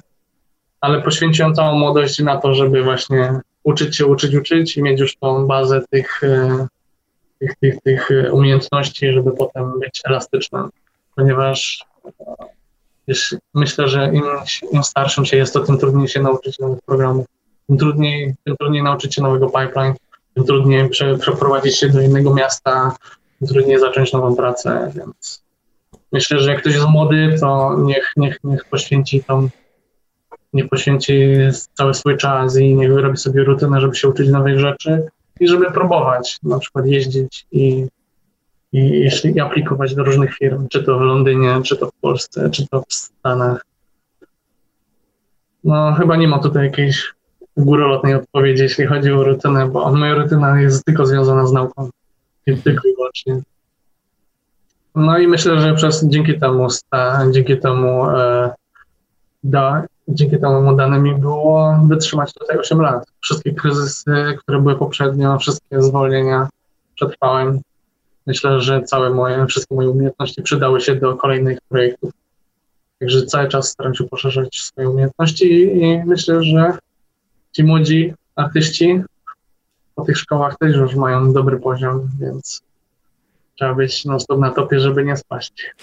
ale 0.81 1.01
poświęciłem 1.01 1.55
całą 1.55 1.79
młodość 1.79 2.19
na 2.19 2.37
to, 2.37 2.53
żeby 2.53 2.83
właśnie 2.83 3.39
uczyć 3.63 3.97
się, 3.97 4.05
uczyć, 4.05 4.35
uczyć 4.35 4.77
i 4.77 4.83
mieć 4.83 4.99
już 4.99 5.15
tą 5.17 5.47
bazę 5.47 5.81
tych, 5.89 6.23
e, 6.23 6.67
tych, 7.39 7.55
tych, 7.55 7.81
tych 7.81 8.09
umiejętności, 8.31 9.11
żeby 9.11 9.31
potem 9.31 9.79
być 9.79 10.01
elastycznym, 10.05 10.69
ponieważ 11.15 11.85
myślę, 13.53 13.87
że 13.87 14.11
im, 14.13 14.23
im 14.71 14.83
starszym 14.83 15.25
się 15.25 15.37
jest, 15.37 15.53
to 15.53 15.59
tym 15.59 15.77
trudniej 15.77 16.07
się 16.07 16.21
nauczyć 16.21 16.59
nowych 16.59 16.79
programów, 16.85 17.25
tym 17.67 17.77
trudniej, 17.77 18.35
tym 18.43 18.57
trudniej 18.57 18.83
nauczyć 18.83 19.15
się 19.15 19.21
nowego 19.21 19.49
pipeline, 19.49 19.93
tym 20.33 20.43
trudniej 20.43 20.89
prze, 20.89 21.17
przeprowadzić 21.17 21.77
się 21.77 21.89
do 21.89 22.01
innego 22.01 22.33
miasta, 22.33 22.95
tym 23.39 23.47
trudniej 23.47 23.79
zacząć 23.79 24.13
nową 24.13 24.35
pracę, 24.35 24.91
więc 24.95 25.43
myślę, 26.11 26.39
że 26.39 26.51
jak 26.51 26.61
ktoś 26.61 26.73
jest 26.73 26.87
młody, 26.87 27.35
to 27.39 27.77
niech, 27.79 28.13
niech, 28.17 28.37
niech 28.43 28.65
poświęci 28.65 29.23
tą 29.23 29.49
niech 30.53 30.69
poświęci 30.69 31.37
cały 31.73 31.93
swój 31.93 32.17
czas 32.17 32.57
i 32.57 32.75
niech 32.75 32.93
wyrobi 32.93 33.17
sobie 33.17 33.43
rutynę, 33.43 33.81
żeby 33.81 33.95
się 33.95 34.09
uczyć 34.09 34.29
nowych 34.29 34.59
rzeczy 34.59 35.07
i 35.39 35.47
żeby 35.47 35.71
próbować, 35.71 36.39
na 36.43 36.59
przykład 36.59 36.85
jeździć 36.85 37.47
i, 37.51 37.87
i 38.73 39.09
i 39.35 39.39
aplikować 39.39 39.95
do 39.95 40.03
różnych 40.03 40.35
firm, 40.35 40.67
czy 40.67 40.83
to 40.83 40.99
w 40.99 41.01
Londynie, 41.01 41.61
czy 41.65 41.77
to 41.77 41.87
w 41.87 41.93
Polsce, 41.93 42.49
czy 42.49 42.67
to 42.67 42.83
w 42.89 42.93
Stanach. 42.93 43.65
No 45.63 45.93
chyba 45.93 46.15
nie 46.15 46.27
ma 46.27 46.39
tutaj 46.39 46.65
jakiejś 46.65 47.13
górolotnej 47.57 48.15
odpowiedzi, 48.15 48.63
jeśli 48.63 48.85
chodzi 48.85 49.11
o 49.11 49.23
rutynę, 49.23 49.69
bo 49.69 49.91
moja 49.91 50.15
rutyna 50.15 50.61
jest 50.61 50.85
tylko 50.85 51.05
związana 51.05 51.47
z 51.47 51.51
nauką. 51.51 51.89
I 52.47 52.57
tylko 52.57 52.87
i 52.87 52.95
wyłącznie. 52.95 53.41
No 54.95 55.17
i 55.17 55.27
myślę, 55.27 55.59
że 55.59 55.73
przez 55.73 56.05
dzięki 56.05 56.39
temu 56.39 56.67
dzięki 57.31 57.57
temu 57.57 58.09
e, 58.09 58.51
da, 59.43 59.85
dzięki 60.07 60.39
temu 60.39 60.75
dane 60.75 60.99
mi 60.99 61.15
było 61.15 61.79
wytrzymać 61.87 62.33
tutaj 62.33 62.57
8 62.57 62.81
lat. 62.81 63.05
Wszystkie 63.21 63.53
kryzysy, 63.53 64.37
które 64.39 64.59
były 64.59 64.75
poprzednio, 64.75 65.37
wszystkie 65.37 65.81
zwolnienia 65.81 66.49
przetrwałem. 66.95 67.61
Myślę, 68.27 68.61
że 68.61 68.81
całe 68.81 69.09
moje, 69.09 69.45
wszystkie 69.45 69.75
moje 69.75 69.89
umiejętności 69.89 70.41
przydały 70.41 70.81
się 70.81 70.95
do 70.95 71.15
kolejnych 71.15 71.59
projektów. 71.69 72.11
Także 72.99 73.25
cały 73.25 73.47
czas 73.47 73.69
staram 73.69 73.95
się 73.95 74.03
poszerzać 74.03 74.55
swoje 74.55 74.89
umiejętności 74.89 75.51
i, 75.51 75.81
i 75.81 76.03
myślę, 76.05 76.43
że 76.43 76.77
ci 77.53 77.63
młodzi 77.63 78.13
artyści 78.35 79.01
po 79.95 80.03
tych 80.03 80.17
szkołach 80.17 80.57
też 80.57 80.75
już 80.75 80.95
mają 80.95 81.33
dobry 81.33 81.59
poziom, 81.59 82.09
więc 82.19 82.61
trzeba 83.55 83.73
być 83.73 84.05
non 84.05 84.19
stop 84.19 84.39
na 84.39 84.51
topie, 84.51 84.79
żeby 84.79 85.05
nie 85.05 85.17
spaść 85.17 85.75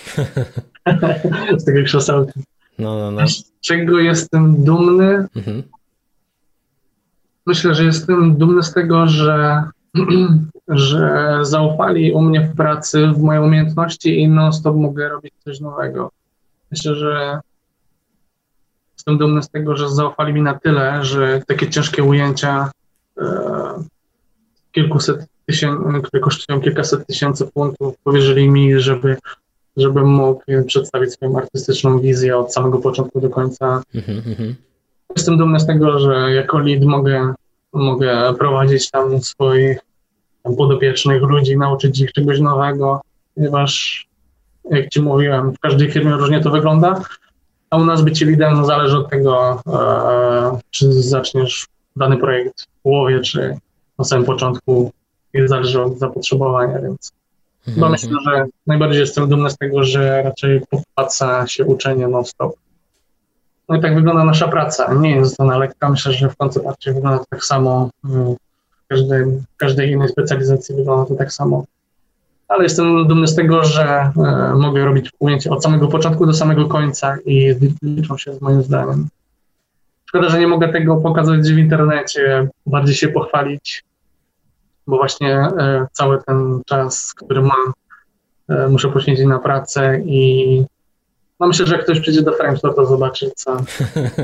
z 1.58 1.64
tego 1.64 1.84
krzesełka. 1.84 2.32
No, 2.78 2.98
no, 2.98 3.10
no. 3.10 3.28
Z 3.28 3.52
czego 3.60 3.98
jestem 3.98 4.64
dumny? 4.64 5.26
Mhm. 5.36 5.62
Myślę, 7.46 7.74
że 7.74 7.84
jestem 7.84 8.36
dumny 8.36 8.62
z 8.62 8.72
tego, 8.72 9.06
że, 9.06 9.62
że 10.68 11.38
zaufali 11.42 12.12
u 12.12 12.20
mnie 12.20 12.40
w 12.40 12.56
pracy 12.56 13.06
w 13.06 13.22
moje 13.22 13.40
umiejętności 13.40 14.20
i 14.20 14.28
non-stop 14.28 14.76
mogę 14.76 15.08
robić 15.08 15.34
coś 15.44 15.60
nowego. 15.60 16.10
Myślę, 16.70 16.94
że 16.94 17.40
jestem 19.00 19.18
dumny 19.18 19.42
z 19.42 19.48
tego, 19.48 19.76
że 19.76 19.88
zaufali 19.88 20.32
mi 20.32 20.42
na 20.42 20.58
tyle, 20.58 21.04
że 21.04 21.42
takie 21.46 21.70
ciężkie 21.70 22.02
ujęcia 22.02 22.70
e, 23.18 23.24
kilkuset 24.72 25.26
tysięcy, 25.46 25.84
które 26.02 26.20
kosztują 26.22 26.60
kilkaset 26.60 27.06
tysięcy 27.06 27.46
funtów, 27.46 27.94
powierzyli 28.04 28.50
mi, 28.50 28.80
żeby, 28.80 29.16
żebym 29.76 30.06
mógł 30.06 30.42
przedstawić 30.66 31.12
swoją 31.12 31.38
artystyczną 31.38 32.00
wizję 32.00 32.36
od 32.36 32.52
samego 32.52 32.78
początku 32.78 33.20
do 33.20 33.30
końca. 33.30 33.82
Mhm, 33.94 34.22
mhm. 34.26 34.54
Jestem 35.16 35.38
dumny 35.38 35.60
z 35.60 35.66
tego, 35.66 35.98
że 35.98 36.32
jako 36.32 36.58
lead 36.58 36.82
mogę, 36.82 37.34
mogę 37.72 38.34
prowadzić 38.38 38.90
tam 38.90 39.20
swoich 39.20 39.78
tam 40.42 40.56
podopiecznych 40.56 41.22
ludzi, 41.22 41.56
nauczyć 41.56 42.00
ich 42.00 42.12
czegoś 42.12 42.40
nowego, 42.40 43.00
ponieważ 43.34 44.06
jak 44.70 44.88
Ci 44.88 45.00
mówiłem, 45.02 45.52
w 45.52 45.58
każdej 45.58 45.90
firmie 45.90 46.12
różnie 46.12 46.40
to 46.40 46.50
wygląda, 46.50 47.02
a 47.70 47.76
u 47.76 47.84
nas 47.84 48.02
bycie 48.02 48.26
liderem 48.26 48.64
zależy 48.64 48.98
od 48.98 49.10
tego, 49.10 49.62
e, 49.66 50.58
czy 50.70 50.92
zaczniesz 50.92 51.66
dany 51.96 52.16
projekt 52.16 52.62
w 52.62 52.82
połowie, 52.82 53.20
czy 53.20 53.56
na 53.98 54.04
samym 54.04 54.24
początku 54.24 54.92
i 55.34 55.48
zależy 55.48 55.82
od 55.82 55.98
zapotrzebowania, 55.98 56.80
więc 56.80 57.12
chyba 57.64 57.86
Mhm, 57.86 57.92
myślę, 57.92 58.10
że 58.26 58.44
najbardziej 58.66 59.00
jestem 59.00 59.28
dumny 59.28 59.50
z 59.50 59.56
tego, 59.56 59.84
że 59.84 60.22
raczej 60.22 60.60
popłaca 60.70 61.46
się 61.46 61.64
uczenie 61.64 62.08
non-stop. 62.08 62.54
No 63.68 63.76
i 63.76 63.80
tak 63.80 63.94
wygląda 63.94 64.24
nasza 64.24 64.48
praca. 64.48 64.94
Nie 64.94 65.10
jest 65.16 65.40
ona 65.40 65.58
lekka. 65.58 65.88
Myślę, 65.88 66.12
że 66.12 66.28
w 66.28 66.36
koncepcie 66.36 66.92
wygląda 66.92 67.18
to 67.18 67.24
tak 67.30 67.44
samo. 67.44 67.90
W 68.04 68.36
każdej, 68.88 69.24
w 69.24 69.56
każdej 69.56 69.90
innej 69.90 70.08
specjalizacji 70.08 70.74
wygląda 70.74 71.08
to 71.08 71.14
tak 71.14 71.32
samo. 71.32 71.64
Ale 72.50 72.62
jestem 72.62 73.08
dumny 73.08 73.26
z 73.26 73.34
tego, 73.34 73.64
że 73.64 73.84
e, 73.84 74.54
mogę 74.54 74.84
robić 74.84 75.10
ujęcia 75.18 75.50
od 75.50 75.62
samego 75.62 75.88
początku 75.88 76.26
do 76.26 76.32
samego 76.32 76.68
końca 76.68 77.16
i 77.26 77.54
liczą 77.82 78.18
się 78.18 78.32
z 78.32 78.40
moim 78.40 78.62
zdaniem. 78.62 79.08
Szkoda, 80.06 80.28
że 80.28 80.38
nie 80.38 80.48
mogę 80.48 80.68
tego 80.68 80.96
pokazać 80.96 81.40
w 81.40 81.58
internecie, 81.58 82.48
bardziej 82.66 82.94
się 82.94 83.08
pochwalić, 83.08 83.84
bo 84.86 84.96
właśnie 84.96 85.36
e, 85.36 85.86
cały 85.92 86.22
ten 86.22 86.60
czas, 86.66 87.14
który 87.14 87.42
mam, 87.42 87.72
e, 88.48 88.68
muszę 88.68 88.88
poświęcić 88.88 89.26
na 89.26 89.38
pracę 89.38 90.00
i 90.04 90.64
no 91.40 91.46
myślę, 91.46 91.66
że 91.66 91.74
jak 91.74 91.84
ktoś 91.84 92.00
przyjdzie 92.00 92.22
do 92.22 92.32
Framestore, 92.32 92.74
to 92.74 92.86
zobaczy, 92.86 93.30
co, 93.36 93.56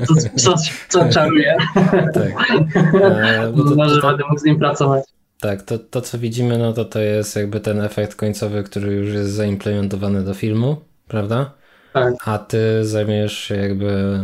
co, 0.06 0.14
co, 0.36 0.54
co 0.88 1.08
czaruje. 1.08 1.56
Tak. 2.14 2.32
E, 3.02 3.52
bo 3.56 3.64
to, 3.64 3.74
Może 3.74 4.00
to, 4.00 4.08
będę 4.08 4.24
mógł 4.28 4.40
z 4.40 4.44
nim 4.44 4.58
pracować. 4.58 5.04
Tak, 5.40 5.62
to, 5.62 5.78
to 5.78 6.00
co 6.00 6.18
widzimy, 6.18 6.58
no 6.58 6.72
to 6.72 6.84
to 6.84 7.00
jest 7.00 7.36
jakby 7.36 7.60
ten 7.60 7.80
efekt 7.80 8.14
końcowy, 8.14 8.62
który 8.62 8.92
już 8.92 9.14
jest 9.14 9.30
zaimplementowany 9.30 10.24
do 10.24 10.34
filmu, 10.34 10.76
prawda? 11.08 11.54
Tak. 11.92 12.14
A 12.24 12.38
ty 12.38 12.58
zajmujesz 12.84 13.38
się 13.38 13.56
jakby 13.56 14.18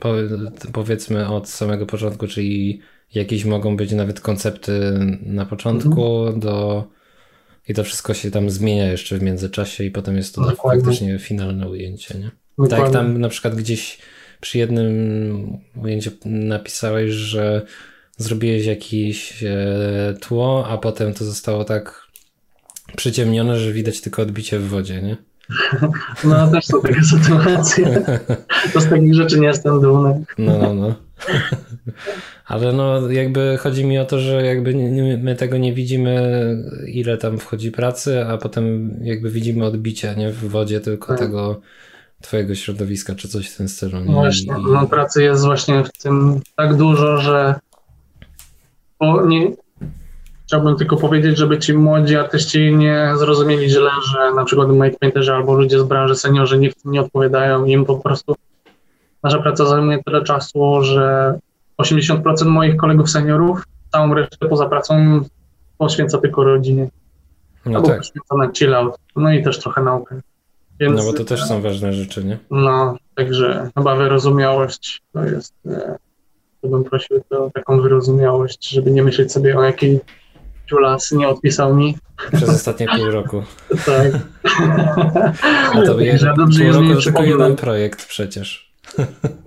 po, 0.00 0.14
powiedzmy 0.72 1.28
od 1.28 1.48
samego 1.48 1.86
początku, 1.86 2.26
czyli 2.26 2.80
jakieś 3.14 3.44
mogą 3.44 3.76
być 3.76 3.92
nawet 3.92 4.20
koncepty 4.20 4.80
na 5.22 5.46
początku 5.46 6.18
Mhm. 6.18 6.40
do 6.40 6.84
i 7.68 7.74
to 7.74 7.84
wszystko 7.84 8.14
się 8.14 8.30
tam 8.30 8.50
zmienia 8.50 8.90
jeszcze 8.90 9.18
w 9.18 9.22
międzyczasie 9.22 9.84
i 9.84 9.90
potem 9.90 10.16
jest 10.16 10.34
to 10.34 10.40
Dokładnie. 10.50 10.82
faktycznie 10.82 11.18
finalne 11.18 11.68
ujęcie, 11.68 12.14
nie? 12.18 12.30
Tak 12.30 12.68
Dokładnie. 12.70 12.92
tam 12.92 13.20
na 13.20 13.28
przykład 13.28 13.54
gdzieś 13.54 13.98
przy 14.40 14.58
jednym 14.58 15.58
ujęciu 15.82 16.10
napisałeś, 16.24 17.10
że 17.10 17.62
zrobiłeś 18.22 18.66
jakieś 18.66 19.42
e, 19.42 20.14
tło, 20.20 20.66
a 20.68 20.78
potem 20.78 21.14
to 21.14 21.24
zostało 21.24 21.64
tak 21.64 22.02
przyciemnione, 22.96 23.58
że 23.58 23.72
widać 23.72 24.00
tylko 24.00 24.22
odbicie 24.22 24.58
w 24.58 24.68
wodzie, 24.68 25.02
nie? 25.02 25.16
No 26.24 26.50
też 26.50 26.64
są 26.64 26.80
takie 26.82 27.02
sytuacje. 27.02 28.04
To 28.72 28.80
z 28.80 28.88
takich 28.88 29.14
rzeczy 29.14 29.40
nie 29.40 29.46
jestem 29.46 29.80
dumny. 29.80 30.24
No, 30.38 30.58
no, 30.58 30.74
no. 30.74 30.94
Ale 32.46 32.72
no 32.72 33.10
jakby 33.10 33.58
chodzi 33.60 33.84
mi 33.84 33.98
o 33.98 34.04
to, 34.04 34.18
że 34.18 34.42
jakby 34.46 34.74
my 35.22 35.36
tego 35.36 35.58
nie 35.58 35.72
widzimy, 35.72 36.56
ile 36.86 37.16
tam 37.18 37.38
wchodzi 37.38 37.70
pracy, 37.72 38.24
a 38.26 38.38
potem 38.38 38.96
jakby 39.02 39.30
widzimy 39.30 39.64
odbicia, 39.64 40.14
nie? 40.14 40.30
W 40.30 40.48
wodzie 40.48 40.80
tylko 40.80 41.06
Tak. 41.08 41.18
tego 41.18 41.60
twojego 42.20 42.54
środowiska, 42.54 43.14
czy 43.14 43.28
coś 43.28 43.50
w 43.50 43.56
tym 43.56 43.68
stylu. 43.68 43.98
nie? 43.98 44.04
No 44.04 44.12
właśnie, 44.12 44.54
no 44.72 44.86
pracy 44.86 45.22
jest 45.22 45.44
właśnie 45.44 45.84
w 45.84 46.02
tym 46.02 46.40
tak 46.56 46.76
dużo, 46.76 47.18
że 47.18 47.54
bo 49.02 49.26
nie, 49.26 49.52
chciałbym 50.46 50.76
tylko 50.76 50.96
powiedzieć, 50.96 51.38
żeby 51.38 51.58
ci 51.58 51.74
młodzi 51.74 52.16
artyści 52.16 52.76
nie 52.76 53.12
zrozumieli 53.18 53.70
źle, 53.70 53.90
że 54.12 54.34
na 54.34 54.44
przykład 54.44 54.68
Mike 54.68 54.98
Painterzy 55.00 55.32
albo 55.32 55.54
ludzie 55.54 55.78
z 55.78 55.82
branży 55.82 56.14
seniorzy 56.14 56.58
nie, 56.58 56.70
nie 56.84 57.00
odpowiadają 57.00 57.64
im 57.64 57.84
po 57.84 57.96
prostu. 57.96 58.34
Nasza 59.22 59.38
praca 59.38 59.66
zajmuje 59.66 60.02
tyle 60.02 60.24
czasu, 60.24 60.82
że 60.82 61.34
80% 61.78 62.46
moich 62.46 62.76
kolegów 62.76 63.10
seniorów 63.10 63.64
całą 63.92 64.14
resztę 64.14 64.48
poza 64.48 64.68
pracą 64.68 65.20
poświęca 65.78 66.18
tylko 66.18 66.44
rodzinie. 66.44 66.88
No 67.66 67.76
albo 67.76 67.88
tak, 67.88 67.98
poświęca 67.98 68.36
na 68.36 68.52
chill 68.52 68.74
out. 68.74 68.96
No 69.16 69.32
i 69.32 69.42
też 69.42 69.58
trochę 69.58 69.82
naukę. 69.82 70.20
Więc, 70.80 70.96
no 70.96 71.12
bo 71.12 71.18
to 71.18 71.24
też 71.24 71.44
są 71.44 71.62
ważne 71.62 71.92
rzeczy, 71.92 72.24
nie? 72.24 72.38
No, 72.50 72.96
także 73.14 73.70
chyba 73.74 73.96
wyrozumiałość 73.96 75.02
to 75.12 75.24
jest, 75.24 75.54
e, 75.66 75.96
to 76.62 76.68
bym 76.68 76.84
prosił 76.84 77.16
o 77.30 77.50
taką 77.50 77.80
wyrozumiałość, 77.80 78.68
żeby 78.68 78.90
nie 78.90 79.02
myśleć 79.02 79.32
sobie 79.32 79.58
o 79.58 79.62
jakiej 79.62 80.00
Julas 80.72 81.12
nie 81.12 81.28
odpisał 81.28 81.76
mi. 81.76 81.96
Przez 82.32 82.48
ostatnie 82.48 82.86
pół 82.96 83.10
roku. 83.10 83.42
Tak. 83.86 84.12
A 85.72 85.82
to 85.82 86.00
je, 86.00 86.18
dobrze 86.36 86.64
pół 86.64 86.72
roku 86.72 86.94
to 86.94 87.02
tylko 87.02 87.22
jeden 87.22 87.56
projekt 87.56 88.06
przecież. 88.06 88.72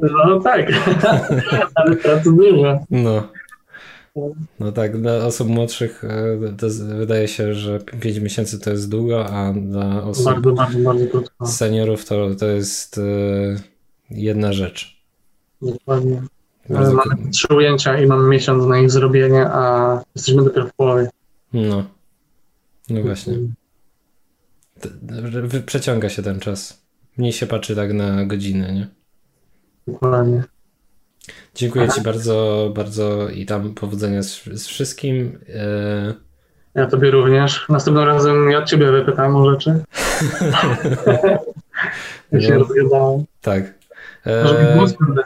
No 0.02 0.40
tak, 0.40 0.72
ale 1.76 1.96
pracy 1.96 2.32
dużo. 2.36 2.80
No. 2.90 3.28
No 4.60 4.72
tak, 4.72 5.02
dla 5.02 5.18
osób 5.18 5.48
młodszych 5.48 6.04
e, 6.04 6.56
to 6.58 6.68
wydaje 6.98 7.28
się, 7.28 7.54
że 7.54 7.80
5 7.80 8.20
miesięcy 8.20 8.60
to 8.60 8.70
jest 8.70 8.90
długo, 8.90 9.26
a 9.26 9.54
dla 9.54 10.04
osób 10.04 10.26
Bardzo, 10.26 10.52
bardzo, 10.52 10.80
bardzo 10.80 11.06
seniorów 11.46 12.06
to, 12.06 12.36
to 12.36 12.46
jest 12.46 12.98
e, 12.98 13.02
jedna 14.10 14.54
rzecz. 14.54 15.02
Dokładnie. 15.62 16.22
Mamy 16.70 17.30
trzy 17.32 17.48
ujęcia 17.56 18.00
i 18.00 18.08
mamy 18.08 18.30
miesiąc 18.30 18.66
na 18.66 18.80
ich 18.80 18.92
zrobienie, 18.92 19.46
a 19.48 20.02
jesteśmy 20.16 20.44
dopiero 20.44 20.68
w 20.68 20.74
połowie. 20.74 21.10
no. 21.54 21.84
No 22.90 23.02
właśnie. 23.02 23.34
Przeciąga 25.66 26.10
się 26.10 26.24
ten 26.24 26.40
czas. 26.40 26.82
Mniej 27.18 27.34
się 27.34 27.46
patrzy 27.48 27.76
tak 27.76 27.94
na 27.94 28.26
godziny, 28.26 28.74
nie? 28.74 28.88
Dokładnie. 29.94 30.44
Dziękuję 31.56 31.90
Ci 31.90 32.02
bardzo, 32.02 32.72
bardzo 32.76 33.30
i 33.30 33.46
tam 33.46 33.74
powodzenia 33.74 34.24
z, 34.24 34.44
z 34.44 34.68
wszystkim. 34.68 35.40
E, 35.56 36.14
Ja 36.76 36.86
tobie 36.86 37.12
również. 37.12 37.66
Następnym 37.70 38.06
razem 38.06 38.50
ja 38.52 38.64
ciebie 38.64 38.92
wypytam 38.92 39.36
o 39.36 39.52
rzeczy. 39.52 39.80
Ja 42.32 42.42
się 42.42 42.54
No. 42.54 42.60
rozgadałem. 42.60 43.24
tak. 43.42 43.74
Może 44.44 44.54
mi 44.64 44.68
E, 44.70 44.76
głos 44.76 44.94
będę. 44.94 45.24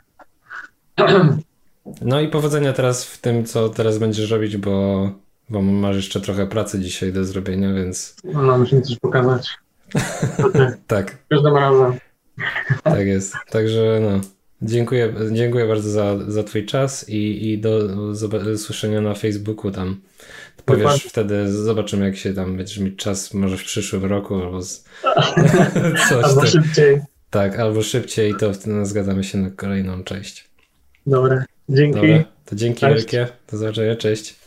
no 2.02 2.22
i 2.22 2.28
powodzenia 2.28 2.74
teraz 2.74 3.06
w 3.06 3.18
tym, 3.22 3.46
co 3.46 3.70
teraz 3.70 3.98
będziesz 3.98 4.32
robić, 4.32 4.58
bo, 4.58 5.12
bo 5.50 5.62
masz 5.62 5.96
jeszcze 5.96 6.22
trochę 6.22 6.48
pracy 6.48 6.80
dzisiaj 6.80 7.14
do 7.14 7.26
zrobienia, 7.26 7.74
więc 7.74 8.16
No, 8.24 8.58
musimy 8.58 8.82
coś 8.82 9.00
pokazać. 9.00 9.50
Tak, 10.88 11.18
Każdym 11.30 11.58
razem. 11.58 12.00
tak 12.84 13.08
jest. 13.08 13.34
Także 13.52 14.00
no. 14.02 14.22
Dziękuję, 14.62 15.14
dziękuję 15.32 15.68
bardzo 15.68 15.90
za, 15.90 16.18
za 16.28 16.44
Twój 16.44 16.66
czas 16.66 17.10
i, 17.10 17.50
i 17.52 17.58
do 17.60 17.80
słyszenia 18.58 19.02
na 19.02 19.14
Facebooku 19.14 19.72
tam. 19.72 20.02
Powiesz 20.66 20.84
Dokładnie. 20.84 21.10
wtedy, 21.10 21.52
zobaczymy 21.52 22.06
jak 22.06 22.16
się 22.18 22.34
tam 22.34 22.58
będziesz 22.58 22.80
mieć 22.80 22.96
czas, 22.96 23.34
może 23.34 23.58
w 23.58 23.64
przyszłym 23.64 24.06
roku 24.06 24.36
albo 24.36 24.62
z... 24.62 24.84
coś 26.10 26.26
Albo 26.26 26.46
szybciej. 26.46 27.02
Tak, 27.30 27.60
albo 27.60 27.82
szybciej, 27.82 28.36
to 28.40 28.54
wtedy 28.54 28.86
zgadzamy 28.86 29.24
się 29.24 29.38
na 29.38 29.50
kolejną 29.50 30.04
część. 30.04 30.49
Dobra. 31.08 31.46
Dzięki. 31.70 31.96
Dobra, 31.96 32.24
to 32.46 32.56
dzięki 32.56 32.80
Cześć. 32.80 32.96
wielkie, 32.96 33.28
do 33.52 33.58
zobaczenia, 33.58 33.96
cześć. 33.96 34.39